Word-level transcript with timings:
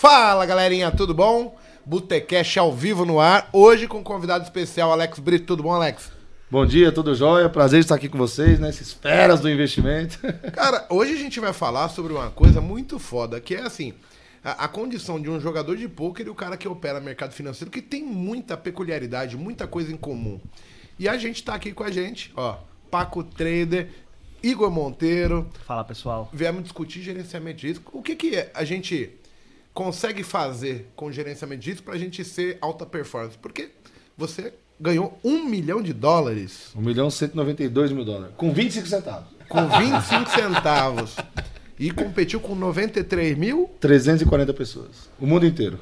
Fala 0.00 0.46
galerinha, 0.46 0.92
tudo 0.92 1.12
bom? 1.12 1.58
Botecash 1.84 2.56
ao 2.56 2.72
vivo 2.72 3.04
no 3.04 3.18
ar, 3.18 3.50
hoje 3.52 3.88
com 3.88 4.00
convidado 4.00 4.44
especial 4.44 4.92
Alex 4.92 5.18
Brito. 5.18 5.46
Tudo 5.46 5.64
bom, 5.64 5.72
Alex? 5.72 6.12
Bom 6.48 6.64
dia, 6.64 6.92
tudo 6.92 7.16
jóia? 7.16 7.48
Prazer 7.48 7.80
estar 7.80 7.96
aqui 7.96 8.08
com 8.08 8.16
vocês, 8.16 8.60
né? 8.60 8.68
Esses 8.68 8.92
feras 8.92 9.40
do 9.40 9.50
investimento. 9.50 10.20
Cara, 10.54 10.86
hoje 10.88 11.14
a 11.14 11.16
gente 11.16 11.40
vai 11.40 11.52
falar 11.52 11.88
sobre 11.88 12.12
uma 12.12 12.30
coisa 12.30 12.60
muito 12.60 12.96
foda, 13.00 13.40
que 13.40 13.56
é 13.56 13.62
assim, 13.62 13.92
a, 14.44 14.66
a 14.66 14.68
condição 14.68 15.20
de 15.20 15.28
um 15.28 15.40
jogador 15.40 15.76
de 15.76 15.88
pôquer 15.88 16.28
e 16.28 16.30
o 16.30 16.34
cara 16.34 16.56
que 16.56 16.68
opera 16.68 17.00
mercado 17.00 17.32
financeiro, 17.32 17.68
que 17.68 17.82
tem 17.82 18.04
muita 18.04 18.56
peculiaridade, 18.56 19.36
muita 19.36 19.66
coisa 19.66 19.92
em 19.92 19.96
comum. 19.96 20.40
E 20.96 21.08
a 21.08 21.18
gente 21.18 21.42
tá 21.42 21.56
aqui 21.56 21.72
com 21.72 21.82
a 21.82 21.90
gente, 21.90 22.32
ó, 22.36 22.56
Paco 22.88 23.24
Trader, 23.24 23.88
Igor 24.44 24.70
Monteiro. 24.70 25.50
Fala, 25.66 25.82
pessoal. 25.82 26.30
Viemos 26.32 26.62
discutir 26.62 27.02
gerenciamento 27.02 27.62
de 27.62 27.66
risco. 27.66 27.98
O 27.98 28.00
que 28.00 28.14
que 28.14 28.46
a 28.54 28.62
gente 28.62 29.18
consegue 29.78 30.24
fazer 30.24 30.90
com 30.96 31.12
gerenciamento 31.12 31.62
de 31.62 31.70
risco 31.70 31.84
pra 31.84 31.96
gente 31.96 32.24
ser 32.24 32.58
alta 32.60 32.84
performance? 32.84 33.38
Porque 33.38 33.70
você 34.16 34.52
ganhou 34.80 35.16
um 35.22 35.44
milhão 35.44 35.80
de 35.80 35.92
dólares 35.92 36.72
1 36.74 36.80
milhão 36.80 37.06
e 37.06 37.12
192 37.12 37.92
mil 37.92 38.04
dólares. 38.04 38.34
Com 38.36 38.52
25 38.52 38.88
centavos. 38.88 39.28
com 39.48 39.68
25 39.68 40.30
centavos 40.30 41.16
e 41.78 41.92
competiu 41.92 42.40
com 42.40 42.56
93 42.56 43.38
mil. 43.38 43.70
340 43.78 44.52
pessoas. 44.52 45.08
O 45.16 45.24
mundo 45.24 45.46
inteiro. 45.46 45.78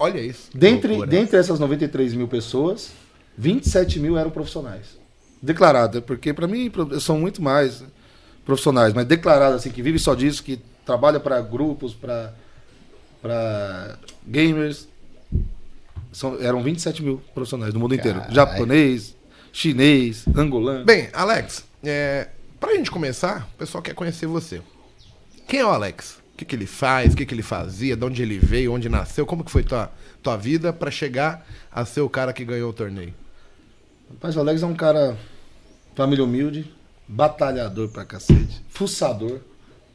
Olha 0.00 0.18
isso. 0.18 0.50
Dentre, 0.52 1.06
dentre 1.06 1.36
essas 1.36 1.60
93 1.60 2.14
mil 2.14 2.26
pessoas, 2.26 2.90
27 3.38 4.00
mil 4.00 4.18
eram 4.18 4.32
profissionais. 4.32 4.98
Declarado, 5.40 5.98
é 5.98 6.00
porque 6.00 6.34
para 6.34 6.48
mim 6.48 6.72
são 7.00 7.20
muito 7.20 7.40
mais 7.40 7.84
profissionais, 8.44 8.92
mas 8.92 9.06
declarado 9.06 9.54
assim, 9.54 9.70
que 9.70 9.80
vive 9.80 10.00
só 10.00 10.12
disso, 10.16 10.42
que 10.42 10.58
trabalha 10.84 11.20
para 11.20 11.40
grupos, 11.40 11.94
para 11.94 12.34
para 13.22 13.98
gamers. 14.26 14.88
São, 16.12 16.38
eram 16.42 16.62
27 16.62 17.02
mil 17.02 17.22
profissionais 17.32 17.72
do 17.72 17.80
mundo 17.80 17.94
inteiro. 17.94 18.20
Japonês, 18.28 19.16
chinês, 19.52 20.26
angolano. 20.36 20.84
Bem, 20.84 21.08
Alex, 21.12 21.64
é, 21.82 22.28
pra 22.60 22.74
gente 22.74 22.90
começar, 22.90 23.48
o 23.54 23.58
pessoal 23.58 23.80
quer 23.80 23.94
conhecer 23.94 24.26
você. 24.26 24.60
Quem 25.46 25.60
é 25.60 25.64
o 25.64 25.70
Alex? 25.70 26.20
O 26.34 26.36
que, 26.36 26.44
que 26.44 26.56
ele 26.56 26.66
faz? 26.66 27.14
O 27.14 27.16
que, 27.16 27.24
que 27.24 27.34
ele 27.34 27.42
fazia? 27.42 27.96
De 27.96 28.04
onde 28.04 28.22
ele 28.22 28.38
veio? 28.38 28.72
Onde 28.72 28.88
nasceu? 28.88 29.24
Como 29.24 29.44
que 29.44 29.50
foi 29.50 29.62
tua, 29.62 29.90
tua 30.22 30.36
vida 30.36 30.72
pra 30.72 30.90
chegar 30.90 31.46
a 31.70 31.84
ser 31.84 32.00
o 32.00 32.08
cara 32.08 32.32
que 32.32 32.44
ganhou 32.44 32.70
o 32.70 32.72
torneio? 32.72 33.14
Rapaz, 34.10 34.36
o 34.36 34.40
Alex 34.40 34.62
é 34.62 34.66
um 34.66 34.74
cara, 34.74 35.16
família 35.94 36.24
humilde, 36.24 36.70
batalhador 37.08 37.88
pra 37.88 38.04
cacete, 38.04 38.62
fuçador. 38.68 39.40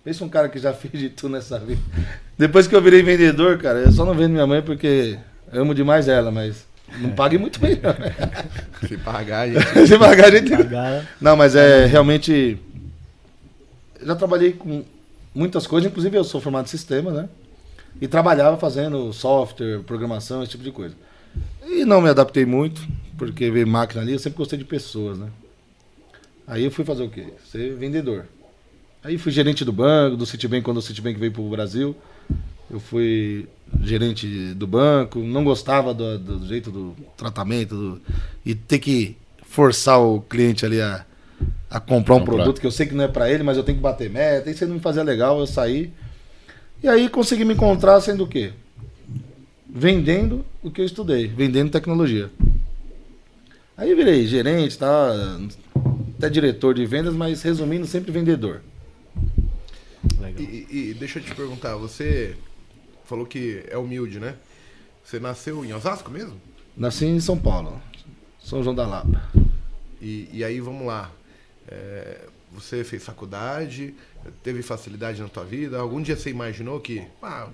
Pensa 0.07 0.23
um 0.23 0.29
cara 0.29 0.47
que 0.47 0.57
já 0.57 0.71
fez 0.71 0.93
de 0.93 1.09
tudo 1.09 1.33
nessa 1.33 1.59
vida. 1.59 1.81
Depois 2.37 2.65
que 2.65 2.73
eu 2.73 2.81
virei 2.81 3.03
vendedor, 3.03 3.57
cara, 3.57 3.79
eu 3.79 3.91
só 3.91 4.05
não 4.05 4.13
vendo 4.13 4.31
minha 4.31 4.47
mãe 4.47 4.61
porque 4.61 5.19
eu 5.51 5.63
amo 5.63 5.75
demais 5.75 6.07
ela, 6.07 6.31
mas 6.31 6.65
não 6.99 7.09
pague 7.09 7.37
muito 7.37 7.59
bem, 7.59 7.77
não. 7.83 7.93
Se 8.87 8.97
pagar, 8.99 9.41
a 9.41 9.47
gente... 9.49 9.65
Se 9.85 9.99
pagar, 9.99 10.27
a 10.27 10.31
gente... 10.31 10.53
Não, 11.19 11.35
mas 11.35 11.57
é 11.57 11.85
realmente. 11.87 12.57
Já 14.01 14.15
trabalhei 14.15 14.53
com 14.53 14.81
muitas 15.35 15.67
coisas, 15.67 15.91
inclusive 15.91 16.17
eu 16.17 16.23
sou 16.23 16.39
formado 16.39 16.67
em 16.67 16.69
sistema, 16.69 17.11
né? 17.11 17.27
E 17.99 18.07
trabalhava 18.07 18.55
fazendo 18.55 19.11
software, 19.11 19.79
programação, 19.79 20.41
esse 20.41 20.51
tipo 20.51 20.63
de 20.63 20.71
coisa. 20.71 20.95
E 21.65 21.83
não 21.83 21.99
me 21.99 22.09
adaptei 22.09 22.45
muito, 22.45 22.81
porque 23.17 23.51
veio 23.51 23.67
máquina 23.67 24.03
ali, 24.03 24.13
eu 24.13 24.19
sempre 24.19 24.37
gostei 24.37 24.57
de 24.57 24.63
pessoas, 24.63 25.17
né? 25.17 25.27
Aí 26.47 26.63
eu 26.63 26.71
fui 26.71 26.85
fazer 26.85 27.03
o 27.03 27.09
quê? 27.09 27.25
Ser 27.51 27.75
vendedor. 27.75 28.25
Aí 29.07 29.17
fui 29.17 29.31
gerente 29.31 29.63
do 29.63 29.71
banco, 29.71 30.17
do 30.17 30.25
Citibank, 30.25 30.63
quando 30.65 30.77
o 30.77 30.81
Citibank 30.81 31.17
veio 31.17 31.31
para 31.31 31.41
o 31.41 31.49
Brasil. 31.49 31.95
Eu 32.69 32.77
fui 32.77 33.47
gerente 33.81 34.27
do 34.53 34.67
banco, 34.67 35.19
não 35.19 35.45
gostava 35.45 35.93
do, 35.93 36.19
do 36.19 36.45
jeito 36.45 36.69
do 36.69 36.93
tratamento 37.15 37.73
do- 37.73 38.01
e 38.45 38.53
ter 38.53 38.79
que 38.79 39.15
forçar 39.43 40.01
o 40.01 40.19
cliente 40.19 40.65
ali 40.65 40.81
a, 40.81 41.05
a 41.69 41.79
comprar 41.79 42.15
um 42.15 42.19
Comprar. 42.19 42.35
produto 42.35 42.59
que 42.59 42.67
eu 42.67 42.71
sei 42.71 42.85
que 42.85 42.93
não 42.93 43.05
é 43.05 43.07
para 43.07 43.31
ele, 43.31 43.43
mas 43.43 43.55
eu 43.55 43.63
tenho 43.63 43.77
que 43.77 43.81
bater 43.81 44.09
meta. 44.09 44.51
Isso 44.51 44.67
não 44.67 44.73
me 44.75 44.81
fazia 44.81 45.03
legal, 45.03 45.39
eu 45.39 45.47
saí. 45.47 45.89
E 46.83 46.87
aí 46.89 47.07
consegui 47.07 47.45
me 47.45 47.53
encontrar 47.53 48.01
sendo 48.01 48.25
o 48.25 48.27
quê? 48.27 48.51
Vendendo 49.69 50.43
o 50.61 50.69
que 50.69 50.81
eu 50.81 50.85
estudei, 50.85 51.27
vendendo 51.27 51.71
tecnologia. 51.71 52.29
Aí 53.77 53.95
virei 53.95 54.27
gerente, 54.27 54.77
tá, 54.77 55.39
até 56.17 56.29
diretor 56.29 56.73
de 56.73 56.85
vendas, 56.85 57.13
mas 57.15 57.41
resumindo, 57.41 57.87
sempre 57.87 58.11
vendedor. 58.11 58.61
Legal. 60.19 60.41
E, 60.41 60.67
e- 60.69 60.93
deixa 60.93 61.19
eu 61.19 61.23
te 61.23 61.33
perguntar, 61.35 61.75
você 61.75 62.35
falou 63.05 63.25
que 63.25 63.63
é 63.69 63.77
humilde, 63.77 64.19
né? 64.19 64.35
Você 65.03 65.19
nasceu 65.19 65.63
em 65.63 65.73
Osasco 65.73 66.11
mesmo? 66.11 66.33
Nasci 66.75 67.05
em 67.05 67.19
São 67.19 67.37
Paulo, 67.37 67.81
São 68.43 68.61
João 68.63 68.75
da 68.75 68.85
Lapa. 68.85 69.21
E, 70.01 70.29
e 70.31 70.43
aí, 70.43 70.59
vamos 70.59 70.85
lá. 70.85 71.11
É, 71.67 72.19
você 72.51 72.83
fez 72.83 73.03
faculdade, 73.03 73.93
teve 74.43 74.61
facilidade 74.61 75.21
na 75.21 75.27
tua 75.27 75.43
vida? 75.43 75.77
Algum 75.79 76.01
dia 76.01 76.15
você 76.15 76.29
imaginou 76.29 76.79
que... 76.79 77.03
Ah, 77.21 77.47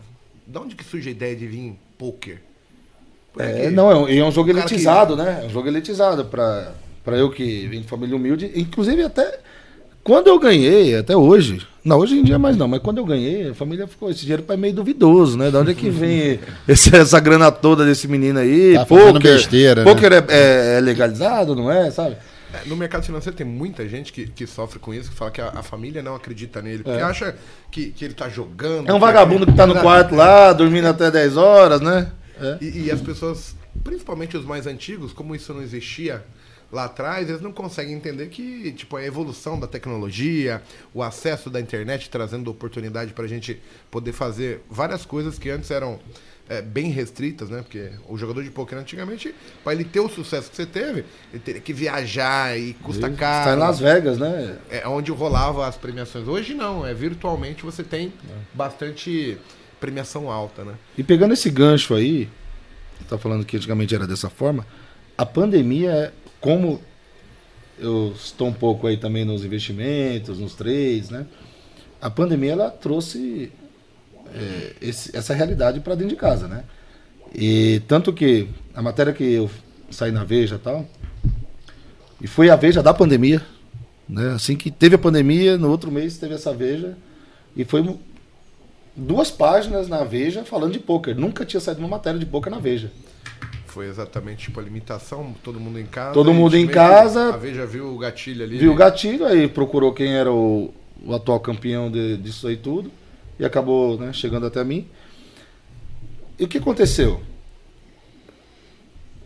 da 0.45 0.59
onde 0.59 0.75
que 0.75 0.83
surge 0.83 1.07
a 1.09 1.11
ideia 1.11 1.35
de 1.35 1.47
vir 1.47 1.75
poker? 1.97 2.41
Por 3.31 3.41
É, 3.41 3.69
não, 3.71 3.89
é 3.89 3.95
um, 3.95 4.07
é 4.07 4.23
um 4.23 4.31
jogo 4.31 4.51
O 4.51 4.53
cara 4.53 4.67
que- 4.67 4.73
elitizado, 4.73 5.15
né? 5.15 5.41
É 5.43 5.45
um 5.45 5.49
jogo 5.49 5.67
elitizado 5.67 6.25
pra 6.25 6.73
eu 7.17 7.31
que 7.31 7.65
vim 7.67 7.81
de 7.81 7.87
família 7.87 8.15
humilde. 8.15 8.51
Inclusive, 8.55 9.03
até 9.03 9.39
quando 10.03 10.27
eu 10.27 10.37
ganhei, 10.37 10.95
até 10.95 11.15
hoje. 11.15 11.65
Não, 11.83 11.97
hoje 11.99 12.17
em 12.17 12.23
dia 12.23 12.39
mais 12.39 12.55
não, 12.55 12.67
mas 12.67 12.81
quando 12.81 12.99
eu 12.99 13.05
ganhei, 13.05 13.49
a 13.49 13.53
família 13.53 13.85
ficou. 13.87 14.09
Esse 14.09 14.21
dinheiro 14.21 14.43
é 14.47 14.55
meio 14.57 14.73
duvidoso, 14.73 15.37
né? 15.37 15.51
Da 15.51 15.59
onde 15.59 15.71
é 15.71 15.73
que 15.73 15.89
vem 15.89 16.39
esse- 16.67 16.95
essa 16.95 17.19
grana 17.19 17.51
toda 17.51 17.85
desse 17.85 18.07
menino 18.07 18.39
aí? 18.39 18.73
Tá 18.75 18.85
Poker, 18.85 19.19
besteira, 19.21 19.83
né? 19.83 19.91
poker 19.91 20.13
é, 20.13 20.25
é- 20.29 20.77
é 20.77 20.79
legalizado, 20.79 21.55
não 21.55 21.69
é? 21.69 21.91
Sabe? 21.91 22.15
É, 22.53 22.67
No 22.69 22.75
mercado 22.77 23.03
financeiro 23.03 23.35
tem 23.35 23.45
muita 23.45 23.85
gente 23.89 24.13
que, 24.13 24.27
que 24.27 24.47
sofre 24.47 24.79
com 24.79 24.93
isso, 24.93 25.09
que 25.09 25.15
fala 25.17 25.31
que 25.31 25.41
a, 25.41 25.49
a 25.55 25.63
família 25.63 26.01
não 26.01 26.15
acredita 26.15 26.61
nele, 26.61 26.83
porque 26.83 26.99
É. 26.99 27.03
acha 27.03 27.35
que, 27.69 27.87
que 27.91 28.05
ele 28.05 28.13
tá 28.13 28.29
jogando. 28.29 28.87
É 28.89 28.93
um 28.93 28.95
que- 28.95 29.01
vagabundo 29.01 29.45
que 29.45 29.53
tá 29.53 29.67
no 29.67 29.75
quarto 29.75 30.15
lá, 30.15 30.53
dormindo 30.53 30.87
até 30.87 31.11
10 31.11 31.35
horas, 31.35 31.81
né? 31.81 32.11
É. 32.39 32.57
E, 32.61 32.83
e 32.85 32.91
as 32.91 33.01
pessoas, 33.01 33.55
principalmente 33.83 34.37
os 34.37 34.45
mais 34.45 34.67
antigos, 34.67 35.11
como 35.11 35.35
isso 35.35 35.53
não 35.53 35.61
existia 35.61 36.23
lá 36.73 36.85
atrás, 36.85 37.29
eles 37.29 37.41
não 37.41 37.51
conseguem 37.51 37.93
entender 37.93 38.27
que 38.27 38.71
tipo, 38.71 38.97
a 38.97 39.05
evolução 39.05 39.59
da 39.59 39.67
tecnologia, 39.67 40.61
o 40.93 41.03
acesso 41.03 41.49
da 41.49 41.61
internet 41.61 42.09
trazendo 42.09 42.49
oportunidade 42.49 43.13
para 43.13 43.25
a 43.25 43.27
gente 43.27 43.61
poder 43.91 44.11
fazer 44.11 44.61
várias 44.69 45.05
coisas 45.05 45.37
que 45.37 45.49
antes 45.49 45.69
eram 45.69 45.99
é, 46.49 46.61
bem 46.61 46.89
restritas, 46.89 47.49
né? 47.49 47.61
Porque 47.61 47.91
o 48.09 48.17
jogador 48.17 48.43
de 48.43 48.49
poker 48.49 48.77
antigamente, 48.77 49.33
para 49.63 49.73
ele 49.73 49.83
ter 49.83 49.99
o 49.99 50.09
sucesso 50.09 50.49
que 50.49 50.55
você 50.55 50.65
teve, 50.65 51.05
ele 51.31 51.41
teria 51.43 51.61
que 51.61 51.71
viajar 51.71 52.57
e 52.57 52.73
custa 52.73 53.09
caro. 53.11 53.51
Está 53.51 53.53
em 53.53 53.59
Las 53.59 53.79
Vegas, 53.79 54.17
né? 54.17 54.57
É 54.69 54.87
onde 54.87 55.11
rolava 55.11 55.67
as 55.67 55.77
premiações. 55.77 56.27
Hoje 56.27 56.55
não, 56.55 56.85
é 56.85 56.93
virtualmente 56.93 57.63
você 57.63 57.83
tem 57.83 58.11
bastante 58.53 59.37
premiação 59.79 60.31
alta, 60.31 60.63
né? 60.65 60.73
E 60.97 61.03
pegando 61.03 61.33
esse 61.33 61.49
gancho 61.49 61.93
aí, 61.93 62.27
tá 63.07 63.17
falando 63.17 63.45
que 63.45 63.57
antigamente 63.57 63.93
era 63.93 64.07
dessa 64.07 64.29
forma, 64.29 64.65
a 65.15 65.25
pandemia, 65.25 65.91
é 65.91 66.11
como 66.43 66.81
eu 67.79 68.13
estou 68.17 68.49
um 68.49 68.53
pouco 68.53 68.85
aí 68.85 68.97
também 68.97 69.23
nos 69.23 69.45
investimentos, 69.45 70.37
nos 70.39 70.53
trades, 70.53 71.09
né? 71.09 71.25
A 72.01 72.09
pandemia 72.09 72.51
ela 72.51 72.69
trouxe 72.69 73.49
é, 74.35 74.75
esse- 74.81 75.15
essa 75.15 75.33
realidade 75.33 75.79
para 75.79 75.95
dentro 75.95 76.09
de 76.09 76.19
casa, 76.19 76.47
né? 76.47 76.63
E 77.33 77.81
tanto 77.87 78.11
que 78.11 78.47
a 78.75 78.81
matéria 78.81 79.13
que 79.13 79.23
eu 79.23 79.49
saí 79.89 80.11
na 80.11 80.23
Veja 80.23 80.59
tal, 80.59 80.85
e 82.19 82.27
foi 82.27 82.49
a 82.49 82.55
Veja 82.55 82.83
da 82.83 82.93
pandemia, 82.93 83.41
né? 84.09 84.31
Assim 84.33 84.55
que 84.57 84.69
teve 84.69 84.95
a 84.95 84.99
pandemia, 84.99 85.57
no 85.57 85.69
outro 85.69 85.91
mês 85.91 86.17
teve 86.17 86.33
essa 86.33 86.53
Veja, 86.53 86.97
e 87.55 87.63
foi 87.63 87.97
duas 88.95 89.31
páginas 89.31 89.87
na 89.87 90.03
Veja 90.03 90.43
falando 90.43 90.73
de 90.73 90.79
poker. 90.79 91.15
Nunca 91.15 91.45
tinha 91.45 91.61
saído 91.61 91.79
uma 91.79 91.87
matéria 91.87 92.19
de 92.19 92.25
poker 92.25 92.51
na 92.51 92.59
Veja. 92.59 92.91
Foi 93.73 93.87
exatamente 93.87 94.43
tipo 94.43 94.59
a 94.59 94.63
limitação, 94.63 95.33
todo 95.43 95.59
mundo 95.59 95.79
em 95.79 95.85
casa. 95.87 96.13
Todo 96.13 96.31
mundo 96.31 96.55
em 96.55 96.67
casa. 96.67 97.33
A 97.33 97.37
Veja 97.37 97.65
viu 97.65 97.87
o 97.87 97.97
gatilho 97.97 98.43
ali. 98.43 98.59
Viu 98.59 98.69
o 98.69 98.73
né? 98.75 98.79
gatilho, 98.79 99.25
aí 99.25 99.47
procurou 99.47 99.91
quem 99.91 100.13
era 100.13 100.31
o, 100.31 100.71
o 101.03 101.11
atual 101.11 101.39
campeão 101.39 101.89
de- 101.89 102.17
disso 102.17 102.47
aí 102.47 102.55
tudo. 102.55 102.91
E 103.39 103.43
acabou 103.43 103.97
né, 103.97 104.13
chegando 104.13 104.45
até 104.45 104.63
mim. 104.63 104.87
E 106.37 106.43
o 106.43 106.47
que 106.47 106.59
aconteceu? 106.59 107.19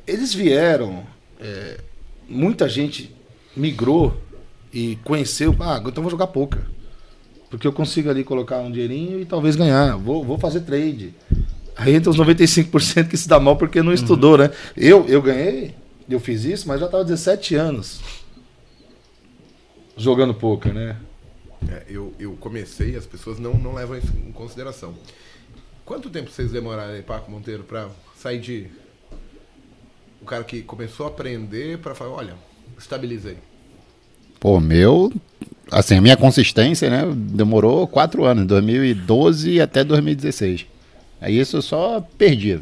Eles 0.08 0.34
vieram, 0.34 1.06
é, 1.42 1.82
muita 2.30 2.70
gente 2.70 3.14
migrou 3.54 4.16
e 4.74 4.98
conheceu, 5.04 5.54
ah, 5.60 5.84
então 5.86 6.02
vou 6.02 6.10
jogar 6.10 6.28
poker. 6.28 6.62
Porque 7.50 7.68
eu 7.68 7.74
consigo 7.74 8.10
ali 8.10 8.24
colocar 8.24 8.60
um 8.60 8.72
dinheirinho 8.72 9.20
e 9.20 9.26
talvez 9.26 9.58
ganhar. 9.58 9.98
Vou, 9.98 10.24
vou 10.24 10.40
fazer 10.40 10.62
trade. 10.62 11.14
Aí 11.78 11.94
entra 11.94 12.10
os 12.10 12.18
95% 12.18 13.08
que 13.08 13.18
se 13.18 13.28
dá 13.28 13.40
mal 13.40 13.56
porque 13.56 13.84
não 13.84 13.94
estudou, 13.94 14.38
né? 14.38 14.52
Eu, 14.76 15.06
eu 15.08 15.22
ganhei, 15.22 15.76
eu 16.10 16.20
fiz 16.20 16.44
isso, 16.44 16.68
mas 16.68 16.80
já 16.80 16.88
estava 16.88 17.04
17 17.04 17.56
anos 17.56 18.02
jogando 19.98 20.34
poker, 20.34 20.74
né? 20.74 20.96
É, 21.68 21.84
eu, 21.90 22.14
eu 22.20 22.34
comecei, 22.40 22.96
as 22.96 23.06
pessoas 23.06 23.40
não, 23.40 23.56
não 23.56 23.74
levam 23.74 23.98
isso 23.98 24.14
em 24.16 24.32
consideração. 24.32 24.94
Quanto 25.84 26.10
tempo 26.10 26.30
vocês 26.30 26.52
demoraram 26.52 26.94
aí, 26.94 27.02
Paco 27.02 27.32
Monteiro, 27.32 27.64
pra 27.64 27.90
sair 28.16 28.40
de. 28.40 28.68
O 30.22 30.26
cara 30.26 30.44
que 30.44 30.62
começou 30.62 31.06
a 31.06 31.10
aprender 31.10 31.80
pra 31.80 31.96
falar, 31.96 32.12
olha, 32.12 32.34
estabilizei. 32.78 33.38
Pô, 34.40 34.60
meu. 34.60 35.12
Assim, 35.72 35.96
a 35.98 36.02
minha 36.02 36.16
consistência, 36.16 36.90
né? 36.90 37.04
Demorou 37.14 37.88
quatro 37.88 38.24
anos, 38.24 38.46
2012 38.46 39.60
até 39.60 39.84
2016. 39.84 40.66
Aí 41.20 41.40
isso 41.40 41.58
eu 41.58 41.62
só 41.62 42.02
perdi. 42.18 42.60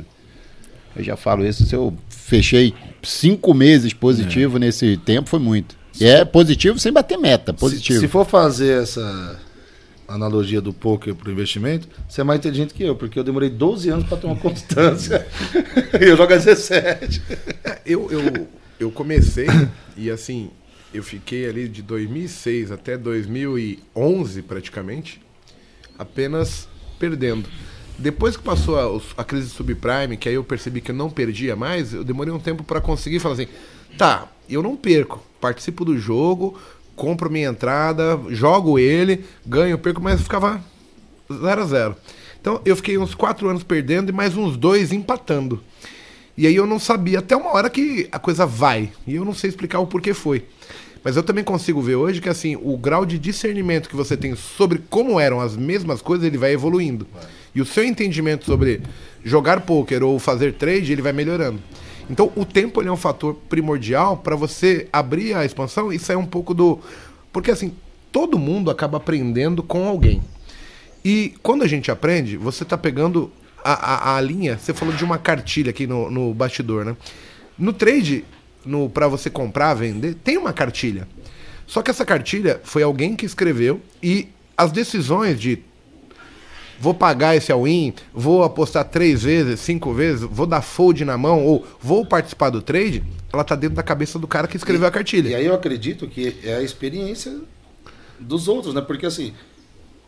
Eu 0.96 1.04
já 1.04 1.18
falo 1.18 1.46
isso, 1.46 1.66
se 1.66 1.75
eu 1.75 1.96
fechei 2.10 2.74
cinco 3.04 3.54
meses 3.54 3.94
positivo 3.94 4.57
nesse 4.57 4.98
tempo, 4.98 5.30
foi 5.30 5.40
muito. 5.40 5.75
E 6.00 6.06
é 6.06 6.25
positivo 6.25 6.80
sem 6.80 6.92
bater 6.92 7.18
meta, 7.18 7.54
positivo. 7.54 8.00
Se, 8.00 8.06
se 8.06 8.12
for 8.12 8.25
fazer 8.25 8.81
essa 8.81 9.40
analogia 10.07 10.62
do 10.62 10.74
poker 10.74 11.16
pro 11.16 11.31
investimento, 11.31 11.88
você 12.07 12.22
é 12.22 12.24
mais 12.24 12.40
inteligente 12.40 12.74
que 12.74 12.84
eu, 12.84 12.96
porque 12.96 13.18
eu 13.18 13.24
demorei 13.24 13.50
12 13.50 13.90
anos 13.90 14.06
para 14.06 14.18
ter 14.18 14.28
uma 14.28 14.36
constância. 14.36 15.25
e 16.00 16.04
eu 16.04 16.18
jogo 16.18 16.34
a 16.34 16.38
17. 16.38 17.22
É, 17.63 17.80
eu, 17.86 18.10
eu, 18.12 18.48
eu 18.80 18.92
comecei 18.92 19.48
e 19.98 20.10
assim, 20.10 20.50
eu 20.94 21.04
fiquei 21.04 21.48
ali 21.48 21.68
de 21.68 21.81
2006 21.81 22.72
até 22.72 22.98
2011 22.98 24.42
praticamente, 24.44 25.22
apenas 25.98 26.68
perdendo. 27.00 27.48
Depois 27.97 28.36
que 28.36 28.44
passou 28.44 28.77
a, 28.77 29.21
a 29.21 29.24
crise 29.24 29.50
subprime, 29.50 30.18
que 30.18 30.27
aí 30.27 30.36
eu 30.36 30.44
percebi 30.44 30.81
que 30.81 30.92
eu 30.92 30.95
não 30.95 31.09
perdia 31.09 31.56
mais, 31.56 31.94
eu 31.94 32.03
demorei 32.03 32.33
um 32.33 32.39
tempo 32.39 32.63
para 32.63 32.81
conseguir 32.81 33.19
falar 33.19 33.36
assim: 33.36 33.47
tá, 33.97 34.27
eu 34.50 34.62
não 34.62 34.75
perco, 34.75 35.24
participo 35.39 35.86
do 35.86 35.97
jogo, 35.97 36.59
compro 36.95 37.30
minha 37.30 37.50
entrada, 37.50 38.19
jogo 38.30 38.77
ele, 38.77 39.24
ganho, 39.45 39.77
perco, 39.77 40.01
mas 40.01 40.21
ficava 40.21 40.62
0 41.31 41.62
a 41.62 41.65
0 41.65 41.95
Então 42.39 42.62
eu 42.65 42.75
fiquei 42.75 42.97
uns 42.97 43.15
quatro 43.15 43.50
anos 43.50 43.63
perdendo 43.63 44.09
e 44.09 44.13
mais 44.13 44.36
uns 44.36 44.57
dois 44.57 44.92
empatando. 44.92 45.62
E 46.38 46.45
aí 46.45 46.56
eu 46.56 46.65
não 46.65 46.80
sabia, 46.80 47.19
até 47.19 47.36
uma 47.36 47.53
hora 47.53 47.69
que 47.69 48.09
a 48.12 48.19
coisa 48.19 48.45
vai. 48.45 48.92
E 49.07 49.15
eu 49.15 49.24
não 49.24 49.33
sei 49.33 49.50
explicar 49.50 49.80
o 49.80 49.88
porquê 49.88 50.13
foi. 50.13 50.44
Mas 51.01 51.15
eu 51.15 51.24
também 51.24 51.44
consigo 51.44 51.81
ver 51.81 51.95
hoje 51.95 52.19
que 52.19 52.27
assim, 52.27 52.57
o 52.62 52.75
grau 52.77 53.06
de 53.06 53.18
discernimento 53.18 53.88
que 53.88 53.95
você 53.95 54.18
tem 54.18 54.36
sobre 54.36 54.81
como 54.89 55.19
eram 55.19 55.39
as 55.39 55.56
mesmas 55.56 56.01
coisas, 56.01 56.25
ele 56.25 56.38
vai 56.38 56.51
evoluindo. 56.51 57.07
E 57.56 57.62
o 57.62 57.66
seu 57.66 57.84
entendimento 57.84 58.46
sobre 58.46 58.81
jogar 59.24 59.62
poker 59.62 60.04
ou 60.04 60.19
fazer 60.19 60.54
trade, 60.54 60.92
ele 60.92 61.02
vai 61.02 61.13
melhorando. 61.13 61.60
Então, 62.10 62.31
o 62.36 62.46
tempo 62.46 62.84
é 62.84 62.92
um 62.92 62.98
fator 62.98 63.34
primordial 63.50 64.18
para 64.18 64.36
você 64.36 64.88
abrir 64.94 65.34
a 65.34 65.46
expansão 65.46 65.92
e 65.92 65.98
sair 65.98 66.18
um 66.18 66.25
pouco 66.25 66.54
do 66.54 66.80
porque 67.36 67.52
assim, 67.52 67.74
todo 68.13 68.40
mundo 68.40 68.72
acaba 68.72 68.96
aprendendo 68.96 69.62
com 69.62 69.88
alguém. 69.88 70.22
E 71.04 71.34
quando 71.44 71.63
a 71.63 71.68
gente 71.68 71.92
aprende, 71.92 72.38
você 72.38 72.63
tá 72.63 72.78
pegando 72.78 73.30
a, 73.62 73.74
a, 73.74 74.16
a 74.16 74.22
linha. 74.22 74.57
Você 74.57 74.74
falou 74.74 74.96
de 74.96 75.04
uma 75.04 75.18
cartilha 75.18 75.72
aqui 75.72 75.86
no, 75.86 76.10
no 76.10 76.34
bastidor, 76.34 76.86
né? 76.86 76.96
No 77.60 77.74
trade, 77.74 78.24
no, 78.66 78.90
para 78.90 79.10
você 79.10 79.30
comprar, 79.30 79.74
vender, 79.74 80.16
tem 80.16 80.38
uma 80.38 80.54
cartilha. 80.54 81.07
Só 81.68 81.81
que 81.81 81.92
essa 81.92 82.06
cartilha 82.06 82.62
foi 82.63 82.84
alguém 82.84 83.18
que 83.18 83.25
escreveu 83.25 83.81
e 84.02 84.30
as 84.56 84.72
decisões 84.72 85.38
de 85.38 85.60
vou 86.80 86.94
pagar 86.94 87.36
esse 87.36 87.51
all-in, 87.51 87.94
vou 88.13 88.44
apostar 88.44 88.86
três 88.86 89.24
vezes, 89.24 89.60
cinco 89.60 89.94
vezes, 89.94 90.22
vou 90.22 90.45
dar 90.45 90.62
fold 90.62 91.04
na 91.06 91.18
mão 91.18 91.45
ou 91.45 91.66
vou 91.81 92.06
participar 92.06 92.50
do 92.50 92.62
trade, 92.62 93.04
ela 93.31 93.44
tá 93.44 93.56
dentro 93.56 93.75
da 93.75 93.83
cabeça 93.83 94.18
do 94.18 94.27
cara 94.27 94.48
que 94.48 94.57
escreveu 94.57 94.88
a 94.88 94.92
cartilha. 94.92 95.30
E 95.30 95.36
aí 95.36 95.45
eu 95.45 95.54
acredito 95.54 96.07
que 96.07 96.38
é 96.44 96.56
a 96.56 96.62
experiência 96.62 97.36
dos 98.19 98.48
outros, 98.48 98.74
né? 98.74 98.81
Porque 98.81 99.06
assim, 99.06 99.33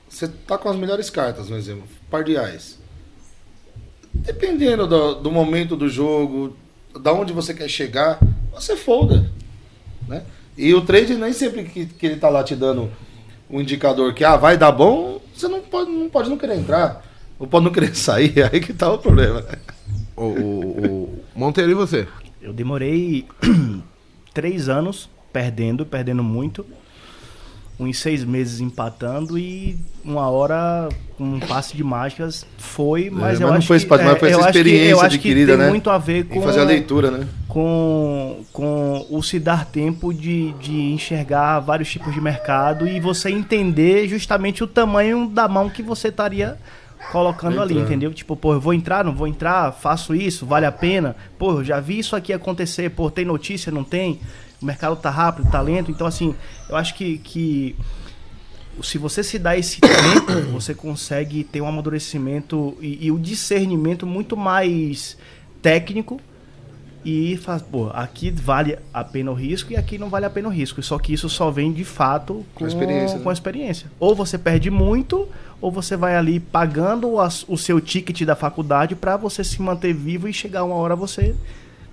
você 0.09 0.27
tá 0.27 0.57
com 0.57 0.69
as 0.69 0.75
melhores 0.75 1.09
cartas, 1.09 1.49
um 1.49 1.55
exemplo, 1.55 1.83
par 2.09 2.23
de 2.23 2.37
ais. 2.37 2.79
Dependendo 4.13 4.87
do, 4.87 5.15
do 5.15 5.31
momento 5.31 5.75
do 5.75 5.89
jogo, 5.89 6.55
da 6.99 7.13
onde 7.13 7.33
você 7.33 7.53
quer 7.53 7.69
chegar, 7.69 8.19
você 8.53 8.75
folda, 8.75 9.29
né? 10.07 10.23
E 10.57 10.73
o 10.73 10.81
trade 10.81 11.15
nem 11.15 11.33
sempre 11.33 11.65
que, 11.65 11.85
que 11.85 12.05
ele 12.05 12.15
tá 12.15 12.29
lá 12.29 12.43
te 12.43 12.55
dando 12.55 12.91
um 13.49 13.61
indicador 13.61 14.13
que 14.13 14.23
ah, 14.23 14.35
vai 14.35 14.57
dar 14.57 14.71
bom, 14.71 15.21
você 15.39 15.47
não 15.47 15.61
pode 15.61 15.91
não, 15.91 16.09
pode 16.09 16.29
não 16.29 16.37
querer 16.37 16.55
entrar, 16.57 17.03
ou 17.37 17.47
pode 17.47 17.65
não 17.65 17.71
querer 17.71 17.93
sair, 17.95 18.43
aí 18.43 18.59
que 18.59 18.73
tá 18.73 18.91
o 18.91 18.97
problema. 18.97 19.45
O, 20.15 20.23
o, 20.23 21.03
o 21.03 21.23
Monteiro 21.35 21.71
e 21.71 21.75
você? 21.75 22.07
Eu 22.41 22.53
demorei 22.53 23.25
três 24.33 24.69
anos 24.69 25.09
perdendo, 25.31 25.85
perdendo 25.85 26.23
muito. 26.23 26.65
Uns 27.79 27.99
seis 27.99 28.23
meses 28.23 28.59
empatando 28.59 29.37
e 29.37 29.77
uma 30.03 30.27
hora 30.29 30.89
com 31.15 31.23
um 31.23 31.39
passe 31.39 31.77
de 31.77 31.83
mágicas 31.83 32.45
foi, 32.57 33.09
mas 33.09 33.21
mas 33.21 33.41
eu 33.41 33.47
não 33.47 33.55
acho 33.55 33.67
foi 33.67 33.77
esse 33.77 33.85
passe, 33.85 34.03
mas 34.03 34.17
foi 34.17 34.31
essa 34.31 34.47
experiência 34.47 34.89
eu 34.89 34.99
acho 34.99 35.09
que 35.09 35.15
adquirida, 35.15 35.51
tem 35.53 35.65
né? 35.65 35.69
muito 35.69 35.89
a 35.89 35.97
ver 35.97 36.25
com 36.25 36.39
que 36.39 36.45
fazer 36.45 36.61
a 36.61 36.63
leitura, 36.63 37.11
né? 37.11 37.27
com, 37.47 38.43
com 38.51 39.05
o 39.09 39.21
se 39.21 39.39
dar 39.39 39.65
tempo 39.65 40.13
de, 40.13 40.53
de 40.53 40.73
enxergar 40.93 41.59
vários 41.59 41.91
tipos 41.91 42.13
de 42.13 42.21
mercado 42.21 42.87
e 42.87 42.99
você 42.99 43.29
entender 43.29 44.07
justamente 44.07 44.63
o 44.63 44.67
tamanho 44.67 45.27
da 45.27 45.47
mão 45.47 45.69
que 45.69 45.83
você 45.83 46.07
estaria 46.07 46.57
colocando 47.11 47.61
ali, 47.61 47.73
Entrando. 47.73 47.85
entendeu? 47.87 48.13
Tipo, 48.13 48.35
pô, 48.35 48.53
eu 48.53 48.59
vou 48.59 48.73
entrar, 48.73 49.03
não 49.03 49.13
vou 49.13 49.27
entrar, 49.27 49.71
faço 49.71 50.13
isso, 50.13 50.45
vale 50.45 50.65
a 50.65 50.71
pena. 50.71 51.15
Pô, 51.37 51.59
eu 51.59 51.63
já 51.63 51.79
vi 51.79 51.99
isso 51.99 52.15
aqui 52.15 52.33
acontecer, 52.33 52.89
pô, 52.89 53.09
tem 53.09 53.25
notícia, 53.25 53.71
não 53.71 53.83
tem? 53.83 54.19
O 54.61 54.65
mercado 54.65 54.95
tá 54.95 55.09
rápido, 55.09 55.49
tá 55.51 55.61
lento. 55.61 55.91
Então, 55.91 56.07
assim, 56.07 56.33
eu 56.69 56.75
acho 56.75 56.95
que, 56.95 57.17
que 57.19 57.75
se 58.81 58.97
você 58.97 59.23
se 59.23 59.37
dá 59.39 59.57
esse 59.57 59.79
tempo, 59.81 60.31
você 60.53 60.73
consegue 60.73 61.43
ter 61.43 61.61
um 61.61 61.67
amadurecimento 61.67 62.77
e, 62.81 63.05
e 63.07 63.11
o 63.11 63.19
discernimento 63.19 64.05
muito 64.05 64.35
mais 64.37 65.17
técnico 65.61 66.19
e 67.05 67.37
faz, 67.37 67.61
pô, 67.61 67.89
aqui 67.93 68.29
vale 68.31 68.77
a 68.93 69.03
pena 69.03 69.31
o 69.31 69.33
risco 69.33 69.71
e 69.71 69.77
aqui 69.77 69.97
não 69.97 70.09
vale 70.09 70.25
a 70.25 70.29
pena 70.29 70.49
o 70.49 70.51
risco. 70.51 70.81
Só 70.83 70.99
que 70.99 71.13
isso 71.13 71.29
só 71.29 71.49
vem 71.49 71.71
de 71.71 71.83
fato 71.83 72.45
com, 72.53 72.59
Com 72.59 72.65
a 72.65 72.67
experiência, 72.67 73.17
né? 73.17 73.23
com 73.23 73.29
a 73.29 73.33
experiência. 73.33 73.87
Ou 73.99 74.13
você 74.13 74.37
perde 74.37 74.69
muito, 74.69 75.27
ou 75.61 75.71
você 75.71 75.95
vai 75.95 76.15
ali 76.15 76.39
pagando 76.39 77.19
as- 77.19 77.45
o 77.47 77.57
seu 77.57 77.79
ticket 77.79 78.23
da 78.23 78.35
faculdade 78.35 78.95
para 78.95 79.15
você 79.15 79.43
se 79.43 79.61
manter 79.61 79.93
vivo 79.93 80.27
e 80.27 80.33
chegar 80.33 80.63
uma 80.65 80.75
hora 80.75 80.95
você 80.95 81.33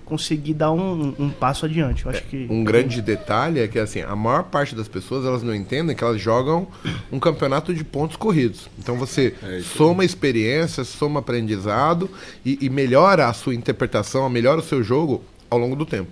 conseguir 0.05 0.53
dar 0.53 0.71
um, 0.71 1.13
um 1.17 1.29
passo 1.29 1.65
adiante. 1.65 2.05
Eu 2.05 2.11
acho 2.11 2.23
que 2.23 2.47
Um 2.49 2.63
grande 2.63 3.01
detalhe 3.01 3.59
é 3.59 3.67
que 3.67 3.79
assim, 3.79 4.01
a 4.01 4.15
maior 4.15 4.43
parte 4.43 4.75
das 4.75 4.87
pessoas 4.87 5.25
elas 5.25 5.41
não 5.41 5.53
entendem 5.53 5.95
que 5.95 6.03
elas 6.03 6.21
jogam 6.21 6.67
um 7.11 7.19
campeonato 7.19 7.73
de 7.73 7.83
pontos 7.83 8.15
corridos. 8.15 8.69
Então 8.77 8.97
você 8.97 9.33
soma 9.75 10.05
experiência, 10.05 10.83
soma 10.83 11.19
aprendizado 11.19 12.09
e, 12.45 12.59
e 12.61 12.69
melhora 12.69 13.27
a 13.27 13.33
sua 13.33 13.55
interpretação, 13.55 14.29
melhora 14.29 14.59
o 14.59 14.63
seu 14.63 14.83
jogo 14.83 15.23
ao 15.49 15.57
longo 15.57 15.75
do 15.75 15.85
tempo. 15.85 16.09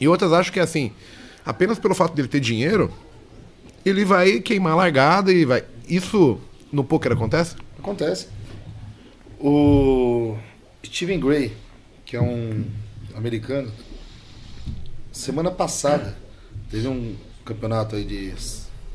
E 0.00 0.06
outras 0.06 0.32
acham 0.32 0.52
que 0.52 0.60
assim, 0.60 0.92
apenas 1.44 1.78
pelo 1.78 1.94
fato 1.94 2.14
dele 2.14 2.28
ter 2.28 2.40
dinheiro, 2.40 2.92
ele 3.84 4.04
vai 4.04 4.40
queimar 4.40 4.74
a 4.74 4.76
largada 4.76 5.32
e 5.32 5.44
vai. 5.44 5.64
Isso 5.88 6.38
no 6.70 6.84
poker 6.84 7.12
acontece? 7.12 7.56
Acontece. 7.78 8.28
O 9.40 10.36
Steven 10.84 11.18
Gray, 11.18 11.52
que 12.04 12.16
é 12.16 12.20
um 12.20 12.64
americano, 13.18 13.70
semana 15.12 15.50
passada 15.50 16.16
teve 16.70 16.86
um 16.88 17.16
campeonato 17.44 17.96
aí 17.96 18.04
de 18.04 18.34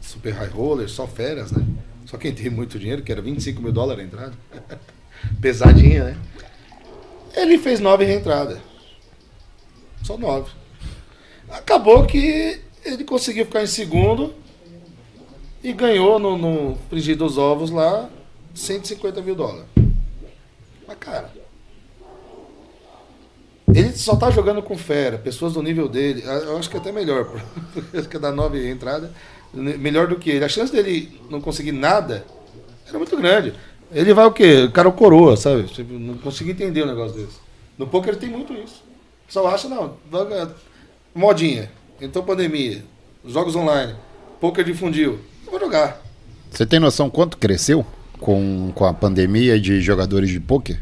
super 0.01 0.33
high 0.33 0.49
roller, 0.49 0.89
só 0.89 1.07
férias, 1.07 1.51
né? 1.51 1.65
Só 2.05 2.17
quem 2.17 2.33
tem 2.33 2.49
muito 2.49 2.79
dinheiro, 2.79 3.01
que 3.01 3.11
era 3.11 3.21
25 3.21 3.61
mil 3.61 3.71
dólares 3.71 4.03
a 4.03 4.07
entrada. 4.07 4.33
Pesadinha, 5.41 6.03
né? 6.05 6.17
Ele 7.35 7.57
fez 7.57 7.79
nove 7.79 8.05
reentradas. 8.05 8.59
Só 10.03 10.17
nove. 10.17 10.51
Acabou 11.49 12.05
que 12.05 12.61
ele 12.85 13.03
conseguiu 13.03 13.45
ficar 13.45 13.63
em 13.63 13.67
segundo 13.67 14.33
e 15.63 15.71
ganhou 15.73 16.19
no, 16.19 16.37
no 16.37 16.77
frigir 16.89 17.15
dos 17.15 17.37
ovos 17.37 17.71
lá 17.71 18.09
150 18.53 19.21
mil 19.21 19.35
dólares. 19.35 19.65
Mas, 20.87 20.97
cara, 20.99 21.31
ele 23.67 23.91
só 23.93 24.15
tá 24.15 24.29
jogando 24.29 24.61
com 24.61 24.77
fera, 24.77 25.17
pessoas 25.17 25.53
do 25.53 25.61
nível 25.61 25.87
dele. 25.87 26.23
Eu 26.25 26.57
acho 26.57 26.69
que 26.69 26.77
é 26.77 26.79
até 26.79 26.91
melhor, 26.91 27.25
porque 27.91 28.19
dar 28.19 28.31
nove 28.31 28.69
entrada, 28.69 29.11
melhor 29.53 30.07
do 30.07 30.17
que 30.17 30.29
ele. 30.29 30.45
A 30.45 30.49
chance 30.49 30.71
dele 30.71 31.21
não 31.29 31.39
conseguir 31.39 31.71
nada 31.71 32.25
era 32.87 32.97
muito 32.97 33.15
grande. 33.15 33.53
Ele 33.91 34.13
vai 34.13 34.25
o 34.25 34.31
quê? 34.31 34.69
Cara 34.73 34.89
é 34.89 34.91
coroa, 34.91 35.37
sabe? 35.37 35.63
Tipo, 35.63 35.93
não 35.93 36.17
consigo 36.17 36.49
entender 36.49 36.83
um 36.83 36.87
negócio 36.87 37.15
desse. 37.15 37.37
No 37.77 37.87
poker 37.87 38.15
tem 38.15 38.29
muito 38.29 38.53
isso. 38.53 38.83
Só 39.27 39.47
acha, 39.47 39.67
não, 39.67 39.97
modinha, 41.13 41.71
então 42.01 42.23
pandemia, 42.23 42.83
jogos 43.25 43.55
online, 43.55 43.95
poker 44.39 44.63
difundiu. 44.63 45.19
Eu 45.45 45.51
vou 45.51 45.59
jogar. 45.59 46.01
Você 46.51 46.65
tem 46.65 46.79
noção 46.79 47.09
quanto 47.09 47.37
cresceu 47.37 47.85
com, 48.19 48.71
com 48.75 48.85
a 48.85 48.93
pandemia 48.93 49.59
de 49.59 49.81
jogadores 49.81 50.29
de 50.29 50.39
pôquer? 50.39 50.79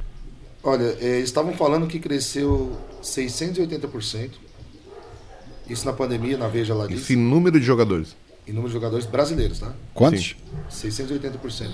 Olha, 0.63 0.95
eles 0.99 1.23
estavam 1.25 1.53
falando 1.53 1.87
que 1.87 1.99
cresceu 1.99 2.71
680%. 3.03 4.29
Isso 5.69 5.85
na 5.85 5.93
pandemia, 5.93 6.37
na 6.37 6.47
Veja 6.47 6.73
lá 6.73 6.85
disse. 6.85 7.01
Esse 7.01 7.15
número 7.15 7.59
de 7.59 7.65
jogadores. 7.65 8.15
Em 8.47 8.51
número 8.51 8.67
de 8.67 8.73
jogadores 8.73 9.05
brasileiros, 9.05 9.59
tá? 9.59 9.71
Quantos? 9.93 10.35
Sim. 10.69 10.89
680%. 10.89 11.69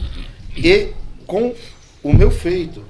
E 0.56 0.90
com 1.26 1.54
O 2.04 2.14
meu 2.14 2.30
feito, 2.32 2.84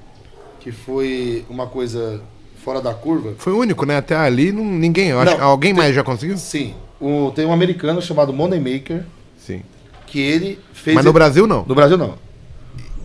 que 0.60 0.70
foi 0.70 1.44
uma 1.48 1.66
coisa 1.66 2.20
fora 2.62 2.80
da 2.80 2.92
curva, 2.92 3.34
Foi 3.38 3.52
o 3.52 3.58
único, 3.58 3.86
né? 3.86 3.96
Até 3.96 4.14
ali 4.14 4.52
não, 4.52 4.64
ninguém. 4.64 5.08
Eu 5.08 5.20
acho, 5.20 5.36
Não, 5.38 5.44
alguém 5.44 5.72
mais 5.72 5.94
já 5.94 6.04
conseguiu? 6.04 6.36
sim. 6.36 6.74
O, 7.00 7.30
tem 7.34 7.46
um 7.46 7.52
americano 7.52 8.02
chamado 8.02 8.32
Moneymaker, 8.32 9.04
Sim. 9.38 9.62
que 10.08 10.18
ele 10.18 10.58
fez. 10.72 10.96
Mas 10.96 11.04
no 11.04 11.12
Brasil 11.12 11.46
não. 11.46 11.64
No 11.64 11.72
Brasil 11.74 11.96
não. 11.96 12.18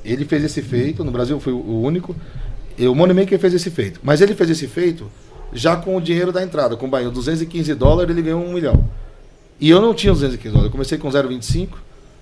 Ele 0.03 0.25
fez 0.25 0.43
esse 0.43 0.63
feito, 0.63 1.03
no 1.03 1.12
Brasil 1.12 1.39
foi 1.39 1.53
o 1.53 1.79
único. 1.81 2.15
E 2.77 2.88
o 2.88 2.96
Moneymaker 2.96 3.38
fez 3.39 3.53
esse 3.53 3.70
feito. 3.70 4.00
Mas 4.03 4.22
ele 4.22 4.34
fez 4.36 4.50
esse 4.50 4.68
feito 4.68 5.10
já 5.53 5.75
com 5.75 5.96
o 5.96 6.01
dinheiro 6.01 6.32
da 6.32 6.42
entrada. 6.42 6.75
Com 6.75 6.86
o 6.88 6.89
Bahia, 6.89 7.10
215 7.10 7.74
dólares, 7.75 8.10
ele 8.12 8.22
ganhou 8.22 8.44
um 8.44 8.51
milhão. 8.53 8.89
E 9.60 9.70
eu 9.70 9.80
não 9.82 9.94
tinha 9.94 10.12
215 10.12 10.50
dólares. 10.51 10.65
Eu 10.68 10.72
comecei 10.72 10.98
com 10.98 11.08
0,25, 11.10 11.70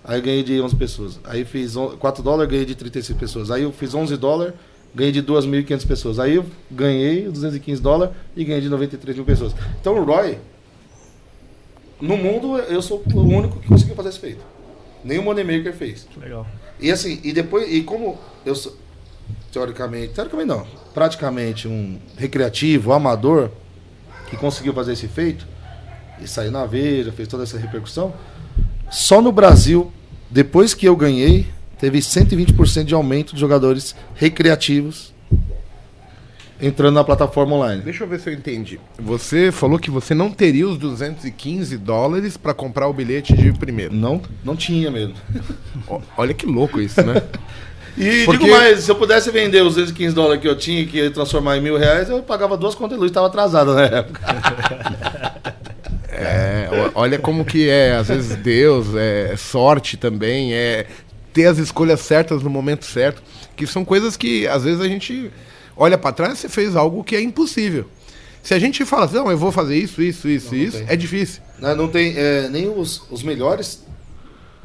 aí 0.03 0.20
eu 0.20 0.24
ganhei 0.24 0.43
de 0.43 0.60
11 0.62 0.75
pessoas. 0.75 1.20
Aí 1.24 1.46
fiz 1.46 1.75
on- 1.75 1.96
4 1.98 2.22
dólares, 2.22 2.51
ganhei 2.51 2.65
de 2.65 2.75
36 2.75 3.17
pessoas. 3.17 3.50
Aí 3.50 3.63
eu 3.63 3.72
fiz 3.72 3.93
11 3.96 4.17
dólares, 4.17 4.53
ganhei 4.93 5.12
de 5.13 5.22
2.500 5.22 5.86
pessoas. 5.88 6.20
Aí 6.20 6.36
eu 6.36 6.46
ganhei 6.70 7.24
215 7.29 7.81
dólares 7.81 8.13
e 8.36 8.43
ganhei 8.43 8.62
de 8.62 8.67
93 8.70 9.15
mil 9.15 9.25
pessoas. 9.25 9.55
Então 9.79 9.96
o 9.96 10.03
Roy, 10.03 10.38
no 12.01 12.17
mundo, 12.17 12.58
eu 12.58 12.81
sou 12.81 13.03
o 13.13 13.20
único 13.22 13.60
que 13.60 13.67
conseguiu 13.67 13.96
fazer 13.96 14.10
esse 14.10 14.20
feito. 14.20 14.43
Nem 15.03 15.20
o 15.20 15.24
Moneymaker 15.24 15.74
fez. 15.74 16.08
Legal. 16.20 16.46
E 16.79 16.91
assim, 16.91 17.20
e 17.24 17.31
depois, 17.31 17.72
e 17.72 17.81
como 17.81 18.17
eu 18.46 18.55
sou, 18.55 18.75
teoricamente, 19.51 20.13
teoricamente 20.13 20.48
não, 20.48 20.65
praticamente 20.93 21.67
um 21.67 22.00
recreativo, 22.17 22.93
amador, 22.93 23.50
que 24.29 24.38
conseguiu 24.38 24.74
fazer 24.74 24.93
esse 24.93 25.08
feito, 25.08 25.46
e 26.20 26.27
saiu 26.27 26.51
na 26.51 26.65
Veja, 26.65 27.12
fez 27.12 27.27
toda 27.27 27.43
essa 27.43 27.58
repercussão, 27.58 28.13
só 28.89 29.22
no 29.22 29.31
Brasil, 29.31 29.91
depois 30.29 30.74
que 30.74 30.88
eu 30.88 30.96
ganhei, 30.96 31.48
teve 31.79 32.00
120% 32.00 32.84
de 32.86 32.93
aumento 32.93 33.34
de 33.34 33.39
jogadores 33.39 33.96
recreativos 34.15 35.12
entrando 36.62 36.93
na 36.93 37.03
plataforma 37.03 37.55
online. 37.55 37.81
Deixa 37.81 38.03
eu 38.03 38.08
ver 38.08 38.20
se 38.20 38.29
eu 38.29 38.34
entendi. 38.34 38.79
Você 39.00 39.51
falou 39.51 39.79
que 39.79 39.89
você 39.89 40.13
não 40.13 40.29
teria 40.29 40.67
os 40.67 40.77
215 40.77 41.75
dólares 41.77 42.38
pra 42.38 42.53
comprar 42.53 42.88
o 42.88 42.93
bilhete 42.93 43.34
de 43.36 43.51
primeiro. 43.51 43.93
Não, 43.93 44.22
não 44.43 44.55
tinha 44.55 44.91
mesmo. 44.91 45.15
Olha 46.15 46.34
que 46.34 46.46
louco 46.46 46.79
isso, 46.79 47.01
né? 47.01 47.24
E 47.98 48.25
Porque- 48.25 48.45
digo 48.45 48.55
mais, 48.57 48.79
se 48.79 48.91
eu 48.91 48.95
pudesse 48.95 49.29
vender 49.31 49.62
os 49.62 49.75
215 49.75 50.15
dólares 50.15 50.41
que 50.41 50.48
eu 50.48 50.57
tinha, 50.57 50.86
que 50.86 50.98
ia 50.98 51.12
transformar 51.12 51.57
em 51.57 51.62
mil 51.62 51.77
reais, 51.77 52.10
eu 52.10 52.21
pagava 52.24 52.55
duas 52.55 52.74
contas 52.74 52.95
de 52.98 53.00
luz, 53.01 53.12
estava 53.12 53.27
atrasado 53.27 53.74
na 53.74 53.83
época. 53.83 54.21
É, 56.13 56.67
olha 56.93 57.17
como 57.17 57.43
que 57.43 57.67
é, 57.69 57.95
às 57.95 58.10
vezes 58.10 58.36
Deus, 58.36 58.88
é 58.95 59.36
sorte 59.38 59.98
também, 59.98 60.53
é 60.53 60.86
ter 61.33 61.45
as 61.48 61.57
escolhas 61.57 62.01
certas 62.01 62.43
no 62.43 62.50
momento 62.50 62.86
certo, 62.86 63.24
que 63.55 63.65
são 63.65 63.83
coisas 63.83 64.15
que 64.17 64.45
às 64.48 64.63
vezes 64.63 64.81
a 64.81 64.88
gente 64.88 65.31
olha 65.75 65.98
pra 65.98 66.12
trás 66.12 66.33
e 66.33 66.41
você 66.41 66.50
fez 66.50 66.75
algo 66.75 67.03
que 67.03 67.15
é 67.15 67.21
impossível. 67.21 67.86
Se 68.43 68.53
a 68.53 68.60
gente 68.60 68.86
fala 68.86 69.05
assim, 69.05 69.15
não, 69.15 69.31
eu 69.31 69.38
vou 69.38 69.51
fazer 69.51 69.75
isso, 69.77 70.01
isso, 70.01 70.27
isso, 70.27 70.51
Não, 70.53 70.57
não 70.60 70.67
isso, 70.67 70.77
tem. 70.79 70.86
é 70.89 70.95
difícil. 70.95 71.41
Né, 71.60 71.74
Não 71.75 71.88
tem 71.88 72.13
é, 72.17 72.50
nem 72.50 72.67
os, 72.69 73.03
os 73.10 73.24
melhores 73.24 73.83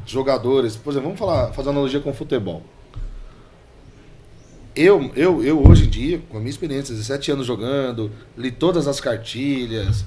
jogadores. 0.05 0.77
Por 0.77 0.91
exemplo, 0.91 1.09
vamos 1.09 1.19
falar, 1.19 1.53
fazer 1.53 1.69
uma 1.69 1.75
analogia 1.77 2.01
com 2.01 2.11
o 2.11 2.15
futebol. 2.15 2.63
Eu, 4.77 5.11
eu, 5.17 5.43
eu 5.43 5.67
hoje 5.67 5.87
em 5.87 5.89
dia, 5.89 6.21
com 6.29 6.37
a 6.37 6.41
minha 6.41 6.51
experiência, 6.51 6.95
17 6.95 7.33
anos 7.33 7.47
jogando, 7.47 8.13
li 8.37 8.51
todas 8.51 8.87
as 8.87 9.01
cartilhas, 9.01 10.05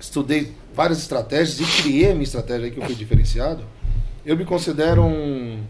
estudei 0.00 0.52
várias 0.74 0.98
estratégias 0.98 1.60
e 1.60 1.82
criei 1.82 2.10
a 2.10 2.14
minha 2.14 2.22
estratégia 2.22 2.64
aí 2.64 2.70
que 2.70 2.80
eu 2.80 2.86
fui 2.86 2.94
diferenciado. 2.94 3.64
Eu 4.24 4.34
me 4.34 4.46
considero 4.46 5.02
um. 5.02 5.62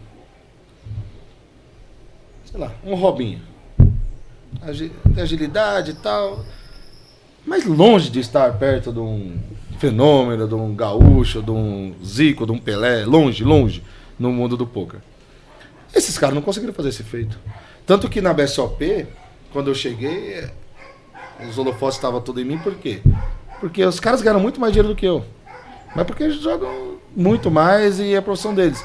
Sei 2.45 2.57
lá, 2.57 2.73
um 2.85 2.95
Robinho. 2.95 3.41
Agilidade 5.17 5.91
e 5.91 5.95
tal. 5.95 6.45
Mas 7.45 7.65
longe 7.65 8.09
de 8.09 8.21
estar 8.21 8.57
perto 8.57 8.93
de 8.93 8.99
um 8.99 9.37
fenômeno, 9.79 10.47
de 10.47 10.55
um 10.55 10.73
gaúcho, 10.73 11.41
de 11.41 11.51
um 11.51 11.93
Zico, 12.01 12.45
de 12.45 12.53
um 12.53 12.57
Pelé, 12.57 13.03
longe, 13.03 13.43
longe 13.43 13.83
no 14.17 14.31
mundo 14.31 14.55
do 14.55 14.65
poker. 14.65 15.01
Esses 15.93 16.17
caras 16.17 16.33
não 16.33 16.41
conseguiram 16.41 16.73
fazer 16.73 16.87
esse 16.87 17.03
feito. 17.03 17.37
Tanto 17.85 18.09
que 18.09 18.21
na 18.21 18.33
BSOP, 18.33 19.07
quando 19.51 19.69
eu 19.69 19.75
cheguei, 19.75 20.49
os 21.47 21.57
holofotes 21.57 21.97
estavam 21.97 22.21
tudo 22.21 22.39
em 22.39 22.45
mim, 22.45 22.57
por 22.57 22.75
quê? 22.75 23.01
Porque 23.59 23.83
os 23.83 23.99
caras 23.99 24.21
ganham 24.21 24.39
muito 24.39 24.59
mais 24.59 24.71
dinheiro 24.73 24.89
do 24.89 24.95
que 24.95 25.05
eu. 25.05 25.25
Mas 25.95 26.05
porque 26.05 26.23
eles 26.23 26.41
jogam 26.41 26.97
muito 27.15 27.51
mais 27.51 27.99
e 27.99 28.13
é 28.13 28.17
a 28.17 28.21
profissão 28.21 28.53
deles. 28.53 28.83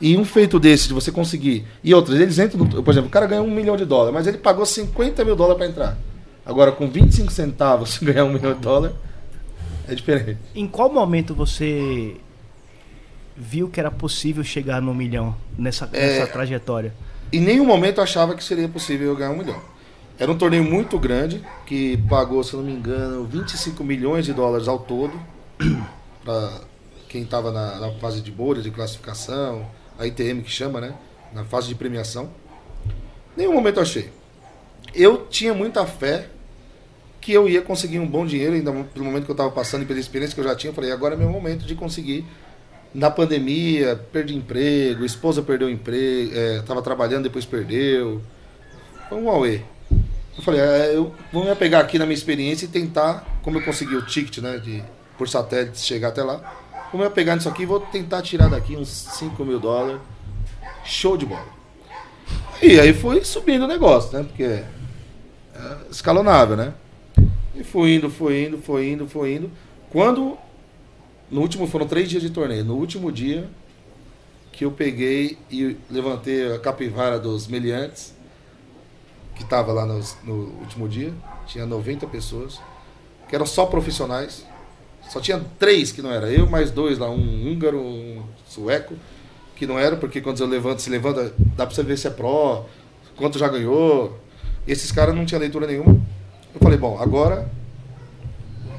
E 0.00 0.16
um 0.16 0.24
feito 0.24 0.58
desse, 0.58 0.88
de 0.88 0.94
você 0.94 1.10
conseguir. 1.10 1.66
E 1.82 1.92
outros, 1.94 2.18
eles 2.18 2.38
entram. 2.38 2.64
No, 2.64 2.82
por 2.82 2.90
exemplo, 2.90 3.08
o 3.08 3.12
cara 3.12 3.26
ganhou 3.26 3.44
um 3.44 3.50
milhão 3.50 3.76
de 3.76 3.84
dólares, 3.84 4.14
mas 4.14 4.26
ele 4.26 4.38
pagou 4.38 4.64
50 4.64 5.24
mil 5.24 5.36
dólares 5.36 5.58
para 5.58 5.66
entrar. 5.66 5.98
Agora, 6.46 6.72
com 6.72 6.88
25 6.88 7.30
centavos 7.32 7.98
ganhar 8.02 8.24
um 8.24 8.32
milhão 8.32 8.54
de 8.54 8.60
dólares, 8.60 8.96
é 9.88 9.94
diferente. 9.94 10.38
Em 10.54 10.66
qual 10.66 10.92
momento 10.92 11.34
você 11.34 12.16
viu 13.36 13.68
que 13.68 13.78
era 13.78 13.90
possível 13.90 14.42
chegar 14.42 14.80
no 14.80 14.94
milhão 14.94 15.34
nessa, 15.56 15.86
nessa 15.86 16.26
trajetória? 16.26 16.92
Em 17.32 17.40
nenhum 17.40 17.66
momento 17.66 18.00
achava 18.00 18.34
que 18.34 18.42
seria 18.42 18.68
possível 18.68 19.08
eu 19.08 19.16
ganhar 19.16 19.30
um 19.30 19.38
milhão. 19.38 19.60
Era 20.18 20.32
um 20.32 20.38
torneio 20.38 20.64
muito 20.64 20.98
grande, 20.98 21.44
que 21.66 21.96
pagou, 22.08 22.42
se 22.42 22.56
não 22.56 22.62
me 22.62 22.72
engano, 22.72 23.24
25 23.24 23.84
milhões 23.84 24.24
de 24.24 24.32
dólares 24.32 24.66
ao 24.66 24.78
todo, 24.78 25.12
para 26.24 26.60
quem 27.08 27.22
estava 27.22 27.52
na, 27.52 27.78
na 27.78 27.92
fase 27.92 28.20
de 28.20 28.30
bolha, 28.30 28.62
de 28.62 28.70
classificação, 28.70 29.66
a 29.98 30.06
ITM 30.06 30.42
que 30.42 30.50
chama, 30.50 30.80
né? 30.80 30.94
Na 31.32 31.44
fase 31.44 31.68
de 31.68 31.74
premiação. 31.74 32.30
Nenhum 33.36 33.52
momento 33.52 33.78
achei. 33.78 34.10
Eu 34.94 35.26
tinha 35.26 35.52
muita 35.52 35.86
fé 35.86 36.28
que 37.20 37.32
eu 37.32 37.48
ia 37.48 37.60
conseguir 37.60 37.98
um 37.98 38.06
bom 38.06 38.24
dinheiro, 38.24 38.54
ainda 38.54 38.72
pelo 38.72 39.04
momento 39.04 39.24
que 39.26 39.30
eu 39.30 39.34
estava 39.34 39.50
passando 39.50 39.82
e 39.82 39.86
pela 39.86 40.00
experiência 40.00 40.34
que 40.34 40.40
eu 40.40 40.44
já 40.44 40.56
tinha, 40.56 40.70
eu 40.70 40.74
falei, 40.74 40.90
agora 40.90 41.14
é 41.14 41.18
meu 41.18 41.28
momento 41.28 41.66
de 41.66 41.74
conseguir. 41.74 42.24
Na 42.94 43.10
pandemia, 43.10 43.96
perdi 44.12 44.34
emprego, 44.34 45.04
esposa 45.04 45.42
perdeu 45.42 45.68
emprego, 45.68 46.32
estava 46.60 46.80
trabalhando, 46.80 47.24
depois 47.24 47.44
perdeu. 47.44 48.22
Foi 49.08 49.18
um 49.18 49.26
Huawei. 49.26 49.64
Eu 50.36 50.44
falei, 50.44 50.60
é, 50.60 50.94
eu 50.94 51.12
vou 51.32 51.44
me 51.44 51.50
apegar 51.50 51.80
aqui 51.80 51.98
na 51.98 52.06
minha 52.06 52.14
experiência 52.14 52.66
e 52.66 52.68
tentar, 52.68 53.26
como 53.42 53.58
eu 53.58 53.64
consegui 53.64 53.96
o 53.96 54.06
ticket, 54.06 54.38
né, 54.38 54.58
de, 54.58 54.82
por 55.18 55.28
satélite, 55.28 55.80
chegar 55.80 56.08
até 56.08 56.22
lá, 56.22 56.54
vou 56.92 57.00
me 57.00 57.06
apegar 57.06 57.34
nisso 57.34 57.48
aqui 57.48 57.64
e 57.64 57.66
vou 57.66 57.80
tentar 57.80 58.22
tirar 58.22 58.48
daqui 58.48 58.76
uns 58.76 58.88
5 58.88 59.44
mil 59.44 59.58
dólares. 59.58 60.00
Show 60.84 61.16
de 61.16 61.26
bola. 61.26 61.58
E 62.62 62.78
aí 62.78 62.94
foi 62.94 63.24
subindo 63.24 63.64
o 63.64 63.68
negócio, 63.68 64.16
né, 64.16 64.24
porque 64.24 64.44
é 64.44 64.64
escalonável, 65.90 66.56
né. 66.56 66.72
E 67.54 67.64
foi 67.64 67.94
indo, 67.94 68.08
foi 68.08 68.44
indo, 68.44 68.58
foi 68.58 68.88
indo, 68.88 69.08
foi 69.08 69.34
indo. 69.34 69.50
Quando 69.90 70.38
no 71.30 71.40
último 71.40 71.66
foram 71.66 71.86
três 71.86 72.08
dias 72.08 72.22
de 72.22 72.30
torneio. 72.30 72.64
No 72.64 72.74
último 72.74 73.10
dia 73.12 73.48
que 74.52 74.64
eu 74.64 74.70
peguei 74.72 75.38
e 75.50 75.76
levantei 75.90 76.52
a 76.52 76.58
capivara 76.58 77.18
dos 77.18 77.46
meliantes, 77.46 78.12
que 79.36 79.42
estava 79.44 79.72
lá 79.72 79.86
nos- 79.86 80.16
no, 80.24 80.50
último 80.60 80.88
dia, 80.88 81.12
tinha 81.46 81.64
90 81.64 82.06
pessoas, 82.06 82.60
que 83.28 83.34
eram 83.36 83.46
só 83.46 83.66
profissionais. 83.66 84.44
Só 85.08 85.20
tinha 85.20 85.40
três 85.58 85.92
que 85.92 86.02
não 86.02 86.10
era 86.10 86.28
eu, 86.30 86.46
mais 86.48 86.70
dois 86.70 86.98
lá, 86.98 87.08
um 87.08 87.48
húngaro, 87.50 87.78
um 87.80 88.22
sueco, 88.46 88.94
que 89.54 89.66
não 89.66 89.78
era, 89.78 89.96
porque 89.96 90.20
quando 90.20 90.40
eu 90.40 90.46
levanto, 90.46 90.82
se 90.82 90.90
levanta, 90.90 91.32
dá 91.56 91.64
pra 91.64 91.74
você 91.74 91.82
ver 91.82 91.96
se 91.96 92.06
é 92.06 92.10
pró, 92.10 92.66
quanto 93.16 93.38
já 93.38 93.48
ganhou. 93.48 94.18
Esses 94.66 94.90
caras 94.92 95.14
não 95.14 95.24
tinham 95.24 95.40
leitura 95.40 95.66
nenhuma. 95.66 95.92
Eu 96.54 96.60
falei, 96.60 96.76
bom, 96.78 96.98
agora 97.00 97.50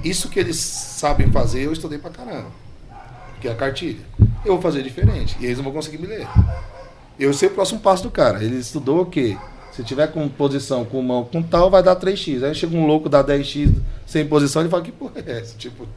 isso 0.04 0.30
que 0.30 0.40
eles 0.40 0.58
sabem 0.58 1.32
fazer, 1.32 1.64
eu 1.64 1.74
estudei 1.74 1.98
pra 1.98 2.10
caramba. 2.10 2.52
Que 3.42 3.48
é 3.48 3.52
a 3.52 3.56
cartilha. 3.56 4.06
Eu 4.46 4.54
vou 4.54 4.62
fazer 4.62 4.84
diferente. 4.84 5.38
E 5.40 5.46
eles 5.46 5.58
não 5.58 5.64
vão 5.66 5.74
conseguir 5.74 5.98
me 5.98 6.08
ler. 6.08 6.28
Eu 7.20 7.34
sei 7.34 7.50
o 7.50 7.52
próximo 7.52 7.80
passo 7.80 8.04
do 8.04 8.12
cara. 8.12 8.44
Ele 8.44 8.58
estudou 8.58 9.02
o 9.02 9.06
quê? 9.06 9.38
Se 9.72 9.84
tiver 9.84 10.08
com 10.08 10.28
posição, 10.28 10.84
com 10.84 11.02
mão, 11.02 11.24
com 11.24 11.42
tal, 11.42 11.70
vai 11.70 11.84
dar 11.84 11.96
3x. 11.96 12.44
Aí 12.44 12.56
chega 12.56 12.76
um 12.76 12.86
louco, 12.86 13.08
dá 13.08 13.24
10x 13.24 13.74
sem 14.06 14.26
posição, 14.26 14.62
ele 14.62 14.70
fala, 14.70 14.84
que 14.84 14.92
porra 14.92 15.24
é 15.26 15.40
essa? 15.40 15.56
Tipo. 15.58 15.88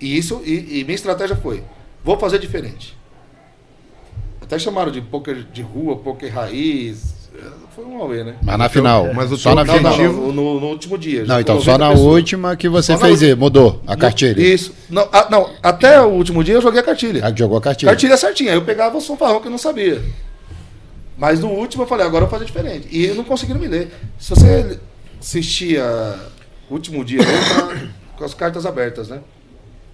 E 0.00 0.16
isso, 0.16 0.42
e, 0.44 0.80
e 0.80 0.84
minha 0.84 0.94
estratégia 0.94 1.36
foi, 1.36 1.62
vou 2.04 2.18
fazer 2.18 2.38
diferente. 2.38 2.96
Até 4.40 4.58
chamaram 4.58 4.92
de 4.92 5.00
poker 5.00 5.42
de 5.42 5.62
rua, 5.62 5.96
poker 5.96 6.32
raiz. 6.32 7.15
Foi 7.74 7.84
um 7.84 8.00
auê, 8.00 8.24
né? 8.24 8.36
Mas 8.42 8.58
na 8.58 8.68
final, 8.70 9.12
mas 9.12 9.30
o 9.30 9.36
só 9.36 9.54
na 9.54 9.66
final. 9.66 9.98
não, 9.98 10.32
no, 10.32 10.60
no 10.60 10.66
último 10.68 10.96
dia. 10.96 11.24
Não, 11.24 11.38
então 11.38 11.60
só 11.60 11.72
90 11.72 11.78
na 11.78 11.90
pessoas. 11.90 12.14
última 12.14 12.56
que 12.56 12.68
você 12.68 12.92
Só 12.94 12.98
na 12.98 13.06
fez 13.06 13.20
isso, 13.22 13.36
mudou 13.36 13.82
a 13.86 13.94
cartilha. 13.96 14.40
Isso. 14.40 14.72
Não, 14.88 15.06
ah, 15.12 15.28
não, 15.30 15.50
até 15.62 16.00
o 16.00 16.08
último 16.08 16.42
dia 16.42 16.54
eu 16.54 16.62
joguei 16.62 16.80
a 16.80 16.82
cartilha. 16.82 17.24
Aí 17.24 17.34
jogou 17.36 17.58
a 17.58 17.60
cartilha. 17.60 17.90
Cartilha 17.90 18.16
certinha. 18.16 18.52
Aí 18.52 18.56
eu 18.56 18.64
pegava 18.64 18.96
o 18.96 19.00
fanfarrão 19.00 19.40
que 19.40 19.46
eu 19.48 19.50
não 19.50 19.58
sabia. 19.58 20.02
Mas 21.18 21.40
no 21.40 21.48
último 21.48 21.82
eu 21.82 21.86
falei, 21.86 22.06
agora 22.06 22.24
eu 22.24 22.28
vou 22.28 22.38
fazer 22.38 22.46
diferente. 22.46 22.88
E 22.90 23.08
não 23.08 23.24
conseguiram 23.24 23.60
me 23.60 23.66
ler. 23.68 23.92
Se 24.18 24.30
você 24.30 24.78
assistia 25.20 25.84
o 26.70 26.74
último 26.74 27.04
dia, 27.04 27.20
eu 27.20 27.24
tava 27.56 27.88
com 28.16 28.24
as 28.24 28.32
cartas 28.32 28.64
abertas, 28.64 29.08
né? 29.08 29.20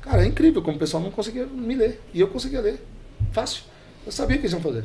Cara, 0.02 0.24
é 0.24 0.26
incrível 0.26 0.62
como 0.62 0.76
o 0.76 0.80
pessoal 0.80 1.02
não 1.02 1.10
conseguia 1.10 1.46
me 1.46 1.74
ler. 1.74 2.00
E 2.14 2.20
eu 2.20 2.28
conseguia 2.28 2.60
ler. 2.60 2.84
Fácil. 3.32 3.62
Eu 4.04 4.12
sabia 4.12 4.36
o 4.36 4.38
que 4.40 4.46
eles 4.46 4.52
iam 4.52 4.60
fazer. 4.60 4.84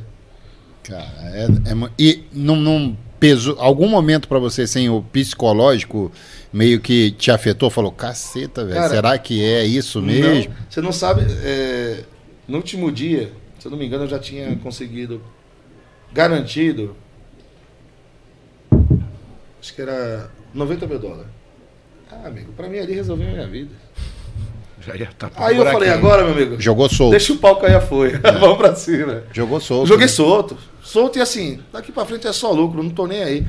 Cara, 0.87 1.05
é, 1.33 1.45
é 1.45 1.89
e 1.99 2.23
não, 2.31 2.55
não 2.55 2.97
pesou 3.19 3.57
algum 3.59 3.87
momento 3.87 4.27
pra 4.27 4.39
você 4.39 4.65
sem 4.65 4.89
o 4.89 5.01
psicológico 5.01 6.11
meio 6.51 6.79
que 6.79 7.11
te 7.11 7.29
afetou, 7.29 7.69
falou, 7.69 7.91
caceta, 7.91 8.63
velho, 8.63 8.87
será 8.87 9.17
que 9.17 9.43
é 9.43 9.65
isso 9.65 10.01
mesmo? 10.01 10.53
Não, 10.53 10.55
você 10.69 10.81
não 10.81 10.91
sabe. 10.91 11.25
é, 11.43 12.03
no 12.47 12.57
último 12.57 12.91
dia, 12.91 13.31
se 13.59 13.67
eu 13.67 13.71
não 13.71 13.77
me 13.77 13.85
engano, 13.85 14.05
eu 14.05 14.07
já 14.07 14.19
tinha 14.19 14.55
conseguido 14.57 15.21
garantido. 16.13 16.95
Acho 19.61 19.73
que 19.73 19.81
era 19.81 20.31
90 20.53 20.87
mil 20.87 20.99
dólares. 20.99 21.27
Ah, 22.09 22.27
amigo, 22.27 22.53
pra 22.53 22.69
mim 22.69 22.79
ali 22.79 22.93
resolveu 22.93 23.27
a 23.27 23.31
minha 23.31 23.47
vida. 23.47 23.71
Tá 25.17 25.29
Aí 25.35 25.57
eu 25.57 25.65
falei, 25.65 25.89
agora, 25.89 26.23
meu 26.23 26.31
amigo, 26.31 26.61
Jogou 26.61 26.87
solto. 26.87 27.11
deixa 27.11 27.33
o 27.33 27.37
pau 27.37 27.57
cair 27.57 27.75
a 27.75 27.81
folha. 27.81 28.21
Vamos 28.39 28.57
pra 28.57 28.73
cima. 28.73 29.23
Jogou 29.33 29.59
solto. 29.59 29.87
Joguei 29.87 30.05
né? 30.05 30.11
solto. 30.11 30.57
Solto 30.87 31.17
e 31.17 31.21
assim, 31.21 31.61
daqui 31.73 31.91
pra 31.91 32.05
frente 32.05 32.25
é 32.27 32.31
só 32.31 32.49
lucro, 32.49 32.81
não 32.81 32.89
tô 32.89 33.05
nem 33.05 33.21
aí. 33.21 33.45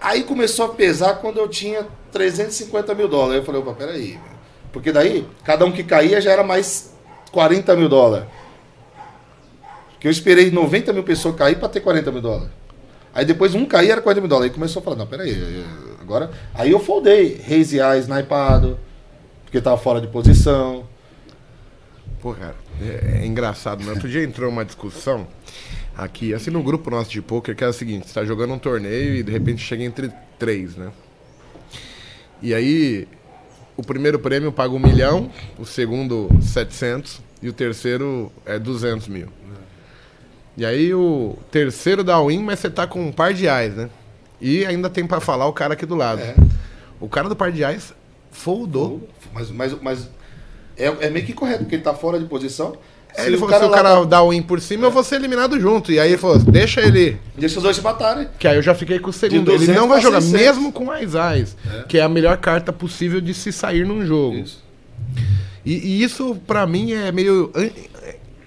Aí 0.00 0.22
começou 0.22 0.66
a 0.66 0.68
pesar 0.68 1.14
quando 1.14 1.38
eu 1.38 1.48
tinha 1.48 1.84
350 2.12 2.94
mil 2.94 3.08
dólares. 3.08 3.38
Eu 3.38 3.44
falei, 3.44 3.60
opa, 3.60 3.72
peraí. 3.72 4.16
Porque 4.72 4.92
daí, 4.92 5.26
cada 5.42 5.64
um 5.64 5.72
que 5.72 5.82
caía 5.82 6.20
já 6.20 6.30
era 6.30 6.44
mais 6.44 6.94
40 7.32 7.74
mil 7.74 7.88
dólares. 7.88 8.28
Porque 9.90 10.06
eu 10.06 10.10
esperei 10.12 10.52
90 10.52 10.92
mil 10.92 11.02
pessoas 11.02 11.34
cair 11.34 11.58
pra 11.58 11.68
ter 11.68 11.80
40 11.80 12.12
mil 12.12 12.22
dólares. 12.22 12.52
Aí 13.12 13.24
depois 13.24 13.52
um 13.56 13.66
cair 13.66 13.90
era 13.90 14.00
40 14.00 14.20
mil 14.20 14.28
dólares. 14.28 14.52
Aí 14.52 14.54
começou 14.54 14.78
a 14.78 14.84
falar, 14.84 14.96
não, 14.96 15.08
peraí, 15.08 15.32
eh, 15.32 15.64
agora. 16.00 16.30
Aí 16.54 16.70
eu 16.70 16.78
foldei, 16.78 17.42
raise 17.44 17.76
eyes, 17.76 18.04
snipado, 18.04 18.78
porque 19.42 19.60
tava 19.60 19.76
fora 19.76 20.00
de 20.00 20.06
posição. 20.06 20.86
Pô, 22.22 22.34
cara, 22.34 22.54
é, 22.80 23.22
é 23.22 23.26
engraçado, 23.26 23.82
né? 23.82 23.90
Outro 23.90 24.08
dia 24.08 24.22
entrou 24.22 24.48
uma 24.48 24.64
discussão 24.64 25.26
aqui, 26.04 26.34
assim, 26.34 26.50
no 26.50 26.62
grupo 26.62 26.90
nosso 26.90 27.10
de 27.10 27.20
poker, 27.20 27.54
que 27.54 27.62
é 27.62 27.68
o 27.68 27.72
seguinte, 27.72 28.08
você 28.08 28.14
tá 28.14 28.24
jogando 28.24 28.54
um 28.54 28.58
torneio 28.58 29.14
e 29.14 29.22
de 29.22 29.30
repente 29.30 29.62
chega 29.62 29.84
entre 29.84 30.10
três, 30.38 30.76
né? 30.76 30.90
E 32.42 32.54
aí, 32.54 33.06
o 33.76 33.82
primeiro 33.82 34.18
prêmio 34.18 34.50
paga 34.50 34.72
um 34.72 34.78
milhão, 34.78 35.30
o 35.58 35.64
segundo 35.64 36.28
700 36.40 37.20
e 37.42 37.48
o 37.48 37.52
terceiro 37.52 38.32
é 38.46 38.58
200 38.58 39.08
mil. 39.08 39.28
E 40.56 40.64
aí 40.64 40.92
o 40.92 41.38
terceiro 41.50 42.02
dá 42.02 42.20
win, 42.20 42.42
mas 42.42 42.58
você 42.58 42.68
tá 42.68 42.86
com 42.86 43.06
um 43.06 43.12
par 43.12 43.32
de 43.32 43.48
ais, 43.48 43.74
né? 43.74 43.88
E 44.40 44.64
ainda 44.66 44.90
tem 44.90 45.06
pra 45.06 45.20
falar 45.20 45.46
o 45.46 45.52
cara 45.52 45.74
aqui 45.74 45.86
do 45.86 45.94
lado. 45.94 46.20
É. 46.20 46.34
O 46.98 47.08
cara 47.08 47.28
do 47.28 47.36
par 47.36 47.52
de 47.52 47.64
ais 47.64 47.94
foldou. 48.30 49.08
Mas, 49.32 49.50
mas, 49.50 49.80
mas 49.80 50.08
é, 50.76 50.86
é 51.06 51.10
meio 51.10 51.24
que 51.24 51.32
correto, 51.32 51.60
porque 51.60 51.76
ele 51.76 51.82
tá 51.82 51.94
fora 51.94 52.18
de 52.18 52.26
posição. 52.26 52.76
Ele 53.18 53.36
o 53.36 53.38
falou, 53.38 53.58
se 53.58 53.64
o 53.64 53.70
cara 53.70 54.04
dá 54.04 54.22
o 54.22 54.30
win 54.30 54.42
por 54.42 54.60
cima, 54.60 54.86
eu 54.86 54.90
vou 54.90 55.02
ser 55.04 55.16
eliminado 55.16 55.58
junto. 55.60 55.90
E 55.92 55.98
aí 56.00 56.10
ele 56.10 56.18
falou, 56.18 56.38
deixa 56.38 56.80
ele. 56.80 57.18
Deixa 57.36 57.56
os 57.58 57.62
dois 57.62 57.76
se 57.76 57.82
matarem. 57.82 58.28
Que 58.38 58.46
aí 58.48 58.56
eu 58.56 58.62
já 58.62 58.74
fiquei 58.74 58.98
com 58.98 59.10
o 59.10 59.12
segundo. 59.12 59.50
Ele 59.50 59.58
200 59.58 59.74
não 59.80 59.88
vai 59.88 60.00
jogar, 60.00 60.20
600. 60.20 60.40
mesmo 60.46 60.72
com 60.72 60.90
as 60.90 61.14
eyes, 61.14 61.56
que 61.88 61.98
é 61.98 62.02
a 62.02 62.08
melhor 62.08 62.36
carta 62.38 62.72
possível 62.72 63.20
de 63.20 63.34
se 63.34 63.52
sair 63.52 63.84
num 63.86 64.04
jogo. 64.06 64.36
Isso. 64.36 64.62
E, 65.64 65.74
e 65.74 66.02
isso, 66.02 66.36
pra 66.46 66.66
mim, 66.66 66.92
é 66.92 67.12
meio 67.12 67.50
an- 67.54 67.70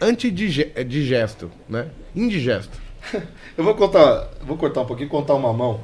antidigesto, 0.02 1.52
né? 1.68 1.88
Indigesto. 2.16 2.82
Eu 3.58 3.64
vou 3.64 3.76
contar, 3.76 4.30
vou 4.46 4.58
cortar 4.58 4.82
um 4.82 4.86
pouquinho, 4.86 5.10
contar 5.10 5.36
uma 5.36 5.54
mão. 5.54 5.82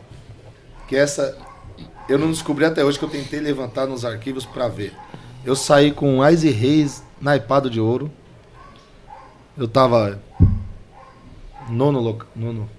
Que 0.88 0.96
essa 0.96 1.38
eu 2.08 2.18
não 2.18 2.32
descobri 2.32 2.66
até 2.66 2.84
hoje 2.84 2.98
que 2.98 3.06
eu 3.06 3.10
tentei 3.10 3.40
levantar 3.40 3.86
nos 3.86 4.04
arquivos 4.04 4.44
pra 4.44 4.68
ver. 4.68 4.92
Eu 5.46 5.56
saí 5.56 5.92
com 5.92 6.28
Ice 6.28 6.50
Reis 6.50 7.04
naipado 7.22 7.70
de 7.70 7.80
ouro. 7.80 8.12
Eu 9.60 9.68
tava 9.68 10.22
nono, 11.70 12.00
loca- 12.00 12.28
nono 12.34 12.70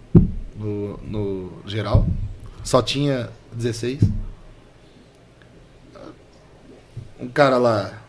no, 0.56 0.96
no 0.98 1.52
geral. 1.66 2.06
Só 2.64 2.80
tinha 2.80 3.28
16. 3.52 4.00
Um 7.20 7.28
cara 7.28 7.58
lá 7.58 8.02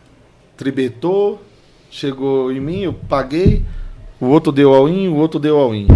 tribetou, 0.56 1.42
chegou 1.90 2.50
em 2.50 2.60
mim, 2.60 2.80
eu 2.80 2.94
paguei. 2.94 3.62
O 4.18 4.26
outro 4.26 4.50
deu 4.50 4.72
all-in, 4.72 5.08
o 5.08 5.16
outro 5.16 5.38
deu 5.38 5.58
all-in. 5.58 5.86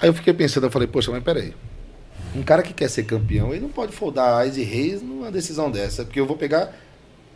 Aí 0.00 0.08
eu 0.08 0.14
fiquei 0.14 0.32
pensando, 0.32 0.64
eu 0.64 0.70
falei, 0.70 0.88
poxa, 0.88 1.10
mas 1.10 1.22
peraí. 1.22 1.52
Um 2.34 2.42
cara 2.42 2.62
que 2.62 2.72
quer 2.72 2.88
ser 2.88 3.04
campeão, 3.04 3.50
ele 3.52 3.60
não 3.60 3.68
pode 3.68 3.92
foldar 3.92 4.46
Ice 4.48 4.62
Reis 4.62 5.02
numa 5.02 5.30
decisão 5.30 5.70
dessa. 5.70 6.04
Porque 6.04 6.18
eu 6.18 6.26
vou 6.26 6.36
pegar 6.38 6.74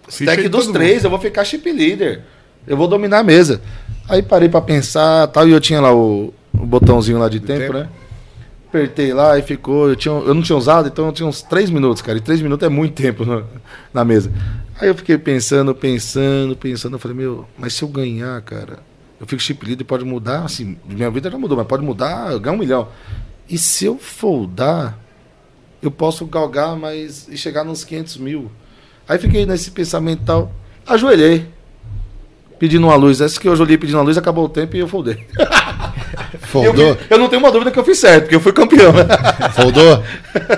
stack 0.09 0.49
dos 0.49 0.69
três, 0.69 1.05
eu 1.05 1.11
vou 1.11 1.19
ficar 1.21 1.45
chip 1.45 1.71
leader. 1.71 2.25
Eu 2.69 2.77
vou 2.77 2.87
dominar 2.87 3.21
a 3.21 3.23
mesa. 3.23 3.61
Aí 4.09 4.23
parei 4.23 4.49
pra 4.49 4.61
pensar 4.61 5.27
tal, 5.29 5.49
e 5.49 5.53
eu 5.53 5.61
tinha 5.61 5.81
lá 5.81 5.95
o, 5.95 6.33
o 6.55 6.67
botãozinho 6.67 7.19
lá 7.19 7.29
de 7.29 7.41
tempo, 7.41 7.61
tempo. 7.61 7.73
né? 7.75 7.89
Apertei 8.69 9.13
lá 9.13 9.39
e 9.39 9.43
ficou. 9.43 9.89
Eu, 9.89 9.97
tinha, 9.97 10.15
eu 10.15 10.35
não 10.35 10.43
tinha 10.43 10.57
usado, 10.57 10.89
então 10.89 11.07
eu 11.07 11.13
tinha 11.13 11.27
uns 11.27 11.43
3 11.43 11.71
minutos, 11.71 12.03
cara. 12.03 12.19
E 12.19 12.21
3 12.21 12.43
minutos 12.43 12.67
é 12.67 12.69
muito 12.69 12.95
tempo 12.95 13.25
na, 13.25 13.43
na 13.93 14.05
mesa. 14.05 14.31
Aí 14.81 14.89
eu 14.89 14.95
fiquei 14.95 15.17
pensando, 15.19 15.75
pensando, 15.75 16.55
pensando. 16.55 16.95
Eu 16.95 16.99
falei, 16.99 17.17
meu, 17.17 17.47
mas 17.57 17.75
se 17.75 17.83
eu 17.83 17.89
ganhar, 17.89 18.41
cara, 18.43 18.79
eu 19.21 19.27
fico 19.27 19.43
chip 19.43 19.65
leader 19.65 19.87
pode 19.87 20.05
mudar. 20.05 20.45
Assim, 20.45 20.77
minha 20.87 21.11
vida 21.11 21.31
já 21.31 21.39
mudou, 21.39 21.57
mas 21.57 21.67
pode 21.67 21.83
mudar, 21.83 22.33
eu 22.33 22.41
ganho 22.41 22.57
um 22.57 22.59
milhão. 22.59 22.89
E 23.49 23.57
se 23.57 23.87
eu 23.87 23.97
foldar, 23.99 24.99
eu 25.83 25.91
posso 25.91 26.27
galgar 26.27 26.77
mais 26.77 27.27
e 27.29 27.37
chegar 27.37 27.65
nos 27.65 27.85
500 27.85 28.19
mil. 28.19 28.51
Aí 29.09 29.19
fiquei 29.19 29.47
nesse 29.47 29.71
pensamento 29.71 30.23
tal, 30.25 30.53
ajoelhei, 30.87 31.47
pedindo 32.59 32.87
uma 32.87 32.97
luz. 32.97 33.21
Essa 33.21 33.39
que 33.41 33.49
eu 33.49 33.53
ajoelhei 33.53 33.79
pedindo 33.79 33.97
uma 33.99 34.05
luz, 34.05 34.17
acabou 34.19 34.45
o 34.45 34.49
tempo 34.49 34.77
e 34.77 34.81
eu 34.81 34.89
foldei. 34.89 35.27
Eu, 36.33 36.39
Foldou? 36.49 36.97
eu 37.09 37.19
não 37.19 37.29
tenho 37.29 37.41
uma 37.43 37.51
dúvida 37.53 37.71
que 37.71 37.79
eu 37.79 37.85
fiz 37.85 37.99
certo, 37.99 38.23
porque 38.25 38.35
eu 38.35 38.41
fui 38.41 38.53
campeão. 38.53 38.93
né? 38.93 39.05
Foldou? 39.55 40.03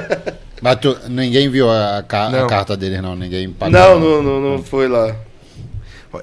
Mas 0.63 0.77
tu- 0.77 0.97
ninguém 1.09 1.49
viu 1.49 1.71
a, 1.71 2.05
ca- 2.07 2.27
a 2.27 2.31
Não. 2.31 2.47
carta 2.47 2.77
deles, 2.77 3.01
não. 3.01 3.17
Ninguém 3.17 3.51
pagou. 3.51 3.73
Não, 3.79 3.99
não, 4.01 4.23
não, 4.23 4.41
não 4.41 4.63
foi 4.63 4.89
lá. 4.89 5.15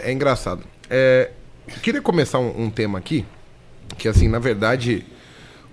É 0.02 0.12
engraçado. 0.12 0.64
É, 0.90 1.32
eu 1.68 1.80
queria 1.82 2.02
começar 2.02 2.40
um, 2.40 2.64
um 2.66 2.70
tema 2.70 2.98
aqui, 3.00 3.26
que 3.98 4.08
assim, 4.08 4.28
na 4.28 4.38
verdade, 4.38 5.06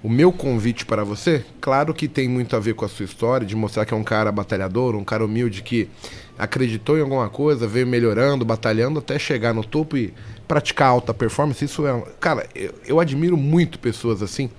o 0.02 0.08
meu 0.08 0.32
convite 0.32 0.86
para 0.86 1.04
você, 1.04 1.44
claro 1.60 1.92
que 1.92 2.08
tem 2.08 2.28
muito 2.28 2.56
a 2.56 2.60
ver 2.60 2.74
com 2.74 2.84
a 2.84 2.88
sua 2.88 3.04
história, 3.04 3.46
de 3.46 3.54
mostrar 3.54 3.84
que 3.84 3.92
é 3.92 3.96
um 3.96 4.04
cara 4.04 4.32
batalhador, 4.32 4.94
um 4.96 5.04
cara 5.04 5.24
humilde 5.24 5.62
que 5.62 5.88
acreditou 6.38 6.98
em 6.98 7.00
alguma 7.02 7.28
coisa, 7.28 7.66
veio 7.66 7.86
melhorando, 7.86 8.44
batalhando 8.44 8.98
até 8.98 9.18
chegar 9.18 9.52
no 9.54 9.64
topo 9.64 9.96
e 9.96 10.12
praticar 10.48 10.88
alta 10.88 11.14
performance. 11.14 11.64
Isso 11.64 11.86
é, 11.86 12.02
cara, 12.20 12.46
eu, 12.54 12.74
eu 12.86 13.00
admiro 13.00 13.36
muito 13.36 13.78
pessoas 13.78 14.22
assim, 14.22 14.50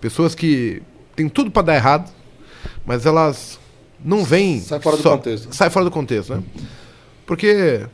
pessoas 0.00 0.34
que 0.34 0.82
têm 1.14 1.28
tudo 1.28 1.50
para 1.50 1.62
dar 1.62 1.74
errado, 1.76 2.10
mas 2.84 3.06
elas 3.06 3.58
não 4.04 4.24
vêm 4.24 4.60
Sai 4.60 4.80
fora 4.80 4.96
do 4.96 5.02
só- 5.02 5.16
contexto. 5.16 5.54
Sai 5.54 5.70
fora 5.70 5.84
do 5.84 5.90
contexto, 5.90 6.34
né? 6.34 6.42
Porque 7.26 7.86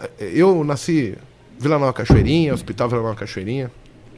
eh, 0.00 0.10
eu 0.32 0.64
nasci 0.64 1.14
Vila 1.58 1.78
Nova 1.78 1.92
Cachoeirinha, 1.92 2.54
Hospital 2.54 2.88
Vila 2.88 3.02
Nova 3.02 3.14
Cachoeirinha. 3.16 3.70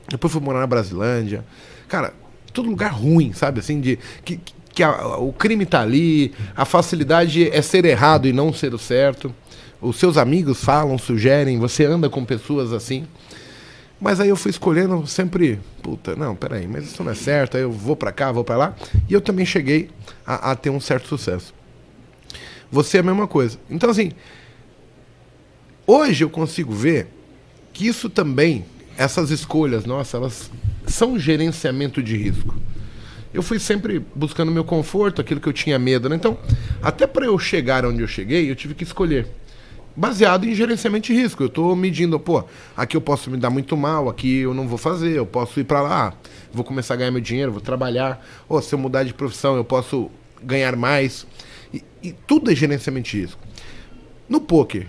Depois 0.09 0.33
fui 0.33 0.41
morar 0.43 0.61
na 0.61 0.67
Brasilândia. 0.67 1.45
Cara, 1.89 2.13
todo 2.53 2.69
lugar 2.69 2.93
ruim, 2.93 3.33
sabe? 3.33 3.61
Assim, 3.61 3.81
de 3.81 3.99
que, 4.25 4.37
que 4.37 4.53
a- 4.83 5.17
o 5.19 5.33
crime 5.33 5.65
tá 5.67 5.81
ali, 5.81 6.33
a 6.57 6.65
facilidade 6.65 7.49
é 7.51 7.61
ser 7.63 7.85
errado 7.85 8.27
e 8.29 8.33
não 8.33 8.53
ser 8.53 8.75
o 8.75 8.79
certo. 8.79 9.35
Os 9.81 9.97
seus 9.97 10.17
amigos 10.17 10.63
falam, 10.63 10.99
sugerem, 10.99 11.59
você 11.59 11.85
anda 11.85 12.09
com 12.11 12.25
pessoas 12.25 12.73
assim. 12.73 13.07
Mas 14.01 14.19
aí 14.21 14.29
eu 14.31 14.37
fui 14.37 14.51
escolhendo 14.51 15.07
sempre, 15.07 15.59
puta, 15.83 16.17
não, 16.17 16.35
peraí, 16.35 16.67
mas 16.67 16.85
isso 16.85 17.03
não 17.05 17.13
é 17.13 17.15
certo, 17.15 17.57
aí 17.57 17.63
eu 17.63 17.71
vou 17.73 17.95
pra 17.95 18.11
cá, 18.13 18.33
vou 18.33 18.45
pra 18.45 18.57
lá. 18.57 18.75
E 19.09 19.13
eu 19.13 19.21
também 19.21 19.45
cheguei 19.45 19.91
a, 20.27 20.53
a 20.53 20.57
ter 20.57 20.71
um 20.71 20.81
certo 20.81 21.07
sucesso. 21.09 21.53
Você 22.73 22.97
é 22.99 23.01
a 23.01 23.03
mesma 23.03 23.27
coisa. 23.27 23.59
Então, 23.69 23.91
assim, 23.91 24.13
hoje 25.87 26.25
eu 26.25 26.31
consigo 26.31 26.73
ver 26.73 27.09
que 27.73 27.87
isso 27.87 28.09
também, 28.09 28.65
essas 28.97 29.31
escolhas 29.31 29.85
nossas, 29.85 30.15
elas 30.15 30.51
são 30.87 31.19
gerenciamento 31.19 32.03
de 32.03 32.17
risco. 32.17 32.55
Eu 33.33 33.43
fui 33.43 33.61
sempre 33.61 34.05
buscando 34.15 34.51
meu 34.51 34.65
conforto, 34.65 35.21
aquilo 35.21 35.41
que 35.41 35.49
eu 35.49 35.53
tinha 35.53 35.79
medo, 35.79 36.09
né? 36.09 36.17
Então, 36.17 36.37
até 36.83 37.07
para 37.07 37.27
eu 37.27 37.39
chegar 37.39 37.85
onde 37.87 38.01
eu 38.01 38.09
cheguei, 38.09 38.51
eu 38.51 38.57
tive 38.57 38.75
que 38.75 38.83
escolher. 38.83 39.27
Baseado 39.95 40.45
em 40.45 40.55
gerenciamento 40.55 41.07
de 41.07 41.15
risco. 41.15 41.43
Eu 41.43 41.47
estou 41.47 41.77
medindo, 41.77 42.19
pô, 42.19 42.43
aqui 42.77 42.97
eu 42.97 43.01
posso 43.01 43.31
me 43.31 43.37
dar 43.37 43.51
muito 43.51 43.77
mal, 43.77 44.09
aqui 44.09 44.39
eu 44.39 44.53
não 44.53 44.67
vou 44.67 44.79
fazer, 44.79 45.17
eu 45.17 45.27
posso 45.27 45.61
ir 45.61 45.65
para 45.65 45.81
lá, 45.81 46.15
vou 46.53 46.65
começar 46.65 46.95
a 46.95 46.97
ganhar 46.97 47.11
meu 47.11 47.21
dinheiro, 47.21 47.53
vou 47.53 47.61
trabalhar. 47.61 48.25
Ou 48.49 48.61
se 48.61 48.75
eu 48.75 48.79
mudar 48.79 49.05
de 49.05 49.15
profissão, 49.15 49.57
eu 49.57 49.65
posso 49.65 50.11
ganhar 50.43 50.75
mais. 50.75 51.27
E, 51.73 51.85
e 52.03 52.13
tudo 52.13 52.51
é 52.51 52.55
gerenciamento 52.55 53.11
de 53.11 53.21
risco. 53.21 53.41
No 54.29 54.41
poker, 54.41 54.89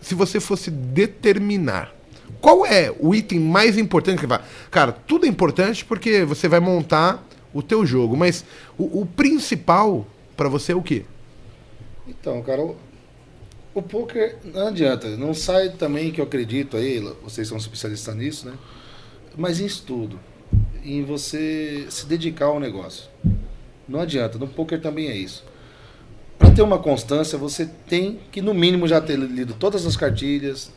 se 0.00 0.14
você 0.14 0.40
fosse 0.40 0.70
determinar 0.70 1.94
qual 2.40 2.66
é 2.66 2.92
o 2.98 3.14
item 3.14 3.38
mais 3.38 3.78
importante 3.78 4.18
que 4.18 4.26
vai. 4.26 4.40
Cara, 4.70 4.92
tudo 4.92 5.26
é 5.26 5.28
importante 5.28 5.84
porque 5.84 6.24
você 6.24 6.48
vai 6.48 6.58
montar 6.58 7.24
o 7.52 7.62
teu 7.62 7.84
jogo, 7.84 8.16
mas 8.16 8.44
o, 8.78 9.00
o 9.00 9.06
principal 9.06 10.06
para 10.36 10.48
você 10.48 10.72
é 10.72 10.76
o 10.76 10.82
quê? 10.82 11.04
Então, 12.06 12.42
cara, 12.42 12.62
o, 12.62 12.76
o 13.74 13.82
poker 13.82 14.36
não 14.44 14.68
adianta. 14.68 15.16
Não 15.16 15.34
sai 15.34 15.70
também 15.70 16.10
que 16.10 16.20
eu 16.20 16.24
acredito 16.24 16.76
aí, 16.76 17.00
vocês 17.22 17.48
são 17.48 17.56
especialistas 17.56 18.14
nisso, 18.16 18.46
né? 18.46 18.54
mas 19.36 19.60
em 19.60 19.66
estudo, 19.66 20.18
em 20.84 21.02
você 21.04 21.86
se 21.88 22.06
dedicar 22.06 22.46
ao 22.46 22.60
negócio. 22.60 23.04
Não 23.88 24.00
adianta, 24.00 24.38
no 24.38 24.46
poker 24.46 24.80
também 24.80 25.08
é 25.08 25.16
isso. 25.16 25.44
Para 26.38 26.50
ter 26.50 26.62
uma 26.62 26.78
constância, 26.78 27.38
você 27.38 27.66
tem 27.86 28.20
que 28.30 28.42
no 28.42 28.52
mínimo 28.52 28.86
já 28.86 29.00
ter 29.00 29.18
lido 29.18 29.54
todas 29.54 29.86
as 29.86 29.96
cartilhas, 29.96 30.72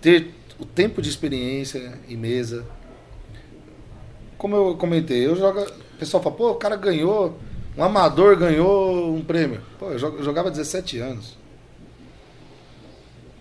ter 0.00 0.30
o 0.58 0.64
tempo 0.64 1.00
de 1.00 1.08
experiência 1.08 1.98
em 2.08 2.16
mesa. 2.16 2.64
Como 4.40 4.56
eu 4.56 4.74
comentei, 4.74 5.26
eu 5.26 5.36
jogo, 5.36 5.60
o 5.60 5.98
pessoal 5.98 6.22
fala, 6.22 6.34
pô, 6.34 6.50
o 6.52 6.54
cara 6.54 6.74
ganhou, 6.74 7.38
um 7.76 7.84
amador 7.84 8.38
ganhou 8.38 9.14
um 9.14 9.22
prêmio. 9.22 9.60
Pô, 9.78 9.90
eu 9.90 9.98
jo- 9.98 10.16
eu 10.16 10.22
jogava 10.24 10.50
17 10.50 10.96
anos. 10.98 11.36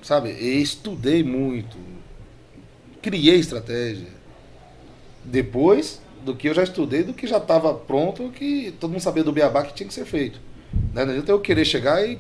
Sabe? 0.02 0.32
E 0.32 0.62
estudei 0.62 1.24
muito. 1.24 1.78
Criei 3.02 3.40
estratégia. 3.40 4.08
Depois 5.24 6.02
do 6.26 6.36
que 6.36 6.50
eu 6.50 6.54
já 6.54 6.64
estudei, 6.64 7.02
do 7.02 7.14
que 7.14 7.26
já 7.26 7.38
estava 7.38 7.74
pronto, 7.74 8.30
que 8.32 8.74
todo 8.78 8.92
mundo 8.92 9.02
sabia 9.02 9.24
do 9.24 9.32
beabá 9.32 9.64
que 9.64 9.74
tinha 9.74 9.88
que 9.88 9.94
ser 9.94 10.04
feito. 10.04 10.42
Né? 10.94 11.06
Não 11.06 11.12
adianta 11.12 11.32
eu 11.32 11.40
querer 11.40 11.66
chegar 11.66 12.04
e 12.08 12.16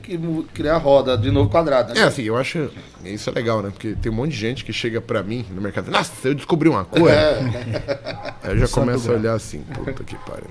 criar 0.53 0.75
a 0.75 0.77
roda 0.77 1.17
de 1.17 1.31
novo 1.31 1.49
quadrada. 1.49 1.93
né? 1.93 2.01
É, 2.01 2.03
assim, 2.03 2.23
eu 2.23 2.37
acho. 2.37 2.69
Isso 3.03 3.29
é 3.29 3.33
legal, 3.33 3.61
né? 3.61 3.69
Porque 3.71 3.95
tem 4.01 4.11
um 4.11 4.15
monte 4.15 4.31
de 4.31 4.37
gente 4.37 4.63
que 4.63 4.71
chega 4.73 5.01
pra 5.01 5.23
mim 5.23 5.45
no 5.53 5.61
mercado. 5.61 5.89
Nossa, 5.89 6.11
eu 6.27 6.35
descobri 6.35 6.69
uma 6.69 6.85
coisa. 6.85 7.09
É. 7.09 8.33
Aí 8.43 8.51
eu 8.51 8.57
já 8.59 8.67
começo 8.67 9.09
a 9.11 9.15
olhar 9.15 9.33
assim, 9.33 9.61
puta 9.73 10.03
que 10.03 10.15
pariu. 10.17 10.49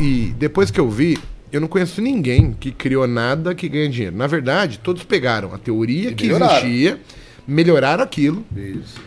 E 0.00 0.34
depois 0.38 0.70
que 0.70 0.80
eu 0.80 0.88
vi, 0.88 1.18
eu 1.52 1.60
não 1.60 1.68
conheço 1.68 2.00
ninguém 2.00 2.52
que 2.58 2.70
criou 2.72 3.06
nada 3.06 3.54
que 3.54 3.68
ganha 3.68 3.88
dinheiro. 3.88 4.16
Na 4.16 4.26
verdade, 4.26 4.78
todos 4.78 5.04
pegaram 5.04 5.52
a 5.54 5.58
teoria 5.58 6.10
E 6.10 6.14
que 6.14 6.24
melhoraram. 6.28 6.56
existia, 6.66 7.00
melhoraram 7.46 8.02
aquilo 8.04 8.44
Isso. 8.56 9.00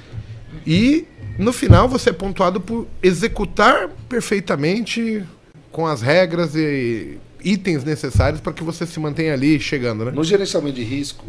e 0.67 1.05
no 1.39 1.51
final 1.51 1.87
você 1.89 2.11
é 2.11 2.13
pontuado 2.13 2.61
por 2.61 2.87
executar 3.01 3.89
perfeitamente 4.07 5.23
com 5.71 5.87
as 5.87 6.01
regras 6.01 6.55
e 6.55 7.17
itens 7.45 7.83
necessários 7.83 8.41
para 8.41 8.51
que 8.51 8.63
você 8.63 8.87
se 8.87 8.99
mantenha 8.99 9.33
ali 9.33 9.59
chegando, 9.59 10.03
né? 10.03 10.11
No 10.11 10.23
gerenciamento 10.23 10.75
de 10.75 10.83
risco, 10.83 11.23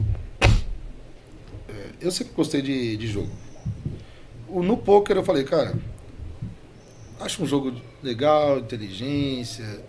é, 1.68 1.90
eu 2.00 2.10
sempre 2.10 2.32
gostei 2.34 2.62
de, 2.62 2.96
de 2.96 3.06
jogo. 3.06 3.30
No 4.48 4.78
poker 4.78 5.16
eu 5.16 5.22
falei, 5.22 5.44
cara, 5.44 5.74
acho 7.20 7.42
um 7.42 7.46
jogo 7.46 7.74
legal, 8.02 8.58
inteligência, 8.58 9.82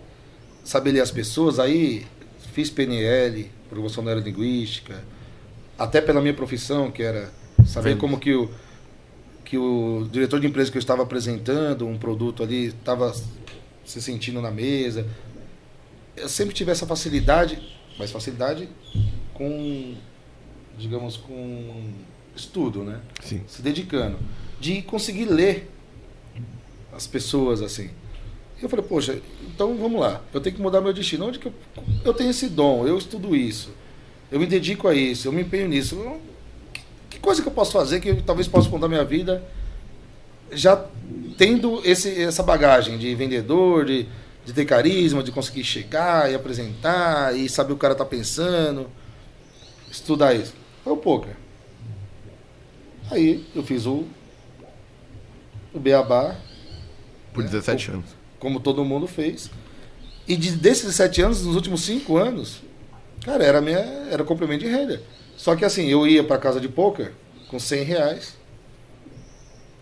saber 0.62 0.92
ler 0.92 1.00
as 1.00 1.10
pessoas. 1.10 1.58
Aí 1.58 2.06
fiz 2.52 2.68
PNL, 2.68 3.50
promoção 3.70 4.04
neurolinguística, 4.04 5.02
até 5.78 6.02
pela 6.02 6.20
minha 6.20 6.34
profissão, 6.34 6.90
que 6.90 7.02
era 7.02 7.32
saber 7.64 7.90
Vendas. 7.90 8.00
como 8.00 8.18
que 8.18 8.34
o, 8.34 8.50
que 9.46 9.56
o 9.56 10.06
diretor 10.12 10.40
de 10.40 10.46
empresa 10.46 10.70
que 10.70 10.76
eu 10.76 10.80
estava 10.80 11.02
apresentando 11.04 11.86
um 11.86 11.96
produto 11.96 12.42
ali 12.42 12.66
estava 12.66 13.14
se 13.82 14.02
sentindo 14.02 14.42
na 14.42 14.50
mesa. 14.50 15.06
Eu 16.20 16.28
sempre 16.28 16.54
tive 16.54 16.70
essa 16.70 16.86
facilidade, 16.86 17.58
mas 17.98 18.10
facilidade 18.10 18.68
com, 19.34 19.94
digamos, 20.78 21.16
com 21.16 21.90
estudo, 22.36 22.82
né? 22.84 23.00
Sim. 23.22 23.42
Se 23.46 23.62
dedicando. 23.62 24.18
De 24.60 24.82
conseguir 24.82 25.26
ler 25.26 25.70
as 26.92 27.06
pessoas 27.06 27.62
assim. 27.62 27.90
E 28.60 28.64
eu 28.64 28.68
falei, 28.68 28.84
poxa, 28.84 29.20
então 29.46 29.76
vamos 29.76 30.00
lá, 30.00 30.20
eu 30.34 30.40
tenho 30.40 30.56
que 30.56 30.62
mudar 30.62 30.80
meu 30.80 30.92
destino. 30.92 31.26
Onde 31.26 31.38
que 31.38 31.46
eu, 31.46 31.54
eu 32.04 32.12
tenho 32.12 32.30
esse 32.30 32.48
dom, 32.48 32.86
eu 32.86 32.98
estudo 32.98 33.36
isso, 33.36 33.70
eu 34.32 34.40
me 34.40 34.46
dedico 34.46 34.88
a 34.88 34.94
isso, 34.94 35.28
eu 35.28 35.32
me 35.32 35.42
empenho 35.42 35.68
nisso. 35.68 35.94
Eu- 35.94 36.20
que, 36.72 36.82
que 37.10 37.18
coisa 37.20 37.40
que 37.40 37.46
eu 37.48 37.52
posso 37.52 37.72
fazer 37.72 38.00
que 38.00 38.08
eu 38.08 38.22
talvez 38.22 38.48
possa 38.48 38.68
mudar 38.68 38.88
minha 38.88 39.04
vida 39.04 39.44
já 40.50 40.84
tendo 41.36 41.80
esse, 41.84 42.20
essa 42.22 42.42
bagagem 42.42 42.98
de 42.98 43.14
vendedor, 43.14 43.84
de, 43.84 44.06
de 44.48 44.54
ter 44.54 44.64
carisma, 44.64 45.22
de 45.22 45.30
conseguir 45.30 45.62
chegar 45.62 46.30
e 46.32 46.34
apresentar 46.34 47.36
e 47.36 47.50
saber 47.50 47.74
o 47.74 47.76
que 47.76 47.80
o 47.80 47.82
cara 47.82 47.94
tá 47.94 48.04
pensando, 48.06 48.90
estudar 49.90 50.34
isso. 50.34 50.54
Foi 50.82 50.94
o 50.94 50.96
poker. 50.96 51.36
Aí 53.10 53.46
eu 53.54 53.62
fiz 53.62 53.86
o, 53.86 54.06
o 55.72 55.78
Beabá, 55.80 56.36
Por 57.32 57.44
É, 57.44 57.46
17 57.46 57.90
pô. 57.90 57.92
anos. 57.92 58.16
como 58.38 58.60
todo 58.60 58.84
mundo 58.84 59.06
fez. 59.06 59.50
E 60.26 60.36
de, 60.36 60.52
desses 60.52 60.94
sete 60.94 61.22
anos, 61.22 61.44
nos 61.44 61.56
últimos 61.56 61.82
cinco 61.84 62.16
anos, 62.16 62.62
cara, 63.24 63.44
era 63.44 63.60
minha 63.60 63.78
era 64.10 64.24
complemento 64.24 64.64
de 64.64 64.70
renda. 64.70 65.02
Só 65.36 65.56
que 65.56 65.64
assim, 65.64 65.86
eu 65.88 66.06
ia 66.06 66.24
para 66.24 66.38
casa 66.38 66.60
de 66.60 66.68
poker 66.68 67.14
com 67.48 67.58
100 67.58 67.84
reais, 67.84 68.36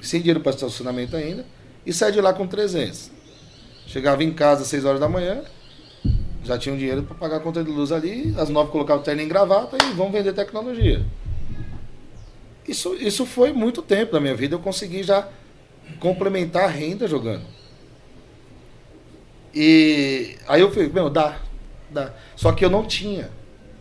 sem 0.01 0.21
dinheiro 0.21 0.41
para 0.41 0.53
estacionamento 0.53 1.17
ainda, 1.17 1.47
e 1.85 1.93
saía 1.93 2.13
de 2.13 2.21
lá 2.21 2.33
com 2.33 2.47
300. 2.47 3.11
Chegava 3.87 4.23
em 4.25 4.33
casa 4.33 4.63
às 4.63 4.69
6 4.69 4.85
horas 4.85 5.01
da 5.01 5.09
manhã, 5.09 5.43
já 6.45 6.59
tinha 6.59 6.75
um 6.75 6.79
dinheiro 6.79 7.03
para 7.03 7.15
pagar 7.15 7.37
a 7.37 7.41
conta 7.41 7.63
de 7.63 7.71
luz 7.71 7.91
ali, 7.93 8.35
às 8.39 8.49
9 8.49 8.71
colocava 8.71 9.01
o 9.01 9.03
terno 9.03 9.23
em 9.23 9.29
gravata 9.29 9.77
e 9.83 9.93
vamos 9.95 10.13
vender 10.13 10.33
tecnologia. 10.33 11.05
Isso, 12.67 12.95
isso 12.95 13.25
foi 13.25 13.53
muito 13.53 13.83
tempo 13.83 14.13
da 14.13 14.21
minha 14.21 14.35
vida, 14.35 14.55
eu 14.55 14.61
consegui 14.61 15.03
já 15.03 15.29
complementar 16.01 16.65
a 16.65 16.69
renda 16.69 17.07
jogando. 17.07 17.45
E 19.55 20.37
aí 20.47 20.61
eu 20.61 20.71
falei, 20.71 20.89
meu, 20.89 21.09
dá, 21.09 21.39
dá. 21.91 22.13
Só 22.35 22.53
que 22.53 22.65
eu 22.65 22.71
não 22.71 22.85
tinha 22.85 23.31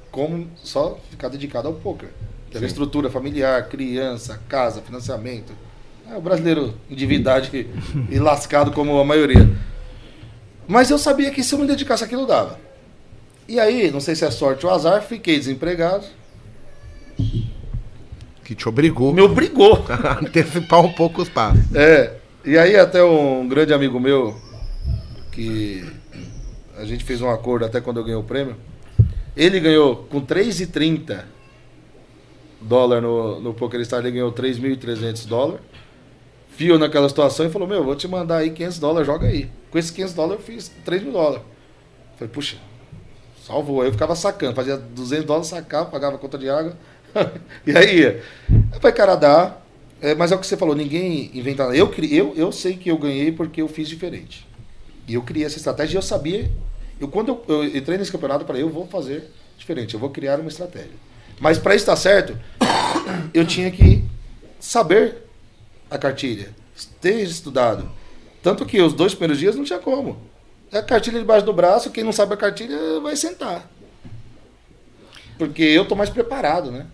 como 0.10 0.50
só 0.56 0.98
ficar 1.10 1.28
dedicado 1.28 1.68
ao 1.68 1.74
poker. 1.74 2.10
Teve 2.50 2.68
estrutura 2.68 3.10
familiar, 3.10 3.68
criança, 3.68 4.42
casa, 4.48 4.82
financiamento. 4.82 5.52
É, 6.10 6.16
o 6.16 6.22
brasileiro 6.22 6.74
endividado 6.90 7.50
e 8.10 8.18
lascado 8.18 8.72
como 8.72 8.98
a 8.98 9.04
maioria. 9.04 9.50
Mas 10.68 10.90
eu 10.90 10.98
sabia 10.98 11.32
que 11.32 11.44
se 11.44 11.54
eu 11.54 11.60
me 11.60 11.68
dedicasse 11.68 12.04
àquilo 12.04 12.26
dava. 12.26 12.60
E 13.48 13.60
aí, 13.60 13.92
não 13.92 14.00
sei 14.00 14.16
se 14.16 14.26
é 14.26 14.32
sorte 14.32 14.66
ou 14.66 14.72
azar, 14.72 15.04
fiquei 15.04 15.38
desempregado. 15.38 16.06
Que 18.44 18.54
te 18.54 18.68
obrigou 18.68 19.14
Me 19.14 19.22
obrigou. 19.22 19.86
a 19.90 20.20
antecipar 20.20 20.82
um 20.82 20.92
pouco 20.92 21.22
os 21.22 21.30
passos. 21.30 21.64
É, 21.76 22.14
e 22.44 22.58
aí 22.58 22.76
até 22.76 23.04
um 23.04 23.48
grande 23.48 23.74
amigo 23.74 24.00
meu, 24.00 24.36
que 25.32 25.86
a 26.78 26.86
gente 26.86 27.04
fez 27.04 27.22
um 27.22 27.30
acordo 27.30 27.66
até 27.66 27.80
quando 27.80 27.98
eu 27.98 28.04
ganhei 28.04 28.20
o 28.20 28.24
prêmio, 28.24 28.56
ele 29.36 29.60
ganhou 29.60 29.96
com 30.10 30.22
3,30 30.22 31.24
dólar 32.62 33.02
no, 33.02 33.40
no 33.40 33.54
PokerStar, 33.54 34.00
ele 34.00 34.12
ganhou 34.12 34.32
3.300 34.32 35.28
dólares. 35.28 35.62
Viu 36.58 36.80
naquela 36.80 37.10
situação 37.10 37.46
e 37.46 37.50
falou, 37.50 37.68
meu, 37.68 37.84
vou 37.84 37.96
te 37.96 38.08
mandar 38.08 38.38
aí 38.38 38.52
500 38.52 38.80
dólares, 38.80 39.08
joga 39.08 39.28
aí. 39.28 39.50
Com 39.70 39.78
esses 39.78 39.92
500 39.92 40.14
dólares 40.14 40.40
eu 40.40 40.46
fiz 40.46 40.72
3 40.86 41.04
mil 41.04 41.12
dólares. 41.12 41.42
Falei, 42.18 42.34
puxa, 42.34 42.58
salvou. 43.46 43.82
Aí 43.82 43.90
eu 43.90 43.92
ficava 43.92 44.16
sacando, 44.16 44.56
fazia 44.56 44.78
200 44.78 45.26
dólares, 45.26 45.48
sacava, 45.48 45.90
pagava 45.90 46.16
a 46.16 46.20
conta 46.20 46.38
de 46.38 46.50
água. 46.50 46.78
e 47.66 47.76
aí 47.76 48.00
ia. 48.00 48.24
Falei, 48.80 48.96
cara, 48.96 49.16
dá. 49.16 49.58
É, 50.02 50.14
mas 50.14 50.32
é 50.32 50.36
o 50.36 50.40
que 50.40 50.48
você 50.48 50.58
falou, 50.58 50.76
ninguém 50.76 51.32
inventa 51.34 51.64
nada. 51.64 51.76
Eu, 51.76 51.94
eu, 52.10 52.34
eu 52.36 52.52
sei 52.52 52.76
que 52.76 52.90
eu 52.90 52.98
ganhei 52.98 53.32
porque 53.32 53.62
eu 53.62 53.68
fiz 53.68 53.90
diferente. 53.90 54.48
E 55.08 55.14
eu 55.14 55.22
criei 55.22 55.46
essa 55.46 55.58
estratégia 55.58 55.96
e 55.96 55.98
eu 55.98 56.02
sabia. 56.02 56.50
Eu, 57.00 57.08
quando 57.08 57.30
eu, 57.30 57.44
eu 57.48 57.66
entrei 57.66 57.98
nesse 57.98 58.12
campeonato, 58.12 58.46
falei, 58.46 58.62
eu 58.62 58.70
vou 58.70 58.88
fazer 58.88 59.30
diferente, 59.58 59.94
eu 59.94 60.00
vou 60.00 60.10
criar 60.10 60.40
uma 60.40 60.50
estratégia. 60.50 60.92
Mas 61.40 61.58
para 61.58 61.76
isso 61.76 61.86
dar 61.86 61.96
certo, 61.96 62.38
eu 63.34 63.46
tinha 63.46 63.70
que 63.72 64.04
saber 64.60 65.25
a 65.90 65.98
cartilha, 65.98 66.50
ter 67.02 67.22
estudado. 67.22 67.90
Tanto 68.42 68.66
que 68.66 68.82
os 68.82 68.94
dois 68.94 69.14
primeiros 69.14 69.40
dias 69.40 69.56
não 69.56 69.64
tinha 69.64 69.80
como. 69.80 70.18
É 70.72 70.80
a 70.80 70.84
cartilha 70.84 71.20
debaixo 71.20 71.46
do 71.46 71.54
braço, 71.54 71.92
quem 71.92 72.04
não 72.04 72.12
sabe 72.12 72.34
a 72.34 72.38
cartilha 72.38 73.00
vai 73.02 73.16
sentar. 73.16 73.70
Porque 75.38 75.64
eu 75.64 75.86
tô 75.86 75.96
mais 75.96 76.10
preparado, 76.10 76.72
né? 76.72 76.88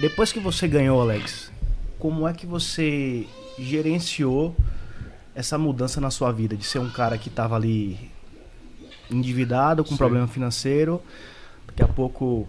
Depois 0.00 0.32
que 0.32 0.40
você 0.40 0.66
ganhou, 0.66 1.00
Alex, 1.00 1.50
como 1.98 2.26
é 2.26 2.32
que 2.32 2.46
você 2.46 3.26
gerenciou 3.58 4.56
essa 5.34 5.56
mudança 5.56 6.00
na 6.00 6.10
sua 6.10 6.32
vida? 6.32 6.56
De 6.56 6.64
ser 6.64 6.78
um 6.78 6.90
cara 6.90 7.16
que 7.16 7.28
estava 7.28 7.54
ali 7.56 8.10
endividado, 9.10 9.84
com 9.84 9.90
Sim. 9.90 9.96
problema 9.96 10.26
financeiro, 10.26 11.02
daqui 11.66 11.82
a 11.82 11.88
pouco 11.88 12.48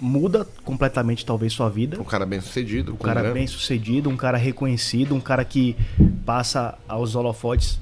muda 0.00 0.46
completamente 0.64 1.24
talvez 1.24 1.52
sua 1.52 1.68
vida. 1.68 2.00
Um 2.00 2.04
cara 2.04 2.26
bem 2.26 2.40
sucedido, 2.40 2.92
Um 2.92 2.96
cara 2.96 3.20
grana. 3.20 3.34
bem 3.34 3.46
sucedido, 3.46 4.10
um 4.10 4.16
cara 4.16 4.36
reconhecido, 4.36 5.14
um 5.14 5.20
cara 5.20 5.44
que 5.44 5.76
passa 6.24 6.76
aos 6.88 7.14
holofotes 7.14 7.78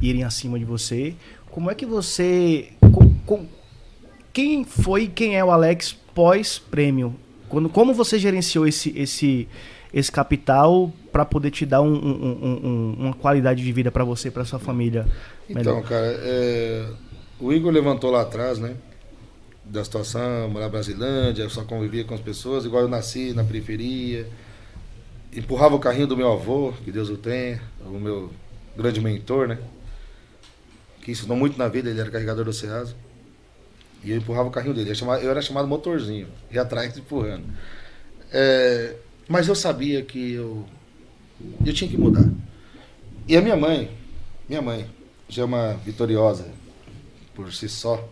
irem 0.00 0.24
acima 0.24 0.58
de 0.58 0.64
você. 0.64 1.14
Como 1.50 1.70
é 1.70 1.74
que 1.74 1.84
você. 1.86 2.70
com- 2.92 3.12
com- 3.26 3.46
quem 4.32 4.64
foi 4.64 5.08
quem 5.08 5.36
é 5.36 5.44
o 5.44 5.50
Alex 5.50 5.96
pós-prêmio? 6.14 7.14
Quando, 7.48 7.68
como 7.68 7.92
você 7.94 8.18
gerenciou 8.18 8.66
esse, 8.66 8.92
esse, 8.96 9.48
esse 9.92 10.12
capital 10.12 10.92
para 11.10 11.24
poder 11.24 11.50
te 11.50 11.64
dar 11.66 11.80
um- 11.80 11.94
um- 11.94 12.38
um- 12.42 12.60
um- 12.68 12.96
uma 13.06 13.14
qualidade 13.14 13.62
de 13.64 13.72
vida 13.72 13.90
para 13.90 14.04
você, 14.04 14.30
para 14.30 14.44
sua 14.44 14.58
família? 14.58 15.06
Então, 15.48 15.74
melhor? 15.76 15.82
cara, 15.88 16.06
é, 16.20 16.86
o 17.40 17.52
Igor 17.52 17.72
levantou 17.72 18.10
lá 18.10 18.20
atrás, 18.22 18.58
né? 18.58 18.76
Da 19.68 19.84
situação, 19.84 20.48
morar 20.48 20.66
na 20.66 20.70
Brasilândia, 20.70 21.42
eu 21.42 21.50
só 21.50 21.62
convivia 21.62 22.02
com 22.04 22.14
as 22.14 22.20
pessoas, 22.20 22.64
igual 22.64 22.82
eu 22.82 22.88
nasci 22.88 23.34
na 23.34 23.44
periferia. 23.44 24.26
empurrava 25.32 25.74
o 25.74 25.78
carrinho 25.78 26.06
do 26.06 26.16
meu 26.16 26.32
avô, 26.32 26.72
que 26.84 26.90
Deus 26.90 27.10
o 27.10 27.16
tenha, 27.16 27.60
o 27.84 28.00
meu 28.00 28.32
grande 28.76 29.00
mentor, 29.00 29.46
né? 29.46 29.58
Que 31.02 31.10
ensinou 31.10 31.36
muito 31.36 31.58
na 31.58 31.68
vida, 31.68 31.90
ele 31.90 32.00
era 32.00 32.10
carregador 32.10 32.44
do 32.44 32.52
Ceasa. 32.52 32.94
E 34.02 34.10
eu 34.10 34.16
empurrava 34.16 34.48
o 34.48 34.50
carrinho 34.50 34.74
dele. 34.74 34.90
Eu, 34.90 35.30
era 35.30 35.42
chamado 35.42 35.68
motorzinho, 35.68 36.28
ia 36.50 36.62
atrás 36.62 36.96
empurrando. 36.96 37.44
É, 38.32 38.94
mas 39.28 39.48
eu 39.48 39.54
sabia 39.54 40.02
que 40.02 40.32
eu, 40.32 40.64
eu 41.64 41.72
tinha 41.72 41.90
que 41.90 41.96
mudar. 41.96 42.28
E 43.26 43.36
a 43.36 43.42
minha 43.42 43.56
mãe, 43.56 43.90
minha 44.48 44.62
mãe, 44.62 44.88
já 45.28 45.42
é 45.42 45.44
uma 45.44 45.74
vitoriosa 45.74 46.46
por 47.34 47.52
si 47.52 47.68
só. 47.68 48.08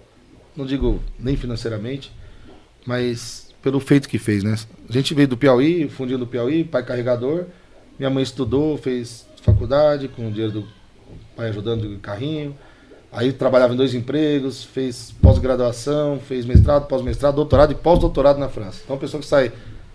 Não 0.56 0.64
digo 0.64 1.00
nem 1.18 1.36
financeiramente, 1.36 2.12
mas 2.86 3.54
pelo 3.62 3.80
feito 3.80 4.08
que 4.08 4.18
fez, 4.18 4.42
né? 4.42 4.56
A 4.88 4.92
gente 4.92 5.12
veio 5.12 5.28
do 5.28 5.36
Piauí, 5.36 5.88
fundinho 5.88 6.18
do 6.18 6.26
Piauí, 6.26 6.64
pai 6.64 6.84
carregador. 6.84 7.46
Minha 7.98 8.10
mãe 8.10 8.22
estudou, 8.22 8.76
fez 8.76 9.26
faculdade 9.42 10.08
com 10.08 10.28
o 10.28 10.30
dinheiro 10.30 10.52
do 10.52 10.68
pai 11.34 11.48
ajudando 11.48 11.88
no 11.88 11.98
carrinho. 11.98 12.56
Aí 13.12 13.32
trabalhava 13.32 13.72
em 13.74 13.76
dois 13.76 13.94
empregos, 13.94 14.64
fez 14.64 15.14
pós-graduação, 15.22 16.20
fez 16.20 16.44
mestrado, 16.44 16.86
pós-mestrado, 16.86 17.34
doutorado 17.34 17.72
e 17.72 17.74
pós-doutorado 17.74 18.38
na 18.38 18.48
França. 18.48 18.80
Então, 18.84 18.96
a 18.96 18.98
pessoa 18.98 19.20
que 19.20 19.26
sai 19.26 19.52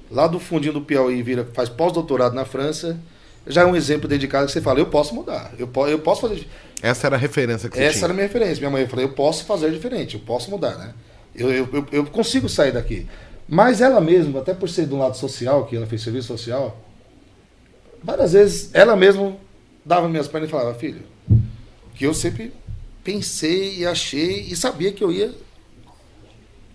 lá 0.10 0.28
do 0.28 0.40
fundinho 0.40 0.74
do 0.74 0.82
Piauí 0.82 1.22
vira, 1.22 1.48
faz 1.54 1.70
pós-doutorado 1.70 2.34
na 2.34 2.46
França, 2.46 3.00
já 3.48 3.62
é 3.62 3.66
um 3.66 3.76
exemplo 3.76 4.08
dedicado 4.08 4.46
que 4.46 4.52
você 4.52 4.62
fala, 4.62 4.80
eu 4.80 4.86
posso 4.86 5.16
mudar, 5.16 5.52
eu, 5.58 5.68
po 5.68 5.88
eu 5.88 6.00
posso 6.00 6.22
fazer. 6.22 6.48
Essa 6.82 7.08
era 7.08 7.16
a 7.16 7.20
referência 7.20 7.70
que 7.70 7.76
você 7.76 7.84
Essa 7.84 7.94
tinha. 7.94 8.06
era 8.06 8.14
a 8.14 8.16
minha 8.16 8.28
referência. 8.28 8.58
Minha 8.58 8.70
mãe 8.72 8.88
falou, 8.88 9.06
eu 9.06 9.14
posso 9.14 9.46
fazer 9.46 9.72
diferente, 9.72 10.16
eu 10.16 10.22
posso 10.22 10.50
mudar, 10.50 10.76
né? 10.78 10.94
Eu, 11.36 11.52
eu, 11.52 11.70
eu, 11.72 11.88
eu 11.92 12.06
consigo 12.06 12.50
sair 12.50 12.72
daqui. 12.72 13.08
Mas 13.48 13.82
ela 13.82 14.02
mesma, 14.02 14.40
até 14.40 14.54
por 14.54 14.70
ser 14.70 14.86
do 14.86 14.98
lado 14.98 15.16
social, 15.16 15.66
que 15.66 15.76
ela 15.76 15.86
fez 15.86 16.02
serviço 16.02 16.28
social, 16.28 16.80
várias 18.04 18.34
vezes 18.34 18.70
ela 18.74 18.96
mesma 18.96 19.36
dava 19.86 20.08
minhas 20.08 20.28
pernas 20.28 20.50
e 20.50 20.52
falava, 20.52 20.74
filho, 20.74 21.02
que 21.96 22.06
eu 22.06 22.14
sempre 22.14 22.54
pensei 23.04 23.80
e 23.80 23.86
achei 23.86 24.42
e 24.42 24.56
sabia 24.56 24.92
que 24.92 25.04
eu 25.04 25.12
ia 25.12 25.34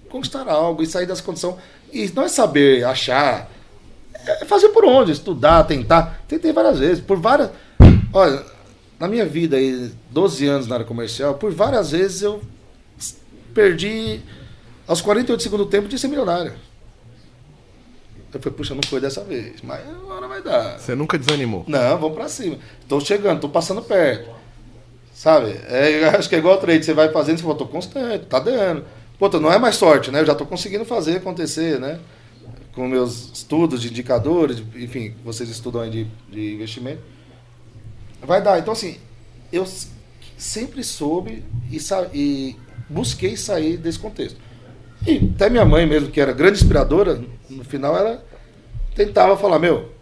conquistar 0.08 0.48
algo 0.48 0.82
e 0.82 0.86
sair 0.86 1.06
dessa 1.06 1.22
condição. 1.22 1.58
E 1.92 2.10
não 2.14 2.24
é 2.24 2.28
saber, 2.28 2.84
achar, 2.84 3.50
é 4.32 4.44
fazer 4.44 4.68
por 4.70 4.84
onde, 4.84 5.12
estudar, 5.12 5.64
tentar. 5.64 6.22
Tentei 6.26 6.52
várias 6.52 6.78
vezes, 6.78 7.00
por 7.02 7.18
várias. 7.18 7.50
Olha, 8.12 8.44
na 8.98 9.08
minha 9.08 9.26
vida 9.26 9.56
aí, 9.56 9.90
12 10.10 10.46
anos 10.46 10.66
na 10.66 10.76
área 10.76 10.86
comercial, 10.86 11.34
por 11.34 11.52
várias 11.52 11.90
vezes 11.90 12.22
eu 12.22 12.42
perdi 13.54 14.20
aos 14.86 15.00
48 15.00 15.42
segundos 15.42 15.66
do 15.66 15.70
tempo 15.70 15.88
de 15.88 15.98
ser 15.98 16.08
milionário. 16.08 16.52
Eu 18.32 18.40
falei, 18.40 18.56
puxa, 18.56 18.74
não 18.74 18.82
foi 18.86 19.00
dessa 19.00 19.24
vez, 19.24 19.62
mas 19.62 19.80
agora 19.88 20.28
vai 20.28 20.42
dar. 20.42 20.78
Você 20.78 20.94
nunca 20.94 21.18
desanimou. 21.18 21.64
Não, 21.66 21.98
vamos 21.98 22.16
pra 22.16 22.28
cima. 22.28 22.58
Tô 22.86 23.00
chegando, 23.00 23.40
tô 23.40 23.48
passando 23.48 23.80
perto. 23.82 24.30
Sabe? 25.14 25.58
É, 25.68 26.04
acho 26.16 26.28
que 26.28 26.34
é 26.34 26.38
igual 26.38 26.56
o 26.56 26.60
trade, 26.60 26.84
você 26.84 26.92
vai 26.92 27.10
fazendo, 27.10 27.38
você 27.38 27.42
fala, 27.42 27.56
tô 27.56 27.66
constante, 27.66 28.26
tá 28.26 28.38
dando. 28.38 28.84
Pô, 29.18 29.28
não 29.40 29.50
é 29.50 29.58
mais 29.58 29.76
sorte, 29.76 30.10
né? 30.10 30.20
Eu 30.20 30.26
já 30.26 30.34
tô 30.34 30.44
conseguindo 30.44 30.84
fazer 30.84 31.16
acontecer, 31.16 31.80
né? 31.80 31.98
Com 32.76 32.86
meus 32.86 33.32
estudos 33.32 33.82
de 33.82 33.88
indicadores, 33.88 34.62
enfim, 34.76 35.14
vocês 35.24 35.50
estudam 35.50 35.80
aí 35.80 35.90
de, 35.90 36.06
de 36.30 36.54
investimento. 36.54 37.00
Vai 38.22 38.40
dar. 38.40 38.58
Então, 38.58 38.72
assim, 38.72 38.98
eu 39.52 39.66
sempre 40.36 40.84
soube 40.84 41.42
e, 41.70 41.78
e 42.14 42.56
busquei 42.88 43.36
sair 43.36 43.76
desse 43.76 43.98
contexto. 43.98 44.38
E 45.04 45.32
até 45.34 45.50
minha 45.50 45.64
mãe 45.64 45.86
mesmo, 45.86 46.10
que 46.10 46.20
era 46.20 46.32
grande 46.32 46.58
inspiradora, 46.58 47.22
no 47.50 47.64
final 47.64 47.96
ela 47.96 48.24
tentava 48.94 49.36
falar, 49.36 49.58
meu, 49.58 49.92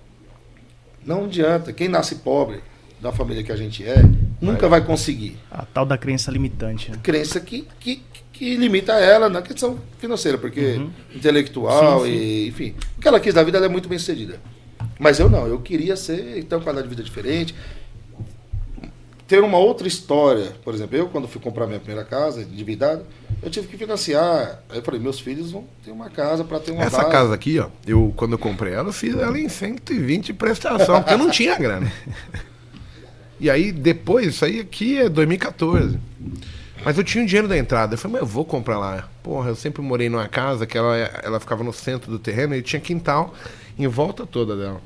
não 1.04 1.24
adianta, 1.24 1.72
quem 1.72 1.88
nasce 1.88 2.16
pobre, 2.16 2.60
da 3.00 3.12
família 3.12 3.42
que 3.42 3.52
a 3.52 3.56
gente 3.56 3.86
é, 3.86 3.96
nunca 4.40 4.68
vai 4.68 4.82
conseguir. 4.84 5.36
A 5.50 5.64
tal 5.64 5.84
da 5.84 5.98
crença 5.98 6.30
limitante. 6.30 6.90
né? 6.90 6.98
Crença 7.02 7.38
que, 7.38 7.66
que, 7.78 8.02
que 8.34 8.56
limita 8.56 8.92
ela 8.94 9.28
na 9.28 9.40
questão 9.40 9.78
financeira, 9.98 10.36
porque 10.36 10.80
intelectual 11.14 12.04
Sim, 12.04 12.10
sim. 12.10 12.16
e, 12.16 12.48
enfim, 12.48 12.74
o 12.98 13.00
que 13.00 13.08
ela 13.08 13.20
quis 13.20 13.32
da 13.32 13.42
vida, 13.42 13.56
ela 13.56 13.66
é 13.66 13.68
muito 13.68 13.88
bem 13.88 13.98
sucedida. 13.98 14.40
Mas 14.98 15.18
eu 15.18 15.30
não, 15.30 15.46
eu 15.46 15.60
queria 15.60 15.96
ser, 15.96 16.44
uma 16.50 16.60
qualidade 16.60 16.82
de 16.82 16.88
vida 16.88 17.02
diferente, 17.02 17.54
ter 19.26 19.40
uma 19.40 19.56
outra 19.58 19.86
história. 19.86 20.52
Por 20.64 20.74
exemplo, 20.74 20.96
eu 20.96 21.08
quando 21.08 21.28
fui 21.28 21.40
comprar 21.40 21.66
minha 21.66 21.78
primeira 21.78 22.04
casa, 22.04 22.42
endividado, 22.42 23.06
eu 23.40 23.50
tive 23.50 23.68
que 23.68 23.76
financiar. 23.76 24.62
Aí 24.68 24.78
eu 24.78 24.82
falei, 24.82 25.00
meus 25.00 25.20
filhos 25.20 25.52
vão 25.52 25.64
ter 25.84 25.92
uma 25.92 26.10
casa 26.10 26.44
para 26.44 26.58
ter 26.58 26.72
uma 26.72 26.82
Essa 26.82 26.98
base. 26.98 27.12
casa 27.12 27.34
aqui, 27.34 27.58
ó, 27.60 27.68
eu 27.86 28.12
quando 28.16 28.32
eu 28.32 28.38
comprei 28.38 28.74
ela, 28.74 28.88
eu 28.88 28.92
fiz 28.92 29.16
ela 29.16 29.38
em 29.38 29.48
120 29.48 30.26
de 30.26 30.32
prestação, 30.34 31.00
porque 31.00 31.14
eu 31.14 31.18
não 31.18 31.30
tinha 31.30 31.56
grana. 31.56 31.90
E 33.40 33.50
aí 33.50 33.72
depois, 33.72 34.28
isso 34.28 34.44
aí 34.44 34.60
aqui 34.60 34.96
é 34.96 35.08
2014. 35.08 35.98
Mas 36.84 36.98
eu 36.98 37.04
tinha 37.04 37.24
o 37.24 37.26
dinheiro 37.26 37.48
da 37.48 37.56
entrada. 37.56 37.94
Eu 37.94 37.98
falei, 37.98 38.12
mas 38.14 38.20
eu 38.22 38.26
vou 38.26 38.44
comprar 38.44 38.78
lá. 38.78 39.08
Porra, 39.22 39.50
eu 39.50 39.56
sempre 39.56 39.80
morei 39.82 40.08
numa 40.08 40.28
casa 40.28 40.66
que 40.66 40.76
ela, 40.76 40.96
ela 41.22 41.40
ficava 41.40 41.64
no 41.64 41.72
centro 41.72 42.10
do 42.10 42.18
terreno 42.18 42.54
e 42.54 42.62
tinha 42.62 42.80
quintal 42.80 43.34
em 43.78 43.86
volta 43.86 44.26
toda 44.26 44.56
dela. 44.56 44.80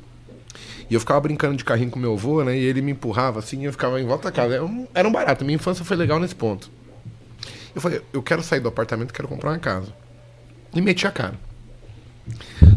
E 0.90 0.94
eu 0.94 1.00
ficava 1.00 1.20
brincando 1.20 1.56
de 1.56 1.64
carrinho 1.64 1.90
com 1.90 1.98
meu 1.98 2.14
avô, 2.14 2.42
né? 2.42 2.56
E 2.56 2.64
ele 2.64 2.80
me 2.80 2.92
empurrava 2.92 3.40
assim 3.40 3.60
e 3.62 3.64
eu 3.66 3.72
ficava 3.72 4.00
em 4.00 4.06
volta 4.06 4.24
da 4.30 4.32
casa. 4.32 4.54
Era 4.54 4.64
um, 4.64 4.86
era 4.94 5.06
um 5.08 5.12
barato. 5.12 5.44
Minha 5.44 5.56
infância 5.56 5.84
foi 5.84 5.96
legal 5.96 6.18
nesse 6.18 6.34
ponto. 6.34 6.70
Eu 7.74 7.80
falei, 7.80 8.00
eu 8.12 8.22
quero 8.22 8.42
sair 8.42 8.60
do 8.60 8.68
apartamento, 8.68 9.12
quero 9.12 9.28
comprar 9.28 9.50
uma 9.50 9.58
casa. 9.58 9.92
E 10.74 10.80
meti 10.80 11.06
a 11.06 11.10
cara. 11.10 11.34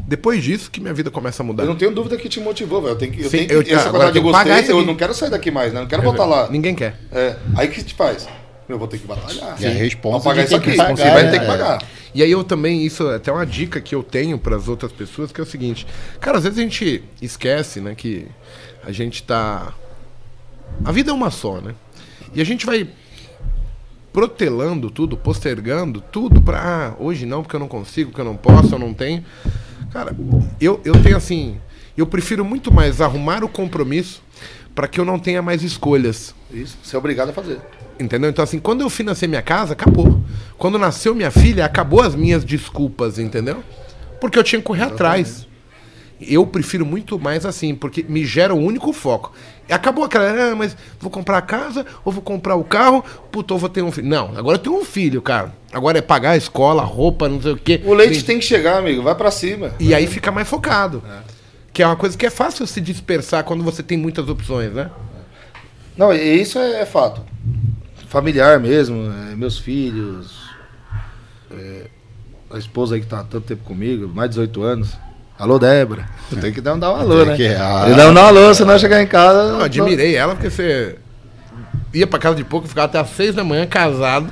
Depois 0.08 0.44
disso 0.44 0.70
que 0.70 0.80
minha 0.82 0.94
vida 0.94 1.10
começa 1.10 1.42
a 1.42 1.46
mudar. 1.46 1.64
Eu 1.64 1.68
não 1.68 1.76
tenho 1.76 1.92
dúvida 1.94 2.18
que 2.18 2.28
te 2.28 2.40
motivou, 2.40 2.82
velho. 2.82 2.94
Eu 2.94 2.98
tenho 2.98 3.12
que, 3.12 3.22
eu 3.22 3.30
Sim, 3.30 3.48
tenho 3.48 3.64
que 3.64 3.72
eu- 3.72 3.78
essa 3.78 3.90
agora 3.90 4.12
qualidade 4.12 4.18
eu 4.18 4.24
gostei, 4.24 4.76
eu 4.76 4.86
não 4.86 4.96
quero 4.96 5.14
sair 5.14 5.30
daqui 5.30 5.52
mais, 5.52 5.74
né? 5.74 5.80
Não 5.82 5.88
quero 5.88 6.02
voltar 6.02 6.26
lá. 6.26 6.50
Ninguém 6.50 6.76
quer. 6.76 6.98
É, 7.12 7.36
aí 7.56 7.68
que 7.68 7.84
te 7.84 7.94
faz? 7.94 8.28
Eu 8.74 8.80
vou 8.80 8.88
ter 8.88 8.98
que 9.00 9.08
batalhar. 9.08 9.62
E 9.62 9.66
a 9.66 9.70
responsa 9.70 10.22
Pra 10.24 10.32
pagar 10.32 10.44
isso 10.46 10.56
aqui. 10.56 10.72
que 10.72 10.78
Você 10.78 10.78
pagar, 10.78 11.14
vai 11.14 11.24
né? 11.24 11.32
ter 11.32 11.40
que 11.40 11.46
pagar. 11.46 11.84
E 12.14 12.22
aí 12.24 12.32
eu 12.32 12.44
também, 12.44 12.86
isso 12.86 13.10
é 13.10 13.16
até 13.16 13.32
uma 13.32 13.46
dica 13.46 13.80
que 13.80 13.96
eu 13.96 14.04
tenho 14.04 14.38
para 14.38 14.56
as 14.56 14.68
outras 14.68 14.92
pessoas, 14.92 15.32
que 15.32 15.40
é 15.40 15.44
o 15.44 15.48
seguinte, 15.48 15.88
cara, 16.20 16.38
às 16.38 16.44
vezes 16.44 16.60
a 16.60 16.62
gente 16.62 17.04
esquece, 17.22 17.80
né, 17.80 17.96
que 17.96 18.28
a 18.84 18.92
gente 18.92 19.24
tá 19.24 19.74
a 20.84 20.92
vida 20.92 21.12
é 21.12 21.14
uma 21.14 21.30
só, 21.30 21.60
né? 21.62 21.76
E 22.34 22.42
a 22.42 22.44
gente 22.44 22.66
vai 22.66 22.88
protelando 24.12 24.90
tudo, 24.90 25.16
postergando 25.16 26.02
tudo 26.02 26.42
pra 26.42 26.60
ah, 26.62 26.96
hoje 27.00 27.26
não, 27.26 27.42
porque 27.44 27.56
eu 27.56 27.60
não 27.60 27.68
consigo, 27.68 28.10
porque 28.10 28.22
eu 28.22 28.26
não 28.26 28.36
posso, 28.36 28.76
eu 28.76 28.80
não 28.80 28.94
tenho. 28.94 29.24
Cara, 29.92 30.16
eu, 30.60 30.82
eu 30.84 31.02
tenho 31.02 31.18
assim, 31.18 31.58
eu 31.98 32.06
prefiro 32.08 32.44
muito 32.44 32.74
mais 32.74 33.00
arrumar 33.02 33.44
o 33.44 33.50
compromisso 33.50 34.22
para 34.74 34.88
que 34.88 35.00
eu 35.00 35.06
não 35.06 35.20
tenha 35.20 35.42
mais 35.42 35.64
escolhas. 35.64 36.34
Isso, 36.50 36.78
você 36.84 36.96
é 36.96 37.00
obrigado 37.00 37.30
a 37.30 37.34
fazer. 37.34 37.60
Entendeu? 38.02 38.30
Então, 38.30 38.44
assim, 38.44 38.60
quando 38.60 38.82
eu 38.82 38.90
financei 38.90 39.28
minha 39.28 39.42
casa, 39.42 39.74
acabou. 39.74 40.20
Quando 40.58 40.78
nasceu 40.78 41.14
minha 41.14 41.32
filha, 41.32 41.66
acabou 41.66 42.02
as 42.02 42.16
minhas 42.16 42.44
desculpas, 42.44 43.20
entendeu? 43.20 43.64
Porque 44.20 44.38
eu 44.38 44.44
tinha 44.44 44.60
que 44.60 44.66
correr 44.66 44.84
atrás. 44.84 45.48
Eu 46.20 46.46
prefiro 46.46 46.86
muito 46.86 47.20
mais 47.20 47.46
assim, 47.46 47.74
porque 47.74 48.06
me 48.08 48.24
gera 48.24 48.54
o 48.54 48.60
único 48.60 48.94
foco. 48.94 49.34
Acabou 49.70 50.04
aquela, 50.04 50.52
ah, 50.52 50.56
mas 50.56 50.76
vou 51.00 51.10
comprar 51.10 51.38
a 51.38 51.42
casa 51.42 51.86
ou 52.06 52.12
vou 52.12 52.22
comprar 52.22 52.56
o 52.56 52.64
carro, 52.64 53.04
puto, 53.32 53.54
ou 53.54 53.60
vou 53.60 53.70
ter 53.70 53.82
um 53.82 53.92
filho. 53.92 54.08
Não, 54.08 54.38
agora 54.38 54.58
eu 54.58 54.62
tenho 54.62 54.76
um 54.76 54.86
filho, 54.86 55.22
cara. 55.22 55.52
Agora 55.74 55.98
é 55.98 56.02
pagar 56.02 56.32
a 56.32 56.38
escola, 56.38 56.84
a 56.84 56.86
roupa, 56.86 57.28
não 57.28 57.42
sei 57.42 57.54
o 57.54 57.58
quê. 57.58 57.82
O 57.86 57.94
leite 57.94 58.24
tem 58.24 58.38
que 58.38 58.46
chegar, 58.46 58.78
amigo. 58.78 59.02
Vai 59.02 59.16
pra 59.16 59.32
cima. 59.32 59.72
E 59.80 59.96
aí 59.96 60.06
fica 60.06 60.32
mais 60.32 60.48
focado. 60.48 61.02
Que 61.74 61.82
é 61.82 61.88
uma 61.88 61.96
coisa 61.96 62.18
que 62.18 62.26
é 62.26 62.30
fácil 62.30 62.68
se 62.68 62.82
dispersar 62.82 63.44
quando 63.44 63.64
você 63.64 63.82
tem 63.82 63.98
muitas 63.98 64.28
opções, 64.28 64.74
né? 64.74 64.92
Não, 65.98 66.14
isso 66.14 66.60
é, 66.60 66.82
é 66.82 66.86
fato. 66.86 67.24
Familiar 68.12 68.60
mesmo, 68.60 69.10
é, 69.32 69.36
meus 69.38 69.58
filhos, 69.58 70.34
é, 71.50 71.86
a 72.54 72.58
esposa 72.58 72.96
aí 72.96 73.00
que 73.00 73.08
tá 73.08 73.22
há 73.22 73.24
tanto 73.24 73.48
tempo 73.48 73.64
comigo, 73.64 74.06
mais 74.14 74.30
de 74.32 74.36
18 74.36 74.64
anos. 74.64 74.98
Alô, 75.40 75.58
Débora. 75.58 76.10
Eu 76.30 76.38
tenho 76.42 76.54
que 76.54 76.60
dar 76.60 76.74
um, 76.74 76.80
dar 76.80 76.92
um 76.92 76.98
alô, 76.98 77.20
Tem 77.20 77.26
né? 77.28 77.36
que- 77.38 77.48
ah. 77.48 77.86
Ele 77.88 77.96
não 77.96 78.14
dá 78.14 78.24
um 78.26 78.28
alô, 78.28 78.54
senão 78.54 78.78
chegar 78.78 79.02
em 79.02 79.08
casa. 79.08 79.40
Eu 79.54 79.62
admirei 79.64 80.18
ela 80.18 80.36
porque 80.36 80.50
você 80.50 80.98
ia 81.94 82.06
pra 82.06 82.20
casa 82.20 82.36
de 82.36 82.44
pouco, 82.44 82.68
ficava 82.68 82.84
até 82.88 83.00
às 83.00 83.12
seis 83.12 83.34
da 83.34 83.46
manhã 83.46 83.66
casado. 83.66 84.30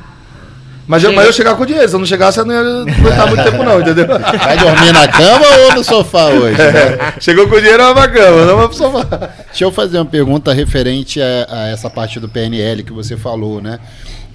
Mas 0.89 1.03
eu, 1.03 1.13
mas 1.13 1.27
eu 1.27 1.33
chegava 1.33 1.55
com 1.55 1.67
dinheiro, 1.67 1.87
se 1.87 1.93
eu 1.93 1.99
não 1.99 2.05
chegasse, 2.07 2.39
eu 2.39 2.45
não 2.45 2.55
ia 2.55 2.81
aguentar 2.81 3.27
muito 3.27 3.43
tempo, 3.43 3.63
não, 3.63 3.79
entendeu? 3.79 4.07
Vai 4.07 4.57
dormir 4.57 4.91
na 4.91 5.07
cama 5.07 5.45
ou 5.67 5.75
no 5.75 5.83
sofá 5.83 6.25
hoje? 6.29 6.57
né? 6.57 7.13
Chegou 7.19 7.47
com 7.47 7.57
dinheiro, 7.57 7.83
ia 7.83 7.93
pra 7.93 8.07
cama, 8.07 8.43
não 8.43 8.57
vai 8.57 8.67
pro 8.67 8.75
sofá. 8.75 9.03
Deixa 9.49 9.65
eu 9.65 9.71
fazer 9.71 9.99
uma 9.99 10.05
pergunta 10.05 10.51
referente 10.51 11.21
a, 11.21 11.47
a 11.47 11.67
essa 11.67 11.91
parte 11.91 12.19
do 12.19 12.27
PNL 12.27 12.81
que 12.81 12.91
você 12.91 13.15
falou, 13.15 13.61
né? 13.61 13.79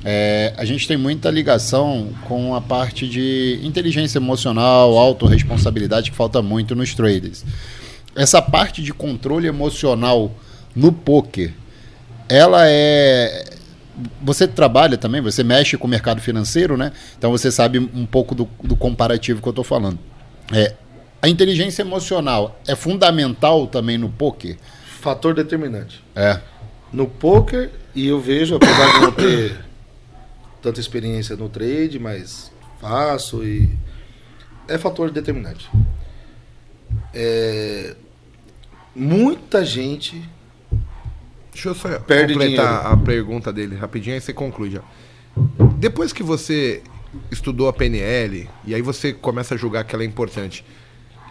É, 0.05 0.53
a 0.57 0.65
gente 0.65 0.87
tem 0.87 0.97
muita 0.97 1.29
ligação 1.29 2.11
com 2.29 2.55
a 2.55 2.61
parte 2.61 3.09
de 3.09 3.59
inteligência 3.65 4.19
emocional, 4.19 4.97
autorresponsabilidade 4.97 6.13
que 6.13 6.17
falta 6.17 6.41
muito 6.41 6.77
nos 6.77 6.95
traders. 6.95 7.45
Essa 8.15 8.41
parte 8.41 8.81
de 8.81 8.95
controle 8.95 9.49
emocional 9.49 10.31
no 10.77 10.93
poker, 10.93 11.53
ela 12.29 12.69
é. 12.69 13.54
Você 14.23 14.49
trabalha 14.49 14.99
também, 14.99 15.21
você 15.21 15.45
mexe 15.45 15.77
com 15.77 15.87
o 15.87 15.91
mercado 15.91 16.21
financeiro, 16.21 16.77
né? 16.77 16.93
Então 17.17 17.31
você 17.31 17.51
sabe 17.51 17.79
um 17.79 18.05
pouco 18.05 18.35
do, 18.35 18.49
do 18.63 18.75
comparativo 18.77 19.41
que 19.41 19.49
eu 19.49 19.51
estou 19.51 19.65
falando. 19.65 19.99
É, 20.53 20.75
A 21.23 21.29
inteligência 21.29 21.83
emocional 21.83 22.61
é 22.67 22.75
fundamental 22.75 23.67
também 23.67 23.97
no 23.97 24.11
poker? 24.11 24.57
Fator 25.01 25.35
determinante. 25.35 26.03
É. 26.15 26.41
No 26.93 27.07
poker, 27.07 27.71
e 27.95 28.07
eu 28.07 28.21
vejo, 28.21 28.57
apesar 28.57 28.93
de 28.93 29.01
não 29.01 29.13
ter 29.13 29.65
tanta 30.61 30.81
experiência 30.81 31.37
no 31.37 31.49
trade, 31.49 31.99
mas 31.99 32.51
faço 32.81 33.45
e. 33.45 33.71
É 34.67 34.77
fator 34.79 35.11
determinante. 35.11 35.71
É, 37.13 37.95
muita 38.95 39.65
gente 39.65 40.23
Deixa 41.55 41.69
eu 41.69 41.75
só 41.75 41.89
Perde 42.01 42.35
completar 42.35 42.67
dinheiro. 42.67 42.89
a 42.89 42.97
pergunta 42.97 43.53
dele 43.53 43.77
rapidinho, 43.77 44.15
aí 44.15 44.21
você 44.21 44.33
conclui 44.33 44.71
já. 44.71 44.83
Depois 45.79 46.13
que 46.13 46.23
você 46.23 46.83
estudou 47.31 47.69
a 47.69 47.73
PNL 47.73 48.49
e 48.67 48.75
aí 48.75 48.83
você 48.83 49.13
começa 49.13 49.55
a 49.55 49.57
julgar 49.57 49.85
que 49.85 49.95
ela 49.95 50.03
é 50.03 50.07
importante, 50.07 50.65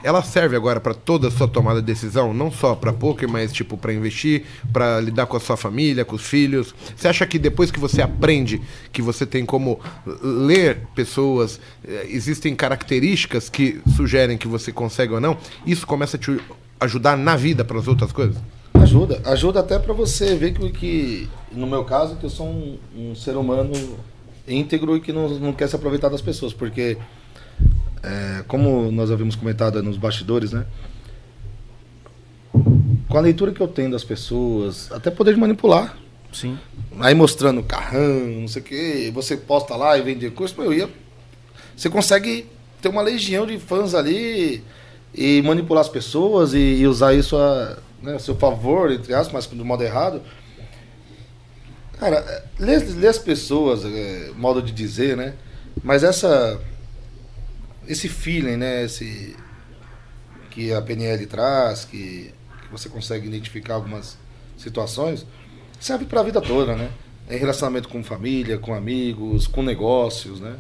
ela 0.03 0.21
serve 0.21 0.55
agora 0.55 0.81
para 0.81 0.93
toda 0.93 1.29
a 1.29 1.31
sua 1.31 1.47
tomada 1.47 1.79
de 1.79 1.85
decisão, 1.85 2.33
não 2.33 2.51
só 2.51 2.75
para 2.75 2.91
poker, 2.91 3.27
mas 3.29 3.53
tipo 3.53 3.77
para 3.77 3.93
investir, 3.93 4.43
para 4.71 4.99
lidar 4.99 5.25
com 5.25 5.37
a 5.37 5.39
sua 5.39 5.55
família, 5.55 6.03
com 6.03 6.15
os 6.15 6.25
filhos. 6.25 6.75
Você 6.95 7.07
acha 7.07 7.25
que 7.25 7.39
depois 7.39 7.71
que 7.71 7.79
você 7.79 8.01
aprende 8.01 8.61
que 8.91 9.01
você 9.01 9.25
tem 9.25 9.45
como 9.45 9.79
ler 10.21 10.79
pessoas, 10.93 11.59
eh, 11.85 12.07
existem 12.09 12.53
características 12.53 13.49
que 13.49 13.81
sugerem 13.95 14.37
que 14.37 14.47
você 14.47 14.73
consegue 14.73 15.13
ou 15.13 15.21
não, 15.21 15.37
isso 15.65 15.87
começa 15.87 16.17
a 16.17 16.19
te 16.19 16.37
ajudar 16.81 17.17
na 17.17 17.37
vida 17.37 17.63
para 17.63 17.79
as 17.79 17.87
outras 17.87 18.11
coisas? 18.11 18.37
Ajuda, 18.83 19.21
ajuda 19.23 19.59
até 19.61 19.79
pra 19.79 19.93
você 19.93 20.35
ver 20.35 20.53
que, 20.53 20.69
que, 20.71 21.29
no 21.53 21.65
meu 21.65 21.85
caso, 21.85 22.17
que 22.17 22.25
eu 22.25 22.29
sou 22.29 22.47
um, 22.47 22.77
um 22.93 23.15
ser 23.15 23.37
humano 23.37 23.71
íntegro 24.45 24.97
e 24.97 24.99
que 24.99 25.13
não, 25.13 25.29
não 25.39 25.53
quer 25.53 25.69
se 25.69 25.75
aproveitar 25.75 26.09
das 26.09 26.21
pessoas, 26.21 26.51
porque, 26.51 26.97
é, 28.03 28.43
como 28.45 28.91
nós 28.91 29.09
havíamos 29.09 29.37
comentado 29.37 29.81
nos 29.81 29.95
bastidores, 29.95 30.51
né? 30.51 30.65
Com 33.07 33.17
a 33.17 33.21
leitura 33.21 33.53
que 33.53 33.61
eu 33.61 33.69
tenho 33.69 33.89
das 33.89 34.03
pessoas, 34.03 34.91
até 34.91 35.09
poder 35.09 35.33
de 35.33 35.39
manipular, 35.39 35.97
Sim. 36.33 36.59
aí 36.99 37.15
mostrando 37.15 37.63
carrão, 37.63 38.41
não 38.41 38.47
sei 38.49 38.61
o 38.61 38.65
que, 38.65 39.11
você 39.13 39.37
posta 39.37 39.77
lá 39.77 39.97
e 39.97 40.01
vende 40.01 40.29
curso, 40.29 40.61
eu 40.61 40.73
ia. 40.73 40.89
Você 41.73 41.89
consegue 41.89 42.47
ter 42.81 42.89
uma 42.89 43.01
legião 43.01 43.47
de 43.47 43.57
fãs 43.57 43.95
ali 43.95 44.61
e 45.15 45.41
manipular 45.41 45.79
as 45.79 45.89
pessoas 45.89 46.53
e, 46.53 46.57
e 46.57 46.85
usar 46.85 47.13
isso 47.13 47.37
a 47.37 47.77
né, 48.03 48.15
a 48.15 48.19
seu 48.19 48.35
favor, 48.35 48.91
entre 48.91 49.13
aspas, 49.13 49.47
mas 49.47 49.57
do 49.57 49.65
modo 49.65 49.83
errado. 49.83 50.21
Cara, 51.99 52.17
é, 52.17 52.43
lê, 52.59 52.77
lê 52.77 53.07
as 53.07 53.17
pessoas, 53.17 53.85
é, 53.85 54.31
modo 54.35 54.61
de 54.61 54.71
dizer, 54.71 55.15
né? 55.15 55.35
Mas 55.83 56.03
essa. 56.03 56.59
Esse 57.87 58.07
feeling, 58.09 58.57
né? 58.57 58.83
Esse. 58.83 59.35
Que 60.49 60.71
a 60.73 60.81
PNL 60.81 61.25
traz, 61.25 61.85
que, 61.85 62.31
que 62.61 62.71
você 62.71 62.87
consegue 62.87 63.27
identificar 63.27 63.73
algumas 63.75 64.17
situações, 64.57 65.25
serve 65.79 66.05
pra 66.05 66.21
vida 66.21 66.39
toda, 66.41 66.75
né? 66.75 66.91
Em 67.29 67.37
relacionamento 67.37 67.89
com 67.89 68.03
família, 68.03 68.59
com 68.59 68.73
amigos, 68.73 69.47
com 69.47 69.63
negócios, 69.63 70.39
né? 70.39 70.57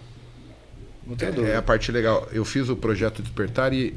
Não 1.05 1.15
tem 1.15 1.27
É, 1.27 1.31
dúvida. 1.31 1.53
é 1.53 1.57
a 1.57 1.61
parte 1.61 1.91
legal. 1.91 2.27
Eu 2.31 2.43
fiz 2.45 2.69
o 2.69 2.75
projeto 2.75 3.21
Despertar 3.21 3.71
e 3.73 3.95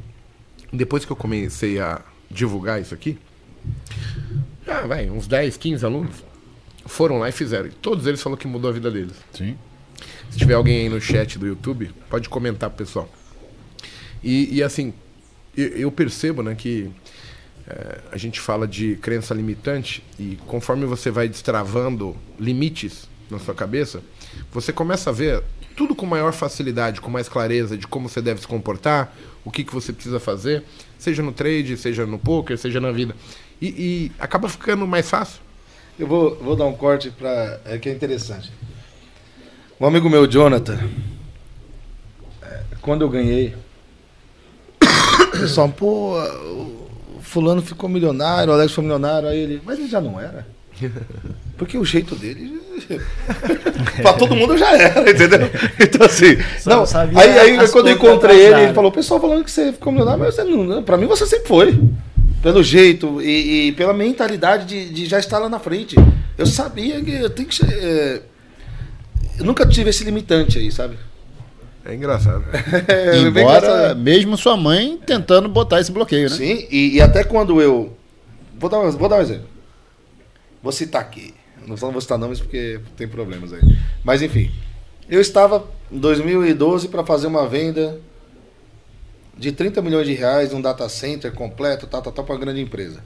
depois 0.73 1.05
que 1.05 1.13
eu 1.13 1.17
comecei 1.17 1.79
a 1.79 2.03
divulgar 2.31 2.81
isso 2.83 2.93
aqui, 2.93 3.19
ah, 4.67 4.87
vai, 4.87 5.09
uns 5.09 5.27
10, 5.27 5.57
15 5.57 5.85
alunos 5.85 6.25
foram 6.87 7.19
lá 7.19 7.29
e 7.29 7.33
fizeram. 7.33 7.67
E 7.67 7.71
todos 7.71 8.07
eles 8.07 8.23
falaram 8.23 8.41
que 8.41 8.47
mudou 8.47 8.71
a 8.71 8.73
vida 8.73 8.91
deles. 8.91 9.15
Sim. 9.33 9.57
Se 10.31 10.39
tiver 10.39 10.55
alguém 10.55 10.83
aí 10.83 10.89
no 10.89 11.01
chat 11.01 11.39
do 11.39 11.47
YouTube, 11.47 11.91
pode 12.11 12.29
comentar 12.29 12.71
pro 12.71 12.85
pessoal. 12.85 13.09
E, 14.23 14.57
e 14.57 14.63
assim, 14.63 14.93
eu, 15.57 15.69
eu 15.69 15.93
percebo 15.93 16.43
né, 16.43 16.55
que 16.55 16.91
é, 17.69 18.01
a 18.13 18.17
gente 18.17 18.41
fala 18.41 18.67
de 18.67 18.97
crença 18.97 19.35
limitante 19.35 20.03
e 20.19 20.39
conforme 20.47 20.85
você 20.87 21.11
vai 21.11 21.29
destravando 21.29 22.17
limites 22.39 23.09
na 23.31 23.39
sua 23.39 23.55
cabeça, 23.55 24.03
você 24.53 24.73
começa 24.73 25.11
a 25.11 25.13
ver 25.13 25.43
tudo 25.77 25.95
com 25.95 26.07
maior 26.07 26.33
facilidade, 26.33 27.01
com 27.01 27.11
mais 27.11 27.29
clareza 27.29 27.77
de 27.77 27.87
como 27.87 28.09
você 28.09 28.23
deve 28.23 28.41
se 28.41 28.47
comportar, 28.47 29.15
o 29.45 29.51
que, 29.51 29.63
que 29.63 29.75
você 29.75 29.93
precisa 29.93 30.19
fazer, 30.19 30.65
seja 30.99 31.23
no 31.23 31.33
trade, 31.33 31.77
seja 31.77 32.07
no 32.07 32.19
poker, 32.19 32.57
seja 32.57 32.81
na 32.81 32.91
vida. 32.91 33.15
E, 33.61 33.66
e 33.66 34.12
acaba 34.19 34.49
ficando 34.49 34.87
mais 34.87 35.09
fácil. 35.09 35.40
Eu 35.99 36.07
vou, 36.07 36.37
vou 36.37 36.55
dar 36.55 36.66
um 36.66 36.75
corte 36.75 37.11
para 37.11 37.59
é 37.64 37.79
que 37.79 37.88
é 37.88 37.92
interessante. 37.92 38.53
Um 39.81 39.87
amigo 39.87 40.09
meu, 40.09 40.27
Jonathan, 40.27 40.79
é, 42.42 42.61
quando 42.81 43.03
eu 43.03 43.09
ganhei, 43.09 43.55
o 44.83 45.31
pessoal, 45.38 45.69
pô, 45.69 46.19
o 46.19 47.21
fulano 47.23 47.62
ficou 47.62 47.88
milionário, 47.88 48.51
o 48.51 48.55
Alex 48.55 48.73
foi 48.73 48.85
milionário, 48.85 49.29
aí 49.29 49.38
ele, 49.38 49.62
mas 49.64 49.79
ele 49.79 49.88
já 49.88 50.01
não 50.01 50.21
era. 50.21 50.47
Porque 51.57 51.79
o 51.79 51.85
jeito 51.85 52.14
dele, 52.14 52.61
pra 54.03 54.12
todo 54.12 54.35
mundo 54.35 54.59
já 54.59 54.77
era, 54.77 55.11
entendeu? 55.11 55.51
Então 55.81 56.07
assim, 56.07 56.37
Só 56.59 56.71
não, 56.71 56.87
sabia 56.87 57.19
aí, 57.19 57.38
aí 57.38 57.69
quando 57.69 57.88
eu 57.88 57.95
encontrei 57.95 58.38
ele, 58.38 58.61
ele 58.61 58.75
falou, 58.75 58.90
o 58.90 58.95
pessoal 58.95 59.19
falando 59.19 59.45
que 59.45 59.51
você 59.51 59.73
ficou 59.73 59.90
milionário, 59.90 60.23
mas 60.23 60.35
você 60.35 60.45
não, 60.45 60.83
pra 60.83 60.99
mim 60.99 61.07
você 61.07 61.25
sempre 61.27 61.49
foi. 61.49 61.81
Pelo 62.47 62.63
jeito 62.63 63.21
e, 63.21 63.67
e 63.67 63.73
pela 63.73 63.93
mentalidade 63.93 64.67
de, 64.67 64.89
de 64.95 65.07
já 65.07 65.19
estar 65.19 65.41
lá 65.41 65.49
na 65.49 65.59
frente. 65.59 65.97
Eu 66.39 66.47
sabia 66.47 67.03
que 67.03 67.11
eu 67.11 67.29
tenho 67.29 67.49
que. 67.49 67.61
é, 67.65 68.23
eu 69.37 69.45
nunca 69.45 69.67
tive 69.67 69.91
esse 69.91 70.05
limitante 70.05 70.57
aí, 70.57 70.71
sabe? 70.71 70.97
É 71.85 71.93
engraçado. 71.93 72.45
É, 72.87 73.29
bem 73.33 73.43
Embora, 73.43 73.67
engraçado. 73.67 73.99
mesmo 73.99 74.37
sua 74.37 74.57
mãe 74.57 74.97
tentando 75.05 75.49
botar 75.49 75.81
esse 75.81 75.91
bloqueio, 75.91 76.31
né? 76.31 76.37
Sim, 76.37 76.69
e, 76.71 76.95
e 76.95 77.01
até 77.01 77.25
quando 77.25 77.61
eu. 77.61 77.97
Vou 78.57 78.71
dar, 78.71 78.79
um- 78.79 78.93
vou 78.93 79.09
dar 79.09 79.17
um 79.17 79.23
exemplo. 79.23 79.49
Vou 80.63 80.71
citar 80.71 81.03
aqui. 81.03 81.35
Não 81.67 81.75
vou 81.75 82.01
citar 82.01 82.17
nomes 82.17 82.39
porque 82.39 82.79
tem 82.97 83.09
problemas 83.09 83.53
aí. 83.53 83.77
Mas 84.05 84.23
enfim. 84.23 84.53
Eu 85.11 85.21
estava 85.21 85.65
em 85.91 85.99
2012 85.99 86.87
para 86.87 87.05
fazer 87.05 87.27
uma 87.27 87.49
venda 87.49 88.01
de 89.37 89.53
30 89.53 89.83
milhões 89.83 90.07
de 90.07 90.14
reais 90.14 90.53
num 90.53 90.61
data 90.61 90.88
center 90.88 91.33
completo, 91.33 91.87
tá, 91.87 92.01
tá, 92.01 92.11
tá, 92.11 92.22
para 92.22 92.35
uma 92.35 92.40
grande 92.40 92.61
empresa. 92.61 93.05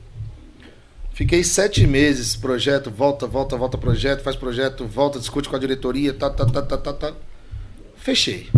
Fiquei 1.13 1.43
sete 1.43 1.87
meses, 1.87 2.37
projeto, 2.37 2.91
volta, 2.91 3.27
volta, 3.27 3.57
volta, 3.57 3.77
projeto, 3.77 4.23
faz 4.23 4.37
projeto, 4.37 4.87
volta, 4.87 5.19
discute 5.19 5.49
com 5.49 5.57
a 5.57 5.59
diretoria, 5.59 6.15
tá, 6.15 6.31
tá, 6.31 6.47
tá, 6.47 6.63
tá, 6.63 6.79
tá, 6.79 6.93
tá. 6.93 7.15
Fechei. 7.97 8.49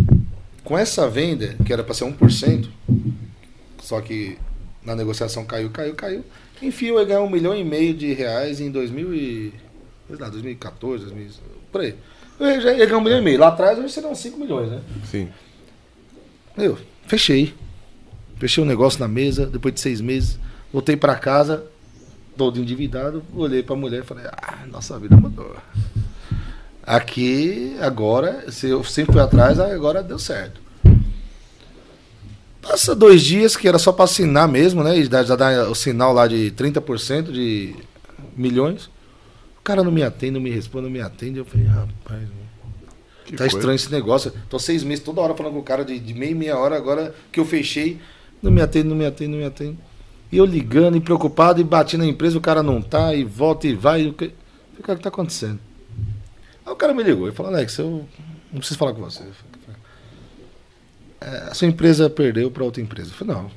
Com 0.63 0.79
essa 0.79 1.09
venda, 1.09 1.57
que 1.65 1.73
era 1.73 1.83
para 1.83 1.95
ser 1.95 2.05
1%, 2.05 2.69
só 3.81 4.01
que 4.01 4.39
na 4.85 4.95
negociação 4.95 5.45
caiu, 5.45 5.71
caiu, 5.71 5.95
caiu. 5.95 6.25
Enfim, 6.61 6.87
eu 6.87 7.01
ia 7.01 7.05
ganhar 7.05 7.23
um 7.23 7.31
milhão 7.31 7.55
e 7.55 7.65
meio 7.65 7.95
de 7.95 8.13
reais 8.13 8.61
em 8.61 8.71
2000 8.71 9.15
e... 9.15 9.53
lá, 10.11 10.29
2014, 10.29 11.07
2000, 11.07 11.31
por 11.73 11.81
aí. 11.81 11.97
Eu 12.39 12.61
já 12.61 12.73
ia 12.73 12.87
ganhar 12.87 12.99
um 12.99 13.03
milhão 13.03 13.19
e 13.19 13.23
meio. 13.23 13.41
Lá 13.41 13.49
atrás 13.49 13.79
eu 13.79 13.89
seriam 13.89 14.15
5 14.15 14.39
milhões, 14.39 14.71
né? 14.71 14.81
Sim. 15.05 15.29
Eu 16.57 16.79
fechei. 17.07 17.55
Fechei 18.43 18.61
o 18.61 18.67
negócio 18.67 18.99
na 18.99 19.07
mesa, 19.07 19.47
depois 19.47 19.73
de 19.73 19.79
seis 19.79 20.01
meses. 20.01 20.37
Voltei 20.73 20.97
pra 20.97 21.15
casa, 21.15 21.65
todo 22.37 22.59
endividado. 22.59 23.23
Olhei 23.37 23.63
pra 23.63 23.77
mulher 23.77 24.01
e 24.01 24.05
falei: 24.05 24.25
Ah, 24.33 24.67
nossa 24.67 24.99
vida 24.99 25.17
mudou. 25.17 25.55
Aqui, 26.85 27.77
agora, 27.81 28.51
se 28.51 28.69
eu 28.69 28.83
sempre 28.83 29.13
fui 29.13 29.23
atrás, 29.23 29.61
agora 29.61 30.03
deu 30.03 30.19
certo. 30.19 30.61
Passa 32.61 32.97
dois 32.97 33.23
dias, 33.23 33.57
que 33.57 33.69
era 33.69 33.79
só 33.79 33.93
pra 33.93 34.07
assinar 34.07 34.49
mesmo, 34.49 34.83
né? 34.83 34.99
E 34.99 35.05
já 35.05 35.23
já 35.23 35.37
dá 35.37 35.71
o 35.71 35.75
sinal 35.77 36.13
lá 36.13 36.27
de 36.27 36.51
30% 36.57 37.31
de 37.31 37.77
milhões. 38.37 38.87
O 39.57 39.63
cara 39.63 39.85
não 39.85 39.93
me 39.93 40.03
atende, 40.03 40.33
não 40.33 40.41
me 40.41 40.51
responde, 40.51 40.87
não 40.87 40.91
me 40.91 41.01
atende. 41.01 41.39
Eu 41.39 41.45
falei, 41.45 41.69
rapaz, 41.69 42.23
Que 43.25 43.37
tá 43.37 43.45
coisa. 43.45 43.57
estranho 43.57 43.77
esse 43.77 43.93
negócio. 43.93 44.33
Tô 44.51 44.59
seis 44.59 44.83
meses 44.83 45.05
toda 45.05 45.21
hora 45.21 45.33
falando 45.33 45.53
com 45.53 45.61
o 45.61 45.63
cara 45.63 45.85
de, 45.85 45.97
de 45.97 46.13
meia, 46.13 46.35
meia 46.35 46.59
hora, 46.59 46.77
agora 46.77 47.15
que 47.31 47.39
eu 47.39 47.45
fechei, 47.45 48.01
não 48.43 48.51
me 48.51 48.61
atende, 48.61 48.89
não 48.89 48.97
me 48.97 49.07
atende, 49.07 49.31
não 49.31 49.39
me 49.39 49.45
atende. 49.45 49.79
E 50.31 50.37
eu 50.37 50.45
ligando 50.45 50.97
e 50.97 51.01
preocupado 51.01 51.61
e 51.61 51.65
bati 51.65 51.97
na 51.97 52.07
empresa, 52.07 52.39
o 52.39 52.41
cara 52.41 52.63
não 52.63 52.81
tá, 52.83 53.15
e 53.15 53.23
volta 53.23 53.69
e 53.69 53.75
vai. 53.75 54.03
E 54.03 54.09
o 54.09 54.13
que, 54.13 54.27
o 54.79 54.83
que 54.83 54.97
que 54.97 55.03
tá 55.03 55.09
acontecendo? 55.09 55.61
Aí 56.65 56.73
o 56.73 56.77
cara 56.77 56.95
me 56.95 57.03
ligou 57.03 57.29
e 57.29 57.33
falou, 57.33 57.53
Alex, 57.53 57.79
eu 57.79 58.09
não 58.51 58.59
preciso 58.59 58.79
falar 58.79 58.95
com 58.95 59.03
você. 59.03 59.25
É, 61.21 61.27
a 61.51 61.55
sua 61.55 61.69
empresa 61.69 62.11
perdeu 62.11 62.51
para 62.51 62.65
outra 62.65 62.83
empresa. 62.83 63.11
Eu 63.11 63.15
falei, 63.15 63.35
não. 63.35 63.51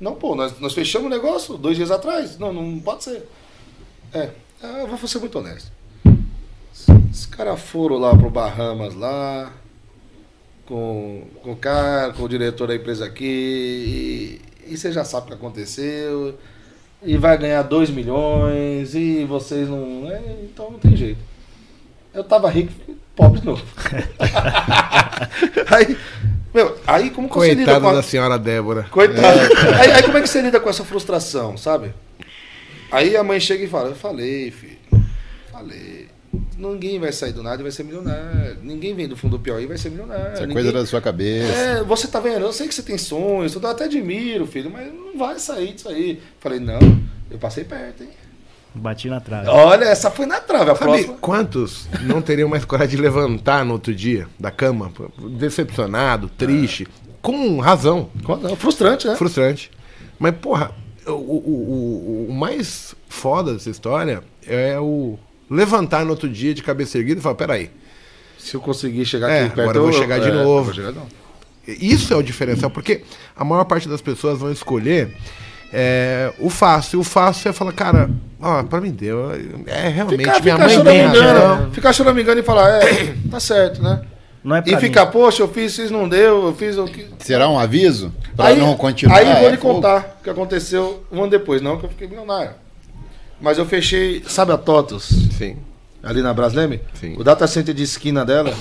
Não, 0.00 0.14
pô, 0.14 0.34
nós, 0.34 0.58
nós 0.60 0.74
fechamos 0.74 1.06
o 1.06 1.10
negócio 1.10 1.56
dois 1.56 1.76
dias 1.76 1.90
atrás. 1.90 2.38
Não, 2.38 2.52
não 2.52 2.78
pode 2.80 3.04
ser. 3.04 3.28
É, 4.12 4.30
eu 4.62 4.86
vou 4.86 4.98
ser 5.08 5.18
muito 5.18 5.38
honesto. 5.38 5.70
Os 7.10 7.26
caras 7.26 7.60
foram 7.60 7.96
lá 7.96 8.14
pro 8.16 8.30
Bahamas 8.30 8.94
lá, 8.94 9.52
com, 10.68 11.22
com 11.42 11.52
o 11.52 11.56
cara, 11.56 12.12
com 12.12 12.22
o 12.22 12.28
diretor 12.28 12.68
da 12.68 12.74
empresa 12.74 13.06
aqui, 13.06 14.40
e, 14.66 14.72
e 14.74 14.76
você 14.76 14.92
já 14.92 15.02
sabe 15.02 15.24
o 15.24 15.28
que 15.28 15.34
aconteceu, 15.34 16.38
e 17.02 17.16
vai 17.16 17.38
ganhar 17.38 17.62
2 17.62 17.88
milhões, 17.88 18.94
e 18.94 19.24
vocês 19.24 19.66
não. 19.66 20.10
é, 20.10 20.20
então 20.42 20.70
não 20.70 20.78
tem 20.78 20.94
jeito. 20.94 21.20
Eu 22.12 22.22
tava 22.22 22.50
rico, 22.50 22.72
pobre 23.16 23.40
de 23.40 23.46
novo. 23.46 23.64
Aí 25.70 25.96
Meu, 26.52 26.78
aí 26.86 27.10
como 27.10 27.28
que 27.28 27.34
você 27.34 27.50
lida 27.50 27.64
Coitada 27.64 27.80
com 27.80 27.88
a... 27.88 27.94
da 27.94 28.02
senhora 28.02 28.38
Débora. 28.38 28.84
Coitado. 28.90 29.38
Aí, 29.80 29.92
aí 29.92 30.02
como 30.02 30.18
é 30.18 30.22
que 30.22 30.28
você 30.28 30.40
lida 30.40 30.58
com 30.58 30.68
essa 30.68 30.84
frustração, 30.84 31.56
sabe? 31.56 31.92
Aí 32.90 33.16
a 33.16 33.22
mãe 33.22 33.38
chega 33.38 33.64
e 33.64 33.68
fala, 33.68 33.90
eu 33.90 33.94
falei, 33.94 34.50
filho. 34.50 34.78
Falei. 35.52 36.08
Ninguém 36.58 36.98
vai 36.98 37.12
sair 37.12 37.32
do 37.32 37.42
nada 37.42 37.60
e 37.60 37.62
vai 37.62 37.70
ser 37.72 37.84
milionário. 37.84 38.58
Ninguém 38.62 38.94
vem 38.94 39.06
do 39.08 39.16
fundo 39.16 39.38
do 39.38 39.42
Piauí 39.42 39.64
e 39.64 39.66
vai 39.66 39.78
ser 39.78 39.90
milionário. 39.90 40.32
Isso 40.34 40.42
é 40.42 40.46
Ninguém- 40.46 40.54
coisa 40.64 40.72
da 40.72 40.86
sua 40.86 41.00
cabeça. 41.00 41.52
É, 41.52 41.82
você 41.84 42.06
tá 42.08 42.18
vendo? 42.20 42.40
Eu 42.44 42.52
sei 42.52 42.66
que 42.68 42.74
você 42.74 42.82
tem 42.82 42.98
sonhos, 42.98 43.54
eu 43.54 43.66
até 43.68 43.84
admiro, 43.84 44.46
filho, 44.46 44.70
mas 44.70 44.92
não 44.92 45.16
vai 45.16 45.38
sair 45.38 45.72
disso 45.74 45.88
aí. 45.88 46.20
Falei, 46.40 46.58
não, 46.60 46.78
eu 47.30 47.38
passei 47.38 47.64
perto, 47.64 48.02
hein? 48.02 48.10
Bati 48.74 49.08
na 49.08 49.20
trave. 49.20 49.48
Olha, 49.48 49.84
essa 49.86 50.10
foi 50.10 50.26
na 50.26 50.40
trave. 50.40 50.70
A 50.70 50.74
Sabe 50.74 50.78
próxima. 50.90 51.14
quantos 51.20 51.88
não 52.02 52.20
teriam 52.20 52.48
mais 52.48 52.64
coragem 52.64 52.96
de 52.96 53.02
levantar 53.02 53.64
no 53.64 53.72
outro 53.72 53.94
dia 53.94 54.28
da 54.38 54.50
cama, 54.50 54.92
decepcionado, 55.38 56.28
triste, 56.28 56.86
com 57.22 57.58
razão, 57.58 58.10
frustrante, 58.56 59.06
né? 59.08 59.16
frustrante. 59.16 59.70
Mas, 60.18 60.34
porra, 60.36 60.72
o, 61.06 61.12
o, 61.12 62.26
o, 62.26 62.26
o 62.28 62.32
mais 62.32 62.94
foda 63.08 63.54
dessa 63.54 63.70
história 63.70 64.22
é 64.46 64.78
o 64.78 65.18
levantar 65.50 66.04
no 66.04 66.10
outro 66.10 66.28
dia 66.28 66.52
de 66.54 66.62
cabeça 66.62 66.98
erguida 66.98 67.20
e 67.20 67.22
falar, 67.22 67.34
peraí, 67.36 67.70
Se 68.38 68.54
eu 68.54 68.60
conseguir 68.60 69.04
chegar 69.04 69.28
É, 69.30 69.40
aqui 69.44 69.48
perto, 69.56 69.60
agora 69.60 69.78
eu 69.78 69.82
vou 69.82 69.92
chegar 69.92 70.18
de 70.20 70.28
é, 70.28 70.32
novo. 70.32 70.72
chegar. 70.74 70.92
Isso 71.66 72.12
é 72.14 72.16
o 72.16 72.22
diferencial, 72.22 72.70
porque 72.70 73.02
a 73.36 73.44
maior 73.44 73.64
parte 73.64 73.88
das 73.88 74.00
pessoas 74.00 74.38
vão 74.38 74.50
escolher 74.50 75.14
é, 75.72 76.32
o 76.38 76.48
fácil. 76.48 77.00
O 77.00 77.04
fácil 77.04 77.50
é 77.50 77.52
falar, 77.52 77.72
cara, 77.72 78.08
ó, 78.40 78.62
pra 78.62 78.80
mim 78.80 78.90
deu. 78.90 79.30
É 79.66 79.88
realmente 79.88 80.18
Ficar, 80.20 80.40
minha 80.40 80.54
ficar 80.54 80.58
mãe 80.66 80.68
chorando, 80.74 80.86
tem 80.94 81.02
me 81.02 81.08
engano, 81.08 81.40
razão. 81.54 81.70
ficar 81.72 81.92
chorando, 81.92 82.14
me 82.16 82.22
engano 82.22 82.40
e 82.40 82.42
falar, 82.42 82.82
é, 82.82 83.14
tá 83.30 83.38
certo, 83.40 83.82
né? 83.82 84.00
Não 84.42 84.56
é 84.56 84.62
E 84.64 84.70
mim. 84.74 84.80
ficar, 84.80 85.06
poxa, 85.08 85.42
eu 85.42 85.48
fiz, 85.48 85.76
isso 85.76 85.92
não 85.92 86.08
deu, 86.08 86.46
eu 86.46 86.54
fiz 86.54 86.78
o 86.78 86.84
que. 86.86 87.06
Será 87.18 87.50
um 87.50 87.58
aviso? 87.58 88.14
Pra 88.34 88.46
Aí, 88.46 88.56
não 88.58 88.74
continuar? 88.76 89.18
aí 89.18 89.28
eu 89.28 89.36
vou 89.36 89.48
É, 89.48 89.50
lhe 89.50 89.56
contar 89.58 90.16
o 90.20 90.24
que 90.24 90.30
aconteceu 90.30 91.04
um 91.12 91.20
ano 91.22 91.30
depois, 91.30 91.60
não 91.60 91.76
que 91.76 91.84
eu 91.84 91.90
fiquei 91.90 92.06
milionário. 92.08 92.52
Mas 93.40 93.56
eu 93.58 93.64
fechei, 93.66 94.22
sabe 94.26 94.52
a 94.52 94.58
TOTOS, 94.58 95.04
Sim. 95.38 95.56
ali 96.02 96.22
na 96.22 96.34
Brasleme? 96.34 96.80
Sim. 96.94 97.14
O 97.16 97.22
data 97.24 97.46
center 97.46 97.74
de 97.74 97.82
esquina 97.84 98.24
dela 98.24 98.56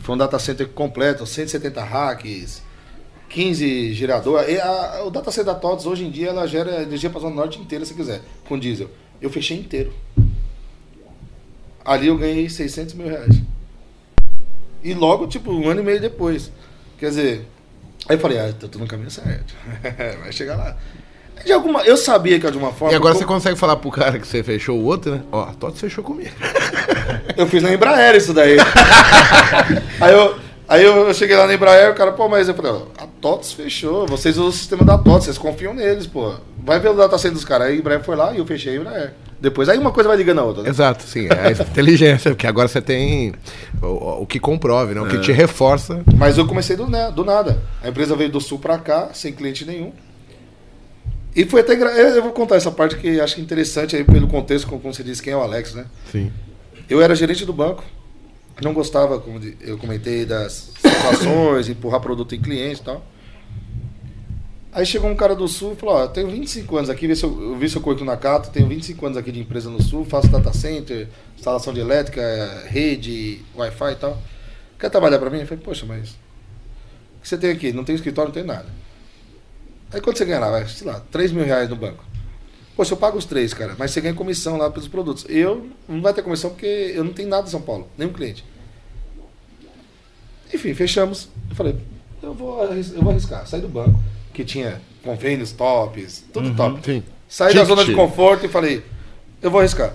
foi 0.00 0.14
um 0.14 0.18
data 0.18 0.38
center 0.38 0.68
completo, 0.68 1.24
170 1.24 1.82
racks, 1.84 2.62
15 3.28 3.92
gerador. 3.94 4.44
E 4.48 4.60
a- 4.60 5.04
o 5.06 5.10
data 5.10 5.30
center 5.30 5.52
da 5.52 5.58
TOTOS 5.58 5.86
hoje 5.86 6.04
em 6.04 6.10
dia 6.10 6.28
ela 6.30 6.46
gera 6.46 6.82
energia 6.82 7.08
para 7.10 7.18
a 7.18 7.22
Zona 7.22 7.34
Norte 7.36 7.60
inteira 7.60 7.84
se 7.84 7.94
quiser, 7.94 8.20
com 8.48 8.58
diesel. 8.58 8.90
Eu 9.20 9.30
fechei 9.30 9.58
inteiro. 9.58 9.92
Ali 11.84 12.08
eu 12.08 12.18
ganhei 12.18 12.48
600 12.48 12.94
mil 12.94 13.06
reais. 13.08 13.40
E 14.82 14.92
logo, 14.94 15.26
tipo, 15.28 15.52
um 15.52 15.68
ano 15.68 15.80
e 15.80 15.84
meio 15.84 16.00
depois. 16.00 16.50
Quer 16.98 17.08
dizer, 17.10 17.46
aí 18.08 18.16
eu 18.16 18.20
falei, 18.20 18.38
ah, 18.38 18.52
tô, 18.52 18.68
tô 18.68 18.78
no 18.80 18.86
caminho 18.86 19.10
certo. 19.10 19.54
Vai 20.20 20.32
chegar 20.32 20.56
lá. 20.56 20.76
De 21.44 21.52
alguma, 21.52 21.82
eu 21.82 21.96
sabia 21.96 22.34
que 22.40 22.40
de 22.40 22.46
alguma 22.46 22.72
forma. 22.72 22.92
E 22.92 22.96
agora 22.96 23.14
como- 23.14 23.20
você 23.24 23.26
consegue 23.26 23.56
falar 23.58 23.76
pro 23.76 23.90
cara 23.90 24.18
que 24.18 24.26
você 24.26 24.42
fechou 24.42 24.78
o 24.78 24.84
outro, 24.84 25.12
né? 25.12 25.22
Ó, 25.30 25.42
a 25.42 25.52
Toto 25.52 25.76
fechou 25.76 26.02
comigo. 26.02 26.30
Eu 27.36 27.46
fiz 27.46 27.62
na 27.62 27.72
Embraer 27.72 28.16
isso 28.16 28.32
daí. 28.32 28.56
aí 30.00 30.12
eu, 30.12 30.34
aí 30.66 30.84
eu 30.84 31.12
cheguei 31.14 31.36
lá 31.36 31.46
na 31.46 31.54
Embraer, 31.54 31.90
o 31.90 31.94
cara, 31.94 32.12
pô, 32.12 32.28
mas 32.28 32.48
eu 32.48 32.54
falei, 32.54 32.72
ó, 32.72 32.82
a 32.98 33.06
TOTS 33.20 33.52
fechou, 33.52 34.06
vocês 34.06 34.36
usam 34.36 34.48
o 34.48 34.52
sistema 34.52 34.84
da 34.84 34.96
TOTS, 34.96 35.24
vocês 35.26 35.38
confiam 35.38 35.74
neles, 35.74 36.06
pô. 36.06 36.34
Vai 36.64 36.80
ver 36.80 36.88
o 36.90 36.94
data 36.94 37.16
center 37.18 37.34
dos 37.34 37.44
caras. 37.44 37.68
Aí 37.68 37.74
a 37.76 37.78
Embraer 37.78 38.02
foi 38.02 38.16
lá 38.16 38.32
e 38.32 38.38
eu 38.38 38.46
fechei 38.46 38.76
a 38.76 38.80
Embraer. 38.80 39.14
Depois, 39.38 39.68
aí 39.68 39.76
uma 39.78 39.92
coisa 39.92 40.08
vai 40.08 40.16
ligando 40.16 40.38
a 40.40 40.44
outra. 40.44 40.62
Né? 40.62 40.70
Exato, 40.70 41.04
sim. 41.04 41.28
É 41.30 41.48
a 41.48 41.50
inteligência, 41.62 42.30
porque 42.30 42.46
agora 42.46 42.66
você 42.68 42.80
tem 42.80 43.34
o, 43.82 44.22
o 44.22 44.26
que 44.26 44.40
comprove, 44.40 44.94
né? 44.94 45.00
O 45.02 45.06
que 45.06 45.18
te 45.18 45.30
reforça. 45.30 46.00
Mas 46.16 46.38
eu 46.38 46.46
comecei 46.46 46.74
do, 46.74 46.88
né, 46.88 47.12
do 47.14 47.24
nada. 47.24 47.62
A 47.82 47.88
empresa 47.88 48.16
veio 48.16 48.30
do 48.30 48.40
sul 48.40 48.58
pra 48.58 48.78
cá, 48.78 49.10
sem 49.12 49.32
cliente 49.32 49.64
nenhum. 49.66 49.92
E 51.36 51.44
foi 51.44 51.60
até 51.60 51.74
engra... 51.74 51.90
Eu 51.90 52.22
vou 52.22 52.32
contar 52.32 52.56
essa 52.56 52.70
parte 52.70 52.96
que 52.96 53.20
acho 53.20 53.38
interessante 53.42 53.94
aí 53.94 54.02
pelo 54.02 54.26
contexto, 54.26 54.66
como 54.66 54.80
você 54.80 55.04
disse, 55.04 55.22
quem 55.22 55.34
é 55.34 55.36
o 55.36 55.42
Alex, 55.42 55.74
né? 55.74 55.84
Sim. 56.10 56.32
Eu 56.88 57.02
era 57.02 57.14
gerente 57.14 57.44
do 57.44 57.52
banco, 57.52 57.84
não 58.62 58.72
gostava, 58.72 59.20
como 59.20 59.38
eu 59.60 59.76
comentei, 59.76 60.24
das 60.24 60.72
situações, 60.80 61.68
empurrar 61.68 62.00
produto 62.00 62.34
em 62.34 62.40
cliente 62.40 62.80
e 62.80 62.84
tal. 62.84 63.04
Aí 64.72 64.86
chegou 64.86 65.10
um 65.10 65.16
cara 65.16 65.34
do 65.34 65.46
Sul 65.46 65.74
e 65.74 65.76
falou, 65.76 65.96
ó, 65.96 66.02
eu 66.04 66.08
tenho 66.08 66.28
25 66.28 66.76
anos 66.76 66.90
aqui, 66.90 67.06
vê 67.06 67.14
se 67.14 67.24
eu, 67.24 67.50
eu 67.50 67.56
vi 67.56 67.68
seu 67.68 67.82
currículo 67.82 68.06
na 68.06 68.16
Cata, 68.16 68.50
tenho 68.50 68.66
25 68.68 69.04
anos 69.04 69.18
aqui 69.18 69.30
de 69.30 69.40
empresa 69.40 69.68
no 69.68 69.82
Sul, 69.82 70.06
faço 70.06 70.28
data 70.28 70.52
center, 70.54 71.08
instalação 71.36 71.72
de 71.72 71.80
elétrica, 71.80 72.64
rede, 72.66 73.42
Wi-Fi 73.54 73.92
e 73.92 73.96
tal. 73.96 74.22
Quer 74.78 74.90
trabalhar 74.90 75.18
pra 75.18 75.28
mim? 75.28 75.40
Eu 75.40 75.46
falei, 75.46 75.62
poxa, 75.62 75.84
mas 75.86 76.10
o 76.10 77.22
que 77.22 77.28
você 77.28 77.36
tem 77.36 77.50
aqui? 77.50 77.72
Não 77.72 77.84
tem 77.84 77.94
escritório, 77.94 78.28
não 78.28 78.34
tem 78.34 78.44
nada. 78.44 78.66
Aí 79.92 80.00
quanto 80.00 80.18
você 80.18 80.24
ganha 80.24 80.40
lá? 80.40 80.50
Vai, 80.50 80.66
sei 80.68 80.86
lá, 80.86 81.00
3 81.10 81.32
mil 81.32 81.44
reais 81.44 81.68
no 81.68 81.76
banco. 81.76 82.04
Poxa, 82.76 82.92
eu 82.92 82.98
pago 82.98 83.16
os 83.16 83.24
três, 83.24 83.54
cara, 83.54 83.74
mas 83.78 83.90
você 83.90 84.02
ganha 84.02 84.12
comissão 84.12 84.58
lá 84.58 84.70
pelos 84.70 84.86
produtos. 84.86 85.24
Eu 85.30 85.70
não 85.88 86.02
vai 86.02 86.12
ter 86.12 86.22
comissão 86.22 86.50
porque 86.50 86.92
eu 86.94 87.02
não 87.02 87.12
tenho 87.12 87.28
nada 87.28 87.46
em 87.46 87.50
São 87.50 87.62
Paulo, 87.62 87.88
nenhum 87.96 88.12
cliente. 88.12 88.44
Enfim, 90.52 90.74
fechamos. 90.74 91.30
Eu 91.48 91.56
falei, 91.56 91.76
eu 92.22 92.34
vou, 92.34 92.62
eu 92.64 93.02
vou 93.02 93.10
arriscar. 93.12 93.46
Saí 93.46 93.62
do 93.62 93.68
banco, 93.68 93.98
que 94.34 94.44
tinha 94.44 94.80
convênios 95.02 95.52
tops, 95.52 96.24
tudo 96.32 96.54
top. 96.54 96.80
Sim. 96.84 97.02
Saí 97.26 97.54
da 97.54 97.64
zona 97.64 97.82
de 97.82 97.94
conforto 97.94 98.44
e 98.44 98.48
falei, 98.48 98.84
eu 99.40 99.50
vou 99.50 99.60
arriscar. 99.60 99.94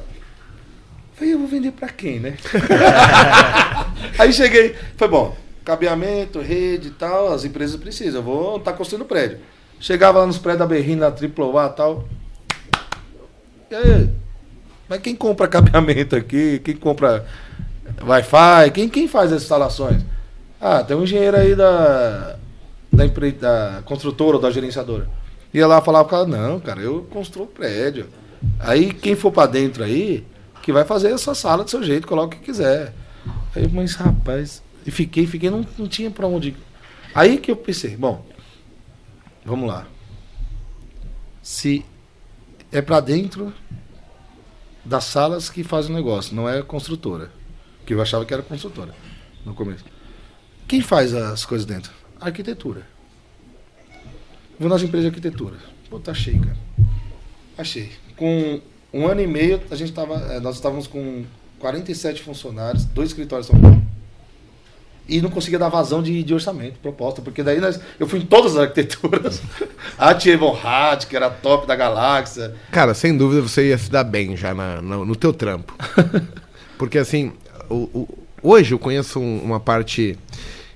Falei, 1.14 1.36
eu 1.36 1.40
vou 1.40 1.48
vender 1.48 1.72
pra 1.74 1.88
quem, 1.88 2.20
né? 2.20 2.36
Aí 4.18 4.34
cheguei, 4.34 4.76
foi 4.98 5.08
bom, 5.08 5.38
cabeamento, 5.64 6.40
rede 6.40 6.88
e 6.88 6.92
tal, 6.92 7.32
as 7.32 7.46
empresas 7.46 7.80
precisam, 7.80 8.22
eu 8.22 8.24
vou 8.24 8.58
estar 8.58 8.74
construindo 8.74 9.06
prédio. 9.06 9.38
Chegava 9.82 10.20
lá 10.20 10.28
nos 10.28 10.38
prédios 10.38 10.60
da 10.60 10.68
Berrin, 10.68 10.96
na 10.96 11.08
AAA 11.08 11.66
e 11.66 11.76
tal. 11.76 12.06
E 13.72 13.76
aí, 13.76 14.10
mas 14.88 15.02
quem 15.02 15.16
compra 15.16 15.48
cabeamento 15.48 16.16
aqui? 16.16 16.62
Quem 16.64 16.76
compra 16.76 17.26
Wi-Fi? 18.00 18.70
Quem, 18.76 18.88
quem 18.88 19.08
faz 19.08 19.34
as 19.34 19.42
instalações? 19.42 20.04
Ah, 20.60 20.84
tem 20.84 20.96
um 20.96 21.02
engenheiro 21.02 21.36
aí 21.36 21.56
da, 21.56 22.36
da, 22.94 23.06
empre, 23.06 23.32
da 23.32 23.82
construtora 23.84 24.38
ou 24.38 24.42
da 24.42 24.52
gerenciadora. 24.52 25.10
Ia 25.52 25.66
lá 25.66 25.82
falar 25.82 26.04
pro 26.04 26.12
cara, 26.16 26.28
não, 26.28 26.60
cara, 26.60 26.80
eu 26.80 27.08
construo 27.10 27.48
prédio. 27.48 28.06
Aí 28.60 28.94
quem 28.94 29.16
for 29.16 29.32
pra 29.32 29.48
dentro 29.48 29.84
aí, 29.84 30.24
que 30.62 30.72
vai 30.72 30.86
fazer 30.86 31.12
a 31.12 31.18
sua 31.18 31.34
sala 31.34 31.64
do 31.64 31.70
seu 31.72 31.82
jeito, 31.82 32.08
coloca 32.08 32.36
o 32.36 32.40
que 32.40 32.46
quiser. 32.46 32.94
Aí, 33.56 33.68
mas 33.68 33.96
rapaz, 33.96 34.62
e 34.86 34.92
fiquei, 34.92 35.26
fiquei, 35.26 35.50
não, 35.50 35.66
não 35.76 35.88
tinha 35.88 36.12
pra 36.12 36.28
onde. 36.28 36.56
Aí 37.16 37.40
que 37.40 37.50
eu 37.50 37.56
pensei, 37.56 37.98
bom, 37.98 38.24
vamos 39.46 39.68
lá. 39.68 39.88
Se 41.42 41.86
é 42.72 42.82
pra 42.82 43.00
dentro 43.00 43.54
das 44.84 45.06
salas 45.06 45.50
que 45.50 45.64
faz 45.64 45.90
o 45.90 45.94
negócio, 45.94 46.36
não 46.36 46.50
é 46.50 46.62
construtora. 46.62 47.32
Que 47.86 47.94
eu 47.94 48.02
achava 48.02 48.26
que 48.26 48.34
era 48.34 48.44
construtora 48.44 48.94
no 49.46 49.54
começo. 49.54 49.84
Quem 50.68 50.82
faz 50.82 51.14
as 51.14 51.46
coisas 51.46 51.66
dentro? 51.66 51.92
Arquitetura. 52.20 52.88
Vou 54.60 54.70
nas 54.70 54.84
empresas 54.84 55.04
de 55.04 55.08
arquitetura. 55.08 55.58
Pô, 55.90 56.00
tá 56.00 56.14
cheio, 56.14 56.40
cara. 56.40 56.58
Achei. 57.58 57.92
Com 58.16 58.62
um 58.94 59.08
ano 59.08 59.22
e 59.22 59.28
meio, 59.28 59.62
a 59.72 59.76
gente 59.76 59.92
tava, 59.92 60.16
eh, 60.34 60.40
nós 60.40 60.56
estávamos 60.56 60.88
com 60.88 61.26
47 61.60 62.22
funcionários, 62.22 62.86
dois 62.86 63.10
escritórios 63.10 63.48
São 63.48 63.60
Paulo. 63.60 63.82
E 65.12 65.22
não 65.22 65.30
conseguia 65.30 65.60
dar 65.60 65.68
vazão 65.70 66.02
de, 66.02 66.24
de 66.24 66.34
orçamento, 66.34 66.80
proposta, 66.82 67.22
porque 67.22 67.44
daí 67.44 67.60
nós, 67.60 67.80
eu 68.00 68.08
fui 68.08 68.20
em 68.20 68.26
todas 68.26 68.54
as 68.56 68.60
arquiteturas. 68.64 69.42
a 70.00 70.14
Thierry 70.16 70.38
Von 70.40 70.58
Hatt, 70.64 71.06
que 71.06 71.16
era 71.16 71.30
top 71.30 71.68
da 71.68 71.76
galáxia. 71.76 72.54
Cara, 72.72 72.94
sem 72.94 73.16
dúvida 73.18 73.42
você 73.42 73.68
ia 73.70 73.78
se 73.78 73.92
dar 73.92 74.06
bem 74.06 74.38
já 74.38 74.54
na, 74.54 74.82
no, 74.82 75.04
no 75.06 75.16
teu 75.16 75.34
trampo. 75.34 75.76
Porque 76.80 76.98
assim, 76.98 77.34
o- 77.70 77.90
o- 77.94 78.18
hoje 78.42 78.74
eu 78.74 78.80
conheço 78.80 79.20
um- 79.20 79.42
uma 79.44 79.60
parte 79.60 80.18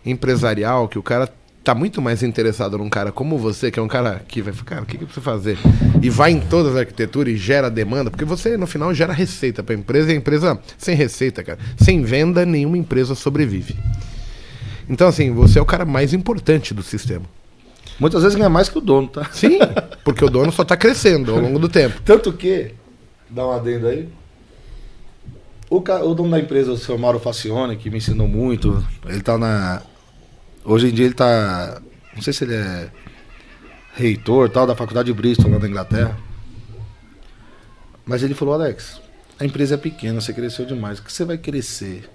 empresarial 0.05 0.87
que 0.87 0.99
o 0.99 1.03
cara 1.03 1.29
tá 1.63 1.73
muito 1.73 1.99
mais 1.99 2.21
interessado 2.21 2.77
num 2.77 2.89
cara 2.89 3.11
como 3.11 3.39
você, 3.39 3.71
que 3.71 3.79
é 3.79 3.81
um 3.81 3.87
cara 3.87 4.21
que 4.27 4.39
vai 4.41 4.53
ficar, 4.53 4.75
cara, 4.75 4.83
o 4.83 4.85
que, 4.85 4.97
que 4.97 5.03
eu 5.03 5.07
preciso 5.07 5.23
fazer? 5.23 5.57
E 5.99 6.09
vai 6.11 6.31
em 6.31 6.39
todas 6.39 6.73
as 6.73 6.77
arquiteturas 6.81 7.33
e 7.33 7.37
gera 7.37 7.71
demanda, 7.71 8.11
porque 8.11 8.23
você 8.25 8.55
no 8.55 8.67
final 8.67 8.93
gera 8.93 9.11
receita 9.13 9.63
para 9.63 9.73
a 9.73 9.77
empresa 9.77 10.11
e 10.11 10.13
a 10.13 10.17
empresa 10.17 10.59
sem 10.77 10.95
receita, 10.95 11.43
cara. 11.43 11.57
Sem 11.77 12.03
venda, 12.03 12.45
nenhuma 12.45 12.77
empresa 12.77 13.15
sobrevive. 13.15 13.75
Então, 14.89 15.07
assim, 15.07 15.31
você 15.31 15.59
é 15.59 15.61
o 15.61 15.65
cara 15.65 15.85
mais 15.85 16.13
importante 16.13 16.73
do 16.73 16.83
sistema. 16.83 17.25
Muitas 17.99 18.23
vezes 18.23 18.37
ganha 18.37 18.49
mais 18.49 18.69
que 18.69 18.77
o 18.77 18.81
dono, 18.81 19.07
tá? 19.07 19.25
Sim, 19.31 19.59
porque 20.03 20.23
o 20.23 20.29
dono 20.29 20.51
só 20.51 20.63
tá 20.63 20.75
crescendo 20.75 21.31
ao 21.31 21.39
longo 21.39 21.59
do 21.59 21.69
tempo. 21.69 22.01
Tanto 22.03 22.33
que, 22.33 22.73
dá 23.29 23.47
um 23.47 23.51
adendo 23.51 23.87
aí, 23.87 24.09
o, 25.69 25.77
o 25.77 26.13
dono 26.13 26.31
da 26.31 26.39
empresa, 26.39 26.71
o 26.71 26.77
senhor 26.77 26.97
Mauro 26.97 27.19
Facione, 27.19 27.77
que 27.77 27.89
me 27.89 27.97
ensinou 27.97 28.27
muito, 28.27 28.85
ele 29.05 29.21
tá 29.21 29.37
na. 29.37 29.81
Hoje 30.63 30.89
em 30.89 30.93
dia 30.93 31.05
ele 31.05 31.13
tá. 31.13 31.81
Não 32.13 32.21
sei 32.21 32.33
se 32.33 32.43
ele 32.43 32.55
é 32.55 32.89
reitor 33.93 34.49
tal, 34.49 34.67
da 34.67 34.75
faculdade 34.75 35.07
de 35.07 35.13
Bristol, 35.13 35.49
lá 35.49 35.59
na 35.59 35.67
Inglaterra. 35.67 36.17
Mas 38.05 38.21
ele 38.21 38.35
falou, 38.35 38.53
Alex, 38.53 39.01
a 39.39 39.45
empresa 39.45 39.75
é 39.75 39.77
pequena, 39.77 40.21
você 40.21 40.33
cresceu 40.33 40.65
demais. 40.65 40.99
O 40.99 41.03
que 41.03 41.11
você 41.11 41.25
vai 41.25 41.37
crescer 41.37 42.09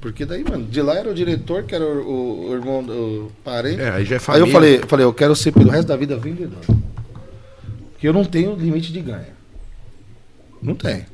Porque 0.00 0.24
daí, 0.24 0.42
mano, 0.42 0.64
de 0.64 0.80
lá 0.80 0.94
era 0.96 1.10
o 1.10 1.14
diretor, 1.14 1.64
que 1.64 1.74
era 1.74 1.84
o, 1.84 2.00
o- 2.08 2.48
o 2.50 2.54
irmão 2.54 2.82
do 2.82 3.30
parente. 3.44 3.80
É, 3.80 3.90
aí 3.90 4.04
já 4.04 4.14
é 4.14 4.18
Aí 4.18 4.20
família. 4.20 4.46
eu 4.46 4.52
falei, 4.52 4.76
eu 4.78 4.86
falei, 4.86 5.06
eu 5.06 5.12
quero 5.14 5.36
ser 5.36 5.52
pelo 5.52 5.70
resto 5.70 5.88
da 5.88 5.96
vida 5.96 6.16
vendedor. 6.16 6.58
Porque 7.92 8.08
eu 8.08 8.12
não 8.12 8.24
tenho 8.24 8.54
limite 8.56 8.92
de 8.92 9.00
ganho. 9.00 9.26
Não 10.62 10.74
tenho. 10.74 11.04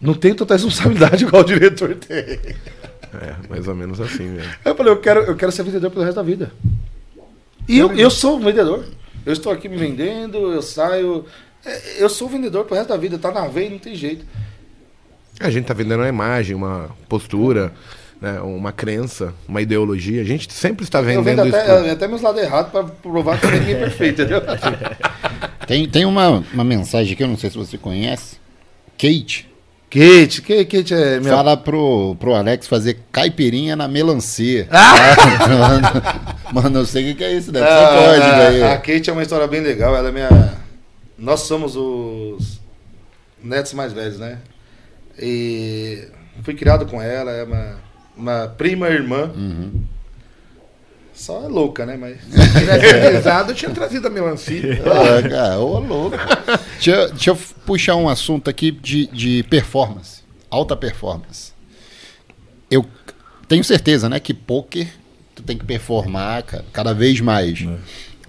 Não 0.00 0.14
tenho 0.14 0.34
tanta 0.34 0.54
responsabilidade 0.54 1.24
igual 1.24 1.42
o 1.42 1.46
diretor 1.46 1.94
tem. 1.94 2.18
É, 2.18 3.34
mais 3.48 3.66
ou 3.66 3.74
menos 3.74 4.00
assim 4.00 4.24
mesmo. 4.24 4.50
Aí 4.64 4.70
eu 4.70 4.74
falei, 4.76 4.92
eu 4.92 5.00
quero, 5.00 5.20
eu 5.20 5.34
quero 5.34 5.50
ser 5.50 5.62
vendedor 5.62 5.90
pelo 5.90 6.04
resto 6.04 6.16
da 6.16 6.22
vida. 6.22 6.52
E 7.66 7.78
eu, 7.78 7.92
eu 7.94 8.10
sou 8.10 8.36
um 8.36 8.40
vendedor. 8.40 8.84
Eu 9.26 9.32
estou 9.32 9.50
aqui 9.52 9.68
me 9.68 9.76
vendendo, 9.76 10.52
eu 10.52 10.62
saio. 10.62 11.24
é, 11.64 12.02
Eu 12.02 12.08
sou 12.08 12.28
vendedor 12.28 12.64
pro 12.66 12.76
resto 12.76 12.90
da 12.90 12.96
vida, 12.96 13.18
tá 13.18 13.32
na 13.32 13.48
veia, 13.48 13.70
não 13.70 13.78
tem 13.78 13.94
jeito. 13.94 14.24
A 15.40 15.50
gente 15.50 15.66
tá 15.66 15.74
vendendo 15.74 16.00
uma 16.00 16.08
imagem, 16.08 16.54
uma 16.56 16.90
postura, 17.08 17.72
né, 18.20 18.40
uma 18.40 18.72
crença, 18.72 19.32
uma 19.48 19.60
ideologia. 19.62 20.20
A 20.20 20.24
gente 20.24 20.52
sempre 20.52 20.84
está 20.84 20.98
Eu 20.98 21.04
vendendo 21.04 21.44
vendo 21.44 21.48
isso. 21.48 21.56
até, 21.56 21.90
até 21.90 22.08
meus 22.08 22.20
lados 22.22 22.42
errados 22.42 22.72
pra 22.72 22.82
provar 22.84 23.40
que 23.40 23.46
ninguém 23.46 23.74
é 23.74 23.78
perfeito, 23.78 24.22
entendeu? 24.22 24.42
Tem, 25.66 25.86
tem 25.86 26.06
uma, 26.06 26.42
uma 26.54 26.64
mensagem 26.64 27.12
aqui, 27.12 27.22
eu 27.22 27.28
não 27.28 27.36
sei 27.36 27.50
se 27.50 27.58
você 27.58 27.76
conhece. 27.76 28.36
Kate 28.96 29.46
Kate, 29.90 30.40
Kate, 30.40 30.64
Kate 30.64 30.94
é 30.94 31.20
minha. 31.20 31.30
fala 31.32 31.56
pro, 31.58 32.16
pro 32.18 32.34
Alex 32.34 32.66
fazer 32.66 32.98
caipirinha 33.12 33.76
na 33.76 33.86
melancia. 33.86 34.66
Mano, 36.52 36.80
eu 36.80 36.86
sei 36.86 37.02
o 37.02 37.06
que, 37.08 37.14
que 37.16 37.24
é 37.24 37.32
isso, 37.34 37.52
deve 37.52 37.66
ser 37.66 37.72
Ah, 37.72 37.88
código 37.88 38.24
a, 38.24 38.48
aí. 38.48 38.62
a 38.62 38.76
Kate 38.78 39.10
é 39.10 39.12
uma 39.12 39.22
história 39.22 39.46
bem 39.46 39.60
legal. 39.60 39.94
Ela 39.94 40.08
é 40.08 40.12
minha. 40.12 40.54
Nós 41.18 41.40
somos 41.40 41.76
os 41.76 42.60
netos 43.42 43.72
mais 43.74 43.92
velhos, 43.92 44.18
né? 44.18 44.38
E 45.18 46.08
fui 46.42 46.54
criado 46.54 46.86
com 46.86 47.00
ela, 47.02 47.30
é 47.32 47.44
uma, 47.44 47.76
uma 48.16 48.48
prima 48.48 48.88
irmã. 48.88 49.30
Uhum. 49.34 49.82
Só 51.12 51.44
é 51.44 51.48
louca, 51.48 51.84
né? 51.84 51.96
Mas. 51.96 52.18
Se 52.30 52.58
tivesse 52.60 52.86
avisado, 53.06 53.50
eu 53.52 53.54
tinha 53.56 53.70
trazido 53.72 54.06
a 54.06 54.10
melancia. 54.10 54.80
Ah, 54.84 55.22
cara, 55.28 55.58
ô 55.58 55.78
louco. 55.80 56.16
Deixa, 56.74 56.90
eu- 56.92 57.08
deixa 57.10 57.30
eu 57.30 57.36
puxar 57.66 57.96
um 57.96 58.08
assunto 58.08 58.48
aqui 58.48 58.70
de, 58.70 59.06
de 59.08 59.42
performance. 59.44 60.22
Alta 60.50 60.76
performance. 60.76 61.52
Eu 62.70 62.86
tenho 63.48 63.64
certeza, 63.64 64.08
né, 64.08 64.20
que 64.20 64.32
poker 64.32 64.86
tu 65.34 65.42
tem 65.42 65.56
que 65.56 65.64
performar 65.64 66.42
cara, 66.42 66.64
cada 66.72 66.92
vez 66.94 67.20
mais. 67.20 67.64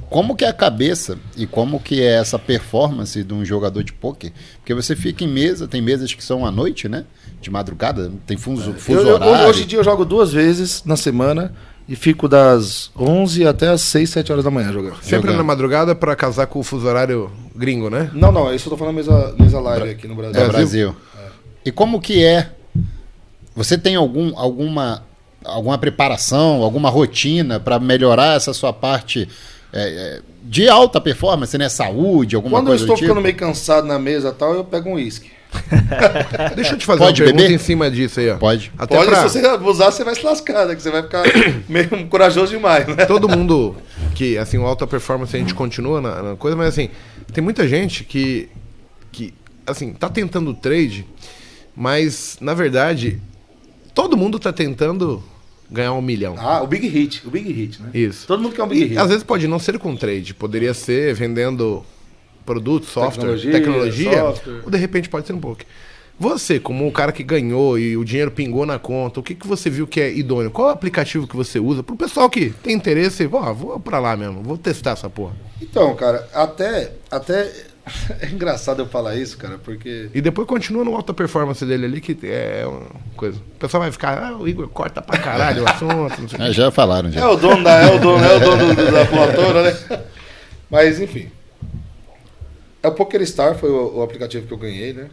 Como 0.10 0.36
que 0.36 0.43
é 0.43 0.47
a 0.47 0.53
cabeça 0.53 1.18
e 1.38 1.45
como 1.45 1.80
que 1.80 2.01
é 2.01 2.14
essa 2.16 2.39
performance 2.39 3.24
de 3.24 3.34
um 3.34 3.45
jogador 3.45 3.84
de 3.84 3.93
poker? 3.93 4.32
Porque 4.57 4.74
você 4.74 4.95
fica 4.95 5.24
em 5.24 5.28
mesa, 5.28 5.68
tem 5.68 5.82
mesas 5.82 6.14
que 6.14 6.24
são 6.24 6.45
à 6.45 6.51
noite, 6.51 6.89
né? 6.89 7.05
De 7.39 7.51
madrugada, 7.51 8.12
tem 8.26 8.36
fuso, 8.36 8.74
fuso 8.74 8.99
Eu- 8.99 9.07
eu- 9.07 9.14
horário. 9.16 9.47
hoje 9.49 9.64
em 9.64 9.68
dia 9.68 9.78
eu 9.80 9.84
jogo 9.84 10.03
duas 10.03 10.32
vezes 10.34 10.84
na 10.84 10.97
semana 10.97 11.53
e 11.88 11.95
fico 11.95 12.28
das 12.28 12.89
11 12.97 13.45
até 13.45 13.68
as 13.70 13.82
6, 13.82 14.10
7 14.10 14.32
horas 14.32 14.43
da 14.43 14.49
manhã 14.51 14.74
jogando. 14.74 14.95
Sempre 14.95 15.18
Jogando. 15.28 15.38
na 15.38 15.43
madrugada 15.43 15.93
pra 15.93 16.16
casar 16.16 16.47
com 16.47 16.60
o 16.60 16.64
fuso 16.64 16.88
horário 16.88 17.32
gringo, 17.55 17.89
né? 17.89 18.10
Não, 18.14 18.32
não, 18.32 18.51
isso 18.53 18.68
eu 18.68 18.72
tô 18.72 18.78
falando 18.78 18.95
mesa, 18.95 19.36
mesa 19.39 19.60
live 19.60 19.89
aqui 19.91 20.07
no 20.07 20.16
Brasil. 20.16 20.41
É, 20.41 20.47
Brasil. 20.47 20.95
E 21.64 21.72
como 21.72 22.01
que 22.01 22.24
é? 22.24 22.51
Você 23.55 23.78
tem 23.78 23.95
algum, 23.95 24.38
alguma, 24.38 25.03
alguma 25.43 25.78
preparação, 25.78 26.64
alguma 26.64 26.89
rotina 26.89 27.60
para 27.60 27.80
melhorar 27.80 28.36
essa 28.36 28.53
sua 28.53 28.72
parte 28.74 29.28
é, 29.72 30.17
é, 30.17 30.22
de 30.43 30.67
alta 30.67 30.99
performance, 30.99 31.57
né? 31.57 31.70
Saúde, 31.70 32.36
alguma 32.36 32.57
Quando 32.57 32.67
eu 32.67 32.72
coisa 32.72 32.84
estou 32.84 32.95
do 32.95 32.99
tipo? 32.99 33.07
ficando 33.09 33.24
meio 33.24 33.36
cansado 33.36 33.88
na 33.88 33.99
mesa 33.99 34.30
e 34.30 34.34
tal, 34.34 34.53
eu 34.53 34.63
pego 34.63 34.89
um 34.89 34.93
uísque. 34.93 35.32
Deixa 36.55 36.74
eu 36.74 36.78
te 36.78 36.86
fazer 36.86 36.99
Pode 36.99 37.22
uma 37.22 37.26
pergunta 37.26 37.43
beber? 37.43 37.55
em 37.55 37.57
cima 37.57 37.89
disso 37.89 38.20
aí, 38.20 38.30
ó. 38.30 38.38
Pode. 38.38 38.72
Até 38.78 38.95
Pode, 38.95 39.09
pra 39.09 39.28
se 39.28 39.39
você 39.39 39.45
abusar, 39.47 39.91
você 39.91 40.03
vai 40.03 40.15
se 40.15 40.24
lascar, 40.24 40.67
né? 40.67 40.76
Que 40.76 40.82
você 40.82 40.91
vai 40.91 41.03
ficar 41.03 41.24
meio 41.67 41.89
corajoso 42.07 42.51
demais, 42.51 42.88
né? 42.88 43.05
todo 43.05 43.28
mundo 43.28 43.76
que, 44.15 44.38
assim, 44.38 44.57
o 44.57 44.65
alta 44.65 44.86
performance 44.86 45.36
a 45.36 45.39
gente 45.39 45.53
continua 45.53 46.01
na, 46.01 46.22
na 46.22 46.36
coisa, 46.36 46.55
mas 46.55 46.70
assim, 46.70 46.89
tem 47.34 47.43
muita 47.43 47.67
gente 47.67 48.03
que, 48.03 48.49
que, 49.11 49.34
assim, 49.65 49.93
tá 49.93 50.09
tentando 50.09 50.53
trade, 50.53 51.05
mas, 51.76 52.38
na 52.41 52.53
verdade, 52.53 53.20
todo 53.93 54.15
mundo 54.17 54.39
tá 54.39 54.53
tentando 54.53 55.24
ganhar 55.72 55.93
um 55.93 56.01
milhão. 56.01 56.36
Ah, 56.38 56.61
o 56.61 56.67
Big 56.67 56.88
Hit, 56.88 57.26
o 57.28 57.30
Big 57.32 57.51
Hit, 57.51 57.82
né? 57.82 57.89
Isso. 57.93 58.26
Todo 58.28 58.41
mundo 58.41 58.55
quer 58.55 58.63
um 58.63 58.67
Big 58.67 58.82
E, 58.82 58.86
Hit. 58.88 58.97
às 58.97 59.07
vezes 59.09 59.24
pode 59.24 59.47
não 59.47 59.59
ser 59.59 59.78
com 59.80 59.95
trade, 59.95 60.34
poderia 60.34 60.74
ser 60.74 61.13
vendendo 61.13 61.84
produto, 62.45 62.86
software, 62.86 63.38
Tecnologia, 63.38 63.51
tecnologia, 63.51 64.20
software. 64.22 64.61
ou 64.65 64.72
de 64.72 64.78
repente 64.78 65.09
pode 65.09 65.28
ser 65.28 65.34
um 65.34 65.39
pouco. 65.39 65.61
Você, 66.20 66.59
como 66.59 66.86
o 66.86 66.91
cara 66.91 67.13
que 67.13 67.24
ganhou 67.24 67.80
e 67.80 67.95
o 67.95 68.03
dinheiro 68.03 68.30
pingou 68.30 68.65
na 68.65 68.78
conta, 68.78 69.22
o 69.22 69.24
que, 69.24 69.34
que 69.34 69.47
você 69.47 69.70
viu 69.70 69.88
que 69.88 70.01
é 70.01 70.11
idôneo? 70.11 70.51
Qual 70.51 70.67
é 70.67 70.72
o 70.72 70.74
aplicativo 70.74 71.26
que 71.26 71.36
você 71.36 71.59
usa? 71.61 71.82
Pro 71.82 71.95
pessoal 71.95 72.30
que 72.30 72.49
tem 72.49 72.74
interesse, 72.76 73.26
pô, 73.28 73.53
vou 73.53 73.80
pra 73.80 73.99
lá 73.99 74.17
mesmo, 74.17 74.43
vou 74.43 74.57
testar 74.57 74.91
essa 74.91 75.09
porra. 75.09 75.34
Então, 75.61 75.95
cara, 75.95 76.28
até, 76.34 76.91
até 77.09 77.49
é 78.22 78.28
engraçado 78.28 78.82
eu 78.82 78.88
falar 78.88 79.16
isso, 79.16 79.38
cara, 79.38 79.58
porque 79.58 80.10
E 80.14 80.22
depois 80.22 80.48
continua 80.48 80.84
no 80.84 80.96
alta 80.96 81.14
performance 81.14 81.66
dele 81.66 81.86
ali, 81.86 82.02
que 82.02 82.18
é 82.26 82.66
uma 82.66 82.86
coisa. 83.16 83.38
O 83.40 83.60
pessoal 83.60 83.82
vai 83.84 83.92
ficar, 83.92 84.18
ah, 84.24 84.38
o 84.38 84.48
Igor 84.48 84.68
corta 84.70 85.02
pra 85.02 85.18
caralho 85.20 85.64
o 85.64 85.70
assunto, 85.70 86.22
não 86.22 86.30
sei 86.30 86.40
o 86.40 86.44
quê. 86.46 86.54
já 86.54 86.72
falaram, 86.72 87.12
já. 87.12 87.22
é 87.22 87.28
o 87.28 87.36
dono 87.36 87.64
da, 87.64 87.72
é 87.82 87.96
o 87.96 88.00
dono, 88.00 88.24
é 88.24 88.36
o 88.36 88.40
dono 88.40 88.76
do- 88.76 88.92
da 88.92 89.06
porra 89.06 89.34
toda, 89.34 89.64
né? 89.64 90.04
Mas 90.70 91.00
enfim. 91.00 91.30
É 92.82 92.88
o 92.88 92.94
PokerStar 92.94 93.56
foi 93.56 93.70
o, 93.70 93.98
o 93.98 94.04
aplicativo 94.04 94.48
que 94.48 94.54
eu 94.54 94.58
ganhei, 94.58 94.94
né? 94.94 95.10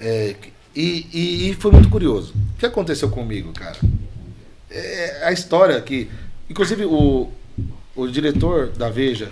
É, 0.00 0.34
e, 0.74 1.06
e, 1.12 1.50
e 1.50 1.54
foi 1.54 1.70
muito 1.70 1.88
curioso. 1.88 2.34
O 2.54 2.58
que 2.58 2.66
aconteceu 2.66 3.08
comigo, 3.08 3.52
cara? 3.52 3.76
É 4.70 5.26
a 5.26 5.32
história 5.32 5.80
que. 5.80 6.10
Inclusive 6.50 6.84
o, 6.84 7.30
o 7.94 8.08
diretor 8.08 8.68
da 8.70 8.90
Veja, 8.90 9.30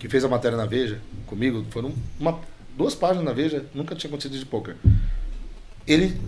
que 0.00 0.08
fez 0.08 0.24
a 0.24 0.28
matéria 0.28 0.56
na 0.56 0.64
Veja, 0.64 0.98
comigo, 1.26 1.64
foram 1.70 1.92
uma, 2.18 2.40
duas 2.76 2.94
páginas 2.94 3.22
na 3.22 3.34
Veja, 3.34 3.66
nunca 3.74 3.94
tinha 3.94 4.08
acontecido 4.08 4.36
de 4.36 4.46
poker. 4.46 4.74
Ele 5.86 6.18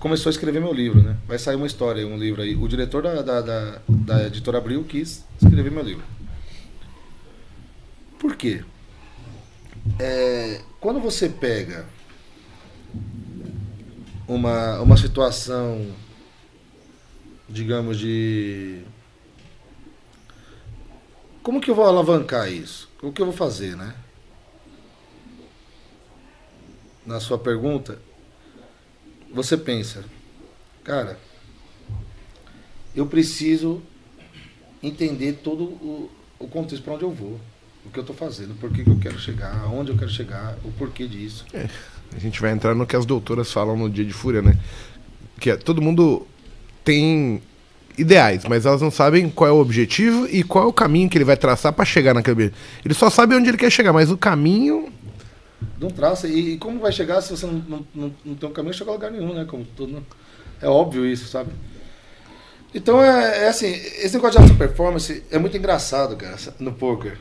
começou 0.00 0.28
a 0.28 0.32
escrever 0.32 0.60
meu 0.60 0.72
livro, 0.72 1.00
né? 1.00 1.16
Vai 1.26 1.38
sair 1.38 1.54
uma 1.54 1.68
história, 1.68 2.04
um 2.04 2.18
livro 2.18 2.42
aí. 2.42 2.56
O 2.56 2.66
diretor 2.66 3.00
da, 3.00 3.22
da, 3.22 3.40
da, 3.40 3.80
da 3.88 4.26
editora 4.26 4.58
Abril 4.58 4.82
quis 4.82 5.24
escrever 5.40 5.70
meu 5.70 5.84
livro. 5.84 6.04
Por 8.18 8.34
quê? 8.34 8.64
É, 10.00 10.60
quando 10.80 10.98
você 10.98 11.28
pega 11.28 11.86
uma, 14.26 14.80
uma 14.80 14.96
situação, 14.96 15.86
digamos, 17.48 18.00
de. 18.00 18.82
Como 21.40 21.60
que 21.60 21.70
eu 21.70 21.74
vou 21.74 21.84
alavancar 21.84 22.50
isso? 22.50 22.91
O 23.02 23.10
que 23.10 23.20
eu 23.20 23.26
vou 23.26 23.34
fazer, 23.34 23.76
né? 23.76 23.94
Na 27.04 27.18
sua 27.18 27.36
pergunta, 27.36 27.98
você 29.34 29.56
pensa, 29.56 30.04
cara, 30.84 31.18
eu 32.94 33.04
preciso 33.06 33.82
entender 34.80 35.40
todo 35.42 35.64
o, 35.64 36.10
o 36.38 36.46
contexto 36.46 36.84
para 36.84 36.94
onde 36.94 37.02
eu 37.02 37.10
vou, 37.10 37.40
o 37.84 37.90
que 37.90 37.98
eu 37.98 38.02
estou 38.02 38.14
fazendo, 38.14 38.54
por 38.54 38.70
que, 38.70 38.88
eu 38.88 38.98
quero 39.00 39.18
chegar, 39.18 39.52
aonde 39.64 39.90
eu 39.90 39.98
quero 39.98 40.10
chegar, 40.10 40.56
o 40.64 40.70
porquê 40.70 41.08
disso. 41.08 41.44
A 42.14 42.18
gente 42.20 42.40
vai 42.40 42.52
entrar 42.52 42.72
no 42.74 42.86
que 42.86 42.94
as 42.94 43.04
doutoras 43.04 43.50
falam 43.50 43.76
no 43.76 43.90
Dia 43.90 44.04
de 44.04 44.12
Fúria, 44.12 44.42
né? 44.42 44.56
Que 45.40 45.50
é, 45.50 45.56
todo 45.56 45.82
mundo 45.82 46.24
tem 46.84 47.42
ideais, 47.98 48.44
mas 48.48 48.64
elas 48.66 48.80
não 48.80 48.90
sabem 48.90 49.28
qual 49.28 49.48
é 49.48 49.52
o 49.52 49.58
objetivo 49.60 50.26
e 50.30 50.42
qual 50.42 50.64
é 50.64 50.66
o 50.68 50.72
caminho 50.72 51.08
que 51.08 51.18
ele 51.18 51.24
vai 51.24 51.36
traçar 51.36 51.72
pra 51.72 51.84
chegar 51.84 52.14
naquele 52.14 52.32
objetivo. 52.32 52.60
Ele 52.84 52.94
só 52.94 53.10
sabe 53.10 53.34
onde 53.34 53.48
ele 53.48 53.58
quer 53.58 53.70
chegar, 53.70 53.92
mas 53.92 54.10
o 54.10 54.16
caminho. 54.16 54.92
Não 55.78 55.90
traça. 55.90 56.26
E, 56.28 56.54
e 56.54 56.58
como 56.58 56.80
vai 56.80 56.92
chegar 56.92 57.20
se 57.20 57.30
você 57.30 57.46
não, 57.46 57.54
não, 57.68 57.86
não, 57.94 58.14
não 58.24 58.34
tem 58.34 58.48
um 58.48 58.52
caminho, 58.52 58.74
chega 58.74 58.90
a 58.90 58.94
lugar 58.94 59.10
nenhum, 59.10 59.34
né? 59.34 59.44
Como 59.46 59.64
todo, 59.64 59.92
mundo- 59.92 60.06
é 60.60 60.68
óbvio 60.68 61.04
isso, 61.06 61.28
sabe? 61.28 61.50
Então 62.74 63.02
é, 63.02 63.44
é 63.44 63.48
assim, 63.48 63.66
esse 63.66 64.14
negócio 64.14 64.38
de 64.40 64.44
alta 64.44 64.54
performance 64.56 65.22
é 65.30 65.38
muito 65.38 65.56
engraçado, 65.56 66.16
cara, 66.16 66.36
no 66.58 66.72
poker. 66.72 67.18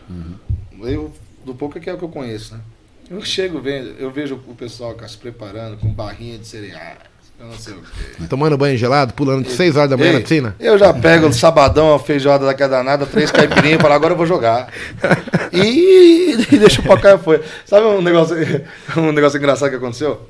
Eu, 0.82 1.12
do 1.46 1.54
poker 1.54 1.82
que 1.82 1.90
é 1.90 1.94
o 1.94 1.98
que 1.98 2.04
eu 2.06 2.10
conheço, 2.10 2.54
né? 2.56 2.62
Eu 3.10 3.22
chego 3.22 3.60
vendo, 3.60 3.90
eu 4.00 4.10
vejo 4.10 4.36
o 4.48 4.56
pessoal 4.56 4.94
cara, 4.96 5.10
se 5.10 5.18
preparando 5.18 5.76
com 5.78 5.92
barrinha 5.92 6.38
de 6.38 6.48
cereais, 6.48 6.98
eu 7.42 7.48
não 7.48 7.58
sei 7.58 7.74
o 7.74 7.78
quê. 7.78 8.28
Tomando 8.30 8.58
banho 8.58 8.78
gelado, 8.78 9.14
pulando 9.14 9.46
de 9.46 9.52
6 9.52 9.76
horas 9.76 9.89
da 9.89 9.98
manhã 9.98 10.12
na 10.12 10.18
Ei, 10.20 10.24
piscina. 10.24 10.56
Eu 10.60 10.78
já 10.78 10.94
pego 10.94 11.28
no 11.28 11.34
sabadão 11.34 11.94
a 11.94 12.00
feijoada 12.00 12.46
daquela 12.46 12.78
danada, 12.78 13.06
três 13.06 13.32
caipirinhas 13.32 13.80
e 13.80 13.82
falo, 13.82 13.94
agora 13.96 14.14
eu 14.14 14.18
vou 14.18 14.28
jogar. 14.28 14.72
E, 15.54 16.38
e 16.50 16.58
deixa 16.58 16.80
o 16.80 16.86
pacaia 16.86 17.18
foi. 17.18 17.44
Sabe 17.66 17.86
um 17.86 18.02
negócio, 18.02 18.38
um 18.96 19.12
negócio 19.12 19.38
engraçado 19.38 19.70
que 19.70 19.76
aconteceu? 19.76 20.22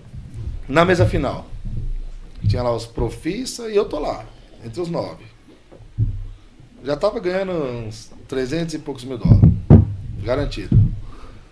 Na 0.68 0.84
mesa 0.84 1.05
final. 1.05 1.45
Tinha 2.47 2.64
lá 2.64 2.76
os 2.76 2.88
profissa 2.88 3.70
e 3.70 3.76
eu 3.76 3.86
tô 3.86 3.99
lá, 3.99 4.26
entre 4.66 4.82
os 4.82 4.89
nove. 4.89 5.24
Já 6.84 6.97
tava 6.97 7.20
ganhando 7.20 7.51
uns 7.51 8.09
300 8.28 8.74
e 8.74 8.80
poucos 8.80 9.03
mil 9.03 9.20
dólares. 9.20 9.51
Garantido. 10.24 10.76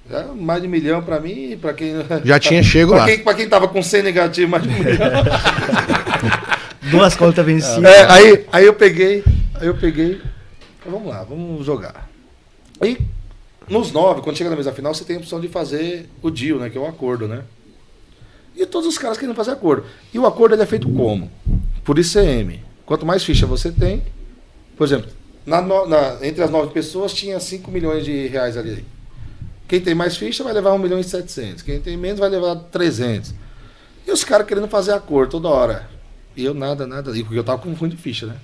Já 0.10 0.24
mais 0.34 0.62
de 0.62 0.68
um 0.68 0.72
milhão 0.72 1.04
pra 1.04 1.20
mim 1.20 1.52
e 1.52 1.56
pra 1.58 1.74
quem. 1.74 1.94
Já 2.26 2.40
tinha 2.40 2.64
chego 2.64 2.92
pra 2.92 3.02
lá. 3.02 3.06
Quem, 3.08 3.20
pra 3.20 3.34
quem 3.34 3.48
tava 3.48 3.68
com 3.68 3.82
100 3.84 4.04
negativo, 4.04 4.50
mais 4.50 4.64
de 4.64 4.70
um 4.70 4.74
milhão. 4.74 4.98
Duas 6.90 7.16
contas 7.16 7.46
vencidas. 7.46 7.84
É, 7.84 8.06
aí, 8.10 8.46
aí 8.52 8.66
eu 8.66 8.74
peguei, 8.74 9.24
aí 9.56 9.68
eu 9.68 9.76
peguei, 9.76 10.20
vamos 10.86 11.08
lá, 11.10 11.24
vamos 11.24 11.64
jogar. 11.66 12.10
Aí, 12.82 12.98
nos 13.68 13.92
nove, 13.92 14.22
quando 14.22 14.38
chega 14.38 14.50
na 14.50 14.56
mesa 14.56 14.72
final, 14.72 14.94
você 14.94 15.04
tem 15.04 15.18
a 15.18 15.20
opção 15.20 15.40
de 15.40 15.48
fazer 15.48 16.10
o 16.22 16.32
deal, 16.32 16.58
né? 16.58 16.70
Que 16.70 16.78
é 16.78 16.82
o 16.82 16.88
acordo, 16.88 17.28
né? 17.28 17.44
E 18.56 18.66
todos 18.66 18.88
os 18.88 18.98
caras 18.98 19.18
querem 19.18 19.36
fazer 19.36 19.52
acordo. 19.52 19.86
E 20.14 20.18
o 20.18 20.26
acordo 20.26 20.56
ele 20.56 20.64
é 20.64 20.66
feito 20.66 20.90
como? 20.90 21.30
Por 21.84 22.00
ICM. 22.00 22.62
Quanto 22.86 23.06
mais 23.06 23.24
ficha 23.24 23.46
você 23.46 23.72
tem, 23.72 24.02
por 24.76 24.86
exemplo, 24.86 25.12
na 25.46 25.62
na- 25.62 26.18
entre 26.24 26.44
as 26.44 26.50
nove 26.50 26.74
pessoas 26.74 27.14
tinha 27.14 27.40
5 27.40 27.70
milhões 27.70 28.04
de 28.04 28.28
reais 28.28 28.58
ali. 28.58 28.84
Quem 29.70 29.80
tem 29.80 29.94
mais 29.94 30.18
ficha 30.18 30.44
vai 30.44 30.52
levar 30.52 30.74
1 30.74 30.80
milhão 30.80 31.00
e 31.00 31.04
700. 31.04 31.62
Quem 31.62 31.80
tem 31.80 31.96
menos 31.96 32.20
vai 32.20 32.28
levar 32.28 32.56
300. 32.56 33.36
E 34.08 34.12
os 34.12 34.24
caras 34.24 34.48
querendo 34.48 34.68
fazer 34.68 34.94
acordo 34.94 35.30
toda 35.30 35.48
hora. 35.48 35.88
E 36.36 36.44
eu 36.44 36.56
nada, 36.56 36.88
nada. 36.88 37.16
E 37.16 37.24
porque 37.24 37.38
eu 37.38 37.44
tava 37.44 37.60
com 37.60 37.72
ruim 37.74 37.90
de 37.90 37.96
ficha, 37.96 38.26
né? 38.26 38.36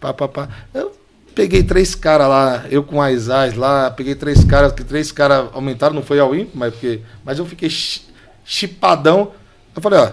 Pá, 0.00 0.14
pá, 0.14 0.26
pá. 0.26 0.48
Eu 0.72 0.96
peguei 1.34 1.62
três 1.62 1.94
caras 1.94 2.26
lá, 2.26 2.64
eu 2.70 2.82
com 2.82 3.02
as 3.02 3.28
Ais 3.28 3.54
lá, 3.54 3.90
peguei 3.90 4.14
três 4.14 4.44
caras, 4.44 4.72
que 4.72 4.82
três 4.82 5.12
caras 5.12 5.50
aumentaram, 5.52 5.94
não 5.94 6.02
foi 6.02 6.18
ao 6.18 6.34
ímpio, 6.34 6.52
mas, 6.54 6.72
porque, 6.72 7.02
mas 7.22 7.38
eu 7.38 7.44
fiquei 7.44 7.68
chi- 7.68 8.02
chipadão. 8.42 9.32
Eu 9.76 9.82
falei, 9.82 9.98
ó, 9.98 10.10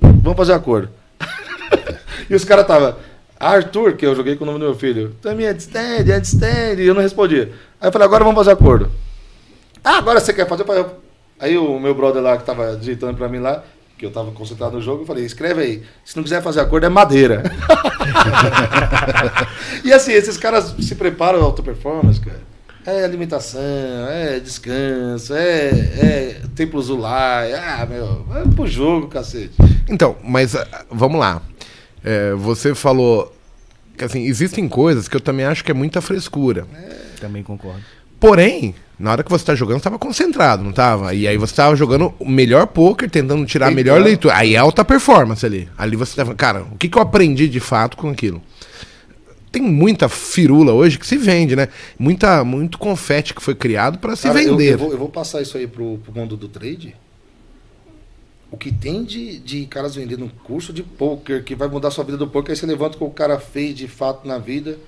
vamos 0.00 0.36
fazer 0.36 0.52
acordo. 0.52 0.90
e 2.30 2.34
os 2.36 2.44
caras 2.44 2.66
tava 2.68 2.98
Arthur, 3.38 3.94
que 3.96 4.06
eu 4.06 4.14
joguei 4.14 4.36
com 4.36 4.44
o 4.44 4.46
nome 4.46 4.60
do 4.60 4.64
meu 4.66 4.74
filho, 4.76 5.16
também 5.20 5.48
understand, 5.48 6.02
understand, 6.02 6.76
e 6.78 6.86
eu 6.86 6.94
não 6.94 7.02
respondia. 7.02 7.52
Aí 7.80 7.88
eu 7.88 7.92
falei, 7.92 8.06
agora 8.06 8.22
vamos 8.22 8.38
fazer 8.38 8.52
acordo. 8.52 8.88
Ah, 9.82 9.98
agora 9.98 10.20
você 10.20 10.32
quer 10.32 10.46
fazer? 10.46 10.64
Aí 11.40 11.56
o 11.56 11.78
meu 11.78 11.94
brother 11.94 12.22
lá 12.22 12.36
que 12.36 12.44
tava 12.44 12.76
digitando 12.76 13.16
pra 13.16 13.28
mim 13.28 13.38
lá, 13.38 13.62
que 13.96 14.06
eu 14.06 14.10
tava 14.10 14.30
concentrado 14.32 14.76
no 14.76 14.82
jogo, 14.82 15.02
eu 15.02 15.06
falei, 15.06 15.24
escreve 15.24 15.62
aí, 15.62 15.82
se 16.04 16.16
não 16.16 16.22
quiser 16.22 16.42
fazer 16.42 16.60
acordo 16.60 16.86
é 16.86 16.88
madeira. 16.88 17.42
e 19.84 19.92
assim, 19.92 20.12
esses 20.12 20.36
caras 20.36 20.74
se 20.80 20.94
preparam 20.94 21.42
auto 21.42 21.62
performance, 21.62 22.20
cara. 22.20 22.48
É 22.86 23.04
alimentação, 23.04 23.60
é 24.08 24.40
descanso, 24.40 25.34
é, 25.34 25.68
é 25.68 26.40
templo 26.54 26.80
Zulai, 26.80 27.52
ah, 27.52 27.86
meu, 27.86 28.24
é 28.34 28.48
pro 28.54 28.66
jogo, 28.66 29.08
cacete. 29.08 29.52
Então, 29.88 30.16
mas 30.24 30.56
ah, 30.56 30.66
vamos 30.90 31.20
lá. 31.20 31.42
É, 32.02 32.32
você 32.32 32.74
falou 32.74 33.34
que 33.96 34.04
assim, 34.04 34.22
existem 34.22 34.68
coisas 34.68 35.08
que 35.08 35.16
eu 35.16 35.20
também 35.20 35.44
acho 35.44 35.64
que 35.64 35.70
é 35.70 35.74
muita 35.74 36.00
frescura. 36.00 36.66
Também 37.20 37.42
concordo. 37.42 37.82
Porém, 38.20 38.74
na 38.98 39.12
hora 39.12 39.22
que 39.22 39.30
você 39.30 39.44
tá 39.44 39.54
jogando, 39.54 39.78
você 39.78 39.84
tava 39.84 39.98
concentrado, 39.98 40.64
não 40.64 40.72
tava? 40.72 41.14
E 41.14 41.28
aí 41.28 41.36
você 41.36 41.54
tava 41.54 41.76
jogando 41.76 42.12
o 42.18 42.28
melhor 42.28 42.66
poker, 42.66 43.08
tentando 43.08 43.44
tirar 43.46 43.68
a 43.68 43.70
melhor 43.70 44.00
leitura. 44.00 44.34
Aí 44.36 44.54
é 44.54 44.58
alta 44.58 44.84
performance 44.84 45.44
ali. 45.46 45.68
Ali 45.78 45.94
você 45.96 46.16
tava, 46.16 46.34
cara, 46.34 46.62
o 46.72 46.76
que, 46.76 46.88
que 46.88 46.98
eu 46.98 47.02
aprendi 47.02 47.48
de 47.48 47.60
fato 47.60 47.96
com 47.96 48.08
aquilo? 48.10 48.42
Tem 49.52 49.62
muita 49.62 50.08
firula 50.08 50.72
hoje 50.72 50.98
que 50.98 51.06
se 51.06 51.16
vende, 51.16 51.56
né? 51.56 51.68
Muita, 51.98 52.44
muito 52.44 52.76
confete 52.76 53.32
que 53.32 53.42
foi 53.42 53.54
criado 53.54 53.98
para 53.98 54.14
se 54.14 54.24
Cara, 54.24 54.42
eu- 54.42 54.50
vender. 54.56 54.74
Eu, 54.74 54.78
vou, 54.78 54.92
eu 54.92 54.98
vou 54.98 55.08
passar 55.08 55.40
isso 55.40 55.56
aí 55.56 55.66
pro, 55.66 55.98
pro 55.98 56.12
mundo 56.12 56.36
do 56.36 56.48
trade. 56.48 56.94
O 58.50 58.56
que 58.56 58.72
tem 58.72 59.04
de, 59.04 59.38
de 59.38 59.66
caras 59.66 59.94
vendendo 59.94 60.24
um 60.24 60.28
curso 60.28 60.72
de 60.72 60.82
poker 60.82 61.44
que 61.44 61.54
vai 61.54 61.68
mudar 61.68 61.90
sua 61.90 62.02
vida 62.04 62.16
do 62.16 62.26
poker, 62.26 62.50
aí 62.50 62.56
você 62.56 62.66
levanta 62.66 62.96
o 62.96 62.98
que 62.98 63.04
o 63.04 63.10
cara 63.10 63.38
fez 63.38 63.76
de 63.76 63.86
fato 63.86 64.26
na 64.26 64.38
vida. 64.38 64.78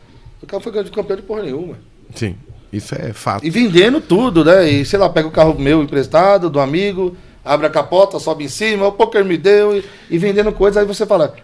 O 0.43 0.47
cara 0.47 0.63
foi 0.63 0.73
campeão 0.73 1.17
de 1.17 1.23
porra 1.23 1.43
nenhuma. 1.43 1.79
Sim, 2.15 2.35
isso 2.73 2.95
é 2.95 3.13
fato. 3.13 3.45
E 3.45 3.51
vendendo 3.51 4.01
tudo, 4.01 4.45
né? 4.45 4.69
E 4.69 4.85
sei 4.85 4.99
lá, 4.99 5.09
pega 5.09 5.29
o 5.29 5.33
carro 5.33 5.59
meu 5.59 5.83
emprestado, 5.83 6.49
do 6.49 6.61
amigo, 6.61 7.17
abre 7.45 7.67
a 7.67 7.71
capota, 7.71 8.19
sobe 8.19 8.45
em 8.45 8.49
cima, 8.49 8.87
o 8.87 8.93
poker 8.93 9.25
me 9.25 9.37
deu, 9.37 9.77
e, 9.77 9.85
e 10.11 10.19
vendendo 10.19 10.53
coisas, 10.53 10.77
aí 10.77 10.87
você 10.87 11.05
fala, 11.05 11.35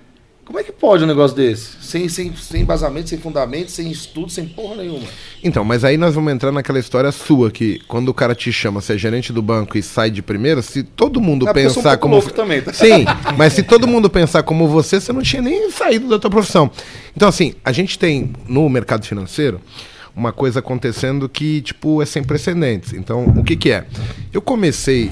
como 0.46 0.60
é 0.60 0.62
que 0.62 0.70
pode 0.70 1.02
um 1.02 1.08
negócio 1.08 1.36
desse? 1.36 1.70
Sem, 1.82 2.08
sem, 2.08 2.32
sem 2.36 2.62
embasamento, 2.62 3.08
sem 3.08 3.18
fundamento, 3.18 3.68
sem 3.68 3.90
estudo, 3.90 4.30
sem 4.30 4.46
porra 4.46 4.76
nenhuma. 4.76 5.04
Então, 5.42 5.64
mas 5.64 5.82
aí 5.84 5.96
nós 5.96 6.14
vamos 6.14 6.32
entrar 6.32 6.52
naquela 6.52 6.78
história 6.78 7.10
sua, 7.10 7.50
que 7.50 7.80
quando 7.88 8.10
o 8.10 8.14
cara 8.14 8.32
te 8.32 8.52
chama, 8.52 8.80
você 8.80 8.94
é 8.94 8.98
gerente 8.98 9.32
do 9.32 9.42
banco 9.42 9.76
e 9.76 9.82
sai 9.82 10.08
de 10.08 10.22
primeira, 10.22 10.62
se 10.62 10.84
todo 10.84 11.20
mundo 11.20 11.48
É 11.48 11.52
porque 11.52 11.66
eu 11.66 11.70
sou 11.70 11.80
um 11.80 11.82
pensar 11.82 11.96
como. 11.96 12.14
louco 12.14 12.32
também, 12.32 12.62
tá? 12.62 12.72
Sim, 12.72 13.04
mas 13.36 13.54
se 13.54 13.64
todo 13.64 13.88
mundo 13.88 14.08
pensar 14.08 14.44
como 14.44 14.68
você, 14.68 15.00
você 15.00 15.12
não 15.12 15.20
tinha 15.20 15.42
nem 15.42 15.68
saído 15.72 16.08
da 16.08 16.16
tua 16.16 16.30
profissão. 16.30 16.70
Então, 17.16 17.28
assim, 17.28 17.54
a 17.64 17.72
gente 17.72 17.98
tem 17.98 18.32
no 18.46 18.68
mercado 18.68 19.04
financeiro 19.04 19.60
uma 20.16 20.32
coisa 20.32 20.60
acontecendo 20.60 21.28
que, 21.28 21.60
tipo, 21.60 22.00
é 22.02 22.06
sem 22.06 22.24
precedentes. 22.24 22.92
Então, 22.94 23.26
o 23.26 23.44
que 23.44 23.54
que 23.54 23.70
é? 23.70 23.86
Eu 24.32 24.40
comecei 24.40 25.10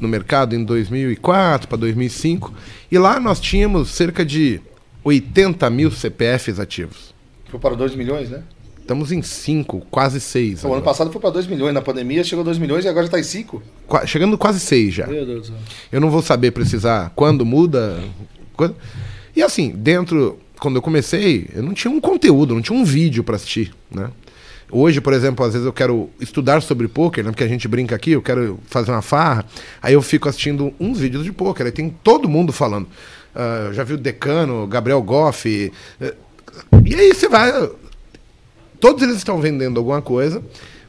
no 0.00 0.06
mercado 0.08 0.54
em 0.54 0.64
2004 0.64 1.68
para 1.68 1.76
2005 1.78 2.52
e 2.90 2.98
lá 2.98 3.18
nós 3.20 3.40
tínhamos 3.40 3.88
cerca 3.90 4.24
de 4.24 4.60
80 5.04 5.68
mil 5.70 5.90
CPFs 5.90 6.58
ativos. 6.60 7.12
Foi 7.48 7.58
para 7.60 7.74
2 7.74 7.94
milhões, 7.94 8.30
né? 8.30 8.42
Estamos 8.80 9.12
em 9.12 9.22
5, 9.22 9.86
quase 9.90 10.20
6. 10.20 10.64
O 10.64 10.72
ano 10.72 10.82
passado 10.82 11.10
foi 11.12 11.20
para 11.20 11.30
2 11.30 11.46
milhões, 11.46 11.72
na 11.72 11.80
pandemia 11.80 12.24
chegou 12.24 12.42
a 12.42 12.44
2 12.44 12.58
milhões 12.58 12.84
e 12.84 12.88
agora 12.88 13.04
já 13.06 13.08
está 13.16 13.20
em 13.20 13.22
5. 13.22 13.62
Chegando 14.06 14.36
quase 14.36 14.58
6 14.58 14.92
já. 14.94 15.06
Meu 15.06 15.24
Deus 15.24 15.40
do 15.42 15.46
céu. 15.48 15.56
Eu 15.92 16.00
não 16.00 16.10
vou 16.10 16.20
saber 16.22 16.50
precisar 16.50 17.12
quando 17.14 17.44
muda. 17.46 18.00
quando- 18.56 18.74
E 19.36 19.42
assim, 19.42 19.70
dentro, 19.70 20.38
quando 20.62 20.76
eu 20.76 20.82
comecei, 20.82 21.48
eu 21.52 21.60
não 21.60 21.74
tinha 21.74 21.90
um 21.90 22.00
conteúdo, 22.00 22.54
não 22.54 22.62
tinha 22.62 22.78
um 22.78 22.84
vídeo 22.84 23.24
para 23.24 23.34
assistir, 23.34 23.74
né? 23.90 24.08
Hoje, 24.70 25.00
por 25.00 25.12
exemplo, 25.12 25.44
às 25.44 25.52
vezes 25.54 25.66
eu 25.66 25.72
quero 25.72 26.08
estudar 26.20 26.62
sobre 26.62 26.86
poker, 26.86 27.24
né? 27.24 27.32
Porque 27.32 27.42
a 27.42 27.48
gente 27.48 27.66
brinca 27.66 27.96
aqui, 27.96 28.12
eu 28.12 28.22
quero 28.22 28.60
fazer 28.68 28.92
uma 28.92 29.02
farra, 29.02 29.44
aí 29.82 29.92
eu 29.94 30.00
fico 30.00 30.28
assistindo 30.28 30.72
uns 30.78 31.00
vídeos 31.00 31.24
de 31.24 31.32
poker, 31.32 31.66
aí 31.66 31.72
tem 31.72 31.90
todo 32.04 32.28
mundo 32.28 32.52
falando. 32.52 32.86
Eu 33.66 33.74
já 33.74 33.82
vi 33.82 33.94
o 33.94 33.98
Decano, 33.98 34.64
Gabriel 34.68 35.02
Goff. 35.02 35.72
eh, 36.00 36.14
E 36.86 36.94
aí 36.94 37.12
você 37.12 37.28
vai. 37.28 37.50
Todos 38.78 39.02
eles 39.02 39.16
estão 39.16 39.40
vendendo 39.40 39.78
alguma 39.78 40.00
coisa, 40.00 40.40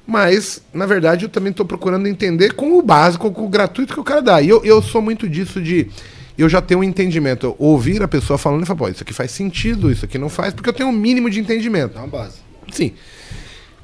mas, 0.05 0.61
na 0.71 0.85
verdade, 0.85 1.25
eu 1.25 1.29
também 1.29 1.49
estou 1.49 1.65
procurando 1.65 2.07
entender 2.07 2.53
com 2.53 2.77
o 2.77 2.81
básico, 2.83 3.31
com 3.31 3.45
o 3.45 3.49
gratuito 3.49 3.95
que 3.95 3.99
o 3.99 4.03
cara 4.03 4.21
dá. 4.21 4.39
E 4.39 4.49
eu, 4.49 4.63
eu 4.63 4.83
sou 4.83 5.01
muito 5.01 5.27
disso 5.27 5.59
de. 5.59 5.89
Eu 6.37 6.49
já 6.49 6.61
tenho 6.61 6.79
um 6.79 6.83
entendimento. 6.83 7.45
Eu 7.45 7.55
ouvir 7.59 8.01
a 8.01 8.07
pessoa 8.07 8.37
falando 8.37 8.63
e 8.63 8.65
falar, 8.65 8.79
pô, 8.79 8.87
isso 8.89 9.03
aqui 9.03 9.13
faz 9.13 9.31
sentido, 9.31 9.91
isso 9.91 10.05
aqui 10.05 10.17
não 10.17 10.29
faz, 10.29 10.53
porque 10.53 10.69
eu 10.69 10.73
tenho 10.73 10.89
um 10.89 10.93
mínimo 10.93 11.29
de 11.29 11.39
entendimento. 11.39 11.97
É 11.97 12.01
uma 12.01 12.07
base. 12.07 12.37
Sim. 12.71 12.93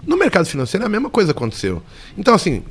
No 0.05 0.17
mercado 0.17 0.45
financeiro 0.45 0.85
a 0.85 0.89
mesma 0.89 1.09
coisa 1.09 1.31
aconteceu. 1.31 1.81
Então, 2.17 2.33
assim, 2.33 2.63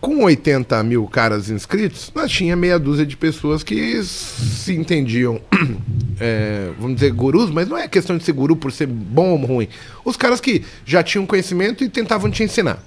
com 0.00 0.22
80 0.22 0.82
mil 0.84 1.06
caras 1.06 1.50
inscritos, 1.50 2.12
nós 2.14 2.30
tinha 2.30 2.54
meia 2.54 2.78
dúzia 2.78 3.04
de 3.04 3.16
pessoas 3.16 3.62
que 3.62 4.02
se 4.04 4.74
entendiam, 4.74 5.40
é, 6.20 6.70
vamos 6.78 6.96
dizer, 6.96 7.10
gurus, 7.12 7.50
mas 7.50 7.68
não 7.68 7.76
é 7.76 7.88
questão 7.88 8.16
de 8.16 8.24
ser 8.24 8.32
guru 8.32 8.56
por 8.56 8.70
ser 8.70 8.86
bom 8.86 9.30
ou 9.30 9.46
ruim. 9.46 9.68
Os 10.04 10.16
caras 10.16 10.40
que 10.40 10.64
já 10.84 11.02
tinham 11.02 11.26
conhecimento 11.26 11.82
e 11.82 11.88
tentavam 11.88 12.30
te 12.30 12.42
ensinar. 12.42 12.82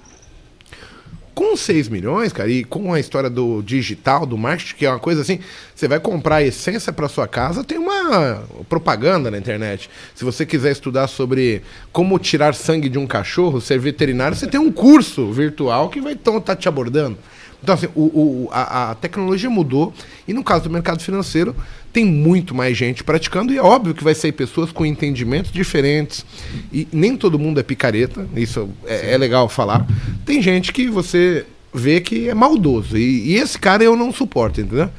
Com 1.34 1.56
6 1.56 1.88
milhões, 1.90 2.34
cara, 2.34 2.50
e 2.50 2.64
com 2.64 2.94
a 2.94 3.00
história 3.00 3.30
do 3.30 3.62
digital, 3.62 4.26
do 4.26 4.38
marketing, 4.38 4.76
que 4.76 4.86
é 4.86 4.90
uma 4.90 5.00
coisa 5.00 5.22
assim, 5.22 5.40
você 5.74 5.88
vai 5.88 6.00
comprar 6.00 6.44
essência 6.44 6.92
para 6.92 7.08
sua 7.08 7.28
casa, 7.28 7.64
tem 7.64 7.78
uma 7.78 8.44
propaganda 8.68 9.32
na 9.32 9.38
internet. 9.38 9.90
Se 10.14 10.26
você 10.26 10.46
quiser 10.46 10.72
estudar 10.72 11.08
sobre 11.08 11.62
como 11.92 12.20
tirar 12.20 12.54
sangue 12.54 12.90
de 12.90 12.98
um 12.98 13.08
cachorro, 13.08 13.62
ser 13.62 13.80
veterinário, 13.80 14.36
você 14.36 14.48
tem 14.48 14.60
um 14.60 14.72
curso 14.72 15.32
virtual 15.32 15.90
que 15.90 16.02
vai 16.02 16.14
estar 16.14 16.40
tá 16.42 16.56
te 16.56 16.68
abordando. 16.68 17.18
Então, 17.62 17.76
assim, 17.76 17.88
o, 17.94 18.02
o- 18.46 18.50
a, 18.52 18.92
a 18.92 18.96
tecnologia 18.96 19.50
mudou 19.50 19.94
e 20.28 20.34
no 20.34 20.44
caso 20.44 20.64
do 20.64 20.70
mercado 20.70 21.02
financeiro 21.04 21.56
tem 21.92 22.06
muito 22.06 22.54
mais 22.56 22.78
gente 22.78 23.04
praticando 23.04 23.52
e 23.52 23.58
é 23.58 23.62
óbvio 23.62 23.94
que 23.94 24.04
vai 24.04 24.16
sair 24.16 24.32
pessoas 24.32 24.72
com 24.72 24.86
entendimentos 24.86 25.52
diferentes 25.52 26.26
e 26.72 26.88
nem 26.94 27.18
todo 27.18 27.38
mundo 27.40 27.60
é 27.60 27.64
picareta, 27.64 28.28
isso 28.36 28.70
é, 28.86 29.14
é 29.14 29.18
legal 29.18 29.50
falar. 29.50 29.86
Tem 30.26 30.42
gente 30.42 30.72
que 30.72 30.88
você 30.90 31.46
vê 31.74 32.00
que 32.00 32.30
é 32.30 32.34
maldoso 32.34 32.98
e, 32.98 33.32
e 33.32 33.36
esse 33.36 33.58
cara 33.60 33.84
eu 33.84 33.96
não 33.96 34.12
suporto, 34.14 34.62
entendeu? 34.62 34.90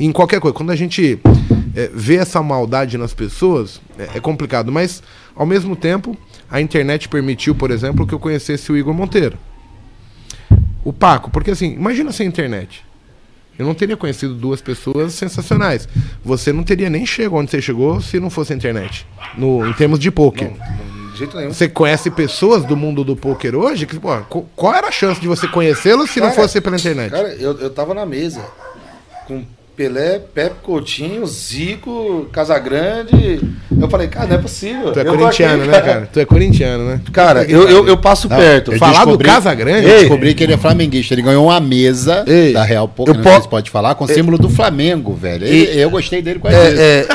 Em 0.00 0.10
qualquer 0.12 0.40
coisa, 0.40 0.54
quando 0.54 0.70
a 0.70 0.76
gente 0.76 1.18
é, 1.74 1.90
vê 1.94 2.16
essa 2.16 2.42
maldade 2.42 2.96
nas 2.98 3.12
pessoas 3.14 3.80
é, 3.98 4.16
é 4.16 4.20
complicado, 4.20 4.70
mas 4.72 5.02
ao 5.36 5.46
mesmo 5.46 5.76
tempo 5.76 6.16
a 6.50 6.60
internet 6.60 7.08
permitiu, 7.08 7.54
por 7.54 7.70
exemplo, 7.70 8.06
que 8.06 8.14
eu 8.14 8.18
conhecesse 8.18 8.72
o 8.72 8.76
Igor 8.76 8.94
Monteiro. 8.94 9.36
O 10.84 10.92
Paco, 10.92 11.30
porque 11.30 11.50
assim, 11.50 11.74
imagina 11.74 12.12
sem 12.12 12.26
internet. 12.26 12.84
Eu 13.58 13.66
não 13.66 13.74
teria 13.74 13.96
conhecido 13.96 14.34
duas 14.34 14.60
pessoas 14.60 15.14
sensacionais. 15.14 15.88
Você 16.24 16.52
não 16.52 16.62
teria 16.62 16.88
nem 16.88 17.04
chegado 17.04 17.34
onde 17.34 17.50
você 17.50 17.60
chegou 17.60 18.00
se 18.00 18.20
não 18.20 18.30
fosse 18.30 18.52
a 18.52 18.56
internet. 18.56 19.04
No, 19.36 19.66
em 19.66 19.72
termos 19.72 19.98
de 19.98 20.12
poker. 20.12 20.50
Não, 20.50 21.10
de 21.10 21.18
jeito 21.18 21.36
nenhum. 21.36 21.52
Você 21.52 21.68
conhece 21.68 22.08
pessoas 22.08 22.64
do 22.64 22.76
mundo 22.76 23.02
do 23.02 23.16
poker 23.16 23.56
hoje 23.56 23.84
que, 23.84 23.98
pô, 23.98 24.16
qual 24.54 24.74
era 24.74 24.86
a 24.86 24.92
chance 24.92 25.20
de 25.20 25.26
você 25.26 25.48
conhecê-los 25.48 26.08
se 26.10 26.20
não 26.20 26.28
Cara, 26.28 26.40
fosse 26.40 26.60
pela 26.60 26.76
internet? 26.76 27.10
Cara, 27.10 27.34
eu, 27.34 27.58
eu 27.58 27.70
tava 27.70 27.94
na 27.94 28.06
mesa 28.06 28.44
com 29.26 29.44
Pelé, 29.78 30.18
Pepe 30.34 30.56
Coutinho, 30.60 31.24
Zico, 31.24 32.28
Casagrande. 32.32 33.40
Eu 33.80 33.88
falei, 33.88 34.08
cara, 34.08 34.26
não 34.26 34.34
é 34.34 34.38
possível. 34.38 34.90
Tu 34.90 34.98
é 34.98 35.02
Eu 35.02 35.14
corintiano, 35.16 35.62
aqui, 35.62 35.70
né, 35.70 35.80
cara? 35.80 35.92
cara? 35.92 36.08
Tu 36.12 36.18
é 36.18 36.24
corintiano, 36.24 36.84
né? 36.84 37.00
Cara, 37.12 37.44
eu, 37.44 37.68
eu, 37.68 37.86
eu 37.86 37.96
passo 37.96 38.28
Não, 38.28 38.36
perto. 38.36 38.72
eu 38.72 38.78
Falar 38.80 39.04
do 39.04 39.16
descobri- 39.16 39.28
Casagrande? 39.28 39.86
Eu 39.88 39.98
descobri 40.00 40.34
que 40.34 40.42
ele 40.42 40.52
é 40.54 40.56
flamenguista. 40.56 41.14
Ele 41.14 41.22
ganhou 41.22 41.44
uma 41.46 41.60
mesa 41.60 42.24
Ei, 42.26 42.52
da 42.52 42.64
Real 42.64 42.88
Pouco, 42.88 43.12
eu 43.12 43.14
não 43.14 43.22
po- 43.22 43.30
sei 43.30 43.40
se 43.42 43.48
pode 43.48 43.70
falar, 43.70 43.94
com 43.94 44.02
o 44.04 44.08
símbolo 44.08 44.36
do 44.36 44.48
Flamengo, 44.50 45.14
velho. 45.14 45.46
Ele- 45.46 45.80
eu 45.80 45.88
gostei 45.90 46.20
dele 46.20 46.40
com 46.40 46.48
a. 46.48 46.52
É, 46.52 46.56
é, 46.56 47.06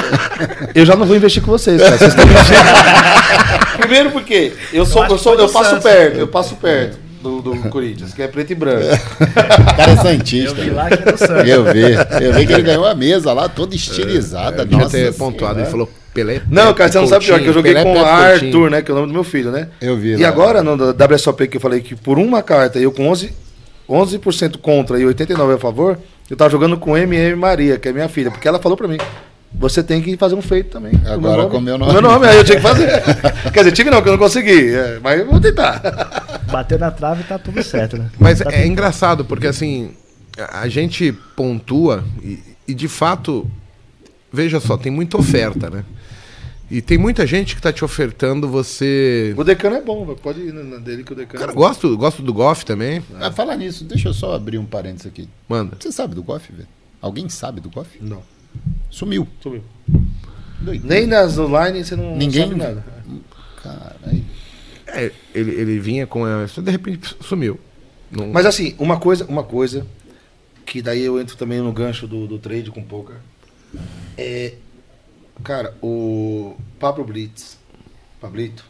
eu 0.74 0.86
já 0.86 0.95
não 0.95 1.05
vou 1.05 1.18
investir 1.18 1.43
com 1.43 1.51
vocês, 1.51 1.82
cara. 1.82 1.97
Vocês 1.97 2.11
estão 2.11 2.26
mentindo. 2.26 3.74
Primeiro 3.78 4.11
porque 4.11 4.53
eu 4.72 4.86
sou, 4.86 5.03
eu, 5.03 5.18
que 5.18 5.22
sou, 5.22 5.34
eu 5.34 5.47
do 5.47 5.51
passo 5.51 5.82
perto, 5.82 6.18
eu 6.18 6.28
passo 6.30 6.55
perto 6.55 7.02
do, 7.24 7.41
do 7.41 7.69
Corinthians, 7.69 8.13
que 8.13 8.21
é 8.21 8.28
preto 8.28 8.51
e 8.51 8.55
branco. 8.55 8.86
O 8.86 9.76
cara 9.78 9.91
é 9.91 9.93
Eu 9.93 9.97
santista. 9.97 10.53
vi 10.61 10.69
lá 10.69 10.88
que 10.89 10.93
era 11.01 11.15
o 11.15 11.17
Santos. 11.17 11.47
Eu 11.49 11.63
vi. 11.65 11.82
Eu 12.26 12.34
vi 12.34 12.45
que 12.45 12.53
ele 12.53 12.61
ganhou 12.63 12.86
a 12.86 12.93
mesa 12.93 13.32
lá, 13.34 13.47
toda 13.49 13.74
estilizada. 13.76 14.61
Eu 14.61 14.65
devia 14.65 14.84
Nossa 14.84 14.97
ter 14.97 15.13
pontuado. 15.13 15.59
Ele 15.59 15.65
falou 15.69 15.89
Pelé. 16.13 16.41
Não, 16.49 16.74
cara, 16.74 16.91
você 16.91 16.99
não 16.99 17.07
sabe 17.07 17.26
pior, 17.26 17.39
que 17.39 17.47
eu 17.47 17.53
joguei 17.53 17.74
Pelé, 17.74 17.84
com 17.84 17.99
o 17.99 18.05
Arthur, 18.05 18.39
Coutinho. 18.41 18.69
né? 18.69 18.82
Que 18.84 18.91
é 18.91 18.93
o 18.93 18.95
nome 18.97 19.07
do 19.07 19.13
meu 19.13 19.24
filho, 19.24 19.49
né? 19.51 19.69
Eu 19.82 19.97
vi 19.97 20.09
E 20.13 20.17
lá. 20.17 20.28
agora, 20.28 20.61
no 20.61 20.74
WSOP 20.76 21.47
que 21.47 21.57
eu 21.57 21.61
falei 21.61 21.82
que 21.82 21.95
por 21.95 22.19
uma 22.19 22.43
carta 22.43 22.78
eu 22.78 22.91
com 22.91 23.09
11%, 23.09 23.32
11 23.89 24.19
contra 24.61 24.99
e 24.99 25.03
89% 25.03 25.55
a 25.55 25.57
favor, 25.57 25.97
eu 26.30 26.38
tava 26.38 26.49
jogando 26.51 26.78
com 26.78 26.95
MM 26.97 27.36
Maria, 27.36 27.80
que 27.80 27.88
é 27.89 27.91
minha 27.93 28.07
filha, 28.07 28.30
porque 28.30 28.47
ela 28.47 28.59
falou 28.59 28.78
pra 28.78 28.88
mim. 28.88 28.97
Você 29.55 29.81
tem 29.83 30.01
que 30.01 30.17
fazer 30.17 30.35
um 30.35 30.41
feito 30.41 30.71
também. 30.71 30.93
Agora 31.05 31.47
com 31.47 31.59
meu 31.59 31.77
nome. 31.77 31.93
Meu 31.93 32.01
nome, 32.01 32.27
aí 32.27 32.37
eu 32.37 32.43
tinha 32.43 32.57
que 32.57 32.61
fazer. 32.63 32.89
Quer 33.53 33.59
dizer, 33.59 33.71
tive 33.71 33.89
não, 33.89 34.01
que 34.01 34.09
eu 34.09 34.13
não 34.13 34.19
consegui. 34.19 34.73
é, 34.73 34.99
mas 35.01 35.19
eu 35.19 35.25
vou 35.29 35.39
tentar. 35.39 36.41
Bateu 36.51 36.77
na 36.79 36.91
trave 36.91 37.21
e 37.21 37.23
tá 37.25 37.37
tudo 37.39 37.61
certo, 37.63 37.97
né? 37.97 38.09
Mas 38.19 38.39
Tá 38.39 38.49
é 38.49 38.57
tudo- 38.57 38.67
engraçado, 38.67 39.23
porque 39.25 39.47
assim, 39.47 39.91
a 40.51 40.67
gente 40.67 41.11
pontua 41.35 42.03
e, 42.21 42.39
e, 42.67 42.73
de 42.73 42.87
fato, 42.87 43.49
veja 44.31 44.59
só, 44.59 44.75
tem 44.77 44.91
muita 44.91 45.17
oferta, 45.17 45.69
né? 45.69 45.85
E 46.71 46.81
tem 46.81 46.97
muita 46.97 47.27
gente 47.27 47.55
que 47.55 47.61
tá 47.61 47.71
te 47.71 47.85
ofertando 47.85 48.49
você. 48.49 49.33
O 49.37 49.43
decano 49.43 49.75
é 49.75 49.81
bom, 49.81 50.05
pode 50.15 50.39
ir 50.41 50.51
na 50.53 50.77
dele 50.77 51.03
que 51.03 51.11
o 51.13 51.15
decano 51.15 51.39
Cara, 51.39 51.51
é 51.51 51.55
bom. 51.55 51.61
gosto, 51.61 51.95
gosto 51.95 52.21
do 52.23 52.33
Goff 52.33 52.65
também. 52.65 53.03
Ah, 53.19 53.31
falar 53.31 53.55
nisso, 53.57 53.83
deixa 53.83 54.09
eu 54.09 54.13
só 54.13 54.33
abrir 54.33 54.57
um 54.57 54.65
parênteses 54.65 55.05
aqui. 55.05 55.29
Manda. 55.47 55.77
Você 55.79 55.91
sabe 55.91 56.15
do 56.15 56.23
Goff, 56.23 56.51
velho? 56.51 56.67
Alguém 56.99 57.29
sabe 57.29 57.61
do 57.61 57.69
Goff? 57.69 57.89
Não, 58.01 58.23
Sumiu. 58.89 59.27
sumiu. 59.41 59.63
Doideira. 60.61 60.95
Nem 60.95 61.07
nas 61.07 61.37
online 61.37 61.83
você 61.83 61.95
não 61.95 62.15
Ninguém- 62.15 62.43
sabe 62.47 62.55
nada. 62.55 62.85
Caralho. 63.61 64.23
É, 64.87 65.11
ele, 65.33 65.51
ele 65.51 65.79
vinha 65.79 66.05
com 66.05 66.27
essa, 66.27 66.61
de 66.61 66.69
repente 66.71 67.15
sumiu. 67.21 67.59
Não- 68.11 68.27
Mas 68.31 68.45
assim, 68.45 68.75
uma 68.77 68.99
coisa, 68.99 69.25
uma 69.25 69.43
coisa 69.43 69.85
que 70.65 70.81
daí 70.81 71.01
eu 71.01 71.19
entro 71.19 71.35
também 71.35 71.59
no 71.59 71.71
gancho 71.73 72.07
do, 72.07 72.27
do 72.27 72.37
trade 72.39 72.69
com 72.71 72.83
poker. 72.83 73.15
É, 74.17 74.53
cara, 75.43 75.75
o 75.81 76.55
Pablo 76.79 77.03
Blitz, 77.03 77.57
Pablito, 78.21 78.63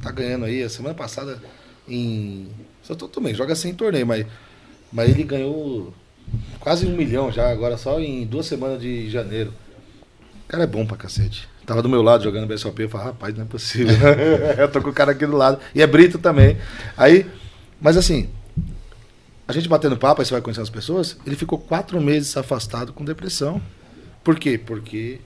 tá 0.00 0.10
ganhando 0.12 0.44
aí 0.44 0.62
a 0.62 0.68
semana 0.70 0.94
passada 0.94 1.42
em 1.88 2.48
só 2.82 2.94
tô 2.94 3.08
também 3.08 3.34
joga 3.34 3.54
sem 3.56 3.74
torneio, 3.74 4.06
mas 4.06 4.24
mas 4.92 5.10
ele 5.10 5.22
ganhou 5.24 5.92
quase 6.58 6.86
um 6.86 6.96
milhão 6.96 7.30
já 7.30 7.50
agora 7.50 7.76
só 7.76 7.98
em 8.00 8.24
duas 8.26 8.46
semanas 8.46 8.80
de 8.80 9.08
janeiro. 9.10 9.52
O 10.44 10.48
cara 10.48 10.64
é 10.64 10.66
bom 10.66 10.84
pra 10.86 10.96
cacete. 10.96 11.48
Tava 11.64 11.82
do 11.82 11.88
meu 11.88 12.02
lado 12.02 12.24
jogando 12.24 12.46
BSOP, 12.48 12.80
eu 12.82 12.88
falei, 12.88 13.06
rapaz, 13.06 13.34
não 13.34 13.42
é 13.44 13.46
possível. 13.46 13.94
eu 14.58 14.68
tô 14.70 14.80
com 14.82 14.90
o 14.90 14.92
cara 14.92 15.12
aqui 15.12 15.24
do 15.24 15.36
lado. 15.36 15.60
E 15.74 15.80
é 15.80 15.86
Brito 15.86 16.18
também. 16.18 16.56
Aí, 16.96 17.24
mas 17.80 17.96
assim, 17.96 18.28
a 19.46 19.52
gente 19.52 19.68
batendo 19.68 19.96
papo, 19.96 20.20
aí 20.20 20.26
você 20.26 20.32
vai 20.32 20.40
conhecendo 20.40 20.64
as 20.64 20.70
pessoas, 20.70 21.16
ele 21.24 21.36
ficou 21.36 21.58
quatro 21.58 22.00
meses 22.00 22.36
afastado 22.36 22.92
com 22.92 23.04
depressão. 23.04 23.60
Por 24.24 24.38
quê? 24.38 24.58
Porque 24.58 25.20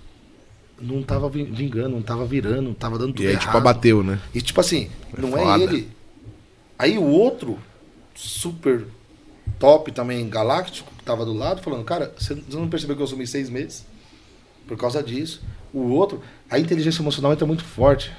não 0.81 1.03
tava 1.03 1.29
vin- 1.31 1.47
vingando, 1.51 1.91
não 1.91 2.03
tava 2.03 2.27
virando, 2.27 2.63
não 2.63 2.75
tava 2.75 2.99
dando 2.99 3.15
tudo 3.15 3.23
E 3.25 3.29
aí, 3.29 3.33
errado. 3.33 3.45
tipo, 3.47 3.57
abateu, 3.57 4.03
né? 4.03 4.19
E 4.35 4.43
tipo 4.43 4.61
assim, 4.61 4.91
É 5.17 5.21
não 5.21 5.31
foda. 5.31 5.61
é 5.61 5.63
ele. 5.65 5.89
Aí 6.79 6.99
o 6.99 7.05
outro, 7.05 7.59
super 8.15 8.85
top 9.59 9.91
também, 9.93 10.29
galáctico, 10.29 10.93
que 11.05 11.07
tava 11.07 11.25
do 11.27 11.35
lado, 11.35 11.61
falando, 11.63 11.85
cara, 11.85 12.13
você 12.19 12.35
não 12.51 12.67
percebeu 12.69 12.97
que 12.97 13.03
eu 13.03 13.07
sumi 13.07 13.27
seis 13.27 13.51
meses? 13.51 13.85
Por 14.67 14.77
causa 14.79 15.03
disso. 15.03 15.43
O 15.73 15.91
outro, 15.91 16.23
a 16.49 16.59
inteligência 16.59 17.03
emocional 17.03 17.33
entra 17.33 17.47
muito 17.47 17.63
forte. 17.63 18.11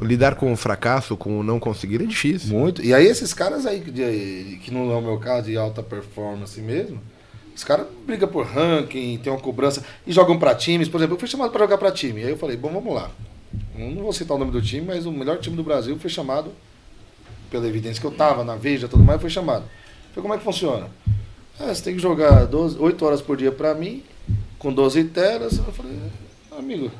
Lidar 0.00 0.34
com 0.34 0.52
o 0.52 0.56
fracasso, 0.56 1.16
com 1.16 1.40
o 1.40 1.42
não 1.42 1.58
conseguir 1.58 2.02
é 2.02 2.06
difícil. 2.06 2.50
Muito. 2.56 2.82
E 2.84 2.92
aí 2.92 3.06
esses 3.06 3.32
caras 3.32 3.64
aí, 3.64 3.80
de- 3.80 4.58
que 4.62 4.70
não 4.70 4.90
é 4.92 4.96
o 4.96 5.00
meu 5.00 5.18
caso, 5.18 5.46
de 5.46 5.56
alta 5.56 5.82
performance 5.82 6.60
mesmo, 6.60 7.00
os 7.54 7.64
caras 7.64 7.86
brigam 8.06 8.28
por 8.28 8.44
ranking, 8.44 9.16
tem 9.18 9.32
uma 9.32 9.40
cobrança 9.40 9.82
e 10.06 10.12
jogam 10.12 10.38
pra 10.38 10.54
times. 10.54 10.88
Por 10.88 10.98
exemplo, 10.98 11.14
eu 11.16 11.18
fui 11.20 11.28
chamado 11.28 11.50
pra 11.50 11.60
jogar 11.60 11.78
pra 11.78 11.90
time. 11.90 12.22
Aí 12.22 12.30
eu 12.30 12.36
falei, 12.36 12.56
bom, 12.56 12.70
vamos 12.70 12.94
lá. 12.94 13.10
Não 13.74 14.02
vou 14.02 14.12
citar 14.12 14.36
o 14.36 14.38
nome 14.38 14.50
do 14.50 14.60
time, 14.60 14.86
mas 14.86 15.06
o 15.06 15.12
melhor 15.12 15.38
time 15.38 15.56
do 15.56 15.62
Brasil 15.62 15.98
foi 15.98 16.10
chamado, 16.10 16.52
pela 17.50 17.66
evidência 17.66 18.00
que 18.00 18.06
eu 18.06 18.10
tava 18.10 18.44
na 18.44 18.56
Veja 18.56 18.88
tudo 18.88 19.02
mais, 19.02 19.20
foi 19.20 19.30
chamado. 19.30 19.64
Falei, 20.10 20.22
como 20.22 20.34
é 20.34 20.38
que 20.38 20.44
funciona? 20.44 20.88
Ah, 21.58 21.74
você 21.74 21.82
tem 21.82 21.94
que 21.94 22.02
jogar 22.02 22.46
12, 22.46 22.76
8 22.78 23.04
horas 23.04 23.22
por 23.22 23.36
dia 23.36 23.50
pra 23.50 23.74
mim, 23.74 24.02
com 24.58 24.72
12 24.72 25.04
telas. 25.04 25.58
Eu 25.58 25.72
falei, 25.72 25.98
amigo, 26.56 26.90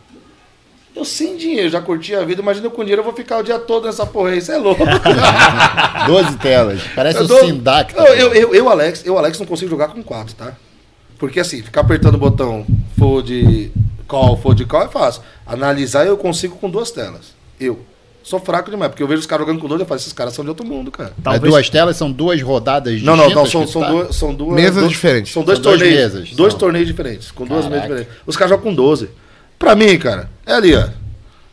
eu 0.95 1.05
sem 1.05 1.37
dinheiro, 1.37 1.69
já 1.69 1.81
curti 1.81 2.15
a 2.15 2.25
vida, 2.25 2.41
imagina 2.41 2.67
eu 2.67 2.71
com 2.71 2.83
dinheiro 2.83 3.01
eu 3.01 3.05
vou 3.05 3.13
ficar 3.13 3.39
o 3.39 3.43
dia 3.43 3.59
todo 3.59 3.85
nessa 3.85 4.07
porra 4.07 4.31
aí, 4.31 4.39
isso 4.39 4.51
é 4.51 4.57
louco. 4.57 4.83
12 6.07 6.39
telas. 6.39 6.81
Parece 6.95 7.19
Eu 7.21 7.29
Sindac. 7.29 7.95
Eu, 7.95 8.33
eu, 8.35 8.55
eu, 8.55 8.69
Alex, 8.71 9.05
eu, 9.05 9.19
Alex, 9.19 9.39
não 9.39 9.47
consigo 9.47 9.71
jogar 9.71 9.89
com 9.89 10.03
quatro, 10.03 10.35
tá? 10.35 10.55
Porque 11.19 11.39
assim, 11.39 11.63
ficar 11.63 11.83
apertando 11.83 12.15
o 12.15 12.19
botão 12.19 12.67
fold 12.99 13.73
call, 14.09 14.39
fold 14.39 14.65
call 14.65 14.83
é 14.85 14.89
fácil. 14.89 15.23
Analisar 15.47 16.07
eu 16.07 16.17
consigo 16.17 16.57
com 16.57 16.71
duas 16.71 16.91
telas. 16.91 17.35
Eu. 17.61 17.81
Sou 18.29 18.41
fraco 18.41 18.71
demais, 18.73 18.91
porque 18.91 19.03
eu 19.05 19.07
vejo 19.07 19.21
os 19.21 19.27
caras 19.27 19.47
jogando 19.47 19.61
com 19.61 19.69
dois, 19.69 19.81
eu 19.81 19.87
falo, 19.87 20.01
esses 20.01 20.13
caras 20.13 20.35
são 20.35 20.45
de 20.45 20.49
outro 20.49 20.67
mundo, 20.67 20.91
cara. 20.91 21.13
Talvez- 21.23 21.43
duas 21.53 21.71
telas 21.71 21.97
são 21.97 22.11
duas 22.11 22.43
rodadas 22.43 23.01
Não, 23.01 23.15
não, 23.17 23.31
não, 23.31 23.47
são, 23.47 23.65
são, 23.69 23.81
tá? 23.83 23.89
duas, 23.89 24.17
são 24.17 24.35
duas. 24.35 24.55
Mesas 24.57 24.75
dois- 24.81 24.89
diferentes. 24.91 25.33
São 25.33 25.45
dois 25.45 25.59
São 25.59 25.63
duas 25.63 25.79
torneios. 25.79 26.13
mesas, 26.13 26.31
dois 26.33 26.53
são. 26.53 26.59
torneios 26.59 26.89
diferentes. 26.89 27.31
Com 27.31 27.45
duas 27.47 27.67
mesas 27.67 27.83
Caraca. 27.83 27.95
diferentes. 28.01 28.23
Os 28.27 28.37
caras 28.37 28.51
jogam 28.51 28.65
com 28.65 28.75
12. 28.75 29.11
Pra 29.59 29.77
mim, 29.77 29.97
cara, 29.97 30.29
é 30.45 30.53
ali, 30.55 30.75
ó. 30.75 30.89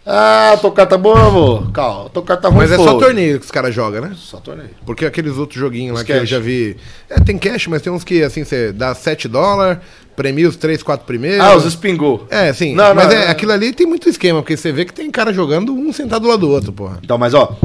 Ah, 0.06 0.58
tua 0.60 0.72
carta 0.74 0.98
boa, 0.98 1.28
amor. 1.28 1.72
Calma, 1.72 2.10
tua 2.10 2.24
carta 2.24 2.50
ruim. 2.50 2.58
Mas 2.58 2.72
é 2.72 2.76
só 2.76 2.98
torneio 3.00 3.40
que 3.40 3.46
os 3.46 3.52
caras 3.52 3.74
jogam, 3.74 4.02
né? 4.02 4.12
Só 4.18 4.38
torneio. 4.38 4.72
Porque 4.86 5.06
aqueles 5.06 5.38
outros 5.38 5.58
joguinhos 5.58 5.94
lá 5.94 6.02
Os 6.02 6.06
que 6.06 6.12
eu 6.12 6.20
cash. 6.20 6.30
já 6.30 6.40
vi. 6.40 6.76
É, 7.10 7.22
tem 7.22 7.38
cash, 7.38 7.68
mas 7.68 7.82
tem 7.82 7.94
uns 7.94 8.04
que 8.04 8.22
assim, 8.22 8.44
você 8.44 8.74
dá 8.74 8.94
7 8.94 9.30
dólares, 9.30 9.78
premia 10.16 10.48
os 10.48 10.56
3, 10.56 10.82
4 10.84 11.06
primeiros. 11.06 11.40
Ah, 11.40 11.56
os 11.56 11.66
espingou. 11.66 12.28
É, 12.30 12.52
sim. 12.54 12.74
Não, 12.76 12.94
mas 12.94 13.08
não, 13.08 13.14
é, 13.16 13.26
não. 13.26 13.32
aquilo 13.32 13.52
ali 13.52 13.74
tem 13.74 13.86
muito 13.88 14.08
esquema, 14.10 14.42
porque 14.42 14.56
você 14.58 14.72
vê 14.72 14.86
que 14.86 14.94
tem 14.94 15.10
cara 15.12 15.34
jogando 15.34 15.74
um 15.74 15.92
sentado 15.94 16.24
do 16.24 16.28
lado 16.28 16.40
do 16.40 16.50
outro, 16.50 16.72
porra. 16.72 17.00
Então, 17.04 17.18
mas 17.18 17.34
ó, 17.34 17.58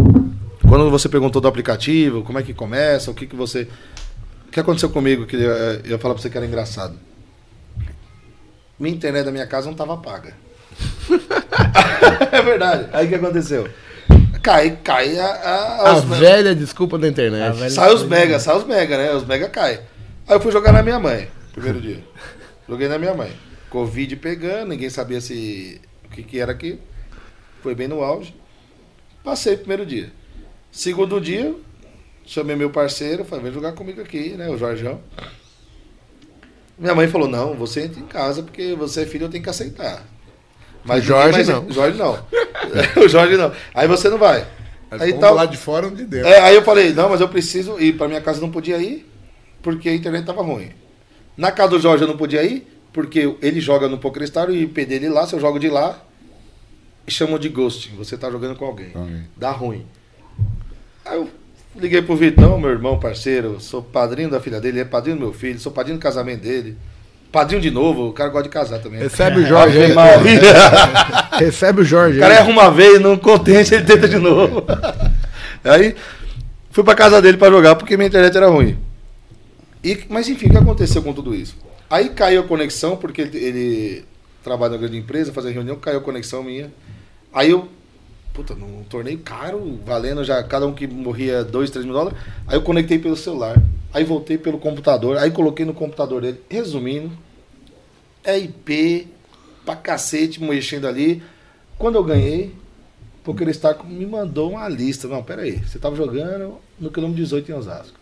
quando 0.68 0.90
você 0.90 1.09
perguntou 1.09 1.40
do 1.40 1.49
aplicativo, 1.49 2.22
como 2.22 2.38
é 2.38 2.42
que 2.42 2.53
começa, 2.55 3.11
o 3.11 3.14
que 3.14 3.26
que 3.26 3.36
você... 3.36 3.68
O 4.46 4.51
que 4.51 4.61
aconteceu 4.61 4.88
comigo, 4.88 5.26
que 5.26 5.36
eu, 5.36 5.40
eu 5.40 5.90
ia 5.90 5.99
falar 5.99 6.14
pra 6.14 6.22
você 6.22 6.30
que 6.30 6.36
era 6.36 6.46
engraçado. 6.46 6.94
Minha 8.78 8.94
internet 8.94 9.24
da 9.24 9.32
minha 9.32 9.46
casa 9.46 9.66
não 9.66 9.74
tava 9.74 9.96
paga. 9.96 10.32
é 12.32 12.42
verdade. 12.42 12.86
Aí 12.92 13.07
o 13.07 13.09
que 13.09 13.14
aconteceu? 13.14 13.68
Cai, 14.42 14.78
cai 14.82 15.18
a, 15.18 15.26
a, 15.26 15.90
A 15.90 15.96
os- 15.96 16.05
velha 16.05 16.55
desculpa 16.55 16.96
da 16.99 17.09
internet. 17.09 17.70
Sai 17.70 17.92
os 17.92 18.05
mega, 18.05 18.38
sai 18.38 18.57
os 18.57 18.64
mega, 18.64 18.96
né? 18.96 19.12
Os 19.14 19.26
mega 19.26 19.49
cai. 19.49 19.80
Aí 20.26 20.36
eu 20.36 20.40
fui 20.40 20.53
jogar 20.53 20.72
na 20.72 20.82
minha 20.82 20.99
mãe, 20.99 21.28
primeiro 21.53 21.80
dia. 21.80 22.03
Joguei 22.68 22.88
na 22.88 22.98
minha 22.98 23.14
mãe. 23.14 23.32
Covid 23.70 24.16
pegando, 24.16 24.68
ninguém 24.70 24.90
sabia 24.90 25.20
se 25.20 25.80
o 26.04 26.08
que, 26.10 26.22
que 26.22 26.38
era 26.38 26.52
aqui. 26.52 26.78
Foi 27.62 27.74
bem 27.74 27.88
no 27.88 28.02
auge. 28.02 28.34
Passei 29.24 29.54
o 29.54 29.58
primeiro 29.58 29.84
dia. 29.84 30.10
Segundo 30.70 31.20
dia, 31.20 31.54
chamei 32.24 32.54
meu 32.56 32.70
parceiro, 32.70 33.24
falei, 33.24 33.44
vem 33.44 33.52
jogar 33.52 33.72
comigo 33.72 34.00
aqui, 34.00 34.30
né? 34.30 34.48
O 34.48 34.56
Jorjão. 34.58 35.00
Minha 36.78 36.94
mãe 36.94 37.08
falou, 37.08 37.26
não, 37.28 37.54
você 37.54 37.82
entra 37.84 37.98
em 38.00 38.06
casa 38.06 38.42
porque 38.42 38.74
você 38.74 39.02
é 39.02 39.06
filho, 39.06 39.24
eu 39.24 39.28
tenho 39.30 39.42
que 39.42 39.50
aceitar. 39.50 40.04
Mas 40.84 41.02
O 41.02 41.06
Jorge 41.08 41.38
ninguém 41.38 41.54
não. 41.54 41.70
Jorge 41.70 41.98
não. 41.98 42.26
o 43.04 43.08
Jorge 43.08 43.36
não. 43.36 43.52
Aí 43.74 43.88
você 43.88 44.08
não 44.08 44.18
vai. 44.18 44.46
Mas 44.90 45.02
Aí 45.02 45.08
vamos 45.10 45.20
tal- 45.26 45.34
lá 45.34 45.44
de 45.44 45.56
fora 45.56 45.86
ou 45.86 45.94
de 45.94 46.04
dentro. 46.04 46.28
é, 46.28 46.40
aí 46.40 46.54
eu 46.54 46.62
falei, 46.62 46.92
não, 46.92 47.08
mas 47.08 47.20
eu 47.20 47.28
preciso 47.28 47.78
ir. 47.80 47.94
Pra 47.96 48.06
minha 48.08 48.20
casa 48.20 48.40
não 48.40 48.50
podia 48.50 48.78
ir, 48.78 49.06
porque 49.62 49.88
a 49.88 49.94
internet 49.94 50.24
tava 50.24 50.42
ruim. 50.42 50.70
Na 51.39 51.53
casa 51.53 51.70
do 51.70 51.78
Jorge 51.78 52.03
eu 52.03 52.09
não 52.09 52.16
podia 52.16 52.43
ir, 52.43 52.66
porque 52.93 53.32
ele 53.41 53.61
joga 53.61 53.89
no 53.89 53.97
PokerStar 53.97 54.51
e 54.51 54.53
o 54.53 54.57
IP 54.57 54.84
dele 54.84 55.09
lá, 55.09 55.24
se 55.24 55.34
eu 55.34 55.41
jogo 55.41 55.61
de 55.61 55.68
lá, 55.68 56.03
chamam 57.07 57.39
de 57.39 57.49
ghosting. 57.49 57.95
Você 57.97 58.18
tá 58.18 58.28
jogando 58.28 58.57
com 58.57 58.64
alguém. 58.64 58.91
Alguém. 58.93 59.24
Dá 59.36 59.53
ruim. 59.53 59.86
Aí 61.05 61.16
eu 61.16 61.30
liguei 61.76 62.03
pro 62.03 62.16
Vitão, 62.16 62.59
meu 62.59 62.70
irmão, 62.70 62.99
parceiro, 62.99 63.61
sou 63.61 63.80
padrinho 63.80 64.28
da 64.28 64.41
filha 64.41 64.61
dele, 64.61 64.78
ele 64.78 64.82
é 64.82 64.84
padrinho 64.84 65.16
do 65.16 65.20
meu 65.20 65.32
filho, 65.32 65.61
sou 65.61 65.70
padrinho 65.70 65.97
do 65.97 66.03
casamento 66.03 66.43
dele. 66.43 66.76
Padrinho 67.30 67.61
de 67.61 67.70
novo, 67.70 68.09
o 68.09 68.12
cara 68.12 68.30
gosta 68.30 68.49
de 68.49 68.53
casar 68.53 68.80
também. 68.80 68.99
Recebe 68.99 69.41
o 69.41 69.47
Jorge 69.47 69.78
aí. 69.80 69.95
Maria. 69.95 70.41
Recebe 71.39 71.82
o 71.82 71.84
Jorge 71.84 72.18
O 72.18 72.20
cara 72.20 72.34
erra 72.34 72.51
uma 72.51 72.68
vez, 72.68 73.01
não 73.01 73.16
contente, 73.16 73.74
ele 73.74 73.84
tenta 73.84 74.09
de 74.09 74.16
novo. 74.16 74.64
Aí 75.62 75.95
fui 76.70 76.82
pra 76.82 76.95
casa 76.95 77.20
dele 77.20 77.36
pra 77.36 77.51
jogar 77.51 77.74
porque 77.76 77.97
minha 77.97 78.09
internet 78.09 78.36
era 78.36 78.49
ruim. 78.49 78.78
E, 79.89 80.05
mas 80.11 80.28
enfim, 80.28 80.49
o 80.49 80.51
que 80.51 80.57
aconteceu 80.59 81.03
com 81.03 81.14
tudo 81.14 81.34
isso? 81.34 81.57
Aí 81.89 82.11
caiu 82.11 82.43
a 82.43 82.45
conexão, 82.45 82.95
porque 82.95 83.22
ele, 83.22 83.39
ele 83.39 84.05
trabalha 84.45 84.72
na 84.72 84.76
grande 84.76 84.99
empresa, 84.99 85.32
fazia 85.32 85.51
reunião, 85.51 85.76
caiu 85.76 85.97
a 85.97 86.03
conexão 86.03 86.43
minha. 86.43 86.70
Aí 87.32 87.49
eu, 87.49 87.66
puta, 88.34 88.55
num 88.55 88.84
torneio 88.84 89.18
caro, 89.20 89.80
valendo 89.86 90.22
já, 90.22 90.43
cada 90.43 90.66
um 90.66 90.74
que 90.74 90.86
morria 90.86 91.43
2, 91.43 91.70
3 91.70 91.86
mil 91.86 91.95
dólares. 91.95 92.18
Aí 92.47 92.57
eu 92.57 92.62
conectei 92.62 92.99
pelo 92.99 93.16
celular. 93.16 93.57
Aí 93.91 94.05
voltei 94.05 94.36
pelo 94.36 94.59
computador. 94.59 95.16
Aí 95.16 95.30
coloquei 95.30 95.64
no 95.64 95.72
computador 95.72 96.20
dele. 96.20 96.39
Resumindo, 96.51 97.11
é 98.22 98.39
IP 98.39 99.09
pra 99.64 99.74
cacete 99.74 100.43
mexendo 100.45 100.86
ali. 100.86 101.22
Quando 101.78 101.95
eu 101.95 102.05
ganhei, 102.05 102.55
porque 103.24 103.43
ele 103.43 103.53
está 103.53 103.74
me 103.84 104.05
mandou 104.05 104.51
uma 104.51 104.68
lista. 104.68 105.09
Não, 105.09 105.22
pera 105.22 105.43
aí. 105.43 105.64
Você 105.64 105.78
tava 105.78 105.97
jogando 105.97 106.59
no 106.78 106.91
quilômetro 106.91 107.22
18 107.22 107.51
em 107.51 107.55
Osasco. 107.55 107.97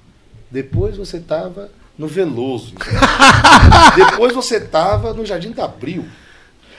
Depois 0.51 0.97
você 0.97 1.19
tava 1.21 1.71
no 1.99 2.07
Veloso. 2.07 2.75
Depois 3.97 4.33
você 4.35 4.61
tava 4.61 5.13
no 5.13 5.25
Jardim 5.25 5.51
da 5.53 5.65
Abril. 5.65 6.05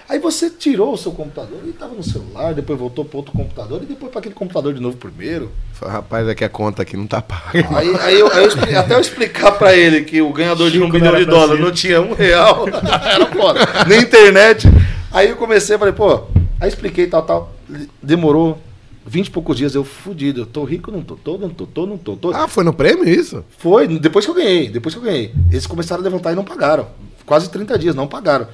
Aí 0.10 0.20
você 0.20 0.50
tirou 0.50 0.94
o 0.94 0.98
seu 0.98 1.12
computador 1.12 1.60
e 1.66 1.70
estava 1.72 1.94
no 1.94 2.02
celular, 2.02 2.54
depois 2.54 2.80
voltou 2.80 3.04
para 3.04 3.18
outro 3.18 3.34
computador 3.34 3.82
e 3.84 3.86
depois 3.86 4.10
para 4.10 4.20
aquele 4.20 4.34
computador 4.36 4.74
de 4.74 4.80
novo 4.80 4.96
primeiro. 4.96 5.52
Rapaz, 5.86 6.26
é 6.30 6.34
que 6.34 6.46
a 6.46 6.50
conta 6.50 6.82
aqui 6.84 6.96
não 6.96 7.06
tá 7.06 7.22
paga. 7.22 7.68
Aí, 7.78 7.94
aí 8.00 8.18
eu, 8.18 8.32
aí 8.32 8.44
eu 8.44 8.48
expli- 8.48 8.74
até 8.74 8.96
eu 8.96 9.02
explicar 9.02 9.52
para 9.52 9.76
ele 9.76 10.04
que 10.06 10.22
o 10.22 10.32
ganhador 10.32 10.72
de 10.72 10.80
um 10.80 10.86
Chico 10.86 10.94
milhão 10.98 11.14
de 11.14 11.26
dólares 11.26 11.62
não 11.62 11.74
tinha 11.74 12.02
um 12.02 12.14
real, 12.14 12.66
era 13.04 13.26
foda. 13.26 13.60
Nem 13.86 14.00
internet. 14.00 14.66
Aí 15.12 15.28
eu 15.28 15.36
comecei, 15.36 15.78
falei, 15.78 15.94
pô, 15.94 16.24
aí 16.58 16.70
expliquei 16.70 17.08
tal, 17.08 17.24
tal. 17.24 17.54
Demorou 18.02 18.58
20 19.08 19.28
e 19.28 19.32
poucos 19.32 19.56
dias, 19.58 19.74
eu 19.74 19.84
fudido. 19.84 20.42
Eu 20.42 20.46
tô 20.46 20.64
rico, 20.64 20.92
não 20.92 21.02
tô, 21.02 21.16
tô, 21.16 21.38
não 21.38 21.50
tô, 21.50 21.66
tô, 21.66 21.86
não 21.86 21.98
tô, 21.98 22.16
tô. 22.16 22.32
Ah, 22.32 22.48
foi 22.48 22.64
no 22.64 22.74
prêmio 22.74 23.08
isso? 23.08 23.44
Foi, 23.58 23.88
depois 23.88 24.26
que 24.26 24.32
eu 24.32 24.36
ganhei, 24.36 24.70
depois 24.70 24.94
que 24.94 25.00
eu 25.00 25.04
ganhei. 25.06 25.34
Eles 25.50 25.66
começaram 25.66 26.02
a 26.02 26.04
levantar 26.04 26.34
e 26.34 26.36
não 26.36 26.44
pagaram. 26.44 26.88
Quase 27.26 27.50
30 27.50 27.78
dias, 27.80 27.96
não 27.96 28.08
pagaram. 28.08 28.48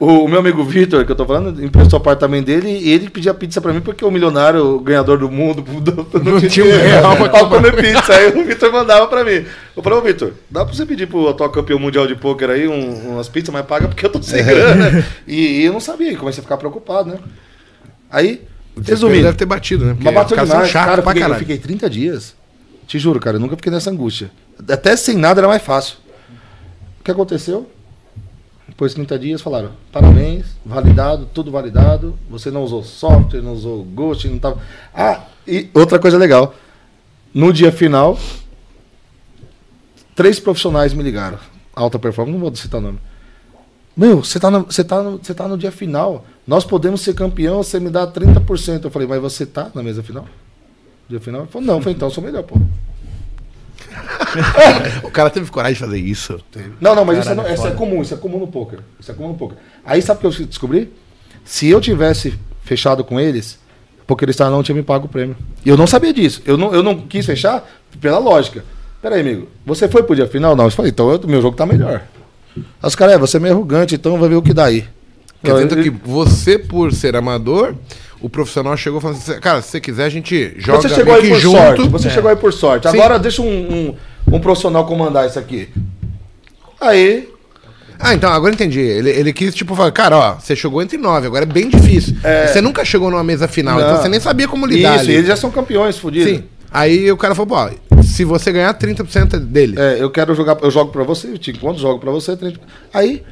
O, 0.00 0.24
o 0.24 0.28
meu 0.28 0.38
amigo 0.38 0.62
Vitor, 0.62 1.04
que 1.04 1.10
eu 1.10 1.16
tô 1.16 1.26
falando, 1.26 1.60
emprestou 1.64 1.98
o 1.98 2.00
apartamento 2.00 2.46
dele 2.46 2.68
e 2.70 2.88
ele 2.90 3.10
pedia 3.10 3.34
pizza 3.34 3.60
pra 3.60 3.72
mim 3.72 3.80
porque 3.80 4.04
o 4.04 4.10
milionário, 4.12 4.64
o 4.76 4.78
ganhador 4.78 5.18
do 5.18 5.28
mundo, 5.28 5.64
não, 6.22 6.40
tinha 6.40 6.64
um 6.66 6.68
real 6.78 7.16
pra 7.16 7.28
pra 7.28 7.46
comer 7.46 7.74
pizza. 7.74 8.14
Aí 8.14 8.28
o 8.28 8.44
Vitor 8.44 8.72
mandava 8.72 9.08
pra 9.08 9.24
mim. 9.24 9.44
Eu 9.76 9.82
falei, 9.82 9.98
ô 9.98 10.02
Vitor, 10.02 10.32
dá 10.48 10.64
pra 10.64 10.72
você 10.72 10.86
pedir 10.86 11.08
pro 11.08 11.28
atual 11.28 11.50
campeão 11.50 11.80
mundial 11.80 12.06
de 12.06 12.14
pôquer 12.14 12.48
aí 12.48 12.68
um- 12.68 13.14
umas 13.14 13.28
pizzas, 13.28 13.52
mas 13.52 13.66
paga 13.66 13.88
porque 13.88 14.06
eu 14.06 14.10
tô 14.10 14.22
sem 14.22 14.44
grana. 14.44 15.04
E, 15.26 15.62
e 15.62 15.64
eu 15.64 15.72
não 15.72 15.80
sabia, 15.80 16.16
comecei 16.16 16.40
a 16.40 16.44
ficar 16.44 16.58
preocupado, 16.58 17.10
né? 17.10 17.18
Aí, 18.08 18.42
resumindo, 18.86 19.22
Deve 19.24 19.36
ter 19.36 19.46
batido, 19.46 19.84
né? 19.84 19.92
Porque 19.94 20.04
mas 20.04 20.14
bateu 20.14 20.36
são 20.36 20.46
demais. 20.46 20.68
chatos 20.70 20.88
Cara, 20.88 21.00
eu 21.00 21.02
pra 21.02 21.12
fiquei, 21.12 21.22
eu 21.22 21.28
caralho. 21.28 21.40
fiquei 21.46 21.58
30 21.58 21.90
dias. 21.90 22.34
Te 22.86 22.98
juro, 22.98 23.20
cara, 23.20 23.36
eu 23.36 23.40
nunca 23.40 23.56
fiquei 23.56 23.70
nessa 23.70 23.90
angústia. 23.90 24.30
Até 24.68 24.96
sem 24.96 25.16
nada 25.16 25.40
era 25.40 25.48
mais 25.48 25.62
fácil. 25.62 25.96
O 27.00 27.04
que 27.04 27.10
aconteceu? 27.10 27.70
Depois 28.66 28.92
de 28.92 28.96
30 28.96 29.18
dias 29.18 29.40
falaram, 29.40 29.72
parabéns, 29.92 30.46
validado, 30.64 31.26
tudo 31.32 31.50
validado. 31.50 32.18
Você 32.30 32.50
não 32.50 32.62
usou 32.62 32.82
software, 32.84 33.42
não 33.42 33.52
usou 33.52 33.82
Ghost, 33.84 34.28
não 34.28 34.38
tava. 34.38 34.60
Ah, 34.94 35.22
e 35.46 35.68
outra 35.74 35.98
coisa 35.98 36.16
legal. 36.16 36.54
No 37.34 37.52
dia 37.52 37.72
final, 37.72 38.18
três 40.14 40.38
profissionais 40.38 40.92
me 40.94 41.02
ligaram. 41.02 41.38
Alta 41.74 41.98
performance, 41.98 42.32
não 42.32 42.40
vou 42.40 42.54
citar 42.54 42.80
o 42.80 42.82
nome. 42.82 42.98
Meu, 43.96 44.22
você 44.22 44.38
tá, 44.38 44.50
no, 44.50 44.64
você, 44.64 44.84
tá 44.84 45.02
no, 45.02 45.18
você 45.18 45.34
tá 45.34 45.48
no 45.48 45.58
dia 45.58 45.72
final. 45.72 46.24
Nós 46.48 46.64
podemos 46.64 47.02
ser 47.02 47.14
campeão, 47.14 47.62
você 47.62 47.78
me 47.78 47.90
dá 47.90 48.06
30%. 48.06 48.84
Eu 48.84 48.90
falei, 48.90 49.06
mas 49.06 49.20
você 49.20 49.44
tá 49.44 49.70
na 49.74 49.82
mesa 49.82 50.02
final? 50.02 50.24
Dia 51.06 51.20
final? 51.20 51.42
Ele 51.42 51.50
falou, 51.50 51.66
não, 51.66 51.74
eu 51.74 51.80
falei, 51.82 51.94
então 51.94 52.08
eu 52.08 52.12
sou 52.12 52.24
melhor, 52.24 52.42
pô. 52.42 52.58
O 55.04 55.10
cara 55.10 55.28
teve 55.28 55.50
coragem 55.50 55.74
de 55.74 55.80
fazer 55.80 55.98
isso. 55.98 56.40
Não, 56.80 56.94
não, 56.94 57.04
mas 57.04 57.18
isso, 57.18 57.28
é, 57.28 57.34
Caralho, 57.34 57.54
isso 57.54 57.66
é 57.66 57.70
comum, 57.72 58.00
isso 58.00 58.14
é 58.14 58.16
comum 58.16 58.38
no 58.38 58.46
poker. 58.46 58.78
Isso 58.98 59.10
é 59.10 59.14
comum 59.14 59.28
no 59.28 59.34
poker. 59.34 59.58
Aí 59.84 60.00
sabe 60.00 60.26
o 60.26 60.30
que 60.30 60.42
eu 60.42 60.46
descobri? 60.46 60.90
Se 61.44 61.68
eu 61.68 61.82
tivesse 61.82 62.38
fechado 62.62 63.04
com 63.04 63.20
eles, 63.20 63.58
o 64.00 64.04
PokerStar 64.06 64.50
não 64.50 64.62
tinha 64.62 64.74
me 64.74 64.82
pago 64.82 65.04
o 65.04 65.08
prêmio. 65.08 65.36
E 65.66 65.68
eu 65.68 65.76
não 65.76 65.86
sabia 65.86 66.14
disso. 66.14 66.40
Eu 66.46 66.56
não, 66.56 66.74
eu 66.74 66.82
não 66.82 66.98
quis 66.98 67.26
fechar 67.26 67.62
pela 68.00 68.18
lógica. 68.18 68.64
Pera 69.02 69.16
aí, 69.16 69.20
amigo. 69.20 69.48
Você 69.66 69.86
foi 69.86 70.02
pro 70.02 70.16
dia 70.16 70.26
final? 70.26 70.56
Não. 70.56 70.64
Eu 70.64 70.70
falei, 70.70 70.92
então 70.92 71.14
o 71.14 71.26
meu 71.26 71.42
jogo 71.42 71.56
tá 71.56 71.66
melhor. 71.66 72.04
Aí 72.56 72.64
os 72.82 72.94
caras, 72.94 73.16
é, 73.16 73.18
você 73.18 73.36
é 73.36 73.40
meio 73.40 73.54
arrogante, 73.54 73.94
então 73.94 74.18
vai 74.18 74.30
ver 74.30 74.36
o 74.36 74.42
que 74.42 74.54
dá 74.54 74.64
aí. 74.64 74.88
Quer 75.42 75.50
Eu- 75.52 75.66
dizer 75.66 75.82
que 75.84 75.90
você, 75.90 76.58
por 76.58 76.92
ser 76.92 77.14
amador, 77.16 77.74
o 78.20 78.28
profissional 78.28 78.76
chegou 78.76 78.98
e 78.98 79.02
falou 79.02 79.16
assim: 79.16 79.38
cara, 79.40 79.62
se 79.62 79.70
você 79.70 79.80
quiser, 79.80 80.04
a 80.04 80.08
gente 80.08 80.54
joga 80.58 80.82
Você 80.82 80.88
chegou 80.94 81.14
aí 81.14 81.28
por 81.28 81.38
junto. 81.38 81.56
sorte. 81.56 81.88
Você 81.88 82.08
É. 82.08 82.10
chegou 82.10 82.30
aí 82.30 82.36
por 82.36 82.52
sorte. 82.52 82.90
Sim. 82.90 82.96
Agora 82.96 83.18
deixa 83.18 83.40
um, 83.42 83.46
um, 84.28 84.34
um 84.34 84.40
profissional 84.40 84.84
comandar 84.86 85.26
isso 85.28 85.38
aqui. 85.38 85.68
Aí, 86.80 87.28
Ah, 88.00 88.14
então, 88.14 88.30
agora 88.32 88.52
eu 88.52 88.54
entendi. 88.54 88.78
Ele, 88.80 89.10
ele 89.10 89.32
quis, 89.32 89.52
tipo, 89.52 89.74
falar, 89.74 89.90
cara, 89.90 90.16
ó, 90.16 90.34
você 90.34 90.54
chegou 90.54 90.80
entre 90.80 90.96
nove, 90.96 91.26
agora 91.26 91.44
é 91.44 91.46
bem 91.46 91.68
difícil. 91.68 92.14
Você 92.46 92.60
nunca 92.60 92.84
chegou 92.84 93.10
numa 93.10 93.24
mesa 93.24 93.48
final, 93.48 93.76
Não. 93.78 93.84
então 93.84 94.00
você 94.02 94.08
nem 94.08 94.20
sabia 94.20 94.46
como 94.46 94.66
lidar 94.66 94.94
isso, 94.96 95.04
ali. 95.06 95.14
eles 95.14 95.26
já 95.26 95.34
são 95.36 95.50
campeões, 95.50 95.98
fodidos. 95.98 96.30
Sim. 96.30 96.44
Aí 96.70 97.10
o 97.10 97.16
cara 97.16 97.34
falou, 97.34 97.48
pô, 97.88 98.02
se 98.02 98.24
você 98.24 98.52
ganhar 98.52 98.72
30% 98.74 99.34
é 99.34 99.40
dele. 99.40 99.74
É, 99.80 99.96
eu 100.00 100.10
quero 100.10 100.32
jogar, 100.34 100.56
eu 100.62 100.70
jogo 100.70 100.92
pra 100.92 101.02
você, 101.02 101.26
eu 101.28 101.38
te 101.38 101.50
encontro, 101.50 101.80
jogo 101.82 101.98
pra 101.98 102.12
você. 102.12 102.36
30. 102.36 102.60
Aí, 102.94 103.24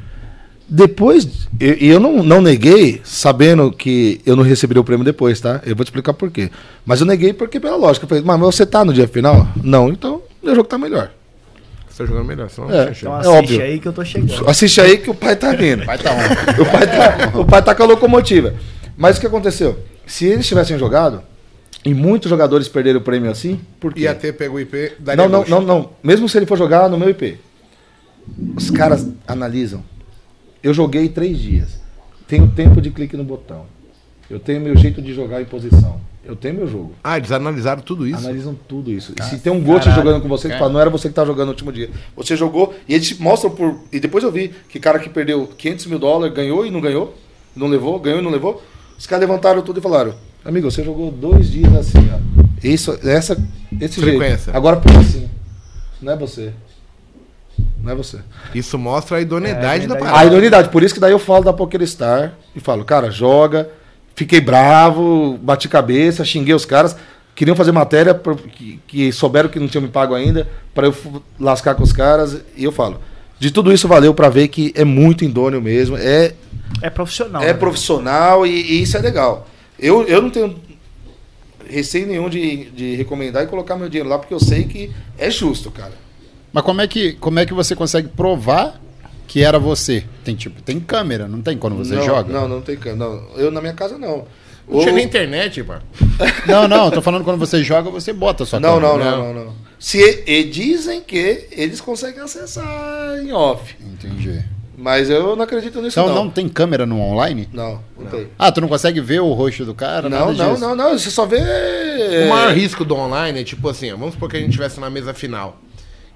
depois, 0.68 1.48
e 1.60 1.86
eu, 1.88 2.00
não, 2.00 2.22
não 2.24 2.40
neguei, 2.40 3.00
sabendo 3.04 3.70
que 3.70 4.20
eu 4.26 4.34
não 4.34 4.42
receberia 4.42 4.80
o 4.80 4.84
prêmio 4.84 5.04
depois, 5.04 5.40
tá? 5.40 5.60
Eu 5.64 5.76
vou 5.76 5.84
te 5.84 5.88
explicar 5.88 6.12
por 6.12 6.30
quê. 6.30 6.50
Mas 6.84 7.00
eu 7.00 7.06
neguei 7.06 7.32
porque, 7.32 7.60
pela 7.60 7.76
lógica, 7.76 8.04
eu 8.04 8.08
falei, 8.08 8.24
mas 8.24 8.40
você 8.40 8.66
tá 8.66 8.84
no 8.84 8.92
dia 8.92 9.06
final? 9.06 9.46
Não, 9.62 9.88
então 9.88 10.22
meu 10.42 10.54
jogo 10.54 10.68
tá 10.68 10.76
melhor. 10.76 11.12
Você 11.88 12.02
tá 12.02 12.06
jogando 12.08 12.26
melhor, 12.26 12.50
senão 12.50 12.68
É. 12.70 12.90
Então. 12.90 13.14
É 13.14 13.18
assiste 13.18 13.32
óbvio. 13.32 13.62
aí 13.62 13.78
que 13.78 13.88
eu 13.88 13.92
tô 13.92 14.04
chegando. 14.04 14.50
Assiste 14.50 14.80
aí 14.80 14.98
que 14.98 15.08
o 15.08 15.14
pai 15.14 15.36
tá 15.36 15.52
vindo. 15.52 15.84
Vai 15.84 15.98
tá 15.98 16.12
on. 16.12 16.16
O 16.62 16.66
pai 16.66 16.86
tá, 16.86 17.38
o 17.38 17.44
pai 17.44 17.62
tá 17.62 17.74
com 17.74 17.82
a 17.84 17.86
locomotiva. 17.86 18.54
Mas 18.96 19.16
o 19.16 19.20
que 19.20 19.26
aconteceu? 19.26 19.78
Se 20.04 20.26
eles 20.26 20.46
tivessem 20.46 20.78
jogado, 20.78 21.22
e 21.84 21.94
muitos 21.94 22.28
jogadores 22.28 22.66
perderam 22.66 22.98
o 22.98 23.02
prêmio 23.02 23.30
assim, 23.30 23.60
por 23.78 23.94
quê? 23.94 24.00
Ia 24.00 24.14
ter 24.14 24.32
pego 24.32 24.56
o 24.56 24.60
IP, 24.60 24.94
daria 24.98 25.28
Não, 25.28 25.44
não, 25.44 25.48
não, 25.48 25.60
não. 25.60 25.90
Mesmo 26.02 26.28
se 26.28 26.36
ele 26.36 26.46
for 26.46 26.58
jogar 26.58 26.90
no 26.90 26.98
meu 26.98 27.08
IP. 27.08 27.38
Os 28.56 28.70
caras 28.70 29.08
analisam. 29.26 29.84
Eu 30.62 30.74
joguei 30.74 31.08
três 31.08 31.38
dias. 31.38 31.80
Tenho 32.26 32.48
tempo 32.48 32.80
de 32.80 32.90
clique 32.90 33.16
no 33.16 33.24
botão. 33.24 33.66
Eu 34.28 34.40
tenho 34.40 34.60
meu 34.60 34.76
jeito 34.76 35.00
de 35.00 35.14
jogar 35.14 35.40
em 35.40 35.44
posição. 35.44 36.00
Eu 36.24 36.34
tenho 36.34 36.54
meu 36.54 36.66
jogo. 36.66 36.92
Ah, 37.04 37.16
eles 37.16 37.30
analisaram 37.30 37.80
tudo 37.80 38.06
isso. 38.06 38.18
Analisam 38.18 38.58
tudo 38.66 38.90
isso. 38.90 39.14
E 39.16 39.22
se 39.22 39.38
tem 39.38 39.52
um 39.52 39.64
caralho. 39.64 39.94
jogando 39.94 40.20
com 40.20 40.28
você, 40.28 40.48
que 40.48 40.58
fala, 40.58 40.72
não 40.72 40.80
era 40.80 40.90
você 40.90 41.04
que 41.08 41.12
estava 41.12 41.28
jogando 41.28 41.46
no 41.46 41.52
último 41.52 41.70
dia. 41.70 41.88
Você 42.16 42.36
jogou 42.36 42.74
e 42.88 42.94
eles 42.94 43.08
te 43.08 43.22
mostram 43.22 43.52
por. 43.52 43.78
E 43.92 44.00
depois 44.00 44.24
eu 44.24 44.32
vi 44.32 44.52
que 44.68 44.80
cara 44.80 44.98
que 44.98 45.08
perdeu 45.08 45.46
500 45.46 45.86
mil 45.86 45.98
dólares 46.00 46.34
ganhou 46.34 46.66
e 46.66 46.70
não 46.70 46.80
ganhou. 46.80 47.14
Não 47.54 47.68
levou, 47.68 48.00
ganhou 48.00 48.18
e 48.18 48.22
não 48.22 48.30
levou. 48.30 48.60
Os 48.98 49.06
caras 49.06 49.28
levantaram 49.28 49.62
tudo 49.62 49.78
e 49.78 49.82
falaram: 49.82 50.14
Amigo, 50.44 50.68
você 50.68 50.82
jogou 50.82 51.12
dois 51.12 51.48
dias 51.48 51.72
assim, 51.74 52.10
ó. 52.12 52.44
Isso, 52.62 52.98
essa, 53.04 53.36
esse 53.80 54.00
Frequência. 54.00 54.44
jeito. 54.46 54.56
Agora 54.56 54.76
pensa 54.78 54.98
assim. 54.98 55.28
Não 56.02 56.12
é 56.12 56.16
você. 56.16 56.52
Não 57.82 57.92
é 57.92 57.94
você. 57.94 58.18
Isso 58.54 58.78
mostra 58.78 59.18
a 59.18 59.20
idoneidade 59.20 59.84
É, 59.84 59.88
da 59.88 59.94
a 59.94 59.98
parada. 59.98 60.18
A 60.18 60.24
idoneidade, 60.26 60.68
por 60.70 60.82
isso 60.82 60.94
que 60.94 61.00
daí 61.00 61.12
eu 61.12 61.18
falo 61.18 61.44
da 61.44 61.52
PokerStar 61.52 62.34
e 62.54 62.60
falo, 62.60 62.84
cara, 62.84 63.10
joga. 63.10 63.68
Fiquei 64.14 64.40
bravo, 64.40 65.38
bati 65.42 65.68
cabeça, 65.68 66.24
xinguei 66.24 66.54
os 66.54 66.64
caras. 66.64 66.96
Queriam 67.34 67.54
fazer 67.54 67.70
matéria 67.70 68.14
que, 68.54 68.80
que 68.86 69.12
souberam 69.12 69.48
que 69.50 69.58
não 69.60 69.68
tinham 69.68 69.82
me 69.82 69.88
pago 69.88 70.14
ainda, 70.14 70.48
para 70.74 70.86
eu 70.86 70.94
lascar 71.38 71.74
com 71.74 71.82
os 71.82 71.92
caras. 71.92 72.40
E 72.56 72.64
eu 72.64 72.72
falo, 72.72 72.98
de 73.38 73.50
tudo 73.50 73.72
isso 73.72 73.86
valeu 73.86 74.14
para 74.14 74.30
ver 74.30 74.48
que 74.48 74.72
é 74.74 74.84
muito 74.84 75.22
indôneo 75.24 75.60
mesmo, 75.60 75.96
é, 75.98 76.32
É 76.80 76.88
profissional. 76.88 77.42
é 77.42 77.48
né? 77.48 77.54
profissional 77.54 78.46
e, 78.46 78.50
e 78.50 78.82
isso 78.82 78.96
é 78.96 79.00
legal. 79.00 79.46
Eu, 79.78 80.02
eu 80.08 80.22
não 80.22 80.30
tenho 80.30 80.56
receio 81.68 82.06
nenhum 82.06 82.28
de, 82.30 82.70
de 82.70 82.94
recomendar 82.96 83.44
e 83.44 83.46
colocar 83.48 83.76
meu 83.76 83.88
dinheiro 83.88 84.08
lá, 84.08 84.18
porque 84.18 84.32
eu 84.32 84.40
sei 84.40 84.64
que 84.64 84.90
é 85.18 85.30
justo, 85.30 85.70
cara. 85.70 85.92
Mas 86.52 86.64
como 86.64 86.80
é, 86.80 86.86
que, 86.86 87.12
como 87.14 87.38
é 87.38 87.46
que 87.46 87.52
você 87.54 87.74
consegue 87.76 88.08
provar 88.08 88.80
que 89.26 89.42
era 89.42 89.58
você? 89.58 90.04
Tem 90.24 90.34
tipo, 90.34 90.62
tem 90.62 90.80
câmera, 90.80 91.26
não 91.28 91.42
tem 91.42 91.58
quando 91.58 91.76
você 91.76 91.94
não, 91.96 92.02
joga? 92.02 92.32
Não, 92.32 92.48
não 92.48 92.60
tem 92.60 92.76
câmera. 92.76 93.10
Não, 93.10 93.28
eu 93.36 93.50
na 93.50 93.60
minha 93.60 93.74
casa 93.74 93.98
não. 93.98 94.24
Não 94.68 94.80
tinha 94.80 94.90
Ou- 94.90 94.96
nem 94.96 95.04
internet, 95.04 95.62
pá. 95.62 95.80
Não, 96.44 96.66
não, 96.66 96.90
tô 96.90 97.00
falando 97.00 97.22
quando 97.22 97.38
você 97.38 97.62
joga, 97.62 97.88
você 97.88 98.12
bota 98.12 98.42
a 98.42 98.46
sua 98.46 98.58
Não, 98.58 98.80
não, 98.80 98.92
câmera. 98.98 99.10
não, 99.12 99.32
não, 99.34 99.44
não. 99.46 99.54
Se, 99.78 100.24
e 100.26 100.42
dizem 100.42 101.00
que 101.02 101.46
eles 101.52 101.80
conseguem 101.80 102.20
acessar 102.20 102.64
em 103.22 103.32
off. 103.32 103.76
Entendi. 103.80 104.42
Mas 104.76 105.08
eu 105.08 105.36
não 105.36 105.44
acredito 105.44 105.80
nisso, 105.80 105.98
Então 106.00 106.12
não. 106.12 106.24
não. 106.24 106.30
tem 106.30 106.48
câmera 106.48 106.84
no 106.84 107.00
online? 107.00 107.48
Não, 107.52 107.80
não 107.98 108.06
tem. 108.06 108.26
Ah, 108.38 108.50
tu 108.50 108.60
não 108.60 108.66
consegue 108.68 109.00
ver 109.00 109.20
o 109.20 109.32
rosto 109.32 109.64
do 109.64 109.72
cara? 109.74 110.08
Não, 110.08 110.18
nada 110.32 110.32
não, 110.44 110.52
disso. 110.54 110.60
não, 110.66 110.74
não. 110.74 110.98
Você 110.98 111.10
só 111.10 111.24
vê. 111.26 111.38
O 112.26 112.28
maior 112.28 112.52
risco 112.52 112.84
do 112.84 112.94
online 112.96 113.40
é 113.40 113.44
tipo 113.44 113.68
assim, 113.68 113.90
vamos 113.92 114.14
supor 114.14 114.28
que 114.28 114.36
a 114.36 114.40
gente 114.40 114.48
estivesse 114.50 114.80
na 114.80 114.90
mesa 114.90 115.14
final. 115.14 115.60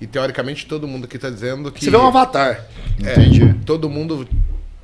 E 0.00 0.06
teoricamente 0.06 0.66
todo 0.66 0.86
mundo 0.88 1.04
aqui 1.04 1.18
tá 1.18 1.28
dizendo 1.30 1.70
que. 1.70 1.84
Você 1.84 1.90
vê 1.90 1.96
um 1.96 2.06
avatar. 2.06 2.66
É, 3.04 3.12
Entendi. 3.12 3.54
Todo 3.66 3.88
mundo 3.90 4.26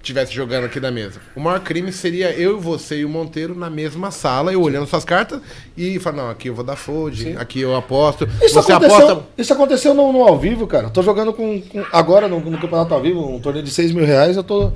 estivesse 0.01 0.33
jogando 0.33 0.67
aqui 0.67 0.79
da 0.79 0.91
mesa. 0.91 1.21
O 1.35 1.41
maior 1.41 1.59
crime 1.61 1.91
seria 1.93 2.31
eu, 2.31 2.61
você 2.61 2.99
e 2.99 3.05
o 3.05 3.09
Monteiro 3.09 3.57
na 3.57 3.69
mesma 3.69 4.13
sala, 4.13 4.53
eu 4.53 4.63
olhando 4.63 4.87
suas 4.87 5.05
cartas 5.05 5.41
e 5.77 5.99
falar, 5.99 6.17
não, 6.19 6.31
aqui 6.31 6.49
eu 6.49 6.55
vou 6.55 6.65
dar 6.65 6.77
fold, 6.77 7.35
aqui 7.37 7.61
eu 7.61 7.75
aposto. 7.75 8.25
Isso 8.41 8.55
você 8.55 8.71
aconteceu, 8.73 8.97
aposta. 9.11 9.25
isso 9.37 9.53
aconteceu 9.53 9.95
no, 9.95 10.13
no 10.13 10.23
ao 10.23 10.39
vivo, 10.39 10.65
cara. 10.67 10.87
Eu 10.87 10.91
tô 10.91 11.03
jogando 11.03 11.33
com, 11.33 11.61
com- 11.61 11.85
agora 11.93 12.29
no, 12.29 12.39
no 12.39 12.57
campeonato 12.59 12.95
ao 12.95 13.03
vivo, 13.03 13.27
um 13.35 13.41
torneio 13.41 13.65
de 13.65 13.71
6 13.73 13.91
mil 13.93 14.05
reais. 14.07 14.37
Eu 14.37 14.45
tô. 14.45 14.71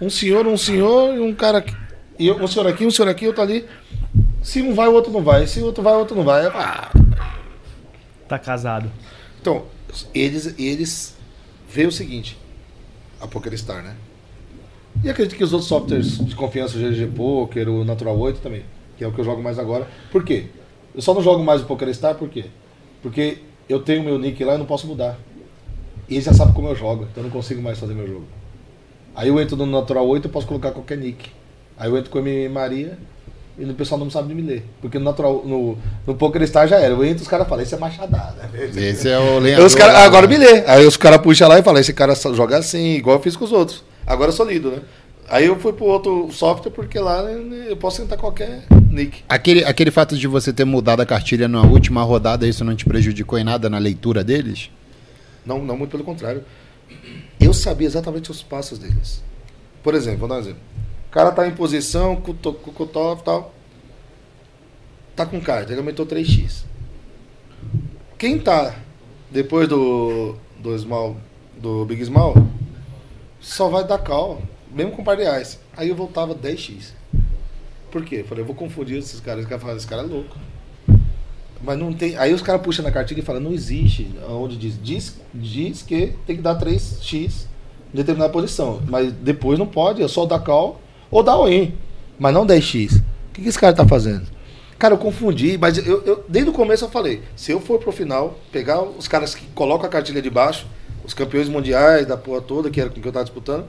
Um 0.00 0.10
senhor, 0.10 0.46
um 0.46 0.56
senhor 0.58 1.14
e 1.14 1.20
um 1.20 1.32
cara. 1.34 1.58
aqui- 1.58 1.74
E 2.18 2.26
eu- 2.28 2.36
um 2.36 2.46
senhor 2.46 2.66
aqui, 2.68 2.84
um 2.84 2.90
senhor 2.90 3.08
aqui, 3.08 3.26
outro 3.26 3.40
ali. 3.42 3.64
Se 4.42 4.60
um 4.60 4.74
vai, 4.74 4.86
o 4.88 4.92
outro 4.92 5.10
não 5.10 5.22
vai. 5.22 5.46
Se 5.46 5.60
o 5.60 5.64
outro 5.64 5.82
vai, 5.82 5.94
o 5.94 5.98
outro 6.00 6.14
não 6.16 6.24
vai. 6.24 6.44
Ah, 6.46 6.90
Tá 8.28 8.38
casado. 8.38 8.90
Então, 9.40 9.64
eles, 10.14 10.54
eles 10.58 11.16
veem 11.68 11.88
o 11.88 11.92
seguinte: 11.92 12.38
a 13.20 13.26
PokerStar, 13.26 13.82
né? 13.82 13.96
E 15.02 15.08
acredito 15.08 15.36
que 15.36 15.44
os 15.44 15.52
outros 15.52 15.68
softwares 15.68 16.18
de 16.18 16.34
confiança, 16.34 16.76
o 16.76 16.80
GG 16.80 17.12
Poker, 17.14 17.68
o 17.68 17.84
Natural 17.84 18.18
8 18.18 18.40
também, 18.40 18.64
que 18.96 19.04
é 19.04 19.06
o 19.06 19.12
que 19.12 19.20
eu 19.20 19.24
jogo 19.24 19.42
mais 19.42 19.58
agora. 19.58 19.86
Por 20.10 20.24
quê? 20.24 20.46
Eu 20.94 21.00
só 21.00 21.14
não 21.14 21.22
jogo 21.22 21.44
mais 21.44 21.62
o 21.62 21.66
PokerStar, 21.66 22.16
por 22.16 22.28
quê? 22.28 22.46
Porque 23.00 23.38
eu 23.68 23.80
tenho 23.80 24.02
meu 24.02 24.18
nick 24.18 24.42
lá 24.42 24.56
e 24.56 24.58
não 24.58 24.66
posso 24.66 24.86
mudar. 24.86 25.16
E 26.08 26.14
eles 26.14 26.24
já 26.24 26.32
sabem 26.32 26.54
como 26.54 26.68
eu 26.68 26.74
jogo, 26.74 27.04
então 27.04 27.22
eu 27.22 27.24
não 27.24 27.30
consigo 27.30 27.62
mais 27.62 27.78
fazer 27.78 27.94
meu 27.94 28.08
jogo. 28.08 28.24
Aí 29.14 29.28
eu 29.28 29.40
entro 29.40 29.56
no 29.56 29.66
Natural 29.66 30.06
8 30.06 30.26
e 30.26 30.30
posso 30.30 30.46
colocar 30.46 30.72
qualquer 30.72 30.98
nick. 30.98 31.30
Aí 31.76 31.88
eu 31.88 31.96
entro 31.96 32.10
com 32.10 32.18
a 32.18 32.22
minha 32.22 32.50
Maria 32.50 32.98
e 33.58 33.64
o 33.64 33.74
pessoal 33.74 33.98
não 33.98 34.10
sabe 34.10 34.34
me 34.34 34.42
ler. 34.42 34.64
Porque 34.80 34.98
no, 34.98 35.04
natural, 35.04 35.42
no, 35.44 35.76
no 36.06 36.14
PokerStar 36.14 36.68
já 36.68 36.76
era. 36.76 36.94
Eu 36.94 37.04
entro 37.04 37.22
os 37.22 37.28
caras 37.28 37.48
falam, 37.48 37.64
isso 37.64 37.74
é 37.74 37.78
machadada. 37.78 38.50
Esse 38.76 39.08
é 39.08 39.18
o 39.18 39.38
lenhador. 39.38 39.66
os 39.66 39.74
cara, 39.74 39.98
agora 40.04 40.26
me 40.26 40.36
lê. 40.36 40.64
Aí 40.66 40.86
os 40.86 40.96
caras 40.96 41.20
puxam 41.20 41.48
lá 41.48 41.58
e 41.58 41.62
falam, 41.62 41.80
esse 41.80 41.92
cara 41.92 42.14
joga 42.14 42.56
assim, 42.56 42.94
igual 42.94 43.16
eu 43.16 43.22
fiz 43.22 43.36
com 43.36 43.44
os 43.44 43.52
outros. 43.52 43.82
Agora 44.06 44.30
eu 44.30 44.34
sou 44.34 44.46
lido, 44.46 44.70
né? 44.70 44.78
Aí 45.28 45.44
eu 45.44 45.58
fui 45.58 45.72
pro 45.72 45.84
outro 45.84 46.30
software 46.32 46.70
porque 46.70 46.98
lá 46.98 47.22
né, 47.22 47.66
eu 47.68 47.76
posso 47.76 48.00
entrar 48.00 48.16
qualquer 48.16 48.62
nick. 48.90 49.22
Aquele, 49.28 49.62
aquele 49.64 49.90
fato 49.90 50.16
de 50.16 50.26
você 50.26 50.52
ter 50.52 50.64
mudado 50.64 51.00
a 51.00 51.06
cartilha 51.06 51.46
na 51.46 51.60
última 51.62 52.02
rodada, 52.02 52.46
isso 52.46 52.64
não 52.64 52.74
te 52.74 52.86
prejudicou 52.86 53.38
em 53.38 53.44
nada 53.44 53.68
na 53.68 53.76
leitura 53.76 54.24
deles? 54.24 54.70
Não, 55.44 55.62
não, 55.62 55.76
muito 55.76 55.90
pelo 55.90 56.04
contrário. 56.04 56.44
Eu 57.38 57.52
sabia 57.52 57.86
exatamente 57.86 58.30
os 58.30 58.42
passos 58.42 58.78
deles. 58.78 59.22
Por 59.82 59.94
exemplo, 59.94 60.20
vou 60.20 60.28
dar 60.28 60.36
um 60.36 60.40
exemplo. 60.40 60.60
O 61.08 61.10
cara 61.10 61.32
tá 61.32 61.46
em 61.48 61.52
posição, 61.52 62.16
cutoff 62.16 63.22
e 63.22 63.24
tal. 63.24 63.54
Tá 65.16 65.24
com 65.24 65.40
carta, 65.40 65.72
ele 65.72 65.80
aumentou 65.80 66.06
3x. 66.06 66.64
Quem 68.18 68.38
tá 68.38 68.74
depois 69.30 69.66
do, 69.66 70.36
do 70.58 70.78
small, 70.78 71.16
do 71.56 71.84
Big 71.86 72.04
Small, 72.04 72.34
só 73.40 73.68
vai 73.68 73.84
dar 73.84 73.98
call, 73.98 74.42
mesmo 74.70 74.92
com 74.92 75.02
par 75.02 75.16
de 75.16 75.24
ice. 75.40 75.58
Aí 75.76 75.88
eu 75.88 75.96
voltava 75.96 76.34
10x. 76.34 76.92
Por 77.90 78.04
quê? 78.04 78.16
Eu 78.16 78.24
falei, 78.26 78.42
eu 78.42 78.46
vou 78.46 78.54
confundir 78.54 78.98
esses 78.98 79.18
caras. 79.18 79.40
Esse 79.40 79.48
cara 79.48 79.60
fala, 79.60 79.76
esse 79.76 79.86
cara 79.86 80.02
é 80.02 80.06
louco. 80.06 80.36
Mas 81.62 81.78
não 81.78 81.92
tem. 81.92 82.16
Aí 82.16 82.34
os 82.34 82.42
caras 82.42 82.60
puxam 82.60 82.84
na 82.84 82.92
cartilha 82.92 83.20
e 83.20 83.24
falam, 83.24 83.40
não 83.40 83.52
existe. 83.52 84.10
Onde 84.28 84.58
diz, 84.58 84.78
diz, 84.80 85.18
diz 85.34 85.82
que 85.82 86.14
tem 86.26 86.36
que 86.36 86.42
dar 86.42 86.60
3x 86.60 87.46
em 87.94 87.96
determinada 87.96 88.30
posição. 88.30 88.82
Mas 88.86 89.10
depois 89.10 89.58
não 89.58 89.66
pode, 89.66 90.02
é 90.02 90.06
só 90.06 90.26
dar 90.26 90.40
call 90.40 90.78
ou 91.10 91.22
dar 91.22 91.32
all-in. 91.32 91.74
Mas 92.18 92.34
não 92.34 92.46
10x. 92.46 92.98
O 92.98 93.02
que, 93.32 93.42
que 93.42 93.48
esse 93.48 93.58
cara 93.58 93.72
tá 93.72 93.86
fazendo? 93.86 94.26
Cara, 94.78 94.94
eu 94.94 94.98
confundi, 94.98 95.58
mas 95.58 95.78
eu, 95.78 96.02
eu- 96.04 96.24
desde 96.28 96.50
o 96.50 96.52
começo 96.52 96.84
eu 96.84 96.88
falei, 96.88 97.22
se 97.34 97.50
eu 97.52 97.60
for 97.60 97.78
pro 97.80 97.90
final, 97.92 98.38
pegar 98.52 98.80
os 98.82 99.08
caras 99.08 99.34
que 99.34 99.44
colocam 99.54 99.86
a 99.86 99.88
cartilha 99.88 100.22
de 100.22 100.30
baixo, 100.30 100.66
os 101.04 101.14
campeões 101.14 101.48
mundiais 101.48 102.06
da 102.06 102.16
porra 102.16 102.40
toda, 102.40 102.70
que 102.70 102.80
era 102.80 102.88
com 102.90 103.00
que 103.00 103.08
eu 103.08 103.12
tava 103.12 103.24
disputando, 103.24 103.64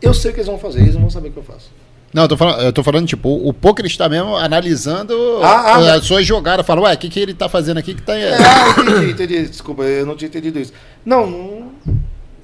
eu 0.00 0.14
sei 0.14 0.30
o 0.30 0.34
que 0.34 0.40
eles 0.40 0.46
vão 0.48 0.58
fazer, 0.58 0.80
eles 0.80 0.94
não 0.94 1.02
vão 1.02 1.10
saber 1.10 1.28
o 1.28 1.32
que 1.32 1.38
eu 1.38 1.42
faço. 1.42 1.70
Não, 2.12 2.22
eu 2.24 2.28
tô 2.28 2.36
falando, 2.36 2.60
eu 2.62 2.72
tô 2.72 2.82
falando 2.82 3.06
tipo, 3.06 3.28
o 3.28 3.52
poker 3.52 3.84
está 3.86 4.08
mesmo 4.08 4.34
analisando 4.36 5.14
Ah, 5.42 5.74
ah, 5.76 5.94
as 5.94 6.04
suas 6.04 6.26
jogadas. 6.26 6.66
Fala, 6.66 6.80
ué, 6.82 6.94
o 6.94 6.98
que, 6.98 7.08
que 7.08 7.20
ele 7.20 7.34
tá 7.34 7.48
fazendo 7.48 7.78
aqui 7.78 7.94
que 7.94 8.02
tá. 8.02 8.14
Ah, 8.14 8.80
entendi, 8.80 9.10
entendi. 9.12 9.42
Desculpa, 9.48 9.84
eu 9.84 10.04
não 10.04 10.16
tinha 10.16 10.26
entendido 10.28 10.58
isso. 10.58 10.72
Não, 11.04 11.24
não. 11.26 11.72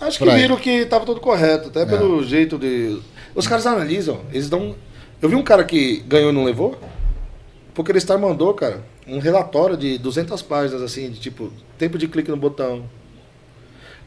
Acho 0.01 0.18
que 0.18 0.24
viram 0.37 0.57
que 0.57 0.85
tava 0.87 1.05
tudo 1.05 1.20
correto, 1.20 1.68
até 1.68 1.85
pelo 1.87 2.22
jeito 2.22 2.59
de. 2.59 2.99
Os 3.37 3.47
caras 3.47 3.66
analisam, 3.66 4.22
eles 4.32 4.49
dão. 4.49 4.74
Eu 5.20 5.28
vi 5.28 5.37
um 5.37 5.43
cara 5.43 5.62
que 5.62 5.99
ganhou 6.09 6.30
e 6.30 6.34
não 6.34 6.43
levou, 6.43 6.74
porque 7.74 7.93
ele 7.93 8.01
Star 8.01 8.18
mandou, 8.18 8.55
cara, 8.55 8.82
um 9.07 9.18
relatório 9.18 9.76
de 9.76 9.99
200 9.99 10.41
páginas, 10.41 10.80
assim, 10.80 11.11
de 11.11 11.20
tipo, 11.20 11.53
tempo 11.76 11.99
de 11.99 12.09
clique 12.09 12.30
no 12.30 12.37
botão. 12.39 12.89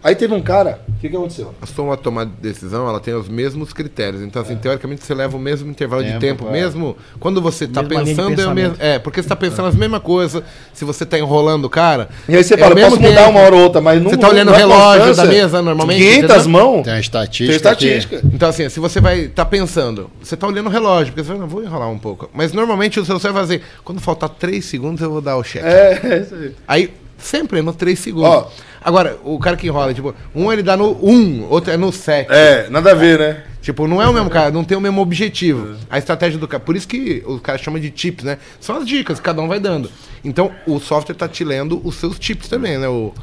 Aí 0.02 0.16
teve 0.16 0.34
um 0.34 0.42
cara, 0.42 0.80
o 0.88 0.94
que, 1.00 1.10
que 1.10 1.16
aconteceu? 1.16 1.54
A 1.62 1.66
sua 1.66 1.98
tomada 1.98 2.30
de 2.30 2.38
decisão, 2.42 2.88
ela 2.88 3.02
tem 3.02 3.14
os 3.14 3.28
mesmos 3.28 3.74
critérios. 3.74 4.22
Então, 4.22 4.42
assim, 4.42 4.56
teoricamente, 4.56 5.04
você 5.04 5.14
leva 5.14 5.36
o 5.36 5.40
mesmo 5.40 5.70
intervalo 5.70 6.04
de 6.04 6.10
Tempo, 6.12 6.20
tempo, 6.20 6.48
é. 6.48 6.52
mesmo 6.52 6.98
quando 7.20 7.42
você 7.42 7.66
está 7.66 7.84
pensando, 7.84 8.42
é 8.42 8.48
o 8.48 8.54
mesmo. 8.54 8.76
É, 8.80 8.98
porque 8.98 9.22
você 9.22 9.26
está 9.26 9.36
pensando 9.36 9.68
as 9.68 9.76
mesmas 9.76 10.02
coisas. 10.02 10.42
Se 10.74 10.86
você 10.86 11.04
está 11.04 11.20
enrolando 11.20 11.66
o 11.66 11.70
cara. 11.70 12.10
E 12.28 12.36
aí 12.36 12.44
você 12.44 12.54
é 12.54 12.58
fala, 12.58 12.76
mesmo 12.76 12.92
posso 12.92 13.02
mudar 13.02 13.26
tempo. 13.26 13.30
uma 13.32 13.40
hora 13.42 13.56
ou 13.56 13.62
outra, 13.62 13.82
mas 13.82 14.02
não 14.02 14.10
Você 14.10 14.18
tá 14.18 14.30
olhando 14.30 14.52
o 14.52 14.56
é 14.56 14.58
relógio 14.58 15.16
da 15.16 15.26
mesa 15.26 15.62
normalmente, 15.62 16.00
500 16.00 16.24
entendeu? 16.24 16.50
mãos? 16.50 16.84
Tem 16.84 16.94
uma 16.94 17.00
estatística. 17.00 17.48
Tem 17.48 17.56
estatística. 17.56 18.22
Então, 18.34 18.50
assim, 18.50 18.70
se 18.70 18.80
você 18.80 19.02
vai 19.02 19.20
estar 19.26 19.46
pensando, 19.46 20.10
você 20.22 20.36
está 20.36 20.48
olhando 20.48 20.68
o 20.68 20.70
relógio, 20.70 21.14
porque 21.14 21.24
você 21.24 21.30
vai, 21.30 21.40
não, 21.40 21.48
vou 21.48 21.64
enrolar 21.64 21.90
um 21.90 22.00
pouco. 22.00 22.30
Mas 22.34 22.54
normalmente 22.54 23.00
o 23.00 23.06
seu 23.06 23.20
você 23.20 23.30
vai 23.32 23.42
fazer, 23.42 23.62
quando 23.84 24.00
faltar 24.00 24.30
3 24.30 24.64
segundos, 24.64 25.02
eu 25.02 25.10
vou 25.10 25.22
dar 25.22 25.36
o 25.36 25.44
cheque. 25.44 25.66
É, 25.66 26.00
é 26.04 26.20
isso 26.20 26.36
aí. 26.36 26.56
Aí, 26.68 26.94
sempre 27.20 27.60
é 27.60 27.62
no 27.62 27.74
3 27.74 27.98
segundos. 27.98 28.30
Ó. 28.30 28.52
Agora, 28.82 29.20
o 29.24 29.38
cara 29.38 29.58
que 29.58 29.68
enrola, 29.68 29.94
tipo, 29.94 30.16
um 30.34 30.52
ele 30.52 30.64
dá 30.64 30.76
no 30.76 30.98
1, 31.06 31.48
outro 31.50 31.72
é 31.72 31.78
no 31.78 31.92
7. 31.92 32.32
É, 32.32 32.70
nada 32.70 32.92
a 32.92 32.96
ver, 32.96 33.20
né? 33.20 33.44
Tipo, 33.62 33.88
não 33.88 34.02
é 34.02 34.08
o 34.08 34.14
mesmo 34.14 34.30
cara, 34.30 34.52
não 34.52 34.64
tem 34.64 34.78
o 34.78 34.82
mesmo 34.82 35.02
objetivo. 35.02 35.76
A 35.90 35.98
estratégia 35.98 36.40
do 36.40 36.48
cara. 36.48 36.64
Por 36.64 36.76
isso 36.76 36.88
que 36.88 37.22
o 37.26 37.40
cara 37.40 37.58
chama 37.58 37.80
de 37.80 37.90
tips, 37.92 38.24
né? 38.24 38.38
São 38.60 38.78
as 38.78 38.88
dicas 38.88 39.20
cada 39.20 39.42
um 39.42 39.48
vai 39.48 39.60
dando. 39.60 39.92
Então, 40.24 40.52
o 40.66 40.80
software 40.80 41.16
tá 41.16 41.28
te 41.28 41.44
lendo 41.44 41.82
os 41.84 41.96
seus 41.96 42.18
tips 42.18 42.48
também, 42.48 42.78
né? 42.78 42.88
O... 42.88 43.14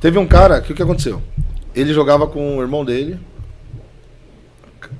Teve 0.00 0.18
um 0.18 0.26
cara 0.26 0.60
que 0.60 0.72
o 0.72 0.74
que 0.74 0.82
aconteceu? 0.82 1.22
Ele 1.74 1.94
jogava 1.94 2.26
com 2.26 2.58
o 2.58 2.62
irmão 2.62 2.84
dele, 2.84 3.18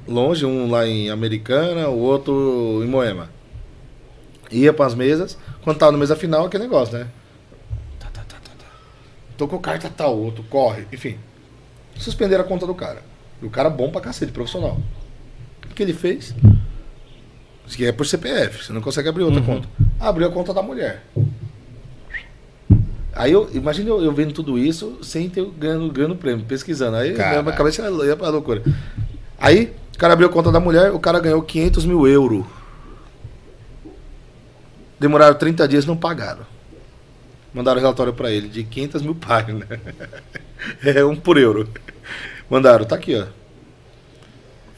longe, 0.07 0.45
um 0.45 0.71
lá 0.71 0.87
em 0.87 1.11
Americana, 1.11 1.89
o 1.89 1.99
outro 1.99 2.81
em 2.85 2.89
Moema. 2.89 3.31
Ia 4.51 4.73
pras 4.73 4.95
mesas, 4.95 5.39
quando 5.63 5.79
tava 5.79 5.93
na 5.93 5.99
mesa 5.99 6.15
final, 6.15 6.47
aquele 6.47 6.65
negócio, 6.65 6.99
né? 6.99 7.07
Tá, 7.99 8.09
tá, 8.13 8.23
tá, 8.23 8.37
tá, 8.43 8.51
tá. 8.59 8.67
Tocou 9.37 9.59
carta 9.59 9.91
tal, 9.91 10.17
outro 10.17 10.45
corre, 10.45 10.87
enfim. 10.93 11.19
Suspenderam 11.97 12.45
a 12.45 12.47
conta 12.47 12.67
do 12.67 12.75
cara. 12.75 13.03
E 13.43 13.47
o 13.47 13.51
cara 13.51 13.69
bom 13.69 13.91
pra 13.91 14.01
cacete, 14.01 14.33
profissional. 14.33 14.79
O 15.65 15.75
que 15.75 15.83
ele 15.83 15.93
fez? 15.93 16.35
Isso 17.67 17.77
que 17.77 17.87
é 17.87 17.93
por 17.93 18.07
CPF, 18.07 18.65
você 18.65 18.73
não 18.73 18.81
consegue 18.81 19.09
abrir 19.09 19.25
outra 19.25 19.43
conta. 19.43 19.69
Abriu 19.99 20.29
a 20.29 20.31
conta 20.31 20.53
da 20.53 20.63
mulher. 20.63 21.03
Aí 23.13 23.31
eu, 23.31 23.49
imagina 23.53 23.89
eu, 23.91 24.03
eu 24.03 24.13
vendo 24.13 24.33
tudo 24.33 24.59
isso 24.59 24.99
sem 25.03 25.31
ter 25.31 25.45
ganhando, 25.57 25.91
ganhando 25.93 26.17
prêmio, 26.17 26.45
pesquisando. 26.45 26.97
Aí 26.97 27.15
Caraca. 27.15 27.43
minha 27.43 27.55
cabeça 27.57 27.83
ia, 27.83 28.07
ia 28.07 28.17
pra 28.17 28.29
loucura. 28.29 28.63
Aí 29.39 29.73
o 29.95 29.99
cara 29.99 30.13
abriu 30.13 30.29
a 30.29 30.33
conta 30.33 30.51
da 30.51 30.59
mulher, 30.59 30.91
o 30.93 30.99
cara 30.99 31.21
ganhou 31.21 31.41
500 31.41 31.85
mil 31.87 32.07
euros. 32.07 32.45
Demoraram 34.99 35.37
30 35.37 35.69
dias 35.69 35.87
não 35.87 35.97
pagaram. 35.97 36.45
Mandaram 37.55 37.81
relatório 37.81 38.13
pra 38.13 38.33
ele 38.33 38.49
de 38.49 38.65
500 38.65 39.03
mil 39.03 39.15
páginas. 39.15 39.69
é 40.85 41.05
um 41.05 41.15
por 41.15 41.39
euro. 41.39 41.69
Mandaram, 42.51 42.85
tá 42.85 42.97
aqui, 42.97 43.15
ó. 43.15 43.27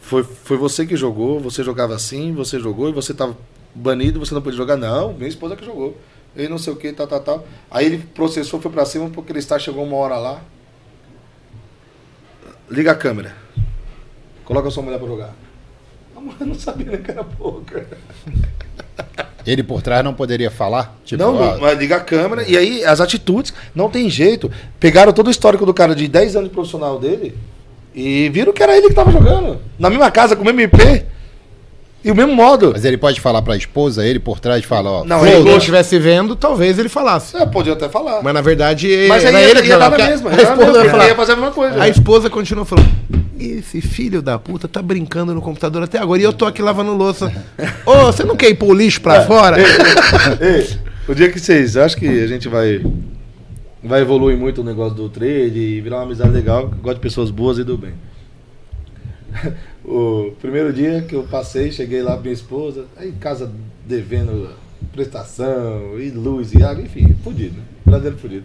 Foi, 0.02 0.22
foi 0.22 0.56
você 0.56 0.86
que 0.86 0.94
jogou, 0.94 1.40
você 1.40 1.64
jogava 1.64 1.94
assim, 1.94 2.32
você 2.32 2.60
jogou 2.60 2.88
e 2.88 2.92
você 2.92 3.14
tava 3.14 3.36
banido, 3.74 4.20
você 4.20 4.34
não 4.34 4.42
podia 4.42 4.58
jogar. 4.58 4.76
Não, 4.76 5.14
minha 5.14 5.28
esposa 5.28 5.56
que 5.56 5.64
jogou. 5.64 5.96
Ele 6.36 6.48
não 6.48 6.58
sei 6.58 6.72
o 6.72 6.76
que, 6.76 6.92
tal, 6.92 7.06
tal, 7.06 7.20
tal. 7.20 7.48
Aí 7.70 7.86
ele 7.86 7.98
processou, 7.98 8.60
foi 8.60 8.70
pra 8.70 8.84
cima 8.84 9.08
porque 9.08 9.32
ele 9.32 9.38
está, 9.38 9.58
chegou 9.58 9.82
uma 9.82 9.96
hora 9.96 10.18
lá. 10.18 10.42
Liga 12.70 12.92
a 12.92 12.94
câmera. 12.94 13.34
Coloca 14.44 14.68
a 14.68 14.70
sua 14.70 14.82
mulher 14.82 14.98
pra 14.98 15.08
jogar. 15.08 15.34
A 16.14 16.20
mulher 16.20 16.46
não 16.46 16.54
sabia 16.54 16.86
nem 16.86 17.02
que 17.02 17.10
era 17.10 17.24
pouca. 17.24 17.86
Ele 19.46 19.62
por 19.62 19.80
trás 19.80 20.02
não 20.04 20.12
poderia 20.12 20.50
falar? 20.50 20.96
Tipo, 21.04 21.22
não, 21.22 21.36
ó, 21.36 21.52
não, 21.52 21.60
mas 21.60 21.78
liga 21.78 21.96
a 21.96 22.00
câmera 22.00 22.44
e 22.48 22.56
aí 22.56 22.84
as 22.84 23.00
atitudes, 23.00 23.54
não 23.74 23.88
tem 23.88 24.10
jeito. 24.10 24.50
Pegaram 24.80 25.12
todo 25.12 25.28
o 25.28 25.30
histórico 25.30 25.64
do 25.64 25.72
cara 25.72 25.94
de 25.94 26.08
10 26.08 26.36
anos 26.36 26.48
de 26.48 26.54
profissional 26.54 26.98
dele 26.98 27.36
e 27.94 28.28
viram 28.30 28.52
que 28.52 28.62
era 28.62 28.76
ele 28.76 28.88
que 28.88 28.94
tava 28.94 29.12
jogando. 29.12 29.58
Na 29.78 29.88
mesma 29.88 30.10
casa, 30.10 30.34
com 30.34 30.42
o 30.42 30.44
mesmo 30.44 30.60
IP 30.62 31.04
e 32.04 32.10
o 32.10 32.14
mesmo 32.14 32.34
modo. 32.34 32.70
Mas 32.72 32.84
ele 32.84 32.96
pode 32.96 33.20
falar 33.20 33.42
pra 33.42 33.56
esposa, 33.56 34.06
ele 34.06 34.18
por 34.18 34.38
trás 34.38 34.64
fala, 34.64 34.90
ó. 34.90 35.04
Não, 35.04 35.20
Se 35.20 35.28
ele 35.28 35.56
estivesse 35.56 35.98
vendo, 35.98 36.36
talvez 36.36 36.78
ele 36.78 36.88
falasse. 36.88 37.36
É, 37.36 37.46
podia 37.46 37.72
até 37.72 37.88
falar. 37.88 38.22
Mas 38.22 38.34
na 38.34 38.40
verdade, 38.40 39.06
Mas 39.08 39.24
aí 39.24 39.32
ia, 39.32 39.50
ele 39.50 39.62
que 39.62 39.68
ia 39.68 39.78
dar 39.78 39.90
na 39.90 39.96
mesma. 39.98 40.30
A 40.30 40.34
ia 40.34 40.42
esposa, 40.42 40.56
mesma, 40.56 40.72
vai 40.80 40.88
falar, 40.88 41.08
ia 41.08 41.14
fazer 41.14 41.32
a 41.32 41.36
mesma 41.36 41.50
coisa. 41.52 41.82
a 41.82 41.88
esposa 41.88 42.30
continua 42.30 42.64
falando: 42.64 42.88
Esse 43.38 43.80
filho 43.80 44.22
da 44.22 44.38
puta 44.38 44.66
tá 44.66 44.80
brincando 44.80 45.34
no 45.34 45.42
computador 45.42 45.82
até 45.82 45.98
agora 45.98 46.20
e 46.20 46.24
eu 46.24 46.32
tô 46.32 46.46
aqui 46.46 46.62
lavando 46.62 46.94
louça. 46.94 47.30
Ô, 47.84 48.06
você 48.06 48.24
não 48.24 48.36
quer 48.36 48.48
ir 48.48 48.54
pôr 48.54 48.68
o 48.68 48.74
lixo 48.74 49.00
pra 49.00 49.26
fora? 49.26 49.58
Ei, 49.60 50.68
o 51.06 51.14
dia 51.14 51.30
que 51.30 51.38
vocês 51.38 51.76
acham 51.76 51.98
que 51.98 52.08
a 52.08 52.26
gente 52.26 52.48
vai 52.48 52.82
vai 53.82 54.00
evoluir 54.00 54.36
muito 54.36 54.62
o 54.62 54.64
negócio 54.64 54.96
do 54.96 55.08
trade 55.08 55.58
e 55.58 55.80
virar 55.80 55.98
uma 55.98 56.04
amizade 56.04 56.30
legal, 56.30 56.68
que 56.68 56.76
gosta 56.76 56.94
de 56.94 57.00
pessoas 57.00 57.30
boas 57.30 57.58
e 57.58 57.64
do 57.64 57.78
bem. 57.78 57.94
o 59.84 60.32
primeiro 60.40 60.72
dia 60.72 61.02
que 61.02 61.14
eu 61.14 61.24
passei, 61.24 61.70
cheguei 61.70 62.02
lá 62.02 62.16
com 62.16 62.22
minha 62.22 62.32
esposa, 62.32 62.86
aí 62.96 63.10
em 63.10 63.12
casa 63.12 63.52
devendo 63.86 64.50
prestação, 64.92 65.98
e 65.98 66.10
luz, 66.10 66.52
e 66.52 66.62
água, 66.62 66.82
enfim, 66.82 67.14
fudido, 67.22 67.56
né? 67.56 67.64
Brasileiro 67.84 68.18
fudido. 68.18 68.44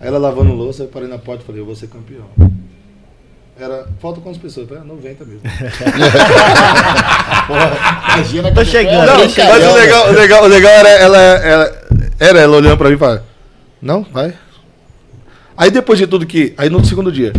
Aí 0.00 0.08
ela 0.08 0.18
lavando 0.18 0.52
louça, 0.52 0.84
eu 0.84 0.88
parei 0.88 1.08
na 1.08 1.18
porta 1.18 1.42
e 1.42 1.46
falei, 1.46 1.60
eu 1.60 1.66
vou 1.66 1.76
ser 1.76 1.88
campeão. 1.88 2.26
Era, 3.56 3.86
falta 4.00 4.20
quantas 4.20 4.42
pessoas? 4.42 4.66
Ah, 4.72 4.82
90 4.84 5.24
mesmo. 5.24 5.40
Imagina 8.16 8.52
Tô 8.52 8.60
que- 8.60 8.66
chegando. 8.66 9.06
Não, 9.06 9.18
mas 9.18 9.36
o 9.38 9.74
legal, 9.74 10.08
o 10.08 10.12
legal, 10.12 10.44
o 10.44 10.48
legal 10.48 10.72
era, 10.72 10.88
ela, 10.88 11.18
ela, 11.18 11.72
era 12.18 12.40
ela 12.40 12.56
olhando 12.56 12.76
pra 12.76 12.88
mim 12.88 12.96
e 12.96 12.98
falando, 12.98 13.22
não, 13.80 14.02
vai. 14.02 14.34
Aí 15.56 15.70
depois 15.70 15.98
de 15.98 16.06
tudo 16.06 16.26
que. 16.26 16.52
Aí 16.56 16.68
no 16.68 16.84
segundo 16.84 17.12
dia. 17.12 17.32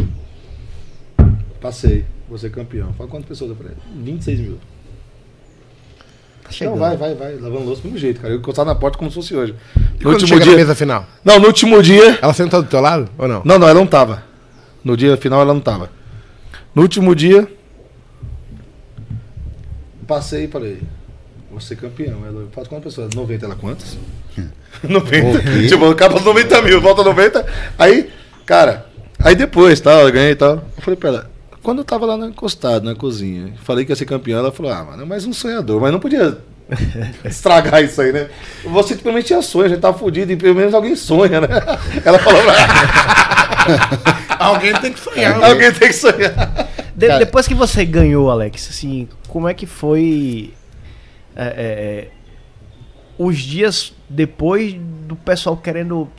Passei, 1.60 2.06
vou 2.30 2.38
ser 2.38 2.50
campeão. 2.52 2.94
Fala 2.98 3.10
quantas 3.10 3.28
pessoas 3.28 3.50
eu 3.52 3.58
falei? 3.58 3.74
26 3.96 4.40
mil. 4.40 4.60
Tá 6.44 6.52
chegando. 6.52 6.74
Não, 6.76 6.80
vai, 6.80 6.96
vai, 6.96 7.16
vai. 7.16 7.34
Lavando 7.36 7.66
louça 7.66 7.82
do 7.82 7.86
mesmo 7.86 7.98
jeito, 8.00 8.22
cara. 8.22 8.34
Eu 8.34 8.38
encostava 8.38 8.70
na 8.70 8.76
porta 8.80 8.98
como 8.98 9.10
se 9.10 9.16
fosse 9.16 9.36
hoje. 9.36 9.56
E 10.00 10.04
No 10.04 10.12
último 10.12 10.28
chega 10.30 10.40
na 10.42 10.46
dia. 10.46 10.56
mesa 10.56 10.76
final? 10.76 11.06
Não, 11.26 11.40
no 11.40 11.48
último 11.48 11.82
dia. 11.84 12.20
Ela 12.22 12.34
sentou 12.34 12.62
do 12.62 12.70
teu 12.70 12.80
lado 12.80 13.10
ou 13.18 13.28
não? 13.28 13.42
Não, 13.44 13.60
não, 13.60 13.68
ela 13.68 13.80
não 13.80 13.88
tava. 13.88 14.24
No 14.84 14.96
dia 14.96 15.18
final 15.18 15.42
ela 15.42 15.54
não 15.54 15.60
tava. 15.60 15.90
No 16.76 16.82
último 16.82 17.16
dia. 17.16 17.48
Passei 20.06 20.44
e 20.44 20.48
falei. 20.50 20.82
Vou 21.50 21.62
ser 21.62 21.78
campeão. 21.78 22.26
Ela 22.28 22.48
faz 22.52 22.68
quantas 22.68 22.94
pessoas? 22.94 23.16
90, 23.16 23.46
ela 23.46 23.56
quantas? 23.56 23.98
90. 24.84 25.40
Ok. 25.40 25.68
Tipo, 25.70 25.90
acaba 25.90 26.20
90 26.20 26.62
mil, 26.62 26.82
volta 26.82 27.02
90. 27.02 27.46
Aí, 27.80 28.10
cara, 28.46 28.88
aí 29.24 29.36
depois, 29.36 29.80
tal, 29.80 30.02
eu 30.06 30.12
ganhei 30.12 30.32
e 30.32 30.36
tal. 30.36 30.56
Eu 30.76 30.84
falei 30.84 31.00
pra 31.00 31.10
ela, 31.10 31.32
quando 31.64 31.80
eu 31.80 31.86
tava 31.86 32.06
lá 32.06 32.18
encostado, 32.28 32.84
na 32.84 32.94
cozinha, 32.94 33.54
falei 33.64 33.86
que 33.86 33.92
ia 33.92 33.96
ser 33.96 34.06
campeão, 34.06 34.38
ela 34.38 34.52
falou, 34.52 34.72
ah, 34.72 34.84
mano, 34.84 35.04
é 35.04 35.06
mais 35.06 35.26
um 35.26 35.32
sonhador, 35.34 35.80
mas 35.80 35.94
não 35.94 36.00
podia 36.00 36.38
estragar 37.24 37.82
isso 37.84 38.02
aí, 38.02 38.12
né? 38.12 38.30
Você 38.66 38.96
simplesmente 38.96 39.28
tinha 39.28 39.42
sonho, 39.42 39.66
a 39.66 39.70
gente 39.70 39.80
tava 39.80 39.98
fudido, 39.98 40.32
e 40.34 40.36
pelo 40.36 40.56
menos 40.56 40.74
alguém 40.74 40.96
sonha, 40.96 41.40
né? 41.40 41.48
Ela 42.04 42.20
falou 42.20 42.42
pra 42.44 42.54
Alguém 44.40 44.74
tem 44.80 44.94
que 44.94 45.00
sonhar. 45.00 45.44
alguém 45.44 45.72
tem 45.72 45.88
que 45.90 45.94
sonhar. 45.94 46.70
De- 46.96 47.20
depois 47.20 47.48
que 47.48 47.54
você 47.54 47.84
ganhou, 47.86 48.30
Alex, 48.32 48.70
assim, 48.70 49.08
como 49.28 49.48
é 49.48 49.54
que 49.54 49.66
foi 49.66 50.54
é, 51.36 51.44
é, 51.44 51.48
é, 51.48 52.08
os 53.18 53.38
dias 53.38 53.94
depois 54.10 54.76
do 55.08 55.16
pessoal 55.16 55.58
querendo 55.58 56.10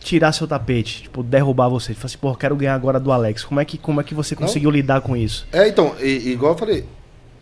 tirar 0.00 0.32
seu 0.32 0.46
tapete, 0.46 1.02
tipo, 1.02 1.22
derrubar 1.22 1.68
você? 1.68 1.92
Fala 1.92 2.06
assim, 2.06 2.18
pô, 2.18 2.34
quero 2.34 2.56
ganhar 2.56 2.74
agora 2.74 2.98
do 2.98 3.12
Alex. 3.12 3.44
Como 3.44 3.60
é 3.60 3.64
que, 3.64 3.76
como 3.76 4.00
é 4.00 4.04
que 4.04 4.14
você 4.14 4.34
conseguiu 4.34 4.70
lidar 4.70 5.00
com 5.02 5.16
isso? 5.16 5.46
É, 5.52 5.68
então, 5.68 5.94
e- 6.00 6.30
igual 6.30 6.52
eu 6.52 6.58
falei, 6.58 6.84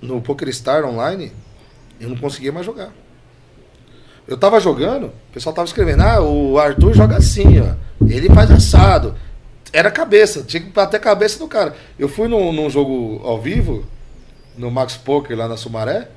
no 0.03 0.21
PokerStar 0.21 0.85
online, 0.85 1.33
eu 2.01 2.09
não 2.09 2.17
conseguia 2.17 2.51
mais 2.53 2.67
jogar. 2.67 2.91
Eu 4.27 4.37
tava 4.37 4.59
jogando, 4.59 5.07
o 5.07 5.33
pessoal 5.33 5.55
tava 5.55 5.67
escrevendo, 5.67 6.03
ah, 6.03 6.21
o 6.21 6.59
Arthur 6.59 6.93
joga 6.95 7.17
assim, 7.17 7.61
ó. 7.61 7.75
Ele 8.05 8.29
faz 8.29 8.51
assado. 8.51 9.14
Era 9.77 9.91
cabeça, 9.91 10.43
tinha 10.43 10.62
que 10.62 10.70
bater 10.70 10.97
a 10.97 11.01
cabeça 11.01 11.39
do 11.39 11.47
cara. 11.47 11.74
Eu 11.99 12.09
fui 12.09 12.29
num, 12.29 12.51
num 12.51 12.70
jogo 12.70 13.20
ao 13.22 13.39
vivo, 13.39 13.85
no 14.57 14.70
Max 14.70 14.97
Poker 14.97 15.37
lá 15.37 15.47
na 15.47 15.59
Sumaré. 15.59 16.09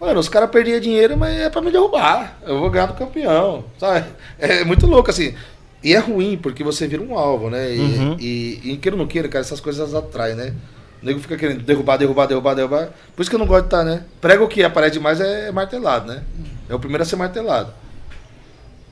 Mano, 0.00 0.18
os 0.18 0.28
caras 0.30 0.48
perdiam 0.48 0.80
dinheiro, 0.80 1.14
mas 1.14 1.36
é 1.36 1.50
pra 1.50 1.60
me 1.60 1.70
derrubar. 1.70 2.38
Eu 2.46 2.58
vou 2.58 2.70
ganhar 2.70 2.86
do 2.86 2.94
campeão, 2.94 3.62
sabe? 3.78 4.06
É 4.38 4.64
muito 4.64 4.86
louco, 4.86 5.10
assim. 5.10 5.34
E 5.82 5.94
é 5.94 5.98
ruim, 5.98 6.38
porque 6.42 6.64
você 6.64 6.86
vira 6.88 7.02
um 7.02 7.14
alvo, 7.18 7.50
né? 7.50 7.74
E, 7.74 7.78
Uhum. 7.78 8.16
e, 8.18 8.60
e 8.72 8.76
queira 8.78 8.96
ou 8.96 9.00
não 9.02 9.06
queira, 9.06 9.28
cara, 9.28 9.44
essas 9.44 9.60
coisas 9.60 9.94
atraem, 9.94 10.34
né? 10.34 10.54
O 11.02 11.04
nego 11.04 11.20
fica 11.20 11.36
querendo 11.36 11.60
derrubar, 11.62 11.98
derrubar, 11.98 12.24
derrubar, 12.24 12.54
derrubar. 12.54 12.88
Por 13.14 13.20
isso 13.20 13.28
que 13.30 13.36
eu 13.36 13.40
não 13.40 13.46
gosto 13.46 13.64
de 13.64 13.66
estar, 13.66 13.84
né? 13.84 14.02
Prego 14.18 14.48
que 14.48 14.62
aparece 14.64 14.94
demais 14.94 15.20
é 15.20 15.52
martelado, 15.52 16.06
né? 16.10 16.22
É 16.70 16.74
o 16.74 16.78
primeiro 16.78 17.02
a 17.02 17.06
ser 17.06 17.16
martelado. 17.16 17.70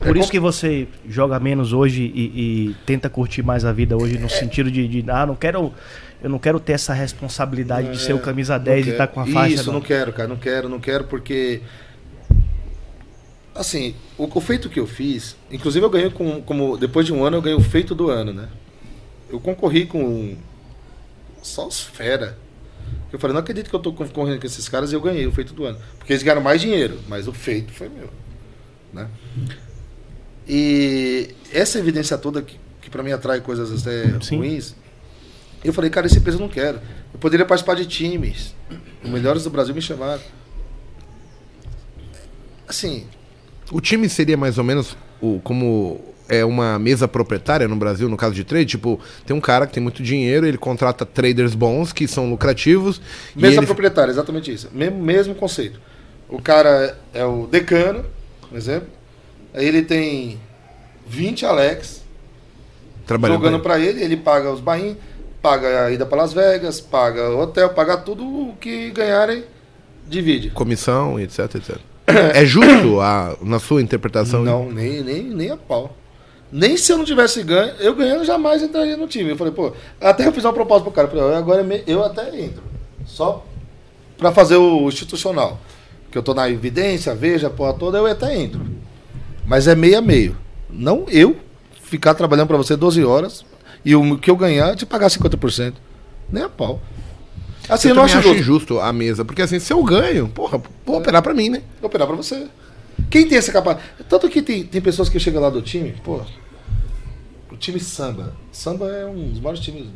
Por 0.03 0.17
É 0.17 0.21
isso 0.21 0.31
que 0.31 0.41
você 0.41 0.89
joga 1.09 1.39
menos 1.39 1.73
hoje 1.73 2.03
e, 2.03 2.71
e 2.71 2.77
tenta 2.85 3.09
curtir 3.09 3.43
mais 3.43 3.65
a 3.65 3.73
vida 3.73 3.97
hoje 3.97 4.17
É. 4.17 4.19
no 4.19 4.29
sentido 4.29 4.71
de, 4.71 4.87
de, 4.89 5.11
ah, 5.11 5.25
não 5.25 5.37
quero, 5.37 5.73
eu 6.23 6.29
não 6.29 6.39
quero 6.39 6.59
ter 6.59 6.73
essa 6.73 6.93
responsabilidade 6.93 7.93
de 7.93 7.99
ser 8.01 8.13
o 8.13 8.19
camisa 8.19 8.55
É, 8.55 8.59
Não 8.59 8.65
10 8.65 8.87
e 8.87 8.91
estar 8.91 9.07
com 9.07 9.21
a 9.21 9.27
faixa. 9.27 9.55
Isso, 9.55 9.73
não 9.73 9.81
quero, 9.81 10.13
cara, 10.13 10.29
não 10.29 10.37
quero, 10.37 10.69
não 10.69 10.81
quero, 10.81 11.05
porque. 11.05 11.61
Assim, 13.55 13.95
o, 14.17 14.25
o 14.33 14.41
feito 14.41 14.69
que 14.69 14.81
eu 14.81 14.87
fiz, 14.87 15.37
inclusive 15.51 15.85
eu 15.85 15.91
ganhei 15.91 16.11
com, 16.11 16.41
como. 16.43 16.77
Depois 16.77 17.07
de 17.07 17.13
um 17.13 17.25
ano 17.25 17.37
eu 17.37 17.43
ganhei 17.43 17.59
o 17.59 17.63
feito 17.63 17.95
do 17.95 18.09
ano, 18.09 18.33
né? 18.33 18.49
Eu 19.31 19.39
concorri 19.39 19.87
com. 19.87 20.37
Só 21.43 21.67
os 21.67 21.81
fera. 21.81 22.39
Eu 23.13 23.19
falei, 23.19 23.35
não 23.35 23.41
acredito 23.41 23.69
que 23.69 23.77
eu 23.77 23.81
tô 23.81 23.93
concorrendo 23.93 24.41
com 24.41 24.47
esses 24.47 24.69
caras 24.69 24.91
e 24.91 24.95
eu 24.95 25.01
ganhei 25.01 25.27
o 25.27 25.33
feito 25.33 25.53
do 25.53 25.65
ano. 25.65 25.79
Porque 25.99 26.13
eles 26.13 26.23
ganharam 26.23 26.41
mais 26.41 26.61
dinheiro, 26.61 26.99
mas 27.09 27.29
o 27.29 27.33
feito 27.33 27.73
foi 27.73 27.89
meu. 27.89 28.09
Né? 28.93 29.09
E 30.49 31.31
essa 31.53 31.79
evidência 31.79 32.19
toda 32.19 32.43
que, 32.43 32.59
que 32.81 32.91
para 32.91 33.03
mim 33.03 33.13
atrai 33.13 33.41
coisas 33.41 33.81
até 33.83 34.19
Sim. 34.21 34.39
ruins, 34.39 34.75
eu 35.65 35.73
falei, 35.73 35.91
cara, 35.91 36.07
esse 36.07 36.21
peso 36.21 36.37
eu 36.39 36.41
não 36.41 36.49
quero. 36.49 36.81
Eu 37.13 37.19
poderia 37.21 37.47
participar 37.47 37.75
de 37.77 37.87
times. 37.87 38.55
Os 39.05 39.09
melhores 39.11 39.45
do 39.45 39.51
Brasil 39.51 39.75
me 39.75 39.83
chamaram. 39.83 40.21
Assim, 42.69 43.07
O 43.71 43.81
time 43.81 44.09
seria 44.09 44.37
mais 44.37 44.59
ou 44.59 44.65
menos 44.65 44.97
o, 45.21 45.41
como 45.41 46.01
é 46.29 46.45
uma 46.45 46.79
mesa 46.79 47.07
proprietária 47.07 47.69
no 47.69 47.77
Brasil, 47.77 48.09
no 48.09 48.17
caso 48.17 48.35
de 48.35 48.45
trade? 48.45 48.67
Tipo, 48.67 48.99
tem 49.27 49.37
um 49.37 49.41
cara 49.41 49.67
que 49.67 49.73
tem 49.75 49.83
muito 49.83 50.03
dinheiro, 50.03 50.47
ele 50.47 50.57
contrata 50.59 51.05
traders 51.05 51.55
bons, 51.55 51.93
que 51.93 52.09
são 52.09 52.31
lucrativos. 52.31 53.01
e 53.37 53.41
mesa 53.41 53.59
ele- 53.59 53.67
proprietária, 53.67 54.11
exatamente 54.11 54.53
isso. 54.53 54.69
Mesmo, 54.73 55.03
mesmo 55.03 55.35
conceito. 55.35 55.81
O 56.29 56.41
cara 56.41 56.97
é 57.13 57.25
o 57.25 57.47
decano, 57.47 58.05
por 58.49 58.57
exemplo. 58.57 58.89
Ele 59.55 59.83
tem 59.83 60.39
20 61.07 61.45
Alex 61.47 62.03
jogando 63.07 63.61
pra 63.61 63.75
pra 63.75 63.81
ele, 63.81 64.03
ele 64.03 64.17
paga 64.17 64.51
os 64.51 64.61
bain, 64.61 64.97
paga 65.41 65.87
a 65.87 65.91
ida 65.91 66.07
para 66.07 66.23
Las 66.23 66.33
Vegas, 66.33 66.81
paga 66.81 67.31
o 67.31 67.41
hotel, 67.41 67.71
paga 67.71 67.97
tudo 67.97 68.25
o 68.25 68.57
que 68.61 68.91
ganharem, 68.91 69.45
divide. 70.07 70.51
comissão, 70.51 71.19
etc, 71.19 71.55
etc. 71.57 71.77
É 72.35 72.45
justo 72.45 73.01
a, 73.01 73.37
na 73.43 73.59
sua 73.59 73.81
interpretação? 73.81 74.43
Não, 74.43 74.71
nem, 74.71 75.03
nem, 75.03 75.23
nem 75.23 75.51
a 75.51 75.57
pau. 75.57 75.97
Nem 76.51 76.77
se 76.77 76.93
eu 76.93 76.99
não 76.99 77.05
tivesse 77.05 77.43
ganho, 77.43 77.75
eu 77.79 77.95
ganhando 77.95 78.25
jamais 78.25 78.63
entraria 78.63 78.97
no 78.97 79.07
time. 79.07 79.31
Eu 79.31 79.37
falei, 79.37 79.53
pô, 79.53 79.73
até 80.01 80.27
eu 80.27 80.33
fiz 80.33 80.45
uma 80.45 80.53
proposta 80.53 80.83
pro 80.83 80.93
cara, 80.93 81.09
falei, 81.09 81.35
agora 81.35 81.63
é 81.63 81.83
eu 81.87 82.05
até 82.05 82.29
entro. 82.39 82.63
Só 83.07 83.45
pra 84.19 84.33
fazer 84.33 84.57
o 84.57 84.87
institucional. 84.89 85.59
Que 86.11 86.19
eu 86.19 86.23
tô 86.23 86.35
na 86.35 86.51
evidência, 86.51 87.15
veja 87.15 87.47
a 87.47 87.51
porra 87.51 87.73
toda, 87.73 87.99
eu 87.99 88.07
até 88.07 88.37
entro. 88.37 88.61
Mas 89.47 89.67
é 89.67 89.75
meio 89.75 89.99
a 89.99 90.01
meio. 90.01 90.37
Não 90.71 91.07
eu 91.09 91.37
ficar 91.83 92.15
trabalhando 92.15 92.49
pra 92.49 92.57
você 92.57 92.77
12 92.77 93.05
horas 93.05 93.45
e 93.85 93.95
o 93.95 94.19
que 94.19 94.31
eu 94.31 94.37
ganhar 94.37 94.75
te 94.77 94.87
pagar 94.87 95.09
50%. 95.09 95.75
Nem 96.31 96.45
a 96.45 96.49
pau. 96.49 96.81
Assim, 97.69 97.89
eu 97.89 97.93
eu 97.93 97.97
não 97.97 98.05
acho 98.05 98.21
justo. 98.21 98.39
injusto 98.39 98.81
a 98.81 98.93
mesa, 98.93 99.25
porque 99.25 99.43
assim, 99.43 99.59
se 99.59 99.73
eu 99.73 99.83
ganho, 99.85 100.29
porra, 100.29 100.61
vou 100.85 100.99
operar 100.99 101.23
pra 101.23 101.35
mim, 101.35 101.49
né? 101.49 101.63
Vou 101.81 101.89
operar 101.89 102.07
pra 102.07 102.17
você. 102.17 102.47
Quem 103.11 103.29
tem 103.29 103.39
essa 103.39 103.53
capacidade? 103.53 103.89
Tanto 104.09 104.29
que 104.29 104.43
tem, 104.43 104.65
tem 104.65 104.81
pessoas 104.81 105.09
que 105.09 105.19
chegam 105.19 105.41
lá 105.41 105.51
do 105.51 105.63
time, 105.63 105.95
pô. 106.03 106.21
O 107.51 107.57
time 107.57 107.79
samba. 107.79 108.35
Samba 108.51 108.89
é 108.89 109.07
um 109.07 109.29
dos 109.29 109.41
maiores 109.41 109.61
times 109.61 109.87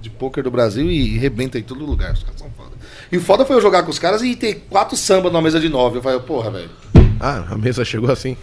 de 0.00 0.10
pôquer 0.10 0.44
do 0.44 0.50
Brasil 0.50 0.90
e 0.90 1.16
rebenta 1.16 1.58
em 1.58 1.62
todo 1.62 1.84
lugar. 1.84 2.12
Os 2.12 2.22
caras 2.22 2.38
são 2.38 2.50
foda. 2.50 2.72
E 3.10 3.16
o 3.16 3.20
foda 3.20 3.44
foi 3.46 3.56
eu 3.56 3.60
jogar 3.60 3.84
com 3.84 3.90
os 3.90 3.98
caras 3.98 4.22
e 4.22 4.36
ter 4.36 4.66
quatro 4.68 4.96
samba 4.96 5.30
numa 5.30 5.40
mesa 5.42 5.58
de 5.58 5.68
nove. 5.68 5.98
Eu 5.98 6.02
falei, 6.02 6.20
porra, 6.20 6.50
velho. 6.50 6.70
Ah, 7.20 7.44
a 7.50 7.56
mesa 7.56 7.84
chegou 7.84 8.10
assim. 8.10 8.36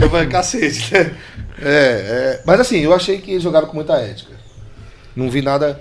Eu 0.00 0.10
falei, 0.10 0.26
cacete, 0.28 0.92
né? 0.92 1.14
É, 1.60 1.66
é. 1.70 2.42
Mas 2.46 2.60
assim, 2.60 2.78
eu 2.80 2.94
achei 2.94 3.18
que 3.18 3.32
eles 3.32 3.42
jogaram 3.42 3.66
com 3.66 3.74
muita 3.74 3.94
ética. 3.94 4.32
Não 5.16 5.30
vi 5.30 5.42
nada 5.42 5.80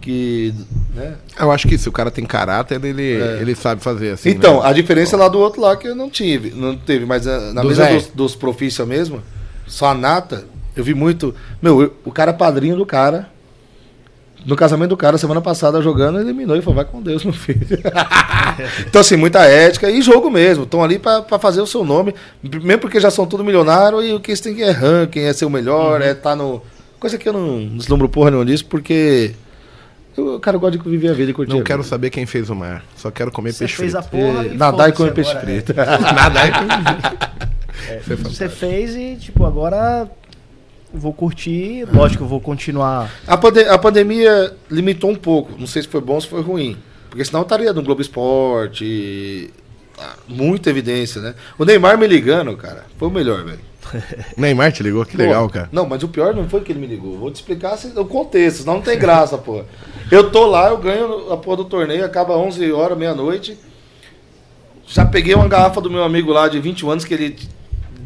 que. 0.00 0.54
Né? 0.94 1.14
Eu 1.38 1.50
acho 1.52 1.68
que 1.68 1.76
se 1.76 1.88
o 1.88 1.92
cara 1.92 2.10
tem 2.10 2.24
caráter, 2.24 2.82
ele, 2.84 3.02
ele 3.40 3.54
sabe 3.54 3.82
fazer 3.82 4.10
assim. 4.10 4.30
É. 4.30 4.32
Então, 4.32 4.62
né? 4.62 4.68
a 4.68 4.72
diferença 4.72 5.16
é 5.16 5.18
lá 5.18 5.28
do 5.28 5.38
outro 5.38 5.60
lá 5.60 5.76
que 5.76 5.88
eu 5.88 5.94
não 5.94 6.08
tive, 6.10 6.50
não 6.50 6.76
teve, 6.76 7.04
mas 7.04 7.26
ah, 7.26 7.52
na 7.52 7.62
Do 7.62 7.68
mesa 7.68 7.86
dos, 7.88 8.06
dos 8.08 8.36
profissa 8.36 8.86
mesmo, 8.86 9.22
só 9.66 9.86
a 9.90 9.94
nata, 9.94 10.44
eu 10.76 10.82
vi 10.82 10.94
muito. 10.94 11.34
Meu, 11.60 11.82
eu- 11.82 11.94
o 12.04 12.10
cara 12.10 12.32
padrinho 12.32 12.76
do 12.76 12.86
cara. 12.86 13.28
No 14.46 14.56
casamento 14.56 14.90
do 14.90 14.96
cara, 14.96 15.18
semana 15.18 15.40
passada, 15.40 15.82
jogando, 15.82 16.20
eliminou 16.20 16.56
e 16.56 16.62
falou: 16.62 16.76
vai 16.76 16.84
com 16.84 17.02
Deus, 17.02 17.24
meu 17.24 17.32
filho. 17.32 17.58
então, 18.86 19.00
assim, 19.00 19.16
muita 19.16 19.44
ética 19.44 19.90
e 19.90 20.00
jogo 20.00 20.30
mesmo. 20.30 20.64
Estão 20.64 20.82
ali 20.82 20.98
pra 20.98 21.22
pra 21.22 21.38
fazer 21.38 21.60
o 21.60 21.66
seu 21.66 21.84
nome, 21.84 22.14
mesmo 22.42 22.78
porque 22.78 23.00
já 23.00 23.10
são 23.10 23.26
tudo 23.26 23.44
milionário 23.44 24.02
e 24.02 24.12
o 24.12 24.20
que 24.20 24.30
eles 24.30 24.40
têm 24.40 24.54
que 24.54 24.62
é 24.62 24.70
ranking, 24.70 25.20
é 25.20 25.32
ser 25.32 25.44
o 25.44 25.50
melhor, 25.50 26.00
é 26.00 26.12
estar 26.12 26.36
no. 26.36 26.62
Coisa 26.98 27.16
que 27.18 27.28
eu 27.28 27.32
não 27.32 27.76
deslumbro 27.76 28.08
porra 28.08 28.30
nenhuma 28.30 28.46
disso, 28.46 28.64
porque. 28.66 29.34
Eu, 30.16 30.40
cara, 30.40 30.56
eu 30.56 30.60
gosto 30.60 30.78
de 30.78 30.88
viver 30.88 31.10
a 31.10 31.12
vida 31.12 31.30
e 31.30 31.34
curtir. 31.34 31.54
Não 31.54 31.62
quero 31.62 31.84
saber 31.84 32.10
quem 32.10 32.26
fez 32.26 32.50
o 32.50 32.54
mar. 32.54 32.84
Só 32.96 33.08
quero 33.08 33.30
comer 33.30 33.52
Você 33.52 33.60
peixe 33.60 33.76
fez 33.76 33.92
frito. 33.92 34.04
a 34.04 34.08
porra 34.08 34.44
É, 34.44 34.48
e 34.48 34.56
nadar 34.56 34.88
e 34.88 34.92
comer 34.92 35.12
peixe 35.12 35.30
agora, 35.30 35.46
frito. 35.46 35.74
Nada 35.76 36.40
aí. 36.40 36.50
é. 37.88 38.00
Você 38.00 38.48
fez 38.48 38.96
e, 38.96 39.16
tipo, 39.16 39.46
agora 39.46 40.08
vou 40.92 41.12
curtir, 41.12 41.86
lógico, 41.92 42.24
eu 42.24 42.28
vou 42.28 42.40
continuar. 42.40 43.10
A, 43.26 43.36
pande- 43.36 43.60
a 43.68 43.76
pandemia 43.78 44.54
limitou 44.70 45.10
um 45.10 45.14
pouco. 45.16 45.52
Não 45.58 45.66
sei 45.66 45.82
se 45.82 45.88
foi 45.88 46.00
bom 46.00 46.14
ou 46.14 46.20
se 46.20 46.28
foi 46.28 46.40
ruim. 46.42 46.76
Porque 47.10 47.24
senão 47.24 47.40
eu 47.40 47.44
estaria 47.44 47.72
no 47.72 47.82
Globo 47.82 48.00
Esporte. 48.02 49.50
ah, 49.98 50.14
Muita 50.28 50.70
evidência, 50.70 51.20
né? 51.20 51.34
O 51.58 51.64
Neymar 51.64 51.96
me 51.98 52.06
ligando, 52.06 52.56
cara, 52.56 52.84
foi 52.98 53.08
o 53.08 53.10
melhor, 53.10 53.44
velho. 53.44 53.60
Neymar 54.36 54.70
te 54.72 54.82
ligou? 54.82 55.04
Que 55.06 55.16
legal, 55.16 55.46
Pô, 55.46 55.54
cara. 55.54 55.68
Não, 55.72 55.86
mas 55.86 56.02
o 56.02 56.08
pior 56.08 56.34
não 56.34 56.48
foi 56.48 56.60
que 56.60 56.70
ele 56.72 56.78
me 56.80 56.86
ligou. 56.86 57.16
Vou 57.18 57.30
te 57.30 57.36
explicar 57.36 57.76
se- 57.78 57.98
o 57.98 58.04
contexto, 58.04 58.60
senão 58.60 58.74
não 58.74 58.82
tem 58.82 58.98
graça, 58.98 59.38
pô. 59.38 59.62
Eu 60.10 60.30
tô 60.30 60.46
lá, 60.46 60.68
eu 60.68 60.78
ganho 60.78 61.32
a 61.32 61.36
porra 61.36 61.58
do 61.58 61.64
torneio, 61.64 62.04
acaba 62.04 62.36
11 62.36 62.70
horas, 62.72 62.96
meia-noite. 62.98 63.56
Já 64.86 65.04
peguei 65.04 65.34
uma 65.34 65.48
garrafa 65.48 65.80
do 65.80 65.90
meu 65.90 66.02
amigo 66.02 66.32
lá 66.32 66.48
de 66.48 66.58
21 66.60 66.90
anos 66.90 67.04
que 67.04 67.12
ele 67.14 67.36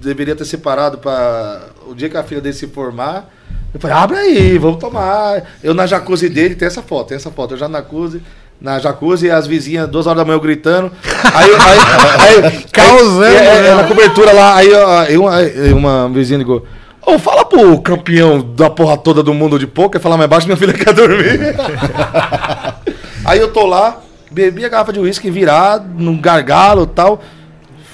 deveria 0.03 0.37
ter 0.37 0.45
separado 0.45 0.99
para 0.99 1.61
o 1.87 1.95
dia 1.95 2.09
que 2.09 2.17
a 2.17 2.23
filha 2.23 2.41
dele 2.41 2.55
se 2.55 2.67
formar. 2.67 3.29
Eu 3.73 3.81
falei, 3.81 3.97
abre 3.97 4.17
aí, 4.19 4.59
vamos 4.59 4.79
tomar. 4.79 5.43
Eu 5.63 5.73
na 5.73 5.87
jacuzzi 5.87 6.29
dele, 6.29 6.55
tem 6.55 6.67
essa 6.67 6.83
foto, 6.83 7.09
tem 7.09 7.17
essa 7.17 7.31
foto. 7.31 7.55
Eu 7.55 7.59
já 7.59 7.69
na 7.69 7.79
jacuzzi, 7.79 8.23
na 8.61 8.79
jacuzzi, 8.79 9.31
as 9.31 9.47
vizinhas, 9.47 9.89
duas 9.89 10.07
horas 10.07 10.19
da 10.19 10.25
manhã 10.25 10.37
eu 10.37 10.41
gritando. 10.41 10.93
Aí, 11.35 11.51
aí, 11.55 12.45
aí 12.45 12.65
Causando, 12.71 13.25
aí, 13.25 13.35
é, 13.35 13.57
é, 13.57 13.63
né? 13.63 13.75
na 13.75 13.85
cobertura 13.85 14.33
lá, 14.33 14.57
aí, 14.57 14.69
aí 14.75 15.17
uma, 15.17 15.39
uma 15.75 16.09
vizinha 16.11 16.39
ligou. 16.39 16.67
Ô, 17.05 17.19
fala 17.19 17.45
pro 17.45 17.81
campeão 17.81 18.41
da 18.41 18.71
porra 18.71 18.97
toda 18.97 19.23
do 19.23 19.35
mundo 19.35 19.59
de 19.59 19.67
poker, 19.67 20.01
falar 20.01 20.17
mais 20.17 20.31
baixo, 20.31 20.47
minha 20.47 20.57
filha 20.57 20.73
quer 20.73 20.93
dormir. 20.93 21.41
aí 23.25 23.41
eu 23.41 23.53
tô 23.53 23.67
lá, 23.67 24.01
bebi 24.31 24.65
a 24.65 24.69
garrafa 24.69 24.93
de 24.93 25.01
uísque 25.01 25.31
virado, 25.31 25.87
num 25.97 26.21
gargalo 26.21 26.85
e 26.85 26.95
tal. 26.95 27.23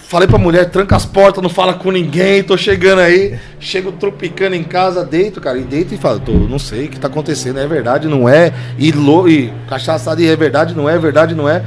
Falei 0.09 0.27
pra 0.27 0.39
mulher, 0.39 0.71
tranca 0.71 0.97
as 0.97 1.05
portas, 1.05 1.43
não 1.43 1.51
fala 1.51 1.75
com 1.75 1.91
ninguém, 1.91 2.43
tô 2.43 2.57
chegando 2.57 3.01
aí. 3.01 3.39
Chego 3.61 3.93
tropicando 3.93 4.57
em 4.57 4.65
casa, 4.65 5.05
deito, 5.05 5.39
cara, 5.39 5.59
e 5.59 5.65
deito 5.65 5.93
e 5.93 5.99
falo, 5.99 6.19
tô, 6.19 6.33
não 6.33 6.59
sei 6.59 6.87
o 6.87 6.89
que 6.89 6.99
tá 6.99 7.09
acontecendo, 7.09 7.59
é 7.59 7.67
verdade, 7.67 8.09
não 8.09 8.27
é. 8.27 8.55
E, 8.79 8.91
lo, 8.91 9.29
e 9.29 9.53
cachaçada, 9.69 10.23
e 10.23 10.27
é 10.27 10.35
verdade, 10.35 10.75
não 10.75 10.89
é, 10.89 10.95
é 10.95 10.99
verdade, 10.99 11.35
não 11.35 11.47
é. 11.47 11.63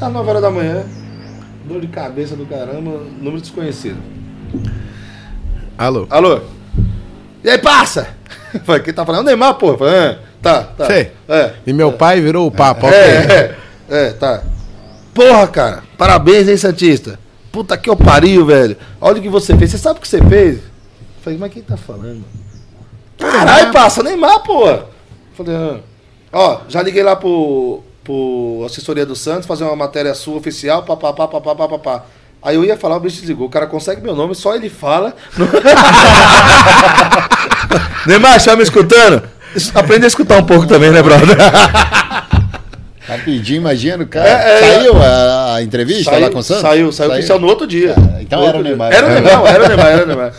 Tá 0.00 0.08
9 0.08 0.30
horas 0.30 0.42
da 0.42 0.50
manhã, 0.50 0.82
dor 1.64 1.80
de 1.80 1.86
cabeça 1.86 2.34
do 2.34 2.44
caramba, 2.44 3.02
número 3.20 3.40
desconhecido. 3.40 3.98
Alô? 5.78 6.08
Alô? 6.10 6.40
E 7.44 7.50
aí, 7.50 7.58
passa? 7.58 8.08
Falei, 8.66 8.82
quem 8.82 8.92
tá 8.92 9.06
falando? 9.06 9.26
Neymar, 9.26 9.54
pô. 9.54 9.78
Falei, 9.78 9.94
ah, 9.94 10.18
tá, 10.42 10.62
tá. 10.64 10.86
Sei. 10.86 11.12
É. 11.28 11.52
E 11.64 11.72
meu 11.72 11.92
pai 11.92 12.20
virou 12.20 12.48
o 12.48 12.50
papo. 12.50 12.88
ok. 12.88 12.98
É, 12.98 13.54
é, 13.88 14.06
é, 14.08 14.10
tá. 14.10 14.42
Porra, 15.14 15.46
cara, 15.46 15.84
parabéns, 15.96 16.48
hein, 16.48 16.56
Santista? 16.56 17.22
Puta 17.54 17.78
que 17.78 17.88
eu 17.88 17.94
pariu, 17.94 18.44
velho. 18.44 18.76
Olha 19.00 19.20
o 19.20 19.22
que 19.22 19.28
você 19.28 19.56
fez. 19.56 19.70
Você 19.70 19.78
sabe 19.78 20.00
o 20.00 20.02
que 20.02 20.08
você 20.08 20.20
fez? 20.20 20.58
Falei, 21.22 21.38
mas 21.38 21.52
quem 21.52 21.62
tá 21.62 21.76
falando? 21.76 22.24
Caralho, 23.16 23.72
passa, 23.72 24.02
Neymar, 24.02 24.40
pô. 24.40 24.64
Falei, 25.36 25.54
ah. 25.54 25.78
ó, 26.32 26.62
já 26.68 26.82
liguei 26.82 27.04
lá 27.04 27.14
pro, 27.14 27.80
pro 28.02 28.64
assessoria 28.66 29.06
do 29.06 29.14
Santos, 29.14 29.46
fazer 29.46 29.62
uma 29.62 29.76
matéria 29.76 30.12
sua 30.16 30.34
oficial, 30.34 30.82
papapá, 30.82 31.28
papapá, 31.28 31.54
papapá. 31.54 32.04
Aí 32.42 32.56
eu 32.56 32.64
ia 32.64 32.76
falar, 32.76 32.96
o 32.96 33.00
bicho 33.00 33.20
desligou. 33.20 33.46
O 33.46 33.50
cara 33.50 33.68
consegue 33.68 34.02
meu 34.02 34.16
nome, 34.16 34.34
só 34.34 34.56
ele 34.56 34.68
fala. 34.68 35.14
Neymar, 38.04 38.34
está 38.34 38.56
me 38.56 38.64
escutando? 38.64 39.22
Aprende 39.76 40.06
a 40.06 40.08
escutar 40.08 40.38
um 40.38 40.44
pouco 40.44 40.66
também, 40.66 40.90
né, 40.90 41.00
brother? 41.00 41.36
Rapidinho, 43.06 43.58
imagina 43.58 44.02
o 44.02 44.06
cara. 44.06 44.28
É, 44.28 44.58
é, 44.58 44.74
saiu 44.76 44.96
a, 44.96 45.54
a 45.56 45.62
entrevista 45.62 46.16
lá 46.16 46.30
com 46.30 46.38
o 46.38 46.42
Santos? 46.42 46.62
Saiu, 46.62 46.90
saiu, 46.90 47.12
oficial 47.12 47.38
no 47.38 47.46
outro 47.46 47.66
dia. 47.66 47.94
Ah, 47.96 48.22
então 48.22 48.40
No 48.40 48.46
era 48.46 48.58
o 48.58 48.62
Neymar. 48.62 48.92
Era 48.92 49.06
o 49.06 49.10
Neymar, 49.10 49.46
era 49.46 49.64
o 49.64 49.68
Neymar, 49.68 49.86
era 49.86 50.04
o 50.04 50.06
Neymar. 50.06 50.32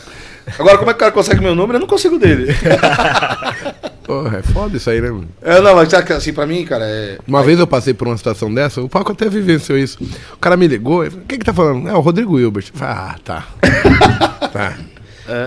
Agora, 0.60 0.78
como 0.78 0.90
é 0.90 0.94
que 0.94 0.98
o 0.98 1.00
cara 1.00 1.12
consegue 1.12 1.42
meu 1.42 1.56
número? 1.56 1.78
Eu 1.78 1.82
não 1.82 1.88
consigo 1.88 2.18
dele. 2.18 2.54
Porra, 4.04 4.38
é 4.38 4.42
foda 4.44 4.78
isso 4.78 4.88
aí, 4.90 5.02
né, 5.02 5.10
mano? 5.10 5.28
É, 5.42 5.60
não, 5.60 5.76
mas 5.76 5.90
sabe 5.90 6.06
que, 6.06 6.14
assim, 6.14 6.32
pra 6.32 6.46
mim, 6.46 6.64
cara, 6.64 6.86
é. 6.86 7.18
Uma 7.28 7.44
vez 7.44 7.58
eu 7.60 7.66
passei 7.66 7.94
por 7.94 8.08
uma 8.08 8.16
situação 8.16 8.54
dessa, 8.54 8.80
o 8.82 8.88
Paco 8.88 9.12
até 9.12 9.28
vivenciou 9.28 9.78
isso. 9.78 9.98
O 10.34 10.38
cara 10.38 10.56
me 10.56 10.68
ligou, 10.68 11.04
ele 11.04 11.10
falou, 11.12 11.26
quem 11.28 11.40
que 11.40 11.46
tá 11.46 11.54
falando? 11.54 11.90
É 11.90 11.94
o 11.94 12.00
Rodrigo 12.02 12.40
Hilbert. 12.40 12.72
Ah, 12.80 13.16
tá. 13.24 13.48
tá. 14.54 14.78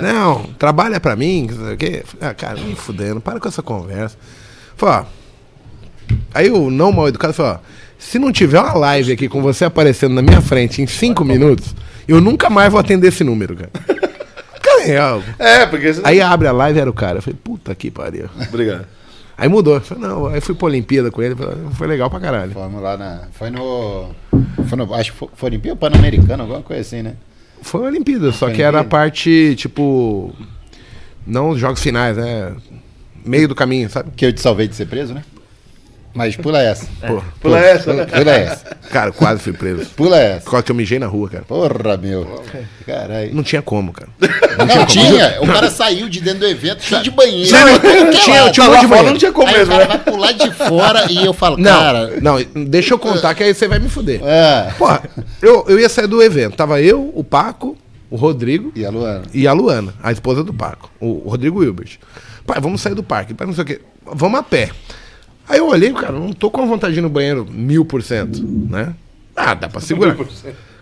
Não, 0.02 0.42
trabalha 0.58 0.98
pra 0.98 1.14
mim, 1.14 1.48
não 1.48 1.66
sei 1.66 1.74
o 1.74 1.76
quê. 1.76 2.02
Ah, 2.20 2.34
cara, 2.34 2.60
me 2.60 2.74
fudendo, 2.74 3.20
para 3.20 3.38
com 3.38 3.46
essa 3.48 3.62
conversa. 3.62 4.16
Falei, 4.76 5.04
ó. 5.04 5.17
Aí 6.34 6.50
o 6.50 6.70
não 6.70 6.92
mal 6.92 7.08
educado 7.08 7.32
falou, 7.32 7.52
ó, 7.52 7.58
se 7.98 8.18
não 8.18 8.32
tiver 8.32 8.60
uma 8.60 8.74
live 8.74 9.12
aqui 9.12 9.28
com 9.28 9.42
você 9.42 9.64
aparecendo 9.64 10.14
na 10.14 10.22
minha 10.22 10.40
frente 10.40 10.80
em 10.80 10.86
cinco 10.86 11.24
minutos, 11.24 11.74
eu 12.06 12.20
nunca 12.20 12.48
mais 12.48 12.70
vou 12.70 12.80
atender 12.80 13.08
esse 13.08 13.24
número, 13.24 13.56
cara. 13.56 13.70
Cara, 14.60 15.22
é. 15.38 15.62
É, 15.62 15.66
porque. 15.66 15.94
Aí 16.04 16.20
abre 16.20 16.46
a 16.46 16.52
live 16.52 16.78
era 16.78 16.90
o 16.90 16.92
cara. 16.92 17.18
Eu 17.18 17.22
falei, 17.22 17.38
puta 17.42 17.74
que 17.74 17.90
pariu. 17.90 18.28
Obrigado. 18.48 18.86
Aí 19.36 19.48
mudou. 19.48 19.74
Eu 19.74 19.80
falei, 19.80 20.02
não, 20.02 20.26
aí 20.26 20.40
fui 20.40 20.54
pra 20.54 20.66
Olimpíada 20.66 21.10
com 21.10 21.22
ele. 21.22 21.36
Foi 21.72 21.86
legal 21.86 22.10
pra 22.10 22.20
caralho. 22.20 22.52
Fomos 22.52 22.82
lá 22.82 22.96
na. 22.96 23.22
Foi 23.32 23.50
no. 23.50 24.10
Foi 24.68 24.76
no 24.76 24.94
acho 24.94 25.12
que 25.12 25.18
foi, 25.18 25.28
foi 25.34 25.48
Olimpíada 25.48 25.74
ou 25.74 25.76
Pan-Americano, 25.76 26.42
alguma 26.42 26.62
coisa 26.62 26.82
assim, 26.82 27.02
né? 27.02 27.14
Foi 27.62 27.82
Olimpíada, 27.82 28.32
só 28.32 28.46
Foi 28.46 28.54
que 28.54 28.62
era 28.62 28.78
a 28.78 28.80
Olimpíada? 28.80 28.88
parte, 29.04 29.54
tipo. 29.56 30.34
Não 31.26 31.50
os 31.50 31.60
jogos 31.60 31.82
finais, 31.82 32.16
né? 32.16 32.52
Meio 33.24 33.48
do 33.48 33.54
caminho, 33.54 33.88
sabe? 33.88 34.10
Que 34.16 34.26
eu 34.26 34.32
te 34.32 34.40
salvei 34.40 34.66
de 34.66 34.74
ser 34.74 34.86
preso, 34.86 35.14
né? 35.14 35.22
Mas 36.18 36.34
pula 36.36 36.60
essa. 36.60 36.84
Pô, 37.06 37.22
Pula 37.40 37.60
essa, 37.60 37.92
né? 37.94 38.04
Pula 38.04 38.30
essa. 38.32 38.64
cara, 38.90 39.12
quase 39.12 39.40
fui 39.40 39.52
preso. 39.52 39.86
Pula 39.96 40.18
essa. 40.18 40.50
Causa 40.50 40.64
que 40.64 40.72
eu 40.72 40.76
mijei 40.76 40.98
na 40.98 41.06
rua, 41.06 41.28
cara. 41.30 41.44
Porra, 41.44 41.96
meu. 41.96 42.42
Caralho. 42.84 43.32
Não 43.34 43.42
tinha 43.44 43.62
como, 43.62 43.92
cara. 43.92 44.08
Não 44.58 44.84
tinha. 44.84 45.38
O 45.40 45.46
cara 45.46 45.70
saiu 45.70 46.08
de 46.08 46.20
dentro 46.20 46.40
do 46.40 46.46
evento 46.48 46.82
cheio 46.82 47.02
de 47.02 47.10
banheiro. 47.12 47.46
Tinha- 47.48 47.68
Qualquer 47.68 48.10
tinha- 48.10 48.50
tinha 48.50 48.66
um 48.66 48.70
Lá 48.70 48.80
de 48.80 48.88
fora 48.88 49.02
não 49.04 49.16
tinha 49.16 49.32
como 49.32 49.46
Aí 49.46 49.54
o 49.54 49.58
mesmo, 49.58 49.72
cara 49.72 49.84
né? 49.84 49.88
vai 49.88 49.98
pular 50.12 50.32
de 50.32 50.50
fora 50.52 51.06
e 51.12 51.24
eu 51.24 51.32
falo, 51.32 51.56
Não, 51.56 51.70
cara. 51.80 52.12
não, 52.20 52.42
deixa 52.66 52.94
eu 52.94 52.98
contar 52.98 53.32
que 53.34 53.44
aí 53.44 53.54
você 53.54 53.68
vai 53.68 53.78
me 53.78 53.88
fuder. 53.88 54.20
É. 54.24 54.72
Porra, 54.76 55.02
eu, 55.40 55.64
eu 55.68 55.78
ia 55.78 55.88
sair 55.88 56.08
do 56.08 56.20
evento. 56.20 56.56
Tava 56.56 56.80
eu, 56.82 57.12
o 57.14 57.22
Paco, 57.22 57.78
o 58.10 58.16
Rodrigo 58.16 58.72
E 58.74 58.84
a 58.84 58.90
Luana? 58.90 59.22
e 59.32 59.46
a 59.46 59.52
Luana, 59.52 59.94
a 60.02 60.10
esposa 60.10 60.42
do 60.42 60.52
Paco, 60.52 60.90
o, 61.00 61.26
o 61.26 61.28
Rodrigo 61.30 61.62
Hilbert. 61.62 61.98
Pai, 62.44 62.60
vamos 62.60 62.80
sair 62.80 62.94
do 62.94 63.02
parque, 63.02 63.34
pai, 63.34 63.46
não 63.46 63.54
sei 63.54 63.62
o 63.62 63.66
quê. 63.66 63.80
Vamos 64.10 64.40
a 64.40 64.42
pé. 64.42 64.70
Aí 65.48 65.58
eu 65.58 65.66
olhei, 65.66 65.92
cara, 65.92 66.12
não 66.12 66.32
tô 66.32 66.50
com 66.50 66.66
vontade 66.66 66.92
de 66.92 67.00
ir 67.00 67.02
no 67.02 67.08
banheiro 67.08 67.46
mil 67.50 67.84
por 67.84 68.02
cento, 68.02 68.42
né? 68.42 68.94
Ah, 69.34 69.54
dá 69.54 69.68
pra 69.68 69.80
segurar. 69.80 70.16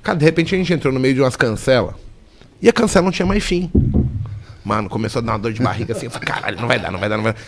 Cara, 0.02 0.18
de 0.18 0.24
repente 0.24 0.55
a 0.55 0.59
gente 0.59 0.72
entrou 0.72 0.93
no 0.93 0.98
meio 0.98 1.14
de 1.14 1.20
umas 1.20 1.36
cancelas 1.36 1.94
e 2.60 2.68
a 2.68 2.72
cancela 2.72 3.05
não 3.05 3.12
tinha 3.12 3.26
mais 3.26 3.44
fim. 3.44 3.70
Mano, 4.64 4.88
começou 4.88 5.20
a 5.20 5.22
dar 5.22 5.32
uma 5.32 5.38
dor 5.38 5.52
de 5.52 5.62
barriga 5.62 5.93
assim. 5.94 6.06
Eu 6.06 6.10
falei, 6.10 6.26
caralho, 6.26 6.60
não 6.60 6.66
vai 6.66 6.78
dar, 6.78 6.90
não 6.90 6.98
vai 6.98 7.09
dar, 7.09 7.16
não 7.16 7.24
vai 7.24 7.32
dar. 7.32 7.38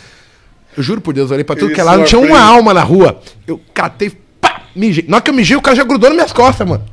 Eu 0.77 0.83
juro 0.83 1.01
por 1.01 1.13
Deus, 1.13 1.29
eu 1.29 1.33
olhei 1.33 1.43
pra 1.43 1.55
tudo 1.55 1.73
que 1.73 1.81
é 1.81 1.83
lado, 1.83 1.99
não 1.99 2.05
tinha 2.05 2.21
uma 2.21 2.39
alma 2.39 2.73
na 2.73 2.83
rua. 2.83 3.19
Eu 3.45 3.59
catei, 3.73 4.11
pá, 4.39 4.61
mijei. 4.75 5.03
Na 5.07 5.17
hora 5.17 5.23
que 5.23 5.29
eu 5.29 5.33
mijei, 5.33 5.57
o 5.57 5.61
cara 5.61 5.75
já 5.75 5.83
grudou 5.83 6.09
nas 6.09 6.15
minhas 6.15 6.31
costas, 6.31 6.67
mano. 6.67 6.85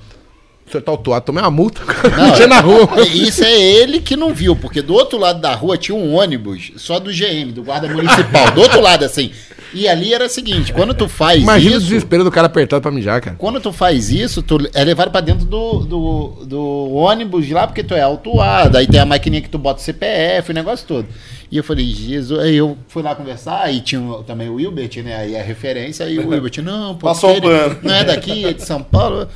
O 0.66 0.70
senhor 0.72 0.82
tá 0.82 0.90
autuado, 0.90 1.24
tomei 1.26 1.40
uma 1.43 1.51
multa. 1.51 1.80
Não, 2.16 2.26
Mijei 2.30 2.47
na 2.48 2.59
rua. 2.60 2.88
Isso 3.14 3.44
é 3.44 3.52
ele 3.60 4.01
que 4.01 4.16
não 4.16 4.34
viu, 4.34 4.56
porque 4.56 4.82
do 4.82 4.94
outro 4.94 5.16
lado 5.16 5.40
da 5.40 5.55
rua 5.55 5.78
tinha 5.78 5.97
um 5.97 6.14
ônibus 6.14 6.72
só 6.76 6.98
do 6.98 7.10
GM, 7.12 7.52
do 7.52 7.62
guarda 7.62 7.86
municipal. 7.88 8.51
Do 8.51 8.60
outro 8.62 8.80
lado, 8.80 9.05
assim. 9.05 9.30
E 9.72 9.86
ali 9.86 10.12
era 10.12 10.26
o 10.26 10.28
seguinte: 10.28 10.72
quando 10.72 10.93
tu 10.93 11.09
faz 11.09 11.40
Imagina 11.40 11.76
o 11.76 11.78
isso. 11.78 11.86
desespero 11.86 12.24
do 12.24 12.32
cara 12.32 12.47
apertado 12.48 12.82
pra 12.82 12.90
mijar, 12.90 13.20
cara. 13.20 13.36
Quando 13.38 13.60
tu 13.60 13.72
faz 13.72 14.10
isso, 14.10 14.43
tu 14.43 14.59
é 14.74 14.82
levado 14.82 15.10
pra 15.12 15.20
dentro 15.20 15.44
do, 15.47 15.80
do, 15.80 16.44
do 16.47 16.93
ônibus 16.94 17.47
de 17.47 17.55
lá, 17.55 17.66
porque 17.68 17.84
tu 17.84 17.94
é 17.94 18.01
autuado. 18.02 18.76
Aí 18.76 18.88
tem 18.88 18.98
a 18.98 19.06
maquininha 19.06 19.43
que 19.43 19.48
tu 19.48 19.59
bota 19.59 19.80
o 19.80 19.84
CPF, 19.84 20.51
o 20.51 20.55
negócio 20.55 20.84
todo. 20.86 21.06
E 21.51 21.56
eu 21.59 21.62
falei, 21.62 21.86
Jesus. 21.86 22.40
Aí 22.40 22.56
eu 22.56 22.76
fui 22.88 23.05
lá 23.05 23.14
conversar, 23.14 23.60
aí 23.62 23.80
tinha 23.80 24.01
o- 24.01 24.24
também 24.24 24.48
o 24.48 24.55
Wilbert, 24.56 24.90
né? 25.05 25.16
Aí 25.16 25.36
a 25.36 25.43
referência, 25.44 26.06
aí 26.06 26.18
o 26.18 26.28
Wilbert, 26.28 26.60
não, 26.60 26.97
pô, 26.97 27.06
Passou 27.06 27.30
ele 27.30 27.43
pano. 27.43 27.78
Não 27.84 27.94
é 27.94 28.02
daqui, 28.02 28.44
é 28.47 28.52
de 28.52 28.64
São 28.64 28.82
Paulo. 28.82 29.28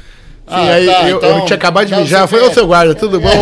Sim, 0.50 0.68
aí 0.68 1.10
eu, 1.10 1.20
eu 1.20 1.44
tinha 1.44 1.56
acabado 1.56 1.86
de 1.86 1.92
dá 1.92 1.98
o 1.98 2.00
mijar. 2.02 2.26
Falei, 2.28 2.46
ô 2.46 2.52
seu 2.52 2.66
guarda, 2.66 2.94
tudo 2.94 3.20
bom? 3.20 3.30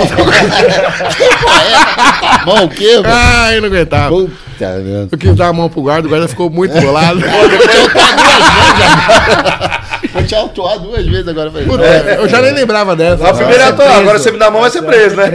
Tá 2.21 2.45
bom, 2.45 2.65
o 2.65 2.69
quê, 2.69 2.97
mano? 2.97 3.09
Ai, 3.11 3.57
eu 3.57 3.61
não 3.63 3.69
aguentava. 3.69 4.09
Puta 4.15 4.31
merda. 4.61 5.09
Eu 5.11 5.19
quis 5.19 5.35
dar 5.35 5.49
a 5.49 5.53
mão 5.53 5.69
pro 5.69 5.83
guarda, 5.83 6.07
o 6.07 6.11
guarda 6.11 6.29
ficou 6.29 6.49
muito 6.51 6.79
bolado. 6.81 7.21
Vou 10.13 10.23
te 10.25 10.35
autuar 10.35 10.79
duas 10.79 11.07
vezes 11.07 11.29
agora. 11.29 11.51
Falei, 11.51 11.67
Puta, 11.67 11.83
eu 11.85 12.29
já 12.29 12.41
nem 12.41 12.53
lembrava 12.53 12.95
dessa. 12.97 13.29
A 13.29 13.35
primeira 13.35 13.65
é 13.65 13.69
atual, 13.69 13.89
agora 13.89 14.19
você 14.19 14.31
me 14.31 14.39
dá 14.39 14.47
a 14.47 14.51
mão, 14.51 14.61
vai 14.61 14.71
ser 14.71 14.83
preso, 14.83 15.17
né? 15.17 15.29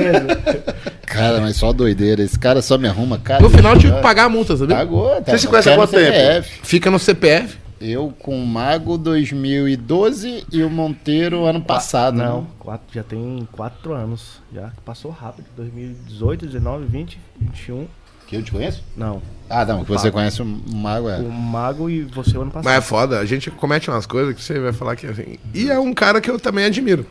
Cara, 1.05 1.39
mas 1.41 1.55
só 1.57 1.71
doideira. 1.71 2.23
Esse 2.23 2.39
cara 2.39 2.61
só 2.61 2.77
me 2.77 2.87
arruma, 2.87 3.19
cara. 3.19 3.41
No 3.41 3.49
final 3.49 3.73
eu 3.73 3.79
tive 3.79 3.93
que 3.93 4.01
pagar 4.01 4.23
a 4.25 4.29
multa, 4.29 4.57
sabia? 4.57 4.75
Pagou, 4.77 5.09
tá, 5.21 5.31
Você 5.31 5.39
se 5.39 5.47
conhece 5.47 5.69
há 5.69 5.75
quanto 5.75 5.91
tempo? 5.91 6.05
CPF. 6.05 6.49
Fica 6.63 6.89
no 6.91 6.99
CPF. 6.99 7.62
Eu 7.85 8.13
com 8.17 8.41
o 8.41 8.47
Mago 8.47 8.97
2012 8.97 10.45
e 10.49 10.63
o 10.63 10.69
Monteiro 10.69 11.43
ano 11.43 11.61
passado. 11.61 12.15
Não, 12.15 12.41
né? 12.43 12.47
quatro, 12.57 12.87
já 12.93 13.03
tem 13.03 13.45
quatro 13.51 13.93
anos. 13.93 14.41
Já 14.53 14.71
passou 14.85 15.11
rápido. 15.11 15.45
2018, 15.57 16.45
19, 16.45 16.85
20, 16.85 17.19
21. 17.41 17.87
Que 18.25 18.37
eu 18.37 18.41
te 18.41 18.53
conheço? 18.53 18.81
Não. 18.95 19.21
Ah, 19.49 19.65
não, 19.65 19.83
que 19.83 19.91
você 19.91 20.09
conhece 20.09 20.41
o 20.41 20.45
Mago, 20.45 21.09
é. 21.09 21.17
O 21.17 21.29
Mago 21.29 21.89
e 21.89 22.03
você 22.03 22.37
o 22.37 22.43
ano 22.43 22.51
passado. 22.51 22.63
Mas 22.63 22.77
é 22.77 22.81
foda, 22.81 23.19
a 23.19 23.25
gente 23.25 23.51
comete 23.51 23.89
umas 23.89 24.05
coisas 24.05 24.33
que 24.33 24.41
você 24.41 24.57
vai 24.61 24.71
falar 24.71 24.95
que 24.95 25.05
assim. 25.05 25.37
E 25.53 25.69
é 25.69 25.77
um 25.77 25.93
cara 25.93 26.21
que 26.21 26.31
eu 26.31 26.39
também 26.39 26.63
admiro. 26.63 27.05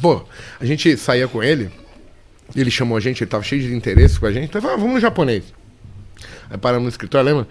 Pô, 0.00 0.22
a 0.60 0.64
gente 0.64 0.96
saía 0.96 1.26
com 1.26 1.42
ele 1.42 1.70
Ele 2.54 2.70
chamou 2.70 2.96
a 2.96 3.00
gente, 3.00 3.24
ele 3.24 3.30
tava 3.30 3.42
cheio 3.42 3.60
de 3.60 3.74
interesse 3.74 4.20
com 4.20 4.26
a 4.26 4.32
gente. 4.32 4.44
Então, 4.44 4.60
ah, 4.70 4.76
vamos 4.76 4.94
no 4.94 5.00
japonês. 5.00 5.42
Aí 6.48 6.56
paramos 6.56 6.84
no 6.84 6.90
escritório, 6.90 7.26
lembra? 7.26 7.48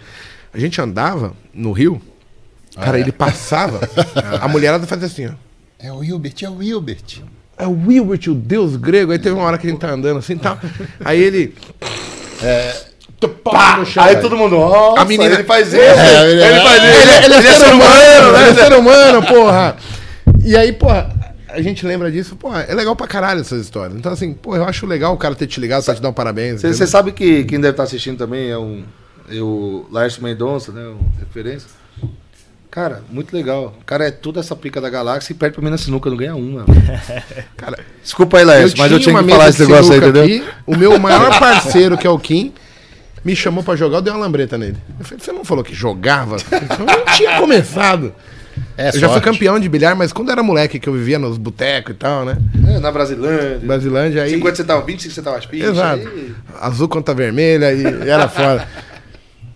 A 0.54 0.58
gente 0.58 0.80
andava 0.80 1.34
no 1.54 1.74
Rio, 1.74 2.02
cara, 2.76 3.00
ele 3.00 3.12
passava, 3.12 3.80
a 4.42 4.48
mulherada 4.48 4.86
fazia 4.88 5.08
assim, 5.08 5.28
ó. 5.28 5.32
É 5.80 5.92
o 5.92 6.04
Hilbert, 6.04 6.34
é 6.44 6.50
o 6.50 6.62
Hilbert. 6.64 7.22
É 7.58 7.66
o 7.68 7.72
Wilbert, 7.88 8.28
o 8.30 8.34
deus 8.34 8.76
grego. 8.76 9.12
Aí 9.12 9.20
teve 9.20 9.36
uma 9.36 9.46
hora 9.46 9.58
que 9.58 9.68
a 9.68 9.70
gente 9.70 9.80
tá 9.80 9.90
andando 9.92 10.18
assim 10.20 10.34
e 10.34 10.40
tal. 10.40 10.58
Aí 11.04 11.22
ele. 11.22 11.56
É. 12.42 12.76
Pá, 13.44 13.82
Aí 13.98 14.18
todo 14.18 14.36
mundo, 14.38 14.56
nossa, 14.58 15.02
A 15.02 15.06
menina- 15.06 15.34
ele 15.34 15.44
faz 15.46 15.68
isso. 15.70 15.78
É, 15.78 16.32
ele- 16.32 16.44
ele 16.44 16.60
faz 16.62 16.84
isso. 16.84 17.02
Ele, 17.02 17.26
ele 17.26 17.34
é 17.34 17.42
ser 17.42 17.74
humano, 17.74 18.32
né? 18.34 18.42
ele 18.50 18.60
é 18.60 18.64
ser 18.64 18.74
humano, 18.74 19.24
porra. 19.26 19.78
E 20.44 20.56
aí, 20.56 20.74
porra, 20.74 21.12
a 21.50 21.62
gente 21.62 21.86
lembra 21.88 22.12
disso, 22.12 22.36
porra, 22.36 22.62
é 22.64 22.74
legal 22.76 22.96
pra 22.96 23.08
caralho 23.08 23.42
essas 23.42 23.62
histórias. 23.62 23.98
Então, 23.98 24.12
assim, 24.12 24.34
pô, 24.34 24.56
eu 24.56 24.64
acho 24.66 24.86
legal 24.86 25.14
o 25.14 25.18
cara 25.18 25.34
ter 25.34 25.48
te 25.48 25.60
ligado 25.60 25.84
pra 25.84 25.96
te 25.96 26.02
dar 26.02 26.10
um 26.10 26.14
parabéns. 26.14 26.62
Você 26.62 26.86
sabe 26.86 27.14
que 27.14 27.46
quem 27.46 27.60
deve 27.60 27.72
estar 27.72 27.84
assistindo 27.84 28.18
também 28.18 28.50
é 28.52 28.58
um. 28.58 28.84
É 29.30 29.40
o 29.42 29.88
Lárcio 29.92 30.22
Mendonça, 30.22 30.72
né? 30.72 30.86
Um 30.88 31.00
referência. 31.20 31.68
Cara, 32.76 33.02
muito 33.10 33.34
legal. 33.34 33.74
O 33.82 33.86
cara 33.86 34.06
é 34.06 34.12
toda 34.12 34.42
essa 34.42 34.54
pica 34.54 34.82
da 34.82 34.90
galáxia 34.90 35.32
e 35.32 35.36
perde 35.36 35.56
pra 35.56 35.64
mim 35.64 35.70
na 35.72 35.78
sinuca, 35.78 36.10
não 36.10 36.18
ganha 36.18 36.36
uma. 36.36 36.66
Cara, 37.56 37.80
Desculpa 38.04 38.38
aí, 38.38 38.44
Lárcio, 38.44 38.78
mas 38.78 38.92
eu 38.92 39.00
tinha 39.00 39.18
que 39.24 39.30
falar 39.30 39.48
esse 39.50 39.62
negócio 39.62 39.94
aí, 39.94 39.98
entendeu? 40.00 40.24
aqui, 40.24 40.44
o 40.68 40.76
meu 40.76 41.00
maior 41.00 41.30
parceiro, 41.40 41.98
que 41.98 42.06
é 42.06 42.10
o 42.10 42.20
Kim, 42.20 42.54
me 43.24 43.34
chamou 43.34 43.64
pra 43.64 43.78
jogar, 43.78 44.00
eu 44.00 44.02
dei 44.02 44.12
uma 44.14 44.20
lambreta 44.20 44.58
nele. 44.58 44.76
Eu 45.00 45.06
falei, 45.06 45.24
você 45.24 45.32
não 45.32 45.46
falou 45.46 45.64
que 45.64 45.74
jogava? 45.74 46.36
Eu 46.52 46.86
não 46.86 47.06
tinha 47.16 47.40
começado. 47.40 48.14
É 48.78 48.88
eu 48.88 48.94
já 48.94 49.08
fui 49.10 49.20
sorte. 49.20 49.24
campeão 49.26 49.60
de 49.60 49.68
bilhar, 49.68 49.96
mas 49.98 50.14
quando 50.14 50.32
era 50.32 50.42
moleque, 50.42 50.80
que 50.80 50.88
eu 50.88 50.94
vivia 50.94 51.20
nos 51.20 51.38
botecos 51.38 51.94
e 51.94 51.98
tal, 51.98 52.24
né? 52.24 52.38
É, 52.70 52.80
na 52.80 52.90
Brasilândia. 52.90 53.60
Brasilândia 53.62 54.24
aí. 54.24 54.30
50 54.32 54.56
centavos, 54.56 54.86
25 54.86 55.14
centavos 55.14 55.46
picha. 55.46 55.66
Exato. 55.68 56.08
aí- 56.08 56.34
Azul 56.62 56.88
contra 56.88 57.14
vermelha 57.14 57.74
e 57.74 58.10
era 58.10 58.30
foda. 58.30 58.66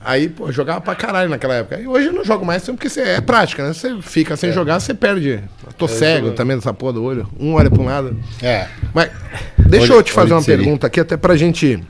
Aí, 0.01 0.29
pô, 0.29 0.47
eu 0.47 0.51
jogava 0.53 0.79
pra 0.79 0.95
caralho 0.95 1.29
naquela 1.29 1.55
época. 1.55 1.79
E 1.79 1.85
hoje 1.85 2.07
eu 2.07 2.13
não 2.13 2.23
jogo 2.23 2.45
mais 2.45 2.63
porque 2.63 2.87
você 2.87 3.01
é 3.01 3.21
prática, 3.21 3.67
né? 3.67 3.73
Você 3.73 4.01
fica 4.01 4.37
sem 4.37 4.51
jogar, 4.53 4.79
você 4.79 4.93
perde. 4.93 5.41
Eu 5.67 5.73
tô 5.77 5.87
cego 5.89 6.27
isso 6.27 6.35
também 6.35 6.55
dessa 6.55 6.73
porra 6.73 6.93
do 6.93 7.03
olho. 7.03 7.27
Um 7.37 7.53
olha 7.55 7.69
pra 7.69 7.81
um 7.81 7.85
lado. 7.85 8.17
É. 8.41 8.67
Mas 8.93 9.11
deixa 9.57 9.85
Olho- 9.91 9.99
eu 9.99 10.03
te 10.03 10.13
fazer 10.13 10.33
uma 10.33 10.41
pergunta 10.43 10.87
aqui, 10.87 11.01
até 11.01 11.17
pra 11.17 11.35
gente 11.35 11.83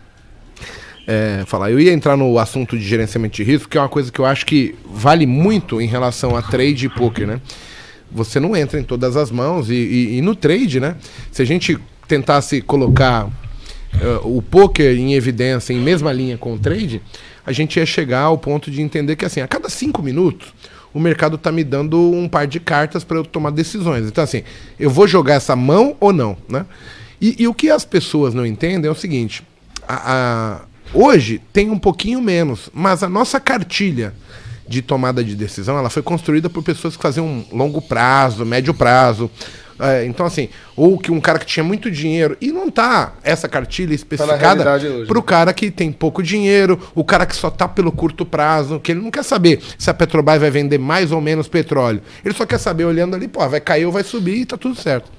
é, 1.08 1.44
falar. 1.46 1.70
Eu 1.72 1.80
ia 1.80 1.92
entrar 1.94 2.18
no 2.18 2.38
assunto 2.40 2.78
de 2.78 2.84
gerenciamento 2.84 3.36
de 3.36 3.44
risco, 3.44 3.70
que 3.70 3.78
é 3.78 3.82
uma 3.82 3.90
coisa 3.90 4.12
que 4.12 4.20
eu 4.20 4.26
acho 4.26 4.46
que 4.46 4.76
vale 4.86 5.26
muito 5.28 5.80
em 5.80 5.88
relação 5.88 6.36
a 6.36 6.42
trade 6.42 6.88
e 6.88 6.90
poker, 6.90 7.28
né? 7.28 7.40
Você 8.12 8.40
não 8.40 8.56
entra 8.56 8.80
em 8.80 8.84
todas 8.84 9.16
as 9.16 9.30
mãos 9.30 9.70
e, 9.70 9.76
e- 9.76 10.18
e 10.18 10.22
no 10.22 10.36
trade, 10.36 10.80
né? 10.80 10.96
Se 11.32 11.44
a 11.44 11.46
gente 11.46 11.78
tentasse 12.08 12.60
colocar 12.60 13.28
eh, 13.94 14.20
o 14.24 14.42
poker 14.42 14.98
em 14.98 15.14
evidência 15.14 15.74
em 15.74 15.80
mesma 15.80 16.12
linha 16.12 16.38
com 16.38 16.54
o 16.54 16.60
trade, 16.60 17.02
a 17.50 17.52
gente 17.52 17.78
ia 17.80 17.86
chegar 17.86 18.22
ao 18.22 18.38
ponto 18.38 18.70
de 18.70 18.80
entender 18.80 19.16
que 19.16 19.26
assim, 19.26 19.42
a 19.42 19.48
cada 19.48 19.70
cinco 19.70 20.04
minutos 20.04 20.54
o 20.94 21.00
mercado 21.00 21.36
está 21.36 21.52
me 21.52 21.64
dando 21.64 22.00
um 22.00 22.28
par 22.30 22.46
de 22.46 22.60
cartas 22.60 23.04
para 23.04 23.18
eu 23.18 23.26
tomar 23.26 23.50
decisões. 23.52 24.06
Então 24.08 24.24
assim, 24.24 24.44
eu 24.80 24.90
vou 24.90 25.08
jogar 25.08 25.34
essa 25.34 25.56
mão 25.56 25.96
ou 26.00 26.14
não, 26.14 26.38
né? 26.48 26.66
E, 27.20 27.36
e 27.40 27.48
o 27.48 27.54
que 27.54 27.70
as 27.72 27.84
pessoas 27.84 28.34
não 28.36 28.46
entendem 28.46 28.88
é 28.88 28.92
o 28.92 28.96
seguinte: 28.96 29.44
a- 29.88 30.14
a- 30.14 30.62
hoje 30.94 31.42
tem 31.52 31.70
um 31.72 31.80
pouquinho 31.80 32.22
menos, 32.22 32.70
mas 32.74 33.02
a 33.04 33.10
nossa 33.10 33.40
cartilha 33.40 34.14
de 34.68 34.84
tomada 34.84 35.24
de 35.24 35.36
decisão 35.36 35.76
ela 35.78 35.90
foi 35.90 36.04
construída 36.04 36.50
por 36.50 36.62
pessoas 36.64 36.96
que 36.96 37.02
faziam 37.02 37.26
um 37.26 37.46
longo 37.52 37.82
prazo, 37.82 38.46
médio 38.46 38.74
prazo. 38.74 39.30
É, 39.80 40.06
então, 40.06 40.26
assim, 40.26 40.50
ou 40.76 40.98
que 40.98 41.10
um 41.12 41.22
cara 41.22 41.40
que 41.40 41.46
tinha 41.46 41.64
muito 41.64 41.90
dinheiro, 41.90 42.36
e 42.42 42.52
não 42.52 42.70
tá 42.70 43.14
essa 43.24 43.48
cartilha 43.48 43.94
especificada 43.94 44.38
realidade 44.64 44.88
hoje, 44.88 45.08
pro 45.08 45.24
cara 45.24 45.54
que 45.54 45.72
tem 45.72 45.90
pouco 45.92 46.22
dinheiro, 46.22 46.78
o 46.94 47.04
cara 47.04 47.26
que 47.26 47.34
só 47.36 47.50
tá 47.50 47.66
pelo 47.68 47.92
curto 47.92 48.26
prazo, 48.26 48.80
que 48.80 48.92
ele 48.92 49.00
não 49.02 49.10
quer 49.10 49.24
saber 49.24 49.62
se 49.78 49.90
a 49.90 49.94
Petrobras 49.94 50.42
vai 50.42 50.52
vender 50.52 50.78
mais 50.78 51.12
ou 51.14 51.22
menos 51.22 51.48
petróleo. 51.48 52.02
Ele 52.26 52.34
só 52.34 52.46
quer 52.46 52.58
saber, 52.58 52.84
olhando 52.84 53.16
ali, 53.16 53.28
pô, 53.28 53.48
vai 53.48 53.62
cair 53.62 53.86
ou 53.86 53.92
vai 53.92 54.04
subir 54.04 54.42
e 54.42 54.46
tá 54.46 54.58
tudo 54.58 54.76
certo. 54.76 55.10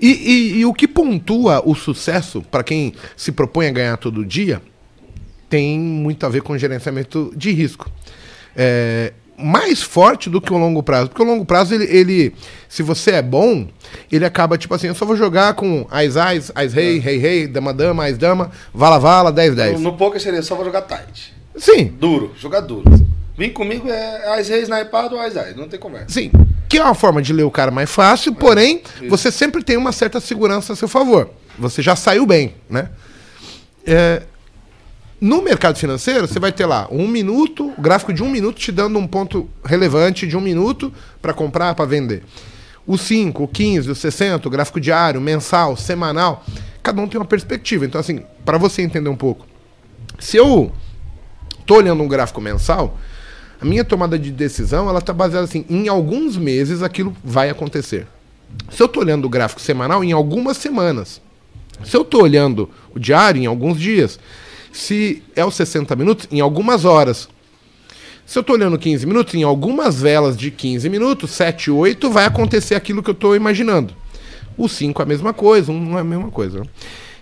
E, 0.00 0.08
e- 0.10 0.58
e 0.60 0.64
o 0.64 0.72
que 0.72 0.86
pontua 0.88 1.60
o 1.68 1.74
sucesso 1.74 2.40
para 2.40 2.62
quem 2.62 2.94
se 3.16 3.32
propõe 3.32 3.66
a 3.66 3.70
ganhar 3.72 3.96
todo 3.96 4.24
dia 4.24 4.62
tem 5.50 5.78
muito 5.78 6.24
a 6.24 6.28
ver 6.28 6.42
com 6.42 6.56
gerenciamento 6.56 7.32
de 7.36 7.50
risco. 7.50 7.90
É, 8.56 9.12
mais 9.38 9.80
forte 9.82 10.28
do 10.28 10.40
que 10.40 10.52
o 10.52 10.58
longo 10.58 10.82
prazo. 10.82 11.08
Porque 11.08 11.22
o 11.22 11.24
longo 11.24 11.44
prazo, 11.44 11.74
ele, 11.74 11.84
ele, 11.84 12.34
se 12.68 12.82
você 12.82 13.12
é 13.12 13.22
bom, 13.22 13.66
ele 14.10 14.24
acaba 14.24 14.58
tipo 14.58 14.74
assim: 14.74 14.88
eu 14.88 14.94
só 14.94 15.06
vou 15.06 15.16
jogar 15.16 15.54
com 15.54 15.86
Ais 15.90 16.16
Ais, 16.16 16.50
Ais 16.54 16.72
Rei, 16.74 16.98
Rei 16.98 17.18
Rei, 17.18 17.46
Dama 17.46 17.72
Dama, 17.72 18.02
Ais 18.04 18.18
Dama, 18.18 18.50
Vala 18.74 18.98
Vala, 18.98 19.30
10 19.32 19.54
10. 19.54 19.72
No, 19.74 19.92
no 19.92 19.96
poker 19.96 20.20
seria 20.20 20.42
só 20.42 20.54
vou 20.54 20.64
jogar 20.64 20.82
tight. 20.82 21.32
Sim, 21.56 21.86
Duro, 21.98 22.32
jogar 22.38 22.60
duro. 22.60 22.84
Vem 23.36 23.50
comigo 23.50 23.88
é 23.88 24.38
as 24.38 24.48
reis 24.48 24.68
na 24.68 24.80
iPad 24.80 25.12
ou 25.12 25.20
as 25.20 25.34
reis, 25.34 25.54
não 25.56 25.68
tem 25.68 25.78
conversa. 25.78 26.08
sim. 26.08 26.30
Que 26.68 26.76
é 26.76 26.84
uma 26.84 26.94
forma 26.94 27.22
de 27.22 27.32
ler 27.32 27.44
o 27.44 27.50
cara 27.50 27.70
mais 27.70 27.88
fácil, 27.88 28.34
porém, 28.34 28.82
você 29.08 29.32
sempre 29.32 29.62
tem 29.64 29.78
uma 29.78 29.90
certa 29.90 30.20
segurança 30.20 30.74
a 30.74 30.76
seu 30.76 30.86
favor. 30.86 31.30
Você 31.58 31.80
já 31.80 31.96
saiu 31.96 32.26
bem, 32.26 32.52
né? 32.68 32.90
É, 33.86 34.22
no 35.20 35.42
mercado 35.42 35.76
financeiro, 35.78 36.28
você 36.28 36.38
vai 36.38 36.52
ter 36.52 36.66
lá 36.66 36.86
um 36.90 37.08
minuto, 37.08 37.72
gráfico 37.78 38.12
de 38.12 38.22
um 38.22 38.28
minuto 38.28 38.56
te 38.58 38.70
dando 38.70 38.98
um 38.98 39.06
ponto 39.06 39.48
relevante 39.64 40.26
de 40.26 40.36
um 40.36 40.40
minuto 40.40 40.92
para 41.20 41.34
comprar, 41.34 41.74
para 41.74 41.84
vender. 41.84 42.22
O 42.86 42.96
5, 42.96 43.42
o 43.42 43.48
15, 43.48 43.90
o 43.90 43.94
60, 43.94 44.46
o 44.46 44.50
gráfico 44.50 44.80
diário, 44.80 45.20
mensal, 45.20 45.76
semanal, 45.76 46.44
cada 46.82 47.02
um 47.02 47.08
tem 47.08 47.20
uma 47.20 47.26
perspectiva. 47.26 47.84
Então, 47.84 48.00
assim, 48.00 48.22
para 48.44 48.58
você 48.58 48.80
entender 48.80 49.08
um 49.08 49.16
pouco, 49.16 49.46
se 50.18 50.36
eu 50.36 50.72
tô 51.66 51.76
olhando 51.76 52.02
um 52.02 52.08
gráfico 52.08 52.40
mensal, 52.40 52.96
a 53.60 53.64
minha 53.64 53.84
tomada 53.84 54.18
de 54.18 54.30
decisão 54.30 54.88
ela 54.88 55.00
está 55.00 55.12
baseada 55.12 55.44
assim, 55.44 55.64
em 55.68 55.88
alguns 55.88 56.36
meses 56.36 56.80
aquilo 56.80 57.14
vai 57.24 57.50
acontecer. 57.50 58.06
Se 58.70 58.82
eu 58.82 58.86
estou 58.86 59.02
olhando 59.02 59.24
o 59.24 59.28
gráfico 59.28 59.60
semanal, 59.60 60.02
em 60.04 60.12
algumas 60.12 60.56
semanas. 60.56 61.20
Se 61.84 61.96
eu 61.96 62.02
estou 62.02 62.22
olhando 62.22 62.70
o 62.94 62.98
diário, 62.98 63.42
em 63.42 63.46
alguns 63.46 63.78
dias. 63.78 64.18
Se 64.72 65.22
é 65.34 65.44
os 65.44 65.54
60 65.54 65.94
minutos, 65.96 66.28
em 66.30 66.40
algumas 66.40 66.84
horas. 66.84 67.28
Se 68.26 68.38
eu 68.38 68.42
estou 68.42 68.56
olhando 68.56 68.78
15 68.78 69.06
minutos, 69.06 69.34
em 69.34 69.42
algumas 69.42 70.00
velas 70.02 70.36
de 70.36 70.50
15 70.50 70.88
minutos, 70.90 71.30
7, 71.30 71.70
8, 71.70 72.10
vai 72.10 72.26
acontecer 72.26 72.74
aquilo 72.74 73.02
que 73.02 73.08
eu 73.08 73.14
estou 73.14 73.34
imaginando. 73.34 73.94
O 74.56 74.68
5 74.68 75.00
é 75.00 75.04
a 75.04 75.08
mesma 75.08 75.32
coisa, 75.32 75.72
um 75.72 75.80
não 75.80 75.96
é 75.96 76.02
a 76.02 76.04
mesma 76.04 76.30
coisa. 76.30 76.60
né? 76.60 76.66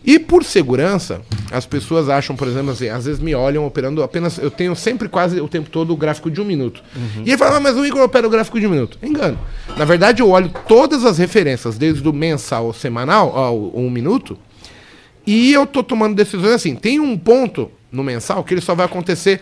E 0.06 0.20
por 0.20 0.44
segurança, 0.44 1.20
as 1.50 1.66
pessoas 1.66 2.08
acham, 2.08 2.36
por 2.36 2.46
exemplo, 2.46 2.70
assim, 2.70 2.88
às 2.88 3.06
vezes 3.06 3.20
me 3.20 3.34
olham 3.34 3.66
operando 3.66 4.04
apenas. 4.04 4.38
Eu 4.38 4.52
tenho 4.52 4.74
sempre 4.76 5.08
quase 5.08 5.40
o 5.40 5.48
tempo 5.48 5.68
todo 5.68 5.92
o 5.92 5.96
gráfico 5.96 6.30
de 6.30 6.40
um 6.40 6.44
minuto. 6.44 6.80
E 7.24 7.30
ele 7.30 7.36
fala, 7.38 7.56
ah, 7.56 7.60
mas 7.60 7.76
o 7.76 7.84
Igor 7.84 8.02
opera 8.02 8.24
o 8.24 8.30
gráfico 8.30 8.60
de 8.60 8.66
um 8.68 8.70
minuto. 8.70 8.96
Engano. 9.02 9.36
Na 9.76 9.84
verdade, 9.84 10.22
eu 10.22 10.30
olho 10.30 10.48
todas 10.68 11.04
as 11.04 11.18
referências, 11.18 11.76
desde 11.76 12.08
o 12.08 12.12
mensal 12.12 12.66
ao 12.66 12.72
semanal, 12.72 13.36
ao 13.36 13.76
um 13.76 13.90
minuto, 13.90 14.38
e 15.26 15.52
eu 15.52 15.66
tô 15.66 15.82
tomando 15.82 16.14
decisões 16.14 16.52
assim. 16.52 16.74
Tem 16.76 17.00
um 17.00 17.18
ponto 17.18 17.70
no 17.90 18.04
mensal 18.04 18.44
que 18.44 18.54
ele 18.54 18.60
só 18.60 18.74
vai 18.74 18.86
acontecer 18.86 19.40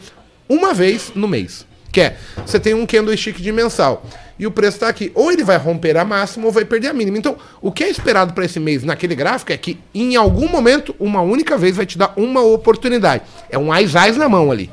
uma 0.48 0.72
vez 0.72 1.12
no 1.14 1.28
mês. 1.28 1.66
Que 1.92 2.00
é, 2.00 2.16
você 2.44 2.58
tem 2.58 2.74
um 2.74 2.86
candlestick 2.86 3.40
de 3.40 3.52
mensal. 3.52 4.04
E 4.38 4.46
o 4.46 4.50
preço 4.50 4.78
está 4.78 4.88
aqui. 4.88 5.12
Ou 5.14 5.30
ele 5.30 5.44
vai 5.44 5.56
romper 5.56 5.96
a 5.96 6.04
máxima 6.04 6.46
ou 6.46 6.52
vai 6.52 6.64
perder 6.64 6.88
a 6.88 6.92
mínima. 6.92 7.18
Então, 7.18 7.36
o 7.60 7.70
que 7.70 7.84
é 7.84 7.88
esperado 7.88 8.32
para 8.32 8.44
esse 8.44 8.58
mês 8.58 8.82
naquele 8.82 9.14
gráfico 9.14 9.52
é 9.52 9.56
que, 9.56 9.78
em 9.94 10.16
algum 10.16 10.48
momento, 10.48 10.94
uma 10.98 11.20
única 11.20 11.56
vez 11.56 11.76
vai 11.76 11.86
te 11.86 11.96
dar 11.96 12.12
uma 12.16 12.40
oportunidade. 12.42 13.22
É 13.48 13.58
um 13.58 13.70
ais-ais 13.70 14.16
na 14.16 14.28
mão 14.28 14.50
ali. 14.50 14.70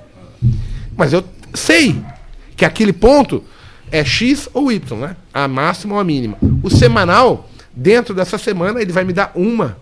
Mas 0.98 1.14
eu 1.14 1.24
sei 1.54 2.02
que 2.56 2.66
aquele 2.66 2.94
ponto 2.94 3.44
é 3.92 4.04
X 4.04 4.50
ou 4.54 4.72
Y, 4.72 4.98
né? 4.98 5.16
A 5.34 5.48
máxima 5.48 5.96
ou 5.96 6.00
a 6.00 6.04
mínima. 6.04 6.38
O 6.64 6.70
semanal, 6.70 7.50
dentro 7.72 8.16
dessa 8.16 8.38
semana, 8.38 8.82
ele 8.82 8.92
vai 8.92 9.04
me 9.04 9.14
dar 9.14 9.32
uma 9.36 9.78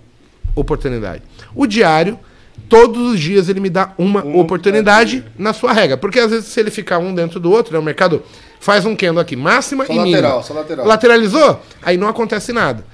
oportunidade. 0.55 1.21
O 1.55 1.65
diário, 1.65 2.19
todos 2.67 3.13
os 3.13 3.19
dias 3.19 3.49
ele 3.49 3.59
me 3.59 3.69
dá 3.69 3.93
uma 3.97 4.23
oportunidade 4.37 5.23
na 5.37 5.53
sua 5.53 5.73
regra. 5.73 5.97
Porque 5.97 6.19
às 6.19 6.31
vezes, 6.31 6.47
se 6.47 6.59
ele 6.59 6.71
ficar 6.71 6.99
um 6.99 7.13
dentro 7.13 7.39
do 7.39 7.51
outro, 7.51 7.73
né, 7.73 7.79
o 7.79 7.83
mercado 7.83 8.23
faz 8.59 8.85
um 8.85 8.95
candle 8.95 9.21
aqui, 9.21 9.35
máxima 9.35 9.85
Só 9.85 9.93
e 9.93 9.97
lateral, 9.97 10.21
mínima. 10.31 10.43
só 10.43 10.53
lateral. 10.53 10.85
Lateralizou? 10.85 11.61
Aí 11.81 11.97
não 11.97 12.07
acontece 12.07 12.51
nada. 12.51 12.85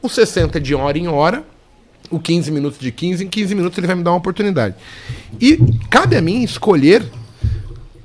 O 0.00 0.08
60 0.08 0.60
de 0.60 0.74
hora 0.74 0.96
em 0.96 1.08
hora, 1.08 1.42
o 2.10 2.18
15 2.18 2.50
minutos 2.50 2.78
de 2.78 2.92
15 2.92 3.24
em 3.24 3.28
15 3.28 3.54
minutos 3.54 3.76
ele 3.78 3.86
vai 3.86 3.96
me 3.96 4.02
dar 4.02 4.12
uma 4.12 4.18
oportunidade. 4.18 4.74
E 5.40 5.58
cabe 5.90 6.16
a 6.16 6.22
mim 6.22 6.42
escolher 6.42 7.04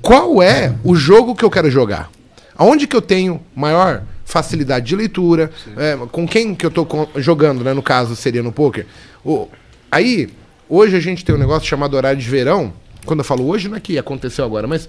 qual 0.02 0.42
é 0.42 0.74
o 0.84 0.94
jogo 0.94 1.34
que 1.34 1.44
eu 1.44 1.50
quero 1.50 1.70
jogar. 1.70 2.10
Aonde 2.56 2.86
que 2.86 2.94
eu 2.94 3.02
tenho 3.02 3.40
maior 3.54 4.02
facilidade 4.34 4.86
de 4.86 4.96
leitura, 4.96 5.48
é, 5.76 5.96
com 6.10 6.26
quem 6.26 6.56
que 6.56 6.66
eu 6.66 6.68
estou 6.68 7.08
jogando, 7.18 7.62
né? 7.62 7.72
No 7.72 7.82
caso, 7.82 8.16
seria 8.16 8.42
no 8.42 8.50
poker. 8.50 8.84
O, 9.24 9.48
aí, 9.92 10.28
hoje 10.68 10.96
a 10.96 11.00
gente 11.00 11.24
tem 11.24 11.32
um 11.32 11.38
negócio 11.38 11.68
chamado 11.68 11.96
horário 11.96 12.20
de 12.20 12.28
verão. 12.28 12.72
Quando 13.06 13.20
eu 13.20 13.24
falo 13.24 13.46
hoje, 13.46 13.68
não 13.68 13.76
é 13.76 13.80
que 13.80 13.96
aconteceu 13.96 14.44
agora, 14.44 14.66
mas 14.66 14.88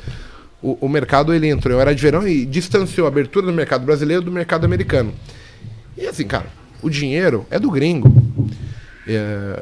o, 0.63 0.75
o 0.81 0.89
mercado 0.89 1.31
ele 1.31 1.47
entrou 1.47 1.75
em 1.75 1.79
horário 1.79 1.95
de 1.95 2.01
verão 2.01 2.27
e 2.27 2.43
distanciou 2.43 3.05
a 3.05 3.09
abertura 3.09 3.45
do 3.45 3.53
mercado 3.53 3.85
brasileiro 3.85 4.23
do 4.23 4.31
mercado 4.31 4.65
americano. 4.65 5.13
E 5.95 6.07
assim, 6.07 6.25
cara, 6.25 6.47
o 6.81 6.89
dinheiro 6.89 7.45
é 7.51 7.59
do 7.59 7.69
gringo. 7.69 8.11
É, 9.07 9.61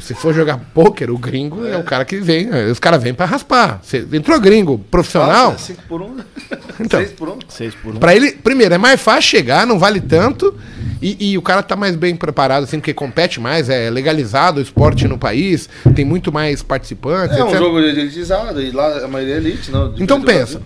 se 0.00 0.14
for 0.14 0.32
jogar 0.34 0.58
pôquer, 0.72 1.10
o 1.10 1.18
gringo 1.18 1.66
é, 1.66 1.76
o 1.76 1.84
cara 1.84 2.04
que 2.04 2.16
vem. 2.18 2.48
Os 2.70 2.78
caras 2.78 3.02
vêm 3.02 3.14
pra 3.14 3.26
raspar. 3.26 3.80
Você 3.82 4.06
entrou 4.12 4.40
gringo 4.40 4.78
profissional. 4.90 5.58
5 5.58 5.82
por 5.88 6.02
1, 6.02 6.04
um, 6.04 6.16
Então. 6.80 7.00
6 7.00 7.12
por 7.12 7.28
1. 7.28 7.32
Um. 7.32 7.38
6 7.48 7.74
por 7.76 7.94
1. 7.96 7.98
Pra 7.98 8.14
ele, 8.14 8.32
primeiro, 8.32 8.74
é 8.74 8.78
mais 8.78 9.00
fácil 9.00 9.22
chegar, 9.30 9.66
não 9.66 9.78
vale 9.78 10.00
tanto. 10.00 10.54
E, 11.02 11.32
e 11.32 11.38
o 11.38 11.42
cara 11.42 11.62
tá 11.62 11.74
mais 11.74 11.96
bem 11.96 12.14
preparado, 12.14 12.62
assim, 12.62 12.78
porque 12.78 12.94
compete 12.94 13.40
mais, 13.40 13.68
é 13.68 13.90
legalizado 13.90 14.60
o 14.60 14.62
esporte 14.62 15.08
no 15.08 15.18
país, 15.18 15.68
tem 15.96 16.04
muito 16.04 16.32
mais 16.32 16.62
participantes. 16.62 17.36
É 17.36 17.42
um 17.42 17.48
etc. 17.48 17.58
jogo 17.58 17.80
elitizado 17.80 18.62
e 18.62 18.70
lá 18.70 19.04
a 19.04 19.08
maioria 19.08 19.34
é 19.34 19.38
elite, 19.38 19.70
não. 19.72 19.94
Então 19.98 20.20
pensa, 20.22 20.58
Brasil. 20.58 20.62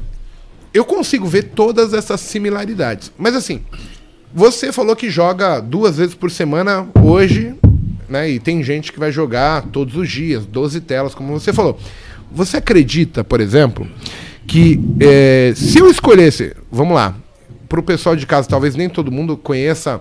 eu 0.74 0.84
consigo 0.84 1.26
ver 1.26 1.44
todas 1.44 1.94
essas 1.94 2.20
similaridades. 2.20 3.10
Mas 3.16 3.34
assim, 3.34 3.62
você 4.34 4.70
falou 4.70 4.94
que 4.94 5.08
joga 5.08 5.60
duas 5.60 5.96
vezes 5.96 6.14
por 6.14 6.30
semana 6.30 6.86
hoje, 7.02 7.54
né? 8.08 8.30
E 8.30 8.38
tem 8.38 8.62
gente 8.62 8.92
que 8.92 8.98
vai 8.98 9.10
jogar 9.12 9.62
todos 9.72 9.96
os 9.96 10.08
dias, 10.10 10.44
12 10.46 10.80
telas, 10.80 11.14
como 11.14 11.38
você 11.38 11.52
falou. 11.52 11.78
Você 12.30 12.56
acredita, 12.56 13.22
por 13.22 13.40
exemplo, 13.40 13.86
que 14.46 14.80
é, 15.00 15.52
se 15.54 15.78
eu 15.78 15.90
escolhesse, 15.90 16.54
vamos 16.70 16.94
lá, 16.94 17.14
para 17.68 17.80
o 17.80 17.82
pessoal 17.82 18.14
de 18.16 18.26
casa, 18.26 18.48
talvez 18.48 18.74
nem 18.74 18.88
todo 18.88 19.10
mundo 19.10 19.36
conheça 19.36 20.00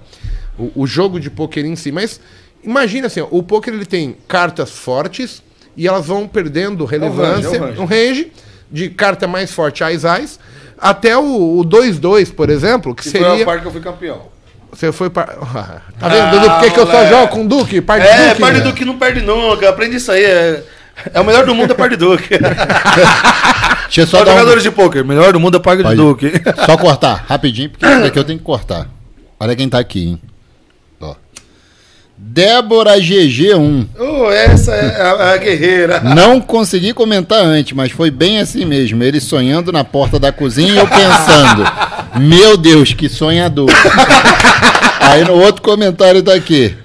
o, 0.57 0.71
o 0.83 0.87
jogo 0.87 1.19
de 1.19 1.29
pôquer 1.29 1.65
em 1.65 1.75
si, 1.75 1.91
mas 1.91 2.19
imagina 2.63 3.07
assim, 3.07 3.21
ó, 3.21 3.27
o 3.31 3.41
pôquer 3.43 3.73
ele 3.73 3.85
tem 3.85 4.15
cartas 4.27 4.71
fortes 4.71 5.43
e 5.75 5.87
elas 5.87 6.05
vão 6.05 6.27
perdendo 6.27 6.85
relevância, 6.85 7.57
é 7.57 7.61
um 7.61 7.65
range. 7.65 7.79
um 7.81 7.85
range 7.85 8.31
de 8.71 8.89
carta 8.89 9.27
mais 9.27 9.51
forte, 9.51 9.83
ais, 9.83 10.05
ais, 10.05 10.39
até 10.77 11.17
o 11.17 11.59
o 11.59 11.63
2-2, 11.63 12.33
por 12.33 12.49
exemplo, 12.49 12.93
que 12.93 13.03
Que 13.03 13.11
foi 13.11 13.21
a 13.21 13.29
seria... 13.31 13.45
parte 13.45 13.61
que 13.61 13.67
eu 13.67 13.71
fui 13.71 13.81
campeão. 13.81 14.34
Você 14.75 14.91
foi 14.91 15.09
para... 15.09 15.25
Tá 15.97 16.09
vendo, 16.09 16.31
Dudu? 16.31 16.49
Por 16.51 16.59
que, 16.61 16.71
que 16.71 16.79
eu 16.79 16.85
só 16.85 16.93
moleque. 16.93 17.09
jogo 17.09 17.27
com 17.29 17.47
Duque? 17.47 17.81
Par 17.81 17.99
de 17.99 18.05
É, 18.05 18.27
Duque, 18.29 18.41
par 18.41 18.53
de 18.53 18.59
né? 18.59 18.65
Duque 18.65 18.85
não 18.85 18.97
perde 18.97 19.21
nunca. 19.21 19.69
Aprendi 19.69 19.95
isso 19.95 20.11
aí. 20.11 20.23
É, 20.23 20.63
é 21.13 21.21
o 21.21 21.23
melhor 21.25 21.45
do 21.45 21.55
mundo 21.55 21.71
é 21.71 21.73
par 21.73 21.89
de 21.89 21.95
Duque. 21.95 22.37
Deixa 23.85 24.01
eu 24.01 24.07
Só 24.07 24.23
dar 24.23 24.31
um... 24.31 24.33
jogadores 24.33 24.63
de 24.63 24.71
pôquer. 24.71 25.05
Melhor 25.05 25.31
do 25.31 25.39
mundo 25.39 25.57
é 25.57 25.59
par 25.59 25.77
de 25.77 25.83
Pode. 25.83 25.95
Duque. 25.95 26.31
Só 26.65 26.77
cortar, 26.77 27.23
rapidinho, 27.29 27.69
porque 27.69 27.85
isso 27.85 28.01
daqui 28.01 28.19
eu 28.19 28.23
tenho 28.23 28.37
que 28.39 28.43
cortar. 28.45 28.87
Olha 29.39 29.55
quem 29.55 29.69
tá 29.69 29.79
aqui, 29.79 30.09
hein? 30.09 30.21
Ó. 30.99 31.15
Débora 32.17 32.97
GG1. 32.97 33.87
Oh, 33.97 34.31
essa 34.31 34.73
é 34.73 35.01
a, 35.01 35.33
a 35.33 35.37
guerreira. 35.37 36.01
Não 36.01 36.41
consegui 36.41 36.93
comentar 36.93 37.39
antes, 37.43 37.73
mas 37.73 37.91
foi 37.91 38.09
bem 38.11 38.39
assim 38.39 38.65
mesmo. 38.65 39.01
Ele 39.03 39.19
sonhando 39.19 39.71
na 39.71 39.83
porta 39.83 40.19
da 40.19 40.31
cozinha 40.31 40.73
e 40.73 40.77
eu 40.77 40.87
pensando: 40.87 41.63
Meu 42.19 42.55
Deus, 42.55 42.93
que 42.93 43.09
sonhador. 43.09 43.69
Aí 45.01 45.23
no 45.23 45.33
outro 45.33 45.61
comentário 45.61 46.23
tá 46.23 46.33
aqui. 46.33 46.75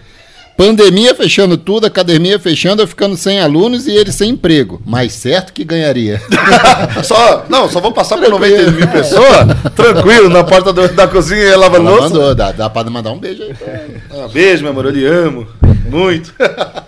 Pandemia 0.65 1.15
fechando 1.15 1.57
tudo, 1.57 1.87
academia 1.87 2.39
fechando, 2.39 2.83
eu 2.83 2.87
ficando 2.87 3.17
sem 3.17 3.41
alunos 3.41 3.87
e 3.87 3.93
ele 3.93 4.13
sem 4.13 4.29
emprego. 4.33 4.79
Mas 4.85 5.15
certo 5.15 5.55
que 5.55 5.65
ganharia. 5.65 6.21
Só, 7.03 7.47
não, 7.49 7.67
só 7.71 7.81
vou 7.81 7.93
passar 7.93 8.19
por 8.19 8.29
90 8.29 8.71
mil 8.73 8.87
pessoas, 8.89 9.47
tranquilo, 9.75 10.29
na 10.29 10.45
porta 10.45 10.71
do- 10.71 10.89
da 10.89 11.09
cozinha 11.09 11.41
e 11.41 11.57
lava 11.57 11.77
Ela 11.77 11.91
louça. 11.91 12.09
mandou, 12.11 12.35
dá, 12.35 12.53
dá 12.53 12.69
pra 12.69 12.85
mandar 12.91 13.11
um 13.13 13.19
beijo 13.19 13.43
aí. 13.43 13.55
pra. 13.55 13.87
Ah, 14.25 14.29
beijo, 14.29 14.63
meu 14.63 14.73
amor, 14.73 14.85
eu 14.85 14.91
lhe 14.91 15.07
amo. 15.07 15.47
Muito. 15.89 16.33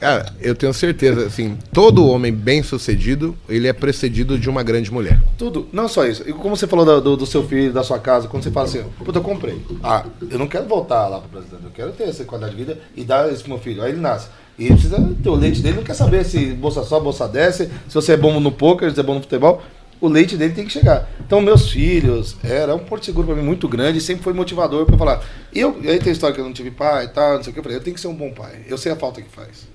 Cara, 0.01 0.27
eu 0.41 0.55
tenho 0.55 0.73
certeza, 0.73 1.27
assim, 1.27 1.57
todo 1.73 2.07
homem 2.07 2.31
bem 2.33 2.63
sucedido, 2.63 3.35
ele 3.49 3.67
é 3.67 3.73
precedido 3.73 4.39
de 4.39 4.49
uma 4.49 4.63
grande 4.63 4.93
mulher. 4.93 5.19
Tudo, 5.39 5.67
não 5.73 5.89
só 5.89 6.07
isso. 6.07 6.23
E 6.29 6.33
como 6.33 6.57
você 6.57 6.67
falou 6.67 6.85
do, 6.85 7.01
do- 7.01 7.17
do 7.17 7.27
seu 7.27 7.43
filho, 7.43 7.73
da 7.73 7.83
sua 7.83 7.99
casa, 7.99 8.29
quando 8.29 8.43
você 8.45 8.51
fala 8.51 8.67
assim, 8.67 8.83
puta, 9.05 9.19
eu 9.19 9.23
comprei. 9.23 9.61
Ah, 9.83 10.05
eu 10.31 10.39
não 10.39 10.47
quero 10.47 10.67
voltar 10.67 11.09
lá 11.09 11.19
pro 11.19 11.41
Brasil, 11.41 11.59
eu 11.65 11.71
quero 11.75 11.91
ter 11.93 12.05
essa 12.05 12.23
qualidade 12.25 12.55
de 12.57 12.63
vida 12.65 12.79
e 12.97 13.03
dar 13.03 13.33
isso 13.33 13.43
pro 13.43 13.51
meu 13.55 13.59
filho. 13.63 13.83
Aí 13.83 13.93
ele 13.93 14.01
nasce. 14.01 14.29
E 14.59 14.67
ele 14.67 14.75
precisa 14.75 14.99
ter 15.23 15.29
o 15.29 15.35
leite 15.35 15.63
dele, 15.63 15.77
não 15.77 15.83
quer 15.83 15.95
saber 15.95 16.25
se 16.25 16.53
bolsa 16.53 16.83
só, 16.85 17.01
bolsa 17.01 17.27
desce, 17.27 17.71
se 17.89 17.95
você 17.95 18.13
é 18.13 18.17
bom 18.17 18.39
no 18.39 18.53
poker, 18.53 18.91
se 18.91 18.95
você 18.97 19.01
é 19.01 19.05
bom 19.05 19.15
no 19.15 19.21
futebol. 19.23 19.63
O 20.01 20.09
leite 20.09 20.37
dele 20.37 20.53
tem 20.53 20.65
que 20.65 20.73
chegar. 20.73 21.09
Então, 21.25 21.41
meus 21.41 21.71
filhos, 21.71 22.37
era 22.43 22.75
um 22.75 22.81
porto 22.81 23.07
seguro 23.07 23.29
pra 23.29 23.37
mim 23.37 23.43
muito 23.43 23.69
grande 23.69 24.01
sempre 24.01 24.25
foi 24.25 24.33
motivador 24.33 24.85
pra 24.85 24.95
eu 24.95 24.99
falar. 24.99 25.25
E 25.53 25.61
eu, 25.61 25.77
aí 25.85 25.99
tem 26.01 26.13
história 26.13 26.35
que 26.35 26.41
eu 26.41 26.45
não 26.45 26.53
tive 26.53 26.71
pai 26.73 27.05
e 27.05 27.09
tal, 27.09 27.37
não 27.37 27.43
sei 27.43 27.51
o 27.51 27.55
que. 27.55 27.61
Eu 27.61 27.63
falei, 27.63 27.79
eu 27.79 27.83
tenho 27.83 27.95
que 27.95 28.01
ser 28.01 28.09
um 28.09 28.15
bom 28.15 28.31
pai. 28.33 28.63
Eu 28.69 28.77
sei 28.77 28.91
a 28.93 28.97
falta 28.97 29.23
que 29.23 29.29
faz. 29.31 29.69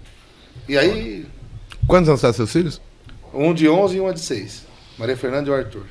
E 0.68 0.78
aí, 0.78 1.26
Quantos 1.88 2.10
anos 2.10 2.20
são 2.22 2.34
seus 2.34 2.52
filhos? 2.52 2.82
um 3.34 3.54
de 3.54 3.70
11 3.70 3.98
e 3.98 4.02
um 4.02 4.12
de 4.12 4.20
6. 4.20 4.66
Maria 4.98 5.16
Fernanda 5.16 5.50
e 5.50 5.52
o 5.52 5.56
Arthur. 5.56 5.86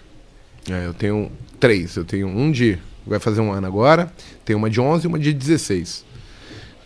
É, 0.70 0.86
eu 0.86 0.92
tenho 0.92 1.30
três. 1.58 1.96
Eu 1.96 2.04
tenho 2.04 2.28
um 2.28 2.50
de. 2.50 2.78
Vai 3.06 3.18
fazer 3.18 3.40
um 3.40 3.52
ano 3.52 3.66
agora. 3.66 4.12
Tenho 4.44 4.58
uma 4.58 4.68
de 4.68 4.80
11 4.80 5.06
e 5.06 5.08
uma 5.08 5.18
de 5.18 5.32
16. 5.32 6.04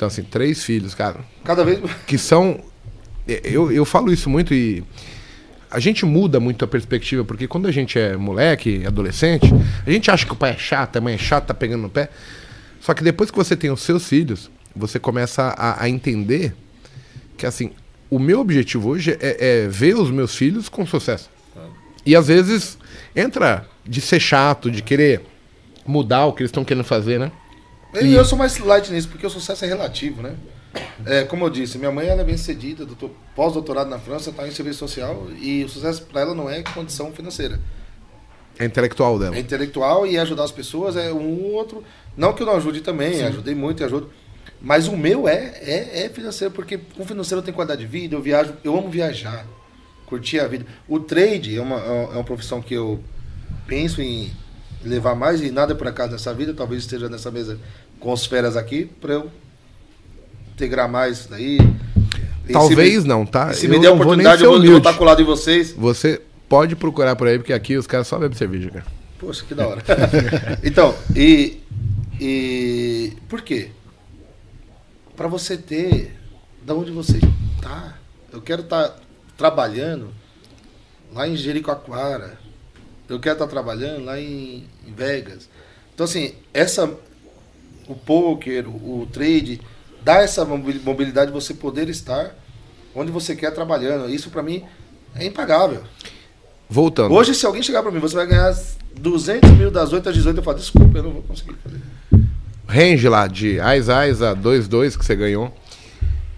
Então, 0.01 0.07
assim, 0.07 0.23
três 0.23 0.65
filhos, 0.65 0.95
cara. 0.95 1.21
Cada 1.45 1.63
vez. 1.63 1.79
Que 2.07 2.17
são. 2.17 2.59
é, 3.29 3.43
Eu, 3.45 3.71
eu 3.71 3.85
falo 3.85 4.11
isso 4.11 4.31
muito 4.31 4.55
e. 4.55 4.83
A 5.71 5.79
gente 5.79 6.07
muda 6.07 6.41
muito 6.41 6.65
a 6.65 6.69
perspectiva, 6.69 7.23
porque 7.23 7.47
quando 7.47 7.69
a 7.69 7.71
gente 7.71 7.99
é 7.99 8.17
moleque, 8.17 8.83
adolescente, 8.87 9.47
a 9.87 9.91
gente 9.91 10.11
acha 10.11 10.25
que 10.25 10.33
o 10.33 10.37
pai 10.37 10.53
é 10.53 10.57
chato, 10.57 10.97
a 10.97 11.01
mãe 11.03 11.15
é 11.15 11.19
chata, 11.19 11.49
tá 11.49 11.55
pegando 11.55 11.83
no 11.83 11.91
pé. 11.91 12.09
Só 12.81 12.95
que 12.95 13.05
depois 13.05 13.31
que 13.31 13.37
você 13.37 13.55
tem 13.55 13.71
os 13.71 13.83
seus 13.83 14.09
filhos, 14.09 14.51
você 14.75 14.99
começa 14.99 15.55
a, 15.57 15.85
a 15.85 15.89
entender 15.89 16.55
que, 17.37 17.45
assim, 17.45 17.73
o 18.09 18.19
meu 18.19 18.41
objetivo 18.41 18.89
hoje 18.89 19.19
é, 19.21 19.65
é 19.65 19.69
ver 19.69 19.97
os 19.97 20.11
meus 20.11 20.35
filhos 20.35 20.71
com 20.71 20.87
sucesso. 20.87 21.29
E 22.07 22.17
às 22.17 22.29
vezes 22.29 22.79
entra 23.15 23.69
de 23.87 24.01
ser 24.01 24.19
chato, 24.19 24.71
de 24.71 24.83
querer 24.83 25.21
mudar 25.87 26.25
o 26.25 26.33
que 26.33 26.41
eles 26.43 26.49
estão 26.49 26.65
querendo 26.65 26.85
fazer, 26.85 27.21
né? 27.21 27.31
E 28.03 28.15
eu 28.15 28.25
sou 28.25 28.39
mais 28.39 28.57
light 28.59 28.91
nisso, 28.93 29.09
porque 29.09 29.27
o 29.27 29.31
sucesso 29.31 29.65
é 29.65 29.69
relativo, 29.69 30.23
né? 30.23 30.37
É, 31.05 31.25
como 31.25 31.45
eu 31.45 31.51
disse, 31.51 31.77
minha 31.79 31.91
mãe 31.91 32.07
ela 32.07 32.21
é 32.21 32.25
bem 32.25 32.37
cedida, 32.37 32.87
doutor- 32.87 33.11
pós-doutorado 33.35 33.91
na 33.91 33.99
França, 33.99 34.31
está 34.31 34.47
em 34.47 34.53
serviço 34.53 34.79
social 34.79 35.27
e 35.41 35.65
o 35.65 35.69
sucesso 35.69 36.03
para 36.03 36.21
ela 36.21 36.35
não 36.35 36.49
é 36.49 36.63
condição 36.63 37.11
financeira. 37.13 37.59
É 38.59 38.65
intelectual 38.65 39.19
dela. 39.19 39.35
É 39.35 39.41
intelectual 39.41 40.07
e 40.07 40.19
ajudar 40.19 40.45
as 40.45 40.53
pessoas 40.53 40.97
é 40.97 41.13
um 41.13 41.43
ou 41.43 41.53
outro. 41.53 41.83
Não 42.17 42.33
que 42.33 42.43
eu 42.43 42.47
não 42.47 42.55
ajude 42.57 42.83
também, 42.83 43.23
ajudei 43.25 43.55
muito 43.55 43.83
e 43.83 43.85
ajudo. 43.85 44.11
Mas 44.61 44.87
o 44.87 44.97
meu 44.97 45.27
é, 45.27 45.55
é, 45.63 46.05
é 46.05 46.09
financeiro, 46.11 46.53
porque 46.55 46.79
com 46.79 47.05
financeiro 47.05 47.41
eu 47.41 47.45
tenho 47.45 47.55
qualidade 47.55 47.81
de 47.81 47.87
vida, 47.87 48.15
eu 48.15 48.21
viajo, 48.23 48.53
eu 48.63 48.77
amo 48.77 48.91
viajar, 48.91 49.47
curtir 50.07 50.39
a 50.39 50.47
vida. 50.47 50.67
O 50.87 51.01
trade 51.01 51.57
é 51.57 51.61
uma, 51.63 51.77
é 51.79 52.15
uma 52.15 52.25
profissão 52.25 52.61
que 52.61 52.75
eu 52.75 53.03
penso 53.67 54.03
em 54.03 54.31
levar 54.85 55.15
mais 55.15 55.41
e 55.41 55.51
nada 55.51 55.75
por 55.75 55.87
acaso 55.87 56.13
nessa 56.13 56.33
vida, 56.33 56.55
talvez 56.55 56.83
esteja 56.83 57.09
nessa 57.09 57.31
mesa 57.31 57.59
com 57.99 58.13
os 58.13 58.25
feras 58.27 58.57
aqui, 58.57 58.87
para 59.01 59.15
eu 59.15 59.31
integrar 60.55 60.89
mais 60.89 61.21
isso 61.21 61.31
daí. 61.31 61.59
E 62.49 62.53
Talvez 62.53 63.03
me- 63.05 63.09
não, 63.09 63.25
tá? 63.25 63.53
se 63.53 63.67
Eu 63.67 63.71
me 63.71 63.79
der 63.79 63.89
a 63.89 63.93
oportunidade, 63.93 64.43
eu 64.43 64.51
vou, 64.51 64.63
eu 64.63 64.69
vou 64.71 64.79
estar 64.79 64.95
colado 64.95 65.21
em 65.23 65.25
vocês. 65.25 65.73
Você 65.73 66.21
pode 66.49 66.75
procurar 66.75 67.15
por 67.15 67.29
aí, 67.29 67.39
porque 67.39 67.53
aqui 67.53 67.77
os 67.77 67.87
caras 67.87 68.09
só 68.09 68.19
bebem 68.19 68.37
cerveja, 68.37 68.71
cara. 68.71 68.87
Poxa, 69.19 69.45
que 69.47 69.55
da 69.55 69.69
hora. 69.69 69.83
então, 70.65 70.95
e, 71.15 71.61
e. 72.19 73.13
Por 73.29 73.43
quê? 73.43 73.69
Para 75.15 75.29
você 75.29 75.57
ter. 75.57 76.17
Da 76.65 76.75
onde 76.75 76.91
você 76.91 77.21
tá. 77.61 77.97
Eu 78.33 78.41
quero 78.41 78.63
estar 78.63 78.97
trabalhando 79.37 80.09
lá 81.13 81.29
em 81.29 81.37
Jericoacoara. 81.37 82.40
Eu 83.11 83.21
quero 83.21 83.35
estar 83.35 83.47
trabalhando 83.47 84.05
lá 84.05 84.19
em, 84.21 84.65
em 84.87 84.93
Vegas. 84.97 85.49
Então, 85.95 86.05
assim, 86.05 86.33
essa. 86.55 86.91
O 87.89 87.95
poker, 87.95 88.69
o, 88.69 89.01
o 89.03 89.07
trade, 89.13 89.61
dá 90.05 90.19
essa 90.23 90.45
mobi- 90.45 90.81
mobilidade 90.85 91.33
de 91.33 91.33
você 91.33 91.53
poder 91.53 91.89
estar 91.89 92.35
onde 92.95 93.11
você 93.11 93.35
quer 93.35 93.51
trabalhando. 93.53 94.09
Isso, 94.09 94.31
para 94.31 94.43
mim, 94.43 94.63
é 95.15 95.25
impagável. 95.27 95.83
Voltando. 96.69 97.13
Hoje, 97.13 97.35
se 97.35 97.45
alguém 97.45 97.63
chegar 97.63 97.83
pra 97.83 97.91
mim, 97.91 97.99
você 97.99 98.15
vai 98.15 98.27
ganhar 98.29 98.55
200 98.97 99.51
mil 99.51 99.71
das 99.73 99.93
8 99.93 100.09
às 100.09 100.15
18, 100.15 100.37
eu 100.37 100.43
falo, 100.43 100.59
desculpa, 100.59 100.99
eu 100.99 101.03
não 101.03 101.11
vou 101.11 101.23
conseguir 101.23 101.57
fazer. 101.65 101.81
range 102.69 103.09
lá 103.09 103.27
de 103.27 103.59
Ais 103.59 103.89
Ais 103.89 104.23
a 104.23 104.37
2-2 104.37 104.97
que 104.97 105.05
você 105.05 105.17
ganhou. 105.17 105.53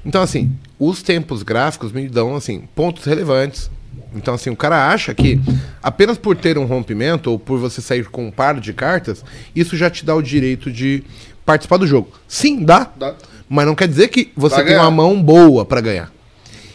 Então, 0.04 0.22
assim, 0.22 0.56
os 0.78 1.02
tempos 1.02 1.42
gráficos 1.42 1.92
me 1.92 2.08
dão, 2.08 2.34
assim, 2.34 2.66
pontos 2.74 3.04
relevantes. 3.04 3.70
Então, 4.14 4.34
assim, 4.34 4.50
o 4.50 4.56
cara 4.56 4.88
acha 4.88 5.14
que 5.14 5.40
apenas 5.82 6.18
por 6.18 6.36
ter 6.36 6.58
um 6.58 6.64
rompimento 6.64 7.30
ou 7.30 7.38
por 7.38 7.58
você 7.58 7.80
sair 7.80 8.04
com 8.06 8.26
um 8.26 8.30
par 8.30 8.60
de 8.60 8.72
cartas, 8.72 9.24
isso 9.54 9.76
já 9.76 9.88
te 9.88 10.04
dá 10.04 10.14
o 10.14 10.22
direito 10.22 10.70
de 10.70 11.02
participar 11.44 11.78
do 11.78 11.86
jogo. 11.86 12.10
Sim, 12.28 12.64
dá. 12.64 12.90
Dá. 12.96 13.14
Mas 13.48 13.66
não 13.66 13.74
quer 13.74 13.88
dizer 13.88 14.08
que 14.08 14.32
você 14.36 14.56
tem 14.56 14.66
ganhar. 14.66 14.82
uma 14.82 14.90
mão 14.90 15.22
boa 15.22 15.64
pra 15.64 15.80
ganhar. 15.80 16.12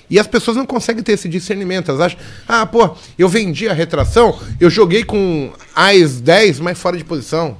E 0.10 0.18
as 0.18 0.27
pessoas 0.27 0.56
não 0.56 0.65
conseguem 0.65 1.03
ter 1.03 1.14
esse 1.14 1.27
discernimento. 1.27 1.89
Elas 1.89 2.02
acham, 2.02 2.19
ah, 2.48 2.65
pô, 2.65 2.95
eu 3.18 3.27
vendi 3.27 3.68
a 3.68 3.73
retração, 3.73 4.39
eu 4.60 4.69
joguei 4.69 5.03
com 5.03 5.52
Ais 5.76 6.22
10, 6.22 6.60
mas 6.60 6.80
fora 6.80 6.98
de 6.98 7.03
posição. 7.03 7.57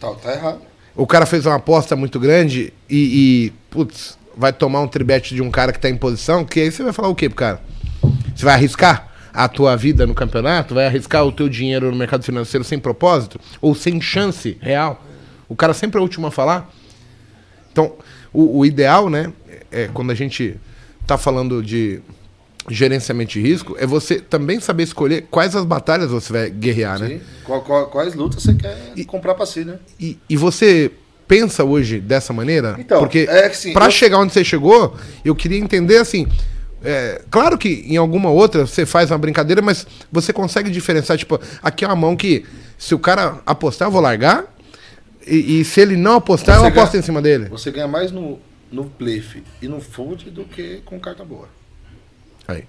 Tá, 0.00 0.10
tá 0.12 0.32
errado. 0.32 0.60
O 0.96 1.06
cara 1.06 1.26
fez 1.26 1.46
uma 1.46 1.56
aposta 1.56 1.94
muito 1.94 2.18
grande 2.18 2.72
e, 2.88 2.96
e, 2.96 3.52
putz, 3.70 4.18
vai 4.36 4.52
tomar 4.52 4.80
um 4.80 4.88
tribete 4.88 5.34
de 5.34 5.42
um 5.42 5.50
cara 5.50 5.72
que 5.72 5.78
tá 5.78 5.88
em 5.88 5.96
posição, 5.96 6.44
que 6.44 6.60
aí 6.60 6.72
você 6.72 6.82
vai 6.82 6.92
falar 6.92 7.08
o 7.08 7.14
quê 7.14 7.28
pro 7.28 7.36
cara? 7.36 7.60
Você 8.38 8.44
vai 8.44 8.54
arriscar 8.54 9.08
a 9.34 9.48
tua 9.48 9.74
vida 9.76 10.06
no 10.06 10.14
campeonato? 10.14 10.72
Vai 10.72 10.86
arriscar 10.86 11.26
o 11.26 11.32
teu 11.32 11.48
dinheiro 11.48 11.90
no 11.90 11.96
mercado 11.96 12.22
financeiro 12.22 12.62
sem 12.62 12.78
propósito? 12.78 13.40
Ou 13.60 13.74
sem 13.74 14.00
chance 14.00 14.56
real? 14.60 15.04
O 15.48 15.56
cara 15.56 15.74
sempre 15.74 15.98
é 15.98 16.00
o 16.00 16.04
último 16.04 16.28
a 16.28 16.30
falar. 16.30 16.72
Então, 17.72 17.94
o, 18.32 18.60
o 18.60 18.64
ideal, 18.64 19.10
né, 19.10 19.32
é 19.72 19.88
quando 19.92 20.12
a 20.12 20.14
gente 20.14 20.54
tá 21.04 21.18
falando 21.18 21.60
de 21.64 22.00
gerenciamento 22.70 23.32
de 23.32 23.40
risco, 23.40 23.74
é 23.76 23.84
você 23.84 24.20
também 24.20 24.60
saber 24.60 24.84
escolher 24.84 25.26
quais 25.28 25.56
as 25.56 25.64
batalhas 25.64 26.08
você 26.08 26.32
vai 26.32 26.48
guerrear, 26.48 27.00
né? 27.00 27.08
Sim. 27.08 27.20
Qual- 27.42 27.62
qual- 27.62 27.86
quais 27.88 28.14
lutas 28.14 28.40
você 28.40 28.54
quer 28.54 28.76
comprar 29.06 29.34
pra 29.34 29.46
si, 29.46 29.64
né? 29.64 29.78
E, 29.98 30.16
e 30.30 30.36
você 30.36 30.92
pensa 31.26 31.64
hoje 31.64 31.98
dessa 31.98 32.32
maneira? 32.32 32.76
Então, 32.78 33.00
Porque 33.00 33.26
é 33.28 33.46
assim, 33.46 33.72
pra 33.72 33.86
eu- 33.86 33.90
chegar 33.90 34.18
onde 34.20 34.32
você 34.32 34.44
chegou, 34.44 34.94
eu 35.24 35.34
queria 35.34 35.58
entender 35.58 35.96
assim. 35.96 36.28
É, 36.82 37.22
claro 37.30 37.56
que 37.58 37.84
em 37.86 37.96
alguma 37.96 38.30
outra 38.30 38.66
você 38.66 38.86
faz 38.86 39.10
uma 39.10 39.18
brincadeira, 39.18 39.60
mas 39.62 39.86
você 40.10 40.32
consegue 40.32 40.70
diferenciar, 40.70 41.18
tipo, 41.18 41.40
aqui 41.62 41.84
é 41.84 41.88
uma 41.88 41.96
mão 41.96 42.16
que 42.16 42.44
se 42.76 42.94
o 42.94 42.98
cara 42.98 43.40
apostar, 43.44 43.88
eu 43.88 43.92
vou 43.92 44.00
largar. 44.00 44.44
E, 45.26 45.60
e 45.60 45.64
se 45.64 45.80
ele 45.80 45.96
não 45.96 46.14
apostar, 46.16 46.56
Você 46.58 46.64
eu 46.64 46.68
aposto 46.68 46.92
ganha- 46.92 47.00
em 47.00 47.04
cima 47.04 47.20
dele. 47.20 47.48
Você 47.50 47.70
ganha 47.70 47.86
mais 47.88 48.10
no, 48.10 48.38
no 48.72 48.84
blefe 48.84 49.42
e 49.60 49.68
no 49.68 49.78
fold 49.80 50.30
do 50.30 50.44
que 50.44 50.80
com 50.86 50.98
carta 50.98 51.22
boa. 51.24 51.48
Aí. 52.46 52.64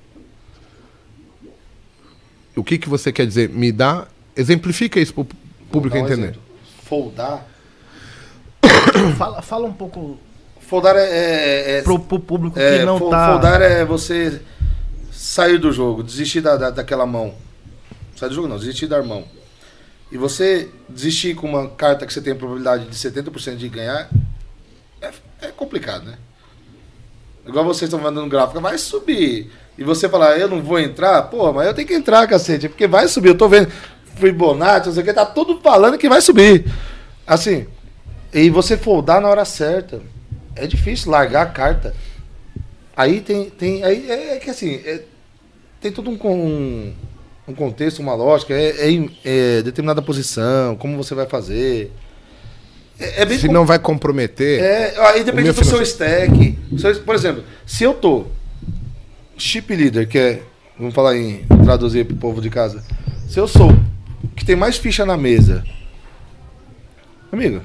O 2.55 2.63
que, 2.63 2.77
que 2.77 2.89
você 2.89 3.11
quer 3.13 3.25
dizer? 3.25 3.47
Me 3.49 3.71
dá. 3.71 4.07
Exemplifica 4.35 4.99
isso 4.99 5.13
pro 5.13 5.25
público 5.71 5.95
um 5.97 5.99
entender. 6.01 6.21
exemplo. 6.23 6.41
Foldar. 6.83 7.45
Fala, 9.17 9.41
fala 9.41 9.67
um 9.67 9.73
pouco 9.73 10.17
Foldar 10.69 10.95
é. 10.95 11.01
é, 11.09 11.77
é- 11.77 11.81
pro, 11.81 11.97
pro 11.99 12.19
público 12.19 12.59
é, 12.59 12.79
que 12.79 12.85
não 12.85 12.99
fo- 12.99 13.09
tá. 13.09 13.31
Foldar 13.33 13.61
é 13.61 13.83
você 13.83 14.39
sair 15.11 15.57
do 15.57 15.71
jogo, 15.71 16.03
desistir 16.03 16.41
da, 16.41 16.55
da- 16.55 16.69
daquela 16.69 17.05
mão. 17.05 17.33
Sair 18.15 18.29
do 18.29 18.35
jogo 18.35 18.47
não, 18.47 18.57
desistir 18.59 18.85
da 18.87 19.01
mão. 19.01 19.23
E 20.11 20.17
você 20.17 20.69
desistir 20.87 21.35
com 21.35 21.47
uma 21.47 21.69
carta 21.69 22.05
que 22.05 22.13
você 22.13 22.21
tem 22.21 22.33
a 22.33 22.35
probabilidade 22.35 22.85
de 22.85 22.95
70% 22.95 23.55
de 23.57 23.67
ganhar, 23.69 24.09
é, 25.01 25.11
é 25.41 25.47
complicado, 25.47 26.05
né? 26.05 26.15
Igual 27.47 27.65
vocês 27.65 27.89
estão 27.89 27.99
mandando 27.99 28.27
gráfico, 28.29 28.59
vai 28.61 28.77
subir. 28.77 29.51
E 29.77 29.83
você 29.83 30.07
falar, 30.09 30.37
eu 30.37 30.47
não 30.47 30.61
vou 30.61 30.79
entrar, 30.79 31.23
pô, 31.23 31.51
mas 31.53 31.65
eu 31.67 31.73
tenho 31.73 31.87
que 31.87 31.93
entrar, 31.95 32.27
cacete, 32.27 32.69
porque 32.69 32.85
vai 32.87 33.07
subir. 33.07 33.29
Eu 33.29 33.37
tô 33.37 33.47
vendo 33.47 33.71
Fibonacci, 34.17 34.87
não 34.87 34.93
sei 34.93 35.01
o 35.03 35.05
que, 35.05 35.13
tá 35.13 35.25
tudo 35.25 35.59
falando 35.61 35.97
que 35.97 36.09
vai 36.09 36.21
subir. 36.21 36.65
Assim, 37.25 37.65
e 38.33 38.49
você 38.49 38.77
foldar 38.77 39.19
na 39.21 39.29
hora 39.29 39.45
certa. 39.45 40.01
É 40.63 40.67
difícil 40.67 41.11
largar 41.11 41.43
a 41.43 41.45
carta. 41.49 41.93
Aí 42.95 43.21
tem. 43.21 43.49
tem 43.49 43.83
aí 43.83 44.09
é, 44.09 44.35
é 44.35 44.39
que 44.39 44.49
assim, 44.49 44.75
é- 44.85 45.03
tem 45.81 45.91
todo 45.91 46.09
um, 46.09 46.19
um, 46.27 46.93
um 47.47 47.53
contexto, 47.53 47.99
uma 47.99 48.13
lógica, 48.13 48.53
é, 48.53 48.91
é 48.91 49.09
é 49.23 49.61
determinada 49.61 50.01
posição, 50.01 50.75
como 50.75 50.97
você 50.97 51.15
vai 51.15 51.25
fazer. 51.25 51.91
É, 52.99 53.21
é 53.21 53.25
bem 53.25 53.39
Se 53.39 53.47
com- 53.47 53.53
não 53.53 53.65
vai 53.65 53.79
comprometer. 53.79 54.61
é, 54.61 54.93
aí 55.07 55.23
depende 55.23 55.51
do 55.53 55.63
seu 55.63 55.81
stack. 55.81 56.57
Por 57.05 57.15
exemplo, 57.15 57.43
se 57.65 57.83
eu 57.85 57.93
tô 57.93 58.25
chip 59.37 59.73
leader, 59.73 60.05
que 60.07 60.17
é, 60.17 60.41
vamos 60.77 60.93
falar 60.93 61.15
em 61.15 61.45
traduzir 61.63 62.05
pro 62.05 62.17
povo 62.17 62.41
de 62.41 62.49
casa. 62.49 62.83
Se 63.29 63.39
eu 63.39 63.47
sou 63.47 63.69
que 64.35 64.43
tem 64.43 64.55
mais 64.57 64.75
ficha 64.77 65.05
na 65.05 65.15
mesa, 65.15 65.63
amigo, 67.31 67.61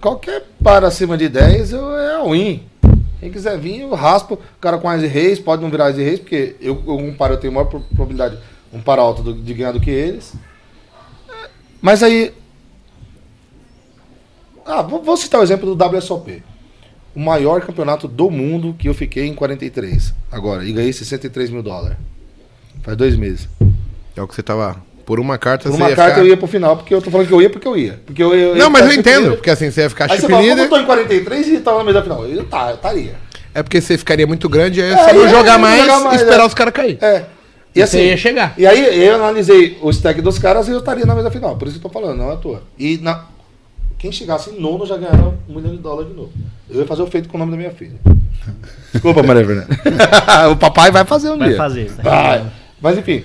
qualquer 0.00 0.44
par 0.62 0.84
acima 0.84 1.16
de 1.16 1.28
10 1.28 1.72
eu, 1.72 1.96
é 1.96 2.22
win. 2.30 2.62
Quem 3.20 3.30
quiser 3.30 3.58
vir, 3.58 3.80
eu 3.80 3.94
raspo. 3.94 4.34
O 4.34 4.60
cara 4.60 4.78
com 4.78 4.92
Ice 4.94 5.06
Reis, 5.06 5.38
pode 5.38 5.62
não 5.62 5.70
virar 5.70 5.90
Ice 5.90 6.02
Reis, 6.02 6.18
porque 6.20 6.56
eu, 6.60 6.82
eu, 6.86 6.96
um 6.96 7.12
par 7.14 7.30
eu 7.30 7.36
tenho 7.36 7.52
maior 7.52 7.66
pro- 7.66 7.80
probabilidade, 7.80 8.38
um 8.72 8.80
par 8.80 8.98
alto 8.98 9.22
do- 9.22 9.34
de 9.34 9.52
ganhar 9.54 9.72
do 9.72 9.80
que 9.80 9.90
eles. 9.90 10.34
É, 11.28 11.48
Mas 11.82 12.02
aí, 12.02 12.32
ah, 14.64 14.82
vou, 14.82 15.02
vou 15.02 15.16
citar 15.16 15.40
o 15.40 15.44
exemplo 15.44 15.74
do 15.74 15.84
WSOP. 15.96 16.42
O 17.14 17.20
maior 17.20 17.60
campeonato 17.60 18.06
do 18.06 18.30
mundo 18.30 18.74
que 18.78 18.88
eu 18.88 18.94
fiquei 18.94 19.26
em 19.26 19.34
43. 19.34 20.14
Agora, 20.30 20.64
e 20.64 20.72
ganhei 20.72 20.92
63 20.92 21.50
mil 21.50 21.62
dólares. 21.62 21.98
Faz 22.82 22.96
dois 22.96 23.16
meses. 23.16 23.48
É 24.16 24.22
o 24.22 24.28
que 24.28 24.34
você 24.34 24.42
tava. 24.42 24.80
Por 25.10 25.18
uma 25.18 25.36
carta 25.38 25.64
Por 25.64 25.72
você 25.72 25.82
uma 25.82 25.90
ia 25.90 25.96
carta 25.96 26.12
ficar- 26.12 26.24
eu 26.24 26.28
ia 26.28 26.36
pro 26.36 26.46
final, 26.46 26.76
porque 26.76 26.94
eu 26.94 27.02
tô 27.02 27.10
falando 27.10 27.26
que 27.26 27.34
eu 27.34 27.42
ia 27.42 27.50
porque 27.50 27.66
eu 27.66 27.76
ia. 27.76 28.00
Porque 28.06 28.22
eu, 28.22 28.32
eu, 28.32 28.54
Não, 28.54 28.70
mas 28.70 28.86
eu 28.86 28.92
entendo. 28.92 29.32
Porque 29.32 29.50
assim, 29.50 29.68
você 29.68 29.80
ia 29.80 29.90
ficar 29.90 30.04
Aí 30.04 30.10
chip 30.10 30.20
você 30.20 30.28
fala, 30.28 30.48
como 30.48 30.60
eu 30.60 30.68
tô 30.68 30.76
em 30.76 30.84
43 30.84 31.48
e 31.48 31.58
tava 31.58 31.78
na 31.78 31.84
mesa 31.84 32.00
final. 32.00 32.24
Eu 32.24 32.44
tá, 32.44 32.68
eu 32.68 32.76
estaria. 32.76 33.16
É 33.52 33.60
porque 33.60 33.80
você 33.80 33.98
ficaria 33.98 34.24
muito 34.24 34.48
grande 34.48 34.78
e 34.78 34.84
aí 34.84 34.92
É, 34.92 34.96
você 34.96 35.12
não 35.12 35.26
é, 35.26 35.28
jogar 35.28 35.58
mais 35.58 35.80
jogar 35.84 35.98
mais, 35.98 36.20
e 36.20 36.22
esperar 36.22 36.44
é. 36.44 36.46
os 36.46 36.54
caras 36.54 36.72
cair. 36.72 36.96
É. 37.02 37.24
E 37.74 37.84
você 37.84 38.06
ia 38.06 38.16
chegar. 38.16 38.54
E 38.56 38.64
aí 38.64 39.04
eu 39.04 39.16
analisei 39.16 39.78
o 39.82 39.90
stack 39.90 40.22
dos 40.22 40.38
caras 40.38 40.68
e 40.68 40.70
eu 40.70 40.78
estaria 40.78 41.04
na 41.04 41.16
mesa 41.16 41.28
final. 41.28 41.56
Por 41.56 41.66
isso 41.66 41.80
que 41.80 41.84
eu 41.84 41.90
tô 41.90 41.98
falando, 42.00 42.16
não 42.16 42.30
é 42.30 42.34
à 42.34 42.36
toa. 42.36 42.62
E 42.78 42.96
na... 42.98 43.24
quem 43.98 44.12
chegasse 44.12 44.50
em 44.50 44.60
nono 44.60 44.86
já 44.86 44.96
ganhava 44.96 45.34
um 45.48 45.56
milhão 45.56 45.72
de 45.72 45.78
dólares 45.78 46.08
de 46.08 46.16
novo. 46.16 46.30
Eu 46.70 46.82
ia 46.82 46.86
fazer 46.86 47.02
o 47.02 47.08
feito 47.08 47.28
com 47.28 47.36
o 47.36 47.40
nome 47.40 47.50
da 47.50 47.58
minha 47.58 47.72
filha. 47.72 47.98
Desculpa, 48.92 49.24
Maria 49.24 49.44
Fernanda. 49.44 49.68
o 50.52 50.56
papai 50.56 50.92
vai 50.92 51.04
fazer 51.04 51.30
um 51.30 51.38
Vai 51.38 51.48
dia. 51.48 51.56
fazer. 51.56 51.90
Vai. 52.00 52.46
Mas 52.80 52.96
enfim, 52.96 53.24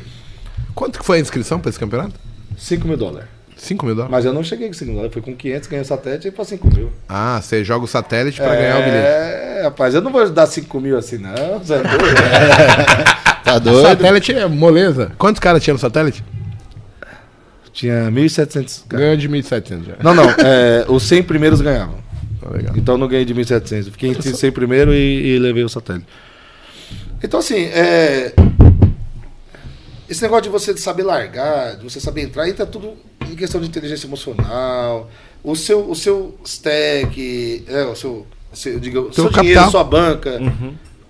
Quanto 0.75 0.99
que 0.99 1.05
foi 1.05 1.17
a 1.17 1.21
inscrição 1.21 1.59
pra 1.59 1.69
esse 1.69 1.79
campeonato? 1.79 2.13
5 2.57 2.87
mil 2.87 2.97
dólares. 2.97 3.27
5 3.57 3.85
mil 3.85 3.95
dólares? 3.95 4.11
Mas 4.11 4.25
eu 4.25 4.33
não 4.33 4.43
cheguei 4.43 4.67
com 4.67 4.73
5 4.73 4.85
mil 4.85 4.95
dólares. 4.95 5.13
Foi 5.13 5.21
com 5.21 5.35
500, 5.35 5.67
ganhei 5.69 5.81
o 5.81 5.85
satélite 5.87 6.27
e 6.27 6.31
foi 6.31 6.45
5 6.45 6.67
mil. 6.75 6.91
Ah, 7.07 7.39
você 7.41 7.63
joga 7.63 7.85
o 7.85 7.87
satélite 7.87 8.37
pra 8.41 8.53
ganhar 8.55 8.75
o 8.79 8.83
bilhete. 8.83 9.07
É, 9.07 9.61
rapaz, 9.63 9.95
eu 9.95 10.01
não 10.01 10.11
vou 10.11 10.29
dar 10.29 10.45
5 10.45 10.79
mil 10.79 10.97
assim, 10.97 11.17
não. 11.17 11.63
Zé 11.63 11.81
doido. 11.81 11.97
Tá 13.45 13.55
O 13.57 13.59
doido? 13.59 13.87
satélite 13.87 14.33
é 14.33 14.47
moleza. 14.47 15.11
Quantos 15.19 15.39
caras 15.39 15.63
tinha 15.63 15.73
no 15.75 15.79
satélite? 15.79 16.23
Tinha 17.71 18.09
1.700 18.09 18.53
caras. 18.53 18.83
Ganhou 18.89 19.17
de 19.17 19.29
1.700 19.29 19.85
já. 19.85 19.93
Não, 20.01 20.15
não. 20.15 20.29
É, 20.31 20.85
os 20.87 21.03
100 21.03 21.23
primeiros 21.23 21.61
ganhavam. 21.61 21.95
Tá 22.41 22.49
legal. 22.49 22.73
Então 22.75 22.95
eu 22.95 22.97
não 22.97 23.07
ganhei 23.07 23.23
de 23.23 23.35
1.700. 23.35 23.85
Eu 23.85 23.91
Fiquei 23.91 24.09
entre 24.09 24.33
100 24.33 24.51
primeiro 24.51 24.93
e, 24.93 25.35
e 25.35 25.39
levei 25.39 25.63
o 25.63 25.69
satélite. 25.69 26.07
Então, 27.23 27.39
assim, 27.39 27.65
é... 27.65 28.33
esse 30.09 30.21
negócio 30.21 30.43
de 30.43 30.49
você 30.49 30.75
saber 30.77 31.03
largar, 31.03 31.77
de 31.77 31.83
você 31.83 31.99
saber 31.99 32.21
entrar, 32.21 32.47
entra 32.47 32.65
tudo 32.65 32.93
em 33.21 33.35
questão 33.35 33.59
de 33.59 33.67
inteligência 33.67 34.05
emocional, 34.05 35.09
o 35.43 35.55
seu, 35.55 35.89
o 35.89 35.95
seu 35.95 36.37
stack, 36.45 37.65
é, 37.67 37.83
o 37.83 37.95
seu, 37.95 38.27
seu, 38.53 38.79
diga, 38.79 39.01
o 39.01 39.13
seu 39.13 39.29
dinheiro, 39.29 39.69
sua 39.69 39.83
banca. 39.83 40.39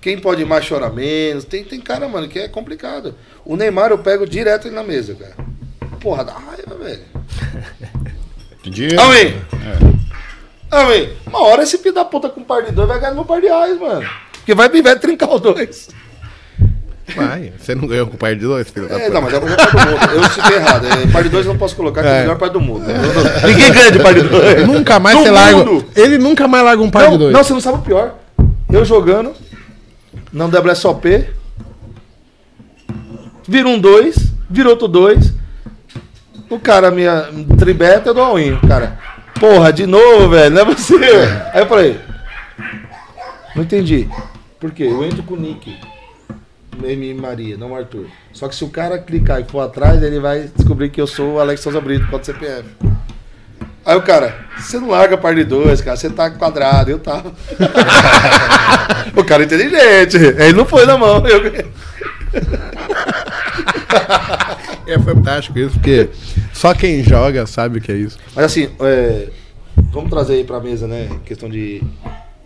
Quem 0.01 0.19
pode 0.19 0.45
mais 0.45 0.65
chorar 0.65 0.91
menos. 0.91 1.45
Tem, 1.45 1.63
tem 1.63 1.81
cara, 1.81 2.07
mano, 2.07 2.27
que 2.27 2.37
é 2.37 2.47
complicado. 2.47 3.15
O 3.43 3.55
Neymar 3.55 3.89
eu 3.89 3.97
pego 3.97 4.27
direto 4.27 4.67
ele 4.67 4.75
na 4.75 4.83
mesa, 4.83 5.15
cara. 5.15 5.35
Porra, 5.99 6.23
dá 6.23 6.33
raiva, 6.33 6.75
velho. 6.75 7.01
Dinheiro. 8.63 9.01
Amém. 9.01 9.33
Amém. 10.69 11.13
Uma 11.25 11.41
hora 11.41 11.63
esse 11.63 11.77
filho 11.77 11.93
da 11.93 12.05
puta 12.05 12.29
com 12.29 12.43
par 12.43 12.63
de 12.63 12.71
dois 12.71 12.87
vai 12.87 12.99
ganhar 12.99 13.11
no 13.11 13.17
meu 13.17 13.25
par 13.25 13.41
de 13.41 13.47
reais, 13.47 13.79
mano. 13.79 14.07
Porque 14.33 14.53
vai, 14.53 14.69
vai 14.69 14.99
trincar 14.99 15.33
os 15.33 15.41
dois. 15.41 15.89
Vai, 17.15 17.53
você 17.59 17.75
não 17.75 17.87
ganhou 17.87 18.07
com 18.07 18.15
o 18.15 18.17
par 18.17 18.33
de 18.35 18.41
dois, 18.41 18.67
filho 18.69 18.87
da 18.89 18.99
É, 18.99 19.09
não, 19.09 19.21
mas 19.21 19.33
é 19.33 19.37
o 19.37 19.43
melhor 19.43 19.57
par 19.57 19.71
do 19.85 19.91
mundo. 19.91 20.13
Eu 20.15 20.23
citei 20.31 20.57
errado. 20.57 20.87
É, 20.87 21.07
par 21.11 21.23
de 21.23 21.29
dois 21.29 21.45
eu 21.45 21.51
não 21.53 21.59
posso 21.59 21.75
colocar, 21.75 22.01
que 22.01 22.07
é, 22.07 22.11
É. 22.11 22.17
o 22.17 22.21
melhor 22.21 22.37
par 22.37 22.49
do 22.49 22.59
mundo. 22.59 22.83
Não- 22.87 22.93
Ninguém 23.47 23.71
ganha 23.71 23.91
de 23.91 23.99
par 23.99 24.13
de 24.13 24.21
dois. 24.21 24.67
Nunca 24.67 24.99
mais 24.99 25.15
Do 25.17 25.23
você 25.23 25.29
larga. 25.31 25.65
Ele 25.95 26.17
nunca 26.17 26.47
mais 26.47 26.63
larga 26.65 26.81
um 26.81 26.89
par 26.89 27.03
Não, 27.03 27.11
de 27.11 27.17
dois. 27.19 27.33
não, 27.33 27.43
você 27.43 27.53
não 27.53 27.61
sabe 27.61 27.77
o 27.77 27.81
pior. 27.81 28.15
Eu 28.71 28.83
jogando, 28.83 29.33
não 30.33 30.47
WSOP, 30.49 31.27
vira 33.47 33.67
um 33.67 33.79
dois, 33.79 34.31
vira 34.49 34.69
outro 34.69 34.87
dois. 34.87 35.33
O 36.49 36.59
cara, 36.59 36.91
minha 36.91 37.29
tribeta, 37.57 38.09
eu 38.09 38.13
dou 38.13 38.23
all 38.23 38.39
in. 38.39 38.53
O 38.53 38.67
cara, 38.67 38.97
porra, 39.39 39.71
de 39.71 39.85
novo, 39.85 40.29
velho, 40.29 40.53
não 40.53 40.61
é 40.61 40.65
você. 40.65 40.95
Aí 41.53 41.61
eu 41.61 41.67
falei, 41.67 41.99
não 43.55 43.63
entendi. 43.63 44.07
Por 44.59 44.71
quê? 44.71 44.83
Eu 44.83 45.03
entro 45.03 45.23
com 45.23 45.35
o 45.35 45.39
Nick. 45.39 45.75
M. 46.83 47.13
Maria, 47.13 47.57
não 47.57 47.75
Arthur. 47.75 48.07
Só 48.31 48.47
que 48.47 48.55
se 48.55 48.63
o 48.63 48.69
cara 48.69 48.97
clicar 48.97 49.41
e 49.41 49.45
for 49.45 49.61
atrás, 49.61 50.01
ele 50.01 50.19
vai 50.19 50.49
descobrir 50.55 50.89
que 50.89 50.99
eu 50.99 51.07
sou 51.07 51.35
o 51.35 51.39
Alex 51.39 51.61
Souza 51.61 51.79
Brito, 51.81 52.07
contra 52.07 52.33
CPF. 52.33 52.69
Aí 53.85 53.95
o 53.95 54.01
cara, 54.01 54.45
você 54.57 54.79
não 54.79 54.89
larga 54.89 55.13
a 55.15 55.17
par 55.17 55.35
de 55.35 55.43
dois, 55.43 55.79
cara, 55.79 55.95
você 55.95 56.09
tá 56.09 56.29
quadrado, 56.31 56.89
eu 56.89 56.97
tava. 56.97 57.31
o 59.15 59.23
cara 59.23 59.43
é 59.43 59.45
inteligente, 59.45 60.17
ele 60.17 60.53
não 60.53 60.65
foi 60.65 60.85
na 60.85 60.97
mão. 60.97 61.23
Eu... 61.27 61.41
É 64.87 64.99
fantástico 64.99 65.57
isso, 65.57 65.73
porque 65.73 66.09
só 66.53 66.73
quem 66.73 67.03
joga 67.03 67.45
sabe 67.47 67.79
o 67.79 67.81
que 67.81 67.91
é 67.91 67.95
isso. 67.95 68.19
Mas 68.35 68.45
assim, 68.45 68.69
é, 68.79 69.29
vamos 69.91 70.09
trazer 70.09 70.35
aí 70.35 70.43
pra 70.43 70.59
mesa, 70.59 70.87
né? 70.87 71.09
Questão 71.25 71.49
de, 71.49 71.81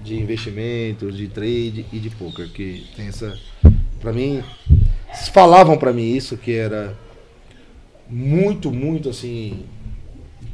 de 0.01 0.15
investimentos, 0.15 1.17
de 1.17 1.27
trade 1.27 1.85
e 1.91 1.99
de 1.99 2.09
poker, 2.09 2.47
que 2.49 2.85
tem 2.95 3.07
essa. 3.07 3.37
Pra 3.99 4.13
mim, 4.13 4.43
falavam 5.33 5.77
pra 5.77 5.91
mim 5.91 6.13
isso, 6.13 6.37
que 6.37 6.53
era 6.53 6.95
muito, 8.09 8.71
muito 8.71 9.09
assim. 9.09 9.65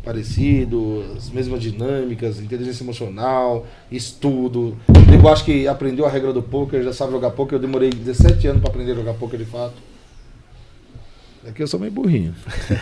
Parecido, 0.04 1.04
as 1.18 1.32
mesmas 1.32 1.60
dinâmicas, 1.60 2.40
inteligência 2.40 2.84
emocional, 2.84 3.66
estudo. 3.92 4.78
Eu 5.12 5.28
acho 5.28 5.44
que 5.44 5.68
aprendeu 5.68 6.06
a 6.06 6.10
regra 6.10 6.32
do 6.32 6.44
poker, 6.44 6.84
já 6.84 6.94
sabe 6.94 7.12
jogar 7.12 7.32
poker. 7.32 7.56
Eu 7.56 7.62
demorei 7.62 7.90
17 7.90 8.48
anos 8.48 8.62
pra 8.62 8.70
aprender 8.70 8.92
a 8.92 8.96
jogar 8.96 9.14
poker 9.16 9.40
de 9.40 9.46
fato. 9.46 9.74
Aqui 11.48 11.62
eu 11.62 11.68
sou 11.68 11.80
meio 11.80 11.92
burrinho. 11.92 12.36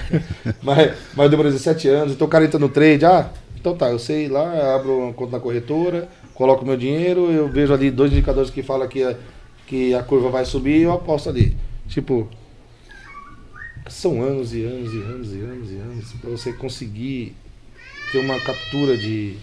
mas, 0.62 0.94
mas 1.16 1.24
eu 1.26 1.30
demorei 1.30 1.52
17 1.52 1.88
anos, 1.90 2.14
então 2.14 2.28
o 2.28 2.30
cara 2.30 2.46
entra 2.46 2.60
no 2.60 2.70
trade, 2.70 3.06
ah, 3.06 3.30
então 3.60 3.76
tá, 3.76 3.90
eu 3.90 4.00
sei 4.00 4.28
lá, 4.30 4.76
abro 4.76 5.00
uma 5.00 5.14
conta 5.14 5.34
na 5.34 5.40
corretora, 5.40 6.08
coloco 6.34 6.66
meu 6.66 6.78
dinheiro, 6.78 7.32
eu 7.32 7.48
vejo 7.48 7.74
ali 7.74 7.92
dois 7.92 8.12
indicadores 8.12 8.50
que 8.50 8.64
falam 8.64 8.88
que 8.88 9.04
a, 9.04 9.16
que 9.68 9.94
a 9.94 10.04
curva 10.04 10.30
vai 10.30 10.46
subir 10.46 10.80
e 10.80 10.84
eu 10.84 10.94
aposto 10.94 11.30
ali. 11.30 11.56
Tipo, 11.88 12.30
são 13.88 14.22
anos 14.22 14.54
e 14.54 14.64
anos 14.64 14.94
e 14.94 14.98
anos 14.98 15.34
e 15.34 15.40
anos 15.40 15.72
e 15.72 15.76
anos 15.76 16.14
para 16.14 16.30
você 16.30 16.54
conseguir 16.54 17.36
ter 18.12 18.20
uma 18.20 18.40
captura 18.40 18.98
de 18.98 19.38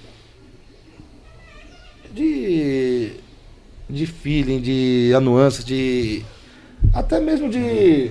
de 2.13 3.13
de 3.89 4.07
feeling, 4.07 4.61
de 4.61 5.11
nuances, 5.21 5.65
de 5.65 6.23
até 6.95 7.21
mesmo 7.21 7.49
de 7.51 8.11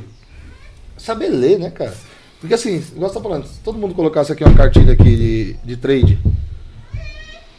saber 0.98 1.30
ler, 1.30 1.58
né, 1.58 1.70
cara? 1.70 1.96
Porque 2.40 2.54
assim, 2.54 2.76
igual 2.96 3.10
você 3.10 3.16
tá 3.16 3.22
falando, 3.22 3.48
se 3.48 3.60
todo 3.60 3.78
mundo 3.78 3.96
colocasse 3.96 4.32
aqui 4.32 4.44
uma 4.44 4.56
cartilha 4.56 4.94
aqui 4.94 5.16
de, 5.16 5.54
de 5.64 5.78
trade, 5.78 6.20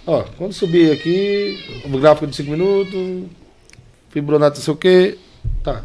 ó, 0.07 0.23
quando 0.37 0.53
subir 0.53 0.93
aqui, 0.93 1.83
o 1.85 1.99
gráfico 1.99 2.27
de 2.27 2.37
5 2.37 2.51
minutos, 2.51 3.25
Fibonacci 4.11 4.59
não 4.59 4.65
sei 4.65 4.75
o 4.75 4.77
que, 4.77 5.19
tá. 5.63 5.83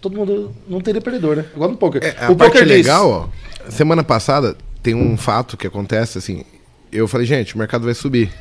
Todo 0.00 0.16
mundo 0.16 0.54
não 0.68 0.80
teria 0.80 1.00
perdedor, 1.00 1.36
né? 1.36 1.46
Igual 1.54 1.70
no 1.70 1.76
poker. 1.76 2.02
É, 2.02 2.24
a 2.24 2.30
o 2.30 2.36
parte 2.36 2.52
poker 2.52 2.66
legal, 2.66 3.30
diz... 3.56 3.66
ó, 3.66 3.70
semana 3.70 4.02
passada 4.02 4.56
tem 4.82 4.94
um 4.94 5.16
fato 5.16 5.56
que 5.56 5.66
acontece 5.66 6.18
assim, 6.18 6.44
eu 6.92 7.08
falei, 7.08 7.26
gente, 7.26 7.54
o 7.54 7.58
mercado 7.58 7.84
vai 7.84 7.94
subir. 7.94 8.32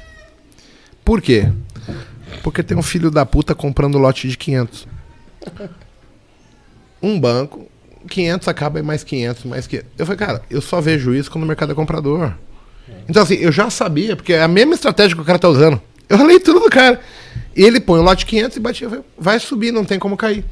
Por 1.06 1.22
quê? 1.22 1.52
Porque 2.42 2.64
tem 2.64 2.78
um 2.78 2.84
filho 2.84 3.12
da 3.12 3.26
puta 3.26 3.54
comprando 3.54 3.98
lote 3.98 4.28
de 4.28 4.38
500. 4.38 4.88
Um 7.02 7.20
banco 7.20 7.68
500 8.08 8.48
acaba 8.48 8.80
em 8.80 8.84
mais 8.84 9.04
500, 9.04 9.46
mais 9.46 9.68
500. 9.68 9.90
Eu 9.98 10.06
falei, 10.06 10.18
cara, 10.18 10.42
eu 10.50 10.62
só 10.62 10.82
vejo 10.82 11.14
isso 11.14 11.32
quando 11.32 11.44
o 11.44 11.48
mercado 11.48 11.72
é 11.72 11.76
comprador. 11.76 12.34
Então, 13.08 13.24
assim, 13.24 13.36
eu 13.36 13.52
já 13.52 13.70
sabia, 13.70 14.16
porque 14.16 14.34
é 14.34 14.42
a 14.42 14.48
mesma 14.48 14.74
estratégia 14.74 15.16
que 15.16 15.22
o 15.22 15.26
cara 15.26 15.40
tá 15.40 15.50
usando. 15.50 15.82
Eu 16.10 16.18
falei 16.18 16.40
tudo 16.40 16.60
do 16.60 16.70
cara. 16.70 17.00
E 17.56 17.64
ele 17.64 17.80
põe 17.80 18.00
o 18.00 18.04
lote 18.04 18.26
500 18.26 18.58
e 18.58 18.60
batia, 18.60 19.04
vai 19.18 19.40
subir, 19.40 19.72
não 19.72 19.86
tem 19.86 20.00
como 20.00 20.18
cair. 20.18 20.44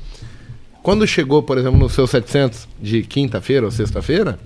Quando 0.84 1.06
chegou, 1.08 1.44
por 1.44 1.58
exemplo, 1.58 1.80
no 1.80 1.90
seu 1.90 2.08
700 2.08 2.68
de 2.80 3.04
quinta-feira 3.04 3.66
ou 3.66 3.72
sexta-feira, 3.72 4.40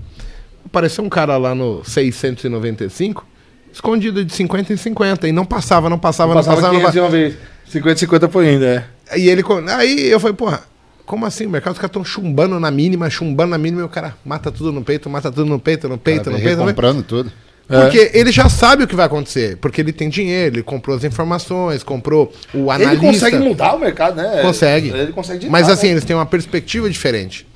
apareceu 0.65 1.03
um 1.03 1.09
cara 1.09 1.37
lá 1.37 1.53
no 1.53 1.83
695, 1.83 3.25
escondido 3.71 4.23
de 4.23 4.33
50 4.33 4.73
em 4.73 4.77
50, 4.77 5.27
e 5.27 5.31
não 5.31 5.45
passava, 5.45 5.89
não 5.89 5.99
passava, 5.99 6.33
não, 6.33 6.41
não 6.41 6.45
passava. 6.45 6.73
Não 6.73 6.81
passava. 6.81 7.05
Uma 7.05 7.09
vez. 7.09 7.35
50 7.67 7.99
50 7.99 8.29
foi 8.29 8.49
ainda, 8.49 8.65
é. 8.65 9.17
E 9.17 9.29
ele, 9.29 9.43
aí 9.77 10.09
eu 10.09 10.19
falei, 10.19 10.35
porra, 10.35 10.63
como 11.05 11.25
assim? 11.25 11.45
O 11.45 11.49
mercado, 11.49 11.73
os 11.73 11.79
caras 11.79 11.89
estão 11.89 12.03
chumbando 12.03 12.59
na 12.59 12.71
mínima, 12.71 13.09
chumbando 13.09 13.51
na 13.51 13.57
mínima, 13.57 13.81
e 13.81 13.85
o 13.85 13.89
cara 13.89 14.15
mata 14.25 14.51
tudo 14.51 14.71
no 14.71 14.83
peito, 14.83 15.09
mata 15.09 15.31
tudo 15.31 15.45
no 15.45 15.59
peito, 15.59 15.87
no 15.87 15.97
peito, 15.97 16.29
no 16.29 16.39
peito. 16.39 16.57
Comprando 16.57 17.03
tudo. 17.03 17.31
Porque 17.67 17.97
é. 17.97 18.17
ele 18.19 18.31
já 18.31 18.47
sabe 18.47 18.83
o 18.83 18.87
que 18.87 18.95
vai 18.95 19.07
acontecer, 19.07 19.57
porque 19.57 19.81
ele 19.81 19.91
tem 19.91 20.07
dinheiro, 20.07 20.57
ele 20.57 20.63
comprou 20.63 20.95
as 20.95 21.03
informações, 21.03 21.81
comprou 21.81 22.31
o 22.53 22.69
analista. 22.69 23.05
Ele 23.05 23.13
consegue 23.13 23.37
mudar 23.37 23.75
o 23.75 23.79
mercado, 23.79 24.17
né? 24.17 24.41
Consegue. 24.41 24.89
Ele 24.89 25.11
consegue 25.11 25.39
ditar, 25.39 25.51
Mas 25.51 25.67
assim, 25.67 25.87
né? 25.87 25.93
eles 25.93 26.05
têm 26.05 26.15
uma 26.15 26.25
perspectiva 26.25 26.89
diferente. 26.89 27.47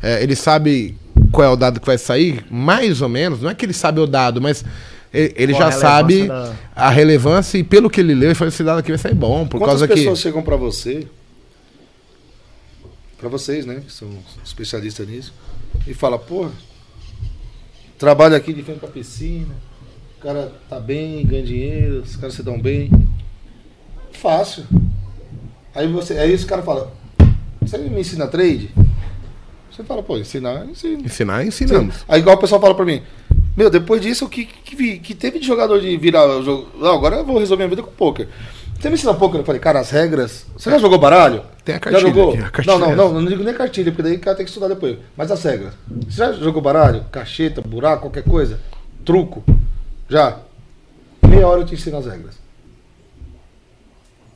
É, 0.00 0.22
ele 0.22 0.36
sabe 0.36 0.96
qual 1.32 1.48
é 1.48 1.50
o 1.50 1.56
dado 1.56 1.80
que 1.80 1.86
vai 1.86 1.98
sair, 1.98 2.44
mais 2.48 3.02
ou 3.02 3.08
menos. 3.08 3.42
Não 3.42 3.50
é 3.50 3.54
que 3.54 3.66
ele 3.66 3.72
sabe 3.72 3.98
o 4.00 4.06
dado, 4.06 4.40
mas 4.40 4.64
ele, 5.12 5.34
ele 5.36 5.54
já 5.54 5.72
sabe 5.72 6.28
da... 6.28 6.52
a 6.76 6.88
relevância 6.88 7.58
e 7.58 7.64
pelo 7.64 7.90
que 7.90 8.00
ele 8.00 8.14
leu, 8.14 8.28
ele 8.28 8.34
falou: 8.36 8.50
esse 8.50 8.62
dado 8.62 8.78
aqui 8.78 8.90
vai 8.90 8.98
sair 8.98 9.14
bom. 9.14 9.46
Por 9.46 9.58
Quantas 9.58 9.80
causa 9.80 9.88
pessoas 9.88 10.18
que... 10.18 10.22
chegam 10.22 10.42
para 10.42 10.56
você 10.56 11.06
para 13.20 13.28
vocês, 13.28 13.66
né, 13.66 13.82
que 13.86 13.92
são 13.92 14.08
especialistas 14.42 15.06
nisso, 15.06 15.34
e 15.86 15.92
fala, 15.92 16.18
porra, 16.18 16.50
trabalho 18.00 18.34
aqui 18.34 18.54
de 18.54 18.62
frente 18.62 18.80
pra 18.80 18.88
piscina, 18.88 19.54
o 20.18 20.22
cara 20.22 20.50
tá 20.70 20.80
bem, 20.80 21.24
ganha 21.26 21.42
dinheiro, 21.42 22.00
os 22.00 22.16
caras 22.16 22.34
se 22.34 22.42
dão 22.42 22.58
bem. 22.58 22.90
Fácil. 24.10 24.64
Aí 25.74 25.86
você, 25.86 26.14
aí 26.14 26.32
esse 26.32 26.46
cara 26.46 26.62
fala, 26.62 26.92
você 27.60 27.76
me 27.76 28.00
ensina 28.00 28.26
trade? 28.26 28.70
Você 29.70 29.84
fala, 29.84 30.02
pô, 30.02 30.16
ensinar, 30.16 30.66
ensina. 30.66 31.02
Ensinar, 31.02 31.44
ensinamos. 31.44 31.96
Sim. 31.96 32.04
Aí 32.08 32.20
igual 32.20 32.36
o 32.36 32.40
pessoal 32.40 32.60
fala 32.60 32.74
pra 32.74 32.86
mim, 32.86 33.02
meu, 33.54 33.68
depois 33.68 34.00
disso, 34.00 34.24
o 34.24 34.28
que, 34.28 34.46
que, 34.46 34.98
que 34.98 35.14
teve 35.14 35.38
de 35.38 35.46
jogador 35.46 35.78
de 35.78 35.94
virar 35.98 36.40
jogo? 36.40 36.68
Não, 36.78 36.94
agora 36.94 37.16
eu 37.16 37.24
vou 37.24 37.38
resolver 37.38 37.64
minha 37.64 37.76
vida 37.76 37.82
com 37.82 37.92
poker. 37.92 38.28
Você 38.80 38.88
me 38.88 38.94
ensina 38.94 39.12
pouco, 39.12 39.36
eu 39.36 39.44
falei, 39.44 39.60
cara, 39.60 39.78
as 39.78 39.90
regras. 39.90 40.46
Você 40.56 40.70
já 40.70 40.78
jogou 40.78 40.98
baralho? 40.98 41.42
Tem 41.62 41.74
a 41.74 41.78
cartilha. 41.78 42.00
Já 42.00 42.08
jogou? 42.08 42.32
Aqui, 42.32 42.66
não, 42.66 42.78
não, 42.78 42.96
não, 42.96 43.12
não 43.20 43.26
digo 43.26 43.44
nem 43.44 43.52
cartilha, 43.52 43.92
porque 43.92 44.02
daí 44.02 44.16
o 44.16 44.20
cara 44.20 44.34
tem 44.34 44.46
que 44.46 44.50
estudar 44.50 44.68
depois. 44.68 44.96
Mas 45.14 45.30
as 45.30 45.42
regras. 45.42 45.74
Você 46.08 46.16
já 46.16 46.32
jogou 46.32 46.62
baralho? 46.62 47.04
Cacheta, 47.12 47.60
buraco, 47.60 48.04
qualquer 48.04 48.24
coisa? 48.24 48.58
Truco? 49.04 49.44
Já? 50.08 50.38
Meia 51.28 51.46
hora 51.46 51.60
eu 51.60 51.66
te 51.66 51.74
ensino 51.74 51.98
as 51.98 52.06
regras. 52.06 52.36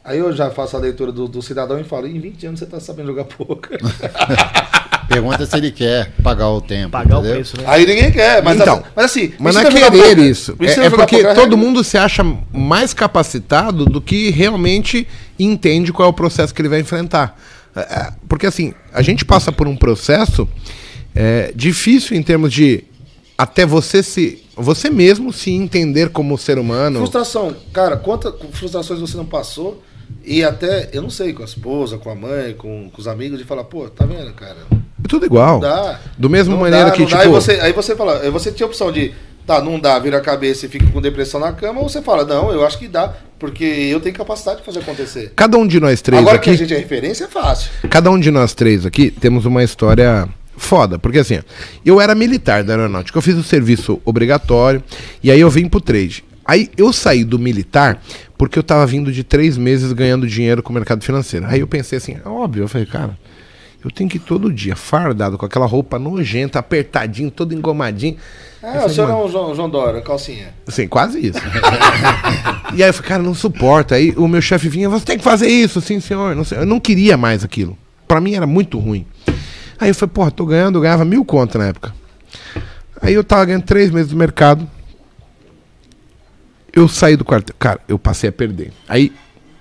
Aí 0.04 0.18
eu 0.18 0.30
já 0.30 0.50
faço 0.50 0.76
a 0.76 0.80
leitura 0.80 1.10
do, 1.10 1.26
do 1.26 1.40
cidadão 1.40 1.80
e 1.80 1.84
falo, 1.84 2.06
em 2.06 2.20
20 2.20 2.46
anos 2.46 2.58
você 2.58 2.66
está 2.66 2.78
sabendo 2.78 3.06
jogar 3.06 3.24
pouco. 3.34 3.68
Pergunta 5.08 5.46
se 5.46 5.56
ele 5.56 5.70
quer 5.70 6.12
pagar 6.22 6.48
o 6.50 6.60
tempo. 6.60 6.90
Pagar 6.90 7.16
entendeu? 7.16 7.32
o 7.32 7.34
preço, 7.34 7.56
né? 7.58 7.64
Aí 7.66 7.86
ninguém 7.86 8.10
quer, 8.10 8.42
mas, 8.42 8.60
então, 8.60 8.76
assim, 8.76 8.86
mas 8.96 9.04
assim. 9.04 9.32
Mas 9.38 9.54
não 9.54 9.62
é 9.62 9.70
querer 9.70 10.18
isso. 10.18 10.56
É, 10.60 10.86
é 10.86 10.90
porque 10.90 11.22
todo 11.34 11.56
mundo 11.56 11.82
se 11.84 11.96
acha 11.98 12.24
mais 12.52 12.94
capacitado 12.94 13.84
do 13.84 14.00
que 14.00 14.30
realmente 14.30 15.06
entende 15.38 15.92
qual 15.92 16.08
é 16.08 16.10
o 16.10 16.14
processo 16.14 16.54
que 16.54 16.62
ele 16.62 16.68
vai 16.68 16.80
enfrentar. 16.80 17.38
É, 17.76 17.80
é, 17.80 18.12
porque 18.28 18.46
assim, 18.46 18.72
a 18.92 19.02
gente 19.02 19.24
passa 19.24 19.50
por 19.50 19.66
um 19.66 19.76
processo 19.76 20.48
é, 21.14 21.52
difícil 21.54 22.16
em 22.16 22.22
termos 22.22 22.52
de 22.52 22.84
até 23.36 23.66
você 23.66 24.02
se. 24.02 24.42
Você 24.56 24.88
mesmo 24.88 25.32
se 25.32 25.50
entender 25.50 26.10
como 26.10 26.38
ser 26.38 26.58
humano. 26.58 26.98
Frustração. 26.98 27.56
Cara, 27.72 27.96
quantas 27.96 28.34
frustrações 28.52 29.00
você 29.00 29.16
não 29.16 29.26
passou? 29.26 29.82
E 30.24 30.44
até, 30.44 30.90
eu 30.92 31.02
não 31.02 31.10
sei, 31.10 31.32
com 31.32 31.42
a 31.42 31.44
esposa, 31.44 31.98
com 31.98 32.08
a 32.08 32.14
mãe, 32.14 32.54
com, 32.54 32.88
com 32.88 33.00
os 33.00 33.08
amigos, 33.08 33.38
de 33.38 33.44
falar, 33.44 33.64
pô, 33.64 33.88
tá 33.88 34.06
vendo, 34.06 34.32
cara? 34.32 34.56
É 35.04 35.08
tudo 35.08 35.26
igual. 35.26 35.60
Não 35.60 35.60
dá. 35.60 36.00
Do 36.16 36.30
mesmo 36.30 36.56
maneira 36.56 36.86
dá, 36.86 36.90
que, 36.92 37.04
tipo... 37.04 37.20
Aí 37.20 37.28
você, 37.28 37.52
aí 37.60 37.72
você 37.72 37.94
fala, 37.94 38.20
aí 38.20 38.30
você 38.30 38.50
tinha 38.50 38.66
a 38.66 38.68
opção 38.68 38.90
de, 38.90 39.12
tá, 39.46 39.60
não 39.60 39.78
dá, 39.78 39.98
vira 39.98 40.16
a 40.16 40.20
cabeça 40.20 40.64
e 40.64 40.68
fica 40.68 40.86
com 40.86 41.00
depressão 41.00 41.38
na 41.38 41.52
cama, 41.52 41.80
ou 41.80 41.88
você 41.88 42.00
fala, 42.00 42.24
não, 42.24 42.50
eu 42.50 42.64
acho 42.66 42.78
que 42.78 42.88
dá, 42.88 43.12
porque 43.38 43.64
eu 43.64 44.00
tenho 44.00 44.14
capacidade 44.14 44.60
de 44.60 44.64
fazer 44.64 44.78
acontecer. 44.78 45.32
Cada 45.36 45.58
um 45.58 45.66
de 45.66 45.78
nós 45.78 46.00
três 46.00 46.20
Agora 46.20 46.36
aqui... 46.36 46.50
Agora 46.50 46.56
que 46.56 46.64
a 46.64 46.66
gente 46.66 46.76
é 46.76 46.80
referência, 46.80 47.24
é 47.24 47.28
fácil. 47.28 47.70
Cada 47.90 48.10
um 48.10 48.18
de 48.18 48.30
nós 48.30 48.54
três 48.54 48.86
aqui 48.86 49.10
temos 49.10 49.44
uma 49.44 49.62
história 49.62 50.26
foda, 50.56 50.98
porque 50.98 51.18
assim, 51.18 51.40
eu 51.84 52.00
era 52.00 52.14
militar 52.14 52.64
da 52.64 52.72
aeronáutica, 52.72 53.18
eu 53.18 53.22
fiz 53.22 53.34
o 53.34 53.42
serviço 53.42 54.00
obrigatório, 54.04 54.82
e 55.22 55.30
aí 55.30 55.40
eu 55.40 55.50
vim 55.50 55.68
pro 55.68 55.80
trade. 55.80 56.24
Aí 56.46 56.70
eu 56.76 56.92
saí 56.92 57.24
do 57.24 57.38
militar 57.38 58.02
porque 58.36 58.58
eu 58.58 58.62
tava 58.62 58.86
vindo 58.86 59.10
de 59.10 59.24
três 59.24 59.56
meses 59.56 59.92
ganhando 59.92 60.26
dinheiro 60.26 60.62
com 60.62 60.70
o 60.70 60.74
mercado 60.74 61.02
financeiro. 61.02 61.46
Aí 61.48 61.60
eu 61.60 61.66
pensei 61.66 61.96
assim, 61.96 62.18
é 62.22 62.28
óbvio, 62.28 62.64
eu 62.64 62.68
falei, 62.68 62.86
cara, 62.86 63.18
eu 63.84 63.90
tenho 63.90 64.08
que 64.08 64.16
ir 64.16 64.20
todo 64.20 64.50
dia 64.50 64.74
fardado 64.74 65.36
com 65.36 65.44
aquela 65.44 65.66
roupa 65.66 65.98
nojenta, 65.98 66.58
apertadinho, 66.58 67.30
todo 67.30 67.54
engomadinho. 67.54 68.16
É, 68.62 68.82
o 68.82 68.88
senhor 68.88 69.10
é 69.10 69.14
um 69.14 69.28
João, 69.28 69.54
João 69.54 69.68
Dória, 69.68 70.00
calcinha. 70.00 70.54
Sim, 70.68 70.88
quase 70.88 71.26
isso. 71.26 71.38
e 72.74 72.82
aí 72.82 72.88
eu 72.88 72.94
falei, 72.94 73.08
cara, 73.08 73.22
não 73.22 73.34
suporta. 73.34 73.96
Aí 73.96 74.12
o 74.16 74.26
meu 74.26 74.40
chefe 74.40 74.70
vinha, 74.70 74.88
você 74.88 75.04
tem 75.04 75.18
que 75.18 75.24
fazer 75.24 75.48
isso, 75.48 75.82
sim, 75.82 76.00
senhor. 76.00 76.34
Não 76.34 76.44
sei, 76.44 76.58
eu 76.58 76.64
não 76.64 76.80
queria 76.80 77.18
mais 77.18 77.44
aquilo. 77.44 77.76
Para 78.08 78.22
mim 78.22 78.34
era 78.34 78.46
muito 78.46 78.78
ruim. 78.78 79.06
Aí 79.78 79.90
eu 79.90 79.94
falei, 79.94 80.14
porra, 80.14 80.30
tô 80.30 80.46
ganhando, 80.46 80.78
eu 80.78 80.82
ganhava 80.82 81.04
mil 81.04 81.22
contas 81.22 81.60
na 81.60 81.68
época. 81.68 81.94
Aí 83.02 83.12
eu 83.12 83.22
tava 83.22 83.44
ganhando 83.44 83.64
três 83.64 83.90
meses 83.90 84.10
do 84.10 84.16
mercado. 84.16 84.66
Eu 86.72 86.88
saí 86.88 87.16
do 87.16 87.24
quartel. 87.24 87.54
Cara, 87.58 87.80
eu 87.86 87.98
passei 87.98 88.30
a 88.30 88.32
perder. 88.32 88.72
Aí 88.88 89.12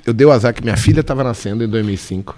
eu 0.05 0.13
dei 0.13 0.25
o 0.25 0.31
azar 0.31 0.53
que 0.53 0.63
minha 0.63 0.77
filha 0.77 1.01
estava 1.01 1.25
nascendo 1.25 1.61
em 1.61 1.67
2005. 1.67 2.37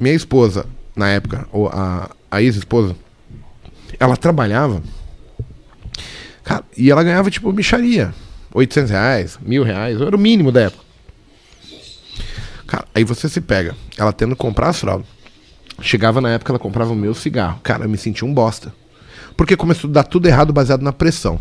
Minha 0.00 0.14
esposa, 0.14 0.64
na 0.96 1.10
época, 1.10 1.46
ou 1.52 1.68
a, 1.68 2.08
a 2.30 2.40
ex-esposa, 2.40 2.96
ela 3.98 4.16
trabalhava. 4.16 4.82
Cara, 6.42 6.64
e 6.74 6.90
ela 6.90 7.04
ganhava 7.04 7.30
tipo 7.30 7.52
micharia. 7.52 8.14
800 8.54 8.90
reais, 8.90 9.38
mil 9.42 9.62
reais, 9.62 10.00
era 10.00 10.16
o 10.16 10.18
mínimo 10.18 10.50
da 10.50 10.62
época. 10.62 10.82
Cara, 12.66 12.86
aí 12.94 13.04
você 13.04 13.28
se 13.28 13.42
pega, 13.42 13.76
ela 13.98 14.10
tendo 14.10 14.34
que 14.34 14.40
comprar 14.40 14.70
as 14.70 14.80
fraldas. 14.80 15.06
Chegava 15.82 16.18
na 16.18 16.30
época, 16.30 16.50
ela 16.50 16.58
comprava 16.58 16.92
o 16.92 16.96
meu 16.96 17.12
cigarro. 17.12 17.60
Cara, 17.62 17.84
eu 17.84 17.88
me 17.90 17.98
sentia 17.98 18.26
um 18.26 18.32
bosta. 18.32 18.72
Porque 19.36 19.54
começou 19.54 19.90
a 19.90 19.92
dar 19.92 20.04
tudo 20.04 20.26
errado 20.26 20.50
baseado 20.50 20.80
na 20.80 20.94
pressão. 20.94 21.38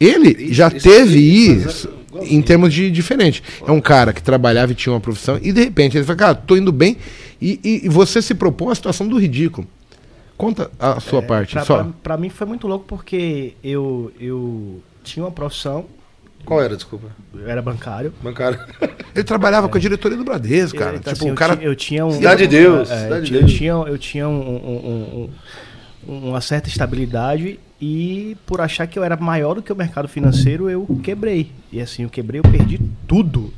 Ele 0.00 0.50
já 0.54 0.68
isso, 0.68 0.88
teve 0.88 1.18
isso 1.18 1.90
em 2.22 2.42
termos 2.42 2.72
de 2.72 2.90
diferente. 2.90 3.42
É 3.66 3.70
um 3.70 3.80
cara 3.80 4.12
que 4.12 4.22
trabalhava 4.22 4.72
e 4.72 4.74
tinha 4.74 4.92
uma 4.92 5.00
profissão 5.00 5.38
e 5.42 5.52
de 5.52 5.62
repente 5.62 5.96
ele 5.96 6.04
fala, 6.04 6.18
cara, 6.18 6.34
tô 6.34 6.56
indo 6.56 6.72
bem 6.72 6.96
e, 7.40 7.60
e, 7.64 7.86
e 7.86 7.88
você 7.88 8.22
se 8.22 8.34
propõe 8.34 8.72
a 8.72 8.74
situação 8.74 9.06
do 9.08 9.18
ridículo. 9.18 9.66
Conta 10.36 10.70
a 10.78 10.98
sua 11.00 11.20
é, 11.20 11.22
parte. 11.22 11.52
Pra, 11.52 11.64
pra, 11.64 11.86
pra, 12.02 12.16
mim 12.16 12.28
foi 12.28 12.46
muito 12.46 12.66
louco 12.66 12.84
porque 12.88 13.54
eu, 13.62 14.12
eu 14.18 14.82
tinha 15.04 15.24
uma 15.24 15.30
profissão, 15.30 15.86
Qual 16.44 16.60
era, 16.60 16.76
desculpa? 16.76 17.06
Eu 17.32 17.48
era 17.48 17.62
bancário. 17.62 18.12
Bancário. 18.22 18.58
Ele 19.14 19.24
trabalhava 19.24 19.68
com 19.68 19.76
a 19.78 19.80
diretoria 19.80 20.18
do 20.18 20.24
Bradesco, 20.24 20.76
cara. 20.78 20.96
Então, 20.96 21.12
tipo, 21.12 21.24
assim, 21.24 21.30
eu 21.30 21.34
cara. 21.36 21.58
eu 21.62 21.74
tinha 21.76 22.04
um. 22.04 22.10
Cidade 22.10 22.42
de 22.42 22.48
Deus, 22.48 22.90
é, 22.90 23.02
Cidade 23.04 23.26
de 23.26 23.34
eu, 23.34 23.40
Deus. 23.40 23.52
tinha, 23.52 23.72
eu 23.72 23.98
tinha 23.98 24.28
um- 24.28 24.32
um- 24.32 24.88
um- 24.88 25.20
um- 25.24 25.30
uma 26.06 26.40
certa 26.40 26.68
estabilidade 26.68 27.58
e 27.80 28.36
por 28.46 28.60
achar 28.60 28.86
que 28.86 28.98
eu 28.98 29.04
era 29.04 29.16
maior 29.16 29.54
do 29.54 29.62
que 29.62 29.72
o 29.72 29.76
mercado 29.76 30.08
financeiro, 30.08 30.70
eu 30.70 30.86
quebrei. 31.02 31.50
E 31.72 31.80
assim, 31.80 32.04
eu 32.04 32.08
quebrei, 32.08 32.40
eu 32.40 32.50
perdi 32.50 32.80
tudo. 33.06 33.52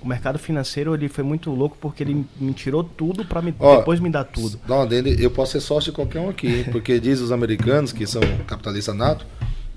O 0.00 0.08
mercado 0.08 0.38
financeiro 0.38 0.94
ele 0.94 1.08
foi 1.08 1.24
muito 1.24 1.50
louco 1.50 1.76
porque 1.80 2.02
ele 2.02 2.24
me 2.40 2.52
tirou 2.52 2.84
tudo 2.84 3.26
Ó, 3.58 3.76
depois 3.78 4.00
me 4.00 4.08
dar 4.08 4.24
tudo. 4.24 4.58
Uma 4.66 4.86
dele, 4.86 5.16
eu 5.18 5.30
posso 5.30 5.52
ser 5.52 5.60
sócio 5.60 5.90
de 5.90 5.96
qualquer 5.96 6.20
um 6.20 6.30
aqui, 6.30 6.46
hein? 6.46 6.64
porque 6.72 7.00
diz 7.00 7.20
os 7.20 7.32
americanos, 7.32 7.92
que 7.92 8.06
são 8.06 8.22
capitalistas 8.46 8.94
nato, 8.94 9.26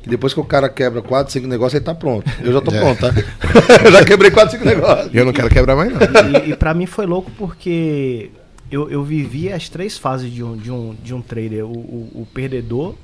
que 0.02 0.10
depois 0.10 0.34
que 0.34 0.40
o 0.40 0.46
cara 0.46 0.70
quebra 0.70 1.02
4, 1.02 1.34
5 1.34 1.48
negócios, 1.48 1.74
ele 1.76 1.84
tá 1.84 1.96
pronto. 1.96 2.32
Eu 2.42 2.54
já 2.54 2.62
tô 2.62 2.72
pronto, 2.72 3.00
tá? 3.00 3.12
eu 3.84 3.92
já 3.92 4.06
quebrei 4.06 4.32
4, 4.32 4.52
5 4.52 4.66
negócios. 4.66 5.14
Eu 5.14 5.26
não 5.26 5.34
quero 5.34 5.50
quebrar 5.50 5.76
mais, 5.76 5.92
não. 5.92 6.00
E, 6.46 6.52
e 6.52 6.56
para 6.56 6.74
mim 6.74 6.86
foi 6.86 7.06
louco 7.06 7.32
porque 7.38 8.30
eu, 8.72 8.89
eu 8.89 9.03
vivi 9.03 9.52
as 9.52 9.68
três 9.69 9.98
fases 9.98 10.31
de 10.31 10.43
um, 10.43 10.56
de 10.56 10.72
um, 10.72 10.95
de 11.03 11.14
um 11.14 11.22
trader. 11.22 11.65
O, 11.65 11.72
o, 11.72 12.22
o 12.22 12.27
perdedor, 12.34 12.95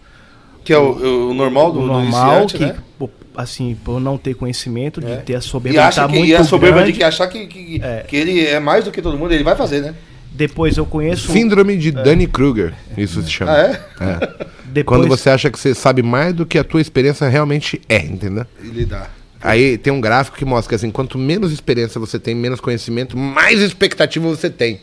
Que 0.64 0.73
é 0.73 0.77
o, 0.77 1.30
o 1.30 1.34
normal 1.34 1.72
do, 1.72 1.80
o 1.80 1.81
do 1.84 1.88
normal, 1.88 2.41
iniciante, 2.44 2.57
que, 2.57 2.65
né? 2.65 2.76
pô, 2.98 3.10
assim, 3.35 3.77
por 3.84 3.99
não 3.99 4.18
ter 4.18 4.34
conhecimento, 4.35 4.99
de 5.02 5.11
É. 5.11 5.15
ter 5.18 5.35
a 5.35 5.39
E 5.39 5.41
soberba 5.41 5.84
acha 5.85 6.02
tá 6.02 6.07
que 6.07 6.18
muito 6.18 6.30
e 6.30 6.35
a 6.35 6.44
soberba 6.44 6.77
grande. 6.77 6.91
de 6.94 6.98
que 6.98 7.03
achar 7.03 7.27
que, 7.27 7.45
que, 7.48 7.81
É. 7.84 8.03
que 8.07 8.15
ele 8.15 8.45
é 8.45 8.60
mais 8.60 8.84
do 8.85 8.91
que 8.91 9.02
todo 9.02 9.18
mundo, 9.18 9.34
ele 9.34 9.44
vai 9.44 9.56
fazer, 9.56 9.81
né? 9.81 9.94
Depois 10.31 10.77
eu 10.77 10.85
conheço... 10.85 11.31
Síndrome 11.31 11.76
de 11.77 11.91
Danny 11.91 12.27
Kruger, 12.27 12.73
isso 12.95 13.22
se 13.23 13.30
chama. 13.31 13.52
Ah, 13.53 13.57
é? 13.61 13.72
É. 13.72 14.45
depois, 14.65 14.85
Quando 14.99 15.07
você 15.07 15.30
acha 15.31 15.49
que 15.49 15.57
você 15.60 15.73
sabe 15.73 16.03
mais 16.03 16.34
do 16.34 16.45
que 16.45 16.57
a 16.60 16.64
tua 16.64 16.80
experiência 16.81 17.27
realmente 17.27 17.81
é, 17.89 17.98
entendeu? 17.98 18.45
Ele 18.61 18.85
dá. 18.85 19.07
Aí 19.41 19.77
tem 19.77 19.94
um 19.94 20.02
gráfico 20.02 20.38
que 20.38 20.44
mostra 20.45 20.69
que 20.69 20.76
assim, 20.76 20.91
quanto 20.91 21.18
menos 21.18 21.52
experiência 21.52 21.99
você 21.99 22.19
tem, 22.19 22.35
menos 22.35 22.60
conhecimento, 22.60 23.15
mais 23.18 23.61
expectativa 23.61 24.27
você 24.27 24.49
tem. 24.49 24.80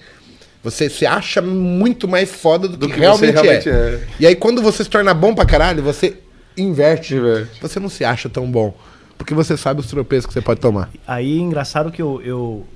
Você 0.64 0.88
se 0.88 1.04
acha 1.04 1.42
muito 1.42 2.08
mais 2.08 2.30
foda 2.30 2.66
do, 2.66 2.76
Do 2.76 2.88
que, 2.88 2.94
que 2.94 3.00
realmente, 3.00 3.34
você 3.34 3.42
realmente 3.42 3.68
é. 3.68 3.72
é. 3.72 4.08
E 4.18 4.26
aí 4.26 4.34
quando 4.34 4.62
você 4.62 4.82
se 4.82 4.90
torna 4.90 5.12
bom 5.12 5.34
pra 5.34 5.44
caralho, 5.44 5.82
você 5.82 6.16
inverte. 6.56 7.14
Inverte. 7.14 7.60
Você 7.60 7.78
não 7.78 7.90
se 7.90 8.04
acha 8.04 8.28
tão 8.28 8.50
bom. 8.50 8.74
Porque 9.18 9.34
você 9.34 9.56
sabe 9.56 9.80
os 9.80 9.86
tropeços 9.86 10.26
que 10.26 10.32
você 10.32 10.40
pode 10.40 10.60
tomar. 10.60 10.90
Aí, 11.06 11.38
engraçado 11.38 11.92
que 11.92 12.02
eu, 12.02 12.20
eu 12.22 12.66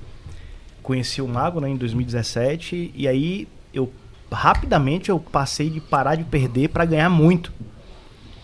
conheci 0.81 1.21
o 1.21 1.27
Mago 1.27 1.59
né, 1.59 1.69
em 1.69 1.75
2017 1.75 2.91
e 2.95 3.07
aí 3.07 3.47
eu 3.73 3.91
rapidamente 4.31 5.09
eu 5.09 5.19
passei 5.19 5.69
de 5.69 5.81
parar 5.81 6.15
de 6.15 6.23
perder 6.23 6.69
para 6.69 6.85
ganhar 6.85 7.09
muito. 7.09 7.51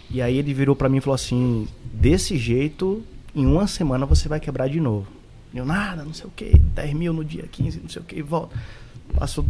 E 0.10 0.22
aí 0.22 0.38
ele 0.38 0.54
virou 0.54 0.76
para 0.76 0.90
mim 0.90 0.98
e 0.98 1.02
falou 1.02 1.16
assim: 1.16 1.68
desse 1.84 2.38
jeito, 2.38 3.04
em 3.36 3.46
uma 3.46 3.68
semana 3.68 4.06
você 4.06 4.28
vai 4.28 4.40
quebrar 4.40 4.70
de 4.70 4.80
novo. 4.80 5.08
Eu 5.54 5.66
nada, 5.66 6.04
não 6.04 6.14
sei 6.14 6.26
o 6.26 6.32
que, 6.36 6.58
10 6.58 6.94
mil 6.94 7.14
no 7.14 7.24
dia 7.24 7.46
15, 7.50 7.80
não 7.82 7.90
sei 7.90 8.02
o 8.02 8.06
que, 8.06 8.22
volta. 8.22 8.56
Passou 9.14 9.46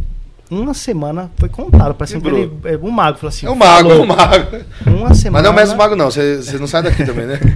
uma 0.50 0.74
semana, 0.74 1.30
foi 1.38 1.48
contado. 1.48 1.94
Parece 1.94 2.20
que 2.20 2.28
ele, 2.28 2.52
é, 2.64 2.76
um 2.76 2.90
mago 2.90 3.18
falou 3.18 3.28
assim: 3.30 3.46
É 3.46 3.50
o 3.50 3.56
mago, 3.56 3.88
é 3.88 3.90
falou, 3.92 4.04
o 4.04 4.06
mago. 4.06 4.56
Uma 4.86 5.14
semana. 5.14 5.32
Mas 5.32 5.42
não 5.42 5.50
é 5.50 5.50
o 5.50 5.54
mesmo 5.54 5.76
mago, 5.76 5.96
não. 5.96 6.10
Você 6.10 6.36
você 6.42 6.58
não 6.58 6.66
sai 6.66 6.82
daqui 6.82 7.04
também, 7.04 7.26
né? 7.26 7.38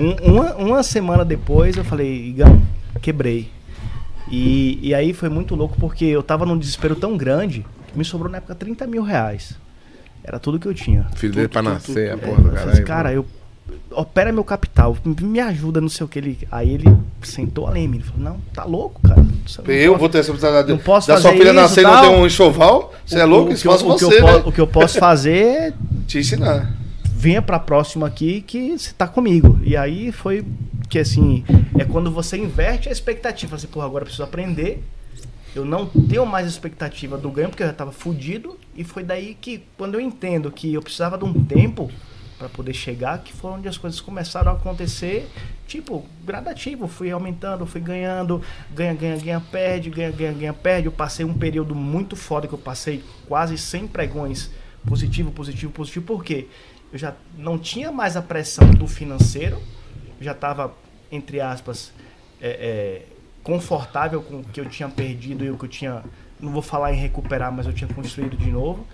Um- 0.00 0.32
uma, 0.32 0.54
uma 0.54 0.82
semana 0.82 1.24
depois 1.26 1.76
eu 1.76 1.84
falei, 1.84 2.28
Igão, 2.28 2.62
quebrei. 3.02 3.50
E, 4.30 4.78
e 4.80 4.94
aí 4.94 5.12
foi 5.12 5.28
muito 5.28 5.54
louco 5.54 5.76
porque 5.78 6.04
eu 6.06 6.22
tava 6.22 6.46
num 6.46 6.56
desespero 6.56 6.94
tão 6.96 7.16
grande 7.18 7.66
que 7.88 7.98
me 7.98 8.04
sobrou 8.04 8.30
na 8.30 8.38
época 8.38 8.54
30 8.54 8.86
mil 8.86 9.02
reais. 9.02 9.58
Era 10.24 10.38
tudo 10.38 10.58
que 10.58 10.66
eu 10.66 10.72
tinha. 10.72 11.06
Filho 11.16 11.34
dele 11.34 11.48
pra 11.48 11.60
tudo, 11.62 11.72
nascer, 11.74 12.10
a 12.10 12.14
É, 12.14 12.16
porra 12.16 12.36
do 12.40 12.48
eu 12.48 12.52
falei 12.52 12.54
caralho. 12.56 12.72
assim, 12.72 12.84
cara, 12.84 13.12
eu 13.12 13.26
opera 13.92 14.32
meu 14.32 14.44
capital, 14.44 14.96
me 15.20 15.40
ajuda, 15.40 15.80
não 15.80 15.88
sei 15.88 16.04
o 16.04 16.08
que 16.08 16.18
ele. 16.18 16.38
Aí 16.50 16.70
ele 16.74 16.96
sentou 17.22 17.66
de 17.72 17.86
mim, 17.86 17.96
ele 17.96 18.04
falou: 18.04 18.22
"Não, 18.22 18.36
tá 18.52 18.64
louco, 18.64 19.00
cara. 19.02 19.20
Não 19.22 19.64
Eu 19.74 19.96
vou 19.98 20.08
ter 20.08 20.18
essa 20.18 20.30
oportunidade 20.30 20.68
Não 20.70 20.78
posso 20.78 21.08
da 21.08 21.16
sua 21.16 21.30
fazer 21.30 21.38
filha 21.38 21.50
isso, 21.50 21.60
nascer 21.60 21.80
e 21.80 21.84
não 21.84 22.00
ter 22.00 22.08
um 22.08 22.26
enxoval. 22.26 22.94
Você 23.06 23.18
é 23.18 23.24
O- 23.24 23.28
louco? 23.28 23.50
o 23.50 23.52
Isso 23.52 23.62
que 23.62 23.68
eu- 23.68 23.72
faz 23.72 23.82
que 23.82 24.04
você, 24.04 24.20
po- 24.20 24.26
né? 24.26 24.42
O 24.46 24.52
que 24.52 24.60
eu 24.60 24.66
posso 24.66 24.98
fazer 24.98 25.36
é 25.36 25.72
Te 26.06 26.18
ensinar. 26.18 26.72
venha 27.04 27.42
pra 27.42 27.58
próxima 27.58 28.06
aqui 28.06 28.40
que 28.42 28.78
você 28.78 28.92
tá 28.92 29.06
comigo. 29.08 29.58
E 29.62 29.76
aí 29.76 30.12
foi 30.12 30.44
que 30.88 30.98
assim, 30.98 31.44
é 31.78 31.84
quando 31.84 32.10
você 32.10 32.36
inverte 32.36 32.88
a 32.88 32.92
expectativa, 32.92 33.56
assim, 33.56 33.66
porra, 33.68 33.86
agora 33.86 34.02
eu 34.02 34.06
preciso 34.06 34.24
aprender. 34.24 34.82
Eu 35.54 35.64
não 35.64 35.86
tenho 35.86 36.24
mais 36.24 36.46
expectativa 36.46 37.18
do 37.18 37.28
ganho 37.30 37.48
porque 37.48 37.62
eu 37.62 37.66
já 37.66 37.72
tava 37.72 37.90
fudido 37.90 38.56
e 38.76 38.84
foi 38.84 39.02
daí 39.02 39.36
que 39.40 39.62
quando 39.76 39.94
eu 39.96 40.00
entendo 40.00 40.48
que 40.50 40.72
eu 40.74 40.80
precisava 40.82 41.18
de 41.18 41.24
um 41.24 41.32
tempo 41.44 41.90
pra 42.40 42.48
poder 42.48 42.72
chegar, 42.72 43.18
que 43.18 43.34
foi 43.34 43.50
onde 43.50 43.68
as 43.68 43.76
coisas 43.76 44.00
começaram 44.00 44.50
a 44.50 44.54
acontecer, 44.54 45.30
tipo, 45.66 46.06
gradativo, 46.24 46.88
fui 46.88 47.10
aumentando, 47.10 47.66
fui 47.66 47.82
ganhando, 47.82 48.42
ganha, 48.74 48.94
ganha, 48.94 49.16
ganha, 49.18 49.40
perde, 49.40 49.90
ganha, 49.90 50.10
ganha, 50.10 50.32
ganha, 50.32 50.52
perde. 50.54 50.86
Eu 50.86 50.92
passei 50.92 51.26
um 51.26 51.34
período 51.34 51.74
muito 51.74 52.16
foda 52.16 52.48
que 52.48 52.54
eu 52.54 52.58
passei 52.58 53.04
quase 53.28 53.58
100 53.58 53.88
pregões 53.88 54.50
positivo, 54.86 55.30
positivo, 55.30 55.70
positivo, 55.70 56.06
por 56.06 56.24
quê? 56.24 56.48
Eu 56.90 56.98
já 56.98 57.14
não 57.36 57.58
tinha 57.58 57.92
mais 57.92 58.16
a 58.16 58.22
pressão 58.22 58.70
do 58.70 58.86
financeiro, 58.86 59.60
já 60.18 60.32
estava, 60.32 60.74
entre 61.12 61.42
aspas, 61.42 61.92
é, 62.40 62.48
é, 62.48 63.06
confortável 63.44 64.22
com 64.22 64.40
o 64.40 64.44
que 64.44 64.58
eu 64.58 64.64
tinha 64.64 64.88
perdido 64.88 65.44
e 65.44 65.50
o 65.50 65.58
que 65.58 65.66
eu 65.66 65.68
tinha, 65.68 66.02
não 66.40 66.50
vou 66.50 66.62
falar 66.62 66.94
em 66.94 66.96
recuperar, 66.96 67.52
mas 67.52 67.66
eu 67.66 67.72
tinha 67.74 67.92
construído 67.92 68.34
de 68.34 68.50
novo. 68.50 68.86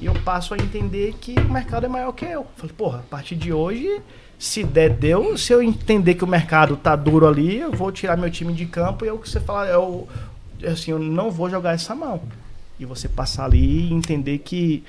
E 0.00 0.06
eu 0.06 0.14
passo 0.24 0.54
a 0.54 0.56
entender 0.56 1.14
que 1.20 1.34
o 1.34 1.52
mercado 1.52 1.84
é 1.84 1.88
maior 1.88 2.12
que 2.12 2.24
eu. 2.24 2.46
Falei, 2.56 2.74
porra, 2.76 2.98
a 3.00 3.02
partir 3.02 3.36
de 3.36 3.52
hoje, 3.52 4.00
se 4.38 4.64
der, 4.64 4.90
deu. 4.90 5.36
Se 5.36 5.52
eu 5.52 5.62
entender 5.62 6.14
que 6.14 6.24
o 6.24 6.26
mercado 6.26 6.74
tá 6.76 6.96
duro 6.96 7.28
ali, 7.28 7.58
eu 7.58 7.70
vou 7.70 7.92
tirar 7.92 8.16
meu 8.16 8.30
time 8.30 8.54
de 8.54 8.64
campo 8.64 9.04
e 9.04 9.08
é 9.08 9.12
o 9.12 9.18
que 9.18 9.28
você 9.28 9.38
fala, 9.38 9.68
é 9.68 9.76
o, 9.76 10.08
assim, 10.66 10.90
eu 10.92 10.98
não 10.98 11.30
vou 11.30 11.50
jogar 11.50 11.74
essa 11.74 11.94
mão. 11.94 12.22
E 12.78 12.86
você 12.86 13.08
passar 13.08 13.44
ali 13.44 13.88
e 13.88 13.92
entender 13.92 14.38
que 14.38 14.82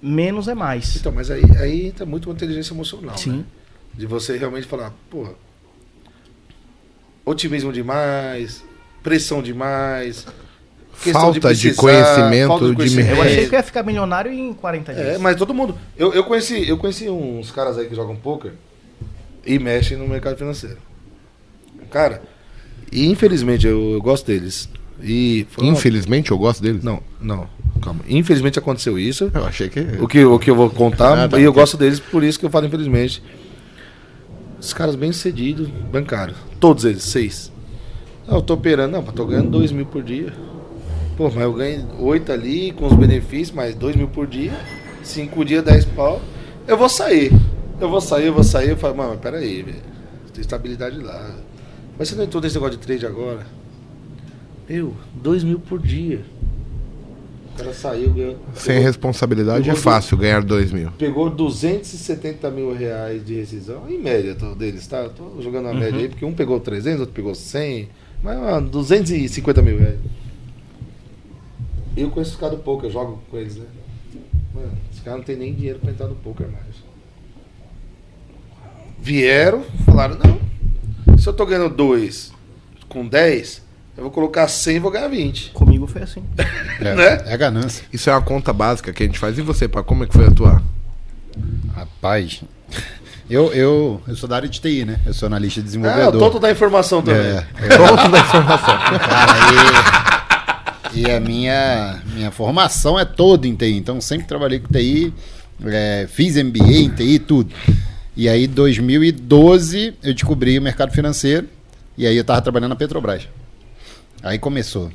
menos 0.00 0.46
é 0.46 0.54
mais. 0.54 0.94
Então, 0.94 1.10
mas 1.10 1.28
aí, 1.28 1.42
aí 1.58 1.86
entra 1.88 2.06
muito 2.06 2.30
uma 2.30 2.34
inteligência 2.34 2.72
emocional, 2.72 3.18
Sim. 3.18 3.38
né? 3.38 3.44
De 3.94 4.06
você 4.06 4.36
realmente 4.36 4.66
falar, 4.68 4.92
porra, 5.10 5.32
otimismo 7.24 7.72
demais, 7.72 8.64
pressão 9.02 9.42
demais, 9.42 10.26
Falta 10.94 11.32
de 11.34 11.40
precisar, 11.40 11.80
conhecimento, 11.80 12.48
falta 12.48 12.68
de 12.68 12.74
conhecimento. 12.76 13.10
Eu 13.10 13.22
achei 13.22 13.48
que 13.48 13.54
eu 13.54 13.58
ia 13.58 13.62
ficar 13.62 13.82
milionário 13.82 14.32
em 14.32 14.52
40 14.54 14.94
dias. 14.94 15.06
É, 15.06 15.18
mas 15.18 15.36
todo 15.36 15.52
mundo. 15.52 15.76
Eu, 15.96 16.12
eu, 16.14 16.24
conheci, 16.24 16.68
eu 16.68 16.76
conheci 16.78 17.08
uns 17.10 17.50
caras 17.50 17.76
aí 17.78 17.86
que 17.86 17.94
jogam 17.94 18.16
poker 18.16 18.52
e 19.44 19.58
mexem 19.58 19.96
no 19.96 20.06
mercado 20.08 20.36
financeiro. 20.36 20.78
Cara, 21.90 22.22
e 22.90 23.06
infelizmente 23.10 23.66
eu, 23.66 23.92
eu 23.92 24.00
gosto 24.02 24.26
deles. 24.26 24.68
E 25.02 25.46
foi 25.50 25.64
uma- 25.64 25.72
Infelizmente 25.72 26.30
eu 26.30 26.38
gosto 26.38 26.62
deles. 26.62 26.82
Não, 26.82 27.00
não, 27.20 27.46
calma. 27.82 28.00
Infelizmente 28.08 28.58
aconteceu 28.58 28.98
isso. 28.98 29.30
Eu 29.34 29.44
achei 29.44 29.68
que. 29.68 29.80
O 30.00 30.06
que, 30.08 30.24
o 30.24 30.38
que 30.38 30.50
eu 30.50 30.54
vou 30.56 30.70
contar, 30.70 31.24
Ah, 31.24 31.28
tá, 31.28 31.38
e 31.38 31.42
eu 31.42 31.52
gosto 31.52 31.76
deles, 31.76 31.98
por 32.00 32.22
isso 32.24 32.38
que 32.38 32.46
eu 32.46 32.50
falo 32.50 32.66
infelizmente. 32.66 33.22
Os 34.58 34.72
caras 34.72 34.94
bem 34.94 35.12
sucedidos, 35.12 35.68
bancários. 35.68 36.38
Todos 36.58 36.84
eles, 36.84 37.02
seis. 37.02 37.52
Não, 38.26 38.36
eu 38.36 38.42
tô 38.42 38.54
operando, 38.54 38.92
não, 38.92 39.02
mas 39.02 39.14
tô 39.14 39.26
ganhando 39.26 39.50
dois 39.50 39.70
mil 39.70 39.84
por 39.84 40.02
dia. 40.02 40.32
Pô, 41.16 41.30
mas 41.30 41.42
eu 41.42 41.52
ganho 41.52 41.86
oito 42.00 42.32
ali 42.32 42.72
com 42.72 42.86
os 42.86 42.94
benefícios, 42.94 43.52
mais 43.52 43.74
dois 43.74 43.94
mil 43.94 44.08
por 44.08 44.26
dia. 44.26 44.52
Cinco 45.02 45.44
dias, 45.44 45.62
dez 45.62 45.84
pau. 45.84 46.20
Eu 46.66 46.76
vou 46.76 46.88
sair. 46.88 47.30
Eu 47.80 47.88
vou 47.88 48.00
sair, 48.00 48.26
eu 48.26 48.32
vou 48.34 48.42
sair. 48.44 48.70
Eu 48.70 48.76
falo, 48.76 48.96
mano, 48.96 49.10
mas 49.10 49.20
peraí, 49.20 49.62
velho. 49.62 49.78
Tem 50.32 50.40
estabilidade 50.40 50.98
lá. 50.98 51.36
Mas 51.98 52.08
você 52.08 52.16
não 52.16 52.24
entrou 52.24 52.42
nesse 52.42 52.56
negócio 52.56 52.76
de 52.76 52.84
trade 52.84 53.06
agora? 53.06 53.46
Eu, 54.68 54.94
dois 55.14 55.44
mil 55.44 55.60
por 55.60 55.78
dia. 55.80 56.20
O 57.52 57.56
cara 57.58 57.72
saiu, 57.72 58.10
ganhou. 58.12 58.36
Sem 58.54 58.74
pegou- 58.74 58.82
responsabilidade 58.86 59.60
é 59.70 59.72
pegou 59.72 59.80
fácil 59.80 60.16
ganhar 60.16 60.42
dois 60.42 60.72
mil. 60.72 60.90
Pegou 60.98 61.30
270 61.30 62.50
mil 62.50 62.74
reais 62.74 63.24
de 63.24 63.34
rescisão, 63.34 63.82
em 63.88 64.00
média 64.00 64.34
tô, 64.34 64.56
deles, 64.56 64.84
tá? 64.88 65.08
Tô 65.08 65.40
jogando 65.40 65.68
a 65.68 65.74
média 65.74 66.00
aí, 66.00 66.08
porque 66.08 66.24
um 66.24 66.32
pegou 66.32 66.58
300, 66.58 67.00
outro 67.00 67.14
pegou 67.14 67.32
100, 67.32 67.88
mas 68.24 68.36
ah, 68.38 68.58
250 68.58 69.62
mil 69.62 69.78
reais. 69.78 69.98
Eu 71.96 72.10
conheço 72.10 72.32
os 72.32 72.36
caras 72.40 72.56
do 72.56 72.62
poker, 72.62 72.88
eu 72.88 72.92
jogo 72.92 73.22
com 73.30 73.36
eles, 73.36 73.56
né? 73.56 73.66
Mano, 74.54 74.72
os 74.92 75.00
caras 75.00 75.18
não 75.20 75.24
tem 75.24 75.36
nem 75.36 75.54
dinheiro 75.54 75.78
pra 75.78 75.90
entrar 75.90 76.06
no 76.06 76.14
poker 76.16 76.46
mais. 76.48 76.64
Vieram, 79.00 79.62
falaram, 79.84 80.16
não, 80.18 81.18
se 81.18 81.28
eu 81.28 81.32
tô 81.32 81.44
ganhando 81.44 81.68
2 81.74 82.32
com 82.88 83.06
10, 83.06 83.62
eu 83.96 84.02
vou 84.04 84.10
colocar 84.10 84.48
100 84.48 84.76
e 84.76 84.78
vou 84.78 84.90
ganhar 84.90 85.08
20. 85.08 85.50
Comigo 85.50 85.86
foi 85.86 86.02
assim. 86.02 86.22
É, 86.80 86.94
Né? 86.94 87.22
é 87.26 87.36
ganância. 87.36 87.84
Isso 87.92 88.10
é 88.10 88.12
uma 88.12 88.22
conta 88.22 88.52
básica 88.52 88.92
que 88.92 89.02
a 89.02 89.06
gente 89.06 89.18
faz. 89.18 89.38
E 89.38 89.42
você, 89.42 89.68
pá, 89.68 89.82
como 89.82 90.02
é 90.04 90.06
que 90.06 90.12
foi 90.12 90.26
atuar? 90.26 90.60
Rapaz, 91.74 92.42
eu, 93.30 93.52
eu, 93.52 94.00
eu 94.08 94.16
sou 94.16 94.28
da 94.28 94.36
área 94.36 94.48
de 94.48 94.60
TI, 94.60 94.84
né? 94.84 94.98
Eu 95.06 95.14
sou 95.14 95.26
analista 95.26 95.60
de 95.60 95.66
Ah, 95.66 95.68
o 95.68 95.70
desenvolvedor. 95.70 96.18
tonto 96.20 96.40
da 96.40 96.50
informação 96.50 97.00
também. 97.02 97.20
É, 97.20 97.46
Pronto 97.76 98.08
da 98.08 98.18
informação. 98.20 98.74
Cara, 98.98 99.32
e, 99.52 100.13
e 100.94 101.10
a 101.10 101.18
minha, 101.20 102.02
minha 102.14 102.30
formação 102.30 102.98
é 102.98 103.04
toda 103.04 103.46
em 103.46 103.54
TI, 103.54 103.76
então 103.76 104.00
sempre 104.00 104.26
trabalhei 104.26 104.58
com 104.60 104.72
TI, 104.72 105.12
é, 105.66 106.06
fiz 106.10 106.36
MBA 106.36 106.72
em 106.72 106.88
TI, 106.90 107.18
tudo. 107.18 107.54
E 108.16 108.28
aí, 108.28 108.46
2012, 108.46 109.94
eu 110.02 110.14
descobri 110.14 110.56
o 110.58 110.62
mercado 110.62 110.92
financeiro. 110.92 111.48
E 111.98 112.06
aí 112.06 112.16
eu 112.16 112.24
tava 112.24 112.40
trabalhando 112.42 112.70
na 112.70 112.76
Petrobras. 112.76 113.28
Aí 114.22 114.38
começou. 114.38 114.90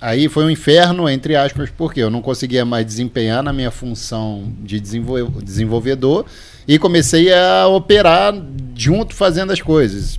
Aí 0.00 0.28
foi 0.28 0.44
um 0.44 0.50
inferno, 0.50 1.08
entre 1.08 1.34
aspas, 1.36 1.70
porque 1.70 2.00
eu 2.00 2.10
não 2.10 2.20
conseguia 2.20 2.64
mais 2.64 2.84
desempenhar 2.84 3.42
na 3.42 3.52
minha 3.52 3.70
função 3.70 4.52
de 4.62 4.78
desenvol- 4.78 5.30
desenvolvedor 5.42 6.26
e 6.68 6.78
comecei 6.78 7.32
a 7.32 7.66
operar 7.68 8.34
junto 8.74 9.14
fazendo 9.14 9.52
as 9.52 9.60
coisas. 9.62 10.18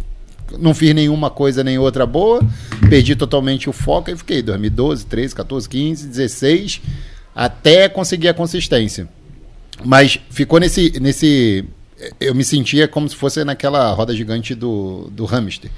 Não 0.60 0.74
fiz 0.74 0.94
nenhuma 0.94 1.30
coisa 1.30 1.64
nem 1.64 1.78
outra 1.78 2.06
boa, 2.06 2.42
perdi 2.90 3.16
totalmente 3.16 3.70
o 3.70 3.74
foco 3.74 4.10
e 4.10 4.18
fiquei 4.18 4.42
2012, 4.42 5.06
13, 5.06 5.36
14, 5.36 5.70
15, 5.70 6.08
16, 6.08 6.82
até 7.36 7.90
conseguir 7.90 8.30
a 8.30 8.34
consistência. 8.34 9.08
Mas 9.84 10.20
ficou 10.30 10.60
nesse. 10.60 11.00
nesse 11.00 11.66
eu 12.20 12.36
me 12.36 12.44
sentia 12.44 12.88
como 12.88 13.10
se 13.10 13.16
fosse 13.16 13.44
naquela 13.44 13.92
roda 13.92 14.16
gigante 14.16 14.54
do, 14.54 15.10
do 15.12 15.26
hamster. 15.26 15.70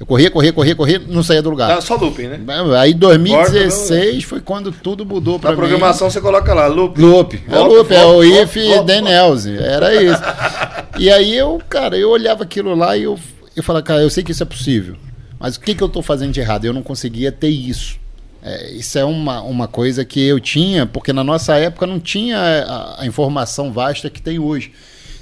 Eu 0.00 0.06
corria, 0.06 0.30
corria, 0.30 0.52
corria, 0.52 0.74
corria, 0.74 0.98
não 0.98 1.22
saía 1.22 1.42
do 1.42 1.50
lugar. 1.50 1.68
Tá, 1.68 1.80
só 1.80 1.96
looping, 1.96 2.26
né? 2.26 2.40
Aí 2.78 2.94
2016 2.94 4.24
foi 4.24 4.40
quando 4.40 4.72
tudo 4.72 5.04
mudou 5.04 5.38
pra 5.38 5.50
Na 5.50 5.56
mim. 5.56 5.60
programação 5.60 6.08
você 6.10 6.20
coloca 6.20 6.54
lá, 6.54 6.66
loop. 6.66 7.00
Loop. 7.00 7.42
É 7.48 7.58
loop, 7.58 7.94
é 7.94 8.04
o 8.04 8.24
if 8.24 8.56
else. 8.56 9.56
Era 9.58 10.02
isso. 10.02 10.22
E 10.98 11.08
aí 11.10 11.36
eu, 11.36 11.62
cara, 11.68 11.96
eu 11.96 12.10
olhava 12.10 12.42
aquilo 12.42 12.74
lá 12.74 12.96
e 12.96 13.04
eu, 13.04 13.16
eu 13.60 13.64
falava, 13.64 13.84
cara, 13.84 14.02
eu 14.02 14.10
sei 14.10 14.22
que 14.22 14.32
isso 14.32 14.42
é 14.42 14.46
possível. 14.46 14.96
Mas 15.38 15.56
o 15.56 15.60
que, 15.60 15.74
que 15.74 15.82
eu 15.82 15.88
tô 15.88 16.02
fazendo 16.02 16.32
de 16.32 16.40
errado? 16.40 16.64
Eu 16.64 16.72
não 16.72 16.82
conseguia 16.82 17.30
ter 17.30 17.48
isso. 17.48 17.98
É, 18.42 18.72
isso 18.72 18.98
é 18.98 19.04
uma, 19.04 19.42
uma 19.42 19.68
coisa 19.68 20.04
que 20.04 20.20
eu 20.20 20.40
tinha, 20.40 20.86
porque 20.86 21.12
na 21.12 21.24
nossa 21.24 21.56
época 21.56 21.86
não 21.86 21.98
tinha 22.00 22.38
a, 22.38 23.02
a 23.02 23.06
informação 23.06 23.72
vasta 23.72 24.08
que 24.08 24.22
tem 24.22 24.38
hoje. 24.38 24.72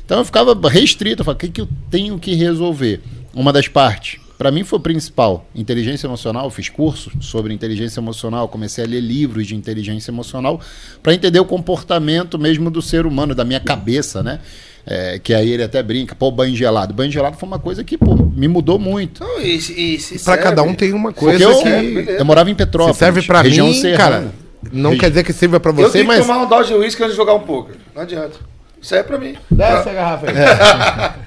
Então 0.05 0.19
eu 0.19 0.25
ficava 0.25 0.57
restrito, 0.69 1.23
eu 1.23 1.25
falava, 1.25 1.39
o 1.39 1.41
que, 1.41 1.49
que 1.49 1.61
eu 1.61 1.69
tenho 1.91 2.19
que 2.19 2.35
resolver? 2.35 3.01
Uma 3.35 3.53
das 3.53 3.69
partes. 3.69 4.21
Para 4.39 4.51
mim 4.51 4.65
foi 4.65 4.79
o 4.79 4.83
principal. 4.83 5.49
Inteligência 5.55 6.07
emocional, 6.07 6.51
fiz 6.51 6.69
curso 6.69 7.11
sobre 7.21 7.55
inteligência 7.55 8.01
emocional, 8.01 8.49
comecei 8.49 8.85
a 8.85 8.87
ler 8.87 9.01
livros 9.01 9.47
de 9.47 9.57
inteligência 9.57 10.11
emocional 10.11 10.61
para 11.03 11.15
entender 11.15 11.41
o 11.41 11.45
comportamento 11.45 12.39
mesmo 12.39 12.71
do 12.71 12.83
ser 12.83 13.07
humano, 13.07 13.35
da 13.35 13.45
minha 13.45 13.61
cabeça, 13.61 14.23
né? 14.23 14.41
É, 14.89 15.19
que 15.19 15.35
aí 15.35 15.51
ele 15.51 15.65
até 15.65 15.83
brinca, 15.83 16.15
pô, 16.15 16.31
banho 16.31 16.55
gelado. 16.55 16.95
Banho 16.95 17.11
gelado 17.11 17.37
foi 17.37 17.49
uma 17.49 17.59
coisa 17.59 17.83
que 17.83 17.99
pô, 17.99 18.15
me 18.15 18.47
mudou 18.47 18.79
muito. 18.79 19.25
Não, 19.25 19.41
e, 19.41 19.57
e 19.57 19.99
serve. 19.99 20.41
cada 20.43 20.63
um 20.63 20.75
tem 20.75 20.93
uma 20.93 21.13
coisa 21.13 21.43
eu, 21.43 21.57
que 21.61 22.07
eu 22.19 22.25
morava 22.25 22.49
em 22.51 22.55
Petrópolis, 22.55 22.97
se 22.97 23.01
serve 23.01 23.23
pra 23.23 23.43
região 23.43 23.67
mim, 23.67 23.75
serrana. 23.75 23.99
cara. 23.99 24.25
Não 24.73 24.91
Regi- 24.91 25.01
quer 25.01 25.09
dizer 25.11 25.25
que 25.25 25.33
sirva 25.33 25.59
pra 25.59 25.71
Eu 25.73 25.77
você, 25.77 25.91
tenho 25.99 26.05
que 26.05 26.09
mas 26.17 26.25
tomar 26.27 26.39
um 26.43 26.49
dose 26.49 26.69
de 26.69 26.75
uísque 26.75 27.03
antes 27.03 27.15
de 27.15 27.17
jogar 27.17 27.35
um 27.35 27.41
poker. 27.41 27.75
Não 27.95 28.03
adianta. 28.03 28.37
Isso 28.81 28.95
aí 28.95 29.01
é 29.01 29.03
pra 29.03 29.19
mim. 29.19 29.35
desce 29.51 29.89
a 29.89 29.93
garrafa 29.93 30.27
aí. 30.31 30.35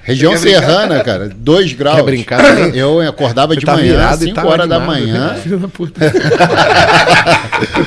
Região 0.04 0.32
Você 0.32 0.48
quer 0.48 0.60
brincar? 0.60 0.66
serrana, 0.72 1.04
cara, 1.04 1.28
2 1.28 1.72
graus. 1.74 1.96
Quer 1.96 2.02
brincar 2.04 2.42
também? 2.42 2.76
Eu 2.78 3.00
acordava 3.06 3.54
de 3.54 3.66
tá 3.66 3.74
manhã, 3.74 3.92
virado 3.92 4.22
e 4.24 4.28
5 4.28 4.34
tá 4.40 4.46
horas 4.46 4.68
da 4.68 4.80
manhã. 4.80 5.34
né? 5.34 5.40
Filho 5.42 5.58
da 5.58 5.68
puta. 5.68 6.00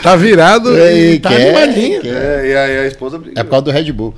tá 0.04 0.16
virado 0.16 0.78
Ei, 0.78 1.14
e 1.16 1.20
tá 1.20 1.30
quer, 1.30 1.48
animadinho. 1.58 2.02
quer. 2.02 2.14
É, 2.14 2.48
e 2.52 2.56
aí 2.56 2.78
a 2.80 2.88
esposa 2.88 3.18
briga. 3.18 3.40
É 3.40 3.44
por 3.44 3.50
causa 3.50 3.66
do 3.66 3.72
Red 3.72 3.92
Bull. 3.92 4.14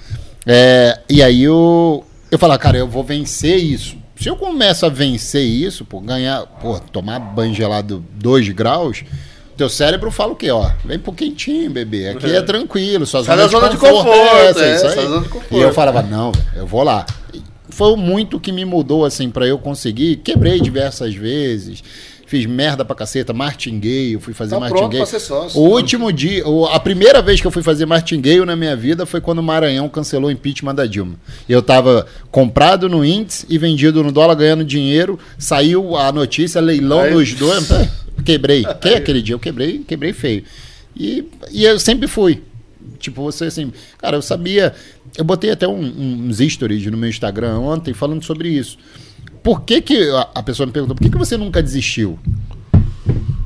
É, 0.46 1.00
e 1.10 1.24
aí 1.24 1.44
eu, 1.44 2.04
eu 2.30 2.38
falava, 2.38 2.60
cara, 2.60 2.78
eu 2.78 2.88
vou 2.88 3.04
vencer 3.04 3.58
isso. 3.58 3.98
Se 4.16 4.30
eu 4.30 4.36
começo 4.36 4.86
a 4.86 4.90
vencer 4.90 5.44
isso, 5.44 5.84
pô, 5.84 6.00
ganhar, 6.00 6.46
pô, 6.62 6.80
tomar 6.80 7.20
banho 7.20 7.54
gelado 7.54 8.04
2 8.14 8.50
graus, 8.50 9.04
teu 9.58 9.70
cérebro 9.70 10.12
fala 10.12 10.34
o 10.34 10.36
quê? 10.36 10.50
Ó, 10.52 10.70
vem 10.84 11.00
pro 11.00 11.12
quentinho, 11.12 11.70
bebê. 11.72 12.10
Aqui 12.10 12.32
é, 12.32 12.42
tranquilo, 12.42 13.06
sua 13.06 13.24
Sai 13.24 13.38
zona, 13.38 13.48
zona 13.50 13.70
de 13.70 13.76
é 13.76 13.80
conforto, 13.80 14.38
essa, 14.38 14.66
é, 14.66 14.76
isso 14.76 14.88
aí. 14.88 15.08
zona 15.08 15.22
de 15.22 15.30
conforto. 15.30 15.56
E 15.56 15.62
eu 15.62 15.74
falava, 15.74 16.02
não, 16.02 16.32
eu 16.56 16.66
vou 16.66 16.84
lá. 16.84 17.06
E 17.34 17.42
Foi 17.70 17.96
muito 17.96 18.40
que 18.40 18.52
me 18.52 18.64
mudou, 18.64 19.04
assim, 19.04 19.30
pra 19.30 19.46
eu 19.46 19.58
conseguir. 19.58 20.18
Quebrei 20.18 20.60
diversas 20.62 21.14
vezes. 21.14 21.84
Fiz 22.28 22.46
merda 22.48 22.84
pra 22.84 22.96
caceta, 22.96 23.34
martinguei, 23.34 24.16
eu 24.16 24.20
fui 24.20 24.34
fazer 24.34 24.56
Tá 24.56 24.60
martinguei. 24.60 25.06
ser 25.06 25.20
sócio. 25.20 25.60
O 25.62 25.70
último 25.70 26.12
dia, 26.12 26.44
a 26.72 26.80
primeira 26.80 27.22
vez 27.22 27.40
que 27.40 27.46
eu 27.46 27.52
fui 27.52 27.62
fazer 27.62 27.86
martingueio 27.86 28.44
na 28.46 28.56
minha 28.56 28.76
vida 28.76 29.06
foi 29.06 29.22
quando 29.22 29.40
o 29.40 29.44
Maranhão 29.44 29.88
cancelou 29.88 30.30
o 30.30 30.32
impeachment 30.32 30.74
da 30.74 30.88
Dilma. 30.88 31.16
Eu 31.48 31.62
tava 31.62 32.08
comprado 32.32 32.90
no 32.90 33.06
índice 33.06 33.46
e 33.48 33.60
vendido 33.60 34.04
no 34.04 34.12
dólar 34.12 34.34
ganhando 34.34 34.64
dinheiro, 34.66 35.20
saiu 35.38 35.96
a 35.96 36.12
notícia, 36.12 36.60
leilão 36.60 37.02
Aí- 37.02 37.14
dos 37.14 37.34
dois, 37.36 37.68
pá, 37.68 37.88
quebrei. 38.26 38.66
Que 38.82 38.90
aquele 38.90 39.22
dia 39.22 39.36
eu 39.36 39.40
quebrei, 39.40 39.80
quebrei 39.88 40.12
feio. 40.12 40.44
E, 40.98 41.26
e 41.52 41.64
eu 41.64 41.78
sempre 41.78 42.08
fui. 42.08 42.42
Tipo, 43.00 43.22
você 43.24 43.46
assim, 43.46 43.72
cara, 44.00 44.16
eu 44.18 44.22
sabia. 44.22 44.74
Eu 45.16 45.24
botei 45.24 45.52
até 45.52 45.68
um- 45.68 46.28
uns 46.28 46.38
stories 46.40 46.86
no 46.88 46.98
meu 46.98 47.10
Instagram 47.10 47.60
ontem 47.60 47.94
falando 47.94 48.24
sobre 48.24 48.50
isso. 48.50 48.78
Por 49.46 49.62
que, 49.62 49.80
que 49.80 50.10
a, 50.34 50.42
pessoa 50.42 50.66
me 50.66 50.74
perguntou, 50.74 50.96
por 50.96 51.04
que, 51.04 51.10
que 51.12 51.18
você 51.20 51.38
nunca 51.38 51.62
desistiu? 51.62 52.18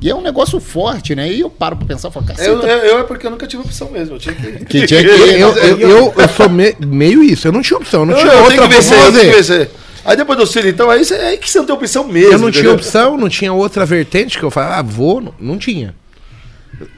E 0.02 0.10
é 0.10 0.16
um 0.16 0.22
negócio 0.22 0.58
forte, 0.62 1.14
né? 1.14 1.30
E 1.30 1.42
eu 1.42 1.50
paro 1.50 1.76
pra 1.76 1.86
pensar, 1.86 2.10
falo, 2.10 2.26
caceta, 2.26 2.50
Eu, 2.50 2.62
eu, 2.62 2.78
eu 2.86 3.00
é 3.00 3.04
porque 3.04 3.28
eu 3.28 3.32
nunca 3.32 3.46
tive 3.46 3.64
opção 3.64 3.92
mesmo. 3.92 4.16
Eu 4.16 4.20
tinha 4.20 4.34
que. 4.34 4.64
que 4.64 4.86
tinha 4.88 5.02
que 5.04 5.10
Eu, 5.38 5.54
eu, 5.58 6.14
eu, 6.18 6.30
sou 6.30 6.48
me- 6.48 6.74
meio 6.80 7.22
isso, 7.22 7.50
eu 7.50 7.52
não 7.52 7.62
tinha 7.62 7.78
opção, 7.78 8.04
eu 8.04 8.06
não 8.06 8.14
Eu, 8.14 8.20
tinha 8.22 8.32
eu 8.32 8.44
outra 8.44 8.62
que 8.62 8.74
vencer, 8.76 8.98
eu 8.98 9.12
que 9.12 9.26
vencer. 9.26 9.72
Aí 10.06 10.16
depois 10.16 10.40
do 10.40 10.48
Ciro, 10.48 10.70
então, 10.70 10.90
aí, 10.90 11.02
aí 11.12 11.38
que 11.38 11.52
você 11.52 11.60
não 11.60 11.66
tem 11.66 11.76
opção 11.76 12.08
mesmo. 12.08 12.32
Eu 12.32 12.40
não 12.40 12.50
tinha 12.50 12.62
entendeu? 12.62 12.76
opção, 12.76 13.18
não 13.18 13.28
tinha 13.28 13.52
outra 13.52 13.86
vertente 13.86 14.40
que 14.40 14.46
eu 14.46 14.50
falava, 14.50 14.76
ah, 14.76 14.82
vou, 14.82 15.20
não, 15.20 15.34
não 15.38 15.58
tinha. 15.58 15.94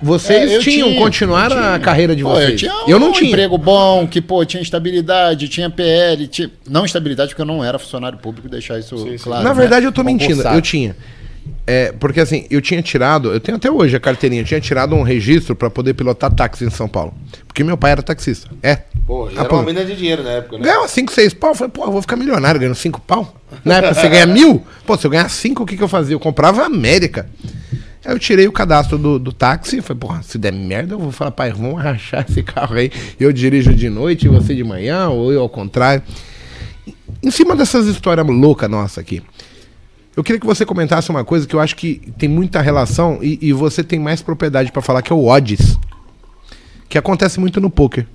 Vocês 0.01 0.51
É, 0.51 0.55
eu 0.57 0.59
tinham, 0.61 0.89
tinha, 0.89 1.01
continuaram 1.01 1.55
eu 1.55 1.61
a 1.63 1.65
tinha. 1.67 1.79
carreira 1.79 2.15
de 2.15 2.23
Pô, 2.23 2.29
vocês. 2.29 2.51
Eu 2.51 2.57
tinha 2.57 2.73
eu 2.87 2.99
não 2.99 3.09
um 3.09 3.11
tinha. 3.11 3.29
emprego 3.29 3.57
bom, 3.57 4.07
que, 4.07 4.21
pô, 4.21 4.43
tinha 4.45 4.61
estabilidade, 4.61 5.47
tinha 5.47 5.69
PL, 5.69 6.27
tinha... 6.27 6.51
não 6.69 6.85
estabilidade 6.85 7.29
porque 7.29 7.41
eu 7.41 7.45
não 7.45 7.63
era 7.63 7.79
funcionário 7.79 8.17
público, 8.17 8.47
deixar 8.49 8.79
isso 8.79 8.95
claro. 9.21 9.43
Na 9.43 9.53
né? 9.53 9.55
verdade, 9.59 9.85
eu 9.85 9.91
tô 9.91 10.03
mentindo. 10.03 10.35
Concursado. 10.35 10.57
Eu 10.57 10.61
tinha. 10.61 10.95
É, 11.65 11.91
porque 11.93 12.19
assim, 12.19 12.45
eu 12.49 12.61
tinha 12.61 12.81
tirado, 12.81 13.31
eu 13.31 13.39
tenho 13.39 13.57
até 13.57 13.69
hoje 13.69 13.95
a 13.95 13.99
carteirinha, 13.99 14.41
eu 14.41 14.45
tinha 14.45 14.59
tirado 14.59 14.95
um 14.95 15.03
registro 15.03 15.55
pra 15.55 15.69
poder 15.69 15.93
pilotar 15.93 16.31
táxi 16.33 16.65
em 16.65 16.69
São 16.69 16.87
Paulo. 16.87 17.13
Porque 17.47 17.63
meu 17.63 17.77
pai 17.77 17.91
era 17.91 18.01
taxista. 18.01 18.49
É. 18.61 18.79
Pô, 19.05 19.29
era 19.29 19.53
uma 19.53 19.63
mina 19.63 19.83
de 19.85 19.95
dinheiro 19.95 20.23
na 20.23 20.31
época, 20.31 20.57
né? 20.57 20.63
Ganhava 20.65 20.87
5, 20.87 21.11
6 21.11 21.33
pau. 21.33 21.51
Eu 21.51 21.55
falei, 21.55 21.71
pô, 21.71 21.85
eu 21.85 21.91
vou 21.91 22.01
ficar 22.01 22.15
milionário 22.15 22.59
ganhando 22.59 22.75
5 22.75 23.01
pau. 23.01 23.35
Na 23.63 23.77
época 23.77 23.93
você 23.93 24.09
ganha 24.09 24.25
mil. 24.25 24.65
Pô, 24.85 24.97
se 24.97 25.05
eu 25.05 25.11
ganhar 25.11 25.29
5, 25.29 25.63
o 25.63 25.65
que, 25.65 25.77
que 25.77 25.83
eu 25.83 25.87
fazia? 25.87 26.15
Eu 26.15 26.19
comprava 26.19 26.61
a 26.63 26.65
América. 26.65 27.27
Aí 28.03 28.13
eu 28.13 28.19
tirei 28.19 28.47
o 28.47 28.51
cadastro 28.51 28.97
do, 28.97 29.19
do 29.19 29.31
táxi 29.31 29.77
e 29.77 29.81
falei, 29.81 29.99
porra, 29.99 30.23
se 30.23 30.37
der 30.37 30.51
merda, 30.51 30.95
eu 30.95 30.99
vou 30.99 31.11
falar, 31.11 31.31
pai, 31.31 31.51
vamos 31.51 31.77
rachar 31.81 32.25
esse 32.27 32.41
carro 32.41 32.75
aí. 32.75 32.91
Eu 33.19 33.31
dirijo 33.31 33.73
de 33.73 33.89
noite 33.89 34.25
e 34.25 34.29
você 34.29 34.55
de 34.55 34.63
manhã, 34.63 35.09
ou 35.09 35.31
eu 35.31 35.41
ao 35.41 35.49
contrário. 35.49 36.03
Em 37.21 37.29
cima 37.29 37.55
dessas 37.55 37.85
histórias 37.85 38.25
loucas 38.25 38.69
nossa 38.69 38.99
aqui, 38.99 39.21
eu 40.15 40.23
queria 40.23 40.39
que 40.39 40.45
você 40.45 40.65
comentasse 40.65 41.09
uma 41.09 41.23
coisa 41.23 41.47
que 41.47 41.55
eu 41.55 41.59
acho 41.59 41.75
que 41.75 42.11
tem 42.17 42.27
muita 42.27 42.59
relação 42.59 43.19
e, 43.21 43.37
e 43.41 43.53
você 43.53 43.83
tem 43.83 43.99
mais 43.99 44.21
propriedade 44.21 44.71
pra 44.71 44.81
falar, 44.81 45.01
que 45.01 45.13
é 45.13 45.15
o 45.15 45.25
odds. 45.25 45.77
Que 46.89 46.97
acontece 46.97 47.39
muito 47.39 47.61
no 47.61 47.69
poker. 47.69 48.05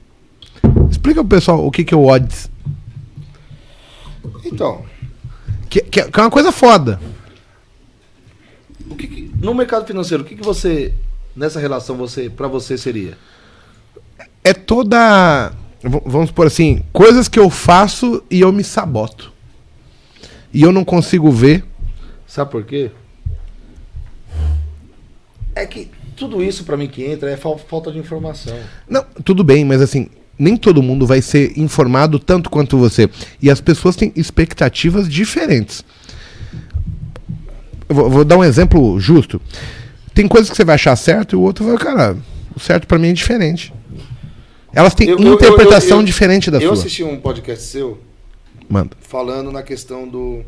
Explica 0.90 1.20
pro 1.20 1.36
pessoal 1.36 1.64
o 1.64 1.70
que, 1.70 1.84
que 1.84 1.94
é 1.94 1.96
o 1.96 2.04
odds. 2.06 2.50
Então, 4.44 4.84
Que, 5.70 5.80
que 5.80 6.00
é 6.00 6.10
que 6.10 6.20
é 6.20 6.22
uma 6.22 6.30
coisa 6.30 6.52
foda. 6.52 7.00
O 8.90 8.94
que 8.94 9.06
que- 9.06 9.30
no 9.40 9.54
mercado 9.54 9.86
financeiro, 9.86 10.22
o 10.22 10.26
que, 10.26 10.34
que 10.36 10.42
você, 10.44 10.92
nessa 11.34 11.60
relação, 11.60 11.96
você, 11.96 12.28
pra 12.30 12.48
você 12.48 12.76
seria? 12.78 13.16
É 14.42 14.52
toda. 14.54 15.52
Vamos 16.04 16.30
por 16.30 16.46
assim, 16.46 16.82
coisas 16.92 17.28
que 17.28 17.38
eu 17.38 17.48
faço 17.50 18.22
e 18.30 18.40
eu 18.40 18.52
me 18.52 18.64
saboto. 18.64 19.32
E 20.52 20.62
eu 20.62 20.72
não 20.72 20.84
consigo 20.84 21.30
ver. 21.30 21.64
Sabe 22.26 22.50
por 22.50 22.64
quê? 22.64 22.90
É 25.54 25.66
que 25.66 25.90
tudo 26.16 26.42
isso 26.42 26.64
pra 26.64 26.76
mim 26.76 26.86
que 26.88 27.04
entra 27.04 27.30
é 27.30 27.36
fal- 27.36 27.58
falta 27.58 27.90
de 27.92 27.98
informação. 27.98 28.56
Não, 28.88 29.04
tudo 29.24 29.42
bem, 29.44 29.64
mas 29.64 29.80
assim, 29.80 30.08
nem 30.38 30.56
todo 30.56 30.82
mundo 30.82 31.06
vai 31.06 31.22
ser 31.22 31.58
informado 31.58 32.18
tanto 32.18 32.50
quanto 32.50 32.76
você. 32.78 33.08
E 33.40 33.50
as 33.50 33.60
pessoas 33.60 33.96
têm 33.96 34.12
expectativas 34.16 35.08
diferentes. 35.08 35.84
Eu 37.88 37.94
vou, 37.94 38.10
vou 38.10 38.24
dar 38.24 38.36
um 38.36 38.44
exemplo 38.44 38.98
justo. 39.00 39.40
Tem 40.14 40.26
coisas 40.26 40.50
que 40.50 40.56
você 40.56 40.64
vai 40.64 40.74
achar 40.74 40.96
certo 40.96 41.34
e 41.34 41.36
o 41.36 41.42
outro 41.42 41.64
vai, 41.64 41.76
cara, 41.76 42.16
o 42.54 42.60
certo 42.60 42.86
pra 42.86 42.98
mim 42.98 43.08
é 43.08 43.12
diferente. 43.12 43.72
Elas 44.72 44.94
têm 44.94 45.08
Eu- 45.08 45.18
eu- 45.18 45.34
interpretação 45.34 45.98
eu- 45.98 46.00
eu- 46.02 46.06
diferente 46.06 46.50
da 46.50 46.58
Eu 46.58 46.74
sua. 46.74 46.84
assisti 46.84 47.02
um 47.04 47.18
podcast 47.20 47.64
seu 47.64 47.98
Manda. 48.68 48.96
falando 49.00 49.50
na 49.52 49.62
questão 49.62 50.06
do. 50.08 50.42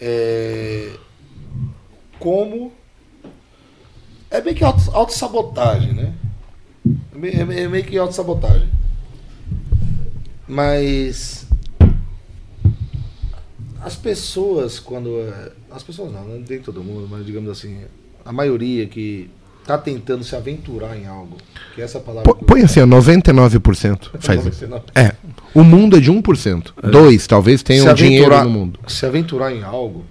é, 0.00 0.90
como. 2.18 2.72
É 4.30 4.40
meio 4.40 4.54
que 4.56 4.62
auto- 4.64 4.90
autossabotagem, 4.92 5.92
né? 5.92 6.12
É 7.14 7.18
meio, 7.18 7.40
é 7.40 7.44
meio- 7.44 7.60
é 7.64 7.68
meio 7.68 7.84
que 7.84 7.98
autossabotagem. 7.98 8.68
Mas. 10.46 11.46
As 13.82 13.96
pessoas, 13.96 14.78
quando. 14.78 15.10
É, 15.70 15.74
As 15.76 15.82
pessoas 15.82 16.12
não, 16.12 16.24
não 16.24 16.42
tem 16.42 16.60
todo 16.60 16.82
mundo, 16.82 17.06
mas 17.10 17.24
digamos 17.24 17.50
assim, 17.50 17.82
a 18.24 18.32
maioria 18.32 18.86
que 18.86 19.30
tá 19.66 19.76
tentando 19.78 20.24
se 20.24 20.34
aventurar 20.34 20.96
em 20.96 21.06
algo, 21.06 21.36
que 21.74 21.80
é 21.80 21.84
essa 21.84 22.00
palavra. 22.00 22.28
Eu- 22.30 22.34
Põe 22.34 22.62
assim, 22.62 22.80
ó, 22.80 22.86
99% 22.86 24.10
faz 24.18 24.44
isso. 24.46 24.66
99. 24.66 24.84
É, 24.94 25.14
O 25.54 25.62
mundo 25.62 25.96
é 25.96 26.00
de 26.00 26.10
1%. 26.10 26.74
Dois, 26.90 27.26
talvez 27.26 27.62
tenham 27.62 27.92
dinheiro 27.94 28.42
no 28.44 28.50
mundo. 28.50 28.80
Se 28.88 29.04
aventurar 29.06 29.52
em 29.54 29.62
algo 29.62 30.04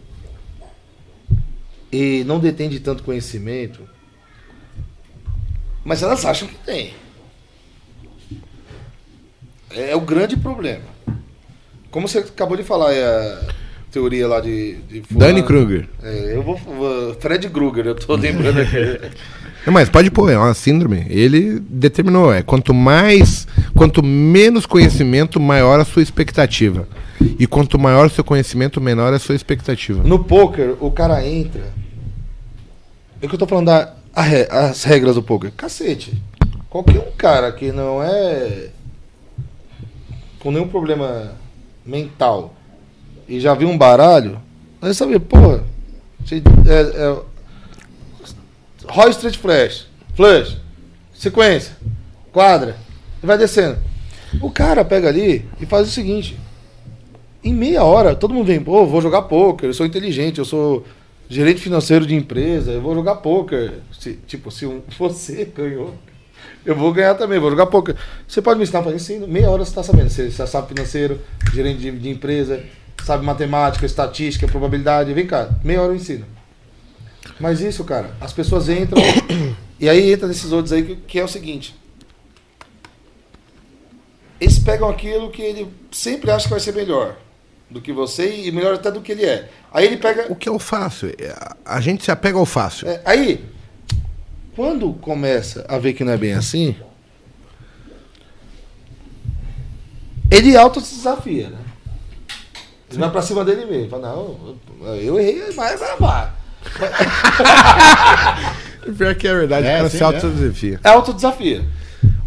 e 1.92 2.24
não 2.26 2.40
detém 2.40 2.70
de 2.70 2.80
tanto 2.80 3.04
conhecimento, 3.04 3.82
mas 5.84 6.04
elas 6.04 6.24
acham 6.26 6.48
que 6.48 6.56
tem. 6.56 6.94
É, 9.72 9.96
o 9.96 10.02
grande 10.02 10.36
problema. 10.38 10.84
Como 11.92 12.08
você 12.08 12.20
acabou 12.20 12.56
de 12.58 12.64
falar, 12.64 12.94
é 12.94 13.48
teoria 13.92 14.28
lá 14.28 14.40
de. 14.40 14.76
de. 14.88 15.04
Danny 15.12 15.44
Kruger. 15.44 15.88
É, 16.02 16.36
eu 16.36 16.44
vou. 16.44 16.58
Fred 17.20 17.50
Krueger, 17.50 17.88
eu 17.88 17.96
tô 17.96 18.16
lembrando 18.18 18.62
aqui. 18.62 19.00
Não, 19.66 19.74
mas 19.74 19.90
pode 19.90 20.10
pôr, 20.10 20.32
é 20.32 20.38
uma 20.38 20.54
síndrome. 20.54 21.06
Ele 21.10 21.60
determinou, 21.60 22.34
é 22.34 22.42
quanto 22.42 22.74
mais, 22.74 23.48
quanto 23.76 24.02
menos 24.02 24.66
conhecimento, 24.66 25.40
maior 25.40 25.80
a 25.80 25.86
sua 25.86 26.02
expectativa. 26.02 26.88
E 27.38 27.46
quanto 27.46 27.78
maior 27.78 28.08
o 28.08 28.10
seu 28.10 28.24
conhecimento, 28.24 28.80
menor 28.80 29.14
a 29.14 29.20
sua 29.20 29.36
expectativa. 29.36 30.02
No 30.04 30.24
poker, 30.24 30.78
o 30.80 30.90
cara 30.90 31.26
entra. 31.26 31.74
É 33.22 33.28
que 33.28 33.36
eu 33.36 33.40
tô 33.40 33.46
falando 33.46 33.66
da, 33.66 33.94
a 34.16 34.70
as 34.70 34.84
regras 34.86 35.16
do 35.16 35.24
poker. 35.24 35.52
Cacete. 35.52 36.22
Qualquer 36.70 37.00
um 37.00 37.12
cara 37.18 37.52
que 37.52 37.72
não 37.72 38.02
é. 38.02 38.70
com 40.40 40.52
nenhum 40.52 40.68
problema 40.68 41.34
mental 41.86 42.54
e 43.30 43.40
já 43.40 43.54
viu 43.54 43.70
um 43.70 43.78
baralho, 43.78 44.42
vai 44.82 44.94
saber, 44.94 45.20
porra. 45.20 45.64
É, 46.32 46.80
é, 46.82 47.18
Roy 48.88 49.12
Street 49.12 49.38
Flash. 49.38 49.88
Flush. 50.16 50.58
Sequência. 51.14 51.78
Quadra. 52.34 52.76
E 53.22 53.26
vai 53.26 53.38
descendo. 53.38 53.78
O 54.42 54.50
cara 54.50 54.84
pega 54.84 55.08
ali 55.08 55.46
e 55.62 55.66
faz 55.66 55.88
o 55.88 55.92
seguinte. 55.92 56.38
Em 57.44 57.54
meia 57.54 57.84
hora, 57.84 58.16
todo 58.16 58.34
mundo 58.34 58.48
vem, 58.48 58.60
pô, 58.60 58.86
vou 58.86 59.02
jogar 59.02 59.22
poker, 59.24 59.70
eu 59.70 59.74
sou 59.74 59.86
inteligente, 59.86 60.40
eu 60.40 60.46
sou 60.46 60.84
gerente 61.30 61.62
financeiro 61.62 62.06
de 62.06 62.14
empresa, 62.16 62.72
eu 62.72 62.82
vou 62.82 62.94
jogar 62.94 63.16
poker. 63.16 63.76
Se, 63.98 64.14
tipo, 64.28 64.52
se 64.52 64.66
um, 64.66 64.82
você 64.98 65.46
ganhou, 65.46 65.94
eu 66.66 66.76
vou 66.76 66.92
ganhar 66.92 67.16
também, 67.16 67.40
vou 67.40 67.50
jogar 67.50 67.68
poker. 67.68 67.96
Você 68.28 68.42
pode 68.42 68.58
me 68.58 68.64
ensinar 68.64 68.82
para 68.82 68.94
ensino? 68.94 69.28
Meia 69.28 69.50
hora 69.50 69.64
você 69.64 69.72
está 69.72 69.84
sabendo. 69.84 70.10
Você, 70.10 70.30
você 70.30 70.48
sabe 70.48 70.68
financeiro, 70.68 71.22
gerente 71.54 71.80
de, 71.80 71.92
de 71.92 72.10
empresa, 72.10 72.62
sabe 73.06 73.26
matemática, 73.26 73.86
estatística, 73.86 74.48
probabilidade. 74.48 75.14
Vem 75.14 75.26
cá, 75.28 75.50
meia 75.64 75.82
hora 75.82 75.92
eu 75.92 75.96
ensino. 75.96 76.26
Mas 77.40 77.62
isso, 77.62 77.84
cara, 77.84 78.12
as 78.20 78.34
pessoas 78.34 78.70
entram 78.70 79.02
e 79.80 79.88
aí 79.90 80.12
entra 80.12 80.28
nesses 80.28 80.52
outros 80.52 80.72
aí 80.74 80.84
que, 80.84 80.96
que 80.96 81.20
é 81.20 81.24
o 81.24 81.28
seguinte. 81.28 81.76
Eles 84.40 84.58
pegam 84.60 84.90
aquilo 84.90 85.30
que 85.32 85.42
ele 85.42 85.68
sempre 85.92 86.32
acha 86.32 86.46
que 86.46 86.52
vai 86.52 86.60
ser 86.60 86.74
melhor 86.74 87.18
do 87.70 87.82
que 87.82 87.92
você 87.92 88.44
e 88.46 88.52
melhor 88.52 88.74
até 88.76 88.90
do 88.90 89.02
que 89.02 89.12
ele 89.12 89.26
é. 89.26 89.50
Aí 89.72 89.86
ele 89.86 89.98
pega. 89.98 90.26
O 90.32 90.36
que 90.36 90.48
é 90.48 90.52
o 90.52 90.58
fácil? 90.60 91.14
É, 91.20 91.30
a- 91.30 91.56
A 91.66 91.82
gente 91.82 92.04
se 92.04 92.12
apega 92.12 92.38
ao 92.38 92.46
fácil. 92.46 92.88
É, 92.88 93.02
aí, 93.06 93.44
quando 94.56 94.94
começa 94.94 95.66
a 95.68 95.78
ver 95.78 95.94
que 95.94 96.04
não 96.04 96.14
é 96.14 96.18
bem 96.18 96.34
assim, 96.34 96.76
ele 100.32 100.56
auto 100.56 100.80
se 100.82 100.96
desafia, 100.96 101.50
né? 101.50 101.58
Ele 102.90 103.00
vai 103.00 103.12
pra 103.12 103.22
cima 103.22 103.46
dele 103.46 103.66
mesmo. 103.66 103.90
Fala, 103.90 104.10
não, 104.14 104.56
eu- 104.96 105.20
errei, 105.20 105.44
mas 105.56 105.80
vai 105.80 106.00
lá. 106.00 106.36
Pior 108.98 109.16
que 109.16 109.28
é 109.28 109.34
verdade, 109.34 109.68
É, 109.68 109.76
o 109.76 109.78
cara 109.78 109.90
sim, 109.90 109.98
se 109.98 110.04
autodesafia. 110.04 110.80
É 110.84 110.90
autodesafia. 110.90 111.64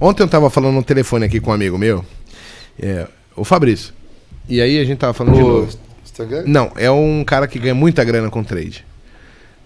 Ontem 0.00 0.22
eu 0.22 0.28
tava 0.28 0.50
falando 0.50 0.74
no 0.74 0.82
telefone 0.82 1.24
aqui 1.24 1.40
com 1.40 1.50
um 1.50 1.54
amigo 1.54 1.78
meu, 1.78 2.04
é, 2.80 3.06
o 3.36 3.44
Fabrício. 3.44 3.92
E 4.48 4.60
aí 4.60 4.78
a 4.78 4.84
gente 4.84 4.98
tava 4.98 5.12
falando 5.12 5.34
de 5.36 5.42
O 5.42 5.46
novo. 5.48 5.78
Instagram? 6.04 6.44
Não, 6.46 6.72
é 6.76 6.90
um 6.90 7.24
cara 7.24 7.46
que 7.46 7.58
ganha 7.58 7.74
muita 7.74 8.04
grana 8.04 8.30
com 8.30 8.42
trade. 8.44 8.84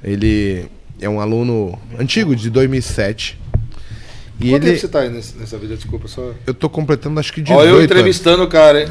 Ele 0.05 0.66
é 1.01 1.09
um 1.09 1.20
aluno 1.20 1.78
antigo, 1.98 2.36
de 2.36 2.51
2007. 2.51 3.39
E 4.39 4.51
Quanto 4.51 4.63
ele. 4.65 4.73
tempo 4.73 4.81
você 4.81 4.89
tá 4.89 5.01
aí 5.01 5.09
nessa 5.09 5.57
vida? 5.59 5.77
Desculpa, 5.77 6.09
só. 6.09 6.33
Eu 6.47 6.53
tô 6.53 6.69
completando 6.69 7.19
acho 7.19 7.33
que 7.33 7.41
18 7.41 7.59
Olha 7.59 7.69
eu 7.69 7.75
anos. 7.77 7.85
entrevistando 7.87 8.43
o 8.43 8.49
cara, 8.49 8.83
hein? 8.83 8.89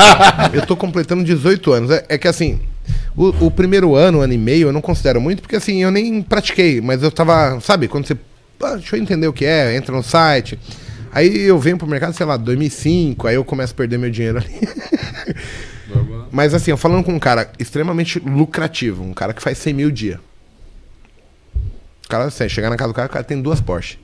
Eu 0.54 0.64
tô 0.64 0.74
completando 0.76 1.22
18 1.22 1.72
anos. 1.72 1.90
É, 1.90 2.04
é 2.08 2.16
que 2.18 2.26
assim, 2.26 2.60
o, 3.14 3.46
o 3.46 3.50
primeiro 3.50 3.94
ano, 3.94 4.20
ano 4.20 4.32
e 4.32 4.38
meio, 4.38 4.68
eu 4.68 4.72
não 4.72 4.80
considero 4.80 5.20
muito, 5.20 5.42
porque 5.42 5.56
assim, 5.56 5.82
eu 5.82 5.90
nem 5.90 6.22
pratiquei, 6.22 6.80
mas 6.80 7.02
eu 7.02 7.10
tava, 7.10 7.60
sabe, 7.60 7.88
quando 7.88 8.06
você. 8.06 8.16
Ah, 8.62 8.76
deixa 8.76 8.96
eu 8.96 9.02
entender 9.02 9.26
o 9.28 9.34
que 9.34 9.44
é, 9.44 9.76
entra 9.76 9.94
no 9.94 10.02
site. 10.02 10.58
Aí 11.12 11.42
eu 11.42 11.58
venho 11.58 11.76
pro 11.76 11.86
mercado, 11.86 12.14
sei 12.14 12.24
lá, 12.24 12.36
2005, 12.38 13.26
aí 13.26 13.34
eu 13.34 13.44
começo 13.44 13.72
a 13.74 13.76
perder 13.76 13.98
meu 13.98 14.10
dinheiro 14.10 14.38
ali. 14.38 14.68
Mas 16.30 16.52
assim, 16.54 16.70
eu 16.70 16.76
falando 16.76 17.04
com 17.04 17.12
um 17.12 17.18
cara 17.18 17.50
extremamente 17.58 18.18
lucrativo, 18.18 19.02
um 19.02 19.12
cara 19.14 19.32
que 19.32 19.42
faz 19.42 19.58
100 19.58 19.74
mil 19.74 19.90
dia. 19.90 20.20
O 22.04 22.08
cara, 22.08 22.24
assim, 22.24 22.48
chegar 22.48 22.70
na 22.70 22.76
casa 22.76 22.92
do 22.92 22.94
cara, 22.96 23.08
o 23.08 23.10
cara 23.10 23.24
tem 23.24 23.40
duas 23.40 23.60
Porsche. 23.60 23.98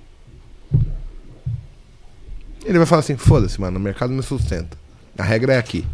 Ele 2.65 2.79
vai 2.79 2.87
falar 2.87 3.01
assim, 3.01 3.17
foda-se, 3.17 3.61
mano, 3.61 3.79
o 3.79 3.83
mercado 3.83 4.13
me 4.13 4.23
sustenta. 4.23 4.77
A 5.19 5.23
regra 5.23 5.55
é 5.55 5.59
aqui. 5.59 5.85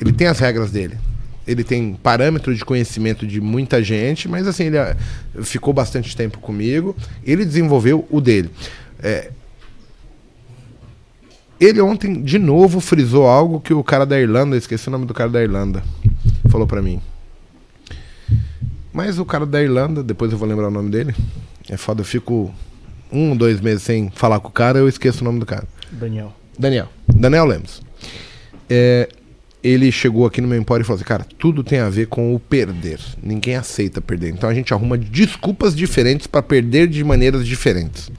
Ele 0.00 0.12
tem 0.12 0.26
as 0.26 0.38
regras 0.38 0.70
dele. 0.70 0.98
Ele 1.46 1.62
tem 1.62 1.94
parâmetro 1.94 2.54
de 2.54 2.64
conhecimento 2.64 3.26
de 3.26 3.40
muita 3.40 3.82
gente, 3.82 4.28
mas 4.28 4.46
assim, 4.46 4.64
ele 4.64 4.78
ah, 4.78 4.96
ficou 5.42 5.72
bastante 5.72 6.16
tempo 6.16 6.38
comigo. 6.38 6.96
Ele 7.22 7.44
desenvolveu 7.44 8.06
o 8.10 8.20
dele. 8.20 8.50
É, 9.02 9.30
ele 11.60 11.80
ontem, 11.80 12.22
de 12.22 12.38
novo, 12.38 12.80
frisou 12.80 13.26
algo 13.26 13.60
que 13.60 13.72
o 13.72 13.84
cara 13.84 14.04
da 14.04 14.20
Irlanda, 14.20 14.56
esqueci 14.56 14.88
o 14.88 14.90
nome 14.90 15.06
do 15.06 15.14
cara 15.14 15.30
da 15.30 15.42
Irlanda, 15.42 15.82
falou 16.50 16.66
pra 16.66 16.82
mim. 16.82 17.00
Mas 18.92 19.18
o 19.18 19.24
cara 19.24 19.46
da 19.46 19.62
Irlanda, 19.62 20.02
depois 20.02 20.32
eu 20.32 20.38
vou 20.38 20.48
lembrar 20.48 20.68
o 20.68 20.70
nome 20.70 20.90
dele. 20.90 21.14
É 21.68 21.76
foda, 21.76 22.00
eu 22.00 22.04
fico 22.04 22.54
um, 23.14 23.36
dois 23.36 23.60
meses 23.60 23.82
sem 23.82 24.10
falar 24.10 24.40
com 24.40 24.48
o 24.48 24.52
cara, 24.52 24.78
eu 24.78 24.88
esqueço 24.88 25.22
o 25.22 25.24
nome 25.24 25.40
do 25.40 25.46
cara. 25.46 25.66
Daniel. 25.90 26.34
Daniel. 26.58 26.88
Daniel 27.08 27.44
Lemos. 27.46 27.82
É, 28.68 29.08
ele 29.62 29.90
chegou 29.90 30.26
aqui 30.26 30.40
no 30.40 30.48
meu 30.48 30.58
empório 30.58 30.82
e 30.82 30.86
falou 30.86 30.96
assim, 30.96 31.08
cara, 31.08 31.26
tudo 31.38 31.64
tem 31.64 31.78
a 31.78 31.88
ver 31.88 32.06
com 32.06 32.34
o 32.34 32.38
perder. 32.40 33.00
Ninguém 33.22 33.56
aceita 33.56 34.00
perder. 34.00 34.30
Então 34.30 34.48
a 34.48 34.54
gente 34.54 34.74
arruma 34.74 34.98
desculpas 34.98 35.74
diferentes 35.74 36.26
pra 36.26 36.42
perder 36.42 36.86
de 36.88 37.02
maneiras 37.02 37.46
diferentes. 37.46 38.10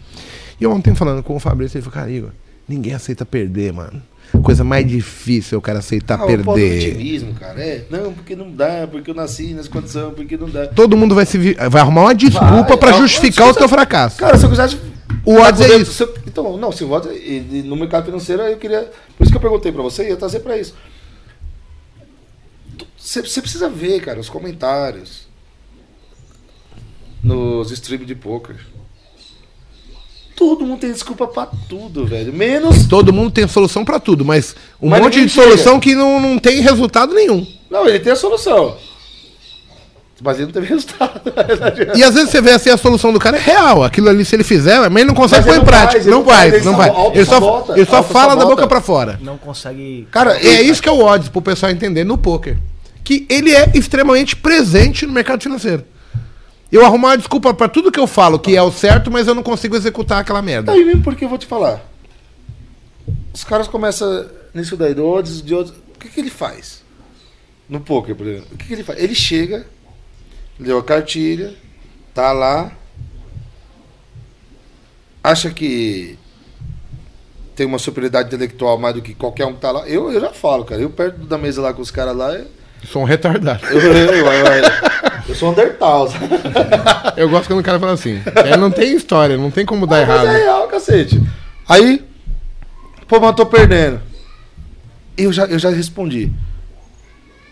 E 0.60 0.66
ontem 0.66 0.96
falando 0.96 1.22
com 1.22 1.36
o 1.36 1.40
Fabrício, 1.40 1.78
ele 1.78 1.84
falou, 1.84 1.94
cara, 1.94 2.12
Igor, 2.12 2.32
ninguém 2.68 2.94
aceita 2.94 3.26
perder, 3.26 3.74
mano. 3.74 4.02
Coisa 4.44 4.64
mais 4.64 4.86
difícil 4.88 5.56
é 5.56 5.60
o 5.60 5.62
cara 5.62 5.80
aceitar 5.80 6.20
Ah, 6.20 6.24
o 6.24 6.28
perder. 6.28 6.44
positivismo, 6.44 7.34
cara. 7.34 7.60
É, 7.60 7.86
não, 7.90 8.14
porque 8.14 8.36
não 8.36 8.52
dá, 8.52 8.88
porque 8.90 9.10
eu 9.10 9.16
nasci 9.16 9.54
nessa 9.54 9.70
condição, 9.70 10.14
porque 10.14 10.36
não 10.38 10.50
dá. 10.50 10.68
Todo 10.68 10.96
mundo 10.98 11.16
vai 11.16 11.26
se 11.26 11.54
vai 11.54 11.82
arrumar 11.82 12.02
uma 12.02 12.16
desculpa 12.16 12.64
Vai, 12.64 12.78
pra 12.78 12.90
é, 12.92 12.98
justificar 13.00 13.48
o 13.50 13.54
teu 13.54 13.68
você- 13.68 13.74
fracasso. 13.76 14.18
Cara, 14.18 14.38
se 14.38 14.46
eu 14.46 14.50
quisesse. 14.50 14.78
O 15.26 15.36
odds 15.40 15.62
é 15.62 15.78
isso. 15.78 16.04
eu- 16.04 16.14
então, 16.28 16.58
não, 16.58 16.72
se 16.72 16.84
o 16.84 16.92
odds. 16.92 17.12
No 17.66 17.76
mercado 17.76 18.06
financeiro, 18.06 18.42
eu 18.44 18.58
queria. 18.58 18.92
Por 19.18 19.24
isso 19.24 19.32
que 19.32 19.38
eu 19.38 19.42
perguntei 19.42 19.72
pra 19.72 19.82
você, 19.82 20.10
ia 20.10 20.18
trazer 20.18 20.40
pra 20.42 20.58
isso. 20.58 20.76
Você 22.98 23.42
precisa 23.42 23.70
ver, 23.70 24.02
cara, 24.02 24.20
os 24.20 24.30
comentários. 24.30 25.26
Nos 27.24 27.72
streams 27.72 28.06
de 28.06 28.16
poker. 28.16 28.58
Todo 30.46 30.64
mundo 30.64 30.80
tem 30.80 30.92
desculpa 30.92 31.26
pra 31.26 31.48
tudo, 31.68 32.06
velho. 32.06 32.32
Menos. 32.32 32.86
Todo 32.86 33.12
mundo 33.12 33.32
tem 33.32 33.48
solução 33.48 33.84
pra 33.84 34.00
tudo, 34.00 34.24
mas 34.24 34.56
um 34.80 34.90
Mas 34.90 35.02
monte 35.02 35.20
de 35.26 35.28
solução 35.30 35.80
que 35.80 35.96
não, 35.96 36.20
não 36.20 36.38
tem 36.38 36.62
resultado 36.62 37.16
nenhum. 37.16 37.46
Não, 37.68 37.88
ele 37.88 37.98
tem 37.98 38.14
a 38.14 38.16
solução. 38.16 38.78
Mas 40.24 40.38
ele 40.38 40.46
não 40.46 40.54
teve 40.54 40.68
resultado. 40.68 41.20
E 41.96 42.04
às 42.04 42.14
vezes 42.14 42.30
você 42.30 42.42
vê 42.42 42.52
assim, 42.52 42.70
a 42.70 42.78
solução 42.78 43.12
do 43.12 43.20
cara 43.20 43.38
é 43.38 43.40
real. 43.40 43.84
Aquilo 43.84 44.08
ali, 44.08 44.24
se 44.24 44.36
ele 44.36 44.44
fizer, 44.44 44.88
mas 44.88 44.96
ele 45.02 45.06
não 45.06 45.16
consegue 45.16 45.42
Mas 45.42 45.48
pôr 45.48 45.56
em 45.56 45.58
não 45.58 45.66
prática. 45.66 45.92
faz, 45.94 46.06
não 46.06 46.20
ele 46.54 46.64
não 46.64 46.76
vai. 46.78 46.90
Ele 47.16 47.26
só, 47.26 47.66
ele 47.76 47.86
só 47.86 48.04
fala 48.04 48.36
da 48.36 48.46
boca 48.46 48.68
pra 48.68 48.82
fora. 48.82 49.20
Não 49.24 49.38
consegue. 49.38 50.08
Cara, 50.12 50.38
É 50.38 50.62
isso 50.62 50.80
que 50.80 50.88
é 50.88 50.92
o 50.92 51.04
odds 51.04 51.28
pro 51.30 51.42
pessoal 51.42 51.72
entender 51.72 52.04
no 52.04 52.20
poker. 52.20 52.56
Que 53.04 53.26
ele 53.30 53.52
é 53.54 53.72
extremamente 53.74 54.36
presente 54.36 55.08
no 55.08 55.12
mercado 55.12 55.42
financeiro. 55.42 55.84
Eu 56.76 56.86
arrumar 56.86 57.10
uma 57.10 57.18
desculpa 57.18 57.54
pra 57.54 57.70
tudo 57.70 57.90
que 57.90 58.00
eu 58.00 58.06
falo 58.06 58.38
que 58.38 58.54
é 58.54 58.62
o 58.62 58.70
certo, 58.70 59.10
mas 59.10 59.28
eu 59.28 59.34
não 59.34 59.42
consigo 59.42 59.78
executar 59.78 60.20
aquela 60.20 60.42
merda. 60.42 60.74
Aí 60.74 60.84
mesmo 60.84 61.02
porque 61.02 61.24
eu 61.24 61.30
vou 61.30 61.38
te 61.38 61.46
falar. 61.46 61.82
Os 63.34 63.46
caras 63.46 63.66
começam 63.66 64.30
nisso 64.54 64.76
daí, 64.76 64.94
do 64.94 65.08
odds, 65.08 65.42
de 65.42 65.56
odds. 65.56 65.72
O 65.72 65.98
que, 65.98 66.10
que 66.10 66.20
ele 66.20 66.30
faz? 66.30 66.84
No 67.70 67.80
poker, 67.80 68.14
por 68.14 68.28
exemplo. 68.28 68.50
O 68.52 68.58
que, 68.58 68.68
que 68.68 68.74
ele 68.74 68.84
faz? 68.84 69.02
Ele 69.02 69.16
chega, 69.16 69.66
leu 70.60 70.78
a 70.78 70.84
cartilha, 70.84 71.56
tá 72.14 72.34
lá, 72.34 72.74
acha 75.24 75.52
que 75.52 76.20
tem 77.56 77.66
uma 77.66 77.80
superioridade 77.80 78.28
intelectual 78.28 78.78
mais 78.78 78.96
do 78.96 79.02
que 79.02 79.16
qualquer 79.16 79.46
um 79.46 79.54
que 79.54 79.62
tá 79.62 79.72
lá. 79.72 79.88
Eu, 79.88 80.12
eu 80.12 80.20
já 80.20 80.34
falo, 80.34 80.66
cara. 80.66 80.82
Eu 80.82 80.90
perto 80.90 81.20
da 81.26 81.38
mesa 81.38 81.62
lá 81.62 81.74
com 81.74 81.82
os 81.82 81.90
caras 81.90 82.18
lá, 82.18 82.34
eu, 82.34 82.48
Sou 82.86 83.02
um 83.02 83.06
retardado. 83.06 83.66
eu, 83.68 83.80
eu, 83.80 84.16
eu, 84.16 84.26
eu 85.28 85.36
sou 85.36 85.50
um 85.50 85.52
Undertal. 85.52 86.08
Eu 87.18 87.30
gosto 87.30 87.48
quando 87.48 87.60
o 87.60 87.64
cara 87.64 87.80
fala 87.80 87.94
assim. 87.94 88.22
É, 88.36 88.58
não 88.58 88.70
tem 88.70 88.96
história, 88.96 89.38
não 89.38 89.50
tem 89.50 89.66
como 89.66 89.88
dar 89.88 90.06
Mas 90.06 90.10
errado. 90.10 90.28
é 90.28 90.38
real, 90.44 90.68
cacete. 90.68 91.22
Aí, 91.68 92.04
pô, 93.08 93.20
mas 93.20 93.30
eu 93.30 93.36
tô 93.36 93.46
perdendo. 93.46 94.02
eu 95.18 95.32
já, 95.32 95.46
eu 95.46 95.58
já 95.58 95.70
respondi. 95.70 96.32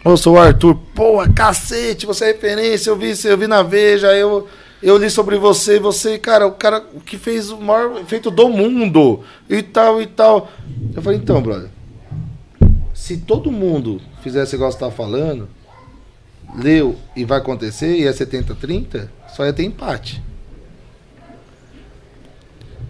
Ô, 0.04 0.18
sou 0.18 0.36
o 0.36 0.40
Arthur. 0.40 0.76
Pô, 0.94 1.24
cacete, 1.34 2.06
você 2.06 2.26
é 2.26 2.28
referência, 2.28 2.90
eu 2.90 2.98
vi, 2.98 3.14
eu 3.24 3.38
vi 3.38 3.48
na 3.48 3.64
Veja, 3.64 4.14
eu, 4.14 4.48
eu 4.82 4.98
li 4.98 5.10
sobre 5.10 5.38
você, 5.38 5.80
você, 5.80 6.20
cara, 6.20 6.46
o 6.46 6.52
cara 6.52 6.84
que 7.06 7.18
fez 7.18 7.50
o 7.50 7.58
maior 7.58 8.04
feito 8.06 8.30
do 8.30 8.50
mundo, 8.50 9.24
e 9.50 9.62
tal, 9.64 10.02
e 10.02 10.06
tal. 10.06 10.52
Eu 10.94 11.02
falei, 11.02 11.20
então, 11.20 11.42
brother, 11.42 11.70
se 13.14 13.18
todo 13.22 13.52
mundo 13.52 14.02
fizesse 14.22 14.56
igual 14.56 14.72
você 14.72 14.80
tá 14.80 14.90
falando, 14.90 15.48
leu 16.56 16.96
e 17.16 17.24
vai 17.24 17.38
acontecer, 17.38 17.96
e 17.98 18.08
é 18.08 18.12
70-30, 18.12 19.08
só 19.36 19.46
ia 19.46 19.54
ter 19.54 19.64
empate. 19.64 20.22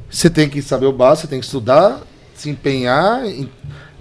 Você 0.09 0.29
tem 0.29 0.47
que 0.49 0.61
saber 0.61 0.85
o 0.85 0.91
básico, 0.93 1.21
você 1.21 1.27
tem 1.27 1.39
que 1.39 1.45
estudar, 1.45 2.01
se 2.35 2.49
empenhar. 2.49 3.25
em- 3.25 3.49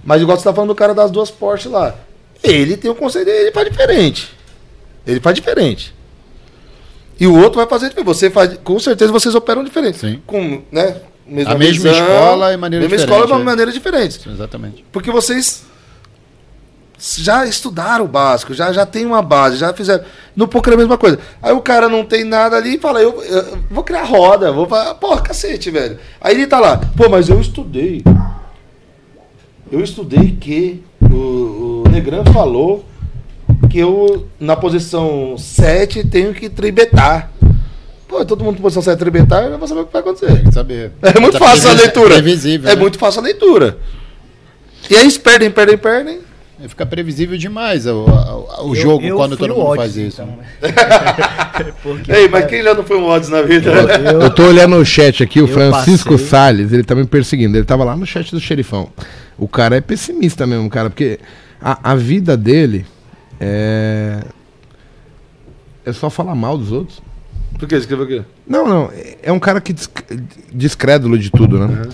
Mas 0.03 0.21
igual 0.21 0.37
você 0.37 0.43
tá 0.43 0.53
falando 0.53 0.69
do 0.69 0.75
cara 0.75 0.93
das 0.93 1.09
duas 1.09 1.31
Porsche 1.31 1.67
lá. 1.69 1.95
Ele 2.43 2.75
tem 2.77 2.91
o 2.91 2.95
conceito 2.95 3.25
dele, 3.25 3.45
ele 3.45 3.51
faz 3.51 3.69
diferente. 3.69 4.33
Ele 5.07 5.19
faz 5.19 5.35
diferente. 5.35 5.93
E 7.19 7.25
o 7.25 7.35
outro 7.35 7.57
vai 7.57 7.67
fazer 7.67 7.89
diferente. 7.89 8.07
Você 8.07 8.29
faz, 8.29 8.57
com 8.63 8.77
certeza 8.79 9.11
vocês 9.11 9.33
operam 9.33 9.63
diferente. 9.63 9.97
Sim. 9.97 10.21
Com, 10.25 10.61
né? 10.71 10.97
A 11.47 11.55
mesma 11.55 11.89
escola 11.89 12.53
e 12.53 12.57
maneira 12.57 12.83
mesma 12.83 12.97
diferente, 12.97 12.99
escola 12.99 13.25
de 13.25 13.41
é. 13.41 13.45
maneira 13.45 13.71
diferente. 13.71 14.29
Exatamente. 14.29 14.85
Porque 14.91 15.09
vocês 15.09 15.63
já 17.17 17.45
estudaram 17.45 18.05
o 18.05 18.07
básico, 18.07 18.53
já, 18.53 18.71
já 18.71 18.85
tem 18.85 19.05
uma 19.05 19.21
base, 19.21 19.57
já 19.57 19.73
fizeram. 19.73 20.03
No 20.35 20.47
poker 20.47 20.71
é 20.71 20.75
a 20.75 20.79
mesma 20.79 20.97
coisa. 20.97 21.19
Aí 21.41 21.51
o 21.51 21.59
cara 21.61 21.89
não 21.89 22.05
tem 22.05 22.23
nada 22.23 22.55
ali 22.55 22.75
e 22.75 22.79
fala, 22.79 23.01
eu, 23.01 23.21
eu 23.23 23.57
vou 23.69 23.83
criar 23.83 24.03
roda, 24.03 24.51
vou 24.53 24.65
falar, 24.67 24.95
porra, 24.95 25.21
cacete, 25.21 25.69
velho. 25.69 25.99
Aí 26.21 26.33
ele 26.35 26.47
tá 26.47 26.59
lá, 26.59 26.77
pô, 26.95 27.09
mas 27.09 27.27
eu 27.29 27.39
estudei. 27.41 28.03
Eu 29.71 29.81
estudei 29.81 30.37
que 30.39 30.83
o, 31.01 31.83
o 31.85 31.89
Negrão 31.89 32.23
falou 32.31 32.85
que 33.69 33.79
eu, 33.79 34.27
na 34.39 34.55
posição 34.55 35.35
7, 35.37 36.07
tenho 36.07 36.33
que 36.33 36.49
tribetar. 36.49 37.31
Pô, 38.07 38.23
todo 38.23 38.43
mundo 38.43 38.57
na 38.57 38.61
posição 38.61 38.83
7 38.83 38.97
tribetar, 38.99 39.43
eu 39.45 39.57
vou 39.57 39.67
saber 39.67 39.81
o 39.81 39.85
que 39.87 39.93
vai 39.93 40.01
acontecer. 40.01 40.27
Tem 40.27 40.43
que 40.45 40.53
saber. 40.53 40.91
É 41.01 41.19
muito 41.19 41.39
Tá 41.39 41.45
fácil 41.45 41.69
a 41.69 41.73
previs- 41.73 41.81
leitura. 41.83 42.15
Previsível. 42.15 42.71
É 42.71 42.75
né? 42.75 42.81
muito 42.81 42.99
fácil 42.99 43.21
a 43.21 43.23
leitura. 43.23 43.77
E 44.89 44.95
aí 44.95 45.01
eles 45.01 45.17
perdem, 45.17 45.49
perdem, 45.49 45.77
perdem. 45.77 46.19
É, 46.63 46.67
Fica 46.67 46.85
previsível 46.85 47.37
demais 47.37 47.85
o, 47.85 48.05
o- 48.05 48.67
o 48.69 48.71
Eu- 48.71 48.75
jogo 48.75 49.03
eu 49.05 49.15
quando 49.17 49.35
todo 49.35 49.49
mundo 49.53 49.65
odds, 49.65 49.77
faz 49.77 49.97
isso. 49.97 50.21
então? 50.21 50.37
Porque, 51.83 52.11
Ei, 52.11 52.27
mas 52.29 52.45
quem 52.45 52.63
já 52.63 52.73
não 52.73 52.83
foi 52.83 52.97
um 52.97 53.05
odds 53.05 53.29
na 53.29 53.41
vida? 53.41 53.69
eu- 53.71 54.21
Eu 54.21 54.29
tô 54.29 54.43
olhando 54.47 54.75
o 54.77 54.85
chat 54.85 55.21
aqui, 55.23 55.41
o 55.41 55.47
Francisco 55.47 56.11
passei. 56.13 56.27
Salles, 56.27 56.71
ele 56.71 56.83
tá 56.83 56.95
me 56.95 57.05
perseguindo. 57.05 57.57
Ele 57.57 57.65
tava 57.65 57.83
lá 57.83 57.95
no 57.95 58.05
chat 58.05 58.31
do 58.31 58.39
xerifão. 58.39 58.89
O 59.37 59.47
cara 59.47 59.75
é 59.77 59.81
pessimista 59.81 60.47
mesmo, 60.47 60.69
cara, 60.69 60.89
porque 60.89 61.19
a, 61.61 61.91
a 61.91 61.95
vida 61.95 62.37
dele 62.37 62.85
é. 63.39 64.21
É 65.85 65.91
só 65.91 66.09
falar 66.09 66.33
mal 66.33 66.57
dos 66.57 66.71
outros. 66.71 67.01
Por 67.59 67.67
que? 67.67 67.75
Escreveu 67.75 68.05
o 68.05 68.07
quê? 68.07 68.21
Não, 68.47 68.65
não. 68.67 68.89
é- 69.21 69.31
um 69.31 69.39
cara 69.39 69.59
que 69.59 69.75
descrédulo 70.53 71.17
de 71.17 71.29
tudo, 71.29 71.59
né? 71.59 71.89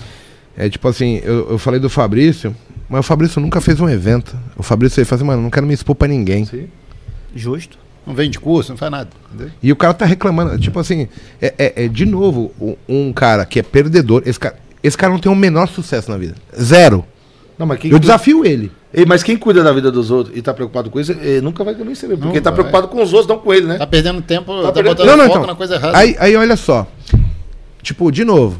É 0.56 0.68
tipo 0.68 0.86
assim, 0.86 1.20
eu, 1.24 1.50
eu 1.50 1.58
falei 1.58 1.80
do 1.80 1.90
Fabrício, 1.90 2.54
mas 2.90 3.00
o 3.00 3.02
Fabrício 3.04 3.40
nunca 3.40 3.60
fez 3.60 3.80
um 3.80 3.88
evento. 3.88 4.36
O 4.56 4.62
Fabrício 4.62 5.00
ele 5.00 5.06
fala 5.06 5.18
assim, 5.20 5.26
mano, 5.26 5.40
não 5.42 5.48
quero 5.50 5.66
me 5.66 5.72
expor 5.72 5.94
pra 5.94 6.06
ninguém. 6.08 6.44
Sim. 6.44 6.68
Justo. 7.34 7.78
Não 8.06 8.14
vende 8.14 8.38
curso, 8.40 8.70
não 8.72 8.76
faz 8.76 8.90
nada. 8.90 9.08
Entendeu? 9.32 9.52
E 9.62 9.70
o 9.70 9.76
cara 9.76 9.94
tá 9.94 10.04
reclamando, 10.04 10.58
tipo 10.58 10.78
assim, 10.80 11.06
é, 11.40 11.54
é- 11.56 11.84
é, 11.84 11.88
de 11.88 12.04
novo 12.04 12.52
um, 12.60 12.76
um 12.88 13.12
cara 13.12 13.46
que 13.46 13.60
é 13.60 13.62
perdedor. 13.62 14.22
Esse 14.26 14.38
cara, 14.40 14.56
esse 14.82 14.96
cara 14.98 15.12
não 15.12 15.20
tem 15.20 15.30
o 15.30 15.36
menor 15.36 15.68
sucesso 15.68 16.10
na 16.10 16.16
vida. 16.18 16.34
Zero. 16.60 17.04
Não, 17.58 17.66
mas 17.66 17.78
quem, 17.78 17.88
Eu 17.90 17.94
cuida- 17.94 18.00
desafio 18.06 18.44
ele. 18.44 18.72
Ei, 18.92 19.04
mas 19.06 19.22
quem 19.22 19.36
cuida 19.36 19.62
da 19.62 19.72
vida 19.72 19.92
dos 19.92 20.10
outros 20.10 20.36
e 20.36 20.42
tá 20.42 20.52
preocupado 20.52 20.90
com 20.90 20.98
isso, 20.98 21.14
nunca 21.42 21.62
vai 21.62 21.74
vencer, 21.74 22.08
porque 22.08 22.24
Não 22.24 22.32
ele 22.32 22.40
tá 22.40 22.50
vai. 22.50 22.56
preocupado 22.56 22.88
com 22.88 23.00
os 23.00 23.12
outros, 23.12 23.28
não 23.28 23.38
com 23.38 23.54
ele, 23.54 23.66
né? 23.66 23.78
Tá 23.78 23.86
perdendo 23.86 24.20
tempo, 24.22 24.46
tá, 24.62 24.72
perdendo- 24.72 24.96
botando 24.96 25.06
Não, 25.06 25.16
não, 25.16 25.24
foco 25.26 25.38
então. 25.38 25.46
na 25.46 25.54
coisa 25.54 25.74
errada. 25.76 25.96
Aí, 25.96 26.16
aí 26.18 26.34
olha 26.34 26.56
só. 26.56 26.90
Tipo, 27.82 28.10
de 28.10 28.24
novo. 28.24 28.58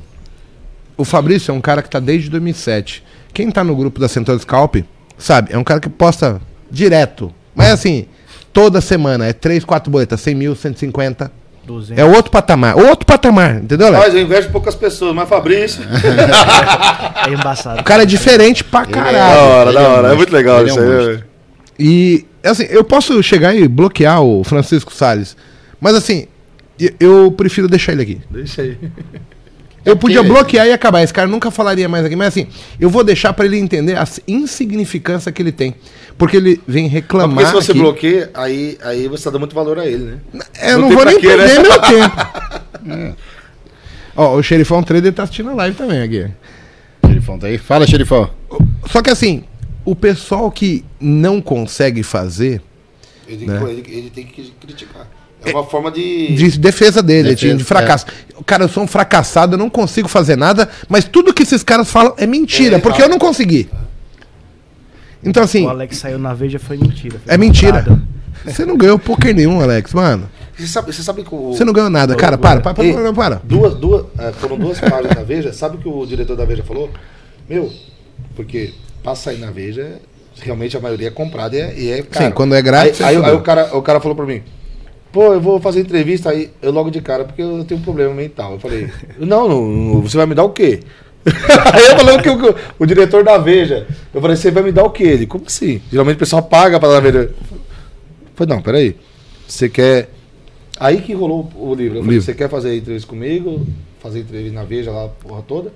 O 0.97 1.05
Fabrício 1.05 1.51
é 1.51 1.55
um 1.55 1.61
cara 1.61 1.83
que 1.83 1.89
tá 1.91 1.99
desde 1.99 2.29
2007. 2.29 3.03
Quem 3.33 3.51
tá 3.51 3.63
no 3.65 3.75
grupo 3.77 4.01
da 4.01 4.09
Central 4.09 4.39
Scalp, 4.39 4.77
sabe, 5.19 5.53
é 5.53 5.59
um 5.59 5.65
cara 5.65 5.81
que 5.81 5.89
posta 5.89 6.41
direto. 6.71 7.33
Mas 7.55 7.71
assim, 7.71 8.07
toda 8.53 8.81
semana 8.81 9.27
é 9.27 9.33
3, 9.33 9.65
4 9.65 9.91
boletas, 9.91 10.21
100 10.21 10.35
mil, 10.35 10.55
150. 10.57 11.31
200. 11.67 11.99
É 11.99 12.05
outro 12.05 12.31
patamar. 12.33 12.77
Outro 12.77 13.07
patamar, 13.07 13.57
entendeu, 13.57 13.87
Alex? 13.89 14.05
Mas 14.05 14.15
eu 14.15 14.23
invejo 14.23 14.51
poucas 14.51 14.75
pessoas, 14.75 15.15
mas 15.15 15.29
Fabrício. 15.29 15.83
É 17.27 17.33
embaçado. 17.33 17.81
O 17.81 17.85
cara 17.85 18.03
é 18.03 18.07
diferente 18.07 18.65
pra 18.65 18.81
é- 18.83 18.87
da 18.87 18.91
caralho. 18.93 19.41
hora, 19.41 19.71
ele 19.71 19.79
da 19.79 19.85
é 19.85 19.89
um 19.89 19.93
hora. 19.93 20.13
É 20.13 20.17
muito 20.17 20.33
legal 20.33 20.61
Ele 20.61 20.71
é 20.71 20.73
isso 20.73 20.81
aí, 20.81 21.17
né? 21.17 21.23
E, 21.79 22.27
assim, 22.43 22.65
eu 22.71 22.83
posso 22.83 23.23
chegar 23.23 23.55
e 23.55 23.69
bloquear 23.69 24.23
o 24.23 24.43
Francisco 24.43 24.93
Salles. 24.93 25.37
Mas, 25.81 25.95
assim, 25.95 26.27
eu 26.99 27.31
prefiro 27.33 27.69
deixar 27.69 27.93
ele 27.93 28.03
aqui. 28.03 28.21
Deixa 28.31 28.63
aí. 28.63 28.77
Eu 29.85 29.97
podia 29.97 30.23
bloquear 30.23 30.67
e 30.67 30.73
acabar. 30.73 31.03
Esse 31.03 31.13
cara 31.15 31.27
nunca 31.27 31.51
falaria 31.51 31.89
mais 31.89 32.05
aqui. 32.05 32.15
Mas, 32.17 32.29
assim, 32.29 32.47
eu 32.79 32.91
vou 32.91 33.03
deixar 33.03 33.33
pra 33.33 33.45
ele 33.47 33.59
entender 33.59 33.97
a 33.97 34.07
insignificância 34.29 35.33
que 35.33 35.41
ele 35.41 35.53
tem. 35.53 35.75
Porque 36.19 36.37
ele 36.37 36.61
vem 36.69 36.85
Mas 36.85 36.93
reclamar. 36.93 37.31
porque 37.35 37.47
se 37.47 37.53
você 37.53 37.71
aqui. 37.73 37.81
bloqueia, 37.81 38.31
aí, 38.35 38.77
aí 38.83 39.09
você 39.09 39.25
tá 39.25 39.31
dando 39.31 39.41
muito 39.41 39.55
valor 39.55 39.79
a 39.79 39.87
ele, 39.87 40.05
né? 40.05 40.19
É, 40.61 40.73
eu 40.73 40.79
não 40.79 40.83
não 40.83 40.89
tem 40.89 40.97
vou 40.97 41.05
nem 41.07 41.21
quê, 41.21 41.29
né? 41.37 41.47
perder 41.47 41.63
meu 41.63 41.81
tempo. 41.81 43.17
Ó, 44.17 44.37
o 44.37 44.43
Xerifão 44.43 44.83
Trader 44.83 45.13
tá 45.13 45.23
assistindo 45.23 45.51
a 45.51 45.55
live 45.55 45.77
também 45.77 46.03
aqui. 46.03 46.27
Xerifão 47.07 47.39
tá 47.39 47.47
aí. 47.47 47.57
Fala, 47.59 47.87
xerifão. 47.87 48.29
Só 48.91 49.01
que, 49.01 49.09
assim, 49.11 49.45
o 49.85 49.97
pessoal 49.97 50.51
que 50.51 50.85
não 51.01 51.41
consegue 51.41 52.03
fazer. 52.03 52.61
Ele, 53.27 53.47
Né? 53.47 53.61
ele- 53.71 53.85
ele 53.89 54.11
tem 54.11 54.27
que 54.27 54.53
criticar. 54.61 55.09
É 55.45 55.51
uma 55.51 55.65
forma 55.65 55.91
de. 55.91 56.35
De 56.35 56.59
defesa 56.59 57.03
dele, 57.03 57.31
Defesa, 57.31 57.57
de, 57.57 57.65
fracasso. 57.65 58.07
Cara, 58.45 58.65
eu 58.65 58.69
sou 58.69 58.83
um 58.83 58.87
fracassado, 58.87 59.55
eu 59.55 59.59
não 59.59 59.71
consigo 59.71 60.09
fazer 60.09 60.37
nada, 60.37 60.69
mas 60.89 61.05
tudo 61.05 61.33
que 61.33 61.43
esses 61.43 61.63
caras 61.63 61.91
falam 61.91 62.15
é 62.17 62.27
mentira, 62.27 62.77
É, 62.77 62.79
porque 62.79 63.03
eu 63.03 63.09
não 63.09 63.19
consegui. 63.19 63.69
Então, 65.23 65.43
assim, 65.43 65.67
O 65.67 65.69
Alex 65.69 65.99
saiu 65.99 66.19
na 66.19 66.33
Veja 66.33 66.59
foi 66.59 66.77
mentira. 66.77 67.21
foi 67.25 67.35
é 67.35 67.37
mentira. 67.39 67.85
Você 68.45 68.65
não 68.65 68.77
ganhou 68.77 68.99
poker 68.99 69.35
nenhum, 69.35 69.61
Alex, 69.61 69.93
mano. 69.93 70.29
Você 70.57 70.67
sabe, 70.67 70.93
você 70.93 71.03
sabe 71.03 71.23
que 71.23 71.35
o. 71.35 71.53
Você 71.55 71.65
não 71.65 71.73
ganhou 71.73 71.91
nada. 71.91 72.15
Cara, 72.17 72.39
para, 72.39 72.61
para, 72.61 72.75
para, 72.75 72.93
para. 72.93 73.13
para. 73.13 73.41
Duas, 73.45 73.75
duas, 73.75 74.07
é, 74.19 74.33
foram 74.33 74.57
duas 74.59 74.81
páginas 74.81 75.15
da 75.15 75.23
Veja. 75.23 75.53
Sabe 75.53 75.77
o 75.77 75.79
que 75.81 75.89
o 75.89 76.07
diretor 76.07 76.37
da 76.37 76.45
Veja 76.45 76.63
falou? 76.63 76.91
Meu, 77.49 77.71
porque 78.35 78.73
pra 79.03 79.15
sair 79.15 79.39
na 79.39 79.51
Veja, 79.51 79.99
realmente 80.41 80.77
a 80.77 80.81
maioria 80.81 81.09
é 81.09 81.11
comprada 81.11 81.57
e 81.57 81.61
é, 81.61 81.79
e 81.79 81.91
é 81.91 82.03
caro. 82.03 82.27
Sim, 82.27 82.31
quando 82.33 82.55
é 82.55 82.63
grátis, 82.63 83.01
Aí, 83.01 83.07
é 83.07 83.09
aí, 83.11 83.17
tudo. 83.17 83.27
aí 83.31 83.35
o, 83.37 83.41
cara, 83.41 83.77
o 83.77 83.83
cara 83.83 84.01
falou 84.01 84.17
pra 84.17 84.25
mim, 84.25 84.43
pô, 85.13 85.35
eu 85.35 85.41
vou 85.41 85.61
fazer 85.61 85.81
entrevista 85.81 86.31
aí, 86.31 86.51
eu 86.63 86.73
logo 86.73 86.91
de 86.91 87.01
cara, 87.01 87.25
porque 87.25 87.43
eu 87.43 87.65
tenho 87.65 87.81
um 87.81 87.85
problema 87.85 88.15
mental. 88.15 88.55
Eu 88.55 88.61
falei, 88.61 88.91
não, 89.19 89.49
não, 89.49 90.01
você 90.01 90.17
vai 90.17 90.27
me 90.27 90.35
dar 90.35 90.45
o 90.45 90.51
quê? 90.51 90.81
aí 91.73 91.87
eu 91.87 91.99
falei 91.99 92.19
que 92.19 92.31
o, 92.31 92.55
o 92.79 92.87
diretor 92.87 93.23
da 93.23 93.37
Veja, 93.37 93.87
eu 94.13 94.21
falei, 94.21 94.37
você 94.37 94.51
vai 94.51 94.63
me 94.63 94.73
dar 94.73 94.85
o 94.85 94.91
quê? 94.91 95.05
Ele, 95.05 95.27
como 95.27 95.45
assim? 95.47 95.81
Geralmente 95.91 96.17
o 96.17 96.21
pessoal 96.21 96.43
paga 96.43 96.81
pra 96.81 96.89
dar 96.89 96.95
na 96.95 97.01
Veja. 97.01 97.19
Eu 97.19 97.35
falei, 98.35 98.55
não, 98.55 98.63
peraí, 98.63 98.97
você 99.47 99.69
quer... 99.69 100.11
Aí 100.79 101.03
que 101.03 101.13
rolou 101.13 101.51
o 101.57 101.75
livro. 101.75 101.99
Eu 101.99 102.05
falei, 102.05 102.21
você 102.21 102.33
quer 102.33 102.49
fazer 102.49 102.75
entrevista 102.75 103.07
comigo? 103.09 103.67
Fazer 104.01 104.21
entrevista 104.21 104.55
na 104.55 104.65
Veja 104.65 104.91
lá, 104.91 105.05
a 105.05 105.09
porra 105.09 105.43
toda? 105.43 105.73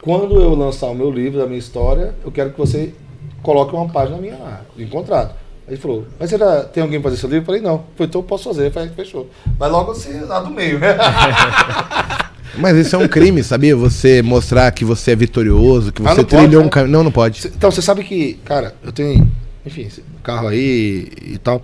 Quando 0.00 0.40
eu 0.40 0.54
lançar 0.54 0.86
o 0.86 0.94
meu 0.94 1.10
livro, 1.10 1.40
da 1.40 1.46
minha 1.46 1.58
história, 1.58 2.14
eu 2.24 2.30
quero 2.30 2.50
que 2.50 2.58
você 2.58 2.94
coloque 3.42 3.74
uma 3.74 3.88
página 3.88 4.18
minha 4.18 4.36
lá, 4.36 4.64
em 4.78 4.86
contrato. 4.86 5.34
Aí 5.68 5.74
ele 5.74 5.80
falou, 5.80 6.06
mas 6.18 6.30
você 6.30 6.38
já 6.38 6.64
tem 6.64 6.82
alguém 6.82 6.98
pra 7.00 7.10
fazer 7.10 7.20
seu 7.20 7.28
livro? 7.28 7.42
Eu 7.42 7.46
falei, 7.46 7.60
não. 7.60 7.78
Falei, 7.94 8.08
então 8.08 8.20
eu 8.22 8.26
posso 8.26 8.44
fazer. 8.44 8.66
Eu 8.68 8.70
falei, 8.72 8.88
fechou. 8.96 9.28
Mas 9.58 9.70
logo 9.70 9.94
você 9.94 10.18
lá 10.22 10.40
do 10.40 10.50
meio, 10.50 10.78
né? 10.78 10.96
Mas 12.56 12.76
isso 12.76 12.96
é 12.96 12.98
um 12.98 13.06
crime, 13.06 13.44
sabia? 13.44 13.76
Você 13.76 14.20
mostrar 14.22 14.70
que 14.72 14.84
você 14.84 15.12
é 15.12 15.16
vitorioso, 15.16 15.92
que 15.92 16.00
Ah, 16.02 16.14
você 16.14 16.24
pode, 16.24 16.26
trilhou 16.26 16.62
né? 16.62 16.66
um 16.66 16.70
caminho. 16.70 16.92
Não, 16.92 17.04
não 17.04 17.12
pode. 17.12 17.46
Então, 17.46 17.70
você 17.70 17.80
sabe 17.82 18.02
que, 18.02 18.34
cara, 18.44 18.74
eu 18.82 18.90
tenho, 18.90 19.30
enfim, 19.64 19.88
carro 20.24 20.48
aí 20.48 21.08
e 21.22 21.38
tal. 21.38 21.62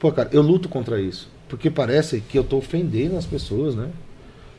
Pô, 0.00 0.10
cara, 0.10 0.28
eu 0.32 0.42
luto 0.42 0.68
contra 0.68 0.98
isso. 1.00 1.28
Porque 1.48 1.70
parece 1.70 2.20
que 2.28 2.36
eu 2.38 2.42
tô 2.42 2.56
ofendendo 2.56 3.16
as 3.16 3.26
pessoas, 3.26 3.76
né? 3.76 3.88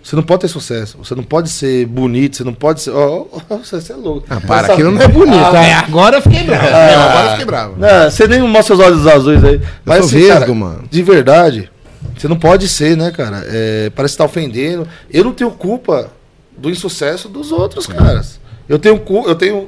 Você 0.06 0.16
não 0.16 0.22
pode 0.22 0.42
ter 0.42 0.48
sucesso, 0.50 1.00
você 1.00 1.16
não 1.16 1.24
pode 1.24 1.50
ser 1.50 1.84
bonito, 1.88 2.38
você 2.38 2.44
não 2.44 2.54
pode 2.54 2.80
ser. 2.80 2.92
Ó, 2.92 3.26
ó, 3.50 3.58
você 3.58 3.92
é 3.92 3.96
louco. 3.96 4.28
Ah, 4.30 4.40
para, 4.40 4.62
Essa- 4.66 4.74
aquilo 4.74 4.92
não 4.92 5.02
é 5.02 5.08
bonito. 5.08 5.36
Ah, 5.56 5.66
É, 5.66 5.74
agora 5.74 6.18
eu 6.18 6.22
fiquei 6.22 6.44
bravo. 6.44 6.68
É, 6.68 6.94
agora 6.96 7.26
eu 7.26 7.30
fiquei 7.32 7.46
bravo. 7.46 7.76
Não, 7.76 8.12
você 8.12 8.28
nem 8.28 8.40
mostra 8.44 8.76
os 8.76 8.80
olhos 8.82 9.08
azuis 9.08 9.44
aí. 9.44 9.60
Mas 9.84 10.06
sou 10.06 10.20
assim, 10.20 10.28
cara, 10.28 10.40
vesgo, 10.42 10.54
mano. 10.54 10.84
de 10.92 11.02
verdade, 11.02 11.72
você 12.16 12.28
não 12.28 12.38
pode 12.38 12.68
ser, 12.70 12.96
né, 12.96 13.10
cara? 13.10 13.44
É, 13.48 13.90
parece 13.96 14.14
que 14.14 14.20
tá 14.20 14.26
ofendendo. 14.26 14.88
Eu 15.12 15.24
não 15.24 15.34
tenho 15.34 15.50
culpa 15.50 16.12
do 16.56 16.70
insucesso 16.70 17.28
dos 17.28 17.52
outros 17.52 17.88
caras. 17.88 18.40
Eu 18.70 18.78
tenho, 18.78 19.02
eu 19.26 19.34
tenho 19.36 19.68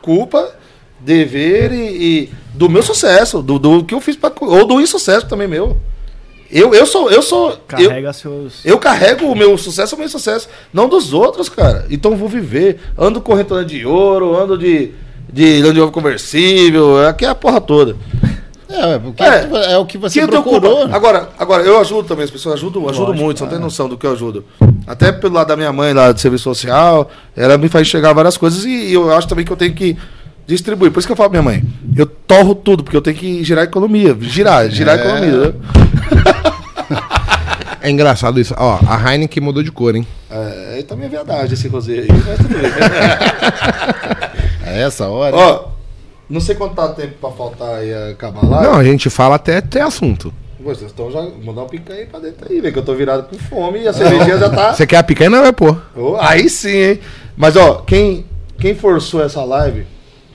culpa, 0.00 0.48
dever 1.00 1.72
e, 1.72 1.86
e 2.22 2.30
do 2.54 2.68
meu 2.70 2.84
sucesso, 2.84 3.42
do, 3.42 3.58
do 3.58 3.82
que 3.84 3.94
eu 3.94 4.00
fiz 4.00 4.14
pra, 4.14 4.30
ou 4.42 4.64
do 4.64 4.80
insucesso 4.80 5.26
também 5.26 5.48
meu. 5.48 5.76
Eu, 6.52 6.74
eu 6.74 6.84
sou, 6.84 7.10
eu 7.10 7.22
sou, 7.22 7.50
eu, 7.50 7.56
Carrega 7.66 8.12
seus. 8.12 8.60
eu 8.64 8.78
carrego 8.78 9.24
o 9.26 9.34
meu 9.34 9.56
sucesso, 9.56 9.96
o 9.96 9.98
meu 9.98 10.08
sucesso, 10.08 10.48
não 10.72 10.86
dos 10.88 11.14
outros, 11.14 11.48
cara. 11.48 11.86
Então 11.90 12.12
eu 12.12 12.16
vou 12.18 12.28
viver. 12.28 12.78
Ando 12.98 13.22
correntona 13.22 13.64
de 13.64 13.86
ouro, 13.86 14.36
ando 14.38 14.58
de, 14.58 14.90
de 15.32 15.62
Land 15.62 15.78
Rover 15.80 15.92
conversível, 15.94 17.06
aqui 17.06 17.24
é 17.24 17.28
a 17.28 17.34
porra 17.34 17.58
toda. 17.60 17.96
É, 18.68 18.98
porque 18.98 19.22
É. 19.22 19.72
é, 19.72 19.78
o 19.78 19.84
que 19.86 19.96
você 19.98 20.14
Quem 20.14 20.22
eu 20.22 20.28
tenho 20.28 20.42
procurou. 20.42 20.80
culpa? 20.80 20.96
Agora, 20.96 21.28
agora, 21.38 21.62
eu 21.62 21.78
ajudo 21.80 22.08
também 22.08 22.24
as 22.24 22.30
pessoas, 22.30 22.54
ajudo, 22.54 22.80
ajudo 22.88 23.06
Lógico, 23.08 23.24
muito, 23.24 23.38
você 23.38 23.44
não 23.44 23.50
tem 23.50 23.60
noção 23.60 23.88
do 23.88 23.96
que 23.98 24.06
eu 24.06 24.12
ajudo. 24.12 24.44
Até 24.86 25.10
pelo 25.12 25.34
lado 25.34 25.48
da 25.48 25.56
minha 25.56 25.72
mãe 25.72 25.92
lá 25.92 26.10
de 26.12 26.20
serviço 26.20 26.44
social, 26.44 27.10
ela 27.36 27.56
me 27.58 27.68
faz 27.68 27.86
enxergar 27.86 28.12
várias 28.14 28.36
coisas 28.36 28.64
e 28.64 28.92
eu 28.92 29.10
acho 29.14 29.28
também 29.28 29.44
que 29.44 29.52
eu 29.52 29.56
tenho 29.56 29.74
que 29.74 29.96
distribuir. 30.46 30.90
Por 30.90 30.98
isso 31.00 31.06
que 31.08 31.12
eu 31.12 31.16
falo 31.16 31.28
pra 31.30 31.40
minha 31.42 31.52
mãe, 31.52 31.62
eu 31.96 32.06
torro 32.06 32.54
tudo, 32.54 32.82
porque 32.82 32.96
eu 32.96 33.02
tenho 33.02 33.16
que 33.16 33.44
girar 33.44 33.62
a 33.62 33.66
economia. 33.66 34.16
Girar, 34.20 34.70
girar 34.70 34.98
a 34.98 35.02
É. 35.02 35.04
economia. 35.06 35.48
né? 35.48 35.54
É 37.80 37.90
engraçado 37.90 38.38
isso. 38.38 38.54
Ó, 38.56 38.78
a 38.86 39.12
Heineken 39.12 39.42
mudou 39.42 39.62
de 39.62 39.72
cor, 39.72 39.96
hein? 39.96 40.06
É, 40.30 40.84
também 40.86 41.06
é 41.06 41.08
verdade 41.08 41.54
esse 41.54 41.66
rosé 41.66 41.94
aí, 41.94 42.08
mas 42.08 42.36
tudo 42.38 42.48
bem. 42.48 42.70
A 44.64 44.70
essa 44.78 45.08
hora. 45.08 45.36
Ó, 45.36 45.68
não 46.30 46.40
sei 46.40 46.54
quanto 46.54 46.76
tá 46.76 46.88
tempo 46.90 47.14
pra 47.20 47.30
faltar 47.30 47.84
e 47.84 47.92
acabar 48.12 48.48
lá. 48.48 48.62
Não, 48.62 48.74
a 48.74 48.84
gente 48.84 49.10
fala 49.10 49.34
até 49.34 49.60
ter 49.60 49.80
assunto. 49.80 50.32
Vocês 50.60 50.92
estão 50.92 51.10
já 51.10 51.20
mandar 51.44 51.64
um 51.64 51.68
picanha 51.68 52.00
aí 52.00 52.06
pra 52.06 52.20
dentro 52.20 52.46
aí, 52.48 52.60
velho, 52.60 52.72
que 52.72 52.78
eu 52.78 52.84
tô 52.84 52.94
virado 52.94 53.24
com 53.24 53.36
fome 53.36 53.80
e 53.80 53.88
a 53.88 53.92
cervejinha 53.92 54.38
já 54.38 54.48
tá. 54.48 54.72
Você 54.72 54.86
quer 54.86 54.98
a 54.98 55.02
picanha? 55.02 55.28
Não 55.28 55.42
vai 55.42 55.52
pôr. 55.52 55.82
Oh, 55.96 56.16
aí 56.20 56.48
sim, 56.48 56.68
hein? 56.68 57.00
Mas 57.36 57.56
ó, 57.56 57.78
quem, 57.78 58.24
quem 58.60 58.76
forçou 58.76 59.24
essa 59.24 59.42
live 59.42 59.84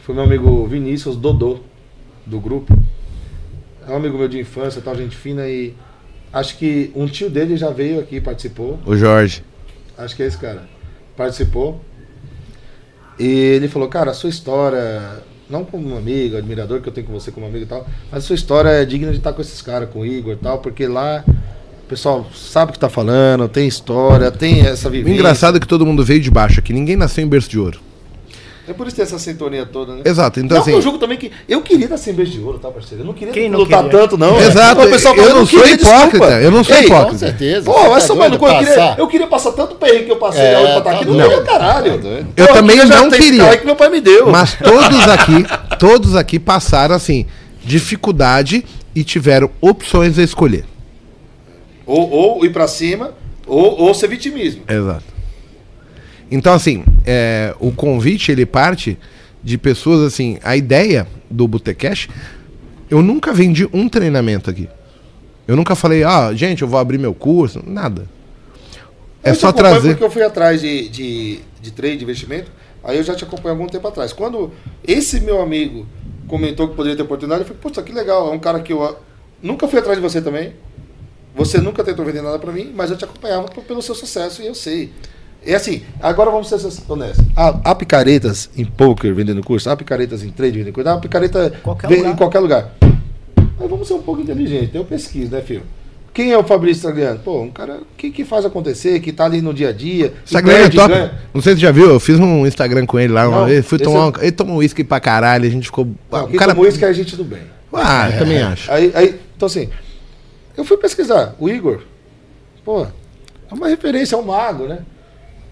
foi 0.06 0.14
meu 0.14 0.26
amigo 0.26 0.68
Vinícius 0.68 1.16
Dodô, 1.16 1.60
do 2.26 2.42
grupo. 2.42 2.78
É 3.88 3.92
um 3.92 3.96
amigo 3.96 4.18
meu 4.18 4.28
de 4.28 4.40
infância, 4.40 4.82
tal, 4.82 4.96
gente 4.96 5.16
fina 5.16 5.48
e. 5.48 5.74
Acho 6.34 6.58
que 6.58 6.92
um 6.94 7.08
tio 7.08 7.30
dele 7.30 7.56
já 7.56 7.70
veio 7.70 8.00
aqui, 8.00 8.20
participou. 8.20 8.78
O 8.86 8.96
Jorge. 8.98 9.44
Acho 9.98 10.16
que 10.16 10.24
é 10.24 10.28
esse 10.28 10.38
cara. 10.38 10.64
Participou. 11.16 11.82
E 13.18 13.26
ele 13.26 13.68
falou, 13.68 13.88
cara, 13.88 14.12
a 14.12 14.14
sua 14.14 14.30
história, 14.30 15.24
não 15.50 15.64
como 15.64 15.90
um 15.90 15.98
amigo, 15.98 16.38
admirador 16.38 16.82
que 16.82 16.90
eu 16.90 16.94
tenho 16.94 17.08
com 17.08 17.14
você 17.14 17.32
como 17.32 17.48
amigo 17.48 17.64
e 17.64 17.68
tal, 17.68 17.88
mas 18.12 18.24
a 18.24 18.28
sua 18.28 18.36
história 18.36 18.70
é 18.70 18.86
digna 18.86 19.12
de 19.12 19.18
estar 19.18 19.34
com 19.34 19.42
esses 19.42 19.62
caras, 19.62 19.90
com 19.90 20.02
o 20.02 20.06
Igor 20.06 20.34
e 20.34 20.36
tal, 20.36 20.60
porque 20.60 20.86
lá 20.86 21.24
o 21.84 21.88
pessoal 21.88 22.28
sabe 22.36 22.70
o 22.70 22.74
que 22.74 22.80
tá 22.80 22.90
falando, 22.90 23.48
tem 23.48 23.68
história, 23.68 24.30
tem 24.30 24.60
essa 24.62 24.90
O 24.90 24.92
vivência. 24.92 25.16
engraçado 25.16 25.58
é 25.58 25.60
que 25.60 25.68
todo 25.68 25.86
mundo 25.86 26.06
veio 26.06 26.20
de 26.20 26.30
baixo 26.30 26.60
aqui. 26.60 26.74
Ninguém 26.74 26.96
nasceu 26.96 27.24
em 27.24 27.28
berço 27.28 27.50
de 27.50 27.58
ouro. 27.58 27.80
É 28.68 28.74
por 28.74 28.86
isso 28.86 28.96
ter 28.98 29.04
essa 29.04 29.18
sintonia 29.18 29.66
toda, 29.66 29.96
né? 29.96 30.02
Exato. 30.04 30.42
Então, 30.42 30.56
não, 30.56 30.62
assim. 30.62 30.72
eu 30.74 30.82
jogo 30.82 30.98
também 30.98 31.18
que. 31.18 31.32
Eu 31.48 31.62
queria 31.62 31.86
estar 31.86 31.98
sem 31.98 32.14
beijo 32.14 32.34
de 32.34 32.42
ouro, 32.42 32.60
tá, 32.60 32.70
parceiro? 32.70 33.02
Eu 33.04 33.08
não 33.08 33.14
queria 33.14 33.34
Quem 33.34 33.50
não 33.50 33.60
lutar 33.60 33.84
queria? 33.84 33.98
tanto, 34.00 34.18
não. 34.18 34.38
Exato, 34.42 34.82
Pô, 34.82 34.88
o 34.88 34.90
pessoal 34.90 35.16
eu 35.16 35.24
fala, 35.24 35.36
não 35.40 35.46
sou 35.46 35.60
queria, 35.62 35.76
hipócrita, 35.76 36.10
desculpa. 36.10 36.34
eu 36.42 36.52
não 36.52 36.64
sou 36.66 36.76
Ei, 36.76 36.84
hipócrita. 36.84 37.12
Com 37.12 37.18
certeza. 37.18 37.66
Pô, 37.66 37.72
Você 37.72 38.14
vai 38.16 38.30
tá 38.32 38.38
com 38.38 38.46
eu 38.48 38.58
queria, 38.58 38.68
passar? 38.76 39.00
eu 39.00 39.08
queria 39.08 39.28
passar 39.28 39.52
tanto 39.54 39.76
perrengue 39.76 40.06
que 40.06 40.12
eu 40.12 40.18
passei 40.18 40.42
É, 40.42 40.52
é, 40.54 40.60
pra 40.60 40.68
estar 40.78 40.82
tá 40.84 40.92
aqui 40.92 41.06
doido. 41.06 41.30
meu 41.30 41.44
caralho. 41.46 42.02
Tá. 42.02 42.08
Eu 42.36 42.48
Pô, 42.48 42.54
também 42.54 42.78
já 42.78 42.86
não 43.02 43.10
tem 43.10 43.22
queria. 43.22 43.58
que 43.58 43.66
meu 43.66 43.76
pai 43.78 43.90
me 43.90 44.02
deu. 44.02 44.30
Mas 44.30 44.56
todos 44.62 45.08
aqui, 45.08 45.46
todos 45.80 46.16
aqui 46.16 46.38
passaram 46.38 46.94
assim, 46.94 47.26
dificuldade 47.64 48.66
e 48.94 49.04
tiveram 49.04 49.50
opções 49.62 50.20
a 50.20 50.24
escolher. 50.24 50.66
Ou, 51.86 52.10
ou 52.10 52.46
ir 52.46 52.50
pra 52.52 52.68
cima, 52.68 53.12
ou, 53.46 53.80
ou 53.80 53.94
ser 53.94 54.08
vitimismo. 54.10 54.64
Exato. 54.68 55.04
Então, 56.30 56.54
assim, 56.54 56.84
é, 57.06 57.56
o 57.60 57.72
convite 57.72 58.32
ele 58.32 58.46
parte 58.46 58.98
de 59.44 59.58
pessoas 59.58 60.02
assim. 60.02 60.38
A 60.44 60.58
ideia 60.58 61.08
do 61.30 61.48
Botecash, 61.48 62.10
eu 62.90 63.02
nunca 63.02 63.34
vendi 63.34 63.68
um 63.72 63.88
treinamento 63.88 64.50
aqui. 64.50 64.68
Eu 65.48 65.56
nunca 65.56 65.76
falei, 65.76 66.04
ah, 66.04 66.34
gente, 66.34 66.62
eu 66.62 66.68
vou 66.68 66.80
abrir 66.80 66.98
meu 66.98 67.14
curso, 67.14 67.64
nada. 67.66 68.06
É 69.24 69.30
Eu 69.30 69.36
só 69.36 69.52
trazer. 69.52 69.90
Porque 69.90 70.04
eu 70.04 70.12
fui 70.12 70.24
atrás 70.24 70.60
de, 70.60 70.90
de, 70.90 71.40
de 71.62 71.72
trade, 71.72 71.98
de 71.98 72.04
investimento, 72.04 72.52
aí 72.84 72.98
eu 72.98 73.04
já 73.04 73.16
te 73.16 73.24
acompanho 73.24 73.56
algum 73.56 73.68
tempo 73.68 73.88
atrás. 73.88 74.12
Quando 74.12 74.52
esse 74.86 75.22
meu 75.22 75.42
amigo 75.42 75.88
comentou 76.28 76.68
que 76.68 76.76
poderia 76.76 76.98
ter 76.98 77.04
oportunidade, 77.04 77.42
eu 77.42 77.48
falei, 77.48 77.62
puta, 77.62 77.82
que 77.82 77.94
legal, 77.94 78.30
é 78.30 78.32
um 78.32 78.40
cara 78.40 78.60
que 78.60 78.74
eu 78.74 78.98
nunca 79.42 79.68
fui 79.68 79.80
atrás 79.80 79.98
de 79.98 80.04
você 80.04 80.22
também. 80.22 80.54
Você 81.34 81.60
nunca 81.60 81.84
tentou 81.84 82.04
vender 82.04 82.22
nada 82.22 82.40
pra 82.40 82.52
mim, 82.52 82.74
mas 82.76 82.90
eu 82.90 82.98
te 82.98 83.06
acompanhava 83.06 83.48
pelo 83.48 83.82
seu 83.82 83.96
sucesso 83.96 84.42
e 84.42 84.48
eu 84.48 84.56
sei. 84.56 84.92
É 85.46 85.56
assim, 85.56 85.82
agora 86.02 86.30
vamos 86.30 86.50
ser 86.50 86.56
honestos. 86.90 87.26
Há, 87.36 87.60
há 87.64 87.76
picaretas 87.76 88.50
em 88.58 88.66
poker 88.66 89.14
vendendo 89.14 89.42
curso, 89.44 89.70
há 89.70 89.78
picaretas 89.78 90.24
em 90.24 90.30
trade 90.30 90.58
vendendo 90.58 90.74
curso, 90.74 90.90
há 90.90 90.98
picareta 90.98 91.54
Qualquer 91.64 91.92
em 91.92 92.16
qualquer 92.16 92.40
lugar. 92.40 92.72
Mas 93.60 93.70
vamos 93.70 93.88
ser 93.88 93.94
um 93.94 94.02
pouco 94.02 94.22
inteligentes, 94.22 94.76
eu 94.76 94.84
pesquiso, 94.84 95.32
né, 95.32 95.42
filho? 95.42 95.64
Quem 96.18 96.32
é 96.32 96.38
o 96.38 96.44
Fabrício 96.44 96.82
Sagliano? 96.82 97.20
Pô, 97.20 97.44
um 97.44 97.52
cara 97.52 97.82
que, 97.96 98.10
que 98.10 98.26
faz 98.26 98.44
acontecer, 98.44 99.00
que 99.00 99.12
tá 99.12 99.26
ali 99.26 99.40
no 99.40 99.54
dia 99.54 99.70
a 99.70 99.72
dia. 99.72 100.16
Instagram 100.26 100.56
é 100.56 100.70
top. 100.70 100.88
ganha. 100.88 101.12
Não 101.32 101.42
sei 101.44 101.54
se 101.54 101.60
você 101.60 101.66
já 101.68 101.72
viu, 101.72 101.92
eu 101.92 102.00
fiz 102.00 102.20
um 102.20 102.46
Instagram 102.48 102.88
com 102.88 103.00
ele 103.00 103.14
lá 103.14 103.28
uma 103.28 103.42
Não, 103.42 103.46
vez. 103.46 103.64
Fui 103.64 103.78
tomar 103.78 104.00
é- 104.00 104.04
um, 104.04 104.12
ele 104.24 104.32
tomou 104.32 104.58
uísque 104.58 104.84
pra 104.84 105.00
caralho, 105.00 105.46
a 105.46 105.50
gente 105.50 105.66
ficou. 105.66 105.88
Não, 106.12 106.26
o 106.26 106.34
cara... 106.34 106.54
tomou 106.56 106.68
isso 106.68 106.80
que 106.80 106.86
é 106.86 106.88
a 106.88 106.94
gente 106.94 107.16
do 107.16 107.24
bem. 107.24 107.44
Ah, 107.72 108.10
eu 108.10 108.18
também 108.18 108.42
acho. 108.42 108.72
Aí, 108.72 108.92
aí, 108.96 109.20
então 109.36 109.46
assim, 109.46 109.70
eu 110.58 110.66
fui 110.66 110.78
pesquisar. 110.78 111.36
O 111.38 111.48
Igor, 111.48 111.82
pô, 112.66 112.82
é 112.82 113.54
uma 113.54 113.68
referência, 113.68 114.16
é 114.16 114.18
um 114.18 114.24
mago, 114.24 114.68
né? 114.68 114.80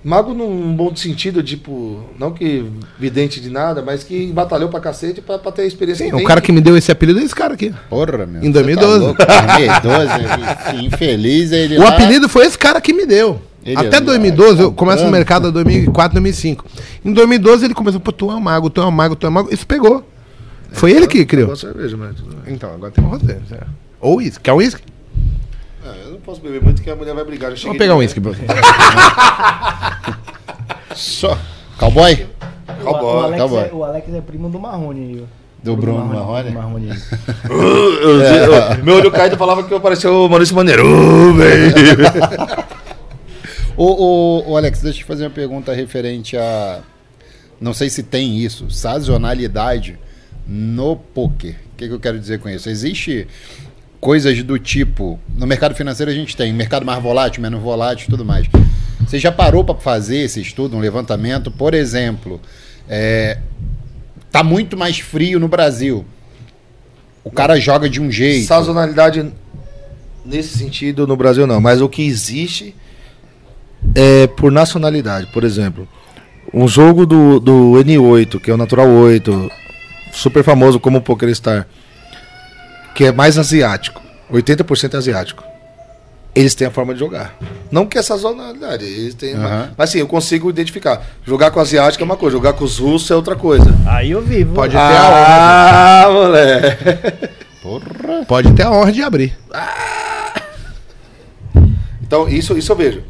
Mago 0.05 0.35
num 0.35 0.75
bom 0.75 0.95
sentido, 0.95 1.41
tipo, 1.41 2.07
não 2.19 2.31
que 2.31 2.63
vidente 2.99 3.41
de 3.41 3.49
nada, 3.49 3.81
mas 3.81 4.03
que 4.03 4.31
batalhou 4.31 4.69
pra 4.69 4.79
cacete 4.79 5.19
pra, 5.19 5.39
pra 5.39 5.51
ter 5.51 5.63
a 5.63 5.65
experiência 5.65 6.05
Sim, 6.05 6.13
o 6.13 6.23
cara 6.23 6.39
que 6.39 6.51
me 6.51 6.61
deu 6.61 6.77
esse 6.77 6.91
apelido 6.91 7.19
é 7.19 7.23
esse 7.23 7.33
cara 7.33 7.55
aqui. 7.55 7.73
Porra, 7.89 8.23
meu. 8.27 8.43
Em 8.43 8.51
você 8.51 8.61
2012. 8.61 8.99
Tá 8.99 9.03
louco? 9.03 9.25
2012, 9.25 10.77
esse 10.77 10.85
infeliz 10.85 11.51
ele 11.51 11.77
O 11.77 11.81
lá- 11.81 11.89
apelido 11.89 12.29
foi 12.29 12.45
esse 12.45 12.55
cara 12.55 12.79
que 12.79 12.93
me 12.93 13.07
deu. 13.07 13.41
Ele 13.65 13.77
Até 13.79 13.97
é 13.97 13.99
2012, 14.01 14.61
eu 14.61 14.67
lá, 14.69 14.75
começo 14.75 15.03
no 15.03 15.09
mercado 15.09 15.49
em 15.49 15.51
2004, 15.51 16.13
2005. 16.13 16.65
Em 17.03 17.11
2012 17.11 17.65
ele 17.65 17.73
começou, 17.73 17.99
pô, 17.99 18.11
tu 18.11 18.29
é 18.29 18.35
um 18.35 18.39
mago, 18.39 18.69
tu 18.69 18.81
é 18.81 18.85
um 18.85 18.91
mago, 18.91 19.15
tu 19.15 19.25
é 19.25 19.29
um 19.29 19.33
mago. 19.33 19.51
Isso 19.51 19.65
pegou. 19.65 20.07
Foi 20.71 20.91
ele 20.91 21.07
que 21.07 21.25
criou. 21.25 21.55
Cerveja, 21.55 21.97
mas. 21.97 22.15
Então, 22.45 22.71
agora 22.71 22.91
tem 22.91 23.03
um 23.03 23.07
roteiro. 23.07 23.41
certo? 23.49 23.65
Ou 23.99 24.17
uísque. 24.17 24.43
Quer 24.43 24.53
um 24.53 24.57
uísque? 24.57 24.83
Posso 26.25 26.41
beber 26.41 26.61
muito 26.61 26.81
que 26.81 26.89
a 26.89 26.95
mulher 26.95 27.13
vai 27.13 27.23
brigar. 27.23 27.53
Vamos 27.53 27.77
pegar 27.77 27.93
um 27.95 27.99
uísque, 27.99 28.19
bro. 28.19 28.35
Só. 30.95 31.37
Cowboy? 31.77 32.25
O, 32.83 32.89
o, 32.89 33.19
Alex 33.19 33.41
Cowboy. 33.41 33.63
é, 33.63 33.73
o 33.73 33.83
Alex 33.83 34.13
é 34.13 34.21
primo 34.21 34.49
do 34.49 34.59
Marrone 34.59 34.99
aí, 35.01 35.21
ó. 35.23 35.25
Do 35.63 35.75
Bruno 35.75 36.05
Marrone? 36.05 36.51
Marrone 36.51 36.91
aí. 36.91 36.97
Eu- 37.49 38.21
eu- 38.21 38.83
Meu 38.83 38.95
olho 38.95 39.11
caído 39.11 39.35
falava 39.37 39.63
que 39.63 39.73
eu 39.73 39.79
parecia 39.81 40.11
o 40.11 40.27
Maurício 40.27 40.55
Maneiro. 40.55 40.83
Uh. 43.77 43.83
Ô, 43.83 43.85
ô, 43.87 44.51
ô, 44.51 44.57
Alex, 44.57 44.81
deixa 44.81 44.99
eu 44.99 45.01
te 45.03 45.05
fazer 45.05 45.25
uma 45.25 45.31
pergunta 45.31 45.73
referente 45.73 46.37
a. 46.37 46.79
Não 47.59 47.73
sei 47.73 47.89
se 47.89 48.03
tem 48.03 48.37
isso, 48.39 48.71
sazonalidade 48.71 49.99
no 50.47 50.95
poker. 50.95 51.55
O 51.73 51.75
que, 51.75 51.87
que 51.89 51.93
eu 51.93 51.99
quero 51.99 52.17
dizer 52.17 52.39
com 52.39 52.47
isso? 52.47 52.69
Existe 52.69 53.27
coisas 53.99 54.41
do 54.43 54.57
tipo. 54.59 55.19
No 55.35 55.47
mercado 55.47 55.75
financeiro 55.75 56.11
a 56.11 56.15
gente 56.15 56.35
tem 56.35 56.53
mercado 56.53 56.85
mais 56.85 57.01
volátil, 57.01 57.41
menos 57.41 57.61
volátil 57.61 58.05
e 58.07 58.09
tudo 58.09 58.25
mais. 58.25 58.47
Você 59.05 59.19
já 59.19 59.31
parou 59.31 59.63
para 59.63 59.75
fazer 59.75 60.17
esse 60.17 60.41
estudo, 60.41 60.75
um 60.75 60.79
levantamento? 60.79 61.51
Por 61.51 61.73
exemplo, 61.73 62.41
é, 62.89 63.37
tá 64.31 64.43
muito 64.43 64.75
mais 64.75 64.99
frio 64.99 65.39
no 65.39 65.47
Brasil. 65.47 66.05
O 67.23 67.31
cara 67.31 67.59
joga 67.59 67.89
de 67.89 68.01
um 68.01 68.11
jeito. 68.11 68.47
Sazonalidade 68.47 69.31
nesse 70.25 70.57
sentido 70.57 71.05
no 71.05 71.15
Brasil 71.15 71.45
não, 71.45 71.61
mas 71.61 71.81
o 71.81 71.87
que 71.87 72.03
existe 72.03 72.75
é 73.93 74.27
por 74.27 74.51
nacionalidade. 74.51 75.27
Por 75.27 75.43
exemplo, 75.43 75.87
um 76.53 76.67
jogo 76.67 77.05
do, 77.05 77.39
do 77.39 77.73
N8, 77.73 78.39
que 78.39 78.49
é 78.49 78.53
o 78.53 78.57
Natural 78.57 78.87
8, 78.87 79.51
super 80.11 80.43
famoso 80.43 80.79
como 80.79 80.97
o 80.97 81.01
PokerStar, 81.01 81.67
que 82.95 83.03
é 83.05 83.11
mais 83.11 83.37
asiático, 83.37 84.01
80% 84.31 84.93
é 84.93 84.97
asiático. 84.97 85.43
Eles 86.33 86.53
têm 86.55 86.67
a 86.67 86.71
forma 86.71 86.93
de 86.93 86.99
jogar. 86.99 87.33
Não 87.71 87.85
que 87.85 87.97
é 87.97 88.01
sazonalidade, 88.01 88.83
eles 88.83 89.13
têm. 89.13 89.35
uma- 89.35 89.45
Aham. 89.47 89.71
Mas 89.77 89.89
sim, 89.89 89.99
eu 89.99 90.07
consigo 90.07 90.49
identificar. 90.49 91.01
Jogar 91.25 91.49
com 91.51 91.59
o 91.59 91.61
asiático 91.61 92.03
é 92.03 92.05
uma 92.05 92.17
coisa, 92.17 92.35
jogar 92.35 92.53
com 92.53 92.65
os 92.65 92.77
russos 92.77 93.09
é 93.11 93.15
outra 93.15 93.35
coisa. 93.37 93.73
Aí 93.87 94.11
eu 94.11 94.21
vivo. 94.21 94.53
Pode 94.53 94.73
ter 94.73 94.77
a 94.79 96.03
Ah, 96.03 96.09
moleque. 96.11 97.29
Porra. 97.61 97.85
honra. 98.07 98.25
Pode 98.25 98.51
ter 98.53 98.63
a 98.63 98.71
honra 98.71 98.91
de 98.91 99.01
abrir. 99.01 99.37
Então, 102.01 102.27
isso, 102.27 102.57
isso 102.57 102.71
eu 102.71 102.75
vejo. 102.75 103.03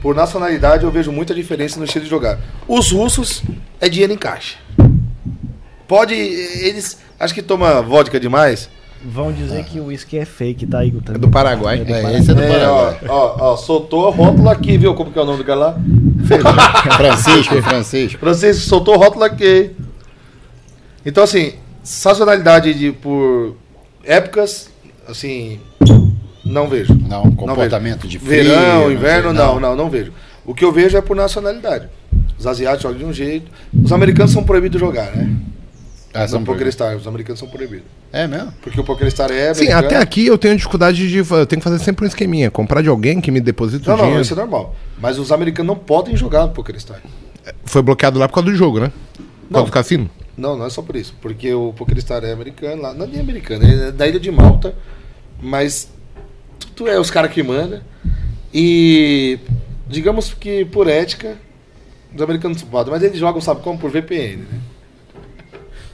Por 0.00 0.14
nacionalidade, 0.14 0.84
eu 0.84 0.90
vejo 0.90 1.12
muita 1.12 1.32
diferença 1.34 1.78
no 1.78 1.84
estilo 1.84 2.04
de 2.04 2.10
jogar. 2.10 2.38
Os 2.66 2.90
russos 2.90 3.42
é 3.80 3.88
dinheiro 3.88 4.12
em 4.12 4.18
caixa. 4.18 4.56
Pode. 5.86 6.14
Eles. 6.14 6.98
Acho 7.18 7.32
que 7.32 7.42
toma 7.42 7.80
vodka 7.80 8.18
demais. 8.18 8.68
Vão 9.04 9.32
dizer 9.32 9.64
que 9.64 9.80
o 9.80 9.86
uísque 9.86 10.16
é 10.16 10.24
fake, 10.24 10.66
tá, 10.66 10.84
Igor? 10.84 11.02
É 11.12 11.18
do 11.18 11.28
Paraguai. 11.28 11.80
É 11.80 11.84
do 11.84 11.90
É, 11.92 12.00
Paraguai. 12.02 12.20
esse 12.20 12.30
é 12.30 12.34
do 12.34 12.42
É, 12.42 12.48
Paraguai. 12.48 12.98
ó, 13.08 13.14
ó, 13.16 13.52
ó, 13.52 13.56
soltou 13.56 14.06
a 14.08 14.10
rótula 14.12 14.52
aqui, 14.52 14.76
viu? 14.78 14.94
Como 14.94 15.10
que 15.10 15.18
é 15.18 15.22
o 15.22 15.24
nome 15.24 15.38
do 15.38 15.44
cara 15.44 15.58
lá? 15.58 15.76
Francisco, 16.96 17.60
Francisco. 17.62 18.18
Francisco 18.20 18.62
soltou 18.68 18.94
a 18.94 18.98
rótula 18.98 19.26
aqui. 19.26 19.72
Então, 21.04 21.24
assim, 21.24 21.54
sazonalidade 21.82 22.74
de, 22.74 22.92
por 22.92 23.56
épocas, 24.04 24.70
assim, 25.08 25.58
não 26.44 26.68
vejo. 26.68 26.94
Não, 26.94 27.32
comportamento 27.32 28.06
de 28.06 28.18
frio. 28.20 28.44
Verão, 28.44 28.80
não 28.84 28.92
inverno, 28.92 29.30
sei, 29.30 29.38
não, 29.38 29.58
não, 29.60 29.76
não 29.76 29.90
vejo. 29.90 30.12
O 30.46 30.54
que 30.54 30.64
eu 30.64 30.70
vejo 30.72 30.96
é 30.96 31.00
por 31.00 31.16
nacionalidade. 31.16 31.88
Os 32.38 32.46
asiáticos 32.46 32.82
jogam 32.84 32.98
de 32.98 33.04
um 33.04 33.12
jeito. 33.12 33.50
Os 33.82 33.92
americanos 33.92 34.32
são 34.32 34.44
proibidos 34.44 34.80
de 34.80 34.84
jogar, 34.86 35.10
né? 35.16 35.28
Ah, 36.14 36.22
no 36.24 36.28
proibidos. 36.28 36.46
PokerStar. 36.46 36.96
Os 36.96 37.06
americanos 37.06 37.38
são 37.40 37.48
proibidos. 37.48 37.86
É 38.12 38.26
mesmo? 38.26 38.52
Porque 38.60 38.78
o 38.78 38.84
PokerStar 38.84 39.30
é 39.30 39.54
Sim, 39.54 39.62
americano. 39.64 39.86
até 39.86 39.96
aqui 39.96 40.26
eu 40.26 40.36
tenho 40.36 40.54
dificuldade 40.56 41.08
de. 41.08 41.18
Eu 41.18 41.46
tenho 41.46 41.60
que 41.60 41.64
fazer 41.64 41.78
sempre 41.78 42.04
um 42.04 42.08
esqueminha. 42.08 42.50
Comprar 42.50 42.82
de 42.82 42.88
alguém 42.88 43.20
que 43.20 43.30
me 43.30 43.40
deposita 43.40 43.88
Não, 43.88 43.94
o 43.94 43.96
não, 43.96 44.04
dinheiro. 44.04 44.22
isso 44.22 44.34
é 44.34 44.36
normal. 44.36 44.74
Mas 44.98 45.18
os 45.18 45.32
americanos 45.32 45.68
não 45.74 45.82
podem 45.82 46.14
jogar 46.16 46.42
no 46.46 46.52
PokerStar. 46.52 47.00
Foi 47.64 47.80
bloqueado 47.82 48.18
lá 48.18 48.28
por 48.28 48.34
causa 48.34 48.50
do 48.50 48.56
jogo, 48.56 48.78
né? 48.80 48.92
Por 49.16 49.22
Não. 49.50 49.50
causa 49.60 49.66
do 49.66 49.72
cassino. 49.72 50.10
Não, 50.36 50.56
não 50.56 50.66
é 50.66 50.70
só 50.70 50.82
por 50.82 50.96
isso. 50.96 51.14
Porque 51.20 51.52
o 51.54 51.72
PokerStar 51.72 52.22
é 52.24 52.32
americano 52.32 52.82
lá. 52.82 52.92
Não 52.94 53.04
é 53.04 53.08
nem 53.08 53.20
americano, 53.20 53.64
é 53.64 53.90
da 53.90 54.06
ilha 54.06 54.20
de 54.20 54.30
Malta. 54.30 54.74
Mas 55.40 55.88
tu 56.76 56.86
é 56.86 56.98
os 57.00 57.10
caras 57.10 57.32
que 57.32 57.42
mandam. 57.42 57.80
E 58.52 59.38
digamos 59.88 60.34
que 60.34 60.64
por 60.66 60.86
ética, 60.88 61.36
os 62.14 62.20
americanos 62.20 62.62
não 62.62 62.68
podem. 62.68 62.92
Mas 62.92 63.02
eles 63.02 63.18
jogam, 63.18 63.40
sabe 63.40 63.62
como? 63.62 63.78
Por 63.78 63.90
VPN, 63.90 64.36
né? 64.42 64.58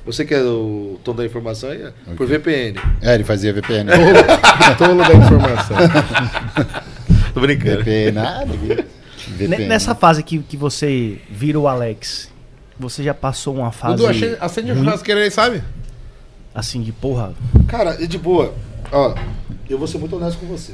Você 0.09 0.25
que 0.25 0.33
é 0.33 0.41
o 0.41 0.99
tom 1.05 1.15
da 1.15 1.27
informação 1.27 1.69
aí, 1.69 1.83
é 1.83 1.93
por 2.17 2.27
VPN. 2.27 2.81
É, 3.03 3.15
ele 3.15 3.25
fazia 3.25 3.53
VPN. 3.53 3.91
Tolo 4.79 5.05
da 5.05 5.15
informação. 5.15 5.77
Tô 7.35 7.41
brincando. 7.41 7.85
VPN, 7.85 8.19
VPN. 9.37 9.67
Nessa 9.67 9.95
fase 9.95 10.23
que, 10.23 10.39
que 10.39 10.57
você 10.57 11.19
vira 11.29 11.61
o 11.61 11.69
Alex, 11.69 12.31
você 12.81 13.03
já 13.03 13.13
passou 13.13 13.55
uma 13.57 13.71
fase 13.71 13.97
Dudu, 13.97 14.09
acende, 14.09 14.37
acende 14.41 14.71
a 14.71 14.75
churrasqueira 14.75 15.21
aí, 15.21 15.31
sabe? 15.31 15.63
assim 16.55 16.81
de 16.81 16.91
porra? 16.91 17.35
Cara, 17.67 18.03
e 18.03 18.07
de 18.07 18.17
boa, 18.17 18.55
ó, 18.91 19.15
eu 19.69 19.77
vou 19.79 19.87
ser 19.87 19.99
muito 19.99 20.17
honesto 20.17 20.39
com 20.39 20.47
você. 20.47 20.73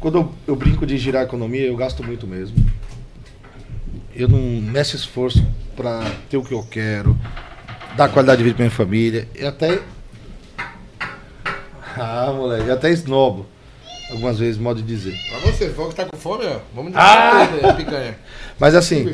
Quando 0.00 0.18
eu, 0.18 0.34
eu 0.48 0.56
brinco 0.56 0.84
de 0.84 0.98
girar 0.98 1.22
a 1.22 1.24
economia, 1.24 1.66
eu 1.66 1.76
gasto 1.76 2.02
muito 2.02 2.26
mesmo. 2.26 2.56
Eu 4.12 4.28
não 4.28 4.40
meço 4.60 4.96
esforço 4.96 5.46
pra 5.76 6.00
ter 6.28 6.36
o 6.36 6.42
que 6.42 6.52
eu 6.52 6.64
quero, 6.64 7.16
dar 7.96 8.08
qualidade 8.08 8.38
de 8.38 8.44
vida 8.44 8.56
pra 8.56 8.64
minha 8.64 8.70
família. 8.74 9.28
E 9.34 9.44
até. 9.44 9.80
Ah, 11.98 12.32
moleque, 12.34 12.68
eu 12.68 12.74
até 12.74 12.90
esnobo. 12.90 13.46
Algumas 14.10 14.38
vezes, 14.38 14.58
modo 14.58 14.80
de 14.82 14.86
dizer. 14.86 15.18
Pra 15.30 15.50
você, 15.50 15.68
vou 15.68 15.88
que 15.88 15.94
tá 15.96 16.04
com 16.04 16.16
fome, 16.16 16.44
ó. 16.46 16.58
Vamos 16.74 16.92
Ah! 16.94 17.42
ah! 17.64 17.72
picanha. 17.72 18.16
Mas 18.58 18.74
assim, 18.74 19.04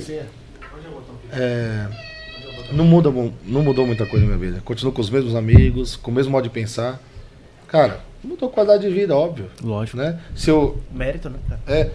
é, 1.33 1.87
não, 2.73 2.85
muda, 2.85 3.11
mu- 3.11 3.33
não 3.45 3.63
mudou 3.63 3.87
muita 3.87 4.05
coisa 4.05 4.27
na 4.27 4.37
minha 4.37 4.51
vida. 4.51 4.63
Continuo 4.65 4.93
com 4.93 5.01
os 5.01 5.09
mesmos 5.09 5.35
amigos, 5.35 5.97
com 5.97 6.11
o 6.11 6.15
mesmo 6.15 6.33
modo 6.33 6.45
de 6.45 6.51
pensar. 6.51 7.01
Cara, 7.69 8.01
mudou 8.23 8.49
a 8.51 8.53
qualidade 8.53 8.87
de 8.87 8.93
vida, 8.95 9.17
óbvio. 9.17 9.47
Lógico. 9.63 9.97
Né? 9.97 10.19
Se 10.35 10.51
eu, 10.51 10.79
Mérito, 10.93 11.31
né, 11.31 11.39
cara? 11.49 11.61
é, 11.67 11.91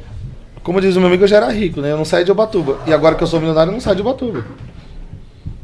como 0.63 0.81
diz 0.81 0.95
o 0.95 0.99
meu 0.99 1.07
amigo, 1.09 1.23
eu 1.23 1.27
já 1.27 1.37
era 1.37 1.51
rico, 1.51 1.81
né? 1.81 1.91
Eu 1.91 1.97
não 1.97 2.05
saí 2.05 2.23
de 2.23 2.31
Ubatuba. 2.31 2.79
E 2.87 2.93
agora 2.93 3.13
que 3.15 3.21
eu 3.23 3.27
sou 3.27 3.39
milionário, 3.39 3.69
eu 3.69 3.73
não 3.73 3.79
saio 3.81 3.95
de 3.97 4.01
Ubatuba. 4.01 4.43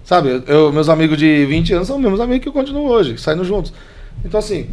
Sabe, 0.03 0.29
eu- 0.29 0.43
eu, 0.43 0.73
meus 0.73 0.89
amigos 0.89 1.17
de 1.17 1.45
20 1.45 1.73
anos 1.73 1.87
são 1.87 1.95
os 1.97 2.01
mesmos 2.01 2.19
amigos 2.19 2.43
que 2.43 2.49
eu 2.49 2.53
continuo 2.53 2.87
hoje, 2.87 3.17
saindo 3.17 3.43
juntos. 3.45 3.73
Então, 4.23 4.39
assim, 4.39 4.69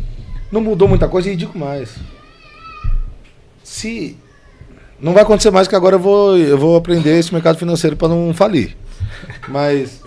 não 0.51 0.61
mudou 0.61 0.89
muita 0.89 1.09
coisa 1.09 1.31
e 1.31 1.37
digo 1.37 1.57
mais. 1.59 1.95
Se. 3.63 4.17
Não 5.01 5.13
vai 5.15 5.23
acontecer 5.23 5.51
mais 5.51 5.67
que 5.67 5.75
agora 5.75 5.97
eu 5.97 6.01
vou, 6.01 6.37
eu 6.37 6.59
vou 6.59 6.77
aprender 6.77 7.19
esse 7.19 7.33
mercado 7.33 7.57
financeiro 7.59 7.97
para 7.97 8.09
não 8.09 8.35
falir. 8.35 8.77
Mas. 9.49 10.03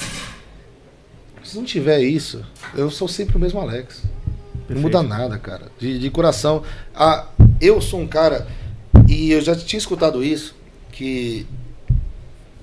Se 1.44 1.58
não 1.58 1.64
tiver 1.64 2.00
isso, 2.02 2.44
eu 2.76 2.90
sou 2.90 3.08
sempre 3.08 3.38
o 3.38 3.40
mesmo 3.40 3.60
Alex. 3.60 4.04
Não 4.70 4.82
muda 4.82 5.04
nada, 5.04 5.38
cara. 5.38 5.72
De, 5.80 6.00
de 6.00 6.10
coração. 6.10 6.64
Ah, 6.96 7.28
eu 7.62 7.80
sou 7.82 8.00
um 8.00 8.08
cara, 8.08 8.48
e 9.08 9.32
eu 9.32 9.42
já 9.42 9.56
tinha 9.56 9.78
escutado 9.78 10.24
isso, 10.24 10.56
que 10.92 11.46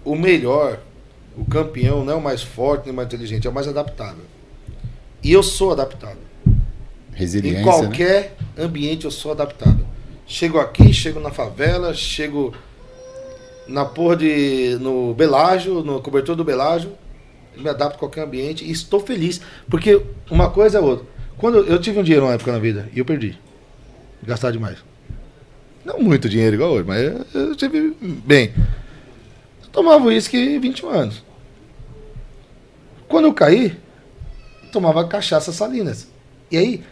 o 0.05 0.17
melhor, 0.17 0.81
o 1.37 1.45
campeão, 1.45 2.05
não 2.05 2.13
é 2.15 2.17
o 2.17 2.21
mais 2.21 2.43
forte 2.43 2.85
nem 2.85 2.93
o 2.93 2.97
mais 2.97 3.07
inteligente, 3.09 3.47
é 3.47 3.51
o 3.51 3.53
mais 3.53 3.69
adaptável. 3.69 4.25
E 5.23 5.33
eu 5.33 5.43
sou 5.43 5.73
adaptável. 5.73 6.19
Resiliência, 7.13 7.61
Em 7.61 7.65
né? 7.65 7.71
qualquer 7.71 8.37
ambiente 8.59 9.05
eu 9.05 9.11
sou 9.11 9.33
adaptável. 9.33 9.85
Chego 10.27 10.59
aqui, 10.59 10.93
chego 10.93 11.21
na 11.21 11.31
favela, 11.31 11.93
chego 11.93 12.55
na 13.67 13.85
porra 13.85 14.17
de. 14.17 14.79
no 14.81 15.15
Belágio, 15.15 15.83
no 15.83 16.01
cobertor 16.01 16.37
do 16.37 16.45
Belágio, 16.45 16.93
me 17.57 17.69
adapto 17.69 17.97
a 17.97 17.99
qualquer 17.99 18.23
ambiente 18.23 18.65
e 18.65 18.71
estou 18.71 19.01
feliz. 19.01 19.41
Porque 19.69 20.01
uma 20.31 20.51
coisa 20.51 20.79
é 20.79 20.81
outra. 20.81 21.07
Quando 21.37 21.59
eu 21.59 21.81
tive 21.81 21.99
um 21.99 22.03
dinheiro 22.03 22.27
uma 22.27 22.35
época 22.35 22.53
na 22.53 22.59
vida 22.59 22.89
e 22.95 22.99
eu 22.99 23.05
perdi. 23.05 23.39
Gastar 24.23 24.51
demais. 24.51 24.79
Não 25.85 25.99
muito 25.99 26.29
dinheiro 26.29 26.57
igual 26.57 26.73
hoje, 26.73 26.85
mas 26.87 27.35
eu 27.35 27.57
tive 27.57 27.95
bem. 28.01 28.53
Tomava 29.73 30.05
uísque 30.07 30.59
21 30.59 30.89
anos. 30.89 31.23
Quando 33.09 33.27
eu 33.27 33.35
caí, 33.35 33.77
tomava 34.73 35.05
cachaça 35.07 35.53
salinas. 35.53 36.09
E 36.51 36.57
aí, 36.57 36.85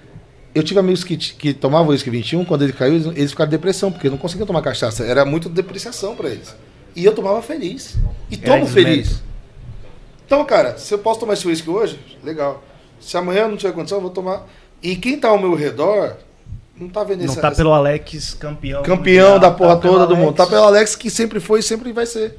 eu 0.55 0.63
tive 0.63 0.81
amigos 0.81 1.05
que, 1.05 1.17
que 1.17 1.53
tomavam 1.55 1.89
uísque 1.89 2.11
21, 2.11 2.45
quando 2.45 2.63
ele 2.63 2.73
caiu, 2.73 2.95
eles, 2.95 3.07
eles 3.07 3.31
ficaram 3.31 3.49
em 3.49 3.53
depressão, 3.53 3.91
porque 3.93 4.09
não 4.11 4.17
conseguiam 4.17 4.47
tomar 4.47 4.63
cachaça. 4.63 5.05
Era 5.05 5.25
muito 5.25 5.49
depreciação 5.49 6.15
pra 6.17 6.29
eles. 6.29 6.55
E 6.97 7.05
eu 7.05 7.15
tomava 7.15 7.41
feliz. 7.43 7.97
E 8.31 8.37
tomo 8.37 8.57
Grandes 8.67 8.73
feliz. 8.75 9.23
Então, 10.27 10.45
cara, 10.45 10.77
se 10.79 10.93
eu 10.93 10.99
posso 10.99 11.21
tomar 11.21 11.35
esse 11.35 11.47
uísque 11.47 11.71
hoje, 11.71 11.99
legal. 12.23 12.63
Se 13.01 13.17
amanhã 13.17 13.47
não 13.49 13.57
tiver 13.57 13.73
condição, 13.73 13.99
eu 13.99 14.03
vou 14.03 14.11
tomar. 14.11 14.47
E 14.83 14.97
quem 14.97 15.19
tá 15.19 15.29
ao 15.29 15.39
meu 15.39 15.55
redor 15.55 16.17
não 16.79 16.89
tá 16.89 17.03
vendo 17.05 17.21
Não 17.25 17.33
essa- 17.33 17.41
tá 17.41 17.49
essa- 17.49 17.57
pelo 17.57 17.73
Alex 17.73 18.35
campeão. 18.35 18.83
campeão 18.83 19.33
mundial, 19.35 19.39
da 19.39 19.51
porra 19.51 19.77
tá 19.77 19.83
toda 19.83 20.07
do 20.07 20.15
Alex. 20.15 20.19
mundo. 20.27 20.35
Tá 20.37 20.47
pelo 20.47 20.63
Alex 20.65 20.97
que 20.97 21.09
sempre 21.11 21.41
foi 21.41 21.61
e 21.61 21.63
sempre 21.63 21.93
vai 21.93 22.07
ser. 22.07 22.37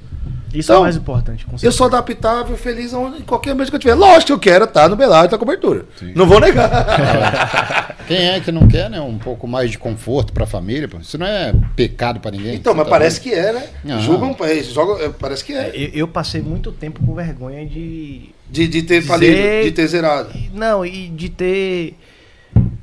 Isso 0.53 0.71
é 0.71 0.73
Então, 0.73 0.79
o 0.81 0.83
mais 0.83 0.95
importante, 0.95 1.45
com 1.45 1.55
Eu 1.61 1.71
sou 1.71 1.85
adaptável, 1.87 2.57
feliz 2.57 2.91
em 2.93 3.21
qualquer 3.21 3.51
ambiente 3.51 3.69
que 3.69 3.75
eu 3.75 3.79
tiver. 3.79 3.93
Lógico 3.93 4.25
que 4.27 4.31
eu 4.33 4.39
quero 4.39 4.65
estar 4.65 4.89
no 4.89 4.95
Belário, 4.95 5.29
tá 5.29 5.37
cobertura. 5.37 5.85
Não 6.15 6.25
vou 6.25 6.39
negar. 6.39 7.95
Quem 8.07 8.17
é 8.17 8.39
que 8.39 8.51
não 8.51 8.67
quer, 8.67 8.89
né? 8.89 8.99
Um 8.99 9.19
pouco 9.19 9.47
mais 9.47 9.69
de 9.69 9.77
conforto 9.77 10.33
pra 10.33 10.47
família, 10.47 10.87
pô? 10.87 10.97
Isso 10.97 11.17
não 11.17 11.27
é 11.27 11.53
pecado 11.75 12.19
pra 12.19 12.31
ninguém. 12.31 12.55
Então, 12.55 12.73
mas 12.73 12.85
tá 12.85 12.89
parece 12.89 13.21
que 13.21 13.31
é, 13.31 13.53
né? 13.53 13.67
Não. 13.83 14.01
Julgam, 14.01 14.35
é, 14.41 14.63
jogam, 14.63 14.99
é, 14.99 15.09
parece 15.09 15.43
que 15.43 15.53
É, 15.53 15.69
é. 15.69 15.71
Eu, 15.75 15.89
eu 15.93 16.07
passei 16.07 16.41
muito 16.41 16.71
tempo 16.71 16.99
com 17.05 17.13
vergonha 17.13 17.65
de. 17.65 18.29
De, 18.49 18.67
de 18.67 18.81
ter 18.81 19.01
Dizer- 19.01 19.07
falido, 19.07 19.63
de 19.63 19.71
ter 19.71 19.87
zerado. 19.87 20.31
Não, 20.53 20.83
e 20.83 21.07
de 21.09 21.29
ter. 21.29 21.95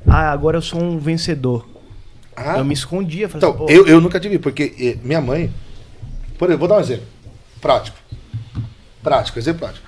Ah, 0.07 0.31
agora 0.31 0.57
eu 0.57 0.61
sou 0.61 0.81
um 0.81 0.97
vencedor. 0.97 1.67
Ah, 2.33 2.59
Eu 2.59 2.63
me 2.65 2.73
escondia. 2.73 3.27
Falei 3.27 3.49
Então, 3.49 3.65
assim, 3.65 3.73
eu, 3.73 3.87
eu 3.87 3.99
nunca 3.99 4.19
tive, 4.19 4.39
porque 4.39 4.73
eh, 4.79 4.97
minha 5.03 5.19
mãe. 5.19 5.51
Por 6.37 6.47
exemplo, 6.47 6.59
vou 6.59 6.67
dar 6.69 6.77
um 6.77 6.79
exemplo. 6.79 7.03
Prático. 7.61 7.97
Prático, 9.03 9.39
exemplo 9.39 9.59
prático. 9.61 9.85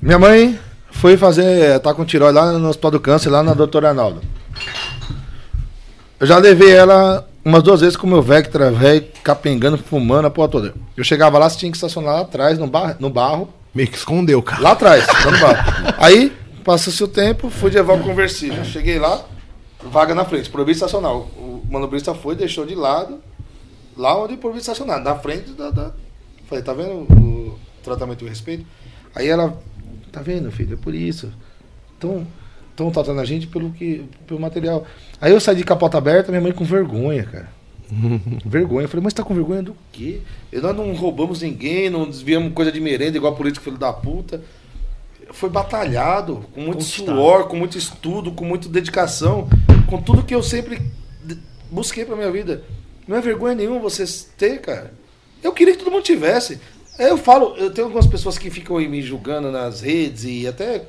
Minha 0.00 0.18
mãe 0.18 0.58
foi 0.90 1.16
fazer. 1.16 1.78
tá 1.80 1.92
com 1.94 2.04
tiroide 2.04 2.34
lá 2.34 2.52
no 2.52 2.68
Hospital 2.68 2.90
do 2.92 3.00
Câncer, 3.00 3.30
lá 3.30 3.42
na 3.42 3.54
doutora 3.54 3.88
Arnaldo. 3.88 4.22
Eu 6.20 6.26
já 6.26 6.38
levei 6.38 6.70
ela 6.72 7.26
umas 7.44 7.62
duas 7.62 7.80
vezes 7.80 7.96
com 7.96 8.06
o 8.06 8.10
meu 8.10 8.22
Vectra, 8.22 8.70
velho, 8.70 9.04
capengando, 9.24 9.76
fumando 9.78 10.26
a 10.26 10.30
porra 10.30 10.48
toda. 10.48 10.74
Eu 10.96 11.02
chegava 11.02 11.38
lá, 11.38 11.48
você 11.50 11.58
tinha 11.58 11.70
que 11.70 11.76
estacionar 11.76 12.14
lá 12.14 12.20
atrás, 12.20 12.58
no, 12.58 12.66
bar, 12.66 12.96
no 13.00 13.10
barro. 13.10 13.52
Meio 13.74 13.88
que 13.88 13.96
escondeu, 13.96 14.40
cara. 14.42 14.62
Lá 14.62 14.72
atrás, 14.72 15.04
lá 15.06 15.30
no 15.30 15.38
barro. 15.40 15.94
Aí, 15.98 16.32
passou-se 16.62 17.02
o 17.02 17.08
tempo, 17.08 17.50
fui 17.50 17.70
levar 17.70 17.94
o 17.94 18.00
conversível. 18.00 18.64
Cheguei 18.64 18.98
lá, 18.98 19.22
vaga 19.82 20.14
na 20.14 20.24
frente, 20.24 20.48
proibido 20.50 20.76
estacionar. 20.76 21.12
O, 21.12 21.22
o 21.64 21.66
manobrista 21.68 22.14
foi, 22.14 22.36
deixou 22.36 22.64
de 22.64 22.74
lado, 22.76 23.20
lá 23.96 24.16
onde 24.22 24.36
proibido 24.36 24.60
estacionar, 24.60 25.00
na 25.00 25.16
frente 25.16 25.50
da. 25.52 25.70
da- 25.70 25.90
Falei, 26.52 26.62
tá 26.62 26.74
vendo 26.74 27.10
o 27.18 27.58
tratamento 27.82 28.22
e 28.22 28.26
o 28.26 28.28
respeito? 28.28 28.66
Aí 29.14 29.26
ela, 29.26 29.58
tá 30.12 30.20
vendo, 30.20 30.52
filho, 30.52 30.74
é 30.74 30.76
por 30.76 30.94
isso. 30.94 31.32
Então, 31.96 32.26
estão 32.70 32.90
tratando 32.90 33.22
a 33.22 33.24
gente 33.24 33.46
pelo, 33.46 33.70
que, 33.70 34.04
pelo 34.26 34.38
material. 34.38 34.86
Aí 35.18 35.32
eu 35.32 35.40
saí 35.40 35.56
de 35.56 35.64
capota 35.64 35.96
aberta, 35.96 36.30
minha 36.30 36.42
mãe 36.42 36.52
com 36.52 36.62
vergonha, 36.62 37.24
cara. 37.24 37.48
vergonha. 38.44 38.84
Eu 38.84 38.88
falei, 38.90 39.02
mas 39.02 39.14
tá 39.14 39.22
com 39.22 39.32
vergonha 39.32 39.62
do 39.62 39.74
quê? 39.90 40.20
E 40.52 40.58
Nós 40.58 40.76
não 40.76 40.92
roubamos 40.92 41.40
ninguém, 41.40 41.88
não 41.88 42.04
desviamos 42.04 42.52
coisa 42.52 42.70
de 42.70 42.82
merenda, 42.82 43.16
igual 43.16 43.34
político 43.34 43.64
filho 43.64 43.78
da 43.78 43.90
puta. 43.90 44.42
Foi 45.30 45.48
batalhado, 45.48 46.44
com 46.52 46.60
muito 46.60 46.80
Conquistado. 46.80 47.16
suor, 47.16 47.48
com 47.48 47.56
muito 47.56 47.78
estudo, 47.78 48.30
com 48.32 48.44
muita 48.44 48.68
dedicação, 48.68 49.48
com 49.86 50.02
tudo 50.02 50.22
que 50.22 50.34
eu 50.34 50.42
sempre 50.42 50.82
busquei 51.70 52.04
pra 52.04 52.14
minha 52.14 52.30
vida. 52.30 52.62
Não 53.08 53.16
é 53.16 53.22
vergonha 53.22 53.54
nenhuma 53.54 53.80
você 53.80 54.04
ter, 54.36 54.60
cara. 54.60 55.00
Eu 55.42 55.52
queria 55.52 55.74
que 55.74 55.82
todo 55.82 55.92
mundo 55.92 56.02
tivesse. 56.02 56.58
É, 56.98 57.10
Eu 57.10 57.18
falo, 57.18 57.54
eu 57.56 57.70
tenho 57.70 57.86
algumas 57.86 58.06
pessoas 58.06 58.38
que 58.38 58.50
ficam 58.50 58.76
aí 58.76 58.88
me 58.88 59.00
julgando 59.02 59.50
nas 59.50 59.80
redes 59.80 60.24
e 60.24 60.46
até. 60.46 60.82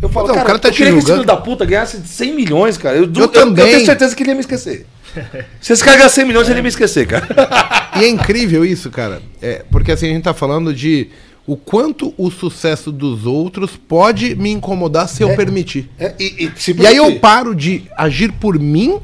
Eu 0.00 0.08
falo, 0.08 0.28
Não, 0.28 0.34
o 0.34 0.36
cara, 0.36 0.46
cara 0.46 0.58
tá 0.60 0.68
eu 0.68 0.72
queria 0.72 0.92
que 0.92 0.98
esse 0.98 1.06
julgando. 1.08 1.22
filho 1.24 1.26
da 1.26 1.36
puta 1.42 1.64
ganhasse 1.64 2.00
100 2.06 2.32
milhões, 2.34 2.78
cara. 2.78 2.96
Eu, 2.96 3.04
eu, 3.04 3.10
eu 3.22 3.28
também. 3.28 3.64
tenho 3.66 3.84
certeza 3.84 4.14
que 4.14 4.22
ele 4.22 4.30
ia 4.30 4.34
me 4.34 4.40
esquecer. 4.40 4.86
Se 5.60 5.72
esse 5.72 5.82
cara 5.82 5.96
ganhar 5.96 6.08
100 6.08 6.24
milhões, 6.24 6.48
ele 6.48 6.58
ia 6.58 6.62
me 6.62 6.68
esquecer, 6.68 7.06
cara. 7.06 7.26
E 7.98 8.04
é 8.04 8.08
incrível 8.08 8.64
isso, 8.64 8.90
cara. 8.90 9.20
É, 9.42 9.64
porque 9.72 9.90
assim, 9.90 10.06
a 10.06 10.10
gente 10.10 10.22
tá 10.22 10.32
falando 10.32 10.72
de 10.72 11.08
o 11.44 11.56
quanto 11.56 12.14
o 12.16 12.30
sucesso 12.30 12.92
dos 12.92 13.26
outros 13.26 13.72
pode 13.76 14.36
me 14.36 14.50
incomodar 14.50 15.08
se 15.08 15.20
eu 15.22 15.30
É. 15.30 15.34
permitir. 15.36 15.90
É, 15.98 16.14
e, 16.16 16.44
e, 16.44 16.52
se 16.60 16.72
E 16.78 16.86
aí 16.86 16.96
eu 16.96 17.18
paro 17.18 17.56
de 17.56 17.84
agir 17.96 18.30
por 18.32 18.56
mim 18.56 19.00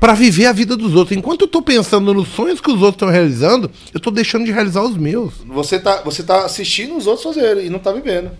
pra 0.00 0.12
viver 0.14 0.46
a 0.46 0.52
vida 0.52 0.76
dos 0.76 0.94
outros. 0.94 1.16
Enquanto 1.16 1.42
eu 1.42 1.48
tô 1.48 1.62
pensando 1.62 2.12
nos 2.14 2.28
sonhos 2.28 2.60
que 2.60 2.68
os 2.70 2.76
outros 2.82 2.94
estão 2.94 3.08
realizando, 3.08 3.70
eu 3.92 4.00
tô 4.00 4.10
deixando 4.10 4.44
de 4.44 4.52
realizar 4.52 4.82
os 4.82 4.96
meus. 4.96 5.34
Você 5.46 5.78
tá, 5.78 6.02
você 6.04 6.22
tá 6.22 6.44
assistindo 6.44 6.96
os 6.96 7.06
outros 7.06 7.24
fazerem 7.24 7.66
e 7.66 7.70
não 7.70 7.78
tá 7.78 7.92
vivendo. 7.92 8.30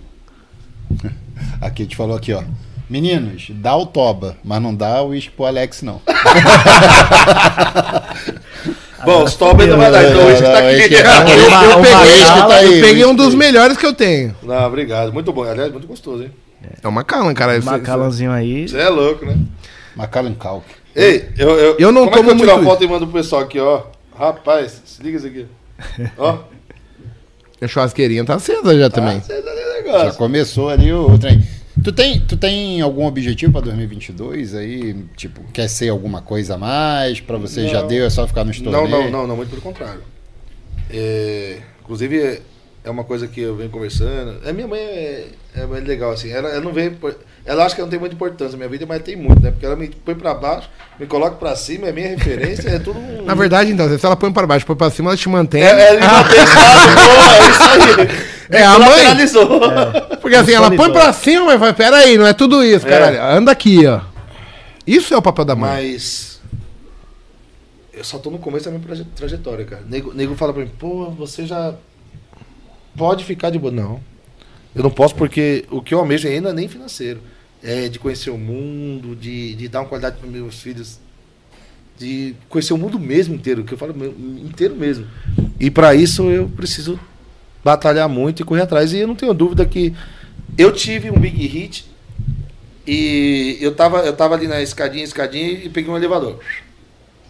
Aqui 1.60 1.82
a 1.82 1.84
gente 1.84 1.96
falou 1.96 2.16
aqui, 2.16 2.32
ó. 2.32 2.42
Meninos, 2.88 3.48
dá 3.50 3.74
o 3.76 3.84
Toba, 3.86 4.36
mas 4.44 4.62
não 4.62 4.72
dá 4.74 5.02
o 5.02 5.08
uísque 5.08 5.30
pro 5.32 5.44
Alex, 5.46 5.82
não. 5.82 6.00
Bom, 9.04 9.24
os 9.24 9.34
top 9.34 9.62
ainda 9.62 9.76
vai 9.76 9.90
dar, 9.90 10.04
então 10.08 10.26
hoje 10.26 10.42
não, 10.42 10.52
tá 10.52 10.58
aqui. 10.58 10.94
é- 10.94 11.00
Eu, 11.36 11.38
eu 11.40 11.48
Uma- 11.48 11.76
uma 11.76 11.82
peguei, 11.82 12.20
gala, 12.22 12.46
tá 12.48 12.54
aí, 12.56 12.78
eu 12.80 12.86
peguei 12.86 13.04
um 13.04 13.14
dos 13.14 13.34
melhores 13.34 13.76
que 13.76 13.86
eu 13.86 13.92
tenho. 13.94 14.34
Não, 14.42 14.66
obrigado. 14.66 15.12
Muito 15.12 15.32
bom. 15.32 15.44
Aliás, 15.44 15.70
muito 15.72 15.86
gostoso, 15.86 16.22
hein? 16.24 16.30
É 16.82 16.88
o 16.88 16.92
Macallan, 16.92 17.32
cara. 17.34 17.60
Macallanzinho 17.60 18.32
aí. 18.32 18.68
Você 18.68 18.78
é 18.78 18.88
louco, 18.88 19.24
né? 19.26 19.36
Macallan 19.94 20.34
Calc. 20.34 20.64
Ei, 20.97 21.28
eu, 21.39 21.51
eu, 21.51 21.77
Eu 21.78 21.93
não 21.93 22.06
como 22.09 22.16
é 22.16 22.23
que 22.23 22.28
tomo 22.28 22.31
eu 22.31 22.36
tiro 22.48 22.60
a 22.60 22.64
foto 22.64 22.82
e 22.85 22.89
mando 22.89 23.06
pro 23.06 23.20
pessoal 23.20 23.43
aqui, 23.43 23.60
ó? 23.60 23.82
Rapaz, 24.18 24.81
se 24.85 25.02
liga 25.02 25.18
isso 25.18 25.27
aqui. 25.27 25.47
Ó. 26.16 26.39
A 27.60 27.68
churrasqueirinha 27.68 28.24
tá 28.24 28.35
acesa 28.35 28.78
já 28.78 28.89
também. 28.89 29.20
Você 29.20 29.43
tá 29.43 29.55
Já 29.55 29.73
negócio. 29.74 30.18
começou 30.18 30.68
ali 30.70 30.90
o, 30.93 31.06
o 31.10 31.18
trem. 31.18 31.43
Tu 31.85 31.93
tem, 31.93 32.20
tu 32.20 32.36
tem 32.36 32.81
algum 32.81 33.05
objetivo 33.06 33.52
pra 33.52 33.60
2022 33.60 34.55
aí? 34.55 34.94
Tipo, 35.14 35.43
quer 35.52 35.68
ser 35.68 35.90
alguma 35.90 36.23
coisa 36.23 36.55
a 36.55 36.59
mais? 36.59 37.20
Pra 37.20 37.36
você 37.36 37.62
Não. 37.62 37.68
já 37.68 37.82
deu, 37.82 38.06
é 38.06 38.10
só 38.10 38.27
ficar 38.27 38.44
nos 38.44 38.59
Não, 38.60 38.73
torneios? 38.73 39.05
não, 39.05 39.10
não, 39.20 39.27
não, 39.27 39.36
muito 39.36 39.51
pelo 39.51 39.60
contrário. 39.60 40.01
É, 40.90 41.59
inclusive, 41.82 42.18
é- 42.23 42.40
é 42.85 42.90
uma 42.90 43.05
coisa 43.05 43.27
que 43.28 43.40
eu 43.40 43.55
venho 43.56 43.68
conversando. 43.70 44.40
A 44.48 44.52
minha 44.52 44.66
mãe 44.66 44.81
é, 44.81 45.27
é 45.56 45.66
muito 45.66 45.86
legal, 45.86 46.12
assim. 46.12 46.31
Ela, 46.31 46.48
ela 46.48 46.60
não 46.60 46.73
vê. 46.73 46.86
impor- 46.86 47.16
Ela 47.47 47.64
acha 47.64 47.77
que 47.77 47.81
não 47.81 47.89
tem 47.89 47.98
muita 47.98 48.14
importância 48.14 48.52
na 48.52 48.56
minha 48.59 48.68
vida, 48.68 48.85
mas 48.86 49.01
tem 49.02 49.14
muito, 49.14 49.40
né? 49.40 49.52
Porque 49.52 49.64
ela 49.64 49.77
me 49.77 49.89
põe 49.89 50.16
pra 50.16 50.35
baixo, 50.35 50.68
me 50.98 51.06
coloca 51.06 51.36
pra 51.36 51.55
cima, 51.55 51.86
é 51.86 51.93
minha 51.93 52.09
referência, 52.09 52.68
é 52.70 52.78
tudo. 52.81 52.98
um- 52.98 53.23
Na 53.24 53.35
verdade, 53.35 53.70
então, 53.70 53.89
se 53.97 54.05
ela 54.05 54.16
põe 54.16 54.32
pra 54.32 54.47
baixo, 54.48 54.66
põe 54.66 54.74
pra 54.74 54.90
cima, 54.90 55.10
ela 55.10 55.16
te 55.16 55.28
mantém. 55.28 55.62
É, 55.62 55.94
é, 55.94 56.01
não 56.01 56.24
tem 56.28 56.43
estado, 56.43 56.94
boa, 56.97 57.36
é 57.36 57.48
isso 57.48 57.62
aí. 58.02 58.36
É, 58.51 58.62
a 58.64 58.78
mãe. 58.78 58.89
Lateralizou. 58.89 59.60
Porque 60.20 60.36
assim, 60.36 60.52
ela 60.55 60.70
põe 60.73 60.90
pra 60.93 61.12
cima, 61.12 61.44
mas 61.47 61.60
vai, 61.60 61.73
peraí, 61.73 62.18
não 62.18 62.27
é 62.27 62.32
tudo 62.32 62.64
isso, 62.64 62.85
É. 62.86 62.90
caralho. 62.90 63.23
Anda 63.39 63.52
aqui, 63.52 63.86
ó. 63.86 64.01
Isso 64.86 65.14
é 65.14 65.16
o 65.16 65.23
papel 65.23 65.44
da 65.44 65.55
mãe. 65.55 65.70
Mas. 65.70 66.40
Eu 67.93 68.05
só 68.05 68.18
tô 68.18 68.31
no 68.31 68.39
começo 68.39 68.64
da 68.66 68.70
minha 68.73 68.82
traje- 68.85 69.06
trajetória, 69.16 69.64
cara. 69.64 69.82
Nego, 69.89 70.12
nego 70.12 70.35
fala 70.35 70.52
pra 70.52 70.62
mim, 70.62 70.70
pô, 70.78 71.10
você 71.10 71.47
já. 71.47 71.74
Pode 72.97 73.24
ficar 73.24 73.51
de 73.51 73.59
boa. 73.59 73.73
Não. 73.73 74.01
Eu 74.74 74.82
não 74.82 74.90
posso 74.90 75.14
porque 75.14 75.64
o 75.70 75.81
que 75.81 75.94
eu 75.94 75.98
almejo 75.98 76.28
ainda 76.28 76.52
nem 76.52 76.68
financeiro. 76.68 77.20
É 77.68 77.88
de 77.88 77.98
conhecer 77.98 78.30
o 78.30 78.38
mundo, 78.38 79.16
de, 79.16 79.56
de 79.56 79.66
dar 79.66 79.80
uma 79.80 79.88
qualidade 79.88 80.18
para 80.18 80.30
meus 80.30 80.60
filhos. 80.60 81.01
De 81.98 82.36
conhecer 82.48 82.72
o 82.72 82.78
mundo 82.78 82.97
mesmo 82.97 83.34
inteiro, 83.34 83.64
que 83.64 83.74
eu 83.74 83.78
falo 83.78 83.93
inteiro 84.40 84.76
mesmo. 84.76 85.05
E 85.59 85.68
para 85.68 85.93
isso 85.93 86.30
eu 86.30 86.48
preciso 86.48 87.01
batalhar 87.64 88.09
muito 88.09 88.40
e 88.40 88.44
correr 88.44 88.62
atrás. 88.62 88.93
E 88.93 88.98
eu 88.98 89.09
não 89.09 89.16
tenho 89.16 89.34
dúvida 89.34 89.66
que 89.66 89.93
eu 90.56 90.70
tive 90.70 91.10
um 91.10 91.18
big 91.18 91.44
hit 91.44 91.90
e 92.86 93.59
eu 93.60 93.74
tava, 93.74 93.98
eu 94.01 94.12
tava 94.12 94.36
ali 94.36 94.47
na 94.47 94.62
escadinha, 94.62 95.02
escadinha 95.02 95.51
e 95.51 95.68
peguei 95.68 95.90
um 95.90 95.97
elevador. 95.97 96.38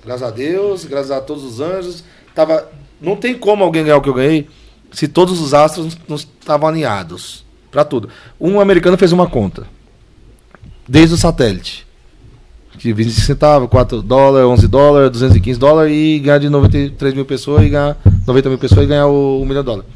Graças 0.04 0.22
a 0.22 0.30
Deus, 0.30 0.84
graças 0.84 1.10
a 1.10 1.20
todos 1.22 1.44
os 1.44 1.60
anjos. 1.60 2.04
Tava, 2.34 2.70
não 3.00 3.16
tem 3.16 3.34
como 3.34 3.64
alguém 3.64 3.84
ganhar 3.84 3.96
o 3.96 4.02
que 4.02 4.10
eu 4.10 4.14
ganhei 4.14 4.46
se 4.92 5.08
todos 5.08 5.40
os 5.40 5.54
astros 5.54 5.96
não 6.06 6.16
estavam 6.16 6.68
alinhados 6.68 7.44
para 7.70 7.84
tudo. 7.84 8.08
Um 8.40 8.60
americano 8.60 8.98
fez 8.98 9.12
uma 9.12 9.28
conta. 9.28 9.66
Desde 10.88 11.14
o 11.14 11.18
satélite. 11.18 11.86
De 12.76 12.92
25 12.92 13.26
centavos, 13.26 13.68
4 13.70 14.02
dólares, 14.02 14.46
11 14.46 14.68
dólares, 14.68 15.10
215 15.10 15.58
dólares 15.58 15.92
e 15.94 16.18
ganhar 16.18 16.38
de 16.38 16.48
93 16.50 17.14
mil 17.14 17.24
pessoas 17.24 17.64
e 17.64 17.70
ganhar 17.70 17.96
90 18.26 18.48
mil 18.50 18.58
pessoas 18.58 18.84
e 18.84 18.86
ganhar 18.86 19.06
o, 19.06 19.40
o 19.40 19.46
milhão 19.46 19.62
de 19.62 19.66
dólares. 19.66 19.90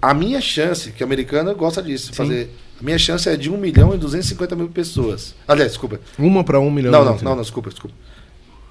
A 0.00 0.12
minha 0.12 0.40
chance, 0.40 0.90
que 0.92 1.02
a 1.02 1.06
americana 1.06 1.54
gosta 1.54 1.82
disso, 1.82 2.12
fazer. 2.12 2.50
A 2.80 2.84
minha 2.84 2.98
chance 2.98 3.28
é 3.28 3.36
de 3.36 3.48
1 3.48 3.56
milhão 3.56 3.94
e 3.94 3.98
250 3.98 4.56
mil 4.56 4.68
pessoas. 4.68 5.34
Aliás, 5.46 5.70
desculpa. 5.70 6.00
Uma 6.18 6.42
pra 6.42 6.58
um 6.58 6.70
milhão. 6.70 6.90
Não, 6.90 7.04
não, 7.04 7.16
não, 7.16 7.36
não, 7.36 7.42
desculpa, 7.42 7.70
desculpa. 7.70 7.94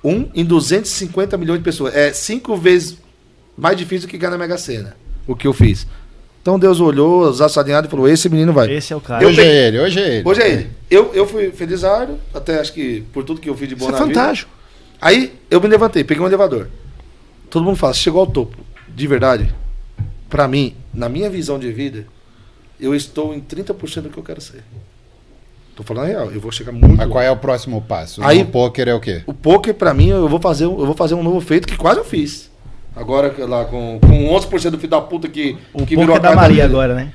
1 0.03 0.31
em 0.35 0.45
250 0.45 1.37
milhões 1.37 1.59
de 1.59 1.63
pessoas. 1.63 1.95
É 1.95 2.11
cinco 2.11 2.57
vezes 2.57 2.97
mais 3.57 3.77
difícil 3.77 4.09
que 4.09 4.17
ganhar 4.17 4.31
na 4.31 4.37
Mega 4.37 4.57
Sena. 4.57 4.95
O 5.25 5.35
que 5.35 5.47
eu 5.47 5.53
fiz. 5.53 5.87
Então 6.41 6.57
Deus 6.57 6.79
olhou, 6.79 7.31
alinhados 7.57 7.87
e 7.87 7.91
falou: 7.91 8.07
esse 8.09 8.27
menino 8.27 8.51
vai. 8.51 8.71
Esse 8.71 8.91
é 8.93 8.95
o 8.95 9.01
cara. 9.01 9.23
Eu 9.23 9.29
Hoje 9.29 9.37
peguei- 9.37 9.51
é 9.51 9.67
ele, 9.67 9.79
hoje 9.79 9.99
é 9.99 10.15
ele. 10.17 10.27
Hoje 10.29 10.41
é 10.41 10.49
ele. 10.51 10.69
Eu, 10.89 11.11
eu 11.13 11.27
fui 11.27 11.51
felizardo, 11.51 12.17
até 12.33 12.59
acho 12.59 12.73
que 12.73 13.01
por 13.13 13.23
tudo 13.23 13.39
que 13.39 13.49
eu 13.49 13.55
fiz 13.55 13.69
de 13.69 13.75
bom 13.75 13.85
Isso 13.85 13.95
é 13.95 13.99
na 13.99 14.05
vida. 14.05 14.19
fantástico. 14.19 14.51
Aí 14.99 15.33
eu 15.49 15.61
me 15.61 15.67
levantei, 15.67 16.03
peguei 16.03 16.23
um 16.23 16.27
elevador. 16.27 16.67
Todo 17.49 17.63
mundo 17.63 17.75
fala, 17.77 17.93
chegou 17.93 18.21
ao 18.21 18.27
topo. 18.27 18.57
De 18.87 19.07
verdade, 19.07 19.53
pra 20.29 20.47
mim, 20.47 20.75
na 20.93 21.07
minha 21.07 21.29
visão 21.29 21.57
de 21.59 21.71
vida, 21.71 22.05
eu 22.79 22.93
estou 22.95 23.33
em 23.33 23.39
30% 23.39 24.01
do 24.01 24.09
que 24.09 24.17
eu 24.17 24.23
quero 24.23 24.41
ser. 24.41 24.63
Tô 25.75 25.83
falando 25.83 26.03
a 26.05 26.07
real, 26.07 26.31
eu 26.31 26.39
vou 26.41 26.51
chegar 26.51 26.71
muito 26.71 26.97
Mas 26.97 27.09
qual 27.09 27.23
é 27.23 27.31
o 27.31 27.37
próximo 27.37 27.81
passo? 27.81 28.21
Aí- 28.23 28.41
o 28.41 28.45
poker 28.45 28.87
é 28.89 28.93
o 28.93 28.99
quê? 28.99 29.23
O 29.25 29.33
poker, 29.33 29.73
pra 29.73 29.93
mim, 29.93 30.09
eu 30.09 30.27
vou 30.27 30.39
fazer, 30.39 30.65
um- 30.65 30.79
eu 30.79 30.85
vou 30.85 30.95
fazer 30.95 31.13
um 31.15 31.23
novo 31.23 31.39
feito 31.39 31.67
que 31.67 31.77
quase 31.77 31.99
eu 31.99 32.03
fiz. 32.05 32.50
Agora, 32.95 33.33
lá 33.47 33.65
com, 33.65 33.99
com 34.01 34.29
11% 34.35 34.69
do 34.71 34.77
filho 34.77 34.89
da 34.89 35.01
puta 35.01 35.27
que, 35.29 35.57
O 35.73 35.85
que 35.85 35.95
poker 35.95 36.15
a 36.15 36.19
da 36.19 36.29
cara 36.29 36.35
Maria 36.35 36.55
dele. 36.63 36.73
agora, 36.73 36.93
né? 36.95 37.11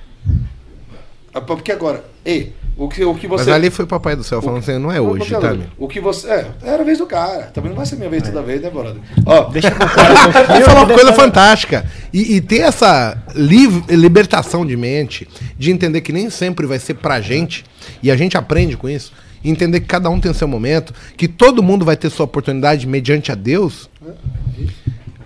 Ah, 1.34 1.40
Porque 1.40 1.70
agora, 1.70 2.02
ei, 2.24 2.54
o 2.78 2.88
que, 2.88 3.04
o 3.04 3.14
que 3.14 3.28
Mas 3.28 3.42
você. 3.42 3.50
ali 3.50 3.68
foi 3.68 3.84
o 3.84 3.88
papai 3.88 4.16
do 4.16 4.24
céu 4.24 4.40
falando 4.40 4.60
assim, 4.60 4.78
não 4.78 4.90
é 4.90 4.96
Não, 4.96 5.10
hoje, 5.10 5.30
tá, 5.32 5.52
meu? 5.52 5.66
O 5.78 5.86
que 5.86 6.00
você. 6.00 6.28
É, 6.30 6.46
era 6.62 6.82
a 6.82 6.84
vez 6.84 6.96
do 6.98 7.04
cara. 7.06 7.44
Também 7.52 7.68
não 7.70 7.76
vai 7.76 7.84
ser 7.84 7.96
minha 7.96 8.08
vez 8.08 8.22
toda 8.22 8.40
vez, 8.42 8.62
né, 8.62 8.70
brother? 8.70 8.96
Ó, 9.26 9.44
Deixa 9.50 9.70
pouquinho, 9.70 10.64
falar 10.64 10.80
uma 10.80 10.86
que 10.86 10.94
coisa 10.94 11.12
fantástica. 11.12 11.84
E, 12.12 12.36
e 12.36 12.40
ter 12.40 12.60
essa 12.62 13.16
liv- 13.34 13.84
libertação 13.90 14.64
de 14.64 14.76
mente, 14.78 15.28
de 15.58 15.70
entender 15.70 16.00
que 16.00 16.12
nem 16.12 16.30
sempre 16.30 16.64
vai 16.66 16.78
ser 16.78 16.94
pra 16.94 17.20
gente, 17.20 17.64
e 18.02 18.10
a 18.10 18.16
gente 18.16 18.34
aprende 18.36 18.76
com 18.78 18.88
isso, 18.88 19.12
e 19.44 19.50
entender 19.50 19.80
que 19.80 19.86
cada 19.86 20.08
um 20.08 20.18
tem 20.18 20.32
seu 20.32 20.48
momento, 20.48 20.94
que 21.18 21.28
todo 21.28 21.62
mundo 21.62 21.84
vai 21.84 21.96
ter 21.98 22.08
sua 22.08 22.24
oportunidade 22.24 22.86
mediante 22.86 23.30
a 23.30 23.34
Deus. 23.34 23.90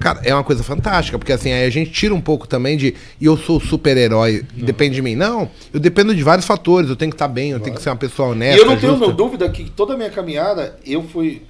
Cara, 0.00 0.22
é 0.24 0.34
uma 0.34 0.42
coisa 0.42 0.62
fantástica, 0.62 1.18
porque 1.18 1.30
assim, 1.30 1.52
aí 1.52 1.66
a 1.66 1.70
gente 1.70 1.90
tira 1.90 2.14
um 2.14 2.22
pouco 2.22 2.48
também 2.48 2.74
de 2.74 2.94
e 3.20 3.26
eu 3.26 3.36
sou 3.36 3.60
super-herói, 3.60 4.42
depende 4.54 4.94
de 4.94 5.02
mim. 5.02 5.14
Não, 5.14 5.50
eu 5.74 5.78
dependo 5.78 6.14
de 6.14 6.22
vários 6.22 6.46
fatores, 6.46 6.88
eu 6.88 6.96
tenho 6.96 7.10
que 7.10 7.16
estar 7.16 7.28
bem, 7.28 7.50
eu 7.50 7.60
tenho 7.60 7.76
que 7.76 7.82
ser 7.82 7.90
uma 7.90 7.96
pessoa 7.96 8.30
honesta. 8.30 8.56
E 8.56 8.62
eu 8.62 8.66
não 8.66 8.78
tenho 8.78 8.92
justa. 8.92 9.06
meu 9.06 9.14
dúvida 9.14 9.46
que 9.50 9.70
toda 9.70 9.92
a 9.92 9.96
minha 9.98 10.08
caminhada, 10.08 10.74
eu 10.86 11.02
fui. 11.02 11.42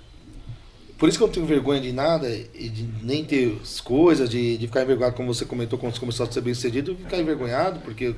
Por 0.98 1.08
isso 1.08 1.16
que 1.16 1.22
eu 1.22 1.28
não 1.28 1.32
tenho 1.32 1.46
vergonha 1.46 1.80
de 1.80 1.92
nada, 1.92 2.28
e 2.28 2.68
de 2.68 2.88
nem 3.04 3.24
ter 3.24 3.56
as 3.62 3.80
coisas, 3.80 4.28
de, 4.28 4.58
de 4.58 4.66
ficar 4.66 4.82
envergonhado, 4.82 5.14
como 5.14 5.32
você 5.32 5.44
comentou, 5.44 5.78
quando 5.78 5.94
você 5.94 6.00
começou 6.00 6.26
a 6.26 6.32
ser 6.32 6.40
bem 6.40 6.52
sucedido, 6.52 6.96
ficar 6.96 7.18
envergonhado, 7.18 7.78
porque 7.84 8.04
eu, 8.04 8.14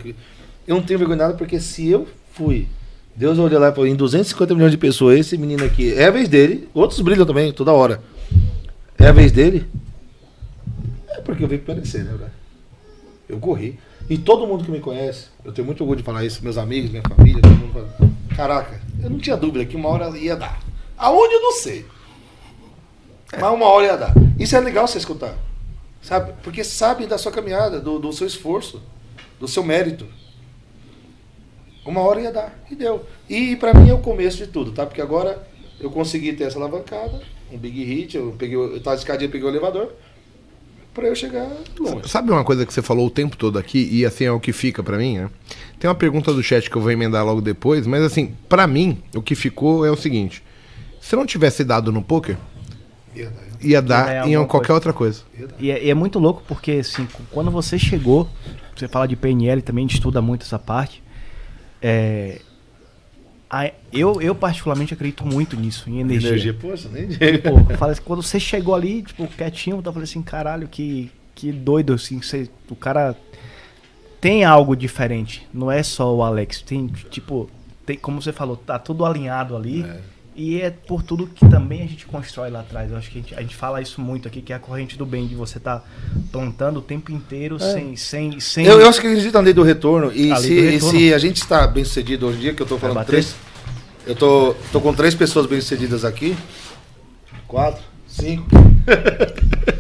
eu 0.66 0.76
não 0.76 0.82
tenho 0.82 0.98
vergonha 0.98 1.18
de 1.18 1.22
nada, 1.24 1.34
porque 1.34 1.60
se 1.60 1.90
eu 1.90 2.08
fui, 2.32 2.66
Deus 3.14 3.38
olhou 3.38 3.60
lá 3.60 3.68
e 3.68 3.72
falou, 3.72 3.86
em 3.86 3.94
250 3.94 4.54
milhões 4.54 4.72
de 4.72 4.78
pessoas, 4.78 5.20
esse 5.20 5.36
menino 5.36 5.62
aqui, 5.62 5.92
é 5.92 6.06
a 6.06 6.10
vez 6.10 6.26
dele, 6.26 6.68
outros 6.72 6.98
brilham 7.02 7.26
também, 7.26 7.52
toda 7.52 7.70
hora. 7.70 8.02
É 8.98 9.08
a 9.08 9.12
vez 9.12 9.30
dele, 9.30 9.66
porque 11.24 11.44
eu 11.44 11.48
vim 11.48 11.58
perecer, 11.58 12.04
né, 12.04 12.12
velho? 12.12 12.30
Eu 13.28 13.38
corri. 13.38 13.78
E 14.10 14.18
todo 14.18 14.46
mundo 14.46 14.64
que 14.64 14.70
me 14.70 14.80
conhece, 14.80 15.28
eu 15.44 15.52
tenho 15.52 15.66
muito 15.66 15.80
orgulho 15.80 15.98
de 15.98 16.04
falar 16.04 16.24
isso, 16.24 16.42
meus 16.42 16.58
amigos, 16.58 16.90
minha 16.90 17.02
família, 17.02 17.40
todo 17.40 17.56
mundo 17.56 17.72
fala, 17.72 18.10
caraca, 18.36 18.80
eu 19.02 19.08
não 19.08 19.18
tinha 19.18 19.36
dúvida 19.36 19.64
que 19.64 19.76
uma 19.76 19.88
hora 19.88 20.16
ia 20.18 20.36
dar. 20.36 20.60
Aonde 20.96 21.34
eu 21.34 21.40
não 21.40 21.52
sei. 21.52 21.86
Mas 23.32 23.52
uma 23.52 23.66
hora 23.66 23.86
ia 23.86 23.96
dar. 23.96 24.14
Isso 24.38 24.56
é 24.56 24.60
legal 24.60 24.86
você 24.86 24.98
escutar. 24.98 25.34
Sabe? 26.02 26.34
Porque 26.42 26.64
sabe 26.64 27.06
da 27.06 27.16
sua 27.16 27.32
caminhada, 27.32 27.80
do, 27.80 27.98
do 27.98 28.12
seu 28.12 28.26
esforço, 28.26 28.82
do 29.40 29.48
seu 29.48 29.62
mérito. 29.62 30.06
Uma 31.86 32.00
hora 32.00 32.20
ia 32.20 32.32
dar. 32.32 32.64
E 32.70 32.74
deu. 32.74 33.06
E 33.28 33.56
pra 33.56 33.72
mim 33.72 33.88
é 33.88 33.94
o 33.94 33.98
começo 33.98 34.36
de 34.36 34.46
tudo, 34.48 34.72
tá? 34.72 34.84
Porque 34.84 35.00
agora 35.00 35.46
eu 35.80 35.90
consegui 35.90 36.32
ter 36.32 36.44
essa 36.44 36.58
alavancada, 36.58 37.20
um 37.50 37.58
big 37.58 37.82
hit, 37.82 38.16
eu 38.16 38.34
peguei, 38.38 38.56
eu 38.56 38.80
tava 38.80 38.96
escadinha, 38.96 39.30
peguei 39.30 39.46
o 39.46 39.50
elevador, 39.50 39.92
pra 40.94 41.06
eu 41.06 41.14
chegar 41.14 41.48
longe. 41.78 42.08
Sabe 42.08 42.30
uma 42.30 42.44
coisa 42.44 42.64
que 42.66 42.72
você 42.72 42.82
falou 42.82 43.06
o 43.06 43.10
tempo 43.10 43.36
todo 43.36 43.58
aqui, 43.58 43.88
e 43.90 44.04
assim 44.04 44.24
é 44.24 44.32
o 44.32 44.40
que 44.40 44.52
fica 44.52 44.82
pra 44.82 44.96
mim, 44.98 45.18
né? 45.18 45.30
Tem 45.78 45.88
uma 45.88 45.94
pergunta 45.94 46.32
do 46.32 46.42
chat 46.42 46.70
que 46.70 46.76
eu 46.76 46.82
vou 46.82 46.90
emendar 46.90 47.24
logo 47.24 47.40
depois, 47.40 47.86
mas 47.86 48.02
assim, 48.02 48.34
pra 48.48 48.66
mim, 48.66 49.02
o 49.14 49.22
que 49.22 49.34
ficou 49.34 49.84
é 49.84 49.90
o 49.90 49.96
seguinte: 49.96 50.42
se 51.00 51.16
não 51.16 51.26
tivesse 51.26 51.64
dado 51.64 51.90
no 51.90 52.02
poker, 52.02 52.36
Ia 53.14 53.30
dar. 53.30 53.64
ia 53.64 53.82
dar 53.82 54.28
em 54.28 54.34
qualquer 54.46 54.68
coisa. 54.68 54.72
outra 54.74 54.92
coisa. 54.92 55.22
E 55.58 55.70
é, 55.70 55.84
e 55.84 55.90
é 55.90 55.94
muito 55.94 56.18
louco 56.18 56.42
porque, 56.46 56.72
assim, 56.72 57.06
quando 57.30 57.50
você 57.50 57.78
chegou, 57.78 58.28
você 58.76 58.88
fala 58.88 59.06
de 59.06 59.16
PNL 59.16 59.60
também, 59.62 59.84
a 59.84 59.88
gente 59.88 59.96
estuda 59.98 60.22
muito 60.22 60.42
essa 60.44 60.58
parte. 60.58 61.02
É, 61.80 62.40
a- 63.52 63.70
eu, 63.92 64.20
eu, 64.22 64.34
particularmente, 64.34 64.94
acredito 64.94 65.26
muito 65.26 65.56
nisso, 65.56 65.88
em 65.90 66.00
energia. 66.00 66.30
Energia, 66.30 66.54
poxa, 66.54 66.88
nem 66.88 67.06
Pô, 67.38 67.50
eu 67.70 67.76
falo 67.76 67.92
assim, 67.92 68.00
quando 68.02 68.22
você 68.22 68.40
chegou 68.40 68.74
ali, 68.74 69.02
tipo, 69.02 69.26
quietinho, 69.28 69.82
eu 69.84 69.92
falei 69.92 70.04
assim, 70.04 70.22
caralho, 70.22 70.66
que, 70.66 71.12
que 71.34 71.52
doido, 71.52 71.92
assim, 71.92 72.22
você, 72.22 72.48
o 72.70 72.74
cara 72.74 73.14
tem 74.20 74.42
algo 74.42 74.74
diferente. 74.74 75.46
Não 75.52 75.70
é 75.70 75.82
só 75.82 76.14
o 76.14 76.22
Alex, 76.22 76.62
tem, 76.62 76.86
tipo, 77.10 77.50
tem, 77.84 77.98
como 77.98 78.22
você 78.22 78.32
falou, 78.32 78.56
tá 78.56 78.78
tudo 78.78 79.04
alinhado 79.04 79.54
ali. 79.54 79.84
E 80.34 80.60
é 80.62 80.70
por 80.70 81.02
tudo 81.02 81.26
que 81.26 81.46
também 81.48 81.82
a 81.82 81.86
gente 81.86 82.06
constrói 82.06 82.48
lá 82.50 82.60
atrás. 82.60 82.90
Eu 82.90 82.96
acho 82.96 83.10
que 83.10 83.18
a 83.18 83.20
gente, 83.22 83.34
a 83.34 83.40
gente 83.42 83.54
fala 83.54 83.82
isso 83.82 84.00
muito 84.00 84.26
aqui, 84.26 84.40
que 84.40 84.52
é 84.52 84.56
a 84.56 84.58
corrente 84.58 84.96
do 84.96 85.04
bem, 85.04 85.26
de 85.26 85.34
você 85.34 85.58
estar 85.58 85.86
plantando 86.30 86.78
o 86.78 86.82
tempo 86.82 87.12
inteiro 87.12 87.58
sem, 87.60 87.94
sem, 87.96 88.40
sem. 88.40 88.64
Eu, 88.66 88.80
eu 88.80 88.88
acho 88.88 88.98
que 89.00 89.06
acredito 89.06 89.34
na 89.34 89.40
lei 89.40 89.52
do 89.52 89.62
retorno. 89.62 90.10
E, 90.14 90.32
A 90.32 90.36
se, 90.36 90.48
do 90.48 90.54
e 90.54 90.70
retorno. 90.70 90.98
se 90.98 91.12
a 91.14 91.18
gente 91.18 91.36
está 91.36 91.66
bem 91.66 91.84
sucedido 91.84 92.26
hoje 92.26 92.38
em 92.38 92.40
dia, 92.40 92.54
que 92.54 92.62
eu 92.62 92.66
tô 92.66 92.76
Vai 92.78 92.90
falando 92.90 93.06
três. 93.06 93.34
Eu 94.06 94.14
tô, 94.14 94.54
tô 94.72 94.80
com 94.80 94.94
três 94.94 95.14
pessoas 95.14 95.44
bem 95.46 95.60
sucedidas 95.60 96.02
aqui. 96.04 96.34
Quatro, 97.46 97.82
cinco. 98.08 98.48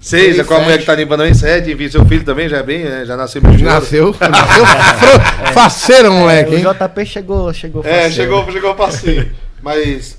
Seis, 0.00 0.38
é 0.38 0.44
com 0.44 0.54
a 0.54 0.60
mulher 0.60 0.78
que 0.78 0.86
tá 0.86 0.94
limpando 0.94 1.22
aí, 1.24 1.34
sete, 1.34 1.72
enfim, 1.72 1.88
seu 1.88 2.04
filho 2.06 2.24
também 2.24 2.48
já 2.48 2.58
é 2.58 2.62
bem, 2.62 2.82
é, 2.82 3.04
já 3.04 3.16
nasceu 3.16 3.42
bem 3.42 3.58
Nasceu, 3.58 4.14
nasceu 4.30 5.52
faceiro, 5.52 6.12
moleque, 6.12 6.54
hein? 6.54 6.64
É, 6.64 6.68
o 6.68 6.72
JP 6.72 7.04
chegou, 7.04 7.52
chegou 7.52 7.82
É, 7.84 8.04
faceiro. 8.04 8.14
chegou, 8.14 8.52
chegou 8.52 8.74
passeio. 8.76 9.30
Mas 9.62 10.18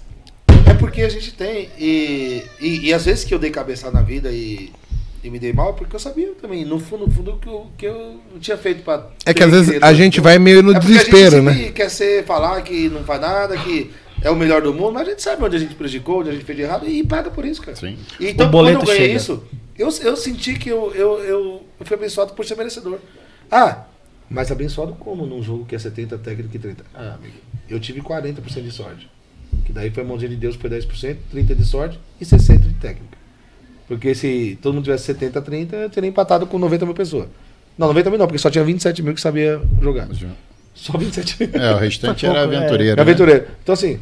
é 0.69 0.73
porque 0.73 1.01
a 1.01 1.09
gente 1.09 1.33
tem. 1.33 1.69
E, 1.77 2.43
e, 2.59 2.87
e 2.87 2.93
às 2.93 3.05
vezes 3.05 3.23
que 3.23 3.33
eu 3.33 3.39
dei 3.39 3.51
cabeçada 3.51 3.93
na 3.93 4.01
vida 4.01 4.31
e, 4.31 4.71
e 5.23 5.29
me 5.29 5.39
dei 5.39 5.53
mal, 5.53 5.73
porque 5.73 5.95
eu 5.95 5.99
sabia 5.99 6.31
também, 6.41 6.65
no 6.65 6.79
fundo, 6.79 7.07
no 7.07 7.13
fundo, 7.13 7.37
que 7.41 7.47
eu, 7.47 7.67
que 7.77 7.85
eu 7.85 8.19
não 8.31 8.39
tinha 8.39 8.57
feito 8.57 8.83
pra. 8.83 9.09
É 9.25 9.33
que 9.33 9.43
às 9.43 9.51
vezes 9.51 9.81
a 9.81 9.93
gente 9.93 10.19
vai 10.21 10.37
meio 10.39 10.61
no 10.61 10.75
É 10.75 10.79
desespero, 10.79 11.37
a 11.37 11.51
gente 11.51 11.65
né? 11.65 11.71
quer 11.71 11.89
ser, 11.89 12.25
falar 12.25 12.61
que 12.61 12.89
não 12.89 13.03
faz 13.03 13.21
nada, 13.21 13.57
que 13.57 13.91
é 14.21 14.29
o 14.29 14.35
melhor 14.35 14.61
do 14.61 14.73
mundo, 14.73 14.93
mas 14.93 15.07
a 15.07 15.11
gente 15.11 15.21
sabe 15.21 15.43
onde 15.43 15.55
a 15.55 15.59
gente 15.59 15.75
prejudicou, 15.75 16.19
onde 16.19 16.29
a 16.29 16.33
gente 16.33 16.43
fez 16.45 16.57
de 16.57 16.63
errado 16.63 16.87
e 16.87 17.03
paga 17.05 17.31
por 17.31 17.45
isso, 17.45 17.61
cara. 17.61 17.77
Sim. 17.77 17.97
E 18.19 18.27
Então, 18.29 18.47
O 18.47 18.51
quando 18.51 18.69
eu 18.69 18.81
ganhei 18.81 19.01
chega. 19.07 19.13
isso, 19.15 19.43
eu, 19.77 19.89
eu 20.01 20.17
senti 20.17 20.55
que 20.55 20.69
eu, 20.69 20.91
eu, 20.93 21.19
eu, 21.19 21.63
eu 21.79 21.85
fui 21.85 21.95
abençoado 21.95 22.33
por 22.33 22.43
ser 22.45 22.55
merecedor. 22.55 22.99
Ah, 23.49 23.85
mas 24.29 24.51
abençoado 24.51 24.93
como 24.99 25.25
num 25.25 25.41
jogo 25.41 25.65
que 25.65 25.73
é 25.75 25.79
70 25.79 26.17
técnico 26.17 26.53
e 26.55 26.59
30? 26.59 26.83
Ah, 26.93 27.15
amigo, 27.15 27.35
eu 27.69 27.79
tive 27.79 28.01
40% 28.01 28.61
de 28.61 28.71
sorte. 28.71 29.09
Que 29.65 29.71
daí 29.73 29.89
foi 29.89 30.03
a 30.03 30.05
mãozinha 30.05 30.29
de 30.29 30.35
Deus, 30.35 30.55
foi 30.55 30.69
10%, 30.69 31.17
30% 31.33 31.55
de 31.55 31.65
sorte 31.65 31.99
e 32.19 32.25
60% 32.25 32.59
de 32.59 32.73
técnica. 32.75 33.17
Porque 33.87 34.13
se 34.13 34.57
todo 34.61 34.73
mundo 34.73 34.83
tivesse 34.83 35.05
70, 35.05 35.41
30, 35.41 35.75
eu 35.75 35.89
teria 35.89 36.09
empatado 36.09 36.45
com 36.45 36.57
90 36.59 36.85
mil 36.85 36.93
pessoas. 36.95 37.27
Não, 37.77 37.87
90 37.87 38.09
mil 38.09 38.19
não, 38.19 38.27
porque 38.27 38.37
só 38.37 38.49
tinha 38.49 38.63
27 38.63 39.01
mil 39.01 39.13
que 39.13 39.21
sabia 39.21 39.59
jogar. 39.81 40.07
Só 40.75 40.97
27 40.97 41.37
mil. 41.39 41.61
É, 41.61 41.73
o 41.73 41.77
restante 41.77 42.25
era 42.25 42.39
é. 42.39 42.43
aventureiro. 42.43 42.93
É 42.93 42.95
né? 42.97 43.01
aventureiro. 43.01 43.45
Então, 43.63 43.73
assim, 43.73 43.99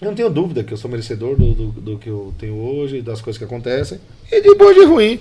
eu 0.00 0.08
não 0.08 0.14
tenho 0.14 0.28
dúvida 0.28 0.62
que 0.62 0.72
eu 0.72 0.76
sou 0.76 0.90
merecedor 0.90 1.36
do, 1.36 1.54
do, 1.54 1.66
do 1.72 1.98
que 1.98 2.08
eu 2.08 2.34
tenho 2.38 2.54
hoje, 2.54 3.00
das 3.00 3.20
coisas 3.22 3.38
que 3.38 3.44
acontecem. 3.44 3.98
E 4.30 4.40
de 4.42 4.54
bom 4.54 4.70
e 4.70 4.74
de 4.74 4.84
ruim. 4.84 5.20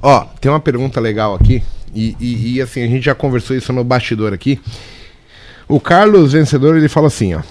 Ó, 0.00 0.24
tem 0.40 0.50
uma 0.50 0.60
pergunta 0.60 0.98
legal 1.00 1.34
aqui. 1.34 1.62
E, 1.94 2.16
e- 2.18 2.54
e, 2.54 2.62
assim, 2.62 2.82
a 2.82 2.86
gente 2.86 3.04
já 3.04 3.14
conversou 3.14 3.54
isso 3.56 3.72
no 3.72 3.84
bastidor 3.84 4.32
aqui. 4.32 4.58
O 5.68 5.78
Carlos 5.78 6.32
Vencedor, 6.32 6.76
ele 6.76 6.88
fala 6.88 7.06
assim, 7.08 7.34
ó. 7.34 7.42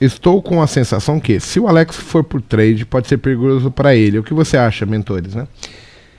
Estou 0.00 0.40
com 0.40 0.62
a 0.62 0.66
sensação 0.66 1.20
que, 1.20 1.38
se 1.40 1.60
o 1.60 1.68
Alex 1.68 1.96
for 1.96 2.24
por 2.24 2.40
trade, 2.40 2.86
pode 2.86 3.06
ser 3.06 3.18
perigoso 3.18 3.70
pra 3.70 3.94
ele. 3.94 4.18
O 4.18 4.22
que 4.22 4.32
você 4.32 4.56
acha, 4.56 4.86
mentores, 4.86 5.34
né? 5.34 5.46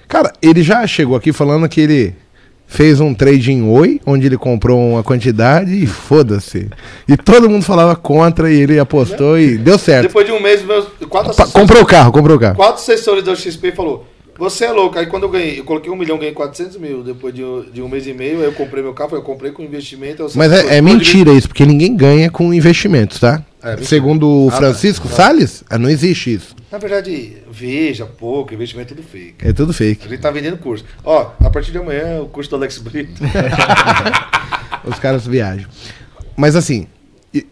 Cara, 0.07 0.31
ele 0.41 0.61
já 0.61 0.85
chegou 0.85 1.15
aqui 1.15 1.33
falando 1.33 1.67
que 1.67 1.81
ele 1.81 2.15
fez 2.67 2.99
um 2.99 3.13
trade 3.13 3.51
em 3.51 3.63
Oi, 3.67 3.99
onde 4.05 4.25
ele 4.27 4.37
comprou 4.37 4.79
uma 4.91 5.03
quantidade 5.03 5.71
e 5.73 5.87
foda-se. 5.87 6.69
E 7.07 7.17
todo 7.17 7.49
mundo 7.49 7.63
falava 7.63 7.95
contra 7.95 8.51
e 8.51 8.61
ele 8.61 8.77
apostou 8.79 9.39
e 9.39 9.57
deu 9.57 9.77
certo. 9.79 10.07
Depois 10.07 10.25
de 10.25 10.31
um 10.31 10.39
mês, 10.41 10.63
meus 10.63 10.85
quatro 11.09 11.31
assessores, 11.31 11.51
comprou 11.53 11.81
o 11.81 11.85
carro, 11.85 12.11
comprou 12.11 12.37
o 12.37 12.39
carro. 12.39 12.55
quatro 12.55 12.75
assessores 12.81 13.23
da 13.23 13.35
XP 13.35 13.71
falou 13.71 14.05
você 14.39 14.65
é 14.65 14.71
louco. 14.71 14.97
Aí 14.97 15.05
quando 15.05 15.23
eu 15.23 15.29
ganhei, 15.29 15.59
eu 15.59 15.63
coloquei 15.63 15.91
um 15.91 15.95
milhão, 15.95 16.17
ganhei 16.17 16.33
400 16.33 16.77
mil. 16.77 17.03
Depois 17.03 17.31
de, 17.33 17.43
um- 17.43 17.63
de 17.71 17.79
um 17.79 17.87
mês 17.87 18.07
e 18.07 18.13
meio, 18.13 18.39
aí 18.39 18.45
eu 18.45 18.53
comprei 18.53 18.81
meu 18.81 18.91
carro, 18.93 19.15
eu 19.15 19.21
comprei 19.21 19.51
com 19.51 19.61
investimento. 19.61 20.25
Mas 20.33 20.51
é, 20.51 20.77
é 20.77 20.81
mentira 20.81 21.31
isso, 21.31 21.47
porque 21.47 21.63
ninguém 21.63 21.95
ganha 21.95 22.27
com 22.31 22.51
investimentos, 22.51 23.19
tá? 23.19 23.43
É. 23.63 23.77
Segundo 23.83 24.27
o 24.27 24.47
Ah, 24.47 24.51
tá. 24.51 24.57
Francisco 24.57 25.07
Tá. 25.07 25.15
Salles, 25.15 25.63
ah, 25.69 25.77
não 25.77 25.89
existe 25.89 26.33
isso. 26.33 26.55
Na 26.71 26.77
verdade, 26.77 27.37
veja, 27.51 28.05
pouco, 28.05 28.53
investimento 28.53 28.93
é 28.93 28.95
tudo 28.97 29.07
fake. 29.07 29.47
É 29.47 29.53
tudo 29.53 29.71
A 29.71 29.73
fake. 29.73 30.07
gente 30.09 30.19
tá 30.21 30.31
vendendo 30.31 30.57
curso. 30.57 30.85
Ó, 31.03 31.31
a 31.39 31.49
partir 31.49 31.71
de 31.71 31.77
amanhã, 31.77 32.21
o 32.21 32.27
curso 32.27 32.49
do 32.49 32.55
Alex 32.55 32.77
Brito. 32.79 33.21
Os 34.85 34.97
caras 34.99 35.27
viajam. 35.27 35.69
Mas 36.35 36.55
assim, 36.55 36.87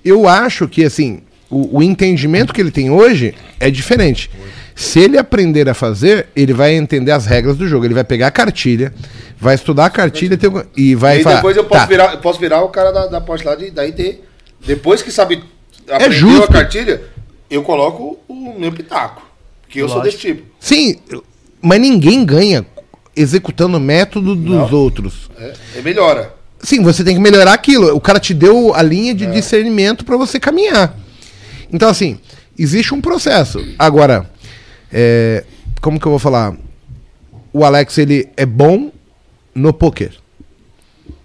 eu 0.04 0.28
acho 0.28 0.68
que 0.68 0.84
assim, 0.84 1.22
o, 1.50 1.78
o 1.80 1.84
entendimento 1.84 2.54
que 2.54 2.62
ele 2.62 2.72
tem 2.72 2.90
hoje 2.90 3.36
é 3.60 3.70
diferente. 3.70 4.30
Se 4.74 5.00
ele 5.00 5.18
aprender 5.18 5.68
a 5.68 5.74
fazer, 5.74 6.28
ele 6.36 6.54
vai 6.54 6.74
entender 6.74 7.12
as 7.12 7.26
regras 7.26 7.58
do 7.58 7.68
jogo. 7.68 7.84
Ele 7.86 7.94
vai 7.94 8.04
pegar 8.06 8.28
a 8.28 8.32
cartilha, 8.32 8.94
vai 9.38 9.56
estudar 9.56 9.86
a 9.88 9.90
cartilha 9.90 10.40
e 10.76 10.96
vai 10.96 11.20
e 11.20 11.24
falar. 11.24 11.36
depois 11.36 11.58
eu 11.58 11.66
posso, 11.66 11.82
"Tá, 11.82 11.86
virar, 11.88 12.12
eu 12.14 12.20
posso 12.20 12.40
virar 12.40 12.62
o 12.64 12.70
cara 12.70 12.92
da, 12.92 13.08
da 13.08 13.24
lá 13.44 13.56
de, 13.56 13.70
da 13.72 13.84
IT. 13.84 14.22
Depois 14.66 15.02
que 15.02 15.12
sabe 15.12 15.44
aprendeu 15.90 16.08
É 16.08 16.12
justo. 16.20 16.44
a 16.44 16.48
cartilha, 16.54 17.02
eu 17.50 17.64
coloco 17.64 18.18
o 18.28 18.60
meu 18.60 18.72
pitaco. 18.72 19.22
Porque 19.62 19.82
eu 19.82 19.90
sou 19.90 20.02
desse 20.02 20.18
tipo. 20.18 20.44
Sim, 20.60 20.96
mas 21.62 21.80
ninguém 21.80 22.26
ganha 22.26 22.66
executando 23.16 23.78
o 23.78 23.80
método 23.80 24.36
dos 24.36 24.72
Não. 24.72 24.74
outros. 24.80 25.30
É, 25.38 25.54
é 25.76 25.82
melhora. 25.82 26.34
Sim, 26.62 26.82
você 26.84 27.04
tem 27.04 27.16
que 27.16 27.22
melhorar 27.22 27.54
aquilo. 27.54 27.96
O 27.96 28.02
cara 28.02 28.20
te 28.20 28.34
deu 28.34 28.74
a 28.74 28.82
linha 28.82 29.14
de 29.14 29.26
discernimento 29.28 30.04
para 30.04 30.18
você 30.18 30.40
caminhar. 30.40 30.98
Então, 31.72 31.88
assim, 31.90 32.20
existe 32.58 32.94
um 32.94 33.00
processo. 33.02 33.64
Agora, 33.78 34.30
é, 34.92 35.44
como 35.82 36.00
que 36.00 36.06
eu 36.06 36.12
vou 36.12 36.20
falar? 36.20 36.56
O 37.54 37.64
Alex, 37.64 37.98
ele 37.98 38.28
é 38.36 38.46
bom 38.46 38.92
no 39.54 39.72
poker. 39.74 40.14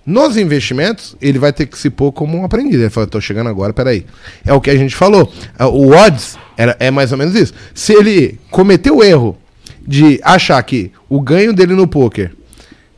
Nos 0.07 0.37
investimentos, 0.37 1.17
ele 1.21 1.39
vai 1.39 1.53
ter 1.53 1.67
que 1.67 1.79
se 1.79 1.89
pôr 1.89 2.13
como 2.13 2.37
um 2.37 2.45
aprendiz. 2.45 2.75
Ele 2.75 2.91
fala, 2.91 3.07
tô 3.07 3.21
chegando 3.21 3.49
agora, 3.49 3.73
peraí. 3.73 4.05
É 4.45 4.53
o 4.53 4.61
que 4.61 4.71
a 4.71 4.77
gente 4.77 4.95
falou. 4.95 5.33
Ah, 5.59 5.69
O 5.69 5.91
odds 5.91 6.37
era, 6.57 6.77
é 6.79 6.91
mais 6.91 7.11
ou 7.13 7.19
menos 7.19 7.35
isso. 7.35 7.55
Se 7.75 7.93
ele 7.95 8.39
cometeu 8.51 8.99
o 8.99 9.05
erro 9.05 9.39
de 9.87 10.21
achar 10.23 10.63
que 10.63 10.93
o 11.09 11.21
ganho 11.21 11.53
dele 11.53 11.75
no 11.75 11.89
poker 11.89 12.33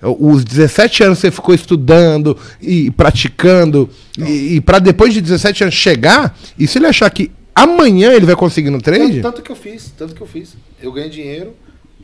os 0.02 0.44
17 0.44 1.02
anos 1.04 1.18
você 1.18 1.30
ficou 1.30 1.54
estudando 1.54 2.36
e 2.60 2.90
praticando 2.90 3.88
e, 4.18 4.56
e 4.56 4.60
para 4.60 4.78
depois 4.78 5.12
de 5.12 5.20
17 5.20 5.64
anos 5.64 5.74
chegar, 5.74 6.38
e 6.58 6.66
se 6.66 6.78
ele 6.78 6.86
achar 6.86 7.08
que 7.10 7.30
amanhã 7.54 8.12
ele 8.12 8.26
vai 8.26 8.36
conseguir 8.36 8.70
no 8.70 8.80
trade, 8.80 9.20
Tanto, 9.20 9.36
tanto 9.36 9.42
que 9.42 9.50
eu 9.50 9.56
fiz, 9.56 9.92
tanto 9.96 10.14
que 10.14 10.20
eu 10.20 10.26
fiz. 10.26 10.56
Eu 10.80 10.92
ganhei 10.92 11.10
dinheiro 11.10 11.54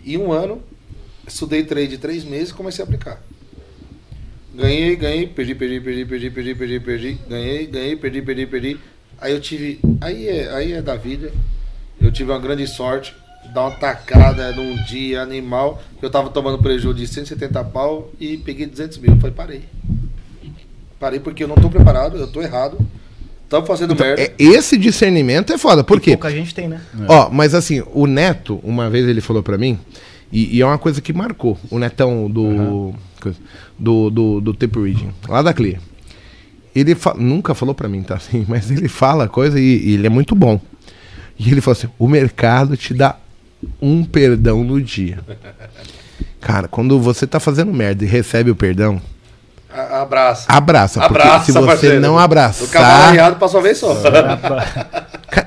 e 0.04 0.16
um 0.16 0.32
ano, 0.32 0.60
estudei 1.26 1.62
trade 1.62 1.98
três 1.98 2.24
meses 2.24 2.50
e 2.50 2.54
comecei 2.54 2.82
a 2.82 2.86
aplicar. 2.86 3.22
Ganhei, 4.54 4.96
ganhei, 4.96 5.26
perdi, 5.26 5.54
perdi, 5.54 5.80
perdi, 5.80 6.04
perdi, 6.04 6.30
perdi, 6.30 6.54
perdi, 6.54 6.80
perdi, 6.80 7.18
ganhei, 7.28 7.66
ganhei, 7.66 7.96
perdi, 7.96 8.22
perdi, 8.22 8.46
perdi. 8.46 8.80
Aí 9.18 9.32
eu 9.32 9.40
tive. 9.40 9.80
Aí 10.00 10.28
é, 10.28 10.54
aí 10.54 10.72
é 10.72 10.82
da 10.82 10.94
vida. 10.96 11.32
Eu 12.00 12.12
tive 12.12 12.30
uma 12.30 12.38
grande 12.38 12.66
sorte, 12.66 13.14
dar 13.54 13.62
uma 13.62 13.70
tacada 13.70 14.52
num 14.52 14.76
dia 14.84 15.22
animal. 15.22 15.82
Eu 16.02 16.10
tava 16.10 16.28
tomando 16.30 16.58
prejuízo 16.58 16.92
de 16.94 17.06
170 17.06 17.64
pau 17.64 18.10
e 18.20 18.36
peguei 18.36 18.66
200 18.66 18.98
mil. 18.98 19.12
Eu 19.12 19.16
falei, 19.18 19.34
parei. 19.34 19.62
Parei 21.00 21.20
porque 21.20 21.44
eu 21.44 21.48
não 21.48 21.56
tô 21.56 21.70
preparado, 21.70 22.18
eu 22.18 22.26
tô 22.26 22.42
errado. 22.42 22.78
Tamo 23.48 23.66
fazendo 23.66 23.94
merda. 23.94 24.22
é, 24.22 24.32
esse 24.38 24.76
discernimento 24.78 25.52
é 25.52 25.58
foda. 25.58 25.84
Por 25.84 26.00
quê? 26.00 26.12
Pouca 26.12 26.30
gente 26.30 26.54
tem, 26.54 26.68
né? 26.68 26.80
Ó, 27.08 27.28
mas 27.30 27.54
assim, 27.54 27.82
o 27.92 28.06
Neto, 28.06 28.60
uma 28.62 28.88
vez 28.88 29.06
ele 29.06 29.20
falou 29.20 29.42
pra 29.42 29.58
mim, 29.58 29.78
e, 30.32 30.56
e 30.56 30.62
é 30.62 30.66
uma 30.66 30.78
coisa 30.78 31.00
que 31.00 31.12
marcou, 31.12 31.58
o 31.70 31.78
Netão 31.78 32.30
do. 32.30 32.94
Do, 33.78 34.10
do, 34.10 34.40
do 34.40 34.54
Tape 34.54 34.78
Reading, 34.80 35.10
lá 35.28 35.42
da 35.42 35.52
Clear. 35.52 35.80
Ele 36.74 36.94
fa- 36.94 37.14
nunca 37.16 37.54
falou 37.54 37.74
pra 37.74 37.88
mim, 37.88 38.02
tá 38.02 38.14
assim, 38.20 38.44
mas 38.48 38.70
ele 38.70 38.88
fala 38.88 39.28
coisa 39.28 39.58
e, 39.60 39.62
e 39.90 39.94
ele 39.94 40.06
é 40.06 40.10
muito 40.10 40.34
bom. 40.34 40.60
E 41.38 41.50
ele 41.50 41.60
falou 41.60 41.76
assim: 41.78 41.88
o 41.98 42.08
mercado 42.08 42.76
te 42.76 42.94
dá 42.94 43.16
um 43.80 44.04
perdão 44.04 44.62
no 44.64 44.80
dia. 44.80 45.18
Cara, 46.40 46.66
quando 46.68 46.98
você 47.00 47.26
tá 47.26 47.38
fazendo 47.38 47.72
merda 47.72 48.04
e 48.04 48.06
recebe 48.08 48.50
o 48.50 48.56
perdão, 48.56 49.00
A- 49.72 50.02
Abraça. 50.02 50.46
abraça. 50.48 51.00
Porque 51.00 51.18
Abraça, 51.20 51.44
se 51.46 51.52
você 51.52 51.66
parceiro. 51.66 52.00
não 52.00 52.18
O 52.64 52.68
cavalo 52.68 53.36
passou 53.36 53.60
a 53.60 53.62
vez 53.62 53.78
só. 53.78 53.94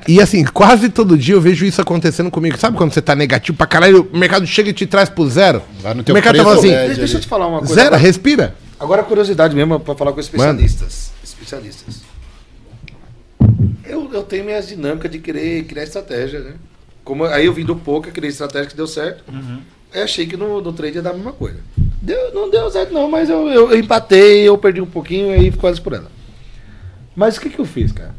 E 0.08 0.22
assim, 0.22 0.44
quase 0.44 0.90
todo 0.90 1.18
dia 1.18 1.36
eu 1.36 1.42
vejo 1.42 1.66
isso 1.66 1.82
acontecendo 1.82 2.32
comigo. 2.32 2.58
Sabe 2.58 2.78
quando 2.78 2.94
você 2.94 3.02
tá 3.02 3.16
negativo 3.16 3.58
pra 3.58 3.68
caralho, 3.68 4.10
o 4.12 4.18
mercado 4.18 4.46
chega 4.48 4.70
e 4.70 4.74
te 4.74 4.86
traz 4.86 5.10
pro 5.10 5.28
zero? 5.30 5.62
Vai 5.82 5.94
no 5.94 6.02
o 6.02 6.04
teu 6.04 6.14
mercado 6.14 6.38
tá 6.38 6.44
preço 6.44 6.62
falando 6.62 6.76
assim. 6.76 6.86
Deixa, 6.86 7.00
deixa 7.00 7.18
eu 7.18 7.22
te 7.22 7.28
falar 7.28 7.48
uma 7.48 7.60
coisa. 7.60 7.74
zero, 7.74 7.88
agora, 7.88 8.02
respira. 8.02 8.56
agora 8.80 9.04
curiosidade 9.04 9.56
mesmo 9.56 9.80
pra 9.80 9.96
falar 9.96 10.14
com 10.14 10.20
especialistas. 10.20 11.12
Especialistas. 11.24 12.02
Eu, 13.84 14.10
eu 14.12 14.24
tenho 14.24 14.44
minhas 14.46 14.68
dinâmicas 14.68 15.12
de 15.12 15.20
querer 15.20 15.64
criar 15.66 15.84
estratégia, 15.84 16.40
né? 16.40 16.54
Como, 17.04 17.24
aí 17.26 17.46
eu 17.46 17.54
vim 17.54 17.64
do 17.64 17.76
poker, 17.76 18.12
criei 18.12 18.32
estratégia 18.32 18.70
que 18.70 18.76
deu 18.76 18.88
certo. 18.88 19.24
Aí 19.94 20.02
achei 20.02 20.26
que 20.26 20.36
no, 20.36 20.62
no 20.62 20.74
trade 20.74 20.96
ia 20.96 21.02
dar 21.02 21.12
a 21.12 21.14
mesma 21.14 21.32
coisa. 21.32 21.60
Deu, 22.02 22.34
não 22.34 22.50
deu 22.50 22.70
certo 22.72 22.94
não, 22.94 23.10
mas 23.10 23.30
eu, 23.30 23.48
eu, 23.48 23.72
eu 23.72 23.80
empatei, 23.80 24.42
eu 24.42 24.58
perdi 24.58 24.82
um 24.82 24.86
pouquinho 24.86 25.30
e 25.30 25.34
aí 25.34 25.46
ficou 25.52 25.62
quase 25.62 25.80
por 25.80 25.94
ela. 25.94 26.12
Mas 27.16 27.38
o 27.38 27.42
que, 27.42 27.50
que 27.50 27.60
eu 27.60 27.66
fiz, 27.66 27.92
cara? 27.92 28.14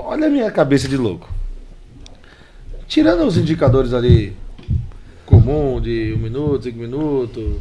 Olha 0.00 0.26
a 0.26 0.30
minha 0.30 0.50
cabeça 0.50 0.88
de 0.88 0.96
louco. 0.96 1.28
Tirando 2.86 3.24
os 3.26 3.36
indicadores 3.36 3.92
ali 3.92 4.34
comum 5.26 5.80
de 5.80 6.14
um 6.14 6.18
minuto, 6.18 6.62
cinco 6.64 6.78
minutos. 6.78 7.60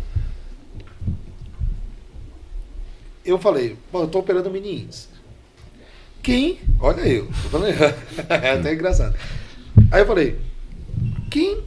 Eu 3.26 3.38
falei, 3.38 3.76
pô, 3.92 4.04
eu 4.04 4.08
tô 4.08 4.20
operando 4.20 4.50
mini 4.50 4.84
índice. 4.84 5.08
Quem? 6.24 6.60
Olha 6.80 7.02
eu. 7.02 7.26
tô 7.28 7.50
falando- 7.50 7.74
é 8.30 8.52
até 8.52 8.74
engraçado. 8.74 9.16
Aí 9.92 10.02
eu 10.02 10.08
falei, 10.08 10.40
quem 11.30 11.64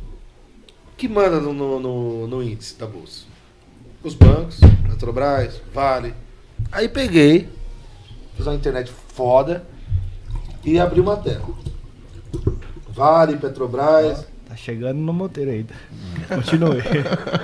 que 0.96 1.08
manda 1.08 1.40
no, 1.40 1.52
no, 1.52 1.80
no- 1.80 2.26
no 2.28 2.42
índice 2.42 2.78
da 2.78 2.86
bolsa? 2.86 3.24
Os 4.02 4.14
bancos, 4.14 4.60
Petrobras, 4.88 5.60
Vale. 5.74 6.14
Aí 6.72 6.88
peguei, 6.88 7.48
fiz 8.36 8.46
uma 8.46 8.54
internet 8.54 8.90
foda 8.90 9.66
e 10.64 10.78
abri 10.78 11.00
uma 11.00 11.16
tela. 11.16 11.42
Vale, 12.88 13.36
Petrobras, 13.36 14.26
Tá 14.48 14.56
chegando 14.56 14.98
no 14.98 15.12
moteiro 15.12 15.52
ainda. 15.52 15.72
Continue. 16.28 16.82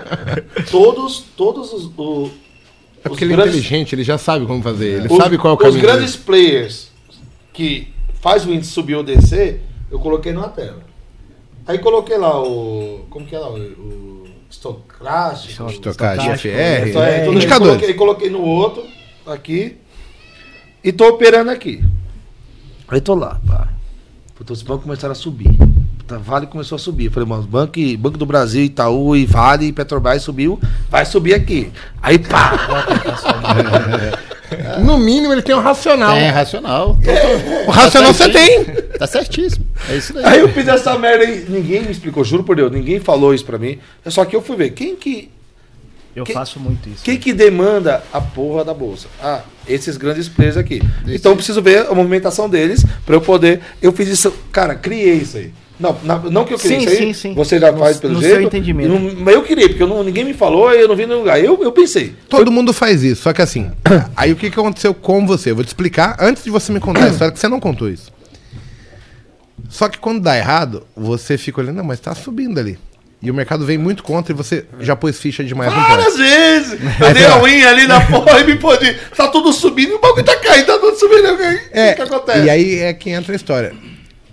todos, 0.70 1.20
todos 1.36 1.72
os, 1.72 1.84
o- 1.97 2.26
É 3.05 3.09
os 3.09 3.09
porque 3.09 3.24
ele 3.24 3.34
é 3.34 3.36
inteligente, 3.36 3.94
ele 3.94 4.02
já 4.02 4.18
sabe 4.18 4.44
como 4.44 4.60
fazer. 4.60 4.98
Ele 4.98 5.06
os, 5.09 5.16
sabe 5.16 5.38
qual 5.38 5.52
é 5.52 5.55
o 5.55 5.56
os 5.56 5.62
caminho. 5.62 5.82
grandes 5.82 6.16
players 6.16 6.88
que 7.52 7.94
faz 8.20 8.44
o 8.44 8.52
índice 8.52 8.72
subir 8.72 8.97
ou 8.97 9.05
descer, 9.05 9.62
eu 9.88 10.01
coloquei 10.01 10.32
numa 10.32 10.48
tela. 10.48 10.82
Aí 11.64 11.78
coloquei 11.78 12.18
lá 12.18 12.43
o. 12.43 13.06
Como 13.09 13.24
que 13.24 13.36
é 13.36 13.38
lá? 13.38 13.51
O, 13.51 13.56
o 13.56 14.24
estocástico. 14.51 15.62
dele. 15.64 15.74
Estocástico, 15.76 16.36
FR, 16.38 16.88
Então, 16.88 17.02
é, 17.05 17.22
aí 17.22 17.28
indicadores. 17.34 17.74
Coloquei, 17.76 17.94
coloquei 17.94 18.30
no 18.30 18.40
outro, 18.43 18.84
aqui. 19.24 19.76
E 20.82 20.90
tô 20.93 21.06
operando 21.09 21.52
aqui. 21.52 21.84
Aí 22.88 23.00
tô 23.00 23.14
lá, 23.14 23.40
pá. 23.46 23.68
Puta, 24.36 24.52
os 24.52 24.62
bancos 24.62 24.84
começaram 24.84 25.12
a 25.12 25.14
subir. 25.14 25.50
Puta, 25.98 26.18
Vale 26.18 26.46
começou 26.46 26.76
a 26.76 26.78
subir. 26.78 27.10
Falei, 27.10 27.28
mano, 27.28 27.42
Banco, 27.44 27.80
Banco 27.98 28.18
do 28.18 28.26
Brasil, 28.26 28.62
Itaú 28.64 29.16
e 29.16 29.24
Vale 29.24 29.66
e 29.66 29.72
Petrobras 29.72 30.22
subiu, 30.22 30.60
vai 30.90 31.04
subir 31.06 31.34
aqui. 31.34 31.72
Aí 32.02 32.18
pá! 32.18 32.52
No 34.84 34.98
mínimo, 34.98 35.32
ele 35.32 35.42
tem 35.42 35.54
um 35.54 35.60
racional. 35.60 36.14
É 36.16 36.28
racional. 36.28 36.96
O 37.66 37.70
racional 37.70 38.12
você 38.14 38.28
tem. 38.28 38.64
Tá 38.98 39.06
certíssimo. 39.06 39.66
É 39.88 39.96
isso 39.96 40.12
daí. 40.12 40.24
Aí 40.24 40.40
eu 40.40 40.48
fiz 40.50 40.68
essa 40.68 40.96
merda 40.98 41.24
aí. 41.24 41.44
Ninguém 41.48 41.82
me 41.82 41.90
explicou, 41.90 42.22
juro 42.22 42.44
por 42.44 42.54
Deus, 42.56 42.70
ninguém 42.70 43.00
falou 43.00 43.34
isso 43.34 43.44
pra 43.44 43.58
mim. 43.58 43.78
Só 44.06 44.24
que 44.24 44.36
eu 44.36 44.42
fui 44.42 44.56
ver, 44.56 44.70
quem 44.70 44.94
que, 44.96 45.30
Eu 46.14 46.24
Quem- 46.24 46.34
faço 46.34 46.60
muito 46.60 46.88
isso. 46.88 47.02
quem 47.04 47.16
que 47.18 47.32
demanda 47.32 48.02
a 48.12 48.20
porra 48.20 48.64
da 48.64 48.72
bolsa? 48.72 49.08
Ah, 49.22 49.40
esses 49.68 49.97
grandes 49.97 50.28
players 50.28 50.56
aqui. 50.56 50.80
Então 51.06 51.32
eu 51.32 51.36
preciso 51.36 51.60
ver 51.62 51.86
a 51.86 51.94
movimentação 51.94 52.48
deles 52.48 52.84
pra 53.05 53.14
eu 53.16 53.20
poder. 53.20 53.60
Eu 53.82 53.93
fiz 53.93 54.09
isso, 54.09 54.32
cara, 54.52 54.74
criei 54.74 55.14
isso 55.16 55.36
aí. 55.36 55.52
Não, 55.78 55.94
na- 56.05 56.18
não 56.18 56.44
que 56.47 56.55
eu 56.55 56.59
criei 56.59 56.78
Sim, 56.80 56.86
isso 56.86 56.90
aí, 57.02 57.06
sim, 57.09 57.12
sim. 57.12 57.34
você 57.34 57.59
já 57.59 57.70
No- 57.70 57.78
faz 57.78 57.98
pelo 57.98 58.14
no 58.14 58.20
jeito. 58.20 58.32
seu 58.34 58.43
entendimento. 58.43 58.88
Não- 58.88 59.14
mas 59.20 59.34
eu 59.34 59.43
criei, 59.43 59.68
porque 59.68 59.82
eu 59.82 59.86
não- 59.86 60.02
ninguém 60.02 60.24
me 60.24 60.32
falou 60.32 60.72
e 60.72 60.80
eu 60.80 60.88
não 60.88 60.97
vi 60.97 61.05
nenhum 61.05 61.18
lugar. 61.18 61.38
Eu, 61.38 61.62
eu 61.62 61.70
pensei. 61.70 62.14
Todo 62.30 62.51
mundo 62.51 62.72
faz 62.72 63.02
isso, 63.05 63.22
só 63.22 63.32
que 63.34 63.43
assim, 63.43 63.70
aí 64.16 64.32
o 64.32 64.36
que, 64.36 64.51
que 64.51 64.59
aconteceu 64.59 64.94
com 64.94 65.26
você? 65.26 65.51
Eu 65.51 65.55
vou 65.55 65.62
te 65.64 65.68
explicar 65.68 66.16
antes 66.18 66.43
de 66.44 66.51
você 66.51 66.72
me 66.72 66.80
contar 66.80 67.05
a 67.05 67.09
história, 67.10 67.30
que 67.32 67.38
você 67.38 67.47
não 67.48 67.60
contou 67.60 67.90
isso. 67.90 68.10
Só 69.68 69.88
que 69.88 69.98
quando 69.98 70.20
dá 70.22 70.36
errado, 70.38 70.86
você 70.97 71.36
fica 71.36 71.60
olhando, 71.60 71.76
não, 71.76 71.84
mas 71.84 72.01
tá 72.01 72.14
subindo 72.14 72.59
ali. 72.59 72.78
E 73.27 73.31
o 73.31 73.35
mercado 73.35 73.66
vem 73.66 73.77
muito 73.77 74.05
contra 74.05 74.32
e 74.32 74.36
você 74.36 74.65
já 74.78 74.94
pôs 74.94 75.19
ficha 75.19 75.43
demais 75.43 75.73
no. 75.74 75.81
Várias 75.81 76.16
vezes! 76.16 76.78
Eu 77.01 77.12
dei 77.12 77.24
a 77.27 77.43
unha 77.43 77.69
ali 77.70 77.86
na 77.89 78.01
porra 78.01 78.39
e 78.39 78.44
me 78.44 78.55
pode. 78.57 78.94
Tá 79.16 79.27
tudo 79.27 79.53
subindo 79.53 79.90
e 79.90 79.94
o 79.94 79.98
bagulho 80.01 80.23
tá 80.24 80.36
caindo, 80.36 80.66
tá 80.66 80.78
tudo 80.78 80.97
subindo. 80.97 81.32
O 81.35 81.36
que, 81.36 81.61
É, 81.73 81.93
que 81.94 82.03
acontece? 82.03 82.44
e 82.44 82.51
aí 82.51 82.78
é 82.78 82.93
que 82.93 83.11
entra 83.11 83.32
a 83.32 83.36
história. 83.36 83.74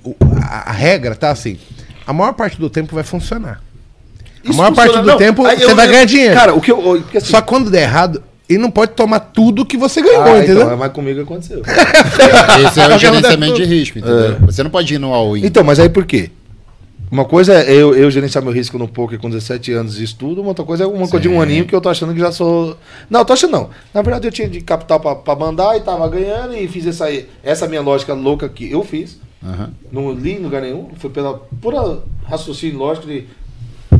O- 0.03 0.15
a, 0.43 0.69
a 0.69 0.71
regra 0.71 1.15
tá 1.15 1.31
assim, 1.31 1.57
a 2.05 2.13
maior 2.13 2.33
parte 2.33 2.59
do 2.59 2.69
tempo 2.69 2.93
vai 2.93 3.03
funcionar. 3.03 3.63
A 4.45 4.49
Isso 4.49 4.57
maior 4.57 4.75
parte 4.75 4.89
funciona- 4.89 5.01
do 5.01 5.07
não, 5.11 5.17
tempo 5.17 5.43
aí 5.43 5.57
você 5.57 5.65
eu- 5.65 5.75
vai 5.75 5.87
eu- 5.87 5.91
ganhar 5.91 6.05
dinheiro. 6.05 6.35
Cara, 6.35 6.53
o 6.53 6.61
que 6.61 6.71
eu. 6.71 6.77
Porque 7.01 7.17
assim, 7.17 7.31
Só 7.31 7.41
que 7.41 7.47
quando 7.47 7.71
der 7.71 7.81
errado, 7.83 8.21
ele 8.47 8.59
não 8.59 8.69
pode 8.69 8.91
tomar 8.91 9.19
tudo 9.21 9.65
que 9.65 9.75
você 9.75 10.03
ganhou, 10.03 10.21
ah, 10.23 10.37
entendeu? 10.37 10.65
então, 10.65 10.77
mas 10.77 10.91
comigo 10.91 11.19
aconteceu. 11.21 11.63
Esse 12.67 12.79
é 12.79 12.87
o 12.95 12.99
gerenciamento 12.99 13.55
de 13.55 13.63
risco, 13.63 13.97
entendeu? 13.97 14.37
Você 14.41 14.61
não 14.61 14.69
pode 14.69 14.93
ir 14.93 14.99
no 14.99 15.11
all-in. 15.13 15.43
Então, 15.45 15.63
mas 15.63 15.79
aí 15.79 15.89
por 15.89 16.05
quê? 16.05 16.29
Uma 17.13 17.25
coisa 17.25 17.53
é 17.53 17.71
eu, 17.71 17.93
eu 17.93 18.09
gerenciar 18.09 18.43
meu 18.43 18.51
risco 18.51 18.75
no 18.79 18.87
poker 18.87 19.19
com 19.19 19.29
17 19.29 19.71
anos 19.71 19.97
de 19.97 20.03
estudo, 20.03 20.41
uma 20.41 20.47
outra 20.47 20.65
coisa 20.65 20.83
é 20.83 20.87
uma 20.87 21.07
coisa 21.07 21.19
de 21.19 21.29
um 21.29 21.39
aninho 21.39 21.63
que 21.63 21.75
eu 21.75 21.79
tô 21.79 21.87
achando 21.87 22.11
que 22.11 22.19
já 22.19 22.31
sou. 22.31 22.75
Não, 23.07 23.23
tô 23.23 23.33
achando 23.33 23.51
não. 23.51 23.69
Na 23.93 24.01
verdade, 24.01 24.27
eu 24.27 24.31
tinha 24.31 24.49
de 24.49 24.61
capital 24.61 24.99
pra 24.99 25.35
mandar 25.35 25.77
e 25.77 25.81
tava 25.81 26.09
ganhando 26.09 26.55
e 26.55 26.67
fiz 26.67 26.87
essa, 26.87 27.05
essa 27.43 27.67
minha 27.67 27.81
lógica 27.81 28.15
louca 28.15 28.49
que 28.49 28.71
eu 28.71 28.83
fiz. 28.83 29.19
Aham. 29.45 29.71
Não 29.91 30.11
li 30.11 30.31
em 30.31 30.39
lugar 30.39 30.63
nenhum. 30.63 30.89
Foi 30.95 31.11
pela 31.11 31.37
pura 31.61 32.01
raciocínio 32.25 32.79
lógico 32.79 33.05
de. 33.05 33.25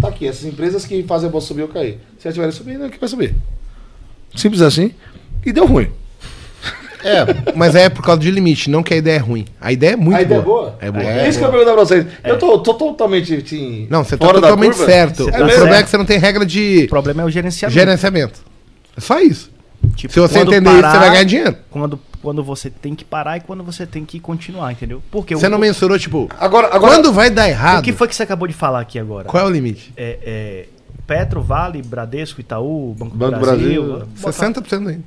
Tá 0.02 0.07
aqui, 0.07 0.26
essas 0.26 0.45
empresas 0.45 0.84
que 0.84 1.03
fazem 1.03 1.30
a 1.30 1.31
bolsa 1.31 1.49
subir 1.49 1.61
ou 1.61 1.68
cair. 1.68 1.99
Se 2.18 2.27
elas 2.27 2.35
estiverem 2.35 2.52
subindo, 2.52 2.85
é 2.85 2.90
que 2.90 2.99
vai 2.99 3.07
subir. 3.07 3.35
Simples 4.35 4.64
assim. 4.64 4.91
E 5.45 5.53
deu 5.53 5.68
ruim. 5.68 5.88
É, 7.03 7.25
mas 7.55 7.75
é 7.75 7.89
por 7.89 8.03
causa 8.03 8.21
de 8.21 8.31
limite, 8.31 8.69
não 8.69 8.81
que 8.84 8.93
a 8.93 8.97
ideia 8.97 9.15
é 9.15 9.19
ruim. 9.19 9.45
A 9.59 9.71
ideia 9.71 9.93
é 9.93 9.95
muito 9.95 10.17
a 10.17 10.21
ideia 10.21 10.41
boa. 10.41 10.75
é 10.80 10.91
boa? 10.91 10.99
É 10.99 11.03
boa. 11.03 11.21
É, 11.21 11.30
isso 11.30 11.38
que 11.38 11.43
eu 11.43 11.47
ia 11.47 11.51
perguntar 11.51 11.73
pra 11.73 11.85
vocês. 11.85 12.05
Eu 12.23 12.39
tô, 12.39 12.59
tô 12.59 12.73
totalmente 12.73 13.34
assim, 13.35 13.88
Não, 13.89 14.03
você 14.03 14.17
tá 14.17 14.25
fora 14.25 14.39
da 14.39 14.47
totalmente 14.47 14.71
curva. 14.75 14.85
certo. 14.91 15.23
Você 15.23 15.30
o 15.30 15.31
tá 15.31 15.38
problema 15.38 15.59
certo. 15.61 15.73
é 15.73 15.84
que 15.84 15.89
você 15.89 15.97
não 15.97 16.05
tem 16.05 16.17
regra 16.19 16.45
de 16.45 16.84
O 16.85 16.89
problema 16.89 17.21
é 17.21 17.25
o 17.25 17.30
gerenciamento. 17.30 17.73
gerenciamento. 17.80 18.39
É 18.95 19.01
só 19.01 19.19
isso. 19.19 19.51
Tipo, 19.95 20.13
Se 20.13 20.19
você 20.21 20.35
quando 20.39 20.53
entender 20.53 20.69
isso, 20.69 20.80
você 20.91 20.97
vai 20.97 21.09
ganhar 21.11 21.23
dinheiro. 21.25 21.57
Quando, 21.69 21.99
quando 22.21 22.41
você 22.43 22.69
tem 22.69 22.95
que 22.95 23.03
parar 23.03 23.35
e 23.35 23.41
quando 23.41 23.63
você 23.65 23.85
tem 23.85 24.05
que 24.05 24.17
continuar, 24.17 24.71
entendeu? 24.71 25.03
Porque 25.11 25.35
Você 25.35 25.47
o, 25.47 25.49
não 25.49 25.57
mensurou, 25.57 25.99
tipo, 25.99 26.30
Agora, 26.39 26.67
agora 26.73 26.93
quando 26.95 27.11
vai 27.11 27.30
dar 27.30 27.49
errado, 27.49 27.80
o 27.81 27.84
que 27.84 27.91
foi 27.91 28.07
que 28.07 28.15
você 28.15 28.23
acabou 28.23 28.47
de 28.47 28.53
falar 28.53 28.80
aqui 28.80 28.97
agora? 28.97 29.25
qual 29.27 29.43
é 29.43 29.45
o 29.45 29.49
limite? 29.49 29.91
É, 29.97 30.19
é, 30.23 30.65
Petro, 31.05 31.41
Vale, 31.41 31.81
Bradesco, 31.81 32.39
Itaú, 32.39 32.95
Banco, 32.97 33.13
Banco 33.17 33.35
do 33.35 33.41
Brasil. 33.41 33.84
Brasil. 33.84 34.07
botar- 34.21 34.31
60% 34.31 34.88
ainda. 34.88 35.03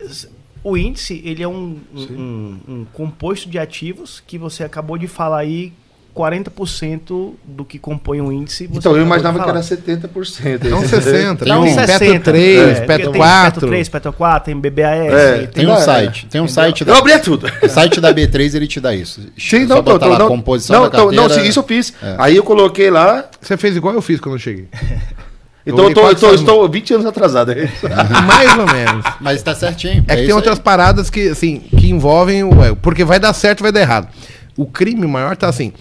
O 0.68 0.76
índice, 0.76 1.22
ele 1.24 1.42
é 1.42 1.48
um, 1.48 1.76
um, 1.94 2.00
um- 2.00 2.60
um 2.68 2.86
composto 2.92 3.48
de 3.48 3.56
ativos 3.58 4.20
que 4.26 4.36
você 4.36 4.64
acabou 4.64 4.98
de 4.98 5.06
falar 5.06 5.38
aí, 5.38 5.72
40% 6.12 7.34
do 7.44 7.64
que 7.64 7.78
compõe 7.78 8.20
o 8.20 8.32
índice. 8.32 8.66
você 8.66 8.78
Então, 8.78 8.96
eu 8.96 9.02
imaginava 9.02 9.38
que 9.42 9.48
era 9.48 9.62
70%. 9.62 10.64
Não 10.68 10.80
60, 10.86 11.44
Tem 11.44 11.52
não, 11.54 11.60
um 11.62 11.64
Petro 11.66 11.86
60, 11.86 12.20
3, 12.32 12.78
é, 12.78 12.80
Petro 12.86 13.12
tem 13.12 13.20
4. 13.20 13.52
Petro 13.52 13.68
3, 13.68 13.88
Petro 13.88 14.12
4, 14.12 14.44
tem 14.46 14.58
BBAS. 14.60 15.12
É, 15.12 15.46
Tem 15.46 15.66
um 15.66 15.68
Não, 15.68 15.76
é. 15.76 15.80
site. 15.80 16.26
Tem 16.26 16.40
um 16.40 16.48
site 16.48 16.80
Eu 16.80 16.86
da, 16.86 16.98
abria 16.98 17.18
tudo. 17.20 17.46
o 17.62 17.68
site 17.68 18.00
da 18.00 18.12
B3, 18.12 18.54
ele 18.54 18.66
te 18.66 18.80
dá 18.80 18.94
isso. 18.94 19.20
Sim, 19.38 19.66
não, 19.66 19.82
botar 19.82 19.98
tô, 20.06 20.08
lá 20.12 20.18
não, 20.18 20.26
composição 20.28 20.82
não, 20.82 20.90
da 20.90 20.98
não, 20.98 21.06
carteira. 21.12 21.34
sim, 21.34 21.48
isso 21.48 21.58
eu 21.60 21.64
fiz. 21.64 21.92
É. 22.02 22.16
Aí 22.18 22.34
eu 22.36 22.42
coloquei 22.42 22.90
lá. 22.90 23.28
Você 23.40 23.56
fez 23.56 23.76
igual 23.76 23.94
eu 23.94 24.02
fiz 24.02 24.18
quando 24.18 24.34
eu 24.34 24.38
cheguei. 24.40 24.66
Então 25.66 25.88
eu 25.88 25.94
tô, 25.94 26.08
eu 26.08 26.14
tô, 26.14 26.32
estou 26.32 26.68
20 26.68 26.94
anos 26.94 27.06
atrasado. 27.06 27.50
é 27.52 27.64
isso? 27.64 27.86
Mais 28.26 28.56
ou 28.56 28.66
menos. 28.72 29.04
Mas 29.20 29.42
tá 29.42 29.54
certinho. 29.54 30.04
É 30.06 30.14
que 30.16 30.26
tem 30.26 30.32
outras 30.34 30.58
aí. 30.58 30.62
paradas 30.62 31.10
que, 31.10 31.28
assim, 31.28 31.58
que 31.58 31.90
envolvem 31.90 32.44
o. 32.44 32.64
é, 32.64 32.74
Porque 32.74 33.04
vai 33.04 33.18
dar 33.18 33.32
certo, 33.32 33.62
vai 33.62 33.72
dar 33.72 33.80
errado. 33.80 34.08
O 34.56 34.64
crime 34.66 35.06
maior 35.06 35.36
tá 35.36 35.48
assim. 35.48 35.72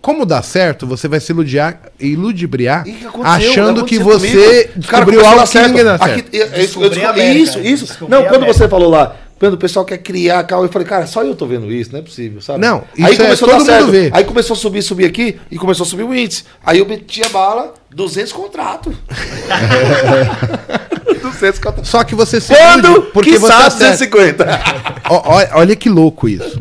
Como 0.00 0.26
dá 0.26 0.42
certo, 0.42 0.86
você 0.86 1.08
vai 1.08 1.18
se 1.18 1.32
iludiar, 1.32 1.80
iludibriar 1.98 2.86
E 2.86 2.92
que 2.92 3.06
achando 3.22 3.84
que 3.86 3.98
você 3.98 4.64
comigo. 4.68 4.82
Cara, 4.86 5.04
descobriu 5.04 5.20
começou 5.20 5.26
a 5.26 5.40
algo 5.40 5.52
que 5.52 5.58
ninguém 5.68 5.84
dá 5.84 5.98
certo. 5.98 6.18
Aqui, 6.20 6.36
é- 6.36 6.40
é 6.42 6.44
isso, 6.64 6.82
eu 6.82 6.90
Descobri 6.90 7.00
descobri- 7.00 7.42
isso, 7.42 7.58
isso. 7.60 7.86
descobri 7.86 8.14
Não, 8.14 8.22
quando 8.24 8.34
América. 8.42 8.52
você 8.58 8.68
falou 8.68 8.90
lá, 8.90 9.16
quando 9.38 9.54
o 9.54 9.58
pessoal 9.58 9.84
quer 9.84 9.98
criar 9.98 10.42
carro, 10.44 10.64
eu 10.64 10.68
falei, 10.68 10.86
cara, 10.86 11.06
só 11.06 11.22
eu 11.22 11.34
tô 11.34 11.46
vendo 11.46 11.70
isso, 11.72 11.92
não 11.92 11.98
é 11.98 12.02
possível, 12.02 12.40
sabe? 12.40 12.60
Não, 12.60 12.84
aí 12.98 13.12
isso 13.12 13.22
é- 13.22 13.24
começou 13.26 13.48
todo 13.48 13.56
a 13.56 13.58
dar 13.58 13.64
certo. 13.64 13.80
mundo 13.82 13.92
vê. 13.92 14.10
Aí 14.12 14.24
começou 14.24 14.54
a 14.54 14.56
subir, 14.56 14.82
subir 14.82 15.04
aqui, 15.06 15.38
e 15.50 15.58
começou 15.58 15.84
a 15.84 15.88
subir 15.88 16.04
o 16.04 16.14
índice. 16.14 16.44
Aí 16.64 16.78
eu 16.78 16.86
meti 16.86 17.22
a 17.24 17.28
bala, 17.28 17.74
200 17.90 18.32
contratos. 18.32 18.94
200 21.22 21.58
contratos. 21.58 21.88
Só 21.90 22.04
que 22.04 22.14
você 22.14 22.40
se 22.40 22.54
Quando? 22.54 23.02
porque 23.12 23.32
que 23.32 23.38
você 23.38 23.46
sabe 23.48 23.66
acerta. 23.66 24.06
250. 24.06 24.62
Ó, 25.10 25.38
ó- 25.38 25.58
olha 25.58 25.76
que 25.76 25.88
louco 25.88 26.28
isso. 26.28 26.60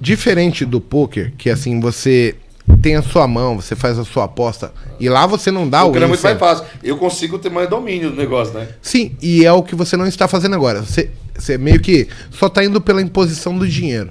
Diferente 0.00 0.64
do 0.64 0.80
poker, 0.80 1.32
que 1.36 1.50
assim, 1.50 1.80
você 1.80 2.36
tem 2.82 2.94
a 2.94 3.02
sua 3.02 3.26
mão, 3.26 3.56
você 3.56 3.74
faz 3.74 3.98
a 3.98 4.04
sua 4.04 4.24
aposta, 4.24 4.72
e 5.00 5.08
lá 5.08 5.26
você 5.26 5.50
não 5.50 5.68
dá 5.68 5.84
o 5.84 5.90
o 5.92 5.96
é 5.96 6.06
muito 6.06 6.22
mais 6.22 6.38
fácil. 6.38 6.64
Eu 6.84 6.96
consigo 6.98 7.38
ter 7.38 7.50
mais 7.50 7.68
domínio 7.68 8.10
do 8.10 8.16
negócio, 8.16 8.54
né? 8.54 8.68
Sim, 8.80 9.16
e 9.20 9.44
é 9.44 9.52
o 9.52 9.62
que 9.62 9.74
você 9.74 9.96
não 9.96 10.06
está 10.06 10.28
fazendo 10.28 10.54
agora. 10.54 10.82
Você, 10.82 11.10
você 11.38 11.56
meio 11.56 11.80
que 11.80 12.08
só 12.30 12.48
tá 12.48 12.64
indo 12.64 12.80
pela 12.80 13.00
imposição 13.00 13.56
do 13.56 13.66
dinheiro. 13.66 14.10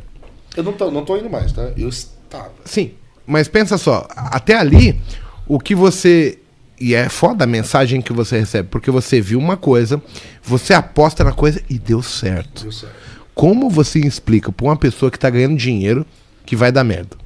Eu 0.56 0.64
não 0.64 0.74
tô, 0.74 0.90
não 0.90 1.04
tô 1.06 1.18
indo 1.18 1.30
mais, 1.30 1.52
tá? 1.52 1.72
Eu 1.78 1.90
estava. 1.90 2.52
Sim, 2.66 2.92
mas 3.26 3.48
pensa 3.48 3.78
só, 3.78 4.08
até 4.16 4.56
ali, 4.56 5.00
o 5.48 5.60
que 5.60 5.76
você. 5.76 6.40
E 6.80 6.94
é 6.94 7.10
foda 7.10 7.44
a 7.44 7.48
mensagem 7.48 8.02
que 8.02 8.14
você 8.14 8.40
recebe, 8.40 8.70
porque 8.70 8.92
você 8.92 9.20
viu 9.20 9.40
uma 9.40 9.58
coisa, 9.58 10.02
você 10.44 10.74
aposta 10.76 11.24
na 11.24 11.32
coisa 11.34 11.62
e 11.70 11.78
deu 11.80 12.04
certo. 12.04 12.64
Deu 12.64 12.72
certo. 12.72 12.94
Como 13.34 13.70
você 13.70 14.00
explica 14.00 14.52
pra 14.52 14.66
uma 14.68 14.76
pessoa 14.78 15.10
que 15.12 15.18
tá 15.18 15.28
ganhando 15.30 15.56
dinheiro 15.58 16.06
que 16.46 16.56
vai 16.56 16.72
dar 16.72 16.84
merda? 16.84 17.18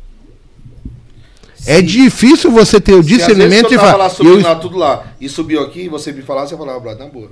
É 1.65 1.81
difícil 1.81 2.49
você 2.51 2.79
ter 2.81 2.93
o 2.93 3.03
Se 3.03 3.09
discernimento 3.09 3.67
que 3.67 3.75
e 3.75 3.77
falar. 3.77 3.95
lá 3.97 4.09
subindo 4.09 4.37
eu- 4.37 4.41
lá, 4.41 4.55
tudo 4.55 4.77
lá, 4.77 5.13
e 5.21 5.29
subiu 5.29 5.61
aqui, 5.63 5.81
e 5.81 5.89
você 5.89 6.11
me 6.11 6.21
falasse, 6.21 6.53
eu 6.53 6.57
falava, 6.57 6.79
brother, 6.79 7.05
na 7.05 7.11
boa. 7.11 7.31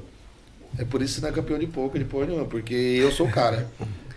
É 0.80 0.86
por 0.86 1.02
isso 1.02 1.16
que 1.16 1.20
você 1.20 1.26
não 1.26 1.30
é 1.30 1.36
campeão 1.36 1.60
de 1.60 1.68
pouco, 1.68 2.00
de 2.00 2.06
porra 2.06 2.26
nenhuma, 2.28 2.46
porque 2.46 2.74
eu 2.74 3.12
sou 3.12 3.28
o 3.28 3.32
cara. 3.32 3.68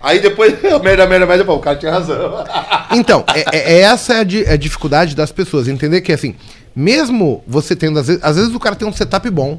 Aí 0.00 0.20
depois, 0.20 0.54
merda, 0.82 1.06
merda, 1.06 1.26
merda, 1.26 1.44
pô, 1.44 1.54
o 1.54 1.60
cara 1.60 1.76
tinha 1.76 1.90
razão. 1.92 2.44
Então, 2.94 3.24
é, 3.34 3.40
é- 3.56 3.72
é 3.74 3.80
essa 3.80 4.18
a, 4.18 4.22
di- 4.24 4.46
a 4.46 4.54
dificuldade 4.56 5.16
das 5.16 5.32
pessoas. 5.32 5.66
Entender 5.66 6.00
que, 6.02 6.12
assim, 6.12 6.34
mesmo 6.76 7.42
você 7.46 7.74
tendo, 7.74 7.98
às 7.98 8.06
vezes, 8.06 8.22
às 8.22 8.36
vezes 8.36 8.54
o 8.54 8.60
cara 8.60 8.76
tem 8.76 8.86
um 8.86 8.92
setup 8.92 9.28
bom, 9.30 9.58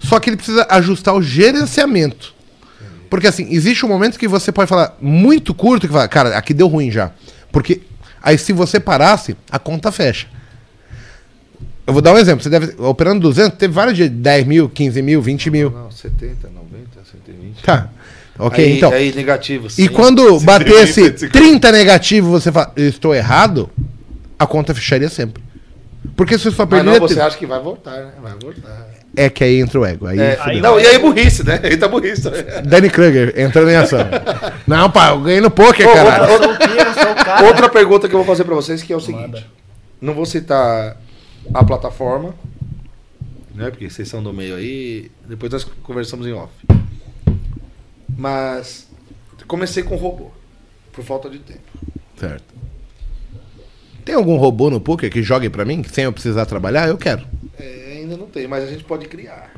só 0.00 0.18
que 0.20 0.28
ele 0.28 0.36
precisa 0.36 0.66
ajustar 0.68 1.14
o 1.14 1.22
gerenciamento. 1.22 2.34
Porque, 3.08 3.26
assim, 3.26 3.46
existe 3.50 3.84
um 3.86 3.88
momento 3.88 4.18
que 4.18 4.26
você 4.26 4.50
pode 4.50 4.68
falar 4.68 4.96
muito 5.00 5.54
curto, 5.54 5.86
que 5.86 5.92
fala, 5.92 6.08
cara, 6.08 6.36
aqui 6.36 6.52
deu 6.52 6.66
ruim 6.68 6.90
já. 6.90 7.12
Porque 7.50 7.82
Aí 8.24 8.38
se 8.38 8.52
você 8.52 8.78
parasse, 8.78 9.36
a 9.50 9.58
conta 9.58 9.90
fecha. 9.90 10.28
Eu 11.86 11.92
vou 11.92 12.02
dar 12.02 12.12
um 12.12 12.18
exemplo. 12.18 12.42
Você 12.42 12.48
deve, 12.50 12.74
operando 12.78 13.20
200, 13.20 13.58
teve 13.58 13.72
vários 13.72 13.96
de 13.96 14.08
10 14.08 14.46
mil, 14.46 14.68
15 14.68 15.02
mil, 15.02 15.20
20 15.20 15.50
mil. 15.50 15.70
Não, 15.70 15.90
70, 15.90 16.48
90, 16.48 16.88
120. 17.10 17.62
Tá. 17.62 17.88
Ok, 18.38 18.64
aí, 18.64 18.76
então. 18.76 18.92
Aí 18.92 19.12
negativo. 19.14 19.66
E 19.66 19.70
sim. 19.70 19.88
quando 19.88 20.22
120, 20.22 20.44
batesse 20.44 20.92
150. 20.94 21.32
30 21.38 21.72
negativo, 21.72 22.30
você 22.30 22.50
fala, 22.50 22.72
eu 22.76 22.88
estou 22.88 23.14
errado, 23.14 23.68
a 24.38 24.46
conta 24.46 24.74
fecharia 24.74 25.08
sempre. 25.08 25.42
Porque 26.16 26.38
se 26.38 26.50
só 26.50 26.66
Mas 26.68 26.84
não, 26.84 26.92
perder. 26.92 27.14
você 27.14 27.20
acha 27.20 27.36
que 27.36 27.46
vai 27.46 27.60
voltar, 27.60 27.92
né? 27.92 28.12
Vai 28.22 28.32
voltar. 28.40 28.88
É 29.14 29.28
que 29.28 29.44
aí 29.44 29.60
entra 29.60 29.78
o 29.78 29.84
ego. 29.84 30.06
Aí, 30.06 30.18
É, 30.18 30.38
Aí 30.40 30.60
não, 30.60 30.80
e 30.80 30.86
aí 30.86 30.98
burrice, 30.98 31.44
né? 31.44 31.60
Aí 31.62 31.76
tá 31.76 31.86
burrice. 31.86 32.28
né? 32.30 32.62
Danny 32.64 32.88
Kruger 32.88 33.34
entrando 33.36 33.70
em 33.70 33.76
ação. 33.76 34.00
não, 34.66 34.90
pá, 34.90 35.10
eu 35.10 35.20
ganhei 35.20 35.40
no 35.40 35.50
poker, 35.50 35.86
Ô, 35.86 35.92
caralho. 35.92 36.32
Eu 36.32 36.42
sou 36.42 36.52
o 36.52 36.58
quê? 36.58 36.64
Eu 36.78 36.94
sou 36.94 37.12
o 37.12 37.14
cara. 37.14 37.46
Outra 37.46 37.68
pergunta 37.68 38.08
que 38.08 38.14
eu 38.14 38.18
vou 38.18 38.26
fazer 38.26 38.44
pra 38.44 38.54
vocês 38.54 38.82
que 38.82 38.92
é 38.92 38.96
o 38.96 39.00
seguinte. 39.00 39.22
Manda. 39.22 39.44
Não 40.00 40.14
vou 40.14 40.24
citar 40.24 40.96
a 41.54 41.64
plataforma, 41.64 42.34
né? 43.54 43.70
Porque 43.70 43.88
vocês 43.90 44.08
são 44.08 44.22
do 44.22 44.32
meio 44.32 44.56
aí. 44.56 45.10
Depois 45.26 45.52
nós 45.52 45.64
conversamos 45.64 46.26
em 46.26 46.32
off. 46.32 46.52
Mas 48.16 48.88
comecei 49.46 49.82
com 49.82 49.96
robô. 49.96 50.30
Por 50.92 51.04
falta 51.04 51.28
de 51.30 51.38
tempo. 51.38 51.60
Certo. 52.16 52.54
Tem 54.04 54.14
algum 54.14 54.36
robô 54.36 54.68
no 54.68 54.80
poker 54.80 55.10
que 55.10 55.22
jogue 55.22 55.48
pra 55.48 55.64
mim, 55.64 55.82
sem 55.84 56.04
eu 56.04 56.12
precisar 56.12 56.44
trabalhar? 56.46 56.88
Eu 56.88 56.98
quero. 56.98 57.26
É, 57.58 57.98
ainda 58.00 58.16
não 58.16 58.26
tem, 58.26 58.46
mas 58.48 58.64
a 58.64 58.66
gente 58.66 58.84
pode 58.84 59.06
criar. 59.06 59.52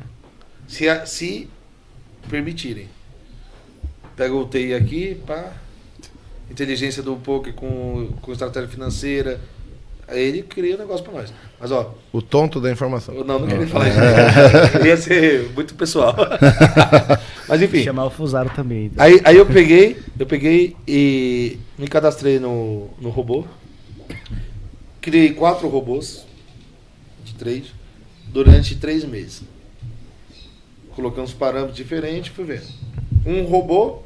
Se, 0.67 0.87
a- 0.87 1.05
se 1.05 1.49
permitirem. 2.29 2.87
Pega 4.15 4.33
o 4.33 4.47
TI 4.47 4.73
aqui, 4.73 5.15
pá. 5.27 5.51
Inteligência 6.49 7.01
do 7.03 7.15
poker 7.17 7.53
com, 7.53 8.13
com 8.21 8.31
estratégia 8.31 8.69
financeira. 8.69 9.41
Aí 10.07 10.19
ele 10.19 10.43
cria 10.43 10.75
um 10.75 10.77
negócio 10.77 11.03
pra 11.03 11.13
nós. 11.13 11.33
Mas 11.59 11.71
ó, 11.71 11.95
O 12.13 12.21
tonto 12.21 12.61
da 12.61 12.71
informação. 12.71 13.15
eu 13.15 13.23
não, 13.23 13.39
não 13.39 13.47
queria 13.47 13.65
falar 13.67 13.89
isso. 13.89 13.97
Ia 14.85 14.97
ser 14.97 15.49
muito 15.55 15.73
pessoal. 15.73 16.15
Mas 17.49 17.61
enfim. 17.61 17.83
Chamar 17.83 18.05
o 18.05 18.09
Fusaro 18.11 18.49
também. 18.55 18.91
Aí, 18.97 19.19
aí 19.23 19.35
eu 19.37 19.45
peguei, 19.45 19.97
eu 20.19 20.25
peguei 20.27 20.75
e 20.87 21.57
me 21.77 21.87
cadastrei 21.87 22.39
no, 22.39 22.89
no 23.01 23.09
robô. 23.09 23.45
Criei 25.01 25.33
quatro 25.33 25.67
robôs 25.67 26.25
de 27.23 27.33
trade 27.33 27.73
durante 28.27 28.75
três 28.75 29.03
meses. 29.03 29.41
Coloquei 30.95 31.21
uns 31.21 31.33
parâmetros 31.33 31.75
diferentes, 31.75 32.31
fui 32.33 32.45
vendo. 32.45 32.67
Um 33.25 33.43
robô, 33.43 33.99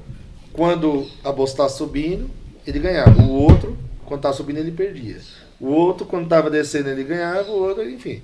quando 0.53 1.07
a 1.23 1.31
bolsa 1.31 1.53
estava 1.53 1.69
subindo, 1.69 2.29
ele 2.65 2.79
ganhava. 2.79 3.21
O 3.21 3.29
outro, 3.31 3.77
quando 4.05 4.19
estava 4.19 4.33
subindo, 4.35 4.57
ele 4.57 4.71
perdia. 4.71 5.19
O 5.59 5.67
outro, 5.67 6.05
quando 6.05 6.23
estava 6.23 6.49
descendo, 6.49 6.89
ele 6.89 7.03
ganhava. 7.03 7.49
O 7.51 7.59
outro, 7.67 7.88
enfim. 7.89 8.21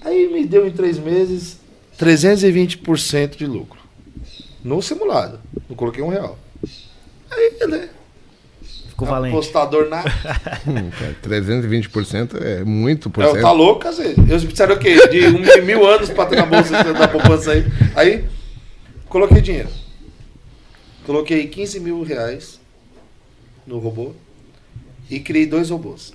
Aí 0.00 0.32
me 0.32 0.44
deu 0.46 0.66
em 0.66 0.70
três 0.70 0.98
meses 0.98 1.58
320% 1.98 3.36
de 3.36 3.46
lucro. 3.46 3.80
No 4.64 4.80
simulado. 4.80 5.40
Não 5.68 5.76
coloquei 5.76 6.02
um 6.02 6.08
real. 6.08 6.38
Aí, 7.30 7.66
né? 7.68 7.88
Ficou 8.88 9.06
valente. 9.08 9.34
Apostador 9.34 9.88
na. 9.88 10.02
Hum, 10.66 10.90
cara, 10.90 11.16
320% 11.24 12.40
é 12.40 12.64
muito 12.64 13.10
por 13.10 13.24
É, 13.24 13.32
cento. 13.32 13.40
tá 13.42 13.50
louco, 13.52 13.80
cacete. 13.80 14.20
Eu 14.20 14.38
precisaria 14.38 14.74
o 14.76 14.78
quê? 14.78 15.08
De 15.08 15.26
um, 15.26 15.64
mil 15.64 15.86
anos 15.86 16.10
pra 16.10 16.26
ter 16.26 16.36
na 16.36 16.46
bolsa 16.46 16.70
da 16.92 17.08
poupança 17.08 17.52
aí. 17.52 17.64
Aí, 17.96 18.24
coloquei 19.08 19.40
dinheiro. 19.40 19.68
Coloquei 21.04 21.48
15 21.48 21.80
mil 21.80 22.02
reais 22.02 22.60
no 23.66 23.78
robô 23.78 24.12
e 25.12 25.20
criei 25.20 25.46
dois 25.46 25.70
robôs. 25.70 26.14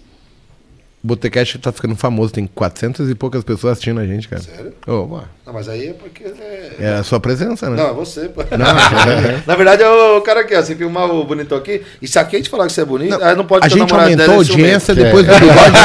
O 1.03 1.07
Botecast 1.07 1.59
tá 1.59 1.71
ficando 1.71 1.95
famoso, 1.95 2.33
tem 2.33 2.47
400 2.47 3.07
e 3.09 3.13
poucas 3.13 3.43
pessoas 3.43 3.73
assistindo 3.73 3.99
a 3.99 4.05
gente, 4.05 4.27
cara. 4.27 4.41
Sério? 4.41 4.73
Ô, 4.87 5.03
ué, 5.15 5.21
Não, 5.45 5.53
mas 5.53 5.69
aí 5.69 5.89
é 5.89 5.93
porque. 5.93 6.23
É... 6.23 6.75
é 6.79 6.89
a 6.95 7.03
sua 7.03 7.19
presença, 7.19 7.69
né? 7.69 7.77
Não, 7.77 7.91
é 7.91 7.93
você, 7.93 8.27
pô. 8.27 8.41
Não, 8.57 8.65
é- 8.65 9.43
Na 9.45 9.55
verdade, 9.55 9.83
é 9.83 9.89
o 9.89 10.19
cara 10.21 10.41
aqui, 10.41 10.55
ó. 10.55 10.61
Você 10.61 10.75
filmar 10.75 11.07
o 11.09 11.23
bonitão 11.23 11.55
aqui. 11.55 11.83
E 12.01 12.07
se 12.07 12.17
a 12.17 12.25
Kate 12.25 12.49
falar 12.49 12.65
que 12.65 12.73
você 12.73 12.81
é 12.81 12.85
bonito, 12.85 13.23
aí 13.23 13.35
não 13.35 13.45
pode 13.45 13.63
a 13.63 13.69
gente 13.69 13.93
aumentou 13.93 14.33
a 14.33 14.37
audiência 14.37 14.95
depois 14.95 15.27
do 15.27 15.33
bigode. 15.33 15.77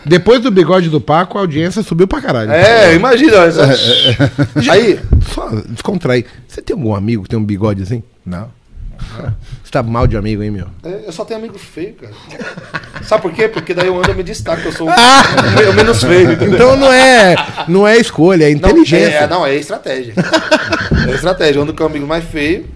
depois 0.06 0.40
do 0.40 0.50
bigode 0.50 0.88
do 0.88 1.00
Paco, 1.00 1.36
a 1.36 1.42
audiência 1.42 1.82
subiu 1.82 2.08
pra 2.08 2.22
caralho. 2.22 2.50
É, 2.50 2.94
imagina. 2.94 3.40
olha 3.40 3.52
só. 3.52 3.62
Aí, 4.72 4.98
Só 5.34 5.50
descontrai. 5.68 6.24
Você 6.48 6.62
tem 6.62 6.74
algum 6.74 6.94
amigo 6.94 7.24
que 7.24 7.28
tem 7.28 7.38
um 7.38 7.44
bigode 7.44 7.82
assim? 7.82 8.02
Não. 8.24 8.50
Você 9.62 9.70
tá 9.70 9.82
mal 9.82 10.06
de 10.06 10.16
amigo, 10.16 10.42
hein, 10.42 10.50
meu? 10.50 10.66
é, 10.84 11.04
eu 11.06 11.12
só 11.12 11.24
tenho 11.24 11.40
amigo 11.40 11.58
feio, 11.58 11.94
cara. 11.94 12.12
Sabe 13.02 13.22
por 13.22 13.32
quê? 13.32 13.48
Porque 13.48 13.74
daí 13.74 13.86
eu 13.86 13.96
ando 13.98 14.10
e 14.10 14.14
me 14.14 14.22
destaco, 14.22 14.62
eu 14.66 14.72
sou 14.72 14.88
o, 14.88 14.90
o 15.70 15.74
menos 15.74 16.02
feio. 16.02 16.32
entendeu? 16.32 16.54
Então 16.54 16.76
não 16.76 16.92
é, 16.92 17.34
não 17.68 17.86
é 17.88 17.96
escolha, 17.96 18.44
é 18.44 18.50
Não, 18.50 18.56
inteligência. 18.56 19.16
é, 19.18 19.26
não, 19.28 19.46
é 19.46 19.54
estratégia. 19.56 20.14
É 21.08 21.10
estratégia. 21.12 21.58
Eu 21.58 21.62
ando 21.62 21.74
com 21.74 21.82
um 21.82 21.86
amigo 21.86 22.06
mais 22.06 22.24
feio, 22.24 22.66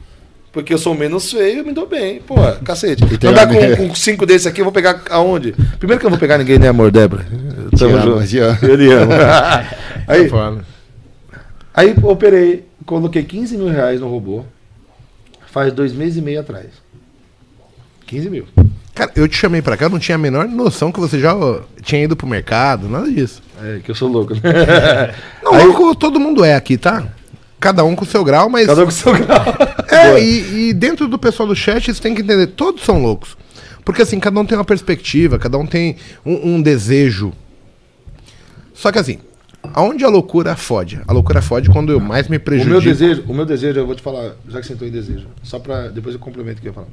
porque 0.52 0.74
eu 0.74 0.78
sou 0.78 0.94
menos 0.94 1.30
feio 1.30 1.58
eu 1.60 1.64
me 1.64 1.72
dou 1.72 1.86
bem. 1.86 2.20
Pô, 2.20 2.34
cacete. 2.64 3.02
Andar 3.26 3.46
com, 3.48 3.88
com 3.88 3.94
cinco 3.94 4.26
desses 4.26 4.46
aqui, 4.46 4.60
eu 4.60 4.64
vou 4.64 4.72
pegar 4.72 5.02
aonde? 5.10 5.52
Primeiro 5.78 5.98
que 6.00 6.06
eu 6.06 6.10
não 6.10 6.16
vou 6.16 6.20
pegar 6.20 6.38
ninguém, 6.38 6.58
né, 6.58 6.68
amor, 6.68 6.90
Débora? 6.90 7.24
Tamo 7.78 7.96
amo, 7.96 8.02
junto. 8.20 8.26
te 8.26 8.38
amo. 8.38 8.58
Eu 8.62 8.74
lhe 8.74 8.92
amo. 8.92 9.12
Aí, 10.06 10.28
aí 11.72 11.94
operei, 12.02 12.64
coloquei 12.84 13.22
15 13.22 13.56
mil 13.56 13.68
reais 13.68 14.00
no 14.00 14.08
robô, 14.08 14.44
faz 15.50 15.72
dois 15.72 15.92
meses 15.92 16.18
e 16.18 16.22
meio 16.22 16.40
atrás. 16.40 16.66
15 18.06 18.30
mil. 18.30 18.46
Cara, 18.94 19.12
eu 19.14 19.28
te 19.28 19.36
chamei 19.36 19.62
pra 19.62 19.76
cá, 19.76 19.86
eu 19.86 19.90
não 19.90 19.98
tinha 19.98 20.16
a 20.16 20.18
menor 20.18 20.48
noção 20.48 20.90
que 20.90 20.98
você 20.98 21.18
já 21.18 21.34
ó, 21.34 21.60
tinha 21.82 22.02
ido 22.02 22.16
pro 22.16 22.26
mercado, 22.26 22.88
nada 22.88 23.10
disso. 23.10 23.42
É, 23.62 23.80
que 23.84 23.90
eu 23.90 23.94
sou 23.94 24.08
louco, 24.08 24.34
né? 24.34 24.40
Não, 25.42 25.52
louco 25.64 25.94
todo 25.94 26.18
mundo 26.18 26.44
é 26.44 26.54
aqui, 26.54 26.76
tá? 26.76 27.06
Cada 27.58 27.84
um 27.84 27.94
com 27.94 28.04
o 28.04 28.08
seu 28.08 28.24
grau, 28.24 28.48
mas. 28.48 28.66
Cada 28.66 28.82
um 28.82 28.86
com 28.86 28.90
seu 28.90 29.12
grau. 29.12 29.44
É, 29.92 30.22
e, 30.22 30.68
e 30.68 30.72
dentro 30.72 31.08
do 31.08 31.18
pessoal 31.18 31.48
do 31.48 31.54
chat, 31.54 31.92
você 31.92 32.00
tem 32.00 32.14
que 32.14 32.22
entender, 32.22 32.46
todos 32.46 32.84
são 32.84 33.02
loucos. 33.02 33.36
Porque 33.84 34.02
assim, 34.02 34.20
cada 34.20 34.38
um 34.38 34.46
tem 34.46 34.56
uma 34.56 34.64
perspectiva, 34.64 35.36
cada 35.36 35.58
um 35.58 35.66
tem 35.66 35.96
um, 36.24 36.54
um 36.54 36.62
desejo. 36.62 37.32
Só 38.72 38.92
que 38.92 38.98
assim, 39.00 39.18
aonde 39.74 40.04
a 40.04 40.08
loucura 40.08 40.56
fode? 40.56 41.00
A 41.06 41.12
loucura 41.12 41.40
fode 41.42 41.68
quando 41.70 41.92
eu 41.92 42.00
mais 42.00 42.28
me 42.28 42.36
O 42.36 42.40
prejudico. 42.40 42.70
meu 42.70 42.80
desejo, 42.80 43.24
o 43.26 43.34
meu 43.34 43.46
desejo, 43.46 43.78
eu 43.78 43.86
vou 43.86 43.94
te 43.94 44.02
falar, 44.02 44.34
já 44.48 44.60
que 44.60 44.66
você 44.66 44.72
entrou 44.72 44.88
em 44.88 44.92
desejo, 44.92 45.26
só 45.42 45.58
pra 45.58 45.88
depois 45.88 46.14
eu 46.14 46.20
complemento 46.20 46.58
o 46.58 46.62
que 46.62 46.68
eu 46.68 46.70
ia 46.70 46.74
falar. 46.74 46.88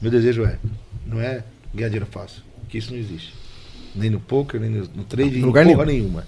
Meu 0.00 0.10
desejo 0.10 0.44
é, 0.44 0.58
não 1.06 1.20
é 1.20 1.44
ganhar 1.74 1.88
dinheiro 1.88 2.06
fácil, 2.10 2.42
que 2.68 2.78
isso 2.78 2.92
não 2.92 2.98
existe. 2.98 3.34
Nem 3.94 4.08
no 4.10 4.20
poker, 4.20 4.60
nem 4.60 4.70
no, 4.70 4.88
no 4.94 5.04
trade, 5.04 5.38
em 5.38 5.42
Lugar 5.42 5.66
porra 5.66 5.84
nenhuma. 5.84 6.24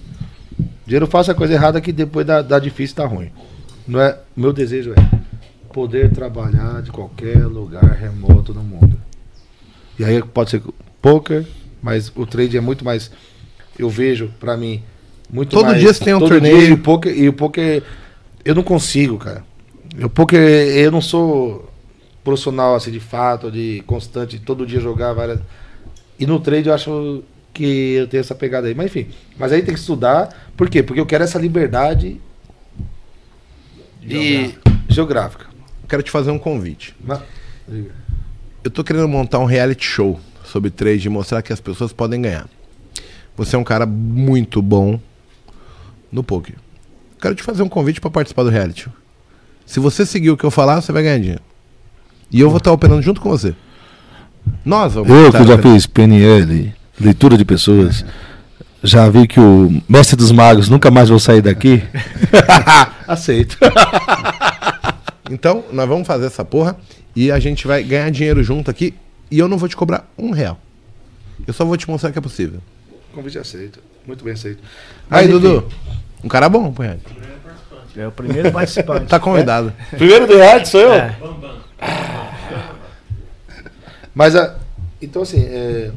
Dinheiro 0.84 1.07
fácil 1.07 1.31
é 1.31 1.34
coisa 1.34 1.55
errada 1.55 1.81
que 1.81 1.92
depois 1.92 2.26
dá, 2.26 2.42
dá 2.42 2.59
difícil, 2.59 2.97
tá 2.97 3.07
ruim. 3.07 3.31
Não 3.86 4.01
é, 4.01 4.18
meu 4.36 4.52
desejo 4.52 4.92
é 4.92 5.23
poder 5.73 6.10
trabalhar 6.10 6.83
de 6.83 6.91
qualquer 6.91 7.47
lugar 7.47 7.84
remoto 7.92 8.52
no 8.52 8.62
mundo. 8.62 9.01
E 9.99 10.05
aí 10.05 10.23
pode 10.23 10.51
ser 10.51 10.62
poker, 11.01 11.47
mas 11.83 12.12
o 12.15 12.26
trade 12.26 12.57
é 12.57 12.60
muito 12.60 12.84
mais 12.84 13.10
eu 13.78 13.89
vejo 13.89 14.31
pra 14.39 14.57
mim 14.57 14.83
muito 15.33 15.51
Todo 15.51 15.67
mais 15.67 15.81
dia 15.81 15.93
você 15.93 16.05
tem 16.05 16.15
um 16.15 16.19
torneio. 16.20 16.69
e 16.69 16.73
o 16.73 16.78
poker 16.78 17.19
e 17.19 17.28
o 17.28 17.33
poker 17.33 17.83
eu 18.44 18.55
não 18.55 18.62
consigo, 18.62 19.17
cara. 19.19 19.43
O 20.02 20.09
poker 20.09 20.39
eu 20.41 20.91
não 20.91 21.01
sou 21.01 21.69
profissional 22.23 22.75
assim 22.75 22.91
de 22.93 23.01
fato, 23.01 23.51
de 23.51 23.83
constante, 23.86 24.39
todo 24.39 24.67
dia 24.67 24.78
jogar 24.81 25.12
várias 25.12 25.41
e 26.20 26.27
no 26.27 26.39
trade 26.39 26.69
eu 26.69 26.75
acho 26.75 27.23
que 27.52 27.94
eu 27.94 28.07
tenho 28.07 28.20
essa 28.20 28.35
pegada 28.35 28.69
aí. 28.69 28.75
Mas 28.75 28.86
enfim, 28.86 29.09
mas 29.39 29.52
aí 29.52 29.62
tem 29.62 29.75
que 29.75 29.81
estudar. 29.81 30.51
Por 30.57 30.69
quê? 30.70 30.83
Porque 30.83 31.01
eu 31.01 31.07
quero 31.07 31.25
essa 31.25 31.39
liberdade 31.39 32.20
e 34.02 34.55
geográfica. 34.89 35.47
Quero 35.89 36.02
te 36.02 36.11
fazer 36.11 36.31
um 36.31 36.39
convite. 36.39 36.94
Mas- 37.05 37.20
Eu 38.65 38.70
tô 38.70 38.83
querendo 38.85 39.09
montar 39.09 39.39
um 39.39 39.44
reality 39.44 39.85
show 39.85 40.20
sobre 40.44 40.70
trade 40.70 41.07
e 41.07 41.11
mostrar 41.11 41.43
que 41.43 41.52
as 41.52 41.61
pessoas 41.61 41.93
podem 41.93 42.20
ganhar. 42.23 42.49
Você 43.36 43.57
é 43.57 43.59
um 43.59 43.65
cara 43.65 43.86
muito 43.86 44.61
bom 44.62 45.01
no 46.12 46.23
poker. 46.23 46.55
Quero 47.20 47.34
te 47.34 47.42
fazer 47.42 47.62
um 47.62 47.68
convite 47.68 48.00
para 48.00 48.10
participar 48.10 48.42
do 48.42 48.50
reality. 48.50 48.89
Se 49.65 49.81
você 49.81 50.05
seguir 50.05 50.31
o 50.31 50.36
que 50.36 50.44
eu 50.44 50.50
falar, 50.50 50.81
você 50.81 50.92
vai 50.92 51.02
ganhar 51.02 51.18
dinheiro. 51.18 51.42
E 52.31 52.41
eu 52.41 52.50
vou 52.50 52.58
estar 52.58 52.73
operando 52.73 53.02
junto 53.02 53.20
com 53.20 53.31
você. 53.31 53.55
Nós 54.65 54.94
vamos 54.94 55.08
Eu 55.08 55.32
que 55.32 55.44
já 55.44 55.57
fiz 55.57 55.86
PNL, 55.86 56.74
leitura 57.00 57.36
de 57.36 57.44
pessoas, 57.44 58.05
já 58.82 59.08
vi 59.08 59.26
que 59.26 59.39
o 59.39 59.81
mestre 59.89 60.16
dos 60.16 60.32
magos 60.32 60.68
nunca 60.68 60.91
mais 60.91 61.08
vou 61.08 61.18
sair 61.18 61.41
daqui. 61.41 61.82
Aceito. 63.07 63.57
Então, 65.31 65.65
nós 65.73 65.89
vamos 65.89 66.07
fazer 66.07 66.26
essa 66.26 66.44
porra 66.44 66.76
e 67.16 67.31
a 67.32 67.39
gente 67.39 67.66
vai 67.66 67.82
ganhar 67.82 68.10
dinheiro 68.10 68.42
junto 68.42 68.70
aqui 68.70 68.92
e 69.31 69.39
eu 69.39 69.49
não 69.49 69.57
vou 69.57 69.66
te 69.66 69.74
cobrar 69.74 70.07
um 70.18 70.31
real. 70.31 70.58
Eu 71.47 71.55
só 71.55 71.65
vou 71.65 71.74
te 71.76 71.89
mostrar 71.89 72.12
que 72.12 72.18
é 72.18 72.20
possível. 72.20 72.60
Convite 73.12 73.39
aceito. 73.39 73.81
Muito 74.07 74.24
bem 74.24 74.32
aceito. 74.34 74.58
Aí, 75.10 75.26
Mas, 75.26 75.36
enfim, 75.36 75.41
Dudu. 75.41 75.68
Um 76.24 76.28
cara 76.28 76.49
bom, 76.49 76.73
reality. 76.78 77.05
É 77.97 78.07
o 78.07 78.12
primeiro 78.12 78.50
participante. 78.50 79.07
Tá 79.07 79.20
convidado. 79.20 79.73
Primeiro 79.91 80.26
do 80.26 80.36
reality 80.36 80.68
sou 80.68 80.81
eu? 80.81 80.92
É. 80.92 81.16
Mas 84.15 84.34
a, 84.36 84.57
Então, 85.00 85.23
assim, 85.23 85.42
é... 85.44 85.91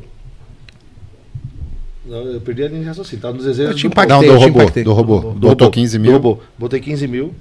Eu 2.08 2.40
perdi 2.42 2.64
a 2.64 2.68
linha 2.68 2.82
de 2.82 2.88
raciocínio. 2.88 3.22
Tava 3.22 3.34
nos 3.36 3.46
desejos 3.46 3.72
Eu 3.72 3.78
te 3.78 3.82
do 3.84 3.88
impactei. 3.88 4.16
Não, 4.16 4.22
do 4.22 4.28
eu 4.28 4.38
robô. 4.38 4.62
impactei. 4.62 4.84
Do 4.84 4.94
robô. 4.94 5.20
Do 5.20 5.32
Botou 5.34 5.50
robô. 5.68 5.72
15 5.72 5.98
Do 5.98 6.02
mil. 6.02 6.12
robô. 6.14 6.40
Botei 6.58 6.80
15 6.80 7.08
mil. 7.08 7.34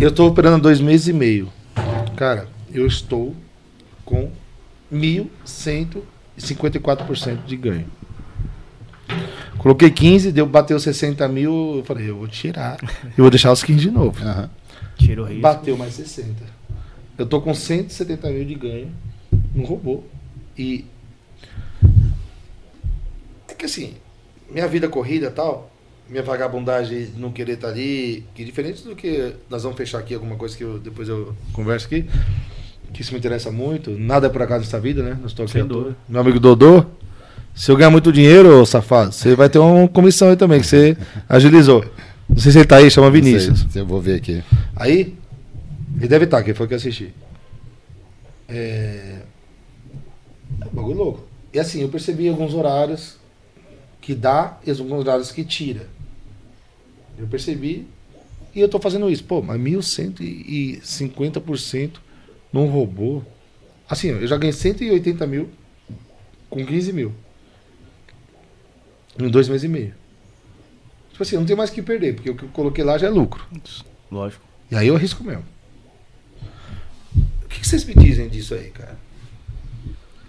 Eu 0.00 0.12
tô 0.12 0.26
operando 0.28 0.56
há 0.56 0.60
dois 0.60 0.80
meses 0.80 1.08
e 1.08 1.12
meio. 1.12 1.48
Cara, 2.16 2.46
eu 2.72 2.86
estou 2.86 3.34
com 4.04 4.30
1.154% 4.92 7.38
de 7.46 7.56
ganho. 7.56 7.86
Coloquei 9.58 9.90
15, 9.90 10.32
deu, 10.32 10.46
bateu 10.46 10.78
60 10.78 11.28
mil. 11.28 11.76
Eu 11.76 11.84
falei, 11.84 12.08
eu 12.08 12.16
vou 12.16 12.28
tirar. 12.28 12.78
Eu 13.16 13.24
vou 13.24 13.30
deixar 13.30 13.52
os 13.52 13.62
15 13.62 13.80
de 13.80 13.90
novo. 13.90 14.22
Aham. 14.22 14.50
Tira 14.96 15.22
o 15.22 15.24
risco. 15.24 15.42
Bateu 15.42 15.76
mais 15.76 15.94
60. 15.94 16.34
Eu 17.18 17.26
tô 17.26 17.40
com 17.40 17.54
170 17.54 18.30
mil 18.30 18.44
de 18.44 18.54
ganho 18.54 18.92
no 19.54 19.64
robô. 19.64 20.02
E. 20.56 20.84
É 23.48 23.54
que 23.54 23.66
assim, 23.66 23.94
minha 24.50 24.66
vida 24.66 24.88
corrida 24.88 25.26
e 25.26 25.30
tal, 25.30 25.70
minha 26.08 26.22
vagabundagem 26.22 27.06
de 27.06 27.20
não 27.20 27.30
querer 27.30 27.52
estar 27.52 27.68
ali, 27.68 28.24
que 28.34 28.44
diferente 28.44 28.82
do 28.82 28.96
que 28.96 29.34
nós 29.48 29.62
vamos 29.62 29.76
fechar 29.76 29.98
aqui 29.98 30.14
alguma 30.14 30.36
coisa 30.36 30.56
que 30.56 30.64
eu, 30.64 30.78
depois 30.78 31.08
eu 31.08 31.34
converso 31.52 31.86
aqui, 31.86 32.06
que 32.92 33.02
isso 33.02 33.12
me 33.12 33.18
interessa 33.18 33.50
muito. 33.50 33.90
Nada 33.90 34.26
é 34.26 34.30
por 34.30 34.42
acaso 34.42 34.64
nessa 34.64 34.80
vida, 34.80 35.02
né? 35.02 35.16
Não 35.18 35.26
estou 35.26 35.44
aqui. 35.44 35.62
Meu 36.08 36.20
amigo 36.20 36.40
Dodô, 36.40 36.84
se 37.54 37.70
eu 37.70 37.76
ganhar 37.76 37.90
muito 37.90 38.12
dinheiro, 38.12 38.64
safado, 38.64 39.12
você 39.12 39.34
vai 39.34 39.48
ter 39.48 39.58
uma 39.58 39.88
comissão 39.88 40.30
aí 40.30 40.36
também, 40.36 40.60
que 40.60 40.66
você 40.66 40.96
agilizou. 41.28 41.84
Não 42.28 42.38
sei 42.38 42.52
se 42.52 42.58
ele 42.58 42.66
tá 42.66 42.76
aí, 42.76 42.90
chama 42.90 43.10
Vinícius. 43.10 43.66
Sei, 43.70 43.82
Eu 43.82 43.86
vou 43.86 44.00
ver 44.00 44.16
aqui. 44.16 44.42
Aí, 44.76 45.14
ele 45.96 46.08
deve 46.08 46.24
estar, 46.24 46.42
que 46.42 46.54
foi 46.54 46.66
que 46.66 46.74
eu 46.74 46.78
assisti. 46.78 47.12
É. 48.48 49.18
Bagulho 50.72 50.96
louco. 50.96 51.24
E 51.52 51.58
assim, 51.58 51.82
eu 51.82 51.88
percebi 51.88 52.28
alguns 52.28 52.54
horários 52.54 53.16
que 54.00 54.14
dá 54.14 54.58
e 54.64 54.70
alguns 54.70 55.00
horários 55.00 55.32
que 55.32 55.44
tira. 55.44 55.88
Eu 57.18 57.26
percebi 57.26 57.88
e 58.54 58.60
eu 58.60 58.68
tô 58.68 58.78
fazendo 58.78 59.10
isso. 59.10 59.24
Pô, 59.24 59.42
mas 59.42 59.60
1150% 59.60 61.94
num 62.52 62.66
robô. 62.66 63.22
Assim, 63.88 64.08
eu 64.08 64.26
já 64.26 64.36
ganhei 64.36 64.52
180 64.52 65.26
mil 65.26 65.48
com 66.48 66.64
15 66.64 66.92
mil. 66.92 67.12
Em 69.26 69.30
dois 69.30 69.48
meses 69.48 69.64
e 69.64 69.68
meio. 69.68 69.94
Tipo 71.10 71.22
assim, 71.22 71.34
eu 71.36 71.40
não 71.40 71.46
tenho 71.46 71.56
mais 71.58 71.70
o 71.70 71.72
que 71.72 71.82
perder, 71.82 72.14
porque 72.14 72.30
o 72.30 72.34
que 72.34 72.44
eu 72.44 72.48
coloquei 72.50 72.82
lá 72.84 72.96
já 72.98 73.06
é 73.06 73.10
lucro. 73.10 73.44
Lógico. 74.10 74.42
E 74.70 74.76
aí 74.76 74.86
eu 74.88 74.96
arrisco 74.96 75.22
mesmo. 75.24 75.44
O 77.44 77.48
que, 77.48 77.60
que 77.60 77.68
vocês 77.68 77.84
me 77.84 77.94
dizem 77.94 78.28
disso 78.28 78.54
aí, 78.54 78.70
cara? 78.70 78.96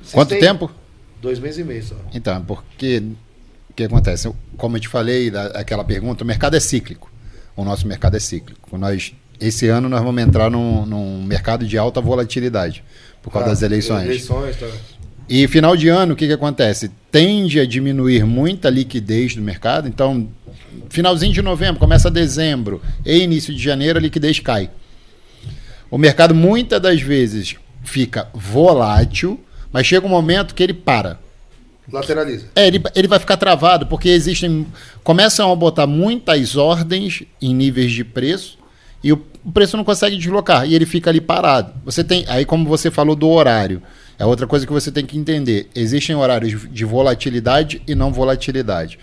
Vocês 0.02 0.14
Quanto 0.14 0.30
têm 0.30 0.40
tempo? 0.40 0.72
Dois 1.22 1.40
meses 1.40 1.60
e 1.60 1.64
meio 1.64 1.84
só. 1.84 1.96
Então, 2.14 2.44
porque 2.44 3.04
o 3.70 3.74
que 3.74 3.84
acontece? 3.84 4.32
Como 4.58 4.76
eu 4.78 4.82
te 4.82 4.88
falei, 4.88 5.30
da- 5.30 5.48
aquela 5.48 5.84
pergunta, 5.84 6.24
o 6.24 6.28
mercado 6.28 6.56
é 6.56 6.60
cíclico. 6.60 7.12
O 7.56 7.64
nosso 7.64 7.88
mercado 7.88 8.18
é 8.18 8.20
cíclico. 8.20 8.78
Nós, 8.78 9.14
esse 9.40 9.68
ano 9.68 9.88
nós 9.88 10.02
vamos 10.04 10.22
entrar 10.22 10.50
num, 10.50 10.86
num 10.86 11.24
mercado 11.24 11.66
de 11.68 11.78
alta 11.78 12.02
volatilidade 12.02 12.84
por 13.22 13.32
causa 13.32 13.48
Ah, 13.48 13.50
das 13.52 13.62
eleições. 13.62 14.06
Eleições, 14.06 14.56
tá. 14.58 14.68
E 15.32 15.48
final 15.48 15.78
de 15.78 15.88
ano, 15.88 16.12
o 16.12 16.16
que, 16.18 16.28
que 16.28 16.34
acontece? 16.34 16.92
Tende 17.10 17.58
a 17.58 17.66
diminuir 17.66 18.26
muita 18.26 18.70
liquidez 18.70 19.34
do 19.34 19.42
mercado. 19.42 19.88
Então, 19.88 20.28
finalzinho 20.90 21.32
de 21.32 21.42
novembro, 21.42 21.80
começa 21.80 22.12
dezembro 22.12 22.82
e 23.06 23.20
início 23.20 23.56
de 23.56 23.64
janeiro, 23.64 23.98
a 23.98 24.02
liquidez 24.02 24.42
cai. 24.42 24.70
O 25.90 25.98
mercado 25.98 26.36
muitas 26.36 26.82
das 26.82 27.00
vezes 27.00 27.56
fica 27.82 28.28
volátil, 28.34 29.40
mas 29.72 29.88
chega 29.88 30.06
um 30.06 30.10
momento 30.10 30.54
que 30.54 30.64
ele 30.64 30.74
para. 30.74 31.18
Lateraliza. 31.90 32.48
É, 32.54 32.68
ele, 32.68 32.84
ele 32.94 33.08
vai 33.08 33.18
ficar 33.18 33.38
travado, 33.38 33.88
porque 33.88 34.10
existem. 34.10 34.68
Começam 35.02 35.50
a 35.50 35.56
botar 35.56 35.88
muitas 35.88 36.58
ordens 36.58 37.24
em 37.42 37.56
níveis 37.56 37.94
de 37.94 38.04
preço 38.04 38.58
e 39.02 39.14
o, 39.14 39.26
o 39.46 39.52
preço 39.54 39.78
não 39.78 39.86
consegue 39.86 40.18
deslocar 40.18 40.68
e 40.68 40.76
ele 40.76 40.86
fica 40.86 41.10
ali 41.10 41.22
parado. 41.22 41.72
Você 41.86 42.04
tem. 42.04 42.26
Aí, 42.28 42.44
como 42.44 42.68
você 42.68 42.92
falou 42.92 43.16
do 43.16 43.30
horário, 43.30 43.82
é 44.22 44.26
outra 44.26 44.46
coisa 44.46 44.68
que 44.68 44.72
você 44.72 44.92
tem 44.92 45.06
que 45.06 45.18
entender. 45.18 45.68
Existem 45.76 46.16
horários 46.16 46.68
de 46.72 46.86
volatilidade 46.86 47.82
e 47.88 47.96
não 47.96 48.12
volatilidade. 48.14 49.00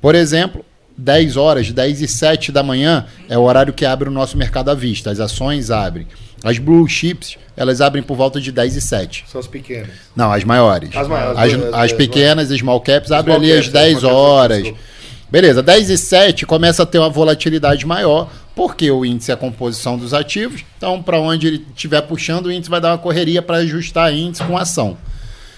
Por 0.00 0.14
exemplo, 0.14 0.64
10 0.96 1.36
horas, 1.36 1.70
10 1.70 2.00
e 2.00 2.08
7 2.08 2.50
da 2.50 2.62
manhã 2.62 3.06
é 3.28 3.36
o 3.36 3.42
horário 3.42 3.72
que 3.72 3.84
abre 3.84 4.08
o 4.08 4.12
nosso 4.12 4.36
mercado 4.36 4.70
à 4.70 4.74
vista. 4.74 5.10
As 5.10 5.20
ações 5.20 5.70
abrem. 5.70 6.06
As 6.42 6.58
blue 6.58 6.88
chips, 6.88 7.36
elas 7.56 7.80
abrem 7.80 8.02
por 8.02 8.16
volta 8.16 8.40
de 8.40 8.50
10 8.50 8.76
e 8.76 8.80
7. 8.80 9.24
São 9.28 9.38
as 9.40 9.46
pequenas. 9.46 9.90
Não, 10.16 10.32
as 10.32 10.42
maiores. 10.42 10.90
As 10.96 11.06
maiores, 11.06 11.38
As, 11.38 11.52
as- 11.52 11.62
as 11.68 11.74
as- 11.74 11.92
pequenas, 11.92 12.50
as 12.50 12.58
small 12.58 12.80
caps, 12.80 13.12
abrem 13.12 13.36
Small 13.36 13.46
ali 13.48 13.52
às 13.58 13.66
caps, 13.66 13.72
10 13.72 13.98
small 13.98 14.10
caps, 14.12 14.22
horas. 14.30 14.58
desculpa. 14.62 14.84
Beleza, 15.30 15.62
10 15.62 15.88
e 15.90 15.96
7 15.98 16.44
começa 16.46 16.82
a 16.82 16.86
ter 16.86 16.98
uma 16.98 17.08
volatilidade 17.08 17.86
maior, 17.86 18.30
porque 18.54 18.90
o 18.90 19.04
índice 19.04 19.30
é 19.30 19.34
a 19.34 19.36
composição 19.36 19.96
dos 19.96 20.12
ativos. 20.12 20.64
Então, 20.76 21.02
para 21.02 21.18
onde 21.20 21.46
ele 21.46 21.66
estiver 21.74 22.00
puxando, 22.02 22.46
o 22.46 22.52
índice 22.52 22.70
vai 22.70 22.80
dar 22.80 22.90
uma 22.92 22.98
correria 22.98 23.40
para 23.42 23.58
ajustar 23.58 24.12
índice 24.12 24.42
com 24.44 24.56
ação. 24.56 24.96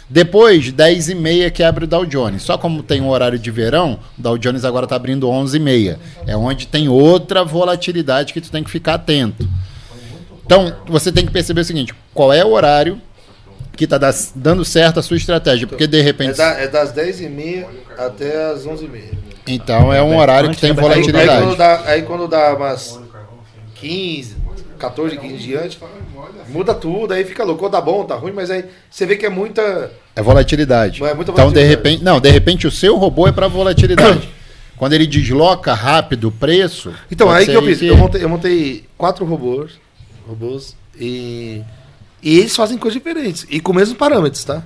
Depois, 0.09 0.71
10 0.71 1.09
e 1.09 1.15
meia 1.15 1.51
que 1.51 1.63
abre 1.63 1.85
o 1.85 1.87
Dow 1.89 2.05
Jones. 2.05 2.43
Só 2.43 2.59
como 2.59 2.83
tem 2.83 3.01
um 3.01 3.09
horário 3.09 3.39
de 3.39 3.51
verão, 3.51 3.99
o 4.19 4.23
Dow 4.23 4.37
Jones 4.39 4.65
agora 4.65 4.85
está 4.85 4.97
abrindo 4.97 5.29
11 5.29 5.57
e 5.57 5.61
meia. 5.61 5.99
É 6.27 6.37
onde 6.37 6.67
tem 6.67 6.89
outra 6.89 7.43
volatilidade 7.43 8.33
que 8.33 8.41
tu 8.41 8.51
tem 8.51 8.63
que 8.63 8.71
ficar 8.71 8.95
atento. 8.95 9.49
Então, 10.45 10.77
você 10.87 11.11
tem 11.11 11.25
que 11.25 11.33
perceber 11.33 11.63
o 11.63 11.65
seguinte, 11.65 11.95
qual 12.13 12.33
é 12.33 12.45
o 12.45 12.51
horário 12.53 13.01
que 13.77 13.85
está 13.85 13.99
dando 14.37 14.65
certo 14.65 15.01
a 15.01 15.03
sua 15.03 15.17
estratégia, 15.17 15.67
porque 15.67 15.87
de 15.87 15.99
É, 15.99 16.03
repente... 16.03 16.37
da- 16.37 16.61
é 16.61 16.69
das 16.69 16.93
10h30 16.93 17.67
até 17.99 18.53
as 18.53 18.65
11h30. 18.67 19.15
Então, 19.47 19.93
é 19.93 20.03
um 20.03 20.17
horário 20.17 20.51
que 20.51 20.57
tem 20.57 20.71
Antes, 20.71 20.83
Aí, 20.83 20.91
aí, 20.91 20.95
volatilidade. 20.95 21.43
quando 21.43 21.57
dá, 21.57 21.83
aí 21.87 22.03
quando 22.03 22.29
dá 22.29 22.55
umas 22.55 23.01
15, 23.75 24.37
14, 24.79 25.17
15 25.19 25.37
diante, 25.37 25.79
muda 26.49 26.75
tudo, 26.75 27.13
aí 27.13 27.25
fica 27.25 27.45
louco. 27.45 27.65
Ou 27.65 27.71
dá 27.71 27.81
bom, 27.81 28.05
tá 28.05 28.15
ruim, 28.15 28.33
mas 28.33 28.51
aí 28.51 28.65
você 28.91 29.05
vê 29.05 29.17
que 29.17 29.27
é 29.27 29.31
muita. 29.31 29.91
É 30.17 30.23
volatilidade. 30.23 31.03
É 31.03 31.15
muita 31.15 31.33
então, 31.33 31.35
de 31.35 31.55
volatilidade. 31.55 31.69
repente, 31.69 32.05
não, 32.05 32.21
de 32.21 32.31
repente 32.31 32.67
o 32.67 32.71
seu 32.71 32.97
robô 32.97 33.27
é 33.27 33.33
para 33.33 33.49
volatilidade. 33.49 34.29
Quando 34.77 34.93
ele 34.93 35.07
desloca 35.07 35.73
rápido 35.73 36.29
o 36.29 36.33
preço. 36.33 36.93
Então, 37.11 37.31
aí 37.31 37.47
que 37.47 37.53
eu 37.53 37.63
fiz. 37.63 37.81
Eu 37.81 37.97
montei, 37.97 38.25
eu 38.25 38.29
montei 38.29 38.85
quatro 38.99 39.25
robôs. 39.25 39.73
Robôs. 40.27 40.77
E. 40.99 41.63
E 42.21 42.39
eles 42.39 42.57
fazem 42.57 42.79
coisas 42.79 42.99
diferentes. 42.99 43.47
E 43.51 43.61
com 43.61 43.71
os 43.71 43.77
mesmos 43.77 43.99
parâmetros, 43.99 44.43
tá? 44.45 44.65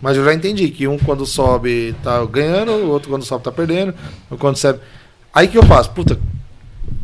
Mas 0.00 0.16
eu 0.16 0.24
já 0.24 0.34
entendi 0.34 0.68
que 0.70 0.86
um 0.86 0.98
quando 0.98 1.24
sobe 1.24 1.94
tá 2.02 2.24
ganhando, 2.26 2.72
o 2.72 2.90
outro 2.90 3.08
quando 3.08 3.24
sobe 3.24 3.44
tá 3.44 3.52
perdendo, 3.52 3.94
o 4.30 4.36
quando 4.36 4.56
sobe. 4.56 4.80
Aí 5.32 5.48
que 5.48 5.56
eu 5.56 5.62
faço, 5.64 5.90
puta. 5.90 6.20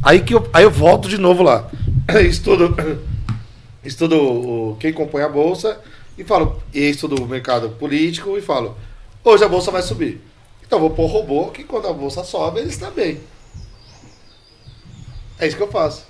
Aí 0.02 0.20
que 0.20 0.34
eu, 0.34 0.48
aí 0.52 0.64
eu 0.64 0.70
volto 0.70 1.08
de 1.08 1.18
novo 1.18 1.42
lá. 1.42 1.68
Estudo, 2.28 2.74
estudo 3.84 4.76
quem 4.78 4.92
compõe 4.92 5.22
a 5.22 5.28
bolsa 5.28 5.80
e 6.16 6.24
falo, 6.24 6.62
e 6.74 6.80
estudo 6.80 7.22
o 7.22 7.26
mercado 7.26 7.70
político 7.70 8.36
e 8.36 8.42
falo, 8.42 8.76
hoje 9.24 9.44
a 9.44 9.48
bolsa 9.48 9.70
vai 9.70 9.82
subir. 9.82 10.20
Então 10.62 10.78
vou 10.78 10.90
pôr 10.90 11.06
robô 11.06 11.46
que 11.46 11.64
quando 11.64 11.88
a 11.88 11.92
bolsa 11.92 12.22
sobe, 12.22 12.60
ele 12.60 12.68
está 12.68 12.90
bem. 12.90 13.20
É 15.38 15.46
isso 15.46 15.56
que 15.56 15.62
eu 15.62 15.70
faço. 15.70 16.06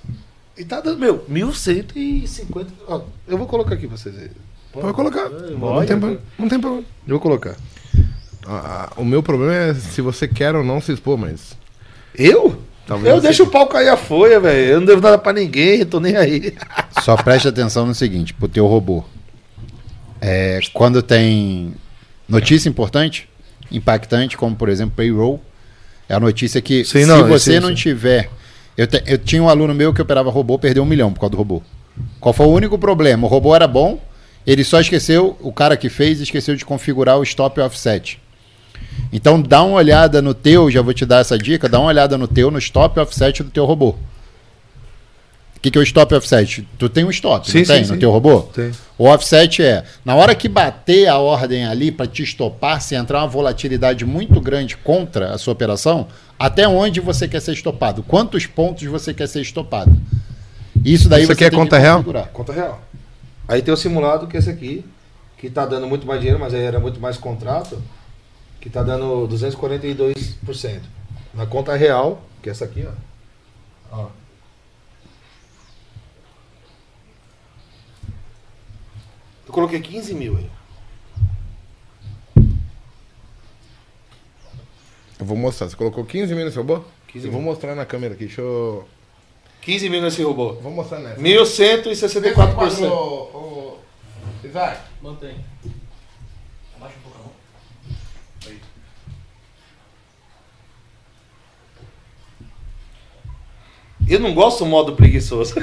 E 0.57 0.65
tá 0.65 0.81
dando, 0.81 0.99
meu, 0.99 1.23
1150. 1.27 2.71
Ó, 2.87 3.01
eu 3.27 3.37
vou 3.37 3.47
colocar 3.47 3.75
aqui 3.75 3.87
pra 3.87 3.97
vocês 3.97 4.13
verem. 4.13 4.31
Pode 4.73 4.93
colocar. 4.93 5.29
Não 5.29 5.59
Pode. 5.59 5.87
tem, 5.87 5.97
não 6.39 6.47
tem 6.49 6.59
problema. 6.59 6.83
Eu 7.07 7.11
vou 7.15 7.19
colocar. 7.19 7.55
Ah, 8.45 8.91
o 8.97 9.03
meu 9.05 9.21
problema 9.21 9.53
é 9.53 9.73
se 9.73 10.01
você 10.01 10.27
quer 10.27 10.55
ou 10.55 10.63
não 10.63 10.81
se 10.81 10.91
expor, 10.93 11.17
mas. 11.17 11.55
Eu? 12.15 12.59
Talvez 12.87 13.13
eu 13.13 13.21
deixo 13.21 13.43
o 13.43 13.47
pau 13.47 13.67
cair 13.67 13.89
a 13.89 13.97
folha, 13.97 14.39
velho. 14.39 14.71
Eu 14.71 14.79
não 14.79 14.87
devo 14.87 15.01
nada 15.01 15.17
pra 15.17 15.31
ninguém, 15.33 15.85
tô 15.85 15.99
nem 15.99 16.15
aí. 16.17 16.53
Só 17.03 17.15
preste 17.15 17.47
atenção 17.47 17.85
no 17.85 17.93
seguinte, 17.93 18.33
pro 18.33 18.47
teu 18.47 18.65
robô. 18.67 19.03
É, 20.19 20.59
quando 20.73 21.01
tem 21.01 21.73
notícia 22.27 22.69
importante, 22.69 23.27
impactante, 23.71 24.37
como 24.37 24.55
por 24.55 24.69
exemplo 24.69 24.93
payroll, 24.95 25.41
é 26.07 26.13
a 26.13 26.19
notícia 26.19 26.61
que 26.61 26.83
Sim, 26.85 27.01
se 27.01 27.05
não, 27.05 27.27
você 27.27 27.53
sim, 27.53 27.59
não 27.59 27.69
sim. 27.69 27.75
tiver. 27.75 28.29
Eu, 28.77 28.87
te- 28.87 29.03
eu 29.05 29.17
tinha 29.17 29.41
um 29.41 29.49
aluno 29.49 29.73
meu 29.73 29.93
que 29.93 30.01
operava 30.01 30.29
robô, 30.29 30.57
perdeu 30.59 30.83
um 30.83 30.85
milhão 30.85 31.11
por 31.11 31.19
causa 31.19 31.31
do 31.31 31.37
robô. 31.37 31.61
Qual 32.19 32.33
foi 32.33 32.45
o 32.45 32.49
único 32.51 32.77
problema? 32.77 33.25
O 33.25 33.29
robô 33.29 33.55
era 33.55 33.67
bom, 33.67 33.99
ele 34.45 34.63
só 34.63 34.79
esqueceu, 34.79 35.37
o 35.41 35.51
cara 35.51 35.77
que 35.77 35.89
fez 35.89 36.19
esqueceu 36.19 36.55
de 36.55 36.65
configurar 36.65 37.17
o 37.17 37.23
stop 37.23 37.59
offset. 37.59 38.19
Então 39.13 39.41
dá 39.41 39.63
uma 39.63 39.77
olhada 39.77 40.21
no 40.21 40.33
teu, 40.33 40.69
já 40.71 40.81
vou 40.81 40.93
te 40.93 41.05
dar 41.05 41.19
essa 41.19 41.37
dica, 41.37 41.69
dá 41.69 41.79
uma 41.79 41.89
olhada 41.89 42.17
no 42.17 42.27
teu, 42.27 42.49
no 42.49 42.57
stop 42.57 42.99
offset 42.99 43.43
do 43.43 43.49
teu 43.49 43.65
robô. 43.65 43.89
O 43.89 45.61
que, 45.61 45.69
que 45.69 45.77
é 45.77 45.81
o 45.81 45.83
stop 45.83 46.15
offset? 46.15 46.67
Tu 46.79 46.89
tem 46.89 47.05
um 47.05 47.11
stop, 47.11 47.49
Sim, 47.49 47.59
não 47.59 47.65
sim, 47.65 47.71
tem 47.71 47.83
sim. 47.83 47.93
no 47.93 47.99
teu 47.99 48.09
robô? 48.09 48.41
Tem. 48.41 48.71
O 48.97 49.05
offset 49.05 49.61
é, 49.61 49.83
na 50.03 50.15
hora 50.15 50.33
que 50.33 50.49
bater 50.49 51.07
a 51.07 51.19
ordem 51.19 51.67
ali 51.67 51.91
para 51.91 52.07
te 52.07 52.23
estopar, 52.23 52.81
se 52.81 52.95
entrar 52.95 53.19
uma 53.19 53.27
volatilidade 53.27 54.03
muito 54.03 54.41
grande 54.41 54.75
contra 54.75 55.31
a 55.33 55.37
sua 55.37 55.53
operação, 55.53 56.07
até 56.39 56.67
onde 56.67 56.99
você 56.99 57.27
quer 57.27 57.41
ser 57.41 57.51
estopado? 57.53 58.01
Quantos 58.01 58.47
pontos 58.47 58.83
você 58.87 59.13
quer 59.13 59.27
ser 59.27 59.41
estopado? 59.41 59.95
Isso 60.83 61.07
daí 61.07 61.21
Isso 61.21 61.27
você 61.27 61.33
aqui 61.33 61.43
é 61.43 61.49
tem 61.51 61.59
conta 61.59 61.75
que 61.75 61.81
real? 61.83 62.03
Conta 62.33 62.53
real. 62.53 62.81
Aí 63.51 63.61
tem 63.61 63.73
o 63.73 63.75
simulado, 63.75 64.27
que 64.27 64.37
é 64.37 64.39
esse 64.39 64.49
aqui, 64.49 64.85
que 65.37 65.49
tá 65.49 65.65
dando 65.65 65.85
muito 65.85 66.07
mais 66.07 66.21
dinheiro, 66.21 66.39
mas 66.39 66.53
aí 66.53 66.61
era 66.61 66.79
muito 66.79 67.01
mais 67.01 67.17
contrato, 67.17 67.83
que 68.61 68.69
tá 68.69 68.81
dando 68.81 69.27
242%. 69.27 70.79
Na 71.33 71.45
conta 71.45 71.75
real, 71.75 72.23
que 72.41 72.47
é 72.47 72.51
essa 72.53 72.63
aqui, 72.63 72.87
ó. 73.91 73.97
ó. 73.97 74.07
Eu 79.45 79.53
coloquei 79.53 79.81
15 79.81 80.13
mil 80.13 80.37
aí. 80.37 80.49
Eu 85.19 85.25
vou 85.25 85.35
mostrar. 85.35 85.67
Você 85.67 85.75
colocou 85.75 86.05
15 86.05 86.33
mil 86.33 86.45
nesse 86.45 86.55
robô? 86.55 86.85
15 87.09 87.25
eu 87.25 87.33
vou 87.33 87.41
mostrar 87.41 87.75
na 87.75 87.85
câmera 87.85 88.13
aqui. 88.13 88.27
Deixa 88.27 88.39
eu. 88.39 88.87
15 89.61 89.89
mil 89.89 90.01
nesse 90.01 90.23
robô. 90.23 90.53
Vou 90.53 90.71
mostrar 90.71 90.99
nessa. 90.99 91.21
1164%. 91.21 92.89
Ô, 92.89 93.37
ô, 93.37 93.77
Isaac, 94.43 94.81
Mantém. 95.01 95.35
Abaixa 96.75 96.95
um 96.97 97.01
pouco 97.03 97.17
a 97.19 97.21
mão. 97.21 97.31
Eu 104.07 104.19
não 104.19 104.33
gosto 104.33 104.59
do 104.59 104.65
modo 104.65 104.95
preguiçoso. 104.95 105.53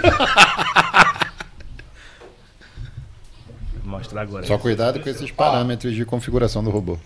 Vou 3.83 3.99
mostrar 3.99 4.23
agora. 4.23 4.47
Só 4.47 4.57
cuidado 4.59 5.01
com 5.01 5.09
esses 5.09 5.31
parâmetros 5.33 5.95
de 5.95 6.05
configuração 6.05 6.63
do 6.63 6.71
robô. 6.71 6.99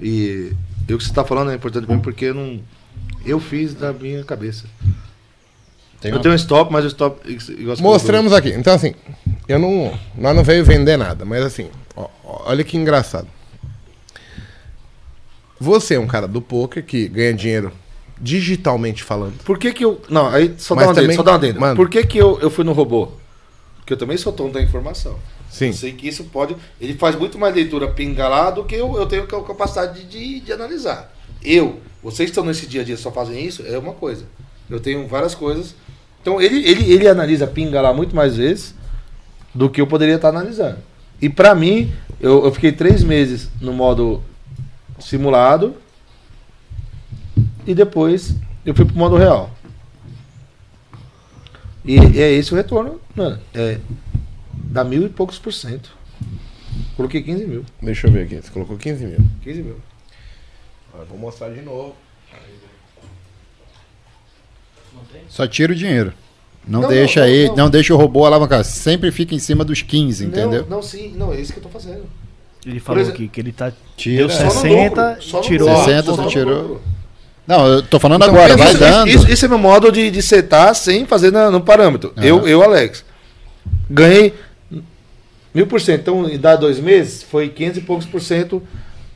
E 0.00 0.52
eu 0.88 0.98
que 0.98 1.04
você 1.04 1.10
está 1.10 1.24
falando 1.24 1.52
é 1.52 1.54
importante 1.54 1.86
para 1.86 1.94
mim 1.94 2.02
porque 2.02 2.26
eu 2.26 2.34
não. 2.34 2.60
Eu 3.24 3.38
fiz 3.38 3.74
da 3.74 3.92
minha 3.92 4.24
cabeça. 4.24 4.66
Tem 6.00 6.10
eu 6.10 6.16
uma- 6.16 6.22
tenho 6.22 6.32
um 6.32 6.36
stop, 6.36 6.72
mas 6.72 6.84
o 6.84 6.88
stop. 6.88 7.20
igual 7.30 7.76
você 7.76 7.82
mostramos 7.82 8.32
aqui. 8.32 8.48
Então, 8.50 8.72
assim, 8.74 8.94
eu 9.46 9.58
não. 9.58 9.92
Nós 10.16 10.34
não 10.34 10.42
veio 10.42 10.64
vender 10.64 10.96
nada, 10.96 11.24
mas 11.24 11.44
assim, 11.44 11.68
ó, 11.94 12.08
ó, 12.24 12.42
olha 12.50 12.64
que 12.64 12.76
engraçado. 12.76 13.28
Você 15.58 15.94
é 15.94 16.00
um 16.00 16.06
cara 16.06 16.26
do 16.26 16.40
poker 16.40 16.82
que 16.84 17.06
ganha 17.08 17.34
dinheiro 17.34 17.72
digitalmente 18.18 19.02
falando. 19.02 19.34
Por 19.44 19.58
que 19.58 19.72
que 19.72 19.84
eu. 19.84 20.00
Não, 20.08 20.26
aí 20.28 20.54
só 20.58 20.74
Mas 20.74 20.84
dá 20.84 20.88
uma 20.88 20.94
também- 20.94 21.08
dentro, 21.08 21.16
só 21.16 21.22
dá 21.22 21.32
uma 21.32 21.38
dentro. 21.38 21.60
Mano. 21.60 21.76
Por 21.76 21.88
que 21.90 22.04
que 22.06 22.18
eu, 22.18 22.38
eu 22.40 22.50
fui 22.50 22.64
no 22.64 22.72
robô? 22.72 23.08
Porque 23.76 23.92
eu 23.92 23.96
também 23.96 24.16
sou 24.16 24.32
tonto 24.32 24.54
da 24.54 24.62
informação. 24.62 25.18
Sim. 25.50 25.66
Eu 25.68 25.72
sei 25.74 25.92
que 25.92 26.08
isso 26.08 26.24
pode. 26.24 26.56
Ele 26.80 26.94
faz 26.94 27.16
muito 27.16 27.38
mais 27.38 27.54
leitura 27.54 27.88
pingalada 27.88 28.56
do 28.56 28.64
que 28.64 28.74
eu, 28.74 28.96
eu 28.96 29.06
tenho 29.06 29.24
a 29.24 29.26
capacidade 29.44 30.04
de, 30.04 30.40
de 30.40 30.52
analisar. 30.52 31.12
Eu, 31.42 31.80
vocês 32.02 32.26
que 32.30 32.32
estão 32.32 32.44
nesse 32.44 32.66
dia 32.66 32.82
a 32.82 32.84
dia 32.84 32.96
só 32.96 33.10
fazem 33.10 33.44
isso, 33.44 33.62
é 33.66 33.76
uma 33.76 33.92
coisa. 33.92 34.24
Eu 34.68 34.78
tenho 34.80 35.06
várias 35.08 35.34
coisas. 35.34 35.74
Então 36.20 36.40
ele, 36.40 36.58
ele, 36.68 36.92
ele 36.92 37.08
analisa 37.08 37.46
pinga 37.46 37.80
lá 37.80 37.92
muito 37.92 38.14
mais 38.14 38.36
vezes 38.36 38.74
do 39.54 39.68
que 39.68 39.80
eu 39.80 39.86
poderia 39.86 40.16
estar 40.16 40.28
analisando. 40.28 40.78
E 41.20 41.28
pra 41.28 41.54
mim, 41.54 41.92
eu, 42.20 42.44
eu 42.44 42.52
fiquei 42.52 42.72
três 42.72 43.02
meses 43.02 43.50
no 43.60 43.72
modo 43.72 44.22
simulado 44.98 45.74
e 47.66 47.74
depois 47.74 48.34
eu 48.64 48.74
fui 48.74 48.84
pro 48.84 48.96
modo 48.96 49.16
real. 49.16 49.50
E, 51.84 51.96
e 51.96 52.20
é 52.20 52.30
esse 52.30 52.52
o 52.52 52.56
retorno, 52.56 53.00
mano. 53.14 53.40
É, 53.54 53.78
dá 54.52 54.84
mil 54.84 55.04
e 55.04 55.08
poucos 55.08 55.38
por 55.38 55.52
cento. 55.52 55.98
Coloquei 56.96 57.22
15 57.22 57.46
mil. 57.46 57.64
Deixa 57.80 58.06
eu 58.06 58.12
ver 58.12 58.24
aqui. 58.24 58.36
Você 58.36 58.50
colocou 58.50 58.76
15 58.76 59.06
mil. 59.06 59.18
15 59.42 59.62
mil. 59.62 59.76
Eu 60.94 61.06
vou 61.06 61.18
mostrar 61.18 61.48
de 61.48 61.62
novo. 61.62 61.94
Só 65.28 65.46
tira 65.46 65.72
o 65.72 65.76
dinheiro. 65.76 66.12
Não, 66.66 66.82
Não, 66.82 66.88
deixa 66.88 67.20
não, 67.20 67.26
aí, 67.26 67.46
não, 67.48 67.56
não, 67.56 67.70
deixa 67.70 67.94
o 67.94 67.96
robô 67.96 68.24
alavancar. 68.26 68.62
Sempre 68.64 69.10
fica 69.10 69.34
em 69.34 69.38
cima 69.38 69.64
dos 69.64 69.80
15, 69.82 70.24
entendeu? 70.26 70.62
Não, 70.68 70.76
não, 70.76 70.82
sim, 70.82 71.14
não, 71.16 71.32
é 71.32 71.40
isso 71.40 71.52
que 71.52 71.58
eu 71.58 71.62
tô 71.62 71.68
fazendo. 71.68 72.02
Ele 72.66 72.78
falou 72.78 73.00
exemplo- 73.00 73.18
aqui 73.18 73.28
que 73.28 73.40
ele 73.40 73.52
tá. 73.52 73.72
Tira. 73.96 74.18
Deu 74.18 74.28
Só 74.30 74.44
no 74.44 74.50
60, 74.50 75.08
lucro, 75.08 75.22
só 75.22 75.36
no 75.38 75.42
tirou. 75.42 75.68
lucro, 75.68 75.84
60 75.84 76.02
só 76.10 76.16
tu 76.16 76.22
no 76.22 76.28
tirou. 76.28 76.80
Não, 77.46 77.66
eu 77.66 77.82
tô 77.82 77.98
falando 77.98 78.22
Então, 78.22 78.34
agora, 78.34 78.56
vai 78.56 78.68
Isso, 78.68 78.78
dando. 78.78 79.08
isso, 79.08 79.30
isso 79.30 79.44
é 79.44 79.48
meu 79.48 79.58
modo 79.58 79.90
de, 79.90 80.10
de 80.10 80.20
setar 80.22 80.74
sem 80.74 81.06
fazer 81.06 81.32
na- 81.32 81.50
no 81.50 81.60
parâmetro. 81.62 82.12
Aham. 82.16 82.26
Eu, 82.26 82.46
eu, 82.46 82.62
Alex, 82.62 83.02
ganhei 83.88 84.34
mil 85.54 85.66
por 85.66 85.80
cento. 85.80 86.00
Então, 86.02 86.28
em 86.28 86.38
dar 86.38 86.56
dois 86.56 86.78
meses, 86.78 87.22
foi 87.22 87.48
500 87.48 87.78
e 87.78 87.80
poucos 87.80 88.06
por 88.06 88.20
cento 88.20 88.62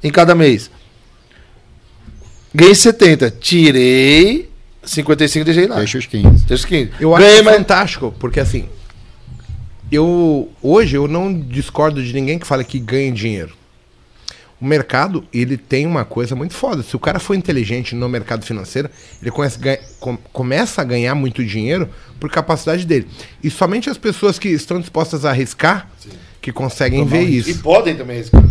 em 0.03 0.11
cada 0.11 0.35
mês. 0.35 0.71
Ganhei 2.55 2.75
70. 2.75 3.31
Tirei 3.31 4.49
55 4.87 5.43
e 5.43 5.45
deixei 5.45 5.67
lá. 5.67 5.77
Deixa 5.79 5.99
os 5.99 6.07
15. 6.07 6.29
Deixa 6.45 6.55
os 6.55 6.65
15. 6.65 6.91
Eu 7.01 7.15
acho 7.15 7.25
Ganhei 7.27 7.43
mais... 7.43 7.57
fantástico, 7.57 8.15
porque 8.19 8.41
assim. 8.41 8.67
Eu. 9.91 10.51
Hoje 10.63 10.97
eu 10.97 11.07
não 11.07 11.33
discordo 11.39 12.03
de 12.03 12.13
ninguém 12.13 12.39
que 12.39 12.47
fala 12.47 12.65
que 12.65 12.79
ganha 12.79 13.13
dinheiro. 13.13 13.55
O 14.61 14.65
mercado, 14.65 15.25
ele 15.33 15.57
tem 15.59 15.87
uma 15.87 16.05
coisa 16.05 16.35
muito 16.35 16.55
foda. 16.55 16.83
Se 16.83 16.97
o 16.97 16.99
cara 16.99 17.19
for 17.19 17.35
inteligente 17.35 17.95
no 17.95 18.09
mercado 18.09 18.47
financeiro, 18.47 18.89
ele 19.21 19.31
começa 19.31 19.59
a, 19.59 19.63
ganha- 19.63 19.81
com- 20.01 20.17
começa 20.33 20.81
a 20.81 20.85
ganhar 20.85 21.15
muito 21.15 21.45
dinheiro 21.45 21.89
por 22.19 22.31
capacidade 22.31 22.87
dele. 22.87 23.07
E 23.43 23.51
somente 23.51 23.91
as 23.91 23.99
pessoas 23.99 24.39
que 24.39 24.49
estão 24.49 24.81
dispostas 24.81 25.25
a 25.25 25.31
arriscar 25.31 25.91
que 26.41 26.51
conseguem 26.53 27.05
ver 27.05 27.25
E 27.29 27.39
isso. 27.39 27.59
podem 27.63 27.95
também 27.95 28.17
arriscar. 28.19 28.43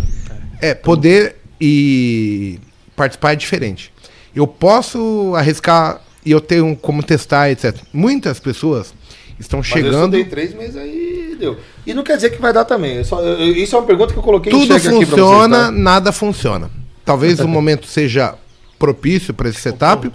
É, 0.62 0.74
poder 0.76 1.38
e 1.60 2.60
participar 2.96 3.34
é 3.34 3.36
diferente. 3.36 3.92
Eu 4.36 4.46
posso 4.46 5.34
arriscar 5.36 6.00
e 6.26 6.32
eu 6.32 6.40
tenho 6.42 6.76
como 6.76 7.02
testar, 7.04 7.50
etc. 7.52 7.76
Muitas 7.92 8.40
pessoas 8.40 8.94
estão 9.40 9.60
Mas 9.60 9.68
chegando. 9.68 10.16
eu 10.16 10.22
estudei 10.22 10.26
três 10.26 10.54
meses 10.54 10.76
aí 10.76 11.36
deu. 11.40 11.58
E 11.86 11.94
não 11.94 12.04
quer 12.04 12.16
dizer 12.16 12.30
que 12.30 12.42
vai 12.42 12.54
dar 12.54 12.66
também. 12.66 13.04
Só- 13.04 13.22
eu- 13.22 13.40
isso 13.56 13.76
é 13.76 13.80
uma 13.80 13.86
pergunta 13.86 14.14
que 14.14 14.20
eu 14.20 14.24
coloquei 14.24 14.52
em 14.52 14.56
Tudo 14.60 14.80
funciona, 14.80 15.58
vocês, 15.58 15.66
tá? 15.68 15.72
nada 15.72 16.12
funciona. 16.12 16.70
Talvez 17.04 17.40
o 17.40 17.48
momento 17.50 17.86
seja 17.88 18.36
propício 18.80 19.34
para 19.34 19.50
esse 19.50 19.60
setup, 19.62 20.10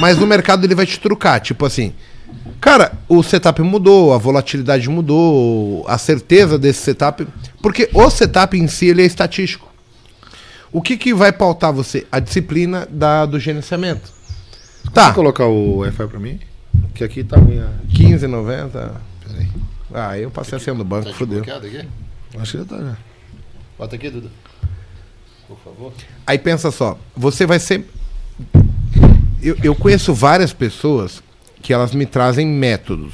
mas 0.00 0.18
no 0.18 0.26
mercado 0.26 0.64
ele 0.64 0.74
vai 0.74 0.86
te 0.86 0.98
trucar. 0.98 1.40
Tipo 1.40 1.64
assim, 1.66 1.92
cara, 2.60 2.92
o 3.08 3.22
setup 3.22 3.60
mudou, 3.62 4.12
a 4.14 4.18
volatilidade 4.18 4.88
mudou, 4.88 5.84
a 5.88 5.96
certeza 5.98 6.58
desse 6.58 6.80
setup. 6.82 7.26
Porque 7.62 7.88
o 7.94 8.08
setup 8.10 8.56
em 8.58 8.66
si 8.68 8.86
ele 8.86 9.02
é 9.02 9.06
estatístico. 9.06 9.66
O 10.72 10.82
que, 10.82 10.96
que 10.96 11.14
vai 11.14 11.32
pautar 11.32 11.72
você? 11.72 12.06
A 12.12 12.18
disciplina 12.20 12.86
da, 12.90 13.24
do 13.24 13.38
gerenciamento. 13.40 14.10
Tá, 14.92 15.04
Pode 15.04 15.14
colocar 15.14 15.46
o 15.46 15.78
Wi-Fi 15.78 16.06
pra 16.06 16.18
mim? 16.18 16.40
Que 16.94 17.04
aqui 17.04 17.22
tá 17.24 17.36
ruim. 17.38 17.58
a- 17.58 17.70
15,90. 17.94 18.92
Peraí. 19.26 19.48
Ah, 19.92 20.18
eu 20.18 20.30
passei 20.30 20.56
a 20.56 20.60
senha 20.60 20.74
do 20.76 20.84
banco, 20.84 21.04
Tá 21.04 21.10
aqui? 21.10 21.86
Acho 22.38 22.52
que 22.52 22.58
já 22.58 22.64
tá, 22.64 22.78
já. 22.78 22.96
Bota 23.78 23.96
aqui, 23.96 24.10
Duda. 24.10 24.30
Por 25.46 25.58
favor. 25.58 25.92
Aí 26.26 26.38
pensa 26.38 26.70
só, 26.70 26.98
você 27.16 27.46
vai 27.46 27.58
ser. 27.58 27.84
Eu, 29.42 29.56
eu 29.62 29.74
conheço 29.74 30.12
várias 30.14 30.52
pessoas 30.52 31.22
que 31.62 31.72
elas 31.72 31.94
me 31.94 32.06
trazem 32.06 32.46
métodos. 32.46 33.12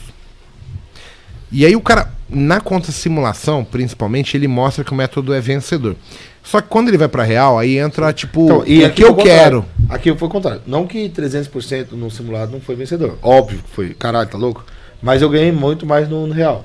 E 1.51 1.67
aí 1.67 1.77
o 1.77 1.81
cara, 1.81 2.11
na 2.29 2.61
conta 2.61 2.91
simulação, 2.91 3.65
principalmente, 3.65 4.37
ele 4.37 4.49
mostra 4.49 4.83
que 4.85 4.93
o 4.93 4.95
método 4.95 5.35
é 5.35 5.41
vencedor. 5.41 5.97
Só 6.43 6.61
que 6.61 6.69
quando 6.69 6.89
ele 6.89 6.99
vai 6.99 7.09
pra 7.09 7.23
real, 7.23 7.59
aí 7.59 7.79
entra 7.79 8.13
tipo, 8.13 8.45
Então, 8.45 8.59
o 8.59 8.65
que 8.65 9.03
foi 9.03 9.11
eu 9.11 9.15
quero. 9.15 9.65
Aqui 9.89 10.15
foi 10.15 10.29
o 10.29 10.31
contrário. 10.31 10.63
Não 10.67 10.87
que 10.87 11.09
300% 11.09 11.93
no 11.93 12.11
simulado 12.11 12.53
não 12.53 12.61
foi 12.61 12.75
vencedor. 12.75 13.17
Óbvio 13.23 13.61
que 13.63 13.71
foi. 13.71 13.95
Caralho, 13.95 14.29
tá 14.29 14.37
louco? 14.37 14.65
Mas 15.01 15.23
eu 15.23 15.29
ganhei 15.29 15.53
muito 15.53 15.87
mais 15.87 16.09
no, 16.09 16.27
no 16.27 16.35
real. 16.35 16.65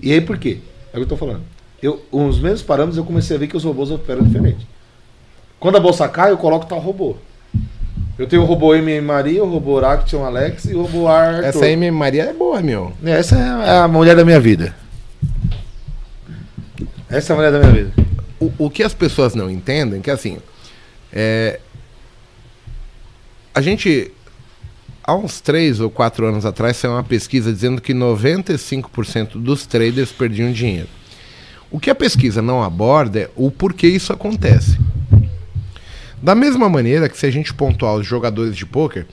E 0.00 0.12
aí 0.12 0.20
por 0.20 0.38
quê? 0.38 0.58
É 0.92 0.96
o 0.96 1.00
que 1.00 1.04
eu 1.04 1.06
tô 1.06 1.16
falando. 1.16 1.42
Eu, 1.82 2.00
os 2.10 2.38
mesmos 2.38 2.62
parâmetros 2.62 2.96
eu 2.96 3.04
comecei 3.04 3.36
a 3.36 3.38
ver 3.38 3.48
que 3.48 3.56
os 3.56 3.64
robôs 3.64 3.90
operam 3.90 4.22
diferente. 4.22 4.66
Quando 5.58 5.76
a 5.76 5.80
bolsa 5.80 6.08
cai, 6.08 6.30
eu 6.30 6.38
coloco 6.38 6.66
tal 6.66 6.78
robô. 6.78 7.16
Eu 8.18 8.26
tenho 8.26 8.42
o 8.42 8.44
robô 8.44 8.74
M 8.74 9.00
Maria, 9.00 9.42
o 9.42 9.50
robô 9.50 9.78
Action 9.78 10.24
Alex 10.24 10.66
e 10.66 10.74
o 10.74 10.82
robô 10.82 11.08
Arthur. 11.08 11.44
Essa 11.44 11.76
minha 11.76 11.92
Maria, 11.92 12.24
é 12.24 12.32
boa, 12.32 12.60
meu. 12.60 12.92
Essa 13.04 13.36
é 13.36 13.78
a 13.78 13.88
mulher 13.88 14.14
da 14.14 14.24
minha 14.24 14.38
vida. 14.38 14.74
Essa 17.08 17.32
é 17.32 17.34
a 17.34 17.36
mulher 17.36 17.52
da 17.52 17.58
minha 17.58 17.72
vida. 17.72 17.92
O, 18.42 18.66
o 18.66 18.70
que 18.70 18.82
as 18.82 18.92
pessoas 18.92 19.34
não 19.34 19.48
entendem 19.48 20.00
é 20.00 20.02
que 20.02 20.10
assim. 20.10 20.38
É, 21.12 21.60
a 23.54 23.60
gente. 23.60 24.10
Há 25.04 25.16
uns 25.16 25.40
3 25.40 25.80
ou 25.80 25.90
4 25.90 26.26
anos 26.26 26.46
atrás 26.46 26.76
saiu 26.76 26.92
uma 26.92 27.02
pesquisa 27.02 27.52
dizendo 27.52 27.80
que 27.80 27.92
95% 27.92 29.32
dos 29.32 29.66
traders 29.66 30.12
perdiam 30.12 30.52
dinheiro. 30.52 30.88
O 31.70 31.80
que 31.80 31.90
a 31.90 31.94
pesquisa 31.94 32.40
não 32.40 32.62
aborda 32.62 33.20
é 33.20 33.30
o 33.34 33.50
porquê 33.50 33.88
isso 33.88 34.12
acontece. 34.12 34.78
Da 36.22 36.36
mesma 36.36 36.68
maneira 36.68 37.08
que 37.08 37.18
se 37.18 37.26
a 37.26 37.30
gente 37.32 37.52
pontuar 37.52 37.94
os 37.94 38.06
jogadores 38.06 38.54
de 38.54 38.64
pôquer, 38.64 39.08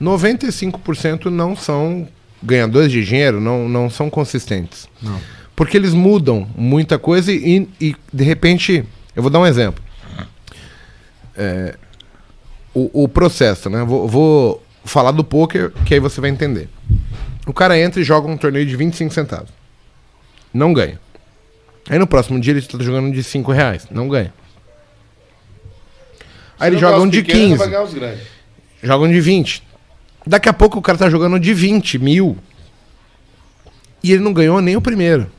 95% 0.00 1.24
não 1.24 1.56
são 1.56 2.06
ganhadores 2.40 2.92
de 2.92 3.04
dinheiro, 3.04 3.40
não, 3.40 3.68
não 3.68 3.90
são 3.90 4.08
consistentes. 4.08 4.88
Não. 5.00 5.20
Porque 5.54 5.76
eles 5.76 5.92
mudam 5.92 6.48
muita 6.56 6.98
coisa 6.98 7.32
e, 7.32 7.68
e, 7.80 7.94
de 8.12 8.24
repente. 8.24 8.84
Eu 9.14 9.22
vou 9.22 9.30
dar 9.30 9.40
um 9.40 9.46
exemplo. 9.46 9.82
É, 11.36 11.76
o, 12.74 13.04
o 13.04 13.08
processo, 13.08 13.68
né? 13.68 13.84
Vou, 13.84 14.08
vou 14.08 14.62
falar 14.84 15.10
do 15.10 15.22
poker, 15.22 15.70
que 15.84 15.94
aí 15.94 16.00
você 16.00 16.20
vai 16.20 16.30
entender. 16.30 16.68
O 17.46 17.52
cara 17.52 17.78
entra 17.78 18.00
e 18.00 18.04
joga 18.04 18.28
um 18.28 18.36
torneio 18.36 18.64
de 18.64 18.76
25 18.76 19.12
centavos. 19.12 19.50
Não 20.52 20.72
ganha. 20.72 20.98
Aí 21.88 21.98
no 21.98 22.06
próximo 22.06 22.40
dia 22.40 22.52
ele 22.52 22.62
tá 22.62 22.78
jogando 22.78 23.12
de 23.12 23.22
5 23.22 23.50
reais. 23.52 23.86
Não 23.90 24.08
ganha. 24.08 24.32
Aí 26.58 26.70
eles 26.70 26.80
jogam 26.80 27.08
de 27.08 27.22
pequenos, 27.22 27.42
15. 27.42 27.56
Vai 27.58 27.68
ganhar 27.68 27.82
os 27.82 27.94
grandes. 27.94 28.22
Jogam 28.82 29.08
de 29.08 29.20
20. 29.20 29.62
Daqui 30.26 30.48
a 30.48 30.52
pouco 30.52 30.78
o 30.78 30.82
cara 30.82 30.96
tá 30.96 31.10
jogando 31.10 31.38
de 31.40 31.52
20 31.52 31.98
mil. 31.98 32.38
E 34.02 34.12
ele 34.12 34.22
não 34.22 34.32
ganhou 34.32 34.60
nem 34.60 34.76
o 34.76 34.80
primeiro. 34.80 35.30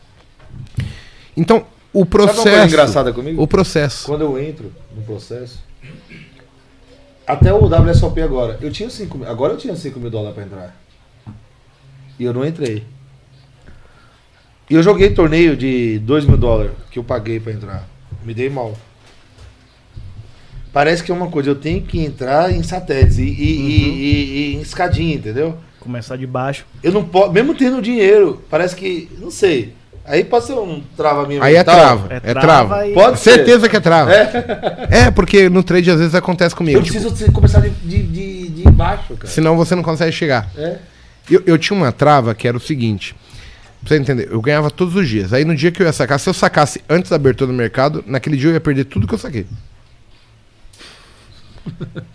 Então, 1.35 1.65
o 1.91 2.05
processo. 2.05 2.43
Sabe 2.43 2.55
uma 2.55 2.65
engraçada 2.65 3.13
comigo? 3.13 3.41
O 3.41 3.47
processo. 3.47 4.05
Quando 4.05 4.21
eu 4.21 4.39
entro 4.41 4.71
no 4.95 5.01
processo, 5.03 5.63
até 7.25 7.53
o 7.53 7.65
WSOP 7.65 8.21
agora, 8.21 8.57
eu 8.61 8.71
tinha 8.71 8.89
5 8.89 9.17
mil, 9.17 9.27
agora 9.29 9.53
eu 9.53 9.57
tinha 9.57 9.75
5 9.75 9.99
mil 9.99 10.09
dólares 10.09 10.35
pra 10.35 10.43
entrar. 10.43 10.75
E 12.19 12.23
eu 12.23 12.33
não 12.33 12.45
entrei. 12.45 12.83
E 14.69 14.75
eu 14.75 14.83
joguei 14.83 15.09
torneio 15.11 15.55
de 15.57 15.99
2 15.99 16.25
mil 16.25 16.37
dólares 16.37 16.71
que 16.91 16.97
eu 16.99 17.03
paguei 17.03 17.39
pra 17.39 17.51
entrar. 17.53 17.87
Me 18.23 18.33
dei 18.33 18.49
mal. 18.49 18.73
Parece 20.71 21.03
que 21.03 21.11
é 21.11 21.13
uma 21.15 21.29
coisa, 21.29 21.49
eu 21.51 21.55
tenho 21.55 21.81
que 21.81 21.99
entrar 21.99 22.51
em 22.51 22.63
satélites 22.63 23.17
e, 23.19 23.23
e- 23.23 23.27
e- 23.27 23.89
e- 23.89 24.37
e 24.53 24.55
em 24.55 24.61
escadinha, 24.61 25.15
entendeu? 25.15 25.55
Começar 25.79 26.15
de 26.17 26.25
baixo. 26.25 26.65
Eu 26.81 26.91
não 26.91 27.03
posso, 27.03 27.31
mesmo 27.31 27.53
tendo 27.53 27.81
dinheiro, 27.81 28.41
parece 28.49 28.75
que, 28.75 29.09
não 29.19 29.29
sei. 29.29 29.73
Aí 30.05 30.23
pode 30.23 30.45
ser 30.45 30.53
um 30.53 30.81
trava 30.97 31.25
minha 31.25 31.41
Aí 31.41 31.55
é 31.55 31.59
mental. 31.59 31.75
trava. 31.75 32.07
É 32.13 32.15
É 32.17 32.19
trava 32.33 32.41
trava. 32.41 32.87
e- 32.87 32.93
Pode 32.93 33.19
ser. 33.19 33.35
Certeza 33.35 33.69
que 33.69 33.77
é 33.77 33.79
trava. 33.79 34.11
É. 34.13 35.09
porque 35.11 35.49
no 35.49 35.63
trade 35.63 35.89
às 35.91 35.99
vezes 35.99 36.13
acontece 36.15 36.53
comigo. 36.55 36.77
Eu 36.79 36.83
tipo, 36.83 36.99
preciso 37.01 37.31
começar 37.31 37.61
de, 37.61 37.69
de, 37.69 38.03
de, 38.03 38.47
de 38.49 38.63
baixo, 38.71 39.15
cara. 39.15 39.27
senão 39.27 39.55
você 39.55 39.75
não 39.75 39.83
consegue 39.83 40.11
chegar. 40.11 40.49
É. 40.57 40.77
Eu, 41.31 41.41
eu 41.45 41.57
tinha 41.57 41.77
uma 41.77 41.91
trava 41.91 42.35
que 42.35 42.45
era 42.47 42.57
o 42.57 42.59
seguinte. 42.59 43.15
Pra 43.79 43.89
você 43.89 43.97
entender, 43.97 44.27
eu 44.31 44.41
ganhava 44.41 44.69
todos 44.69 44.93
os 44.95 45.07
dias. 45.07 45.31
Aí 45.33 45.45
no 45.45 45.55
dia 45.55 45.71
que 45.71 45.81
eu 45.81 45.85
ia 45.87 45.93
sacar, 45.93 46.19
se 46.19 46.27
eu 46.29 46.33
sacasse 46.33 46.81
antes 46.89 47.09
da 47.09 47.15
abertura 47.15 47.51
do 47.51 47.53
mercado, 47.57 48.03
naquele 48.05 48.35
dia 48.37 48.49
eu 48.49 48.53
ia 48.53 48.59
perder 48.61 48.83
tudo 48.85 49.07
que 49.07 49.13
eu 49.13 49.17
saquei. 49.17 49.45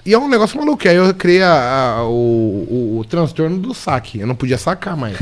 E 0.04 0.12
é 0.12 0.18
um 0.18 0.28
negócio 0.28 0.58
maluco. 0.58 0.86
Aí 0.86 0.96
eu 0.96 1.12
criei 1.14 1.42
a- 1.42 1.96
a- 2.00 2.04
o, 2.04 2.10
o- 2.10 2.98
o 3.00 3.04
transtorno 3.04 3.56
do 3.58 3.72
saque. 3.72 4.20
Eu 4.20 4.26
não 4.26 4.34
podia 4.34 4.58
sacar 4.58 4.94
mais. 4.96 5.16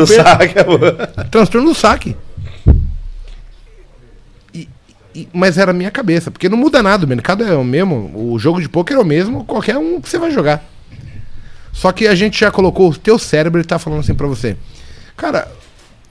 Eu 0.00 0.06
perco. 0.06 0.22
saque. 0.24 0.54
Transtorno 1.30 1.68
do 1.68 1.74
saque. 1.74 2.16
E- 4.54 4.68
e- 5.14 5.28
mas 5.32 5.58
era 5.58 5.70
a 5.70 5.74
minha 5.74 5.90
cabeça, 5.90 6.30
porque 6.30 6.48
não 6.48 6.56
muda 6.58 6.82
nada, 6.82 7.04
o 7.04 7.08
mercado 7.08 7.44
é 7.44 7.54
o 7.54 7.64
mesmo, 7.64 8.12
o 8.14 8.38
jogo 8.38 8.60
de 8.60 8.68
poker 8.68 8.96
é 8.96 9.00
o 9.00 9.04
mesmo, 9.04 9.44
qualquer 9.44 9.76
um 9.76 10.00
que 10.00 10.08
você 10.08 10.18
vai 10.18 10.30
jogar. 10.30 10.64
Só 11.72 11.92
que 11.92 12.06
a 12.08 12.14
gente 12.14 12.40
já 12.40 12.50
colocou 12.50 12.90
o 12.90 12.96
teu 12.96 13.18
cérebro 13.18 13.60
e 13.60 13.64
tá 13.64 13.78
falando 13.78 14.00
assim 14.00 14.14
pra 14.14 14.26
você. 14.26 14.56
Cara, 15.16 15.48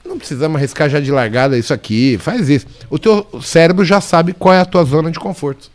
não 0.04 0.16
precisamos 0.18 0.56
arriscar 0.56 0.88
já 0.88 1.00
de 1.00 1.10
largada 1.10 1.58
isso 1.58 1.74
aqui, 1.74 2.16
faz 2.18 2.48
isso. 2.48 2.66
O 2.88 2.98
teu 2.98 3.26
cérebro 3.42 3.84
já 3.84 4.00
sabe 4.00 4.32
qual 4.32 4.54
é 4.54 4.60
a 4.60 4.64
tua 4.64 4.84
zona 4.84 5.10
de 5.10 5.18
conforto. 5.18 5.70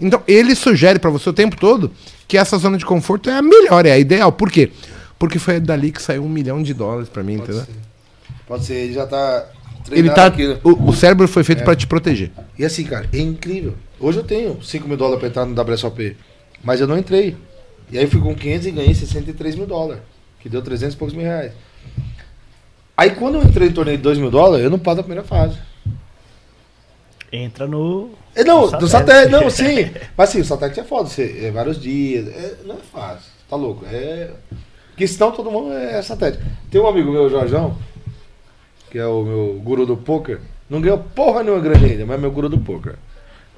Então, 0.00 0.22
ele 0.26 0.54
sugere 0.54 0.98
pra 0.98 1.10
você 1.10 1.28
o 1.28 1.32
tempo 1.32 1.56
todo 1.56 1.90
que 2.26 2.36
essa 2.38 2.56
zona 2.58 2.76
de 2.78 2.84
conforto 2.86 3.28
é 3.28 3.36
a 3.36 3.42
melhor, 3.42 3.84
é 3.86 3.92
a 3.92 3.98
ideal. 3.98 4.32
Por 4.32 4.50
quê? 4.50 4.72
Porque 5.18 5.38
foi 5.38 5.60
dali 5.60 5.90
que 5.92 6.02
saiu 6.02 6.24
um 6.24 6.28
milhão 6.28 6.62
de 6.62 6.74
dólares 6.74 7.08
pra 7.08 7.22
mim, 7.22 7.34
entendeu? 7.34 7.64
Pode 8.46 8.64
ser, 8.64 8.74
ele 8.74 8.92
já 8.94 9.06
tá 9.06 9.46
Ele 9.90 10.10
tá. 10.10 10.26
aqui. 10.26 10.58
O, 10.62 10.90
o 10.90 10.92
cérebro 10.92 11.26
foi 11.28 11.42
feito 11.44 11.62
pra 11.64 11.74
te 11.76 11.86
proteger. 11.86 12.30
E 12.58 12.64
assim, 12.64 12.84
cara, 12.84 13.08
é 13.12 13.18
incrível. 13.18 13.74
Hoje 13.98 14.18
eu 14.18 14.24
tenho 14.24 14.62
5 14.62 14.86
mil 14.86 14.96
dólares 14.96 15.20
pra 15.20 15.28
entrar 15.28 15.46
no 15.46 15.60
WSOP, 15.72 16.16
mas 16.62 16.80
eu 16.80 16.86
não 16.86 16.98
entrei. 16.98 17.36
E 17.90 17.98
aí 17.98 18.06
fui 18.06 18.20
com 18.20 18.34
500 18.34 18.66
e 18.66 18.70
ganhei 18.70 18.94
63 18.94 19.54
mil 19.56 19.66
dólares, 19.66 20.02
que 20.40 20.48
deu 20.48 20.60
300 20.62 20.94
e 20.94 20.98
poucos 20.98 21.14
mil 21.14 21.24
reais. 21.26 21.52
Aí 22.96 23.10
quando 23.10 23.36
eu 23.36 23.42
entrei 23.42 23.68
no 23.68 23.74
torneio 23.74 23.96
de 23.96 24.02
2 24.02 24.18
mil 24.18 24.30
dólares, 24.30 24.64
eu 24.64 24.70
não 24.70 24.78
passo 24.78 24.96
da 24.98 25.02
primeira 25.02 25.24
fase. 25.24 25.58
Entra 27.32 27.66
no. 27.66 28.10
É, 28.34 28.44
Não, 28.44 28.70
No 28.70 28.78
do 28.78 28.88
satélite. 28.88 29.30
satélite, 29.30 29.32
não, 29.32 29.50
sim. 29.50 29.90
Mas 30.16 30.30
sim, 30.30 30.40
o 30.40 30.44
satélite 30.44 30.80
é 30.80 30.84
foda, 30.84 31.08
você, 31.08 31.40
é 31.44 31.50
vários 31.50 31.80
dias, 31.80 32.28
é- 32.28 32.56
não 32.64 32.76
é 32.76 32.78
fácil, 32.92 33.30
tá 33.48 33.56
louco. 33.56 33.84
É. 33.86 34.30
Que 34.96 35.06
senão 35.08 35.32
todo 35.32 35.50
mundo 35.50 35.72
é 35.72 36.00
satélite. 36.02 36.42
Tem 36.70 36.80
um 36.80 36.86
amigo 36.86 37.10
meu, 37.10 37.28
Jorjão, 37.28 37.76
que 38.90 38.98
é 38.98 39.06
o 39.06 39.22
meu 39.22 39.60
guru 39.64 39.84
do 39.86 39.96
poker, 39.96 40.38
não 40.70 40.80
ganhou 40.80 40.98
porra 40.98 41.42
nenhuma 41.42 41.60
grande 41.60 41.84
ainda, 41.84 42.06
mas 42.06 42.16
é 42.16 42.20
meu 42.20 42.30
guru 42.30 42.48
do 42.48 42.58
poker. 42.58 42.94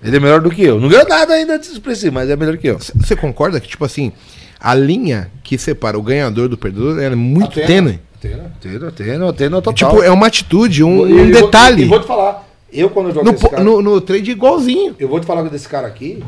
Ele 0.02 0.16
é 0.16 0.20
melhor 0.20 0.40
do 0.40 0.50
que 0.50 0.62
eu. 0.62 0.78
Não 0.80 0.88
ganhou 0.88 1.06
nada 1.08 1.34
ainda 1.34 1.58
de 1.58 1.66
expressivo, 1.66 2.14
mas 2.14 2.28
é 2.28 2.36
melhor 2.36 2.56
que 2.56 2.66
eu. 2.68 2.78
Você 2.78 3.16
concorda 3.16 3.58
que, 3.60 3.68
tipo 3.68 3.84
assim, 3.84 4.12
a 4.60 4.74
linha 4.74 5.30
que 5.42 5.56
separa 5.58 5.98
o 5.98 6.02
ganhador 6.02 6.48
do 6.48 6.56
perdedor 6.58 6.98
ela 7.02 7.12
é 7.14 7.16
muito 7.16 7.60
Atena. 7.60 7.66
tênue? 7.66 8.00
Atena, 8.18 8.46
Atena, 8.46 8.88
Atena, 8.88 9.28
Atena 9.30 9.62
total. 9.62 9.90
Tipo, 9.90 10.02
é 10.02 10.10
uma 10.10 10.26
atitude, 10.26 10.82
um, 10.84 11.06
E 11.06 11.12
um 11.14 11.30
vou- 11.32 11.42
detalhe. 11.42 11.82
E 11.84 11.86
vou 11.86 12.00
te 12.00 12.06
falar, 12.06 12.46
eu 12.72 12.90
quando 12.90 13.08
eu 13.08 13.14
jogo 13.14 13.26
No, 13.30 13.38
cara... 13.50 13.62
no, 13.62 13.80
no 13.82 14.00
trade 14.00 14.30
igualzinho. 14.30 14.94
Eu 14.98 15.08
vou 15.08 15.20
te 15.20 15.26
falar 15.26 15.42
desse 15.48 15.68
cara 15.68 15.86
aqui. 15.86 16.22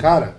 Cara, 0.00 0.36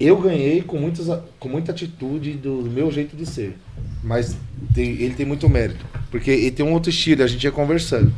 eu 0.00 0.16
ganhei 0.20 0.62
com, 0.62 0.78
muitas, 0.78 1.06
com 1.38 1.48
muita 1.48 1.72
atitude 1.72 2.32
do 2.32 2.62
meu 2.62 2.90
jeito 2.90 3.14
de 3.16 3.26
ser. 3.26 3.56
Mas 4.02 4.36
tem- 4.74 4.92
ele 4.92 5.14
tem 5.14 5.26
muito 5.26 5.48
mérito. 5.48 5.84
Porque 6.10 6.30
ele 6.30 6.50
tem 6.50 6.64
um 6.64 6.72
outro 6.72 6.90
estilo, 6.90 7.22
a 7.22 7.26
gente 7.26 7.44
ia 7.44 7.52
conversando. 7.52 8.12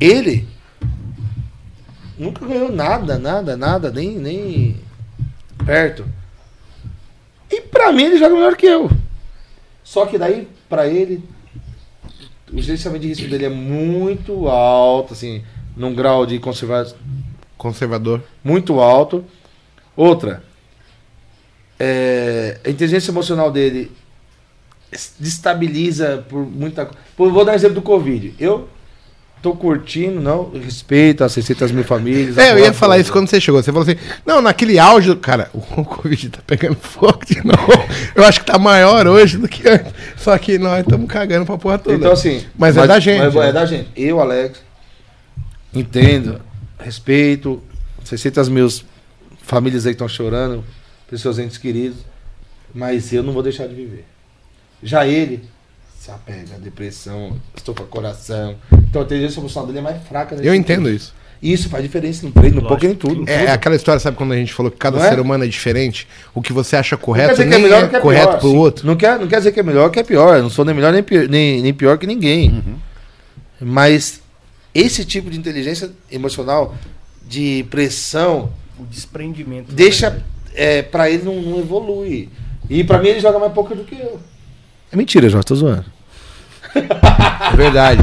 Ele 0.00 0.46
nunca 2.18 2.46
ganhou 2.46 2.70
nada, 2.72 3.18
nada, 3.18 3.56
nada, 3.56 3.90
nem, 3.90 4.12
nem 4.18 4.76
perto. 5.64 6.04
E 7.50 7.60
pra 7.60 7.92
mim 7.92 8.04
ele 8.04 8.18
joga 8.18 8.34
melhor 8.34 8.56
que 8.56 8.66
eu. 8.66 8.90
Só 9.84 10.06
que 10.06 10.18
daí, 10.18 10.48
pra 10.68 10.86
ele, 10.88 11.22
o 12.52 12.60
gerenciamento 12.60 13.02
de 13.02 13.08
risco 13.08 13.28
dele 13.28 13.44
é 13.44 13.48
muito 13.50 14.48
alto, 14.48 15.12
assim, 15.12 15.42
num 15.76 15.94
grau 15.94 16.26
de 16.26 16.38
conservar 16.38 16.86
Conservador. 17.56 18.22
muito 18.42 18.80
alto. 18.80 19.24
Outra, 19.96 20.42
é, 21.78 22.58
a 22.64 22.70
inteligência 22.70 23.10
emocional 23.10 23.50
dele 23.50 23.90
destabiliza 25.18 26.24
por 26.28 26.44
muita 26.46 26.86
coisa. 26.86 27.32
Vou 27.32 27.44
dar 27.44 27.52
um 27.52 27.54
exemplo 27.54 27.76
do 27.76 27.82
Covid. 27.82 28.34
Eu 28.38 28.68
tô 29.42 29.54
curtindo, 29.54 30.20
não, 30.20 30.50
respeito 30.50 31.22
as 31.22 31.32
600 31.32 31.70
mil 31.72 31.84
famílias. 31.84 32.36
É, 32.38 32.52
eu 32.52 32.58
ia 32.58 32.72
falar 32.72 32.98
isso 32.98 33.12
quando 33.12 33.28
você 33.28 33.40
chegou. 33.40 33.62
Você 33.62 33.70
falou 33.70 33.82
assim, 33.82 33.98
não, 34.24 34.40
naquele 34.40 34.78
auge, 34.78 35.14
cara, 35.16 35.50
o 35.54 35.84
Covid 35.84 36.30
tá 36.30 36.40
pegando 36.46 36.76
fogo 36.76 37.24
de 37.24 37.44
novo. 37.44 37.72
Eu 38.14 38.24
acho 38.24 38.40
que 38.40 38.46
tá 38.46 38.58
maior 38.58 39.06
hoje 39.06 39.38
do 39.38 39.48
que 39.48 39.68
antes. 39.68 39.92
Só 40.16 40.36
que 40.38 40.58
nós 40.58 40.80
estamos 40.80 41.06
cagando 41.08 41.46
pra 41.46 41.58
porra 41.58 41.78
toda. 41.78 41.96
Então, 41.96 42.12
assim. 42.12 42.44
Mas, 42.58 42.76
é 42.76 42.86
da 42.86 42.98
gente. 42.98 43.20
mas 43.20 43.34
né? 43.34 43.48
é 43.48 43.52
da 43.52 43.66
gente. 43.66 43.88
Eu, 43.96 44.20
Alex, 44.20 44.60
entendo, 45.74 46.40
respeito, 46.78 47.62
600 48.04 48.48
mil 48.48 48.68
famílias 49.46 49.86
aí 49.86 49.92
que 49.92 49.94
estão 49.94 50.08
chorando, 50.08 50.64
pessoas 51.08 51.38
entes 51.38 51.56
queridos, 51.56 51.98
mas 52.74 53.12
eu 53.12 53.22
não 53.22 53.32
vou 53.32 53.42
deixar 53.42 53.66
de 53.68 53.74
viver. 53.74 54.04
Já 54.82 55.06
ele 55.06 55.42
se 55.98 56.10
apega, 56.10 56.58
depressão, 56.58 57.36
estofa 57.56 57.84
coração. 57.84 58.56
Então 58.72 59.02
a 59.02 59.04
inteligência 59.04 59.40
emocional 59.40 59.66
dele 59.66 59.78
é 59.78 59.82
mais 59.82 60.02
fraca. 60.06 60.34
Eu 60.34 60.54
entendo 60.54 60.90
isso. 60.90 61.14
E 61.40 61.52
isso 61.52 61.68
faz 61.68 61.82
diferença 61.84 62.26
no 62.26 62.32
treino, 62.32 62.56
no 62.56 62.62
Lógico. 62.62 62.80
poker, 62.80 62.90
em 62.90 62.94
tudo. 62.94 63.30
É, 63.30 63.44
é 63.44 63.50
aquela 63.52 63.76
história, 63.76 64.00
sabe 64.00 64.16
quando 64.16 64.32
a 64.32 64.36
gente 64.36 64.52
falou 64.52 64.70
que 64.70 64.78
cada 64.78 64.98
Não 64.98 65.04
é? 65.04 65.10
ser 65.10 65.20
humano 65.20 65.44
é 65.44 65.46
diferente? 65.46 66.08
O 66.34 66.42
que 66.42 66.52
você 66.52 66.76
acha 66.76 66.96
correto 66.96 67.32
dizer 67.32 67.48
que 67.48 67.54
é 67.54 67.58
nem 67.58 67.62
melhor 67.62 67.84
é 67.84 67.88
que 67.88 67.96
é 67.96 68.00
correto 68.00 68.28
pior. 68.28 68.40
pro 68.40 68.50
Sim. 68.50 68.56
outro. 68.56 68.86
Não 68.86 68.96
quer, 68.96 69.18
não 69.18 69.28
quer 69.28 69.38
dizer 69.38 69.52
que 69.52 69.60
é 69.60 69.62
melhor 69.62 69.84
ou 69.84 69.90
que 69.90 70.00
é 70.00 70.02
pior. 70.02 70.36
Eu 70.36 70.42
não 70.42 70.50
sou 70.50 70.64
nem 70.64 70.74
melhor 70.74 70.92
nem 70.92 71.02
pior, 71.02 71.28
nem, 71.28 71.62
nem 71.62 71.74
pior 71.74 71.98
que 71.98 72.06
ninguém. 72.06 72.50
Uhum. 72.50 72.76
Mas 73.60 74.20
esse 74.74 75.04
tipo 75.04 75.30
de 75.30 75.38
inteligência 75.38 75.90
emocional, 76.10 76.74
de 77.26 77.66
pressão, 77.70 78.50
O 78.78 78.84
desprendimento. 78.84 79.72
deixa. 79.72 80.22
É, 80.54 80.82
pra 80.82 81.10
ele 81.10 81.22
não, 81.24 81.34
não 81.42 81.58
evolui. 81.58 82.28
E 82.68 82.82
pra 82.82 82.98
mim 82.98 83.08
ele 83.08 83.20
joga 83.20 83.38
mais 83.38 83.52
pouco 83.52 83.74
do 83.74 83.84
que 83.84 83.94
eu. 83.94 84.18
É 84.90 84.96
mentira, 84.96 85.28
Jorge, 85.28 85.46
tô 85.46 85.54
zoando. 85.54 85.84
É 86.74 87.56
verdade. 87.56 88.02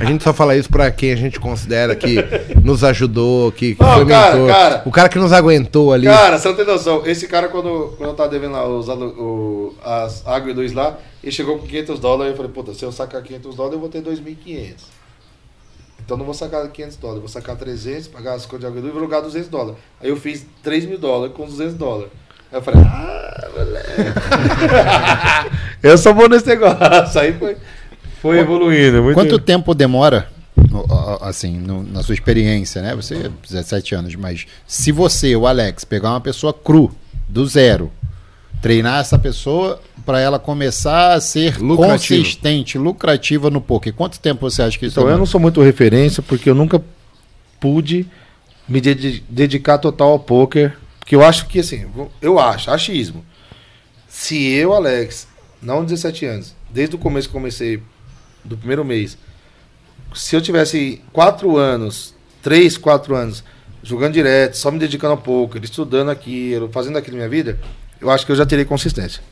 A 0.00 0.04
gente 0.04 0.22
só 0.24 0.32
fala 0.32 0.56
isso 0.56 0.68
pra 0.70 0.90
quem 0.90 1.12
a 1.12 1.16
gente 1.16 1.38
considera 1.38 1.94
que 1.94 2.16
nos 2.62 2.82
ajudou, 2.84 3.52
que, 3.52 3.74
que 3.74 3.82
Não, 3.82 3.94
foi 3.96 4.06
cara, 4.06 4.34
mentor. 4.36 4.48
cara. 4.48 4.82
O 4.86 4.90
cara 4.90 5.08
que 5.10 5.18
nos 5.18 5.32
aguentou 5.32 5.92
ali. 5.92 6.06
Cara, 6.06 6.38
você 6.38 6.48
não 6.48 6.56
tem 6.56 6.64
noção. 6.64 7.02
Esse 7.06 7.26
cara, 7.28 7.48
quando, 7.48 7.94
quando 7.98 8.10
eu 8.10 8.14
tava 8.14 8.28
devendo 8.30 8.52
lá 8.52 8.66
os, 8.66 8.88
alu- 8.88 9.14
o, 9.18 9.74
as 9.84 10.26
água 10.26 10.50
e 10.50 10.54
luz 10.54 10.72
lá, 10.72 10.96
ele 11.22 11.32
chegou 11.32 11.58
com 11.58 11.66
500 11.66 11.98
dólares. 12.00 12.30
Eu 12.30 12.36
falei, 12.36 12.50
puta, 12.52 12.72
se 12.72 12.82
eu 12.84 12.90
sacar 12.92 13.22
500 13.22 13.54
dólares, 13.54 13.74
eu 13.74 13.80
vou 13.80 13.88
ter 13.90 14.00
2.500. 14.02 14.74
Então 16.10 16.18
não 16.18 16.24
vou 16.24 16.34
sacar 16.34 16.66
500 16.66 16.96
dólares, 16.96 17.20
vou 17.20 17.28
sacar 17.28 17.54
300, 17.54 18.08
pagar 18.08 18.34
as 18.34 18.44
contas 18.44 18.62
de 18.62 18.66
água 18.66 18.80
e 18.80 18.90
vou 18.90 19.00
jogar 19.00 19.20
200 19.20 19.48
dólares. 19.48 19.76
Aí 20.00 20.08
eu 20.08 20.16
fiz 20.16 20.44
3 20.60 20.84
mil 20.84 20.98
dólares 20.98 21.36
com 21.36 21.46
200 21.46 21.74
dólares. 21.74 22.10
Aí 22.50 22.58
eu 22.58 22.62
falei, 22.62 22.82
ah, 22.82 23.48
moleque. 23.56 23.92
eu 25.80 25.96
sou 25.96 26.12
bom 26.12 26.26
nesse 26.26 26.48
negócio. 26.48 27.20
Aí 27.20 27.32
foi, 27.34 27.56
foi 28.20 28.40
evoluindo. 28.40 29.00
Muito 29.04 29.14
Quanto 29.14 29.38
tempo 29.38 29.72
demora, 29.72 30.28
assim, 31.20 31.56
no- 31.56 31.84
na 31.84 32.02
sua 32.02 32.14
experiência, 32.14 32.82
né? 32.82 32.96
Você 32.96 33.14
é 33.14 33.30
17 33.48 33.94
anos, 33.94 34.16
mas 34.16 34.48
se 34.66 34.90
você, 34.90 35.36
o 35.36 35.46
Alex, 35.46 35.84
pegar 35.84 36.10
uma 36.10 36.20
pessoa 36.20 36.52
cru, 36.52 36.92
do 37.28 37.46
zero, 37.46 37.88
treinar 38.60 39.00
essa 39.00 39.16
pessoa 39.16 39.80
para 40.04 40.20
ela 40.20 40.38
começar 40.38 41.12
a 41.14 41.20
ser 41.20 41.58
consistente, 41.58 42.78
lucrativa 42.78 43.50
no 43.50 43.60
poker. 43.60 43.92
Quanto 43.92 44.18
tempo 44.20 44.48
você 44.50 44.62
acha 44.62 44.78
que 44.78 44.86
isso 44.86 44.94
Então, 44.94 45.02
eu 45.04 45.06
demora? 45.08 45.18
não 45.18 45.26
sou 45.26 45.40
muito 45.40 45.60
referência 45.62 46.22
porque 46.22 46.48
eu 46.50 46.54
nunca 46.54 46.82
pude 47.58 48.06
me 48.68 48.80
dedi- 48.80 49.22
dedicar 49.28 49.78
total 49.78 50.10
ao 50.10 50.18
poker. 50.18 50.76
Porque 50.98 51.14
eu 51.14 51.24
acho 51.24 51.46
que, 51.46 51.58
assim, 51.58 51.86
eu 52.22 52.38
acho, 52.38 52.70
achismo. 52.70 53.24
Se 54.08 54.46
eu, 54.52 54.72
Alex, 54.72 55.26
não 55.60 55.84
17 55.84 56.24
anos, 56.26 56.54
desde 56.70 56.94
o 56.94 56.98
começo 56.98 57.28
que 57.28 57.32
comecei, 57.32 57.82
do 58.44 58.56
primeiro 58.56 58.84
mês, 58.84 59.18
se 60.14 60.34
eu 60.34 60.40
tivesse 60.40 61.00
4 61.12 61.56
anos, 61.56 62.14
3, 62.42 62.76
4 62.78 63.14
anos, 63.14 63.44
jogando 63.82 64.14
direto, 64.14 64.54
só 64.56 64.70
me 64.70 64.78
dedicando 64.78 65.12
ao 65.12 65.18
poker, 65.18 65.62
estudando 65.64 66.10
aquilo, 66.10 66.68
fazendo 66.72 66.96
aquilo 66.98 67.16
na 67.16 67.26
minha 67.26 67.28
vida, 67.44 67.58
eu 68.00 68.10
acho 68.10 68.24
que 68.24 68.32
eu 68.32 68.36
já 68.36 68.46
teria 68.46 68.64
consistência. 68.64 69.22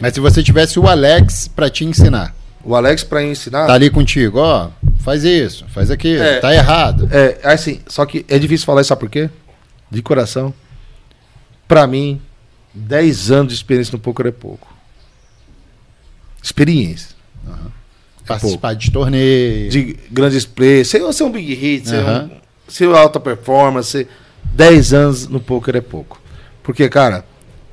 Mas 0.00 0.14
se 0.14 0.20
você 0.20 0.42
tivesse 0.42 0.78
o 0.78 0.88
Alex 0.88 1.46
para 1.48 1.68
te 1.68 1.84
ensinar, 1.84 2.34
O 2.64 2.74
Alex, 2.74 3.04
pra 3.04 3.22
ensinar. 3.22 3.66
tá 3.66 3.74
ali 3.74 3.90
contigo, 3.90 4.38
ó, 4.38 4.70
faz 5.00 5.24
isso, 5.24 5.66
faz 5.68 5.90
aquilo, 5.90 6.22
É. 6.22 6.40
tá 6.40 6.54
errado. 6.54 7.08
É, 7.12 7.38
assim, 7.44 7.80
só 7.86 8.04
que 8.06 8.24
é 8.28 8.38
difícil 8.38 8.64
falar 8.66 8.80
isso, 8.80 8.88
sabe 8.88 9.00
por 9.00 9.10
quê? 9.10 9.28
De 9.90 10.00
coração. 10.02 10.52
Pra 11.68 11.86
mim, 11.86 12.20
10 12.74 13.30
anos 13.30 13.52
de 13.52 13.58
experiência 13.58 13.92
no 13.92 13.98
poker 13.98 14.26
é 14.26 14.30
pouco. 14.32 14.66
Experiência. 16.42 17.10
Participar 18.26 18.74
de 18.74 18.90
torneio. 18.90 19.70
De 19.70 19.98
grandes 20.10 20.44
plays, 20.46 20.88
ser, 20.88 21.00
ser 21.12 21.24
um 21.24 21.32
big 21.32 21.52
hit, 21.54 21.88
ser, 21.88 21.96
Aham. 21.96 22.30
um, 22.32 22.40
ser 22.70 22.88
alta 22.94 23.18
performance. 23.18 23.90
ser- 23.90 24.08
10 24.52 24.92
anos 24.92 25.26
no 25.28 25.40
poker 25.40 25.76
é 25.76 25.80
pouco. 25.80 26.20
Porque, 26.62 26.88
cara, 26.88 27.24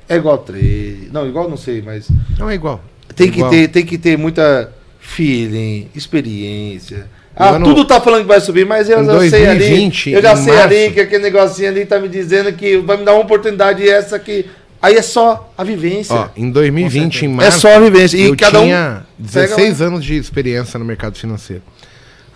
é 0.08 0.16
igual 0.16 0.38
trade. 0.38 1.08
Não, 1.12 1.26
igual 1.28 1.48
não 1.48 1.56
sei, 1.56 1.82
mas. 1.82 2.08
Não 2.38 2.48
é 2.50 2.54
igual. 2.54 2.82
Tem 3.14 3.30
que, 3.30 3.38
Igual. 3.38 3.50
ter, 3.50 3.68
tem 3.68 3.84
que 3.84 3.98
ter 3.98 4.16
muita 4.16 4.72
feeling, 5.00 5.88
experiência. 5.94 7.06
Ah, 7.34 7.50
ano- 7.50 7.64
tudo 7.66 7.84
tá 7.84 8.00
falando 8.00 8.22
que 8.22 8.28
vai 8.28 8.40
subir, 8.40 8.66
mas 8.66 8.88
eu 8.88 9.04
já 9.04 9.18
sei 9.20 9.30
2020, 9.46 10.08
ali. 10.08 10.16
Eu 10.16 10.22
já 10.22 10.36
sei 10.36 10.52
março- 10.54 10.66
ali 10.74 10.90
que 10.92 11.00
aquele 11.00 11.22
negocinho 11.22 11.68
ali 11.68 11.86
tá 11.86 11.98
me 12.00 12.08
dizendo 12.08 12.52
que 12.52 12.76
vai 12.78 12.96
me 12.96 13.04
dar 13.04 13.14
uma 13.14 13.22
oportunidade 13.22 13.88
essa 13.88 14.18
que. 14.18 14.46
Aí 14.80 14.94
é 14.94 15.02
só 15.02 15.52
a 15.58 15.64
vivência. 15.64 16.14
Ó, 16.14 16.28
em 16.36 16.50
2020, 16.50 17.22
em 17.22 17.26
é 17.26 17.28
março, 17.28 17.60
só 17.60 17.74
a 17.76 17.80
vivência. 17.80 18.16
E 18.16 18.22
eu 18.26 18.36
cada 18.36 18.60
tinha 18.60 19.02
um. 19.18 19.22
16 19.24 19.80
anos 19.82 20.04
de 20.04 20.16
experiência 20.16 20.78
no 20.78 20.84
mercado 20.84 21.16
financeiro. 21.18 21.62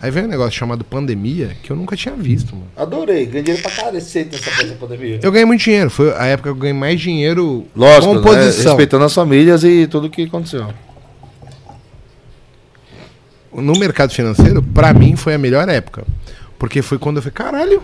Aí 0.03 0.11
veio 0.11 0.27
um 0.27 0.29
negócio 0.29 0.53
chamado 0.59 0.83
pandemia 0.83 1.57
que 1.63 1.71
eu 1.71 1.77
nunca 1.77 1.95
tinha 1.97 2.13
visto, 2.17 2.57
mano. 2.57 2.67
Adorei, 2.77 3.25
ganhei 3.25 3.43
dinheiro 3.45 3.63
pra 3.63 3.71
cacete 3.71 4.31
nessa 4.33 4.51
coisa 4.51 4.75
da 4.75 4.77
pandemia. 4.77 5.21
Eu 5.23 5.31
ganhei 5.31 5.45
muito 5.47 5.63
dinheiro. 5.63 5.89
Foi 5.91 6.13
a 6.17 6.27
época 6.27 6.49
que 6.51 6.57
eu 6.57 6.61
ganhei 6.61 6.75
mais 6.77 7.01
dinheiro 7.01 7.65
Lógico, 7.77 8.15
com 8.21 8.33
né? 8.33 8.37
posição. 8.41 8.73
respeitando 8.73 9.05
as 9.05 9.15
famílias 9.15 9.63
e 9.63 9.87
tudo 9.87 10.11
que 10.11 10.25
aconteceu. 10.25 10.67
no 13.55 13.75
mercado 13.79 14.13
financeiro, 14.13 14.63
pra 14.63 14.93
mim, 14.95 15.15
foi 15.15 15.35
a 15.35 15.39
melhor 15.39 15.69
época. 15.69 16.05
Porque 16.59 16.81
foi 16.83 16.99
quando 16.99 17.17
eu 17.19 17.23
falei, 17.23 17.35
caralho, 17.35 17.83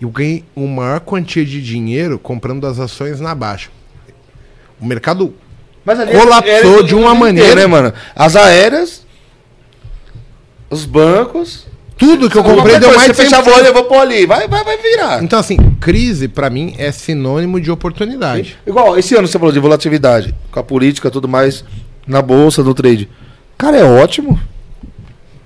eu 0.00 0.08
ganhei 0.10 0.44
uma 0.54 0.82
maior 0.82 1.00
quantia 1.00 1.44
de 1.44 1.60
dinheiro 1.62 2.18
comprando 2.18 2.66
as 2.66 2.78
ações 2.78 3.20
na 3.20 3.34
baixa. 3.34 3.68
O 4.80 4.86
mercado. 4.86 5.34
Colapsou 5.84 6.82
de 6.82 6.94
uma 6.94 7.10
inteiro, 7.12 7.18
maneira- 7.18 7.54
né, 7.56 7.66
mano? 7.66 7.92
As 8.14 8.36
aéreas, 8.36 9.04
os 10.70 10.84
bancos. 10.84 11.66
Tudo 11.98 12.30
que 12.30 12.38
eu 12.38 12.42
comprei 12.42 12.78
deu 12.78 12.94
mais 12.94 13.10
de 13.10 13.16
Você 13.16 13.24
fechava 13.24 13.50
o 13.50 13.52
100%. 13.52 13.56
olho, 13.58 13.66
eu 13.66 13.74
vou 13.74 13.84
pôr 13.84 13.98
ali. 13.98 14.24
Vai, 14.24 14.48
vai, 14.48 14.64
vai 14.64 14.78
virar. 14.78 15.22
Então, 15.22 15.38
assim, 15.38 15.58
crise, 15.78 16.28
pra 16.28 16.48
mim, 16.48 16.74
é 16.78 16.90
sinônimo 16.90 17.60
de 17.60 17.70
oportunidade. 17.70 18.56
Igual, 18.66 18.98
esse 18.98 19.14
ano 19.14 19.28
você 19.28 19.38
falou 19.38 19.52
de 19.52 19.58
volatilidade, 19.60 20.34
com 20.50 20.58
a 20.58 20.62
política 20.62 21.10
tudo 21.10 21.28
mais, 21.28 21.62
na 22.06 22.22
bolsa, 22.22 22.62
no 22.62 22.72
trade. 22.72 23.06
Cara, 23.58 23.76
é 23.76 23.84
ótimo. 23.84 24.40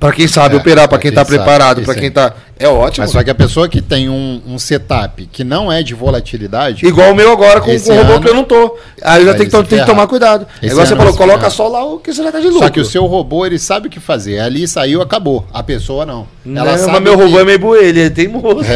Pra 0.04 0.12
quem 0.12 0.28
sabe 0.28 0.54
É, 0.54 0.58
operar, 0.58 0.86
pra 0.86 0.98
pra 0.98 0.98
quem 0.98 1.10
tá 1.10 1.24
sabe, 1.24 1.36
preparado, 1.38 1.82
aí. 1.90 1.98
quem 1.98 2.10
tá. 2.10 2.34
É 2.58 2.68
ótimo. 2.68 3.04
Mas 3.04 3.10
só 3.10 3.24
que 3.24 3.30
a 3.30 3.34
pessoa 3.34 3.68
que 3.68 3.80
tem 3.80 4.08
um, 4.08 4.40
um 4.46 4.58
setup 4.58 5.26
que 5.32 5.42
não 5.42 5.72
é 5.72 5.82
de 5.82 5.94
volatilidade, 5.94 6.86
Igual 6.86 7.12
o 7.12 7.14
meu 7.14 7.32
agora 7.32 7.58
com, 7.60 7.70
o 7.70 7.74
robô 7.74 8.12
ano 8.12 8.20
que 8.20 8.28
eu 8.28 8.34
não 8.34 8.44
tô. 8.44 8.76
Aí 9.02 9.22
eu 9.22 9.26
já 9.28 9.34
tenho 9.34 9.50
que, 9.50 9.62
tenho 9.64 9.80
que 9.82 9.86
tomar 9.90 10.06
cuidado. 10.06 10.46
Esse 10.62 10.72
Agora 10.72 10.86
você 10.86 10.94
falou, 10.94 11.14
coloca 11.14 11.48
só 11.48 11.68
lá 11.68 11.82
o 11.84 11.98
que 11.98 12.12
você 12.12 12.22
já 12.22 12.30
tá 12.30 12.38
de 12.38 12.46
lucro. 12.48 12.60
só 12.62 12.68
que 12.70 12.80
o 12.80 12.84
seu 12.84 13.06
robô 13.06 13.46
ele 13.46 13.58
sabe 13.58 13.88
o 13.88 13.90
que 13.90 13.98
fazer. 13.98 14.40
Ali 14.40 14.68
saiu, 14.68 15.00
acabou. 15.00 15.46
A 15.52 15.62
pessoa 15.62 16.04
não. 16.04 16.28
Não, 16.44 16.62
Ela 16.66 16.76
sabe 16.76 16.92
mas 16.92 17.02
meu 17.02 17.16
que- 17.16 17.24
robô 17.24 17.40
é 17.40 17.44
meio 17.44 17.58
boelho, 17.58 17.86
ele 17.88 18.02
é 18.02 18.10
teimoso. 18.10 18.60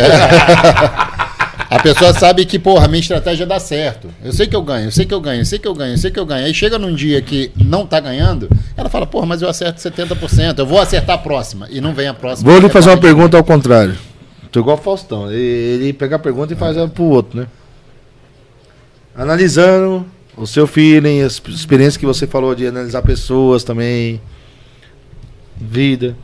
A 1.71 1.79
pessoa 1.83 2.15
sabe 2.15 2.47
que, 2.47 2.59
porra, 2.59 2.87
a 2.87 2.89
minha 2.89 3.01
estratégia 3.01 3.45
dá 3.45 3.61
certo. 3.61 4.09
Eu 4.25 4.33
sei 4.33 4.47
que 4.47 4.57
eu 4.57 4.63
ganho, 4.63 4.87
eu 4.87 4.91
sei 4.91 5.05
que 5.05 5.13
eu 5.13 5.21
ganho, 5.21 5.43
eu 5.43 5.45
sei 5.45 5.59
que 5.59 5.69
eu 5.69 5.75
ganho, 5.75 5.93
eu 5.93 5.99
sei 5.99 6.11
que 6.11 6.19
eu 6.19 6.25
ganho. 6.25 6.47
Aí 6.47 6.55
chega 6.55 6.79
num 6.79 6.95
dia 6.95 7.21
que 7.21 7.53
não 7.57 7.87
tá 7.87 8.01
ganhando, 8.01 8.49
ela 8.75 8.89
fala, 8.89 9.07
porra, 9.07 9.27
mas 9.27 9.43
eu 9.43 9.49
acerto 9.49 9.79
70%, 9.79 10.59
eu 10.59 10.67
vou 10.67 10.81
acertar 10.81 11.17
a 11.17 11.19
próxima. 11.19 11.69
E 11.71 11.79
não 11.81 11.93
vem 11.93 12.09
a 12.09 12.15
próxima. 12.15 12.51
Vou 12.51 12.59
lhe 12.59 12.71
fazer 12.71 12.87
tá 12.87 12.95
uma 12.95 13.01
pergunta 13.01 13.37
ao 13.37 13.45
contrário. 13.45 13.95
Tô 14.51 14.61
igual 14.61 14.79
o 14.79 14.81
Faustão. 14.81 15.31
Ele, 15.31 15.93
pega 15.93 16.17
a 16.17 16.19
pergunta 16.19 16.55
e 16.55 16.57
faz 16.57 16.75
ela 16.75 16.89
pro 16.89 17.05
outro, 17.05 17.39
né? 17.39 17.47
Analisando 19.15 20.07
o 20.39 20.47
seu 20.47 20.67
feeling, 20.67 21.21
as 21.21 21.43
experiências 21.49 21.99
que 21.99 22.07
você 22.07 22.27
falou 22.27 22.55
de 22.55 22.67
analisar 22.67 23.03
pessoas 23.03 23.63
também. 23.63 24.23
Vida. 25.55 26.17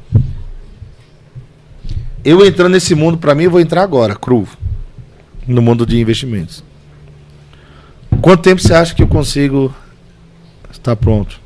Eu 2.24 2.46
entrando 2.46 2.72
nesse 2.72 2.94
mundo, 2.94 3.18
pra 3.18 3.34
mim, 3.34 3.44
eu 3.44 3.50
vou 3.50 3.60
entrar 3.60 3.82
agora, 3.82 4.14
cru. 4.14 4.48
No 5.46 5.60
mundo 5.60 5.84
de 5.86 5.98
investimentos. 6.00 6.64
Quanto 8.20 8.42
tempo 8.42 8.60
você 8.62 8.72
acha 8.72 8.94
que 8.94 9.02
eu 9.02 9.08
consigo 9.08 9.74
estar 10.70 10.96
pronto? 10.96 11.38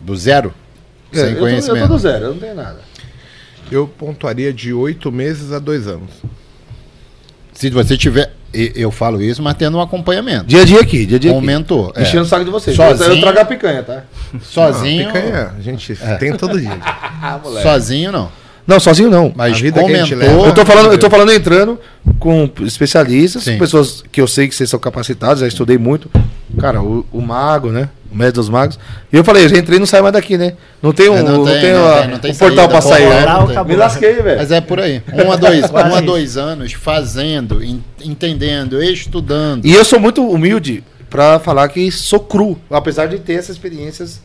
Do 0.00 0.16
zero? 0.16 0.52
É, 1.12 1.16
Sem 1.16 1.28
eu 1.28 1.34
tô- 1.34 1.40
conhecimento. 1.40 1.78
eu 1.84 1.88
tô 1.88 1.94
do 1.94 1.98
zero, 1.98 2.24
eu 2.24 2.30
não 2.32 2.40
tenho 2.40 2.54
nada. 2.54 2.80
Eu 3.70 3.86
pontuaria 3.86 4.52
de 4.52 4.72
oito 4.72 5.10
meses 5.12 5.52
a 5.52 5.58
dois 5.58 5.86
anos. 5.86 6.10
Se 7.52 7.70
você 7.70 7.96
tiver. 7.96 8.32
e- 8.52 8.72
Eu 8.74 8.90
falo 8.90 9.22
isso, 9.22 9.42
mas 9.42 9.54
tendo 9.54 9.78
um 9.78 9.80
acompanhamento. 9.80 10.46
Dia 10.46 10.62
a 10.62 10.64
dia 10.64 10.80
aqui, 10.80 11.06
dia 11.06 11.16
a 11.16 11.20
dia 11.20 11.30
aqui. 11.30 11.38
Um 11.38 11.42
mentor. 11.42 11.92
é. 11.96 12.02
Enchendo 12.02 12.22
o 12.24 12.26
saco 12.26 12.44
de 12.44 12.50
vocês. 12.50 12.76
Sozinho? 12.76 13.10
Eu 13.12 13.20
trago 13.20 13.38
a 13.40 13.44
picanha, 13.44 13.82
tá? 13.82 14.04
Sozinho. 14.42 15.08
Ah, 15.08 15.12
picanha, 15.12 15.54
a 15.56 15.60
gente 15.60 15.94
tem 16.18 16.36
todo 16.36 16.60
dia. 16.60 16.78
Sozinho 17.62 18.10
não. 18.12 18.30
Não, 18.66 18.80
sozinho 18.80 19.10
não. 19.10 19.32
Mas 19.36 19.52
A 19.56 19.60
vida 19.60 19.84
que 19.84 19.92
a 19.92 19.96
gente 19.96 20.14
comentou. 20.14 20.36
leva- 20.36 20.48
Eu 20.48 20.54
tô 20.54 20.64
falando, 20.64 20.92
eu 20.92 20.98
tô 20.98 21.10
falando 21.10 21.32
entrando 21.32 21.78
com 22.18 22.48
especialistas, 22.62 23.42
Sim. 23.44 23.52
com 23.52 23.58
pessoas 23.58 24.02
que 24.10 24.20
eu 24.20 24.26
sei 24.26 24.48
que 24.48 24.54
vocês 24.54 24.70
são 24.70 24.80
capacitados, 24.80 25.40
já 25.40 25.46
estudei 25.46 25.76
muito. 25.78 26.10
Cara, 26.58 26.80
o, 26.82 27.04
o 27.12 27.20
mago, 27.20 27.70
né? 27.70 27.88
O 28.10 28.16
médio 28.16 28.34
dos 28.34 28.48
magos. 28.48 28.78
E 29.12 29.16
eu 29.16 29.24
falei, 29.24 29.48
já 29.48 29.58
entrei 29.58 29.76
e 29.76 29.80
não 29.80 29.86
sai 29.86 30.00
mais 30.00 30.12
daqui, 30.12 30.38
né? 30.38 30.54
Não 30.80 30.92
tem 30.92 31.08
um, 31.10 31.16
É, 31.16 31.22
não 31.22 31.38
não 31.38 31.44
tem, 31.44 31.60
tem, 31.60 31.72
não 31.72 31.86
a- 31.92 32.06
não 32.06 32.18
tem 32.18 32.30
um 32.30 32.34
portal 32.36 32.68
pra 32.68 32.80
sair, 32.80 33.08
né? 33.08 33.24
Me 33.66 33.76
lasquei, 33.76 34.14
velho. 34.22 34.38
Mas 34.38 34.50
é 34.52 34.60
por 34.60 34.78
aí. 34.80 35.02
Um 35.12 35.32
a 35.32 35.36
dois, 35.36 35.64
um 35.70 35.76
a 35.96 36.00
dois 36.00 36.36
anos 36.36 36.72
fazendo, 36.72 37.62
en- 37.62 37.82
entendendo, 38.02 38.80
estudando. 38.82 39.64
E 39.66 39.74
eu 39.74 39.84
sou 39.84 39.98
muito 39.98 40.26
humilde 40.26 40.82
pra 41.10 41.38
falar 41.40 41.68
que 41.68 41.90
sou 41.90 42.20
cru, 42.20 42.56
apesar 42.70 43.06
de 43.08 43.18
ter 43.18 43.34
essas 43.34 43.56
experiências. 43.56 44.20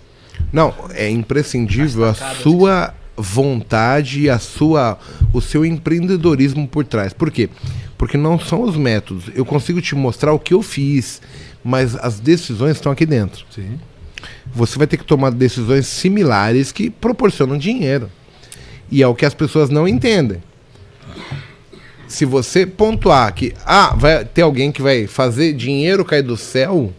Não, 0.54 0.74
é 0.96 1.10
imprescindível 1.10 2.06
a 2.06 2.14
sua 2.14 2.94
vontade 3.20 4.22
e 4.22 4.30
a 4.30 4.40
sua, 4.40 4.98
o 5.34 5.42
seu 5.42 5.66
empreendedorismo 5.66 6.68
por 6.68 6.86
trás. 6.86 7.12
Por 7.12 7.30
quê? 7.30 7.50
Porque 7.98 8.18
não 8.18 8.40
são 8.40 8.62
os 8.62 8.78
métodos. 8.78 9.26
Eu 9.36 9.46
consigo 9.46 9.82
te 9.82 9.94
mostrar 9.94 10.32
o 10.32 10.40
que 10.40 10.54
eu 10.54 10.62
fiz, 10.62 11.22
mas 11.64 11.96
as 11.98 12.20
decisões 12.20 12.78
estão 12.78 12.92
aqui 12.92 13.06
dentro. 13.06 13.46
Sim. 13.54 13.78
Você 14.54 14.78
vai 14.78 14.88
ter 14.88 14.98
que 14.98 15.04
tomar 15.04 15.32
decisões 15.32 15.86
similares 15.86 16.72
que 16.72 16.90
proporcionam 16.90 17.58
dinheiro. 17.58 18.10
E 18.90 19.04
é 19.04 19.08
o 19.08 19.14
que 19.14 19.26
as 19.26 19.34
pessoas 19.34 19.70
não 19.70 19.88
entendem. 19.88 20.42
Se 22.08 22.26
você 22.26 22.66
pontuar 22.66 23.32
que 23.34 23.54
ah, 23.66 23.94
vai 23.96 24.26
ter 24.26 24.42
alguém 24.42 24.72
que 24.72 24.82
vai 24.82 25.06
fazer 25.06 25.54
dinheiro 25.54 26.04
cair 26.04 26.24
do 26.24 26.36
céu 26.36 26.92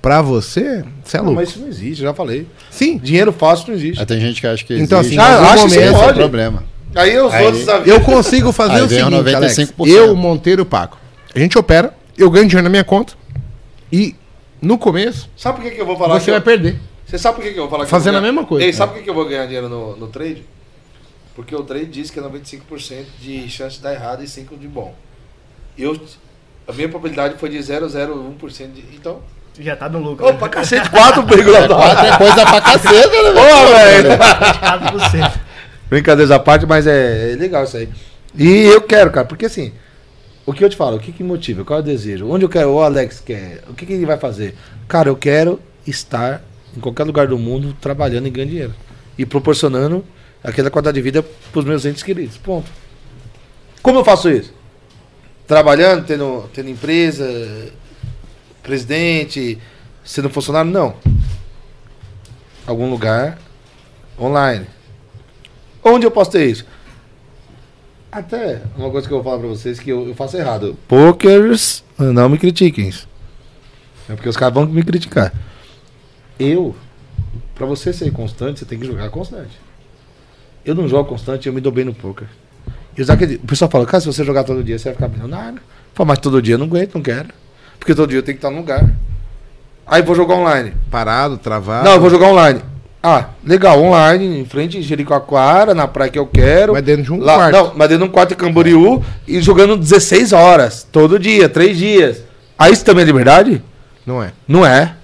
pra 0.00 0.22
você, 0.22 0.84
você 1.04 1.16
é 1.16 1.20
Não, 1.20 1.26
louco. 1.26 1.40
mas 1.40 1.50
isso 1.50 1.60
não 1.60 1.68
existe, 1.68 2.02
já 2.02 2.14
falei. 2.14 2.46
Sim, 2.70 2.98
Dinheiro 2.98 3.32
fácil 3.32 3.68
não 3.68 3.74
existe. 3.74 4.00
Aí 4.00 4.06
tem 4.06 4.20
gente 4.20 4.40
que 4.40 4.46
acha 4.46 4.64
que 4.64 4.74
Então, 4.78 5.00
existe, 5.00 5.18
assim, 5.18 5.30
Ah, 5.32 5.52
acho 5.52 5.66
que 5.66 5.74
esse 5.74 5.78
é 5.82 5.90
o 6.10 6.14
problema. 6.14 6.64
Aí 6.94 7.18
os 7.18 7.32
Aí- 7.32 7.44
outros 7.46 7.64
da 7.66 7.78
vida. 7.78 7.90
Eu 7.90 8.00
consigo 8.00 8.50
fazer 8.52 8.74
Aí 8.76 8.82
o 8.82 8.86
o 8.86 8.88
seguinte, 8.88 9.14
Alex. 9.14 9.56
95%. 9.56 9.88
Eu, 9.88 10.16
Monteiro 10.16 10.62
e 10.62 10.64
Paco. 10.64 10.98
A 11.34 11.38
gente 11.38 11.58
opera, 11.58 11.94
eu 12.16 12.30
ganho 12.30 12.46
dinheiro 12.46 12.64
na 12.64 12.70
minha 12.70 12.84
conta 12.84 13.12
e 13.92 14.14
no 14.60 14.76
começo 14.78 15.28
Sabe 15.36 15.58
por 15.60 15.64
que, 15.68 15.76
que 15.76 15.80
eu 15.80 15.86
vou 15.86 15.96
falar 15.96 16.14
você 16.18 16.24
que 16.26 16.30
vai 16.30 16.40
eu- 16.40 16.44
perder. 16.44 16.78
Você 17.06 17.16
sabe 17.18 17.36
por 17.36 17.42
que, 17.44 17.52
que 17.52 17.58
eu 17.58 17.62
vou 17.62 17.70
falar 17.70 17.84
que 17.84 17.90
Fazendo 17.90 18.14
vou 18.14 18.18
a 18.20 18.22
mesma 18.22 18.44
coisa. 18.44 18.64
Ei, 18.66 18.72
sabe 18.72 18.92
por 18.92 18.98
que, 18.98 19.04
que 19.04 19.10
eu 19.10 19.14
vou 19.14 19.24
ganhar 19.26 19.44
dinheiro 19.46 19.68
no, 19.68 19.96
no 19.96 20.08
trade? 20.08 20.44
Porque 21.34 21.54
o 21.54 21.62
trade 21.62 21.86
diz 21.86 22.10
que 22.10 22.18
é 22.18 22.22
95% 22.22 23.04
de 23.20 23.48
chance 23.48 23.76
de 23.76 23.82
dar 23.82 23.92
errado 23.94 24.22
e 24.22 24.26
5% 24.26 24.58
de 24.58 24.66
bom. 24.68 24.94
Eu, 25.78 25.98
a 26.66 26.72
minha 26.72 26.88
probabilidade 26.88 27.36
foi 27.38 27.48
de 27.48 27.58
0,01% 27.58 28.72
de. 28.72 28.80
Então. 28.94 29.20
Já 29.58 29.76
tá 29.76 29.88
no 29.88 29.98
lucro. 29.98 30.26
Opa, 30.26 30.48
cacete, 30.48 30.88
4,9%. 30.88 31.68
Quatro 31.68 32.06
é 32.06 32.18
coisa 32.18 32.46
pra 32.46 32.60
caceta, 32.60 33.22
né? 33.22 33.30
Ô, 33.30 33.68
velho! 33.68 34.10
4%. 34.10 35.32
Brincadeiras 35.90 36.30
à 36.30 36.38
parte, 36.38 36.64
mas 36.66 36.86
é, 36.86 37.32
é 37.32 37.36
legal 37.36 37.64
isso 37.64 37.76
aí. 37.76 37.88
E 38.36 38.64
eu 38.66 38.80
quero, 38.82 39.10
cara, 39.10 39.26
porque 39.26 39.46
assim, 39.46 39.72
O 40.46 40.52
que 40.54 40.64
eu 40.64 40.70
te 40.70 40.76
falo, 40.76 40.96
o 40.96 40.98
que, 40.98 41.12
que 41.12 41.22
motiva? 41.22 41.62
Qual 41.62 41.78
é 41.78 41.82
o 41.82 41.84
desejo? 41.84 42.26
Onde 42.26 42.42
eu 42.42 42.48
quero, 42.48 42.70
o 42.70 42.80
Alex 42.80 43.20
quer? 43.20 43.62
O 43.68 43.74
que, 43.74 43.84
que 43.84 43.92
ele 43.92 44.06
vai 44.06 44.16
fazer? 44.16 44.54
Cara, 44.86 45.10
eu 45.10 45.16
quero 45.16 45.60
estar 45.86 46.42
em 46.74 46.80
qualquer 46.80 47.04
lugar 47.04 47.26
do 47.26 47.38
mundo 47.38 47.76
trabalhando 47.78 48.28
e 48.28 48.30
ganhando 48.30 48.50
dinheiro. 48.50 48.74
E 49.18 49.26
proporcionando 49.26 50.02
aquela 50.42 50.70
qualidade 50.70 50.94
de 50.94 51.02
vida 51.02 51.22
para 51.22 51.58
os 51.58 51.66
meus 51.66 51.84
entes 51.84 52.02
queridos. 52.02 52.38
Ponto. 52.38 52.70
Como 53.82 53.98
eu 53.98 54.04
faço 54.06 54.30
isso? 54.30 54.54
Trabalhando, 55.46 56.06
tendo, 56.06 56.48
tendo 56.54 56.70
empresa, 56.70 57.26
presidente, 58.68 59.58
sendo 60.04 60.28
funcionário? 60.28 60.70
Não. 60.70 60.94
Algum 62.66 62.90
lugar 62.90 63.38
online. 64.20 64.66
Onde 65.82 66.04
eu 66.06 66.10
posso 66.10 66.32
ter 66.32 66.50
isso? 66.50 66.66
Até 68.12 68.60
uma 68.76 68.90
coisa 68.90 69.08
que 69.08 69.14
eu 69.14 69.22
vou 69.22 69.24
falar 69.24 69.38
pra 69.38 69.48
vocês 69.48 69.80
que 69.80 69.88
eu, 69.88 70.06
eu 70.06 70.14
faço 70.14 70.36
errado. 70.36 70.76
Pokers, 70.86 71.82
não 71.98 72.28
me 72.28 72.36
critiquem. 72.36 72.92
É 74.06 74.14
porque 74.14 74.28
os 74.28 74.36
caras 74.36 74.52
vão 74.52 74.66
me 74.66 74.82
criticar. 74.82 75.32
Eu, 76.38 76.76
pra 77.54 77.66
você 77.66 77.90
ser 77.90 78.10
constante, 78.12 78.60
você 78.60 78.66
tem 78.66 78.78
que 78.78 78.86
jogar 78.86 79.08
constante. 79.08 79.58
Eu 80.64 80.74
não 80.74 80.86
jogo 80.86 81.08
constante, 81.08 81.46
eu 81.46 81.54
me 81.54 81.60
dou 81.60 81.72
bem 81.72 81.86
no 81.86 81.94
poker. 81.94 82.28
E 82.96 83.00
os 83.00 83.08
o 83.08 83.46
pessoal 83.46 83.70
fala, 83.70 83.86
cara, 83.86 84.00
se 84.00 84.06
você 84.06 84.22
jogar 84.24 84.44
todo 84.44 84.62
dia, 84.62 84.78
você 84.78 84.90
vai 84.90 84.94
ficar 84.94 85.08
milionário. 85.08 85.60
Fala, 85.94 86.08
mas 86.08 86.18
todo 86.18 86.42
dia 86.42 86.54
eu 86.54 86.58
não 86.58 86.66
aguento, 86.66 86.96
não 86.96 87.02
quero. 87.02 87.28
Porque 87.78 87.94
todo 87.94 88.08
dia 88.10 88.18
eu 88.18 88.22
tenho 88.22 88.36
que 88.36 88.44
estar 88.44 88.50
no 88.50 88.58
lugar. 88.60 88.88
Aí 89.86 90.02
vou 90.02 90.14
jogar 90.14 90.34
online. 90.34 90.72
Parado, 90.90 91.38
travado. 91.38 91.84
Não, 91.84 91.94
eu 91.94 92.00
vou 92.00 92.10
jogar 92.10 92.26
online. 92.28 92.60
Ah, 93.02 93.26
legal, 93.44 93.80
online, 93.80 94.40
em 94.40 94.44
frente 94.44 94.76
de 94.78 94.82
Jericoacoara, 94.82 95.72
na 95.74 95.86
praia 95.86 96.10
que 96.10 96.18
eu 96.18 96.26
quero. 96.26 96.72
Mas 96.72 96.82
dentro 96.82 97.04
de 97.04 97.12
um 97.12 97.18
Lá- 97.20 97.36
quarto. 97.36 97.52
Não, 97.54 97.72
mas 97.76 97.88
dentro 97.88 98.04
de 98.04 98.10
um 98.10 98.12
quarto 98.12 98.34
em 98.34 98.36
Camboriú 98.36 99.02
e 99.26 99.40
jogando 99.40 99.76
16 99.76 100.32
horas, 100.32 100.86
todo 100.90 101.18
dia, 101.18 101.48
três 101.48 101.78
dias. 101.78 102.22
Aí 102.58 102.72
isso 102.72 102.84
também 102.84 103.02
é 103.04 103.06
liberdade? 103.06 103.62
Não 104.04 104.22
é. 104.22 104.32
Não 104.46 104.66
é. 104.66 104.94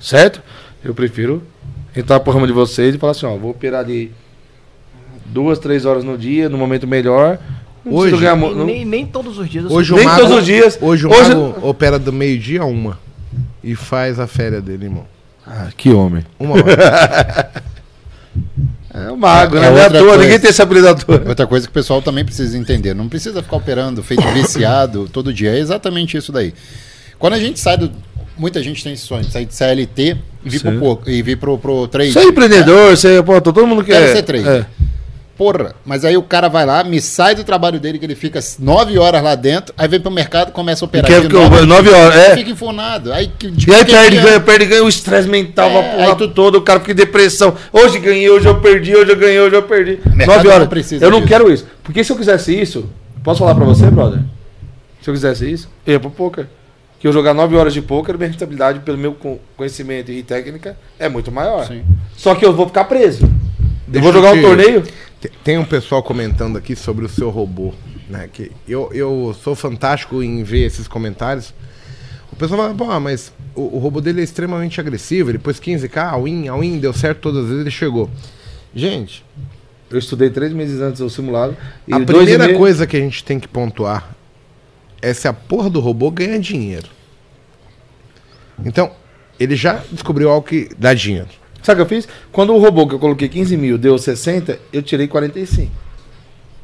Certo? 0.00 0.40
Eu 0.84 0.94
prefiro 0.94 1.42
entrar 1.94 2.20
pro 2.20 2.32
ramo 2.32 2.46
de 2.46 2.52
vocês 2.52 2.94
e 2.94 2.98
falar 2.98 3.10
assim, 3.10 3.26
ó, 3.26 3.36
vou 3.36 3.50
operar 3.50 3.84
de 3.84 4.10
duas, 5.26 5.58
três 5.58 5.84
horas 5.84 6.04
no 6.04 6.16
dia, 6.16 6.48
no 6.48 6.56
momento 6.56 6.86
melhor. 6.86 7.38
Hoje- 7.84 8.16
Nem, 8.16 8.36
não- 8.36 8.64
nem, 8.66 8.84
nem 8.84 9.06
todos 9.06 9.38
os 9.38 9.48
dias 9.48 9.64
Hoje 9.70 9.92
Nem 9.94 10.04
mago, 10.04 10.20
todos 10.20 10.36
os 10.38 10.44
dias. 10.44 10.78
Hoje 10.80 11.06
o 11.06 11.10
Hoje- 11.10 11.34
mago 11.34 11.54
opera 11.66 11.98
do 11.98 12.12
meio-dia 12.12 12.62
a 12.62 12.64
uma. 12.64 12.98
E 13.62 13.74
faz 13.74 14.18
a 14.20 14.26
férias 14.26 14.62
dele, 14.62 14.84
irmão. 14.86 15.04
Ah, 15.46 15.68
que 15.76 15.90
homem. 15.90 16.24
Uma 16.38 16.54
hora. 16.54 17.50
É 18.94 19.10
o 19.10 19.16
mago, 19.16 19.56
É- 19.56 19.60
né? 19.60 19.66
é 19.80 19.84
é 19.84 19.88
toa, 19.90 20.00
coisa. 20.02 20.18
ninguém 20.22 20.38
tem 20.38 20.50
essa 20.50 20.62
habilidade 20.62 21.02
à 21.02 21.04
toa. 21.04 21.22
Outra 21.26 21.46
coisa 21.46 21.66
que 21.66 21.70
o 21.70 21.74
pessoal 21.74 22.02
também 22.02 22.24
precisa 22.24 22.56
entender, 22.58 22.94
não 22.94 23.08
precisa 23.08 23.42
ficar 23.42 23.56
operando 23.56 24.02
feito 24.02 24.22
viciado 24.32 25.08
todo 25.10 25.32
dia, 25.32 25.50
é 25.54 25.58
exatamente 25.58 26.16
isso 26.16 26.30
daí. 26.30 26.52
Quando 27.18 27.34
a 27.34 27.38
gente 27.38 27.58
sai 27.58 27.76
do. 27.78 27.90
Muita 28.36 28.62
gente 28.62 28.82
tem 28.82 28.92
esse 28.94 29.04
sonho, 29.04 29.22
de 29.24 29.30
sair 29.30 29.44
de 29.44 29.54
CLT 29.54 30.16
e 30.44 30.48
vir, 30.50 30.60
pro, 30.60 31.02
e 31.06 31.22
vir 31.22 31.36
pro, 31.36 31.58
pro 31.58 31.86
trade. 31.88 32.12
Você 32.12 32.20
é 32.20 32.24
empreendedor, 32.24 32.96
você, 32.96 33.22
pô, 33.22 33.40
todo 33.40 33.66
mundo 33.66 33.84
quer. 33.84 34.00
Quero 34.00 34.12
ser 34.16 34.22
trade. 34.22 34.48
É. 34.48 34.66
Porra, 35.42 35.74
mas 35.84 36.04
aí 36.04 36.16
o 36.16 36.22
cara 36.22 36.48
vai 36.48 36.64
lá, 36.64 36.84
me 36.84 37.00
sai 37.00 37.34
do 37.34 37.42
trabalho 37.42 37.80
dele, 37.80 37.98
que 37.98 38.04
ele 38.04 38.14
fica 38.14 38.38
nove 38.60 38.96
horas 38.96 39.20
lá 39.20 39.34
dentro, 39.34 39.74
aí 39.76 39.88
vem 39.88 39.98
pro 40.00 40.08
mercado, 40.10 40.52
começa 40.52 40.84
a 40.84 40.86
operar. 40.86 41.06
que 41.06 41.12
eu, 41.14 41.28
novo, 41.28 41.66
9 41.66 41.90
horas, 41.90 42.14
é. 42.16 42.36
Fica 42.36 42.50
enfornado. 42.50 43.12
Aí, 43.12 43.26
que- 43.36 43.46
E 43.48 43.74
aí 43.74 43.84
que- 43.84 43.92
perde, 43.92 44.16
que- 44.18 44.22
ganha, 44.22 44.38
perde, 44.40 44.66
ganha, 44.66 44.84
o 44.84 44.88
estresse 44.88 45.28
mental 45.28 45.68
É, 45.68 46.04
aí 46.04 46.28
todo, 46.28 46.58
o 46.58 46.62
cara 46.62 46.78
fica 46.78 46.92
em 46.92 46.94
depressão. 46.94 47.56
Hoje 47.72 47.98
ganhei, 47.98 48.30
hoje 48.30 48.46
eu 48.46 48.60
perdi, 48.60 48.94
hoje 48.94 49.10
eu 49.10 49.16
ganhei, 49.16 49.40
hoje 49.40 49.56
eu 49.56 49.62
perdi. 49.64 49.98
9 50.26 50.46
horas. 50.46 50.60
não 50.60 50.66
precisa 50.68 51.04
eu 51.04 51.10
não 51.10 51.18
disso. 51.18 51.28
quero 51.28 51.52
isso. 51.52 51.66
Porque 51.82 52.04
se 52.04 52.12
eu 52.12 52.16
quisesse 52.16 52.54
isso, 52.60 52.88
posso 53.24 53.40
falar 53.40 53.56
pra 53.56 53.64
você, 53.64 53.86
brother? 53.90 54.20
Se 55.00 55.10
eu 55.10 55.14
quisesse 55.14 55.50
isso, 55.50 55.68
eu 55.84 55.94
ia 55.94 56.00
pro 56.00 56.08
poker. 56.10 56.46
Que 57.00 57.08
eu 57.08 57.12
jogar 57.12 57.34
9 57.34 57.56
horas 57.56 57.74
de 57.74 57.82
poker, 57.82 58.16
minha 58.16 58.30
rentabilidade, 58.30 58.78
pelo 58.78 58.96
meu 58.96 59.12
co- 59.14 59.40
conhecimento 59.56 60.12
e 60.12 60.22
técnica, 60.22 60.76
é 61.00 61.08
muito 61.08 61.32
maior. 61.32 61.66
Sim. 61.66 61.82
Só 62.16 62.32
que 62.36 62.46
eu 62.46 62.52
vou 62.52 62.66
ficar 62.68 62.84
preso. 62.84 63.24
eu 63.24 63.30
Deixa 63.88 64.04
vou 64.04 64.12
jogar 64.12 64.28
eu 64.28 64.34
um 64.34 64.36
te- 64.36 64.42
torneio. 64.42 64.82
Te- 65.22 65.30
Tem 65.42 65.56
um 65.56 65.64
pessoal 65.64 66.02
comentando 66.02 66.58
aqui 66.58 66.76
sobre 66.76 67.04
o 67.06 67.08
seu 67.08 67.30
robô, 67.30 67.72
né? 68.10 68.28
Que 68.30 68.52
eu, 68.68 68.90
eu 68.92 69.34
sou 69.42 69.54
fantástico 69.54 70.22
em 70.22 70.42
ver 70.42 70.66
esses 70.66 70.86
comentários. 70.86 71.54
O 72.30 72.36
pessoal 72.36 72.60
fala, 72.62 72.74
pô, 72.74 73.00
mas 73.00 73.32
o, 73.54 73.76
o 73.76 73.78
robô 73.78 74.00
dele 74.02 74.20
é 74.20 74.24
extremamente 74.24 74.80
agressivo, 74.80 75.30
ele 75.30 75.38
pôs 75.38 75.58
15k, 75.60 75.96
a 75.96 76.16
win, 76.18 76.48
a 76.48 76.56
win, 76.56 76.78
deu 76.78 76.92
certo 76.92 77.20
todas 77.20 77.44
as 77.44 77.48
vezes, 77.48 77.60
ele 77.62 77.70
chegou. 77.70 78.10
Gente, 78.74 79.24
Eu 79.90 79.98
estudei 79.98 80.28
três 80.30 80.52
meses 80.52 80.80
antes 80.80 81.00
do 81.00 81.08
simulado. 81.10 81.54
a 81.90 82.00
primeira 82.00 82.46
meio- 82.46 82.58
coisa 82.58 82.86
que 82.86 82.96
a 82.96 83.00
gente 83.00 83.22
tem 83.22 83.38
que 83.38 83.46
pontuar 83.46 84.16
é 85.02 85.12
se 85.12 85.28
a 85.28 85.32
porra 85.32 85.68
do 85.70 85.78
robô 85.80 86.10
ganha 86.10 86.38
dinheiro. 86.38 86.88
Então, 88.64 88.90
ele 89.38 89.54
já 89.56 89.82
descobriu 89.90 90.30
algo 90.30 90.46
que 90.46 90.70
dá 90.78 90.94
dinheiro. 90.94 91.28
Sabe 91.62 91.80
o 91.80 91.86
que 91.86 91.94
eu 91.94 91.98
fiz? 91.98 92.08
Quando 92.32 92.52
o 92.54 92.58
robô 92.58 92.86
que 92.86 92.94
eu 92.94 92.98
coloquei 92.98 93.28
15 93.28 93.56
mil 93.56 93.78
deu 93.78 93.96
60, 93.96 94.58
eu 94.72 94.82
tirei 94.82 95.06
45. 95.06 95.70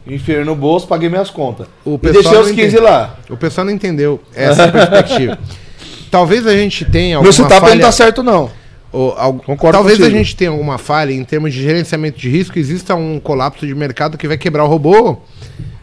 Enfiei 0.07 0.43
no 0.43 0.55
bolso, 0.57 0.86
paguei 0.86 1.09
minhas 1.09 1.31
contas. 1.31 1.67
O 1.85 1.94
e 1.94 1.99
deixei 2.12 2.39
os 2.39 2.49
15 2.49 2.52
entende. 2.52 2.77
lá. 2.78 3.17
O 3.28 3.36
pessoal 3.36 3.65
não 3.67 3.73
entendeu 3.73 4.20
essa 4.35 4.67
perspectiva. 4.73 5.39
Talvez 6.10 6.47
a 6.47 6.55
gente 6.57 6.85
tenha 6.86 7.20
Meu 7.20 7.28
alguma 7.28 7.33
setup 7.33 7.60
falha... 7.60 7.75
não 7.75 7.83
tá 7.83 7.93
certo, 7.93 8.23
não. 8.23 8.51
Ou 8.91 9.12
algo- 9.18 9.43
Talvez 9.70 9.99
contigo. 9.99 10.07
a 10.07 10.18
gente 10.18 10.35
tenha 10.35 10.51
alguma 10.51 10.78
falha 10.78 11.12
em 11.12 11.23
termos 11.23 11.52
de 11.52 11.60
gerenciamento 11.62 12.18
de 12.18 12.31
risco, 12.31 12.59
exista 12.59 12.94
um 12.94 13.20
colapso 13.20 13.67
de 13.67 13.75
mercado 13.75 14.17
que 14.17 14.27
vai 14.27 14.39
quebrar 14.39 14.65
o 14.65 14.67
robô. 14.67 15.18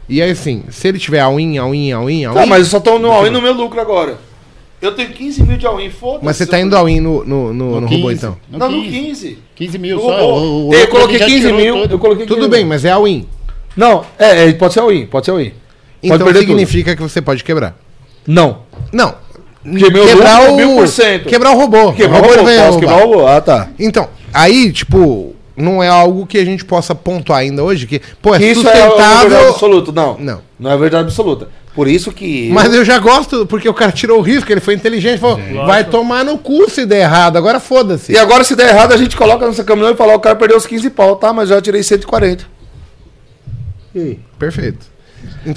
E 0.10 0.22
aí, 0.22 0.32
assim, 0.32 0.64
se 0.70 0.88
ele 0.88 0.98
tiver 0.98 1.20
all-in, 1.20 1.58
all-in, 1.60 1.92
all-in, 1.92 2.26
all-in. 2.26 2.40
Tá, 2.40 2.46
mas 2.48 2.60
eu 2.62 2.66
só 2.66 2.80
tô 2.80 2.98
no 2.98 3.12
all-in 3.12 3.30
no 3.32 3.42
meu 3.42 3.54
lucro 3.54 3.80
agora. 3.80 4.18
Eu 4.82 4.92
tenho 4.94 5.10
15 5.10 5.44
mil 5.44 5.58
de 5.58 5.66
all-in, 5.66 5.90
foda-se. 5.90 6.26
mas 6.26 6.36
você 6.38 6.46
tá 6.46 6.60
indo 6.60 6.76
all-in 6.76 7.00
no, 7.00 7.24
no, 7.26 7.54
no, 7.54 7.82
no 7.82 7.88
robô, 7.88 8.08
15, 8.10 8.14
então. 8.14 8.38
No 8.52 8.60
Não, 8.60 8.72
no 8.72 8.84
15. 8.84 8.92
15. 8.92 9.38
15 9.56 9.78
mil 9.78 9.96
No 9.98 10.02
só. 10.04 10.10
robô. 10.18 10.34
o- 10.40 10.68
o 10.70 10.74
eu 10.74 10.88
coloquei 10.90 11.16
ali 11.16 11.20
já 11.20 11.26
15 11.26 11.42
tirou 11.48 11.60
mil, 11.60 11.74
todo. 11.82 11.92
eu 11.92 12.00
coloquei 12.00 12.26
15 12.28 12.40
Tudo 12.40 12.50
bem, 12.50 12.66
mas 12.66 12.86
é 12.86 12.92
all-in. 12.92 13.26
Não, 13.76 14.06
é, 14.20 14.48
é, 14.50 14.54
pode 14.54 14.74
ser 14.74 14.82
all-in, 14.82 15.06
pode 15.06 15.26
ser 15.26 15.32
all-in. 15.32 15.52
Então 16.04 16.34
significa 16.34 16.96
que 16.96 17.02
você 17.02 17.22
pode 17.22 17.44
quebrar. 17.44 17.76
Não. 18.28 18.60
Não. 18.94 19.16
Porque 19.64 19.90
quebrar 19.92 20.48
lucro 20.50 20.68
o... 20.76 20.80
é 20.84 20.86
1000%. 20.86 21.24
Quebrar 21.26 21.52
o 21.52 21.58
robô. 21.58 21.94
Quebrar 21.94 22.22
o 22.22 22.28
robô, 22.28 22.44
vai 22.44 22.58
posso 22.68 22.80
quebrar 22.80 22.98
o 22.98 23.10
robô. 23.10 23.28
Ah, 23.28 23.42
tá. 23.42 23.70
Então, 23.80 24.08
aí, 24.32 24.72
tipo, 24.72 25.34
não 25.58 25.82
é 25.82 25.88
algo 25.88 26.28
que 26.28 26.38
a 26.38 26.46
gente 26.46 26.64
possa 26.64 26.94
pontuar 26.94 27.40
ainda 27.40 27.64
hoje, 27.64 27.88
que, 27.88 28.00
pô, 28.22 28.36
é 28.36 28.38
Que 28.38 28.46
isso 28.52 28.68
é 28.68 28.72
verdade 28.72 28.92
sustentável. 28.92 29.50
absoluta. 29.50 29.92
Não. 29.92 30.18
Não. 30.20 30.42
Não 30.60 30.72
é 30.72 30.78
verdade 30.78 31.06
absoluta. 31.06 31.50
Por 31.76 31.88
isso 31.90 32.12
que. 32.12 32.50
Mas 32.54 32.74
eu 32.74 32.86
já 32.86 32.98
gosto, 33.00 33.46
porque 33.46 33.68
o 33.68 33.74
cara 33.74 33.92
tirou 33.92 34.20
o 34.20 34.22
risco, 34.22 34.50
ele 34.52 34.62
foi 34.62 34.74
inteligente, 34.74 35.20
falou, 35.20 35.38
vai 35.66 35.84
tomar 35.84 36.24
no 36.24 36.38
cu 36.38 36.70
se 36.70 36.86
der 36.86 37.02
errado, 37.02 37.38
agora 37.38 37.60
foda-se. 37.60 38.14
E 38.14 38.18
agora, 38.18 38.44
se 38.46 38.56
der 38.56 38.70
errado, 38.70 38.94
a 38.94 38.98
gente 38.98 39.18
coloca 39.18 39.46
nessa 39.46 39.64
caminhão 39.64 39.92
e 39.92 39.96
fala: 39.96 40.16
o 40.16 40.20
cara 40.20 40.36
perdeu 40.38 40.56
os 40.58 40.66
15 40.66 40.90
pau, 40.92 41.18
tá? 41.18 41.34
Mas 41.34 41.50
já 41.50 41.62
tirei 41.62 41.84
140. 41.84 42.46
E 43.94 44.00
aí? 44.00 44.20
Perfeito. 44.40 44.86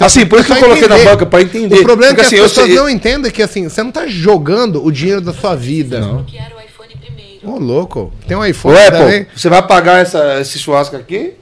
Assim, 0.00 0.26
por 0.26 0.38
isso 0.40 0.46
que 0.48 0.52
eu 0.54 0.58
coloquei 0.60 0.88
na 0.88 0.96
entender. 0.96 1.10
banca, 1.10 1.26
pra 1.26 1.40
entender. 1.42 1.76
O 1.76 1.82
problema 1.84 2.14
Porque, 2.14 2.26
é 2.26 2.28
que 2.28 2.34
assim, 2.34 2.36
as 2.36 2.40
eu 2.42 2.48
pessoas 2.48 2.66
sei- 2.66 2.76
não 2.76 2.88
entendem 2.88 3.30
que 3.30 3.42
assim, 3.42 3.68
você 3.68 3.82
não 3.82 3.90
tá 3.92 4.06
jogando 4.06 4.84
o 4.84 4.90
dinheiro 4.90 5.20
da 5.20 5.32
sua 5.32 5.54
vida. 5.54 6.04
Ô, 6.04 6.24
que 6.24 6.36
era 6.38 6.54
o 6.56 6.60
iPhone 6.60 6.94
primeiro. 7.00 7.58
louco. 7.64 8.12
Tem 8.26 8.36
um 8.36 8.40
Ô, 8.40 8.44
iPhone 8.46 8.76
Apple, 8.76 8.98
também. 8.98 9.26
você 9.36 9.48
vai 9.48 9.62
pagar 9.66 10.00
essa, 10.00 10.40
esse 10.40 10.58
churrasco 10.58 10.96
aqui? 10.96 11.34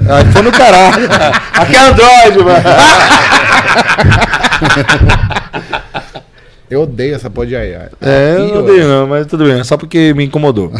Aí 0.00 0.24
foi 0.32 0.42
no 0.42 0.52
caralho. 0.52 1.08
aqui 1.54 1.76
é 1.76 1.78
Android, 1.78 2.38
mano. 2.38 2.64
Eu 6.70 6.82
odeio 6.82 7.14
essa 7.14 7.30
porra 7.30 7.46
de 7.46 7.56
AI. 7.56 7.88
É, 8.00 8.34
eu 8.36 8.48
não 8.48 8.62
odeio 8.62 8.86
não, 8.86 9.06
mas 9.06 9.26
tudo 9.26 9.44
bem, 9.44 9.58
é 9.58 9.64
só 9.64 9.78
porque 9.78 10.12
me 10.12 10.24
incomodou. 10.24 10.70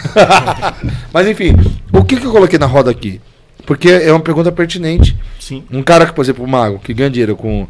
mas 1.13 1.27
enfim, 1.27 1.57
o 1.91 2.05
que, 2.05 2.17
que 2.17 2.27
eu 2.27 2.31
coloquei 2.31 2.59
na 2.59 2.67
roda 2.67 2.91
aqui? 2.91 3.21
Porque 3.65 3.89
é 3.89 4.13
uma 4.13 4.21
pergunta 4.21 4.53
pertinente. 4.53 5.17
Sim. 5.41 5.65
Um 5.71 5.83
cara 5.83 6.05
que, 6.05 6.13
por 6.13 6.23
exemplo, 6.23 6.45
o 6.45 6.49
Mago, 6.49 6.79
que 6.79 6.93
ganha 6.93 7.09
dinheiro 7.09 7.37
com 7.37 7.67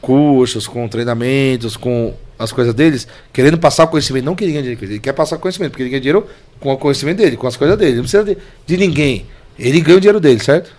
cursos, 0.00 0.66
com 0.66 0.88
treinamentos, 0.88 1.76
com 1.76 2.12
as 2.38 2.50
coisas 2.50 2.74
deles, 2.74 3.06
querendo 3.32 3.56
passar 3.56 3.84
o 3.84 3.88
conhecimento, 3.88 4.24
não 4.24 4.34
que 4.34 4.44
ele 4.44 4.52
ganhe 4.52 4.62
dinheiro, 4.62 4.84
ele 4.84 4.98
quer 4.98 5.12
passar 5.12 5.38
conhecimento, 5.38 5.70
porque 5.70 5.84
ele 5.84 5.90
ganha 5.90 6.00
dinheiro 6.00 6.26
com 6.58 6.72
o 6.72 6.76
conhecimento 6.76 7.18
dele, 7.18 7.36
com 7.36 7.46
as 7.46 7.56
coisas 7.56 7.78
dele, 7.78 7.96
não 7.96 8.02
precisa 8.02 8.24
de, 8.24 8.36
de 8.66 8.76
ninguém. 8.76 9.26
Ele 9.58 9.80
ganha 9.80 9.98
o 9.98 10.00
dinheiro 10.00 10.20
dele, 10.20 10.40
certo? 10.42 10.72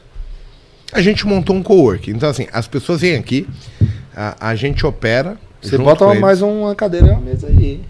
A 0.92 1.02
gente 1.02 1.26
montou 1.26 1.56
um 1.56 1.64
co-work. 1.64 2.10
Então, 2.12 2.30
assim, 2.30 2.48
as 2.52 2.68
pessoas 2.68 3.02
vêm 3.02 3.16
aqui, 3.16 3.48
a, 4.16 4.50
a 4.50 4.56
gente 4.56 4.86
opera. 4.86 5.38
Você 5.62 5.78
bota 5.78 6.14
mais 6.16 6.42
uma 6.42 6.76
cadeira 6.76 7.08
e 7.08 7.10
uma 7.12 7.22
mesa 7.22 7.48
aí. 7.48 7.82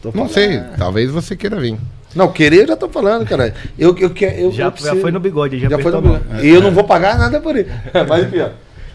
Tô 0.00 0.08
Não 0.08 0.28
falando. 0.28 0.32
sei, 0.32 0.60
talvez 0.78 1.10
você 1.10 1.36
queira 1.36 1.58
vir. 1.60 1.76
Não, 2.14 2.32
querer 2.32 2.62
eu 2.62 2.68
já 2.68 2.76
tô 2.76 2.88
falando, 2.88 3.24
cara. 3.26 3.54
Eu, 3.78 3.96
eu, 3.98 4.10
quero- 4.10 4.34
eu, 4.36 4.40
Já, 4.40 4.44
eu 4.46 4.52
já 4.52 4.70
preciso- 4.70 5.00
foi 5.00 5.10
no 5.12 5.20
bigode, 5.20 5.58
já, 5.58 5.68
Já 5.68 5.78
foi 5.78 5.92
no 5.92 6.00
bigode. 6.00 6.24
E 6.46 6.48
eu 6.48 6.60
não 6.62 6.70
vou 6.72 6.84
pagar 6.84 7.18
nada 7.18 7.40
por 7.40 7.54
ele. 7.56 7.68
Mas 8.08 8.24
enfim, 8.26 8.38
ó. 8.40 8.50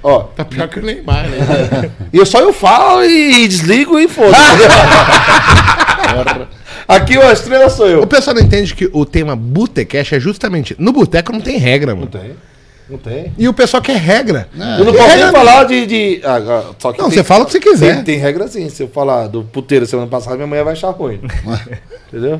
Ó, 0.07 0.19
Tá 0.35 0.45
pior 0.45 0.67
que 0.67 0.77
o 0.77 0.83
Neymar, 0.83 1.27
né? 1.27 1.89
e 2.13 2.17
eu 2.17 2.27
só 2.27 2.39
eu 2.39 2.53
falo 2.53 3.03
e 3.03 3.47
desligo 3.47 3.97
e 3.97 4.07
foda 4.07 4.37
Aqui 6.87 7.17
ó, 7.17 7.27
a 7.27 7.33
estrela 7.33 7.67
sou 7.71 7.87
eu. 7.87 8.03
o 8.03 8.07
pessoal 8.07 8.35
não 8.35 8.43
entende 8.43 8.75
que 8.75 8.87
o 8.93 9.03
tema 9.03 9.35
Botecash 9.35 10.13
é 10.13 10.19
justamente. 10.19 10.75
No 10.77 10.91
boteco 10.91 11.31
não 11.31 11.41
tem 11.41 11.57
regra, 11.57 11.95
mano. 11.95 12.05
tem. 12.07 12.35
Não 12.87 12.99
tem. 12.99 13.33
E 13.35 13.47
o 13.47 13.53
pessoal 13.53 13.81
quer 13.81 13.97
regra. 13.97 14.47
Não, 14.53 14.77
Eu 14.77 14.85
não 14.85 14.93
posso 14.93 15.17
nem 15.17 15.31
falar 15.31 15.63
de. 15.63 15.87
de 15.87 16.21
ah, 16.23 16.37
ah, 16.37 16.63
só 16.77 16.91
que 16.93 16.99
Não, 16.99 17.09
tem- 17.09 17.17
você 17.17 17.23
fala 17.23 17.41
o 17.43 17.47
que 17.47 17.53
você 17.53 17.59
quiser. 17.59 17.95
Tem, 17.95 18.03
tem 18.03 18.17
regra 18.19 18.47
sim. 18.47 18.69
Se 18.69 18.83
eu 18.83 18.87
falar 18.87 19.25
do 19.25 19.43
puteiro 19.43 19.87
semana 19.87 20.07
passada, 20.07 20.35
minha 20.35 20.45
mulher 20.45 20.63
vai 20.63 20.73
achar 20.73 20.91
ruim. 20.91 21.19
Entendeu? 22.13 22.39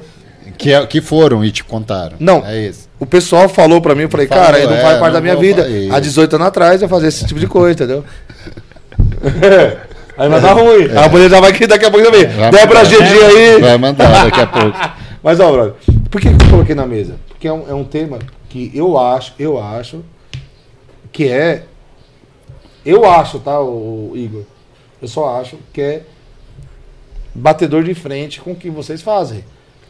Que, 0.57 0.73
é- 0.73 0.85
que 0.85 1.01
foram 1.01 1.43
e 1.43 1.51
te 1.51 1.63
contaram. 1.63 2.15
Não. 2.19 2.45
É 2.45 2.67
isso. 2.67 2.87
O 2.99 3.05
pessoal 3.05 3.49
falou 3.49 3.81
pra 3.81 3.95
mim, 3.95 4.03
eu 4.03 4.09
falei, 4.09 4.27
Falou, 4.27 4.43
cara, 4.45 4.63
não 4.65 4.73
é, 4.75 4.81
faz 4.81 4.99
parte 4.99 5.13
da 5.13 5.19
não 5.19 5.23
minha 5.23 5.33
vou 5.33 5.41
vida. 5.43 5.63
fa- 5.63 5.69
isso. 5.69 5.93
Há 5.93 5.99
18 5.99 6.35
anos 6.35 6.47
atrás 6.47 6.81
eu 6.81 6.87
fazia 6.89 7.09
esse 7.09 7.25
tipo 7.25 7.39
de 7.39 7.47
coisa, 7.47 7.73
entendeu? 7.73 8.05
aí 10.17 10.29
vai 10.29 10.41
dar 10.41 10.53
ruim. 10.53 10.87
A 10.95 11.09
mulher 11.09 11.29
já 11.29 11.39
vai 11.41 11.51
que 11.53 11.67
daqui 11.67 11.85
a 11.85 11.91
pouco 11.91 12.05
também. 12.05 12.25
Vai 12.27 12.51
Débora. 12.51 12.83
GG 12.83 12.95
aí. 13.03 13.61
Vai 13.61 13.77
mandar 13.77 14.25
daqui 14.25 14.39
a 14.41 14.47
pouco. 14.47 14.77
Mas, 15.21 15.39
ó, 15.39 15.51
brother, 15.51 15.73
por 16.09 16.21
que, 16.21 16.29
que 16.33 16.45
eu 16.45 16.49
coloquei 16.51 16.75
na 16.75 16.85
mesa? 16.85 17.15
Porque 17.27 17.47
é 17.47 17.53
um, 17.53 17.69
é 17.69 17.73
um 17.73 17.83
tema 17.83 18.19
que 18.47 18.71
eu 18.73 18.97
acho, 18.97 19.33
eu 19.39 19.61
acho, 19.61 20.03
que 21.11 21.27
é. 21.29 21.63
Eu 22.85 23.09
acho, 23.09 23.39
tá, 23.39 23.59
o, 23.59 24.11
Igor? 24.15 24.43
Eu 25.01 25.07
só 25.07 25.39
acho 25.41 25.57
que 25.73 25.81
é 25.81 26.03
batedor 27.33 27.83
de 27.83 27.95
frente 27.95 28.39
com 28.39 28.51
o 28.51 28.55
que 28.55 28.69
vocês 28.69 29.01
fazem. 29.01 29.43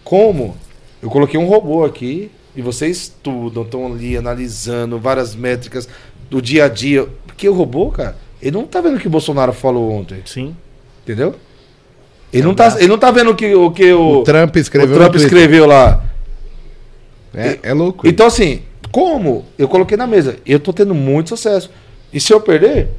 Como 0.05 0.55
eu 1.01 1.09
coloquei 1.09 1.37
um 1.37 1.47
robô 1.47 1.83
aqui 1.83 2.31
e 2.55 2.61
vocês 2.61 2.97
estudam, 2.97 3.63
estão 3.63 3.87
ali 3.87 4.15
analisando 4.15 4.97
várias 4.97 5.35
métricas 5.35 5.89
do 6.29 6.41
dia 6.41 6.65
a 6.65 6.69
dia. 6.69 7.07
Porque 7.25 7.49
o 7.49 7.53
robô, 7.53 7.91
cara, 7.91 8.15
ele 8.41 8.51
não 8.55 8.65
tá 8.65 8.79
vendo 8.79 8.95
o 8.95 8.99
que 8.99 9.07
o 9.07 9.09
Bolsonaro 9.09 9.51
falou 9.51 9.91
ontem, 9.91 10.21
Sim. 10.23 10.55
entendeu? 11.03 11.35
Ele 12.31 12.43
não 12.43 12.53
tá, 12.53 12.75
ele 12.77 12.87
não 12.87 12.97
tá 12.97 13.11
vendo 13.11 13.31
o 13.31 13.35
que 13.35 13.53
o, 13.53 13.71
que 13.71 13.91
o, 13.91 14.19
O 14.19 14.23
Trump 14.23 14.55
escreveu 14.57 14.95
o 14.95 14.99
Trump 14.99 15.15
escreveu 15.15 15.65
lá. 15.65 16.03
É, 17.33 17.59
é 17.63 17.73
louco. 17.73 18.07
Então, 18.07 18.27
assim, 18.27 18.61
como 18.91 19.43
eu 19.57 19.67
coloquei 19.67 19.97
na 19.97 20.05
mesa, 20.05 20.37
eu 20.45 20.59
tô 20.59 20.71
tendo 20.71 20.93
muito 20.93 21.29
sucesso. 21.29 21.71
E 22.13 22.19
se 22.19 22.31
eu 22.31 22.39
perder, 22.39 22.89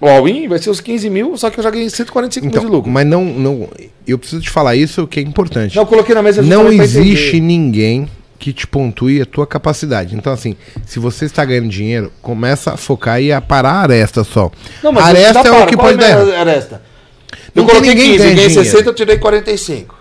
o 0.00 0.08
all-in 0.08 0.48
vai 0.48 0.58
ser 0.58 0.70
os 0.70 0.80
15 0.80 1.10
mil, 1.10 1.36
só 1.36 1.50
que 1.50 1.58
eu 1.58 1.64
já 1.64 1.70
ganhei 1.70 1.88
145 1.90 2.46
Então, 2.46 2.62
mil 2.62 2.70
de 2.70 2.76
lucro. 2.76 2.90
mas 2.90 3.06
não, 3.06 3.24
não. 3.24 3.68
Eu 4.06 4.18
preciso 4.18 4.40
te 4.42 4.50
falar 4.50 4.74
isso 4.76 5.06
que 5.06 5.20
é 5.20 5.22
importante. 5.22 5.76
Não, 5.76 5.82
eu 5.82 5.86
coloquei 5.86 6.14
na 6.14 6.22
mesa 6.22 6.40
Não 6.42 6.72
existe 6.72 7.40
ninguém 7.40 8.08
que 8.38 8.52
te 8.54 8.66
pontue 8.66 9.20
a 9.20 9.26
tua 9.26 9.46
capacidade. 9.46 10.14
Então, 10.16 10.32
assim, 10.32 10.56
se 10.86 10.98
você 10.98 11.26
está 11.26 11.44
ganhando 11.44 11.68
dinheiro, 11.68 12.10
começa 12.22 12.72
a 12.72 12.76
focar 12.78 13.20
e 13.20 13.30
a 13.30 13.40
parar 13.40 13.72
a 13.72 13.80
aresta 13.82 14.24
só. 14.24 14.50
Não, 14.82 14.90
mas 14.92 15.04
aresta 15.04 15.40
é 15.46 15.50
o 15.52 15.66
que 15.66 15.76
qual 15.76 15.88
pode 15.88 16.02
é 16.02 16.12
a 16.12 16.24
dar. 16.24 16.34
aresta? 16.40 16.82
Não 17.54 17.62
Eu 17.62 17.66
tem 17.66 17.66
coloquei 17.66 17.90
ninguém 17.94 18.12
15, 18.12 18.18
ganha 18.18 18.34
ganhei 18.34 18.48
dinheiro. 18.48 18.70
60, 18.70 18.88
eu 18.88 18.94
tirei 18.94 19.18
45. 19.18 19.94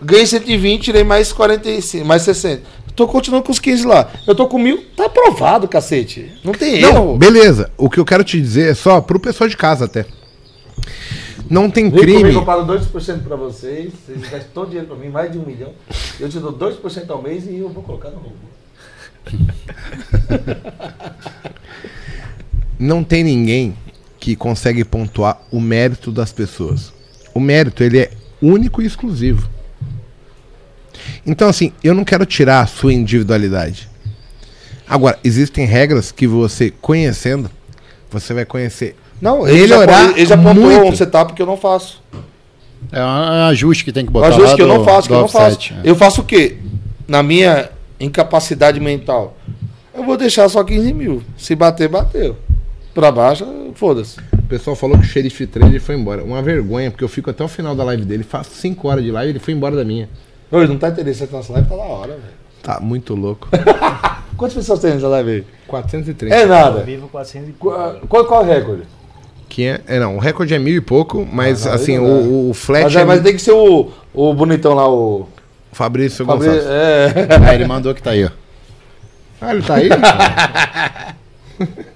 Ganhei 0.00 0.26
120, 0.26 0.82
tirei 0.82 1.02
mais 1.04 1.32
45, 1.32 2.04
mais 2.06 2.22
60. 2.22 2.62
Tô 2.96 3.06
continuando 3.06 3.44
com 3.44 3.52
os 3.52 3.58
15 3.58 3.86
lá. 3.86 4.10
Eu 4.26 4.34
tô 4.34 4.48
com 4.48 4.58
mil, 4.58 4.82
tá 4.96 5.04
aprovado, 5.04 5.68
cacete. 5.68 6.32
Não 6.42 6.54
tem 6.54 6.80
Não, 6.80 6.88
erro. 7.10 7.18
beleza. 7.18 7.70
O 7.76 7.90
que 7.90 8.00
eu 8.00 8.06
quero 8.06 8.24
te 8.24 8.40
dizer 8.40 8.70
é 8.70 8.74
só 8.74 9.02
pro 9.02 9.20
pessoal 9.20 9.48
de 9.48 9.56
casa 9.56 9.84
até. 9.84 10.06
Não 11.48 11.70
tem 11.70 11.90
Vem 11.90 12.00
crime. 12.00 12.20
comigo, 12.22 12.38
eu 12.40 12.44
pago 12.44 12.64
2% 12.72 13.22
pra 13.22 13.36
vocês, 13.36 13.92
vocês 13.92 14.20
gastam 14.22 14.48
todo 14.54 14.64
o 14.64 14.70
dinheiro 14.70 14.88
pra 14.88 14.96
mim, 14.96 15.10
mais 15.10 15.30
de 15.30 15.38
um 15.38 15.44
milhão. 15.44 15.72
Eu 16.18 16.28
te 16.30 16.38
dou 16.40 16.52
2% 16.52 17.10
ao 17.10 17.22
mês 17.22 17.46
e 17.46 17.58
eu 17.58 17.68
vou 17.68 17.82
colocar 17.82 18.08
no 18.10 18.16
robô. 18.16 18.34
não 22.78 23.04
tem 23.04 23.22
ninguém 23.22 23.76
que 24.18 24.34
consegue 24.34 24.84
pontuar 24.84 25.40
o 25.52 25.60
mérito 25.60 26.10
das 26.10 26.32
pessoas. 26.32 26.92
O 27.34 27.38
mérito, 27.40 27.84
ele 27.84 27.98
é 27.98 28.10
único 28.40 28.80
e 28.80 28.86
exclusivo. 28.86 29.48
Então, 31.26 31.48
assim, 31.48 31.72
eu 31.82 31.94
não 31.94 32.04
quero 32.04 32.24
tirar 32.24 32.60
a 32.60 32.66
sua 32.66 32.92
individualidade. 32.92 33.88
Agora, 34.88 35.18
existem 35.24 35.66
regras 35.66 36.12
que 36.12 36.26
você 36.26 36.70
conhecendo, 36.80 37.50
você 38.10 38.32
vai 38.32 38.44
conhecer. 38.44 38.94
Não, 39.20 39.46
ele 39.48 39.66
já, 39.66 40.10
ele 40.16 40.26
já 40.26 40.36
pontuou 40.36 40.66
muito. 40.70 40.92
um 40.92 40.96
setup 40.96 41.32
que 41.32 41.42
eu 41.42 41.46
não 41.46 41.56
faço. 41.56 42.00
É 42.92 43.00
um 43.02 43.46
ajuste 43.48 43.84
que 43.84 43.92
tem 43.92 44.04
que 44.04 44.10
Um 44.10 44.12
botar 44.12 44.28
ajuste 44.28 44.50
lá 44.50 44.54
que 44.56 44.62
eu 44.62 44.68
do- 44.68 44.74
não 44.74 44.84
faço, 44.84 45.08
que 45.08 45.14
eu 45.14 45.20
não 45.20 45.28
faço. 45.28 45.72
é. 45.74 45.80
Eu 45.82 45.96
faço 45.96 46.20
o 46.20 46.24
quê? 46.24 46.58
Na 47.08 47.22
minha 47.22 47.68
incapacidade 47.98 48.78
mental. 48.78 49.36
Eu 49.94 50.04
vou 50.04 50.16
deixar 50.16 50.48
só 50.48 50.62
15 50.62 50.92
mil. 50.92 51.22
Se 51.36 51.54
bater, 51.56 51.88
bateu. 51.88 52.36
Pra 52.94 53.10
baixo, 53.10 53.44
foda-se. 53.74 54.18
O 54.32 54.42
pessoal 54.42 54.76
falou 54.76 54.96
que 54.98 55.04
o 55.04 55.08
xerife 55.08 55.46
3 55.46 55.68
ele 55.70 55.80
foi 55.80 55.96
embora. 55.96 56.22
Uma 56.22 56.40
vergonha, 56.42 56.90
porque 56.90 57.02
eu 57.02 57.08
fico 57.08 57.30
até 57.30 57.42
o 57.42 57.48
final 57.48 57.74
da 57.74 57.82
live 57.84 58.04
dele, 58.04 58.22
faço 58.22 58.50
5 58.54 58.86
horas 58.88 59.02
de 59.02 59.10
live 59.10 59.32
ele 59.32 59.38
foi 59.38 59.54
embora 59.54 59.74
da 59.74 59.84
minha. 59.84 60.08
Ô, 60.50 60.60
não 60.64 60.78
tá 60.78 60.88
interessante 60.88 61.32
nossa 61.32 61.52
live, 61.52 61.68
tá 61.68 61.76
da 61.76 61.82
hora, 61.82 62.12
velho. 62.12 62.22
Tá 62.62 62.80
muito 62.80 63.14
louco. 63.14 63.48
Quantas 64.36 64.54
pessoas 64.54 64.80
tem 64.80 64.92
nessa 64.94 65.08
live 65.08 65.30
aí? 65.30 65.44
430. 65.66 66.34
É 66.34 66.42
Ao 66.42 66.48
nada. 66.48 66.80
vivo 66.82 67.08
400 67.08 67.48
e 67.48 67.52
Qual, 67.52 67.94
qual, 68.08 68.24
qual 68.26 68.42
é 68.42 68.44
o 68.44 68.48
recorde? 68.48 68.82
Que 69.48 69.64
é, 69.66 69.80
é, 69.86 69.98
não, 70.00 70.16
o 70.16 70.18
recorde 70.18 70.52
é 70.54 70.58
mil 70.58 70.74
e 70.76 70.80
pouco, 70.80 71.26
mas 71.30 71.64
Ah, 71.66 71.70
não, 71.70 71.76
assim, 71.76 71.96
não 71.98 72.04
o, 72.04 72.50
o 72.50 72.54
flat 72.54 72.84
Mas, 72.84 72.96
é, 72.96 73.00
é, 73.00 73.04
mas 73.04 73.22
tem 73.22 73.32
que 73.32 73.38
ser 73.40 73.52
o, 73.52 73.90
o 74.12 74.34
bonitão 74.34 74.74
lá, 74.74 74.88
o. 74.90 75.26
Fabrício 75.72 76.24
Fabri- 76.26 76.48
Gonçalves. 76.48 76.70
É. 76.70 77.28
Ah, 77.48 77.54
ele 77.54 77.66
mandou 77.66 77.94
que 77.94 78.02
tá 78.02 78.10
aí, 78.10 78.24
ó. 78.24 78.30
Ah, 79.40 79.54
ele 79.54 79.62
tá 79.62 79.74
aí? 79.76 79.88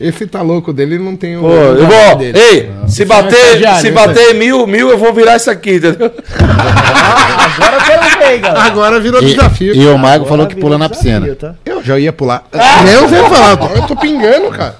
Esse 0.00 0.26
tá 0.28 0.42
louco 0.42 0.72
dele, 0.72 0.94
ele 0.94 1.02
não 1.04 1.16
tem 1.16 1.36
o. 1.36 1.40
Pô, 1.40 1.50
eu 1.52 1.86
vou. 1.86 2.16
dele. 2.16 2.38
Ei, 2.38 2.70
se 2.86 3.04
bater, 3.04 3.34
estagiário, 3.36 3.80
se 3.80 3.90
bater 3.90 4.34
mil, 4.34 4.64
mil, 4.66 4.90
eu 4.90 4.96
vou 4.98 5.12
virar 5.12 5.36
isso 5.36 5.50
aqui, 5.50 5.74
entendeu? 5.76 6.12
Agora 6.38 7.78
ver, 8.18 8.38
galera. 8.38 8.62
Agora 8.62 9.00
virou 9.00 9.22
E, 9.22 9.26
desafio. 9.26 9.74
e 9.74 9.86
o 9.86 9.98
Mago 9.98 10.14
Agora 10.24 10.28
falou 10.28 10.46
que 10.46 10.54
pula 10.56 10.78
na 10.78 10.86
desafio, 10.88 11.20
piscina. 11.20 11.34
tá? 11.34 11.54
Eu 11.64 11.82
já 11.82 11.98
ia 11.98 12.12
pular. 12.12 12.46
Nem 12.84 12.94
eu 12.94 13.08
sei 13.08 13.22
falar, 13.24 13.50
eu 13.50 13.56
tô, 13.56 13.66
eu 13.74 13.86
tô 13.86 13.96
pingando, 13.96 14.50
cara. 14.50 14.76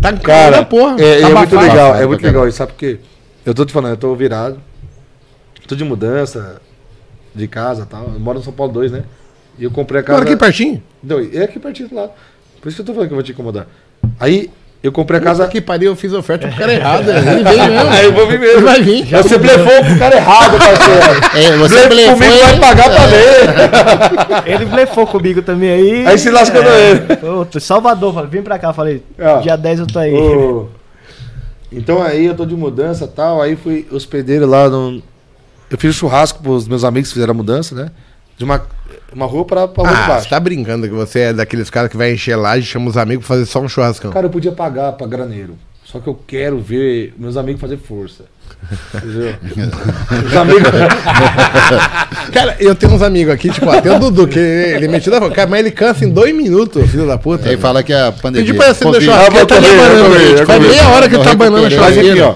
Tá 0.00 0.12
Cara, 0.14 0.18
cara, 0.20 0.64
porra. 0.64 0.96
é, 0.98 1.20
tá 1.20 1.28
é 1.28 1.34
muito 1.34 1.56
legal, 1.58 1.94
é 1.96 2.06
muito 2.06 2.20
cara. 2.20 2.32
legal 2.32 2.48
isso, 2.48 2.56
sabe 2.58 2.72
por 2.72 2.78
quê? 2.78 2.98
Eu 3.44 3.54
tô 3.54 3.64
te 3.64 3.72
falando, 3.72 3.92
eu 3.92 3.96
tô 3.96 4.14
virado, 4.14 4.58
tô 5.68 5.74
de 5.76 5.84
mudança 5.84 6.60
de 7.34 7.46
casa 7.46 7.82
e 7.82 7.86
tal, 7.86 8.10
eu 8.14 8.18
moro 8.20 8.38
no 8.38 8.44
São 8.44 8.52
Paulo 8.52 8.72
2, 8.72 8.90
né? 8.92 9.04
E 9.58 9.64
eu 9.64 9.70
comprei 9.70 10.00
a 10.00 10.02
casa... 10.02 10.18
Mora 10.18 10.30
aqui 10.30 10.38
pertinho. 10.38 10.82
Não, 11.02 11.18
é 11.32 11.44
aqui 11.44 11.58
pertinho 11.58 11.88
do 11.90 11.94
lado. 11.94 12.12
Por 12.60 12.68
isso 12.68 12.76
que 12.76 12.82
eu 12.82 12.86
tô 12.86 12.92
falando 12.94 13.08
que 13.08 13.12
eu 13.12 13.16
vou 13.16 13.22
te 13.24 13.32
incomodar. 13.32 13.66
Aí, 14.20 14.50
eu 14.82 14.90
comprei 14.92 15.18
a 15.20 15.22
casa... 15.22 15.42
Casa 15.42 15.52
que 15.52 15.60
pariu, 15.60 15.92
eu 15.92 15.96
fiz 15.96 16.12
oferta 16.12 16.48
pro 16.48 16.56
cara 16.56 16.72
errado. 16.72 17.08
Ele 17.10 17.44
veio 17.44 17.64
mesmo. 17.70 17.90
Aí 17.90 18.04
eu 18.04 18.12
vou 18.12 18.26
vir 18.26 18.38
mesmo. 18.40 18.56
Ele 18.58 18.64
vai 18.66 18.82
vir. 18.82 19.04
Você 19.06 19.38
blefou 19.38 19.84
pro 19.84 19.98
cara 19.98 20.16
errado, 20.16 20.58
parceiro. 20.58 21.54
É, 21.54 21.56
você 21.56 21.88
blefou 21.88 22.14
comigo, 22.16 22.34
vai 22.40 22.50
ele- 22.50 22.60
pagar 22.60 22.90
pra 22.90 23.06
ver. 23.06 24.42
Ele 24.54 24.64
blefou 24.66 25.06
comigo 25.06 25.42
também 25.42 25.70
aí. 25.70 26.06
Aí 26.06 26.18
se 26.18 26.30
lascou 26.30 26.60
ele. 26.62 27.16
Pô, 27.16 27.46
Salvador, 27.60 28.12
falei, 28.12 28.28
vem 28.30 28.42
pra 28.42 28.58
cá, 28.58 28.72
falei, 28.72 29.02
dia 29.42 29.56
10 29.56 29.80
eu 29.80 29.86
tô 29.86 29.98
aí. 29.98 30.12
Ô, 30.14 30.66
Então 31.70 32.02
aí 32.02 32.26
eu 32.26 32.34
tô 32.34 32.44
de 32.44 32.54
mudança 32.54 33.04
e 33.04 33.08
tal. 33.08 33.40
Aí 33.40 33.56
fui 33.56 33.86
hospedeiro 33.90 34.46
lá 34.46 34.68
no. 34.68 35.02
Eu 35.70 35.78
fiz 35.78 35.90
um 35.90 35.98
churrasco 35.98 36.42
pros 36.42 36.66
meus 36.68 36.84
amigos 36.84 37.08
que 37.08 37.14
fizeram 37.14 37.30
a 37.32 37.36
mudança, 37.36 37.74
né? 37.74 37.90
De 38.36 38.44
uma, 38.44 38.60
uma 39.14 39.26
rua 39.26 39.44
pra, 39.44 39.68
pra 39.68 39.84
rua 39.84 39.92
de 39.96 40.02
Ah, 40.02 40.06
baixo. 40.08 40.24
você 40.24 40.30
tá 40.30 40.40
brincando 40.40 40.86
que 40.88 40.94
você 40.94 41.20
é 41.20 41.32
daqueles 41.32 41.68
caras 41.70 41.90
que 41.90 41.96
vai 41.96 42.12
encher 42.12 42.36
laje, 42.36 42.66
chama 42.66 42.88
os 42.88 42.96
amigos 42.96 43.26
pra 43.26 43.36
fazer 43.36 43.46
só 43.46 43.60
um 43.60 43.68
churrascão. 43.68 44.10
Cara, 44.10 44.26
eu 44.26 44.30
podia 44.30 44.52
pagar 44.52 44.92
pra 44.92 45.06
graneiro. 45.06 45.56
Só 45.84 46.00
que 46.00 46.08
eu 46.08 46.18
quero 46.26 46.58
ver 46.58 47.12
meus 47.18 47.36
amigos 47.36 47.60
fazer 47.60 47.76
força. 47.76 48.24
Entendeu? 48.94 49.34
Os 50.26 50.36
amigos. 50.36 50.62
Cara, 52.32 52.56
eu 52.60 52.74
tenho 52.74 52.92
uns 52.94 53.02
amigos 53.02 53.32
aqui, 53.34 53.50
tipo, 53.50 53.68
até 53.68 53.94
o 53.94 53.98
Dudu, 53.98 54.26
que 54.28 54.38
ele 54.38 54.88
meteu 54.88 55.12
da 55.12 55.20
boca. 55.20 55.34
Cara, 55.34 55.50
mas 55.50 55.60
ele 55.60 55.70
cansa 55.70 56.04
em 56.04 56.08
dois 56.10 56.34
minutos, 56.34 56.88
filho 56.90 57.06
da 57.06 57.18
puta. 57.18 57.48
Ele 57.48 57.56
fala 57.60 57.82
que 57.82 57.92
a 57.92 58.12
pandemia. 58.12 58.46
Pedi 58.46 58.56
pra 58.56 58.70
acender 58.70 58.88
o 58.88 58.92
Covid. 58.94 59.06
churrasco, 59.10 59.36
ele 59.36 59.46
tá 59.46 59.56
eu 59.56 59.62
comi, 59.62 59.72
eu 59.74 59.76
banando. 59.88 60.04
comi, 60.14 60.40
eu 60.40 60.46
Faz 60.46 60.62
meia 60.66 60.88
hora 60.88 61.08
que 61.08 61.14
ele 61.16 61.24
tá 61.24 61.34
banando 61.34 61.70
churrasco. 61.70 62.00
aqui, 62.00 62.20
ó. 62.20 62.34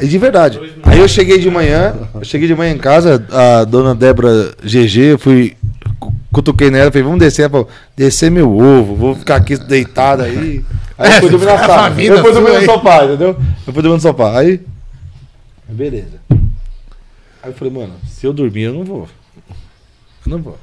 É 0.00 0.04
de 0.06 0.18
verdade. 0.18 0.60
Aí 0.84 0.98
eu 1.00 1.08
cheguei 1.08 1.38
de 1.38 1.50
manhã, 1.50 1.94
eu 2.14 2.24
cheguei 2.24 2.46
de 2.46 2.54
manhã 2.54 2.72
em 2.72 2.78
casa, 2.78 3.24
a 3.30 3.64
dona 3.64 3.94
Débora 3.94 4.50
GG, 4.62 4.98
eu 5.12 5.18
fui, 5.18 5.56
cutuquei 6.38 6.70
nela, 6.70 6.90
falei, 6.90 7.02
vamos 7.02 7.18
descer, 7.18 7.42
ela 7.42 7.50
falou, 7.50 7.68
descer 7.96 8.30
meu 8.30 8.56
ovo, 8.56 8.94
vou 8.94 9.14
ficar 9.14 9.36
aqui 9.36 9.56
deitado 9.56 10.22
aí. 10.22 10.64
Aí 10.96 11.14
eu 11.14 11.20
fui 11.20 11.30
dormir 11.30 11.46
na 11.46 11.54
É, 11.58 11.66
sala. 11.66 12.02
Eu 12.02 12.22
fui 12.22 12.32
dormir 12.32 12.52
no 12.52 12.64
sofá, 12.64 13.04
entendeu? 13.04 13.36
Eu 13.66 13.72
fui 13.72 13.82
dormir 13.82 13.96
no 13.96 14.00
sofá. 14.00 14.38
Aí, 14.38 14.60
beleza. 15.68 16.20
Aí 17.42 17.50
eu 17.50 17.54
falei, 17.54 17.72
mano, 17.72 17.94
se 18.06 18.26
eu 18.26 18.32
dormir, 18.32 18.62
eu 18.62 18.74
não 18.74 18.84
vou. 18.84 19.08
Eu 20.26 20.30
não 20.30 20.38
vou. 20.38 20.58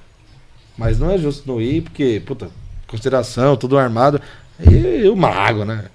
Mas 0.77 0.97
não 0.97 1.11
é 1.11 1.17
justo 1.17 1.43
não 1.45 1.59
ir, 1.61 1.81
porque, 1.81 2.21
puta, 2.25 2.49
consideração, 2.87 3.57
tudo 3.57 3.77
armado. 3.77 4.21
E 4.59 5.05
eu 5.05 5.15
mago, 5.15 5.65
né? 5.65 5.85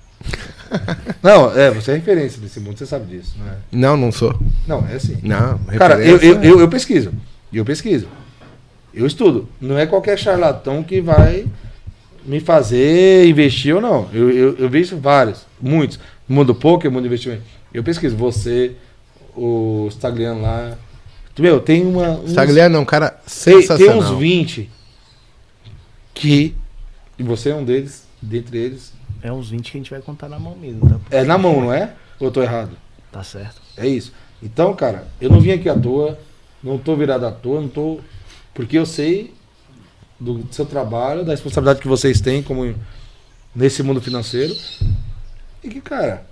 Não, 1.23 1.50
é, 1.59 1.70
você 1.70 1.92
é 1.92 1.94
referência 1.94 2.41
nesse 2.41 2.60
mundo, 2.60 2.78
você 2.78 2.86
sabe 2.86 3.07
disso, 3.07 3.34
né? 3.39 3.57
Não, 3.73 3.97
não 3.97 4.12
sou. 4.12 4.39
Não, 4.68 4.86
é 4.86 4.94
assim. 4.94 5.18
Não, 5.23 5.59
Cara, 5.76 6.05
eu, 6.05 6.18
eu, 6.18 6.42
eu, 6.42 6.60
eu 6.60 6.68
pesquiso. 6.68 7.12
Eu 7.52 7.65
pesquiso. 7.65 8.07
Eu 8.93 9.07
estudo. 9.07 9.49
Não 9.60 9.78
é 9.78 9.86
qualquer 9.86 10.19
charlatão 10.19 10.83
que 10.83 11.01
vai 11.01 11.47
me 12.25 12.41
fazer 12.41 13.27
investir 13.27 13.75
ou 13.75 13.81
não. 13.81 14.09
Eu, 14.12 14.31
eu, 14.31 14.57
eu 14.59 14.69
vejo 14.69 14.97
vários, 14.99 15.47
muitos. 15.60 15.99
Mundo 16.28 16.55
poker, 16.55 16.91
mundo 16.91 17.07
investimento. 17.07 17.43
Eu 17.73 17.83
pesquiso. 17.83 18.17
Você, 18.17 18.73
o 19.36 19.89
Stagliano 19.91 20.43
lá. 20.43 20.77
Meu, 21.39 21.59
tem 21.60 21.86
uma. 21.86 22.10
uns- 22.20 22.31
Stagliano 22.33 22.77
é 22.77 22.81
um 22.81 22.85
cara 22.85 23.09
tem, 23.10 23.20
tem 23.55 23.62
sensacional. 23.62 23.97
uns 24.12 24.19
20 24.19 24.69
que 26.15 26.55
E 27.19 27.23
você 27.23 27.51
é 27.51 27.55
um 27.55 27.65
deles, 27.65 28.07
dentre 28.20 28.59
eles. 28.59 28.93
É 29.23 29.33
uns 29.33 29.51
20 29.51 29.70
que 29.70 29.77
a 29.77 29.81
gente 29.81 29.91
vai 29.91 30.01
contar 30.02 30.28
na 30.28 30.39
mão 30.39 30.57
mesmo, 30.57 30.89
tá? 30.89 30.99
É 31.10 31.25
na 31.25 31.36
mão, 31.39 31.60
não 31.60 31.73
é? 31.73 31.93
Ou 32.19 32.27
eu 32.28 32.31
tô 32.31 32.43
errado? 32.43 32.70
Tá 33.12 33.23
certo. 33.23 33.60
É 33.77 33.86
isso. 33.86 34.12
Então, 34.43 34.75
cara, 34.75 35.07
eu 35.20 35.28
não 35.31 35.41
vim 35.41 35.51
aqui 35.52 35.69
à 35.69 35.75
toa, 35.78 36.19
não 36.62 36.78
tô 36.78 36.94
virado 36.97 37.27
à 37.27 37.31
toa, 37.33 37.60
não 37.60 37.69
tô. 37.69 38.01
Porque 38.55 38.79
eu 38.79 38.87
sei 38.87 39.33
do 40.19 40.47
seu 40.51 40.67
trabalho, 40.67 41.25
da 41.25 41.33
responsabilidade 41.33 41.81
que 41.81 41.89
vocês 41.89 42.20
têm 42.20 42.43
como 42.43 42.75
nesse 43.55 43.83
mundo 43.83 44.01
financeiro. 44.01 44.55
E 45.62 45.69
que, 45.69 45.81
cara, 45.81 46.27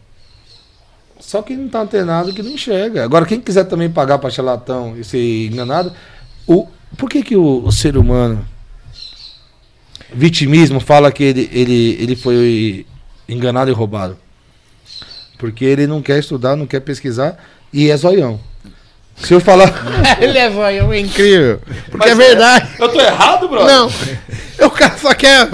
só 1.19 1.43
quem 1.43 1.57
não 1.57 1.69
tá 1.69 1.81
antenado 1.81 2.33
que 2.33 2.43
não 2.43 2.51
enxerga. 2.51 3.05
Agora, 3.05 3.27
quem 3.27 3.41
quiser 3.41 3.65
também 3.65 3.91
pagar 3.91 4.19
pra 4.19 4.31
charlatão 4.31 4.97
e 4.97 5.05
ser 5.05 5.47
enganado, 5.47 5.93
o, 6.47 6.67
por 6.97 7.09
que, 7.09 7.23
que 7.23 7.37
o, 7.37 7.65
o 7.65 7.73
ser 7.73 7.97
humano 7.97 8.47
vitimismo 10.13 10.81
fala 10.81 11.13
que 11.13 11.23
ele, 11.23 11.51
ele, 11.53 11.97
ele 12.01 12.17
foi 12.17 12.87
enganado 13.29 13.71
e 13.71 13.75
roubado? 13.75 14.17
Porque 15.39 15.65
ele 15.65 15.87
não 15.87 16.03
quer 16.03 16.19
estudar, 16.19 16.57
não 16.57 16.67
quer 16.67 16.81
pesquisar 16.81 17.43
e 17.73 17.91
é 17.91 17.97
zoião. 17.97 18.41
Se 19.21 19.35
eu 19.35 19.41
falar. 19.41 19.73
Ele 20.21 20.39
é 20.39 20.51
zoião, 20.51 20.93
é 20.93 21.01
incrível. 21.01 21.61
Porque 21.91 22.09
Mas 22.09 22.11
é 22.11 22.15
verdade. 22.15 22.69
Eu 22.79 22.89
tô 22.89 23.01
errado, 23.01 23.49
brother? 23.49 23.67
Não. 23.75 23.91
O 24.67 24.71
cara 24.71 24.97
só 24.97 25.13
quer. 25.15 25.49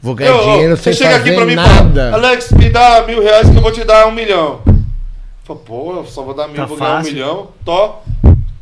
Vou 0.00 0.14
ganhar 0.14 0.30
Eu- 0.32 0.42
dinheiro 0.52 0.76
você 0.76 0.92
sem 0.92 0.94
chega 0.94 1.18
fazer 1.18 1.28
aqui 1.30 1.36
pra 1.36 1.46
mim 1.46 1.52
e 1.52 1.56
nada. 1.56 2.10
fala, 2.12 2.28
Alex, 2.28 2.50
me 2.52 2.70
dá 2.70 3.04
mil 3.06 3.22
reais 3.22 3.48
que 3.48 3.56
eu 3.56 3.60
vou 3.62 3.72
te 3.72 3.84
dar 3.84 4.06
um 4.06 4.12
milhão. 4.12 4.60
Fala, 5.44 5.58
pô, 5.60 5.96
eu 5.96 6.06
só 6.06 6.22
vou 6.22 6.34
dar 6.34 6.46
mil, 6.46 6.56
Tá 6.56 6.66
vou 6.66 6.76
ganhar 6.76 6.90
um 6.90 6.96
fácil. 6.98 7.12
milhão. 7.12 7.48
Tô, 7.64 7.94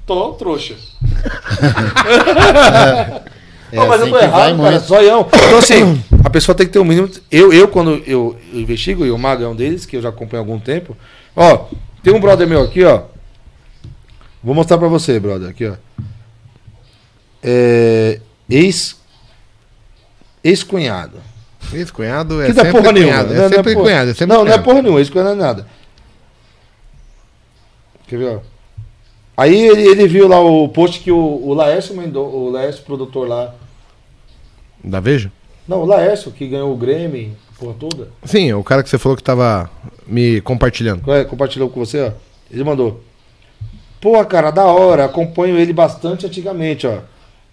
tô 0.07 0.33
trouxa. 0.35 0.75
É 3.73 3.77
Não, 3.77 3.89
mas 3.89 4.01
assim 4.01 4.11
eu 4.11 4.15
tô 4.15 4.21
que 4.21 4.27
vai 4.31 4.47
errado, 4.49 4.57
cara, 4.63 4.71
muito. 4.71 4.87
zoião. 4.87 5.27
Então 5.29 5.59
assim, 5.59 6.05
a 6.25 6.31
pessoa 6.31 6.55
tem 6.55 6.67
que 6.69 6.73
ter 6.73 6.79
um 6.79 6.85
mínimo... 6.85 7.11
Eu, 7.33 7.53
eu 7.53 7.67
quando 7.67 8.01
eu, 8.07 8.37
eu 8.53 8.61
investigo, 8.61 9.05
e 9.05 9.11
o 9.11 9.19
Mago 9.19 9.43
é 9.43 9.49
um 9.49 9.57
deles, 9.57 9.85
que 9.85 9.97
eu 9.97 10.01
já 10.03 10.09
acompanho 10.11 10.41
há 10.41 10.47
algum 10.47 10.61
tempo. 10.61 10.97
Ó, 11.35 11.65
tem 12.01 12.15
um 12.15 12.21
brother 12.21 12.47
meu 12.47 12.63
aqui, 12.63 12.85
ó. 12.85 13.03
Vou 14.47 14.55
mostrar 14.55 14.79
pra 14.79 14.87
você, 14.87 15.19
brother, 15.19 15.49
aqui, 15.49 15.67
ó. 15.67 15.75
É, 17.43 18.21
ex... 18.49 18.97
Ex-cunhado. 20.45 21.19
Esse 21.75 21.93
cunhado 21.93 22.41
é 22.41 22.47
Que 22.47 22.53
dá 22.53 22.63
sempre 22.63 22.81
porra 22.81 22.93
nenhuma. 22.93 23.13
cunhado. 23.25 23.35
É 23.35 23.49
sempre 23.49 23.75
cunhado. 23.75 24.11
É 24.13 24.15
sempre 24.15 24.37
não, 24.37 24.45
não 24.45 24.53
é 24.53 24.59
porra 24.59 24.83
nenhuma, 24.83 25.05
que 25.05 25.15
não 25.17 25.31
é 25.33 25.35
nada. 25.35 25.67
Quer 28.07 28.19
ver, 28.19 28.37
ó? 28.37 28.41
Aí 29.37 29.67
ele, 29.67 29.83
ele 29.83 30.07
viu 30.07 30.29
lá 30.29 30.39
o 30.39 30.69
post 30.69 31.01
que 31.01 31.11
o, 31.11 31.19
o 31.19 31.53
Laércio 31.53 31.97
mandou, 31.97 32.33
o 32.33 32.49
Laércio, 32.49 32.85
produtor 32.85 33.27
lá. 33.27 33.53
Da 34.85 35.01
Veja? 35.01 35.33
Não, 35.67 35.83
o 35.83 35.85
Laércio, 35.85 36.31
que 36.31 36.47
ganhou 36.47 36.73
o 36.73 36.77
Grêmio, 36.77 37.37
porra 37.59 37.75
toda. 37.75 38.11
Sim, 38.25 38.53
o 38.53 38.63
cara 38.63 38.85
que 38.85 38.89
você 38.89 38.97
falou 38.97 39.17
que 39.17 39.25
tava 39.25 39.69
me 40.07 40.41
compartilhando. 40.43 41.13
É, 41.13 41.25
compartilhou 41.25 41.69
com 41.69 41.85
você, 41.85 42.01
ó. 42.01 42.13
Ele 42.49 42.63
mandou. 42.63 43.03
Pô, 44.07 44.25
cara, 44.25 44.53
da 44.53 44.65
hora, 44.67 45.05
acompanho 45.07 45.59
ele 45.59 45.73
bastante 45.73 46.27
antigamente, 46.27 46.87
ó. 46.87 46.99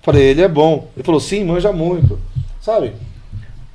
Falei, 0.04 0.22
ele 0.22 0.44
é 0.44 0.48
bom. 0.48 0.88
Ele 0.96 1.04
falou, 1.04 1.20
sim, 1.20 1.44
manja 1.44 1.72
muito. 1.72 2.20
Sabe? 2.62 2.94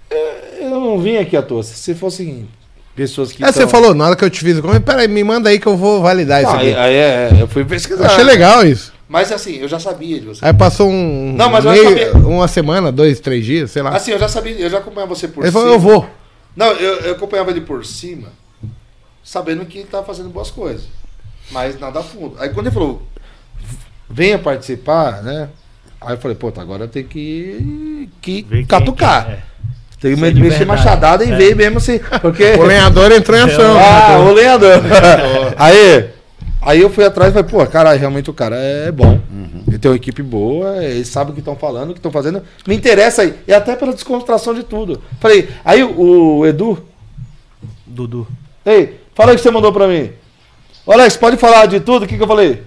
É, 0.09 0.59
Eu 0.61 0.71
não 0.71 0.97
vim 1.01 1.17
aqui 1.17 1.37
à 1.37 1.43
toa. 1.43 1.65
Se 1.65 1.93
fossem 1.93 2.49
pessoas 2.95 3.33
que. 3.33 3.43
É, 3.43 3.51
você 3.51 3.63
tão- 3.63 3.69
falou, 3.69 3.95
na 3.97 4.07
hora 4.07 4.15
que 4.15 4.25
eu 4.25 4.31
te 4.31 4.39
fiz, 4.39 4.61
peraí, 4.85 5.09
me 5.09 5.25
manda 5.25 5.49
aí 5.51 5.59
que 5.59 5.67
eu 5.67 5.77
vou 5.77 6.01
validar 6.01 6.41
isso 6.41 6.53
aí, 6.53 6.71
aqui. 6.71 6.79
aí 6.79 6.95
é, 6.95 7.31
eu 7.41 7.49
fui 7.49 7.65
pesquisar. 7.65 8.07
Achei 8.07 8.23
legal 8.23 8.65
isso. 8.65 8.93
Mas 9.09 9.33
assim, 9.33 9.57
eu 9.57 9.67
já 9.67 9.81
sabia 9.81 10.21
de 10.21 10.27
você. 10.27 10.45
Aí 10.47 10.55
passou 10.55 10.89
um. 10.89 11.35
Não, 11.37 11.51
mas 11.51 11.65
eu 11.65 11.73
meio- 11.73 11.85
sabia. 12.13 12.13
uma 12.29 12.47
semana, 12.47 12.93
dois, 12.93 13.19
três 13.19 13.45
dias, 13.45 13.73
sei 13.73 13.83
lá. 13.83 13.91
Assim, 13.91 14.13
eu 14.13 14.21
já 14.21 14.29
sabia, 14.29 14.55
eu 14.57 14.71
já 14.71 14.79
acompanhava 14.79 15.13
você 15.17 15.27
por 15.27 15.43
Ele 15.43 15.51
cima. 15.51 15.63
falou, 15.63 15.75
eu 15.75 15.81
vou. 15.81 16.09
Não, 16.55 16.69
eu, 16.75 16.95
eu 17.01 17.13
acompanhava 17.15 17.51
ele 17.51 17.63
por 17.63 17.85
cima, 17.85 18.29
sabendo 19.25 19.67
que 19.67 19.79
ele 19.79 19.89
tava 19.91 20.07
fazendo 20.07 20.29
boas 20.29 20.49
coisas. 20.53 20.85
Mas 21.51 21.79
nada 21.81 22.01
a 22.01 22.03
fundo. 22.03 22.37
Aí 22.39 22.49
quando 22.51 22.67
ele 22.67 22.75
falou, 22.75 23.03
venha 24.09 24.39
participar, 24.39 25.23
né? 25.23 25.49
Aí 26.01 26.15
eu 26.15 26.19
falei, 26.19 26.37
pô, 26.37 26.53
tá, 26.53 26.63
agora 26.63 26.85
eu 26.85 26.89
tenho 26.89 27.07
que, 27.07 28.09
que 28.23 28.43
Ver 28.43 28.67
catucar. 28.67 29.25
que 29.27 29.31
é. 29.33 29.39
Tem 30.01 30.15
que 30.15 30.21
Ser 30.21 30.33
de 30.33 30.41
mexer 30.41 30.59
verdade. 30.59 30.65
machadada 30.83 31.25
e 31.25 31.33
É. 31.33 31.37
ver 31.37 31.57
mesmo 31.57 31.79
assim. 31.79 31.99
Porque. 32.23 32.53
O 32.53 32.63
lenhador 32.63 33.11
entrou 33.11 33.37
em 33.37 33.43
ação. 33.43 33.77
Ah, 33.77 34.19
o 34.21 34.31
lenhador. 34.35 34.81
aí, 35.57 36.11
aí 36.63 36.81
eu 36.81 36.89
fui 36.89 37.05
atrás 37.05 37.31
e 37.31 37.35
falei, 37.35 37.51
pô, 37.51 37.67
caralho, 37.67 37.99
realmente 37.99 38.31
o 38.31 38.35
cara 38.35 38.55
é 38.57 38.93
bom. 38.93 39.19
Ele 39.67 39.77
tem 39.79 39.91
uma 39.91 39.97
equipe 39.97 40.23
boa, 40.23 40.83
ele 40.85 41.05
sabe 41.05 41.31
o 41.33 41.35
que 41.35 41.41
estão 41.41 41.57
falando, 41.57 41.91
o 41.91 41.93
que 41.95 41.99
estão 41.99 42.13
fazendo. 42.13 42.43
Me 42.67 42.77
interessa 42.77 43.23
aí. 43.23 43.35
E 43.47 43.53
até 43.53 43.75
pela 43.75 43.93
descontração 43.93 44.55
de 44.55 44.63
tudo. 44.63 45.03
Falei, 45.21 45.49
aí 45.65 45.83
o, 45.83 46.47
Edu, 46.47 46.79
Dudu. 47.87 48.27
ei, 48.65 49.01
fala 49.15 49.33
o 49.33 49.35
que 49.35 49.43
você 49.43 49.51
mandou 49.51 49.73
pra 49.73 49.89
mim. 49.89 50.11
Ô, 50.89 50.93
Alex, 50.93 51.19
pode 51.19 51.37
falar 51.37 51.67
de 51.67 51.81
tudo? 51.81 52.07
O 52.07 52.09
que, 52.09 52.17
que 52.17 52.23
eu 52.23 52.27
falei? 52.27 52.63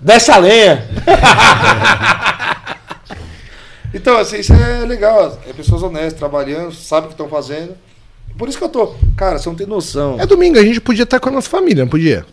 Desce 0.00 0.30
a 0.30 0.38
lenha. 0.38 0.88
então, 3.92 4.16
assim, 4.16 4.38
isso 4.38 4.52
é 4.52 4.84
legal. 4.86 5.36
É 5.48 5.52
pessoas 5.52 5.82
honestas, 5.82 6.12
trabalhando, 6.14 6.72
sabem 6.72 7.06
o 7.06 7.08
que 7.08 7.14
estão 7.14 7.28
fazendo. 7.28 7.74
Por 8.38 8.48
isso 8.48 8.58
que 8.58 8.62
eu 8.62 8.68
tô. 8.68 8.94
Cara, 9.16 9.40
você 9.40 9.48
não 9.48 9.56
tem 9.56 9.66
noção. 9.66 10.20
É 10.20 10.24
domingo, 10.24 10.56
a 10.56 10.62
gente 10.62 10.80
podia 10.80 11.02
estar 11.02 11.18
com 11.18 11.30
a 11.30 11.32
nossa 11.32 11.50
família, 11.50 11.82
não 11.82 11.90
podia? 11.90 12.24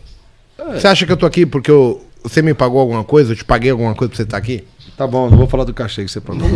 Você 0.74 0.86
acha 0.86 1.04
que 1.04 1.10
eu 1.10 1.16
tô 1.16 1.26
aqui 1.26 1.44
porque 1.44 1.72
eu- 1.72 2.00
você 2.22 2.40
me 2.40 2.54
pagou 2.54 2.80
alguma 2.80 3.02
coisa? 3.02 3.32
Eu 3.32 3.36
te 3.36 3.44
paguei 3.44 3.72
alguma 3.72 3.96
coisa 3.96 4.10
pra 4.10 4.16
você 4.16 4.22
estar 4.22 4.36
aqui? 4.36 4.62
Tá 5.00 5.06
bom, 5.06 5.30
não 5.30 5.38
vou 5.38 5.46
falar 5.48 5.64
do 5.64 5.72
cachê 5.72 6.04
que 6.04 6.10
você 6.10 6.20
pagou. 6.20 6.46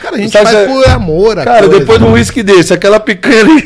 Cara, 0.00 0.16
a 0.16 0.18
gente 0.18 0.30
Sabe, 0.32 0.44
faz 0.46 0.56
você- 0.56 0.66
por 0.66 0.88
amor 0.88 1.34
Cara, 1.34 1.66
coisa. 1.66 1.78
depois 1.80 1.98
de 1.98 2.04
um 2.06 2.12
uísque 2.12 2.42
desse, 2.42 2.72
aquela 2.72 2.98
picanha 2.98 3.40
ali. 3.42 3.62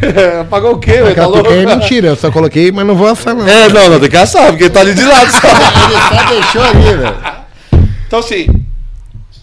Pagou 0.48 0.72
o 0.72 0.78
quê, 0.78 1.02
velho? 1.02 1.14
Tá 1.14 1.26
louco? 1.26 1.52
é 1.52 1.66
mentira, 1.66 2.08
eu 2.08 2.16
só 2.16 2.32
coloquei, 2.32 2.72
mas 2.72 2.86
não 2.86 2.94
vou 2.96 3.06
assar 3.06 3.34
não. 3.34 3.46
É, 3.46 3.68
não, 3.68 3.90
não, 3.90 4.00
tem 4.00 4.08
que 4.08 4.16
assar, 4.16 4.46
porque 4.52 4.70
tá 4.70 4.80
ali 4.80 4.94
de 4.94 5.04
lado 5.04 5.30
só. 5.30 5.38
Ele 5.48 6.00
só 6.00 6.30
deixou 6.30 6.62
ali, 6.62 6.96
velho. 6.96 7.86
Então, 8.06 8.20
assim, 8.20 8.46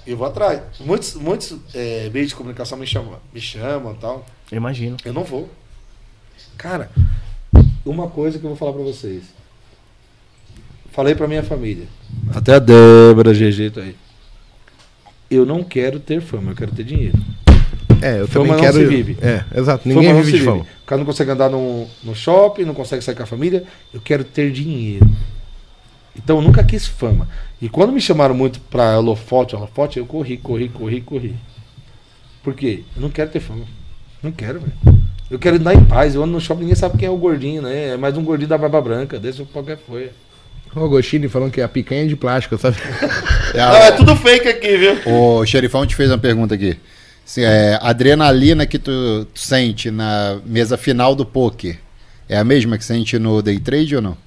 eu 0.07 0.17
vou 0.17 0.25
atrás. 0.25 0.59
Muitos, 0.79 1.13
muitos 1.13 1.55
é, 1.75 2.09
meios 2.11 2.29
de 2.29 2.35
comunicação 2.35 2.79
me 2.79 2.87
chamam, 2.87 3.13
me 3.31 3.39
chamam 3.39 3.91
e 3.93 3.97
tal. 4.01 4.25
Eu 4.51 4.57
imagino. 4.57 4.97
Eu 5.05 5.13
não 5.13 5.23
vou. 5.23 5.47
Cara, 6.57 6.89
uma 7.85 8.07
coisa 8.07 8.39
que 8.39 8.43
eu 8.43 8.49
vou 8.49 8.57
falar 8.57 8.73
pra 8.73 8.81
vocês. 8.81 9.21
Falei 10.93 11.15
pra 11.15 11.27
minha 11.27 11.43
família. 11.43 11.87
Até 12.33 12.53
a 12.53 12.59
Débora, 12.59 13.33
GG, 13.33 13.71
tá 13.71 13.81
aí. 13.81 13.95
Eu 15.29 15.45
não 15.45 15.63
quero 15.63 15.99
ter 15.99 16.21
fama, 16.21 16.51
eu 16.51 16.55
quero 16.55 16.71
ter 16.71 16.83
dinheiro. 16.83 17.17
É, 17.99 18.19
eu 18.21 18.27
Fama 18.27 18.45
também 18.45 18.51
não 18.51 18.59
quero. 18.59 18.73
se 18.73 18.85
vive. 18.85 19.17
É, 19.21 19.43
exato. 19.55 19.83
Fama 19.83 19.95
Ninguém 19.95 20.13
não 20.13 20.21
vive 20.21 20.31
se 20.31 20.37
de 20.37 20.43
fama. 20.45 20.61
O 20.61 20.85
cara 20.85 20.99
não 20.99 21.05
consegue 21.05 21.31
andar 21.31 21.49
no, 21.49 21.87
no 22.03 22.13
shopping, 22.13 22.63
não 22.63 22.75
consegue 22.75 23.03
sair 23.03 23.15
com 23.15 23.23
a 23.23 23.25
família. 23.25 23.63
Eu 23.91 24.01
quero 24.01 24.23
ter 24.23 24.51
dinheiro. 24.51 25.09
Então 26.15 26.35
eu 26.35 26.41
nunca 26.43 26.63
quis 26.63 26.85
fama. 26.85 27.27
E 27.59 27.67
quando 27.67 27.91
me 27.91 27.99
chamaram 27.99 28.35
muito 28.35 28.59
pra 28.59 28.99
holofote, 28.99 29.55
holofote, 29.55 29.97
eu 29.97 30.05
corri, 30.05 30.37
corri, 30.37 30.69
corri, 30.69 31.01
corri. 31.01 31.35
Por 32.43 32.53
quê? 32.53 32.83
Eu 32.95 33.01
não 33.01 33.09
quero 33.09 33.31
ter 33.31 33.39
fama. 33.39 33.65
Não 34.21 34.31
quero, 34.31 34.59
velho. 34.59 34.99
Eu 35.31 35.39
quero 35.39 35.55
andar 35.55 35.73
em 35.73 35.83
paz. 35.83 36.13
Eu 36.13 36.21
ando 36.23 36.33
no 36.33 36.41
shopping, 36.41 36.61
ninguém 36.61 36.75
sabe 36.75 36.97
quem 36.97 37.07
é 37.07 37.11
o 37.11 37.17
gordinho, 37.17 37.63
né? 37.63 37.93
É 37.93 37.97
mais 37.97 38.15
um 38.15 38.23
gordinho 38.23 38.49
da 38.49 38.57
barba 38.57 38.79
branca, 38.81 39.17
desse 39.17 39.43
qualquer 39.45 39.77
foi. 39.77 40.11
O 40.75 40.83
Agostini 40.83 41.29
falando 41.29 41.51
que 41.51 41.61
a 41.61 41.67
picanha 41.67 42.03
é 42.03 42.07
de 42.07 42.15
plástico, 42.15 42.57
sabe? 42.57 42.77
Não, 43.53 43.75
é 43.75 43.91
tudo 43.91 44.15
fake 44.15 44.47
aqui, 44.47 44.77
viu? 44.77 44.97
O 45.05 45.45
xerifão 45.45 45.85
te 45.85 45.95
fez 45.95 46.09
uma 46.09 46.17
pergunta 46.17 46.55
aqui. 46.55 46.77
Se, 47.25 47.43
é, 47.43 47.75
a 47.75 47.89
adrenalina 47.89 48.65
que 48.65 48.79
tu, 48.79 49.25
tu 49.33 49.39
sente 49.39 49.91
na 49.91 50.41
mesa 50.45 50.75
final 50.77 51.15
do 51.15 51.25
poker 51.25 51.77
é 52.27 52.37
a 52.37 52.43
mesma 52.43 52.77
que 52.77 52.83
sente 52.83 53.19
no 53.19 53.41
day 53.41 53.59
trade 53.59 53.95
ou 53.95 54.01
não? 54.01 54.17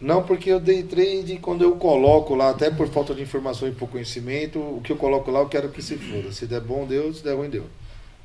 Não, 0.00 0.22
porque 0.22 0.50
eu 0.50 0.60
dei 0.60 0.82
trade 0.82 1.38
quando 1.40 1.62
eu 1.62 1.76
coloco 1.76 2.34
lá, 2.34 2.50
até 2.50 2.70
por 2.70 2.86
falta 2.88 3.14
de 3.14 3.22
informação 3.22 3.66
e 3.66 3.72
por 3.72 3.88
conhecimento, 3.88 4.58
o 4.58 4.82
que 4.84 4.92
eu 4.92 4.96
coloco 4.96 5.30
lá 5.30 5.40
eu 5.40 5.48
quero 5.48 5.70
que 5.70 5.80
se 5.80 5.96
foda. 5.96 6.30
Se 6.30 6.44
der 6.46 6.60
bom, 6.60 6.86
deu, 6.86 7.12
se 7.14 7.24
der 7.24 7.34
ruim, 7.34 7.48
deu. 7.48 7.64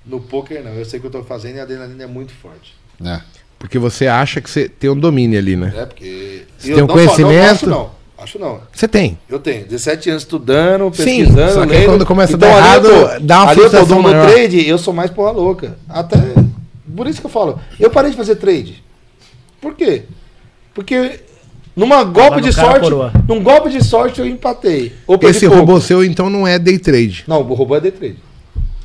No 0.05 0.19
poker 0.19 0.61
não, 0.61 0.73
eu 0.73 0.83
sei 0.83 0.99
o 0.99 1.01
que 1.01 1.07
eu 1.07 1.11
tô 1.11 1.23
fazendo 1.23 1.55
e 1.55 1.59
a 1.61 1.63
adrenalina 1.63 2.03
é 2.03 2.07
muito 2.07 2.33
forte. 2.33 2.75
É. 3.01 3.21
Porque 3.59 3.77
você 3.77 4.07
acha 4.07 4.39
que 4.41 4.49
você 4.49 4.67
tem 4.69 4.89
um 4.89 4.97
domínio 4.97 5.37
ali, 5.37 5.55
né? 5.55 5.73
É, 5.75 5.85
porque. 5.85 6.43
Você 6.57 6.71
eu 6.71 6.75
tem 6.75 6.83
um 6.83 6.87
não 6.87 6.93
conhecimento? 6.95 7.67
Não, 7.69 7.81
acho 7.81 7.85
não. 7.85 7.99
Acho 8.21 8.39
não. 8.39 8.59
Você 8.73 8.87
tem. 8.87 9.17
Eu 9.29 9.39
tenho 9.39 9.65
17 9.65 10.09
anos 10.09 10.23
estudando, 10.23 10.93
Sim, 10.93 11.03
pesquisando, 11.25 11.53
só 11.53 11.65
que 11.65 11.71
lendo. 11.73 11.85
quando 11.85 12.05
começa 12.05 12.33
a 12.33 12.35
então, 12.35 12.49
dar 12.49 12.55
ali 12.57 12.65
errado, 12.65 12.83
tô- 13.19 13.25
dá 13.25 13.41
uma 13.43 13.51
ali 13.51 13.61
eu 13.61 13.87
tô 13.87 14.01
maior. 14.01 14.29
trade, 14.29 14.67
eu 14.67 14.77
sou 14.77 14.93
mais 14.93 15.09
porra 15.11 15.31
louca. 15.31 15.77
Até. 15.87 16.17
Por 16.95 17.07
isso 17.07 17.21
que 17.21 17.27
eu 17.27 17.31
falo. 17.31 17.59
Eu 17.79 17.89
parei 17.89 18.11
de 18.11 18.17
fazer 18.17 18.35
trade. 18.35 18.83
Por 19.61 19.73
quê? 19.75 20.03
Porque 20.73 21.19
numa 21.75 22.03
golpe 22.03 22.41
de 22.41 22.51
sorte. 22.51 22.79
coroa. 22.81 23.13
Num 23.27 23.41
golpe 23.41 23.69
de 23.69 23.81
sorte 23.83 24.19
eu 24.19 24.27
empatei. 24.27 24.93
Esse 25.21 25.47
pouco. 25.47 25.55
robô 25.61 25.79
seu, 25.79 26.03
então, 26.03 26.29
não 26.29 26.45
é 26.45 26.59
day 26.59 26.77
trade. 26.77 27.23
Não, 27.27 27.39
o 27.41 27.53
robô 27.53 27.75
é 27.75 27.79
day 27.81 27.91
trade. 27.91 28.17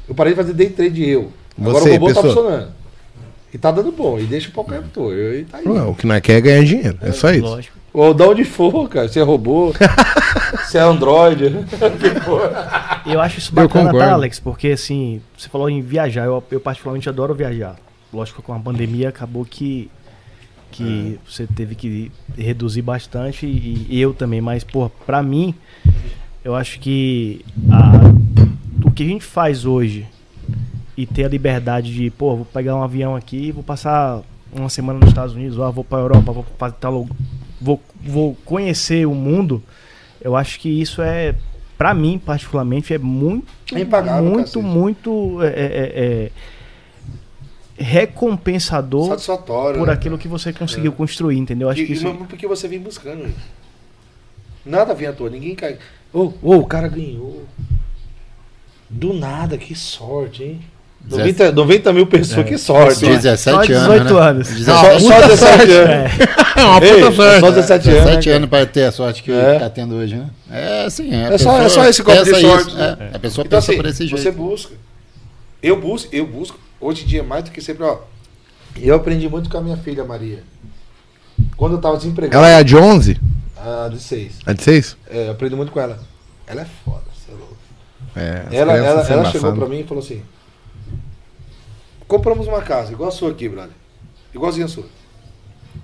Eu 0.08 0.14
parei 0.14 0.32
de 0.32 0.36
fazer 0.36 0.52
day 0.52 0.68
trade 0.68 1.08
eu. 1.08 1.32
Agora 1.60 1.80
Você, 1.80 1.90
o 1.90 1.92
robô 1.94 2.08
tá 2.12 2.22
pessoa. 2.22 2.34
funcionando. 2.34 2.68
E 3.54 3.58
tá 3.58 3.70
dando 3.70 3.92
bom. 3.92 4.18
E 4.18 4.24
deixa 4.24 4.48
o 4.48 4.52
pau 4.52 4.64
cair 4.64 4.80
pro 4.82 4.90
touro. 4.90 5.16
E 5.34 5.44
tá 5.44 5.58
aí. 5.58 5.64
Não, 5.64 5.90
o 5.90 5.94
que 5.94 6.06
nós 6.08 6.20
quer 6.20 6.34
é 6.34 6.40
ganhar 6.40 6.64
dinheiro. 6.64 6.98
É 7.00 7.12
só 7.12 7.30
isso. 7.30 7.42
Lógico. 7.46 7.78
Ou 7.92 8.12
de 8.12 8.22
onde 8.24 8.44
for, 8.44 8.88
cara. 8.88 9.06
Se 9.08 9.20
é 9.20 9.22
robô, 9.22 9.72
se 10.66 10.76
é 10.76 10.80
Android. 10.80 11.44
eu 13.06 13.20
acho 13.20 13.38
isso 13.38 13.54
bacana, 13.54 13.92
tá, 13.92 14.12
Alex? 14.12 14.40
Porque 14.40 14.68
assim, 14.68 15.20
você 15.36 15.48
falou 15.48 15.70
em 15.70 15.80
viajar, 15.80 16.24
eu, 16.24 16.42
eu 16.50 16.58
particularmente 16.60 17.08
adoro 17.08 17.32
viajar. 17.34 17.76
Lógico 18.12 18.40
que 18.40 18.46
com 18.46 18.54
a 18.54 18.58
pandemia 18.58 19.08
acabou 19.10 19.44
que, 19.44 19.88
que 20.72 21.18
você 21.28 21.46
teve 21.46 21.74
que 21.76 22.10
reduzir 22.36 22.82
bastante 22.82 23.46
e, 23.46 23.86
e 23.88 24.00
eu 24.00 24.12
também, 24.12 24.40
mas, 24.40 24.64
pô, 24.64 24.90
pra 25.06 25.22
mim, 25.22 25.54
eu 26.44 26.54
acho 26.56 26.80
que 26.80 27.44
a- 27.70 28.12
o 28.84 28.90
que 28.90 29.02
a 29.04 29.06
gente 29.06 29.24
faz 29.24 29.64
hoje 29.64 30.06
e 30.96 31.06
ter 31.06 31.24
a 31.24 31.28
liberdade 31.28 31.92
de, 31.92 32.10
pô, 32.10 32.36
vou 32.36 32.44
pegar 32.44 32.76
um 32.76 32.82
avião 32.82 33.16
aqui 33.16 33.50
vou 33.52 33.62
passar 33.64 34.22
uma 34.52 34.68
semana 34.68 34.98
nos 35.00 35.08
Estados 35.08 35.34
Unidos, 35.34 35.58
ou 35.58 35.64
ah, 35.64 35.70
vou 35.70 35.82
pra 35.82 35.98
Europa, 35.98 36.30
vou 36.32 36.46
fazer 36.56 36.76
tal, 36.80 37.08
vou, 37.60 37.80
vou 38.00 38.36
conhecer 38.44 39.04
o 39.06 39.12
mundo, 39.14 39.60
eu 40.20 40.36
acho 40.36 40.60
que 40.60 40.68
isso 40.68 41.02
é, 41.02 41.34
pra 41.76 41.92
mim, 41.92 42.18
particularmente, 42.24 42.94
é 42.94 42.98
muito, 42.98 43.46
É 43.74 43.80
impagável, 43.80 44.22
muito, 44.30 44.44
cacete. 44.46 44.64
muito 44.64 45.42
é, 45.42 45.46
é, 45.48 46.30
é, 47.78 47.82
recompensador 47.82 49.08
Satisfatório. 49.08 49.78
por 49.78 49.88
né? 49.88 49.92
aquilo 49.92 50.16
que 50.16 50.28
você 50.28 50.52
conseguiu 50.52 50.92
construir, 50.92 51.36
entendeu? 51.38 51.66
Eu 51.66 51.72
Acho 51.72 51.80
E- 51.82 51.86
que 51.86 51.92
isso... 51.94 52.04
mas 52.04 52.28
porque 52.28 52.46
você 52.46 52.68
vem 52.68 52.78
buscando. 52.78 53.24
hein? 53.24 53.34
Nada 54.64 54.94
vem 54.94 55.08
à 55.08 55.12
toa, 55.12 55.28
ninguém 55.28 55.54
cai. 55.54 55.78
Ô, 56.12 56.32
ô, 56.40 56.56
o 56.58 56.66
cara 56.66 56.88
ganhou. 56.88 57.44
Do 58.88 59.12
nada, 59.12 59.58
que 59.58 59.74
sorte, 59.74 60.44
hein? 60.44 60.60
90, 61.08 61.52
90 61.52 61.92
mil 61.92 62.06
pessoas, 62.06 62.46
que 62.46 62.56
sorte. 62.56 63.04
hein? 63.04 63.16
17 63.16 63.40
Só 63.42 63.50
anos. 63.56 63.66
18 63.68 64.14
né? 64.14 64.20
anos. 64.20 64.48
17 64.48 64.64
Só, 64.64 64.98
só 65.00 65.20
17 65.28 65.72
anos. 65.72 65.90
É. 65.90 66.44
É 66.56 66.62
uma 66.64 66.84
Ei, 66.84 67.00
puta 67.02 67.12
sorte. 67.16 67.40
Só 67.40 67.50
17 67.50 67.88
anos. 67.90 68.00
17 68.04 68.28
né, 68.28 68.34
anos 68.36 68.48
para 68.48 68.64
ter 68.66 68.84
a 68.84 68.92
sorte 68.92 69.22
que 69.24 69.32
É. 69.32 69.58
tá 69.58 69.68
tendo 69.68 69.96
hoje, 69.96 70.14
né? 70.14 70.30
É 70.48 70.84
assim, 70.84 71.12
é. 71.12 71.34
É 71.34 71.38
só- 71.38 71.60
é 71.60 71.68
só 71.68 71.84
esse 71.84 72.00
copo 72.00 72.22
de 72.22 72.30
sorte, 72.40 72.68
isso, 72.68 72.76
né? 72.78 72.96
é, 73.12 73.16
a 73.16 73.18
pessoa 73.18 73.44
Então, 73.44 73.58
pensa 73.58 73.72
assim, 73.72 73.76
por 73.82 73.86
esse 73.90 74.08
você 74.08 74.22
jeito. 74.22 74.36
busca. 74.38 74.72
Eu 75.60 75.80
busco, 75.80 76.14
eu 76.14 76.24
busco. 76.24 76.56
Hoje 76.80 77.02
em 77.02 77.06
dia, 77.06 77.24
mais 77.24 77.42
do 77.42 77.50
que 77.50 77.60
sempre, 77.60 77.82
ó. 77.84 77.98
Eu 78.80 78.94
aprendi 78.94 79.28
muito 79.28 79.50
com 79.50 79.58
a 79.58 79.60
minha 79.60 79.76
filha, 79.76 80.04
Maria. 80.04 80.44
Quando 81.56 81.72
eu 81.72 81.80
tava 81.80 81.96
desempregado. 81.96 82.36
Ela 82.44 82.48
é 82.54 82.56
a 82.56 82.62
de 82.62 82.76
11? 82.76 83.20
A 83.56 83.88
de 83.88 83.98
6. 84.00 84.32
A 84.46 84.52
de 84.52 84.62
6? 84.62 84.96
É, 85.10 85.26
eu 85.26 85.32
aprendi 85.32 85.56
muito 85.56 85.72
com 85.72 85.80
ela. 85.80 85.98
Ela 86.46 86.62
é 86.62 86.66
foda, 86.84 87.02
você 87.12 87.32
é 87.32 87.34
louco. 87.34 87.56
É. 88.14 88.56
Ela, 88.56 88.72
ela, 88.76 89.02
ela 89.08 89.24
chegou 89.32 89.52
pra 89.54 89.66
mim 89.66 89.80
e 89.80 89.84
falou 89.84 90.02
assim: 90.04 90.22
Compramos 92.14 92.46
uma 92.46 92.62
casa, 92.62 92.92
igual 92.92 93.08
a 93.08 93.12
sua 93.12 93.32
aqui, 93.32 93.48
brother. 93.48 93.72
Igualzinha 94.32 94.66
a 94.66 94.68
sua. 94.68 94.84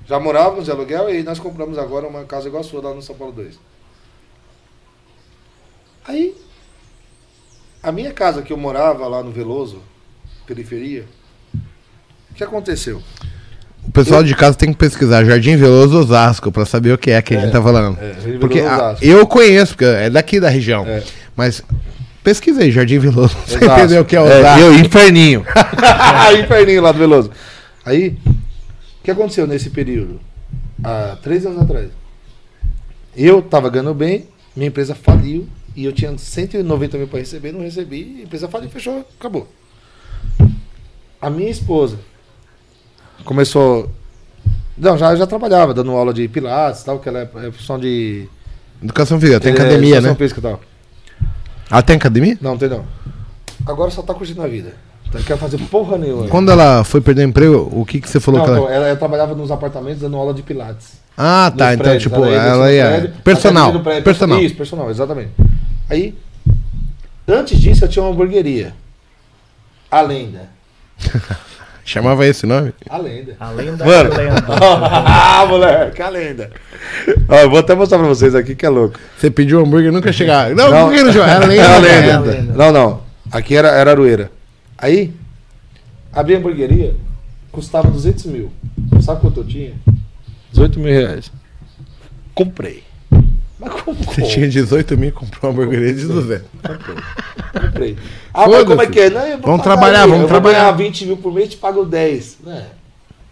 Já 0.06 0.20
morávamos 0.20 0.64
de 0.64 0.70
aluguel 0.70 1.12
e 1.12 1.24
nós 1.24 1.40
compramos 1.40 1.76
agora 1.76 2.06
uma 2.06 2.22
casa 2.22 2.46
igual 2.46 2.60
a 2.60 2.64
sua 2.64 2.80
lá 2.80 2.94
no 2.94 3.02
São 3.02 3.16
Paulo 3.16 3.32
2. 3.32 3.58
Aí, 6.06 6.36
a 7.82 7.90
minha 7.90 8.12
casa 8.12 8.42
que 8.42 8.52
eu 8.52 8.56
morava 8.56 9.08
lá 9.08 9.24
no 9.24 9.32
Veloso, 9.32 9.82
periferia, 10.46 11.04
o 12.30 12.34
que 12.34 12.44
aconteceu? 12.44 13.02
O 13.84 13.90
pessoal 13.90 14.22
de 14.22 14.32
casa 14.36 14.56
tem 14.56 14.70
que 14.72 14.78
pesquisar 14.78 15.24
Jardim 15.24 15.56
Veloso 15.56 15.98
Osasco 15.98 16.52
pra 16.52 16.64
saber 16.64 16.92
o 16.92 16.98
que 16.98 17.10
é 17.10 17.20
que 17.20 17.34
a 17.34 17.38
É, 17.38 17.40
gente 17.42 17.50
tá 17.52 17.60
falando. 17.60 17.98
é, 18.00 18.38
porque 18.38 18.60
a- 18.60 18.96
eu 19.02 19.26
conheço, 19.26 19.72
porque 19.72 19.84
é 19.84 20.08
daqui 20.08 20.38
da 20.38 20.48
região. 20.48 20.86
É. 20.86 21.02
Mas 21.34 21.60
pesquisa 22.22 22.62
aí, 22.62 22.70
Jardim 22.70 22.98
Veloso. 22.98 23.36
Você 23.46 23.64
entendeu 23.64 24.02
o 24.02 24.04
que 24.04 24.16
é 24.16 24.20
Osasco? 24.20 24.60
eu, 24.60 24.74
inferninho. 24.74 25.44
inferninho 26.42 26.82
lá 26.82 26.92
do 26.92 26.98
Veloso. 26.98 27.30
Aí, 27.84 28.18
o 28.26 29.04
que 29.04 29.10
aconteceu 29.10 29.46
nesse 29.46 29.70
período? 29.70 30.20
Há 30.82 31.16
três 31.22 31.44
anos 31.46 31.62
atrás. 31.62 31.90
Eu 33.16 33.42
tava 33.42 33.68
ganhando 33.68 33.94
bem, 33.94 34.28
minha 34.54 34.68
empresa 34.68 34.94
faliu 34.94 35.48
e 35.74 35.84
eu 35.84 35.92
tinha 35.92 36.16
190 36.16 36.98
mil 36.98 37.08
para 37.08 37.18
receber, 37.18 37.52
não 37.52 37.60
recebi, 37.60 38.18
a 38.20 38.22
empresa 38.24 38.48
faliu, 38.48 38.68
fechou, 38.70 39.04
acabou. 39.18 39.48
A 41.20 41.28
minha 41.28 41.50
esposa 41.50 41.98
começou. 43.24 43.90
Não, 44.76 44.96
já, 44.96 45.14
já 45.14 45.26
trabalhava, 45.26 45.74
dando 45.74 45.90
aula 45.90 46.14
de 46.14 46.26
pilates 46.28 46.80
e 46.80 46.84
tal, 46.84 46.98
que 46.98 47.08
ela 47.08 47.20
é, 47.20 47.46
é 47.48 47.52
função 47.52 47.78
de. 47.78 48.26
Educação 48.82 49.20
física, 49.20 49.40
tem 49.40 49.52
é, 49.52 49.54
academia, 49.54 49.96
educação 49.96 50.12
né? 50.12 50.16
física 50.16 50.40
e 50.40 50.42
tal. 50.42 50.60
Ela 51.70 51.82
tem 51.82 51.96
academia? 51.96 52.36
Não, 52.40 52.58
tem 52.58 52.68
não. 52.68 52.84
Agora 53.66 53.90
só 53.90 54.02
tá 54.02 54.12
curtindo 54.12 54.42
a 54.42 54.48
vida. 54.48 54.74
Não 55.12 55.22
quer 55.22 55.36
fazer 55.36 55.58
porra 55.58 55.98
nenhuma. 55.98 56.28
Quando 56.28 56.50
ela 56.50 56.84
foi 56.84 57.00
perder 57.00 57.22
o 57.22 57.28
emprego, 57.28 57.68
o 57.72 57.84
que, 57.84 58.00
que 58.00 58.08
você 58.08 58.20
falou 58.20 58.38
Não, 58.38 58.44
que 58.46 58.50
ela... 58.52 58.60
então, 58.60 58.74
ela, 58.74 58.86
ela 58.88 58.96
trabalhava 58.96 59.34
nos 59.34 59.50
apartamentos 59.50 60.00
dando 60.00 60.16
aula 60.16 60.32
de 60.32 60.42
pilates. 60.42 61.00
Ah, 61.16 61.52
tá. 61.56 61.74
Então, 61.74 61.84
prédios, 61.84 62.04
tipo, 62.04 62.24
ela 62.24 62.72
ia. 62.72 62.88
prédio, 62.88 63.14
Personal. 63.22 63.80
prédio. 63.80 64.02
Personal. 64.04 64.40
Isso, 64.40 64.54
personal, 64.54 64.90
exatamente. 64.90 65.32
Aí, 65.88 66.16
antes 67.26 67.58
disso, 67.60 67.84
eu 67.84 67.88
tinha 67.88 68.04
uma 68.04 68.12
hamburgueria. 68.12 68.72
A 69.90 70.00
lenda. 70.00 70.48
Chamava 71.90 72.24
esse 72.24 72.46
nome? 72.46 72.72
A 72.88 72.98
lenda. 72.98 73.34
Além 73.40 73.74
da 73.74 73.84
Mano. 73.84 74.10
lenda. 74.16 74.44
ah, 74.48 75.44
moleque, 75.48 76.00
a 76.00 76.08
lenda. 76.08 76.48
Ó, 77.28 77.34
eu 77.34 77.50
vou 77.50 77.58
até 77.58 77.74
mostrar 77.74 77.98
pra 77.98 78.06
vocês 78.06 78.32
aqui 78.32 78.54
que 78.54 78.64
é 78.64 78.68
louco. 78.68 78.96
Você 79.18 79.28
pediu 79.28 79.58
um 79.58 79.62
hambúrguer 79.62 79.88
e 79.88 79.92
nunca 79.92 80.12
chegava. 80.12 80.54
Não, 80.54 80.70
Não. 80.70 80.88
que 80.88 81.02
não? 81.02 81.24
Era 81.24 81.44
lenda. 81.46 81.62
É 81.62 81.66
a 81.66 81.78
lenda. 81.78 82.06
É 82.06 82.12
a 82.12 82.20
lenda. 82.20 82.52
Não, 82.52 82.70
não. 82.72 83.00
Aqui 83.32 83.56
era, 83.56 83.70
era 83.70 83.90
Arueira. 83.90 84.30
Aí, 84.78 85.12
abri 86.12 86.36
a 86.36 86.38
hamburgueria, 86.38 86.94
custava 87.50 87.90
200 87.90 88.26
mil. 88.26 88.52
Sabe 89.02 89.20
quanto 89.20 89.40
eu 89.40 89.44
tinha? 89.44 89.72
18 90.52 90.78
mil 90.78 90.92
reais. 90.92 91.32
Comprei. 92.32 92.84
Mas 93.60 93.82
como? 93.82 94.02
Você 94.02 94.22
tinha 94.22 94.48
18 94.48 94.96
mil 94.96 95.10
e 95.10 95.12
comprou 95.12 95.52
uma 95.52 95.62
hamburgueria 95.62 95.92
de 95.92 96.06
200. 96.06 96.46
Comprei. 97.52 97.96
Ah, 98.32 98.48
mas 98.48 98.64
como 98.64 98.80
é 98.80 98.86
que 98.86 99.00
é? 99.00 99.10
Não, 99.10 99.40
Vamos 99.42 99.62
trabalhar, 99.62 100.04
aí. 100.04 100.08
vamos 100.08 100.22
eu 100.22 100.28
trabalhar. 100.28 100.68
Vou 100.68 100.78
ganhar 100.78 100.90
20 100.90 101.06
mil 101.06 101.16
por 101.18 101.32
mês 101.32 101.50
te 101.50 101.56
pago 101.58 101.84
10. 101.84 102.38
É. 102.46 102.64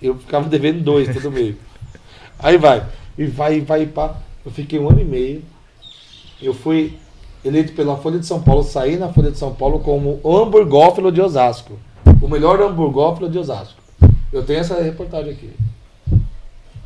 Eu 0.03 0.17
ficava 0.17 0.49
devendo 0.49 0.83
2 0.83 1.15
todo 1.15 1.33
mês. 1.33 1.57
Aí 2.39 2.59
vai. 2.59 2.85
E 3.17 3.25
vai, 3.25 3.57
e 3.57 3.61
vai, 3.61 3.83
e 3.83 3.87
pá. 3.87 4.17
Eu 4.45 4.53
fiquei 4.53 4.79
um 4.79 4.89
ano 4.89 5.01
e 5.01 5.05
meio. 5.05 5.43
Eu 6.41 6.53
fui 6.53 6.95
eleito 7.45 7.73
pela 7.73 7.97
Folha 7.97 8.19
de 8.19 8.27
São 8.27 8.41
Paulo, 8.43 8.63
saí 8.63 8.97
na 8.97 9.13
Folha 9.13 9.31
de 9.31 9.39
São 9.39 9.55
Paulo 9.55 9.81
como 9.81 10.21
hamburgófilo 10.25 11.11
de 11.11 11.21
Osasco. 11.21 11.79
O 12.21 12.29
melhor 12.29 12.61
hamburgófilo 12.61 13.29
de 13.29 13.39
Osasco. 13.39 13.81
Eu 14.33 14.45
tenho 14.45 14.61
essa 14.61 14.81
reportagem 14.81 15.33
aqui. 15.33 15.51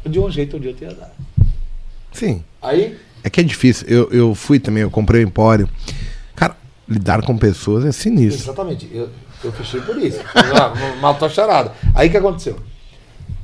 De 0.06 0.18
um 0.18 0.30
jeito 0.30 0.54
ou 0.54 0.60
de 0.60 0.68
outro 0.68 0.84
ia 0.84 0.94
dar. 0.94 1.12
Sim. 2.12 2.44
Aí, 2.60 2.98
É 3.24 3.30
que 3.30 3.40
é 3.40 3.44
difícil. 3.44 3.86
Eu, 3.88 4.10
eu 4.10 4.34
fui 4.34 4.58
também, 4.58 4.82
eu 4.82 4.90
comprei 4.90 5.22
o 5.24 5.26
Empório. 5.26 5.68
Cara, 6.34 6.56
lidar 6.88 7.22
com 7.22 7.36
pessoas 7.38 7.84
é 7.84 7.92
sinistro. 7.92 8.42
Exatamente. 8.42 8.88
Eu, 8.92 9.08
eu 9.44 9.52
fechei 9.52 9.80
por 9.80 9.96
isso. 9.98 10.20
Ah, 10.34 10.72
Mal 11.00 11.14
tô 11.16 11.28
charada. 11.28 11.72
Aí 11.94 12.08
o 12.08 12.10
que 12.10 12.16
aconteceu? 12.16 12.58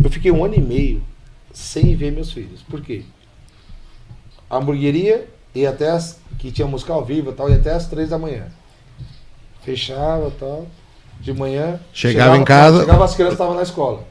Eu 0.02 0.10
fiquei 0.10 0.31
um 0.31 0.44
ano 0.44 0.55
e 0.55 0.60
meio 0.60 1.02
sem 1.52 1.94
ver 1.97 2.12
meus 2.12 2.32
filhos. 2.32 2.60
Por 2.68 2.81
quê? 2.81 3.02
A 4.50 4.57
hamburgueria 4.57 5.26
ia 5.55 5.70
até 5.70 5.90
as. 5.90 6.18
que 6.39 6.50
tinha 6.50 6.66
música 6.66 6.92
ao 6.92 7.05
vivo 7.05 7.31
e 7.31 7.34
tal, 7.34 7.48
ia 7.50 7.57
até 7.57 7.73
as 7.73 7.86
três 7.86 8.10
da 8.10 8.18
manhã. 8.18 8.44
Fechava 9.62 10.28
e 10.28 10.31
tal. 10.32 10.66
De 11.20 11.32
manhã. 11.32 11.81
Chegava 11.92 12.36
em 12.36 12.44
casa- 12.44 12.81
Chegava 12.81 13.05
as 13.05 13.15
crianças 13.15 13.34
estavam 13.34 13.55
na 13.55 13.62
escola. 13.62 14.05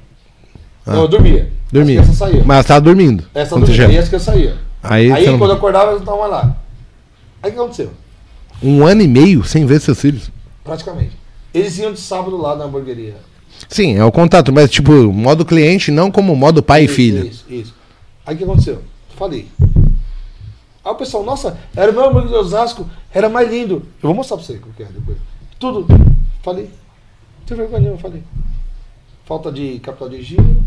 Ah. 0.85 0.93
Não, 0.93 1.01
eu 1.03 1.07
dormia. 1.07 1.51
Dormia. 1.71 2.01
As 2.01 2.05
crianças 2.07 2.17
saíam. 2.29 2.45
Mas 2.45 2.55
ela 2.57 2.63
tava 2.63 2.81
dormindo. 2.81 3.25
Essa 3.33 3.51
dormia. 3.55 3.67
chegava. 3.73 3.91
Aí 3.93 3.97
as 3.97 4.07
crianças 4.07 4.25
saíam. 4.33 4.57
Aí, 4.83 5.11
Aí 5.11 5.37
quando 5.37 5.51
eu 5.51 5.57
acordava, 5.57 5.91
eles 5.91 6.03
não 6.05 6.13
estavam 6.13 6.29
lá. 6.29 6.57
Aí 7.41 7.49
o 7.51 7.53
que 7.53 7.59
aconteceu? 7.59 7.91
Um 8.61 8.85
ano 8.85 9.01
e 9.01 9.07
meio 9.07 9.43
sem 9.43 9.65
ver 9.65 9.79
seus 9.81 9.99
filhos. 9.99 10.31
Praticamente. 10.63 11.11
Eles 11.53 11.77
iam 11.77 11.93
de 11.93 11.99
sábado 11.99 12.37
lá 12.37 12.55
na 12.55 12.65
hamburgueria. 12.65 13.15
Sim, 13.67 13.95
é 13.97 14.03
o 14.03 14.11
contato, 14.11 14.51
mas 14.53 14.69
tipo, 14.69 14.91
modo 15.11 15.45
cliente, 15.45 15.91
não 15.91 16.11
como 16.11 16.35
modo 16.35 16.61
pai 16.61 16.83
e 16.83 16.85
Isso, 16.85 16.93
filho. 16.95 17.25
Isso, 17.25 17.45
isso. 17.49 17.75
Aí 18.25 18.35
o 18.35 18.37
que 18.37 18.43
aconteceu? 18.43 18.81
Falei. 19.15 19.47
Aí 20.85 20.91
o 20.91 20.95
pessoal, 20.95 21.23
nossa, 21.23 21.57
era 21.75 21.91
o 21.91 21.93
meu 21.93 22.05
amigo 22.05 22.27
de 22.27 22.33
Osasco, 22.33 22.89
era 23.13 23.27
mais 23.29 23.49
lindo. 23.49 23.83
Eu 24.01 24.09
vou 24.09 24.13
mostrar 24.13 24.37
pra 24.37 24.45
você 24.45 24.53
o 24.53 24.73
que 24.75 24.83
é 24.83 24.85
depois. 24.85 25.17
Tudo. 25.59 25.87
Falei. 26.43 26.65
Não 27.39 27.45
tem 27.45 27.57
vergonha 27.57 27.79
nenhuma, 27.81 27.97
falei. 27.99 28.23
Falta 29.25 29.51
de 29.51 29.79
capital 29.79 30.09
de 30.09 30.21
giro. 30.21 30.63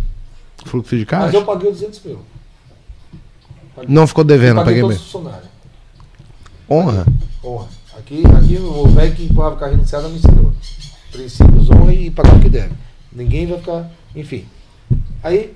Fluxo 0.67 0.97
de 0.97 1.03
Mas 1.03 1.09
caixa. 1.09 1.37
eu 1.37 1.45
paguei 1.45 1.71
os 1.71 1.79
200 1.79 2.03
mil. 2.05 2.19
Paguei. 3.75 3.95
Não 3.95 4.07
ficou 4.07 4.25
devendo, 4.25 4.57
paguei 4.57 4.83
paguei 4.83 4.99
todos 4.99 5.15
mesmo. 5.15 5.31
Honra. 6.69 7.07
Honra. 7.43 7.69
Aqui, 7.99 8.23
aqui 8.37 8.57
o 8.57 8.87
velho 8.89 9.15
que 9.15 9.25
empurrava 9.25 9.57
o 9.57 9.59
carrinho 9.59 9.87
céu 9.87 10.03
me 10.09 10.17
ensinou. 10.17 10.53
Princípios, 11.11 11.71
honra 11.71 11.93
e 11.93 12.11
pagar 12.11 12.37
o 12.37 12.41
que 12.41 12.49
deve. 12.49 12.73
Ninguém 13.13 13.47
vai 13.47 13.59
ficar. 13.59 13.91
Enfim. 14.15 14.47
Aí 15.23 15.53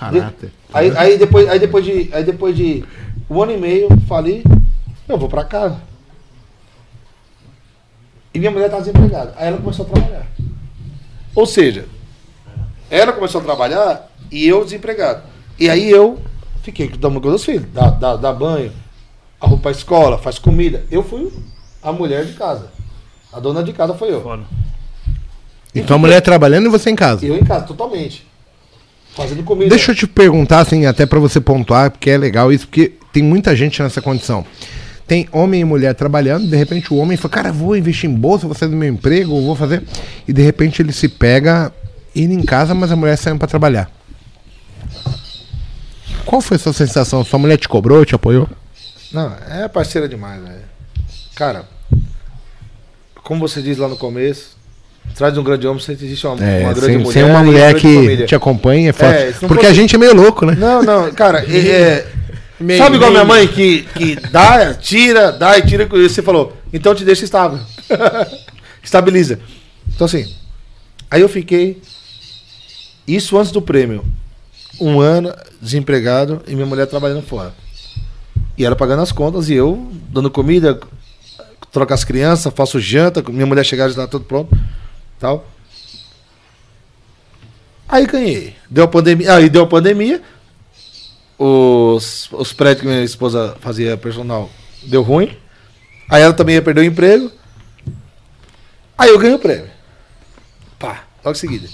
Caráter. 0.00 0.50
Aí, 0.72 0.96
aí, 0.96 1.18
depois, 1.18 1.46
aí, 1.46 1.58
depois 1.58 1.84
de, 1.84 2.08
aí 2.12 2.24
depois 2.24 2.56
de 2.56 2.82
um 3.28 3.42
ano 3.42 3.52
e 3.52 3.58
meio, 3.58 3.88
falei, 4.08 4.42
eu 5.06 5.18
vou 5.18 5.28
pra 5.28 5.44
casa. 5.44 5.78
E 8.32 8.38
minha 8.38 8.50
mulher 8.50 8.66
estava 8.66 8.82
desempregada. 8.82 9.34
Aí 9.36 9.48
ela 9.48 9.58
começou 9.58 9.84
a 9.84 9.88
trabalhar. 9.88 10.26
Ou 11.34 11.44
seja, 11.44 11.84
ela 12.90 13.12
começou 13.12 13.40
a 13.42 13.44
trabalhar 13.44 14.10
e 14.30 14.46
eu 14.46 14.64
desempregado. 14.64 15.22
E 15.58 15.68
aí 15.68 15.90
eu 15.90 16.18
Fiquei 16.62 16.88
cuidando 16.88 17.20
dos 17.20 17.44
filhos. 17.44 17.64
Dá, 17.72 17.90
dá, 17.90 18.16
dá 18.16 18.32
banho, 18.32 18.72
arruma 19.40 19.60
pra 19.60 19.70
escola, 19.70 20.18
faz 20.18 20.38
comida. 20.38 20.84
Eu 20.90 21.02
fui 21.02 21.32
a 21.82 21.92
mulher 21.92 22.24
de 22.24 22.34
casa. 22.34 22.70
A 23.32 23.40
dona 23.40 23.62
de 23.62 23.72
casa 23.72 23.94
foi 23.94 24.12
eu. 24.12 24.22
Foda. 24.22 24.42
Então 25.74 25.96
a 25.96 25.98
mulher 25.98 26.20
trabalhando 26.20 26.66
e 26.66 26.68
você 26.68 26.90
em 26.90 26.96
casa. 26.96 27.24
Eu 27.24 27.36
em 27.36 27.44
casa, 27.44 27.64
totalmente. 27.64 28.26
Fazendo 29.14 29.42
comida. 29.42 29.70
Deixa 29.70 29.92
eu 29.92 29.94
te 29.94 30.06
perguntar, 30.06 30.60
assim, 30.60 30.86
até 30.86 31.06
pra 31.06 31.18
você 31.18 31.40
pontuar, 31.40 31.90
porque 31.90 32.10
é 32.10 32.18
legal 32.18 32.52
isso, 32.52 32.66
porque 32.66 32.92
tem 33.12 33.22
muita 33.22 33.54
gente 33.56 33.82
nessa 33.82 34.00
condição. 34.00 34.44
Tem 35.06 35.28
homem 35.32 35.60
e 35.60 35.64
mulher 35.64 35.94
trabalhando, 35.94 36.48
de 36.48 36.56
repente 36.56 36.94
o 36.94 36.96
homem 36.96 37.16
fala, 37.16 37.34
cara, 37.34 37.52
vou 37.52 37.76
investir 37.76 38.08
em 38.08 38.14
bolsa, 38.14 38.46
vou 38.46 38.54
sair 38.54 38.68
do 38.68 38.76
meu 38.76 38.88
emprego, 38.88 39.40
vou 39.42 39.56
fazer. 39.56 39.82
E 40.26 40.32
de 40.32 40.40
repente 40.40 40.80
ele 40.80 40.92
se 40.92 41.08
pega 41.08 41.72
indo 42.14 42.32
em 42.32 42.42
casa, 42.42 42.74
mas 42.74 42.92
a 42.92 42.96
mulher 42.96 43.16
saindo 43.16 43.38
pra 43.38 43.48
trabalhar. 43.48 43.90
Qual 46.30 46.40
foi 46.40 46.56
a 46.56 46.60
sua 46.60 46.72
sensação? 46.72 47.24
Sua 47.24 47.40
mulher 47.40 47.56
te 47.56 47.68
cobrou, 47.68 48.04
te 48.04 48.14
apoiou? 48.14 48.48
Não, 49.12 49.34
é 49.50 49.66
parceira 49.66 50.08
demais, 50.08 50.40
velho. 50.40 50.60
Cara, 51.34 51.64
como 53.24 53.40
você 53.48 53.60
diz 53.60 53.76
lá 53.78 53.88
no 53.88 53.96
começo, 53.96 54.56
atrás 55.10 55.34
de 55.34 55.40
um 55.40 55.42
grande 55.42 55.66
homem 55.66 55.82
sempre 55.82 56.06
existe 56.06 56.24
uma, 56.28 56.36
É, 56.44 56.60
uma 56.60 56.72
grande 56.72 56.86
sem, 56.86 56.98
mulher. 56.98 57.12
sem 57.12 57.24
uma 57.24 57.40
e 57.40 57.44
mulher 57.44 57.74
que 57.74 57.94
família. 57.94 58.26
te 58.26 58.34
acompanha 58.36 58.94
é. 58.96 59.04
É, 59.28 59.32
se 59.32 59.42
não 59.42 59.48
porque 59.48 59.66
a 59.66 59.72
gente 59.72 59.96
é 59.96 59.98
meio 59.98 60.14
louco, 60.14 60.46
né? 60.46 60.54
Não, 60.56 60.84
não, 60.84 61.10
cara, 61.12 61.40
é, 61.52 61.58
é, 61.68 62.08
Meio- 62.60 62.78
sabe 62.80 62.94
igual 62.94 63.10
meio- 63.10 63.24
minha 63.24 63.34
mãe 63.36 63.48
que, 63.48 63.82
que 63.82 64.14
dá, 64.30 64.72
tira, 64.72 65.32
dá 65.32 65.58
e 65.58 65.62
tira, 65.62 65.82
e 65.82 66.08
você 66.08 66.22
falou, 66.22 66.56
então 66.72 66.94
te 66.94 67.04
deixa 67.04 67.24
estável. 67.24 67.58
Estabiliza. 68.80 69.40
Então 69.92 70.04
assim, 70.04 70.32
aí 71.10 71.22
eu 71.22 71.28
fiquei, 71.28 71.82
isso 73.04 73.36
antes 73.36 73.50
do 73.50 73.60
prêmio, 73.60 74.04
um 74.80 75.00
ano 75.00 75.34
desempregado 75.60 76.42
e 76.46 76.54
minha 76.54 76.66
mulher 76.66 76.86
trabalhando 76.86 77.22
fora. 77.22 77.52
E 78.56 78.64
ela 78.64 78.74
pagando 78.74 79.02
as 79.02 79.12
contas 79.12 79.48
e 79.48 79.54
eu 79.54 79.90
dando 80.08 80.30
comida, 80.30 80.80
troco 81.70 81.92
as 81.92 82.04
crianças, 82.04 82.52
faço 82.54 82.80
janta, 82.80 83.22
minha 83.30 83.46
mulher 83.46 83.64
chegar 83.64 83.88
já 83.88 83.94
tá 83.94 84.06
tudo 84.06 84.24
pronto, 84.24 84.56
tal. 85.18 85.46
Aí 87.88 88.06
ganhei. 88.06 88.54
Deu 88.68 88.84
a 88.84 88.88
pandemia, 88.88 89.34
aí 89.34 89.48
deu 89.48 89.62
a 89.62 89.66
pandemia. 89.66 90.22
Os, 91.38 92.28
os 92.32 92.52
prédios 92.52 92.82
que 92.82 92.86
minha 92.86 93.02
esposa 93.02 93.56
fazia 93.60 93.96
personal 93.96 94.48
deu 94.82 95.02
ruim. 95.02 95.36
Aí 96.08 96.22
ela 96.22 96.32
também 96.32 96.54
ia 96.54 96.62
perder 96.62 96.82
o 96.82 96.84
emprego. 96.84 97.32
Aí 98.96 99.10
eu 99.10 99.18
ganhei 99.18 99.34
o 99.34 99.38
prêmio. 99.38 99.70
Pá, 100.78 101.04
logo 101.24 101.36
em 101.36 101.40
seguida. 101.40 101.68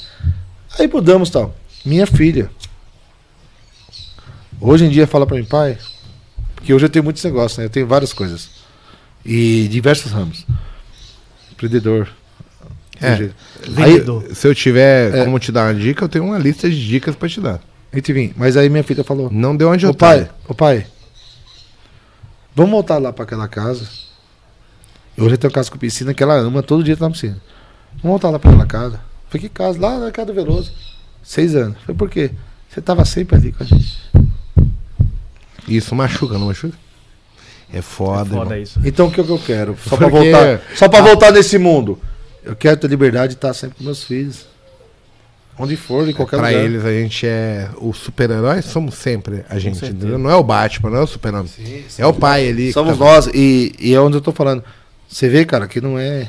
Aí 0.78 0.86
mudamos 0.86 1.30
tal. 1.30 1.54
Minha 1.84 2.06
filha. 2.06 2.50
Hoje 4.60 4.84
em 4.86 4.88
dia 4.90 5.06
fala 5.06 5.26
pra 5.26 5.36
mim, 5.36 5.44
pai, 5.44 5.78
porque 6.54 6.72
hoje 6.72 6.84
eu 6.86 6.88
tenho 6.90 7.04
muitos 7.04 7.22
negócios, 7.24 7.58
né? 7.58 7.64
Eu 7.66 7.70
tenho 7.70 7.86
várias 7.86 8.12
coisas. 8.12 8.48
E 9.24 9.68
diversos 9.68 10.12
ramos. 10.12 10.46
Empreendedor. 11.52 12.08
É. 13.00 13.30
Aí. 13.82 14.34
Se 14.34 14.46
eu 14.48 14.54
tiver 14.54 15.14
É. 15.14 15.24
como 15.24 15.38
te 15.38 15.52
dar 15.52 15.66
uma 15.66 15.74
dica, 15.78 16.04
eu 16.04 16.08
tenho 16.08 16.24
uma 16.24 16.38
lista 16.38 16.68
de 16.70 16.86
dicas 16.88 17.14
pra 17.14 17.28
te 17.28 17.40
dar. 17.40 17.60
enfim, 17.92 18.32
mas 18.36 18.56
aí 18.56 18.68
minha 18.68 18.84
filha 18.84 19.02
falou, 19.04 19.30
Não 19.30 19.56
deu 19.56 19.70
onde 19.70 19.84
eu 19.84 19.90
Ô 19.90 19.92
tô. 19.94 19.98
pai, 19.98 20.28
ô 20.48 20.54
pai, 20.54 20.86
vamos 22.54 22.70
voltar 22.70 22.98
lá 22.98 23.12
pra 23.12 23.24
aquela 23.24 23.48
casa. 23.48 23.86
Hoje 25.18 25.34
eu 25.34 25.38
tenho 25.38 25.52
casa 25.52 25.70
com 25.70 25.78
piscina 25.78 26.12
que 26.14 26.22
ela 26.22 26.34
ama, 26.34 26.62
todo 26.62 26.84
dia 26.84 26.96
tá 26.96 27.06
na 27.06 27.10
piscina. 27.10 27.40
Vamos 28.02 28.02
voltar 28.20 28.30
lá 28.30 28.38
pra 28.38 28.50
aquela 28.50 28.66
casa. 28.66 29.00
Falei, 29.28 29.48
que 29.48 29.54
casa? 29.54 29.80
Lá 29.80 29.98
na 29.98 30.10
casa 30.12 30.26
do 30.26 30.34
Veloso. 30.34 30.72
Seis 31.22 31.54
anos. 31.56 31.76
Falei, 31.80 31.96
por 31.96 32.08
quê? 32.10 32.30
Você 32.68 32.80
tava 32.82 33.04
sempre 33.04 33.36
ali 33.36 33.50
com 33.52 33.62
a 33.62 33.66
gente. 33.66 33.98
Isso 35.68 35.94
machuca, 35.94 36.38
não 36.38 36.46
machuca? 36.46 36.76
É 37.72 37.82
foda, 37.82 38.24
Foda 38.30 38.40
irmão. 38.50 38.56
isso. 38.62 38.80
Então 38.84 39.06
o 39.08 39.10
que, 39.10 39.20
é 39.20 39.24
que 39.24 39.30
eu 39.30 39.38
quero? 39.38 39.76
Só 39.88 39.96
pra 39.96 40.08
Porque- 40.08 40.30
voltar, 40.30 40.60
só 40.76 40.88
pra 40.88 41.00
voltar 41.00 41.32
nesse 41.32 41.58
mundo. 41.58 41.98
Eu 42.44 42.54
quero 42.54 42.76
ter 42.76 42.88
liberdade 42.88 43.30
de 43.30 43.34
estar 43.38 43.52
sempre 43.54 43.78
com 43.78 43.84
meus 43.84 44.04
filhos. 44.04 44.46
Onde 45.58 45.74
for, 45.74 46.06
em 46.08 46.12
qualquer 46.12 46.36
pra 46.36 46.48
lugar. 46.48 46.62
eles 46.64 46.84
a 46.84 46.92
gente 46.92 47.26
é 47.26 47.70
o 47.78 47.92
super-herói, 47.92 48.60
somos 48.62 48.94
sempre 48.94 49.42
a 49.48 49.58
gente? 49.58 49.90
Não 49.92 50.30
é 50.30 50.36
o 50.36 50.42
Batman, 50.44 50.90
não 50.90 50.98
é 50.98 51.02
o 51.02 51.06
super-homem. 51.06 51.48
Sim, 51.48 51.82
É 51.98 52.06
o 52.06 52.12
pai 52.12 52.48
ali. 52.50 52.72
Somos 52.72 52.98
tá- 52.98 53.04
nós, 53.04 53.26
e, 53.34 53.74
e 53.80 53.94
é 53.94 54.00
onde 54.00 54.18
eu 54.18 54.20
tô 54.20 54.32
falando. 54.32 54.62
Você 55.08 55.28
vê, 55.30 55.44
cara, 55.46 55.66
que 55.66 55.80
não 55.80 55.98
é. 55.98 56.28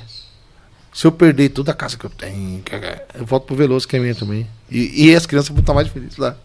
Se 0.94 1.06
eu 1.06 1.12
perder 1.12 1.50
toda 1.50 1.72
a 1.72 1.76
casa 1.76 1.98
que 1.98 2.06
eu 2.06 2.10
tenho, 2.10 2.62
que- 2.64 2.74
eu 3.20 3.26
volto 3.26 3.46
pro 3.48 3.56
Veloso, 3.56 3.86
que 3.88 3.98
é 3.98 4.00
minha 4.00 4.16
também. 4.16 4.48
E, 4.72 5.10
e 5.10 5.16
as 5.16 5.26
crianças 5.26 5.50
vão 5.50 5.60
estar 5.60 5.74
mais 5.74 5.90
felizes 5.90 6.18
lá. 6.18 6.36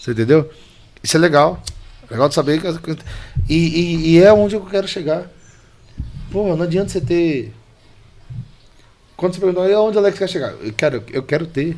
Você 0.00 0.10
entendeu? 0.10 0.50
Isso 1.02 1.16
é 1.16 1.20
legal. 1.20 1.62
Legal 2.10 2.28
de 2.28 2.34
saber 2.34 2.60
que. 2.60 2.66
E, 3.48 3.54
e, 3.56 4.10
e 4.16 4.22
é 4.22 4.32
onde 4.32 4.56
eu 4.56 4.60
quero 4.62 4.88
chegar. 4.88 5.26
Pô, 6.30 6.54
não 6.56 6.64
adianta 6.64 6.88
você 6.90 7.00
ter. 7.00 7.52
Quando 9.16 9.34
você 9.34 9.40
perguntar, 9.40 9.68
"E 9.68 9.72
aonde 9.74 9.96
o 9.96 10.00
Alex 10.00 10.18
quer 10.18 10.28
chegar? 10.28 10.54
Eu 10.62 10.72
quero, 10.72 11.04
eu 11.12 11.22
quero 11.22 11.46
ter 11.46 11.76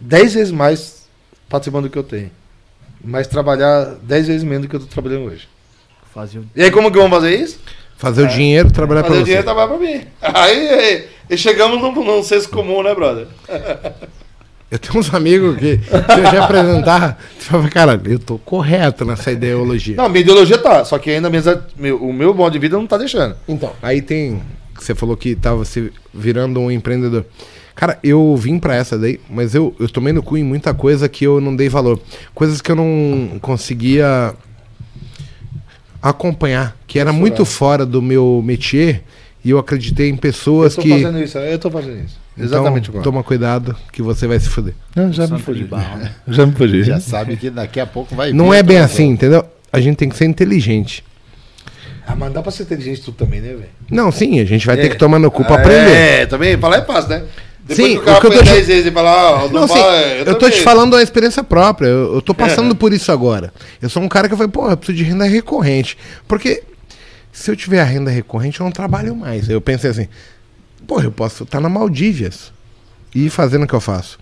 10 0.00 0.34
vezes 0.34 0.50
mais 0.52 1.06
participando 1.48 1.84
do 1.84 1.90
que 1.90 1.98
eu 1.98 2.02
tenho. 2.02 2.30
Mas 3.04 3.26
trabalhar 3.26 3.94
10 4.02 4.26
vezes 4.26 4.42
menos 4.44 4.62
do 4.66 4.68
que 4.68 4.76
eu 4.76 4.80
tô 4.80 4.86
trabalhando 4.86 5.26
hoje. 5.26 5.48
Fazia 6.12 6.40
o- 6.40 6.46
E 6.54 6.62
aí, 6.62 6.70
como 6.70 6.90
que 6.90 6.98
vamos 6.98 7.12
fazer 7.16 7.34
isso? 7.38 7.58
Fazer 7.96 8.22
o 8.24 8.28
dinheiro 8.28 8.70
trabalhar 8.72 9.02
Fazer 9.02 9.12
pra 9.14 9.16
o 9.16 9.20
você. 9.20 9.24
dinheiro 9.24 9.44
trabalhar 9.44 9.68
pra 9.68 9.78
mim. 9.78 10.06
Aí, 10.20 10.68
aí, 10.68 11.08
e 11.30 11.36
chegamos 11.38 11.80
num, 11.80 11.92
num 12.04 12.22
senso 12.22 12.48
comum, 12.50 12.82
né, 12.82 12.92
brother? 12.94 13.28
Eu 14.72 14.78
tenho 14.78 14.98
uns 14.98 15.12
amigos 15.12 15.56
que, 15.58 15.76
se 15.84 16.18
eu 16.18 16.24
já 16.32 16.44
apresentar, 16.44 17.18
você 17.38 17.44
fala, 17.50 17.68
cara, 17.68 18.00
eu 18.06 18.18
tô 18.18 18.38
correto 18.38 19.04
nessa 19.04 19.30
ideologia. 19.30 19.94
Não, 19.96 20.08
minha 20.08 20.22
ideologia 20.22 20.56
tá, 20.56 20.82
só 20.82 20.98
que 20.98 21.10
ainda 21.10 21.28
minhas- 21.28 21.44
meu- 21.78 22.02
o 22.02 22.10
meu 22.10 22.32
modo 22.32 22.54
de 22.54 22.58
vida 22.58 22.78
não 22.78 22.86
tá 22.86 22.96
deixando. 22.96 23.36
Então, 23.46 23.70
aí 23.82 24.00
tem. 24.00 24.40
Você 24.80 24.94
falou 24.94 25.14
que 25.14 25.36
tava 25.36 25.62
se 25.66 25.92
virando 26.14 26.58
um 26.58 26.70
empreendedor. 26.70 27.26
Cara, 27.74 27.98
eu 28.02 28.34
vim 28.36 28.58
pra 28.58 28.74
essa 28.74 28.98
daí, 28.98 29.20
mas 29.28 29.54
eu, 29.54 29.74
eu 29.78 29.88
tomei 29.90 30.12
no 30.12 30.22
cu 30.22 30.38
em 30.38 30.42
muita 30.44 30.72
coisa 30.72 31.06
que 31.08 31.24
eu 31.24 31.38
não 31.38 31.54
dei 31.54 31.68
valor. 31.68 32.00
Coisas 32.34 32.62
que 32.62 32.72
eu 32.72 32.76
não 32.76 33.38
conseguia 33.42 34.34
acompanhar, 36.00 36.76
que 36.86 36.98
era 36.98 37.12
muito 37.12 37.44
fora 37.44 37.86
do 37.86 38.02
meu 38.02 38.42
métier, 38.44 39.02
e 39.44 39.50
eu 39.50 39.58
acreditei 39.58 40.08
em 40.08 40.12
Eu 40.12 40.18
pessoas 40.18 40.74
tô 40.74 40.82
que. 40.82 40.88
fazendo 40.90 41.20
isso, 41.22 41.38
eu 41.38 41.58
tô 41.58 41.70
fazendo 41.70 42.04
isso. 42.04 42.20
Exatamente 42.38 42.88
então, 42.88 43.00
igual. 43.00 43.04
toma 43.04 43.22
cuidado 43.22 43.76
que 43.92 44.00
você 44.00 44.26
vai 44.26 44.40
se 44.40 44.48
fuder. 44.48 44.74
Não, 44.96 45.12
já 45.12 45.26
me 45.26 45.64
barro, 45.64 45.98
né? 45.98 46.12
Já 46.28 46.46
me 46.46 46.52
fugi. 46.52 46.82
Já 46.84 46.98
sabe 47.00 47.36
que 47.36 47.50
daqui 47.50 47.78
a 47.78 47.86
pouco 47.86 48.14
vai 48.14 48.32
Não 48.32 48.50
vir 48.50 48.56
é 48.56 48.62
bem 48.62 48.78
assim, 48.78 49.08
entendeu? 49.10 49.44
A 49.72 49.80
gente 49.80 49.96
tem 49.96 50.08
que 50.08 50.16
ser 50.16 50.24
inteligente. 50.24 51.04
Ah, 52.06 52.16
mas 52.16 52.32
dá 52.32 52.42
pra 52.42 52.50
ser 52.50 52.64
inteligente 52.64 53.02
tudo 53.02 53.14
também, 53.16 53.40
né, 53.40 53.48
velho? 53.50 53.68
Não, 53.90 54.10
sim, 54.10 54.40
a 54.40 54.44
gente 54.44 54.66
vai 54.66 54.76
ter 54.76 54.86
É. 54.86 54.88
que 54.88 54.96
tomar 54.96 55.18
no 55.18 55.30
cu 55.30 55.44
pra 55.44 55.56
É, 55.56 55.60
aprender. 55.60 56.26
também, 56.28 56.56
falar 56.58 56.78
é 56.78 56.82
fácil, 56.84 57.10
né? 57.10 57.22
Depois 57.64 57.76
Sim, 57.88 57.94
que 57.94 57.98
o 58.00 58.02
cara 58.04 58.18
o 58.18 58.20
que 58.20 58.26
eu 58.26 58.30
tô 58.32 58.38
te- 58.38 58.44
10 58.50 58.66
vezes 58.66 58.86
e 58.86 58.90
falar, 58.90 59.30
ó, 59.44 59.48
não, 59.48 59.60
Não, 59.60 59.68
sim, 59.68 59.74
fala, 59.74 59.96
eu 60.00 60.24
tô 60.24 60.34
também. 60.34 60.56
te 60.58 60.62
falando 60.64 60.96
da 60.96 61.02
experiência 61.02 61.44
própria. 61.44 61.86
Eu, 61.86 62.14
eu 62.16 62.20
tô 62.22 62.34
passando 62.34 62.74
por 62.74 62.92
isso 62.92 63.12
agora. 63.12 63.52
Eu 63.80 63.88
sou 63.88 64.02
um 64.02 64.08
cara 64.08 64.28
que 64.28 64.34
foi, 64.36 64.48
pô, 64.48 64.68
eu 64.68 64.76
preciso 64.76 64.98
de 64.98 65.04
renda 65.04 65.24
recorrente. 65.26 65.96
Porque 66.26 66.64
se 67.32 67.50
eu 67.50 67.56
tiver 67.56 67.80
a 67.80 67.84
renda 67.84 68.10
recorrente, 68.10 68.60
eu 68.60 68.64
não 68.64 68.70
trabalho 68.70 69.16
mais. 69.16 69.48
Eu 69.48 69.60
pensei 69.60 69.90
assim, 69.90 70.08
pô, 70.86 71.00
eu 71.00 71.10
posso 71.10 71.42
estar 71.44 71.60
na 71.60 71.68
Maldívias 71.68 72.52
e 73.14 73.26
ir 73.26 73.30
fazendo 73.30 73.64
o 73.64 73.66
que 73.66 73.74
eu 73.74 73.80
faço. 73.80 74.18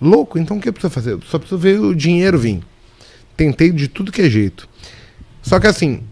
Louco, 0.00 0.38
então 0.38 0.56
o 0.56 0.60
que 0.60 0.68
eu 0.68 0.72
preciso 0.72 0.92
fazer? 0.92 1.12
Eu 1.12 1.20
só 1.22 1.38
preciso 1.38 1.58
ver 1.60 1.78
o 1.80 1.94
dinheiro 1.94 2.36
vir. 2.38 2.60
Tentei 3.36 3.70
de 3.70 3.86
tudo 3.88 4.10
que 4.12 4.22
é 4.22 4.28
jeito. 4.28 4.68
Só 5.40 5.60
que 5.60 5.66
assim, 5.68 6.02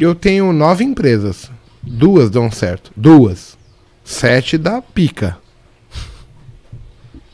eu 0.00 0.14
tenho 0.14 0.52
nove 0.52 0.84
empresas. 0.84 1.50
Duas 1.82 2.30
dão 2.30 2.50
certo. 2.50 2.92
Duas. 2.96 3.58
Sete 4.04 4.56
dá 4.56 4.80
pica. 4.80 5.36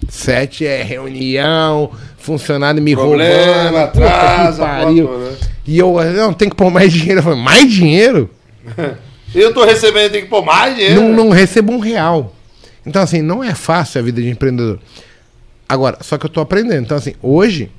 Sete 0.08 0.64
é 0.66 0.82
reunião, 0.82 1.90
funcionário 2.16 2.82
me 2.82 2.94
Problema, 2.94 3.62
roubando. 3.62 3.76
atrasa, 3.78 4.64
pariu. 4.64 5.18
né? 5.18 5.36
E 5.66 5.78
eu, 5.78 5.92
não, 6.14 6.32
tem 6.32 6.48
que 6.48 6.56
pôr 6.56 6.70
mais 6.70 6.90
dinheiro. 6.92 7.18
Eu 7.18 7.24
falei, 7.24 7.42
mais 7.42 7.70
dinheiro? 7.70 8.30
Eu 9.34 9.52
tô 9.52 9.64
recebendo, 9.64 10.12
tem 10.12 10.22
que 10.22 10.28
pôr 10.28 10.44
mais 10.44 10.74
dinheiro. 10.74 11.02
Não, 11.02 11.12
não 11.12 11.30
recebo 11.30 11.72
um 11.72 11.78
real. 11.78 12.34
Então, 12.86 13.02
assim, 13.02 13.20
não 13.20 13.44
é 13.44 13.54
fácil 13.54 14.00
a 14.00 14.04
vida 14.04 14.22
de 14.22 14.28
empreendedor. 14.28 14.78
Agora, 15.68 15.98
só 16.00 16.16
que 16.16 16.24
eu 16.24 16.30
tô 16.30 16.40
aprendendo. 16.40 16.82
Então, 16.82 16.96
assim, 16.96 17.14
hoje 17.20 17.70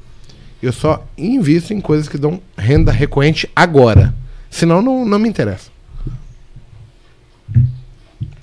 eu 0.62 0.72
só 0.72 1.04
invisto 1.18 1.74
em 1.74 1.82
coisas 1.82 2.08
que 2.08 2.18
dão 2.18 2.40
renda 2.56 2.92
recorrente 2.92 3.50
agora. 3.56 4.14
Senão, 4.50 4.82
não, 4.82 5.06
não 5.06 5.18
me 5.18 5.28
interessa. 5.28 5.72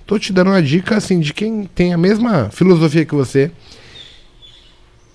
Tô 0.04 0.18
te 0.18 0.32
dando 0.32 0.50
uma 0.50 0.62
dica, 0.62 0.96
assim, 0.96 1.20
de 1.20 1.32
quem 1.32 1.64
tem 1.64 1.92
a 1.92 1.98
mesma 1.98 2.50
filosofia 2.50 3.04
que 3.04 3.14
você. 3.14 3.50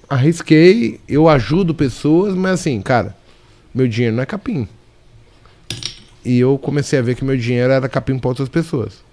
Arrisquei, 0.10 1.00
eu 1.08 1.30
ajudo 1.30 1.74
pessoas, 1.74 2.36
mas 2.36 2.60
assim, 2.60 2.82
cara, 2.82 3.16
meu 3.74 3.88
dinheiro 3.88 4.16
não 4.16 4.24
é 4.24 4.26
capim. 4.26 4.68
E 6.24 6.40
eu 6.40 6.58
comecei 6.58 7.00
a 7.00 7.02
ver 7.02 7.16
que 7.16 7.24
meu 7.24 7.36
dinheiro 7.38 7.72
era 7.74 7.90
capim 7.90 8.18
para 8.20 8.30
outras 8.30 8.50
pessoas. 8.50 9.04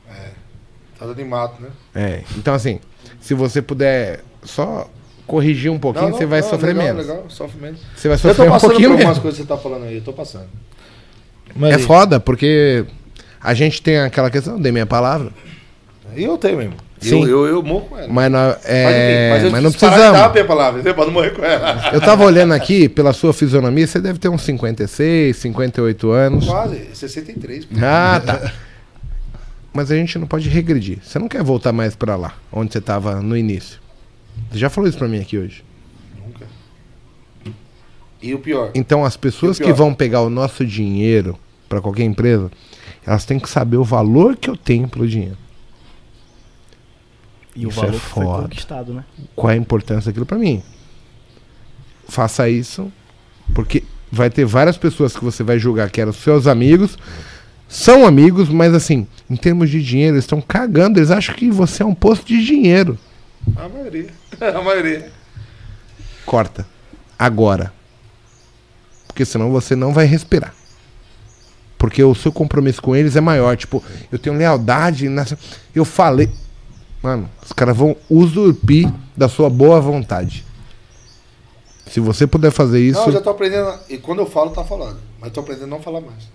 Tá 0.98 1.06
dando 1.06 1.20
em 1.20 1.24
mato, 1.24 1.62
né? 1.62 1.68
É, 1.94 2.22
então 2.36 2.52
assim, 2.52 2.80
se 3.20 3.32
você 3.32 3.62
puder 3.62 4.20
só 4.42 4.90
corrigir 5.28 5.70
um 5.70 5.78
pouquinho, 5.78 6.12
você 6.12 6.26
vai 6.26 6.42
sofrer 6.42 6.74
legal, 6.74 6.86
menos. 6.94 7.06
Legal, 7.06 7.24
sofre 7.28 7.60
menos. 7.60 7.80
Você 7.94 8.08
vai 8.08 8.16
Eu 8.16 8.20
tô 8.20 8.28
sofrer 8.28 8.48
um 8.48 8.50
passando 8.50 8.60
por 8.60 8.68
pouquinho 8.70 8.90
algumas 8.90 9.04
menos. 9.06 9.18
coisas 9.20 9.40
que 9.40 9.46
você 9.46 9.48
tá 9.48 9.56
falando 9.56 9.84
aí, 9.84 9.96
eu 9.96 10.02
tô 10.02 10.12
passando. 10.12 10.48
É 11.50 11.52
Mas, 11.54 11.84
foda, 11.84 12.18
porque 12.18 12.84
a 13.40 13.54
gente 13.54 13.80
tem 13.80 13.98
aquela 14.00 14.28
questão, 14.30 14.54
eu 14.54 14.60
dei 14.60 14.72
minha 14.72 14.86
palavra, 14.86 15.30
E 16.16 16.24
eu 16.24 16.36
tenho 16.36 16.58
mesmo. 16.58 16.74
Sim. 17.00 17.22
Eu, 17.22 17.28
eu, 17.28 17.46
eu 17.46 17.62
morro 17.62 17.86
com 17.86 17.98
ela. 17.98 18.08
mas, 18.12 18.30
Mas, 18.32 18.64
é, 18.64 19.38
enfim, 19.40 19.50
mas 19.50 19.62
não 19.62 19.70
preciso 19.70 19.90
parar 19.90 20.06
de 20.06 20.12
dar 20.12 20.30
precisamos. 20.30 20.46
palavra, 20.46 20.82
não 21.06 21.12
morrer 21.12 21.30
com 21.30 21.44
ela. 21.44 21.90
Eu 21.92 22.00
tava 22.00 22.24
olhando 22.24 22.52
aqui, 22.54 22.88
pela 22.88 23.12
sua 23.12 23.32
fisionomia, 23.32 23.86
você 23.86 24.00
deve 24.00 24.18
ter 24.18 24.28
uns 24.28 24.42
56, 24.42 25.36
58 25.36 26.10
anos. 26.10 26.46
Quase, 26.46 26.88
63. 26.94 27.64
pô. 27.66 27.74
Ah, 27.82 28.20
tá. 28.24 28.52
Mas 29.72 29.90
a 29.92 29.94
gente 29.96 30.18
não 30.18 30.26
pode 30.26 30.48
regredir. 30.48 30.98
Você 31.02 31.18
não 31.18 31.28
quer 31.28 31.42
voltar 31.42 31.72
mais 31.72 31.94
pra 31.94 32.16
lá, 32.16 32.34
onde 32.52 32.72
você 32.72 32.80
tava 32.80 33.20
no 33.22 33.36
início. 33.36 33.78
Você 34.50 34.58
já 34.58 34.68
falou 34.68 34.88
isso 34.88 34.98
pra 34.98 35.06
mim 35.08 35.20
aqui 35.20 35.38
hoje. 35.38 35.62
Nunca. 36.16 36.46
E 38.20 38.34
o 38.34 38.38
pior, 38.38 38.70
Então 38.74 39.04
as 39.04 39.16
pessoas 39.16 39.58
que 39.58 39.72
vão 39.72 39.94
pegar 39.94 40.22
o 40.22 40.30
nosso 40.30 40.64
dinheiro 40.64 41.38
pra 41.68 41.80
qualquer 41.80 42.02
empresa, 42.04 42.50
elas 43.06 43.24
têm 43.24 43.38
que 43.38 43.48
saber 43.48 43.76
o 43.76 43.84
valor 43.84 44.36
que 44.36 44.50
eu 44.50 44.56
tenho 44.56 44.88
pelo 44.88 45.06
dinheiro. 45.06 45.36
E 47.58 47.66
o 47.66 47.70
Isso 47.70 47.80
valor 47.80 47.90
é 47.90 47.98
que 47.98 48.00
foi 48.00 48.24
foda. 48.24 48.42
conquistado, 48.42 48.94
né? 48.94 49.04
Qual 49.34 49.50
é 49.50 49.54
a 49.54 49.56
importância 49.56 50.10
daquilo 50.12 50.24
pra 50.24 50.38
mim? 50.38 50.62
Faça 52.08 52.48
isso, 52.48 52.90
porque 53.52 53.82
vai 54.12 54.30
ter 54.30 54.44
várias 54.44 54.78
pessoas 54.78 55.16
que 55.16 55.24
você 55.24 55.42
vai 55.42 55.58
julgar 55.58 55.90
que 55.90 56.00
eram 56.00 56.12
seus 56.12 56.46
amigos, 56.46 56.96
são 57.68 58.06
amigos, 58.06 58.48
mas 58.48 58.72
assim, 58.72 59.08
em 59.28 59.34
termos 59.34 59.70
de 59.70 59.82
dinheiro, 59.82 60.14
eles 60.14 60.24
estão 60.24 60.40
cagando, 60.40 61.00
eles 61.00 61.10
acham 61.10 61.34
que 61.34 61.50
você 61.50 61.82
é 61.82 61.86
um 61.86 61.94
posto 61.94 62.26
de 62.26 62.44
dinheiro. 62.44 62.96
a 63.56 63.68
maioria. 63.68 64.08
A 64.40 64.62
maioria. 64.62 65.10
Corta. 66.24 66.64
Agora. 67.18 67.72
Porque 69.08 69.24
senão 69.24 69.50
você 69.50 69.74
não 69.74 69.92
vai 69.92 70.06
respirar. 70.06 70.54
Porque 71.76 72.04
o 72.04 72.14
seu 72.14 72.30
compromisso 72.30 72.80
com 72.80 72.94
eles 72.94 73.16
é 73.16 73.20
maior. 73.20 73.56
Tipo, 73.56 73.82
eu 74.12 74.18
tenho 74.18 74.36
lealdade. 74.36 75.08
Nessa... 75.08 75.36
Eu 75.74 75.84
falei. 75.84 76.30
Mano, 77.02 77.28
os 77.44 77.52
caras 77.52 77.76
vão 77.76 77.96
usurpir 78.10 78.90
da 79.16 79.28
sua 79.28 79.48
boa 79.48 79.80
vontade. 79.80 80.44
Se 81.86 82.00
você 82.00 82.26
puder 82.26 82.50
fazer 82.50 82.80
isso. 82.80 82.98
Não, 83.00 83.06
eu 83.06 83.12
já 83.12 83.20
tô 83.20 83.30
aprendendo. 83.30 83.72
E 83.88 83.96
quando 83.96 84.18
eu 84.18 84.26
falo, 84.26 84.50
tá 84.50 84.64
falando. 84.64 84.98
Mas 85.20 85.32
tô 85.32 85.40
aprendendo 85.40 85.64
a 85.64 85.68
não 85.68 85.80
falar 85.80 86.00
mais. 86.00 86.28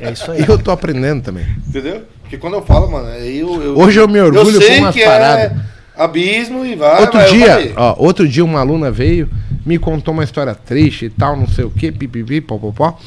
É 0.00 0.12
isso 0.12 0.30
aí. 0.30 0.44
Eu 0.46 0.58
tô 0.58 0.70
aprendendo 0.70 1.22
também. 1.22 1.46
Entendeu? 1.66 2.02
Porque 2.22 2.36
quando 2.38 2.54
eu 2.54 2.62
falo, 2.62 2.90
mano, 2.90 3.08
aí 3.08 3.38
eu. 3.40 3.62
eu 3.62 3.78
Hoje 3.78 3.98
eu 3.98 4.08
me 4.08 4.20
orgulho 4.20 4.56
eu 4.56 4.60
sei 4.60 4.76
com 4.76 4.82
umas 4.84 4.94
que 4.94 5.04
paradas. 5.04 5.52
é 5.52 5.78
abismo 5.98 6.64
e 6.64 6.76
vai. 6.76 7.00
Outro 7.00 7.24
dia, 7.26 7.72
ó, 7.76 7.94
outro 7.98 8.28
dia 8.28 8.44
uma 8.44 8.60
aluna 8.60 8.90
veio, 8.90 9.28
me 9.66 9.78
contou 9.78 10.14
uma 10.14 10.24
história 10.24 10.54
triste 10.54 11.06
e 11.06 11.10
tal, 11.10 11.36
não 11.36 11.48
sei 11.48 11.64
o 11.64 11.70
que, 11.70 11.90
pipipi, 11.90 12.40
popopó. 12.40 12.98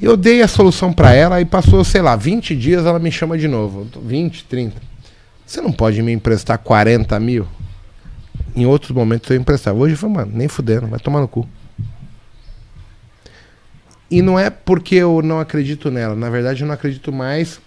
Eu 0.00 0.16
dei 0.16 0.42
a 0.42 0.48
solução 0.48 0.92
pra 0.92 1.12
ela 1.12 1.40
e 1.40 1.44
passou, 1.44 1.82
sei 1.84 2.00
lá, 2.00 2.14
20 2.14 2.54
dias 2.54 2.86
ela 2.86 2.98
me 2.98 3.10
chama 3.10 3.36
de 3.36 3.48
novo. 3.48 3.86
20, 4.00 4.44
30. 4.44 4.80
Você 5.44 5.60
não 5.60 5.72
pode 5.72 6.00
me 6.02 6.12
emprestar 6.12 6.58
40 6.58 7.18
mil? 7.18 7.46
Em 8.54 8.64
outros 8.64 8.92
momentos 8.92 9.28
eu 9.30 9.36
emprestava. 9.36 9.78
Hoje 9.78 9.94
eu 9.94 9.98
falei, 9.98 10.16
mano, 10.16 10.32
nem 10.34 10.46
fudendo, 10.46 10.86
vai 10.86 11.00
tomar 11.00 11.20
no 11.20 11.28
cu. 11.28 11.48
E 14.10 14.22
não 14.22 14.38
é 14.38 14.50
porque 14.50 14.94
eu 14.94 15.20
não 15.20 15.40
acredito 15.40 15.90
nela. 15.90 16.14
Na 16.14 16.30
verdade, 16.30 16.62
eu 16.62 16.66
não 16.66 16.74
acredito 16.74 17.12
mais 17.12 17.60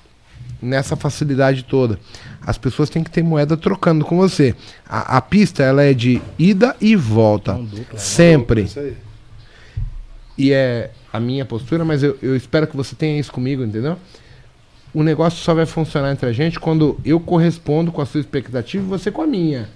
nessa 0.62 0.96
facilidade 0.96 1.64
toda. 1.64 2.00
As 2.46 2.58
pessoas 2.58 2.90
têm 2.90 3.04
que 3.04 3.12
ter 3.12 3.24
moeda 3.24 3.58
trocando 3.58 4.06
com 4.06 4.18
você. 4.18 4.56
A, 4.88 5.18
a 5.18 5.22
pista 5.22 5.64
ela 5.64 5.84
é 5.84 5.94
de 5.94 6.22
ida 6.40 6.76
e 6.80 6.96
volta. 6.96 7.54
Mão 7.54 7.66
dupla. 7.66 8.00
Sempre. 8.00 8.64
Isso 8.64 8.80
aí. 8.80 8.96
E 10.38 10.52
é 10.52 10.92
a 11.12 11.20
minha 11.20 11.46
postura, 11.46 11.84
mas 11.84 12.04
eu, 12.04 12.18
eu 12.22 12.36
espero 12.36 12.68
que 12.68 12.76
você 12.76 12.96
tenha 12.96 13.20
isso 13.20 13.32
comigo, 13.32 13.64
entendeu? 13.64 13.98
O 14.94 15.04
negócio 15.04 15.40
só 15.40 15.54
vai 15.54 15.66
funcionar 15.66 16.12
entre 16.12 16.28
a 16.28 16.34
gente 16.34 16.60
quando 16.60 17.00
eu 17.06 17.20
correspondo 17.20 17.92
com 17.92 18.02
a 18.02 18.06
sua 18.06 18.20
expectativa 18.20 18.84
e 18.84 18.88
você 18.88 19.10
com 19.10 19.22
a 19.22 19.28
minha. 19.28 19.70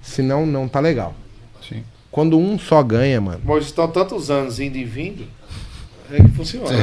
Senão, 0.00 0.46
não 0.46 0.68
tá 0.68 0.80
legal. 0.80 1.14
Sim. 1.66 1.82
Quando 2.10 2.38
um 2.38 2.58
só 2.58 2.82
ganha, 2.82 3.20
mano. 3.20 3.40
Bom, 3.42 3.56
eles 3.56 3.68
estão 3.68 3.88
tantos 3.88 4.30
anos 4.30 4.60
indo 4.60 4.76
e 4.76 4.84
vindo. 4.84 5.26
É 6.10 6.22
que 6.22 6.28
funciona. 6.28 6.68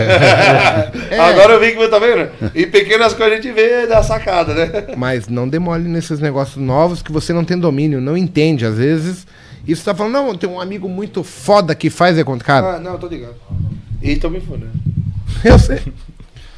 É. 1.11 1.19
Agora 1.19 1.53
eu 1.53 1.59
vi 1.59 1.75
que 1.75 1.87
tá 1.87 1.99
vendo? 1.99 2.29
E 2.55 2.65
pequenas 2.65 3.13
coisas 3.13 3.33
a 3.33 3.41
gente 3.41 3.51
vê 3.51 3.85
da 3.87 4.01
sacada, 4.03 4.53
né? 4.53 4.95
Mas 4.95 5.27
não 5.27 5.47
demole 5.47 5.87
nesses 5.87 6.19
negócios 6.19 6.57
novos 6.57 7.01
que 7.01 7.11
você 7.11 7.33
não 7.33 7.43
tem 7.43 7.57
domínio, 7.57 7.99
não 8.01 8.15
entende. 8.15 8.65
Às 8.65 8.77
vezes, 8.77 9.27
isso 9.71 9.83
tá 9.85 9.93
falando, 9.95 10.13
não, 10.13 10.35
tem 10.35 10.49
um 10.49 10.59
amigo 10.59 10.87
muito 10.89 11.23
foda 11.23 11.73
que 11.75 11.89
faz 11.89 12.17
é 12.17 12.23
contra. 12.23 12.45
Cara, 12.45 12.75
Ah, 12.75 12.79
não, 12.79 12.97
tô 12.97 13.07
ligado. 13.07 13.35
E 14.01 14.15
tô 14.15 14.29
me 14.29 14.39
fudendo. 14.39 14.71
eu 15.43 15.59
sei. 15.59 15.81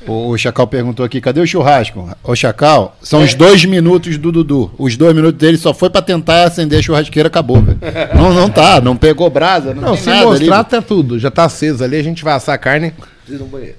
O 0.07 0.35
Chacal 0.35 0.65
perguntou 0.65 1.06
aqui, 1.06 1.22
cadê 1.22 1.40
o 1.40 1.45
churrasco? 1.45 2.09
Ô 2.23 2.35
Chacal, 2.35 2.98
são 3.03 3.22
os 3.22 3.35
dois 3.35 3.64
minutos 3.65 4.17
do 4.17 4.31
Dudu. 4.31 4.72
Os 4.80 4.98
dois 4.98 5.14
minutos 5.15 5.38
dele 5.40 5.57
só 5.59 5.75
foi 5.75 5.91
pra 5.91 6.01
tentar 6.01 6.43
acender 6.45 6.80
a 6.80 6.81
churrasqueira, 6.81 7.27
acabou, 7.27 7.61
velho. 7.61 7.77
Não, 8.17 8.33
não 8.33 8.49
tá, 8.49 8.81
não 8.81 8.98
pegou 8.98 9.30
brasa, 9.30 9.75
não, 9.75 9.81
Não, 9.90 9.95
se 9.98 10.07
nada 10.09 10.25
mostrar, 10.25 10.59
ali. 10.61 10.69
tá 10.69 10.81
tudo. 10.81 11.19
Já 11.19 11.30
tá 11.30 11.43
aceso 11.45 11.83
ali, 11.83 11.98
a 11.98 12.03
gente 12.03 12.23
vai 12.23 12.33
assar 12.33 12.56
a 12.56 12.57
carne. 12.57 12.91
Preciso 13.23 13.43
ir 13.43 13.45
no 13.45 13.45
banheiro. 13.45 13.75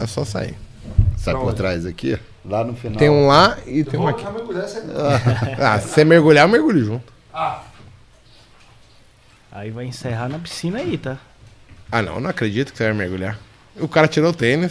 É 0.00 0.06
só 0.06 0.24
sair. 0.24 0.54
Sai 1.18 1.34
por 1.34 1.52
trás 1.52 1.84
aqui, 1.84 2.16
lá 2.42 2.64
no 2.64 2.72
final. 2.74 2.96
Tem 2.96 3.10
um 3.10 3.26
lá 3.26 3.58
e 3.66 3.84
tem 3.84 4.00
um 4.00 4.08
aqui. 4.08 4.24
Ah, 4.26 4.30
meu 4.30 4.46
mulher, 4.46 4.66
você- 4.66 4.82
Ah, 5.60 5.78
se 5.78 5.88
você 5.90 6.04
mergulhar, 6.06 6.46
eu 6.46 6.50
mergulho 6.52 6.82
junto. 6.82 7.12
Aí 9.58 9.70
vai 9.72 9.86
encerrar 9.86 10.28
na 10.28 10.38
piscina 10.38 10.78
aí, 10.78 10.96
tá? 10.96 11.16
Ah, 11.90 12.00
não, 12.00 12.20
não 12.20 12.30
acredito 12.30 12.70
que 12.70 12.78
você 12.78 12.84
vai 12.84 12.92
mergulhar. 12.92 13.36
O 13.80 13.88
cara 13.88 14.06
tirou 14.06 14.30
o 14.30 14.32
tênis, 14.32 14.70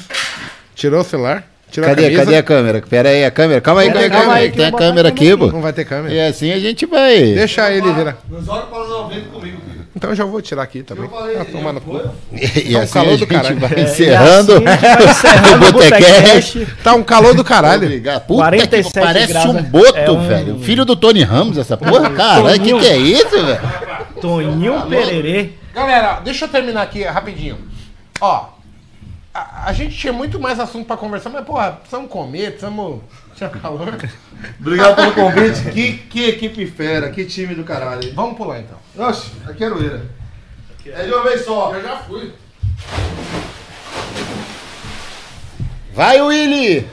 tirou 0.75 1.01
o 1.01 1.03
celular, 1.03 1.43
tirou 1.69 1.89
Cadê, 1.89 2.03
a 2.03 2.05
camisa. 2.05 2.23
cadê 2.25 2.37
a 2.37 2.43
câmera? 2.43 2.81
Pera 2.81 3.09
aí, 3.09 3.25
a 3.25 3.31
câmera. 3.31 3.59
Calma 3.59 3.81
aí, 3.81 3.91
calma 4.09 4.33
aí. 4.35 4.49
Tem 4.51 4.65
a 4.65 4.71
câmera 4.71 5.09
aqui, 5.09 5.35
pô. 5.35 5.47
Não 5.47 5.61
vai 5.61 5.73
ter 5.73 5.83
câmera. 5.83 6.13
E 6.13 6.21
assim 6.21 6.51
a 6.53 6.59
gente 6.59 6.85
vai. 6.85 7.17
Deixa 7.33 7.69
ele 7.69 7.91
virar. 7.91 8.17
Meus 8.29 8.47
olhos 8.47 8.69
para 8.69 8.87
não 8.87 9.09
vendo 9.09 9.29
comigo. 9.29 9.57
filho. 9.69 9.77
Então 9.93 10.11
eu 10.11 10.15
já 10.15 10.23
vou 10.25 10.41
tirar 10.41 10.61
aqui 10.61 10.83
também. 10.83 11.05
Eu 11.05 11.09
falei, 11.09 11.37
Ah, 11.37 11.45
tomar 11.45 11.73
no 11.73 11.81
cu. 11.81 11.99
E, 12.31 12.71
Tá 12.71 12.79
um 12.79 12.81
assim 12.83 12.93
calor 12.93 13.13
a 13.13 13.17
do 13.17 13.27
caralho. 13.27 13.59
vai 13.59 13.73
É, 13.73 13.81
encerrando. 13.81 14.51
e 14.51 14.55
assim 14.55 14.63
vai 14.63 15.09
encerrando 15.09 15.65
o 15.67 15.71
Botecast. 15.73 16.67
Tá 16.83 16.93
um 16.93 17.03
calor 17.03 17.33
do 17.33 17.43
caralho. 17.43 17.89
Puta 17.99 18.21
47 18.21 18.93
que 18.93 18.99
parece 18.99 19.33
graus, 19.33 19.47
um 19.49 19.53
né? 19.53 19.61
boto, 19.63 19.97
É 19.97 20.11
um- 20.11 20.27
velho. 20.27 20.59
Filho 20.59 20.85
do 20.85 20.95
Tony 20.95 21.23
Ramos, 21.23 21.57
essa 21.57 21.75
porra, 21.75 22.11
caralho. 22.15 22.61
Que 22.61 22.77
que 22.79 22.85
é 22.87 22.97
isso, 22.97 23.43
velho? 23.43 23.59
Toninho 24.21 24.87
Pererê. 24.87 25.51
Galera, 25.73 26.19
deixa 26.21 26.45
eu 26.45 26.49
terminar 26.49 26.81
aqui 26.83 27.03
rapidinho. 27.03 27.57
Ó, 28.19 28.49
a, 29.33 29.69
a 29.69 29.73
gente 29.73 29.95
tinha 29.95 30.11
muito 30.11 30.39
mais 30.39 30.59
assunto 30.59 30.87
pra 30.87 30.97
conversar, 30.97 31.29
mas, 31.29 31.45
porra, 31.45 31.73
precisamos 31.73 32.09
comer, 32.09 32.51
precisamos. 32.51 33.01
Tinha 33.37 33.49
calor. 33.51 33.95
Obrigado 34.59 34.95
pelo 34.95 35.13
convite. 35.13 35.69
que, 35.71 35.93
que 35.93 36.23
equipe 36.25 36.65
fera, 36.65 37.11
que 37.11 37.23
time 37.23 37.53
do 37.53 37.63
caralho. 37.63 38.11
Vamos 38.15 38.35
pular 38.35 38.59
então. 38.59 38.77
Oxe, 39.07 39.31
aqui 39.47 39.63
é 39.63 39.67
Aroeira. 39.67 40.09
É 40.87 41.03
de 41.03 41.13
uma 41.13 41.23
vez 41.23 41.45
só. 41.45 41.71
Eu 41.75 41.83
já 41.83 41.97
fui. 41.97 42.33
Vai, 45.93 46.19
Willy! 46.19 46.87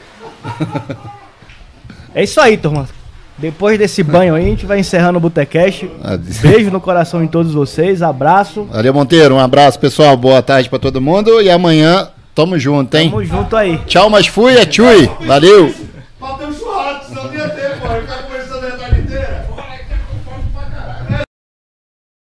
É 2.15 2.25
isso 2.25 2.41
aí, 2.41 2.57
turma. 2.57 2.89
Depois 3.37 3.79
desse 3.79 4.03
banho 4.03 4.35
aí, 4.35 4.45
a 4.45 4.49
gente 4.49 4.65
vai 4.65 4.79
encerrando 4.79 5.19
o 5.19 5.21
Botecast. 5.21 5.91
Beijo 6.41 6.71
no 6.71 6.81
coração 6.81 7.21
de 7.23 7.29
todos 7.29 7.53
vocês, 7.53 8.01
abraço. 8.01 8.65
Valeu, 8.71 8.95
Monteiro. 8.95 9.35
Um 9.35 9.41
abraço, 9.41 9.79
pessoal. 9.79 10.17
Boa 10.17 10.41
tarde 10.41 10.69
pra 10.69 10.79
todo 10.79 11.01
mundo. 11.01 11.43
E 11.43 11.51
amanhã, 11.51 12.09
tamo 12.35 12.59
junto, 12.59 12.97
hein? 12.97 13.11
Tamo 13.11 13.25
junto 13.25 13.57
aí. 13.57 13.79
Tchau, 13.87 14.09
mas 14.09 14.27
fui. 14.27 14.57
É 14.57 14.65
tchui. 14.65 15.11
Valeu. 15.27 15.75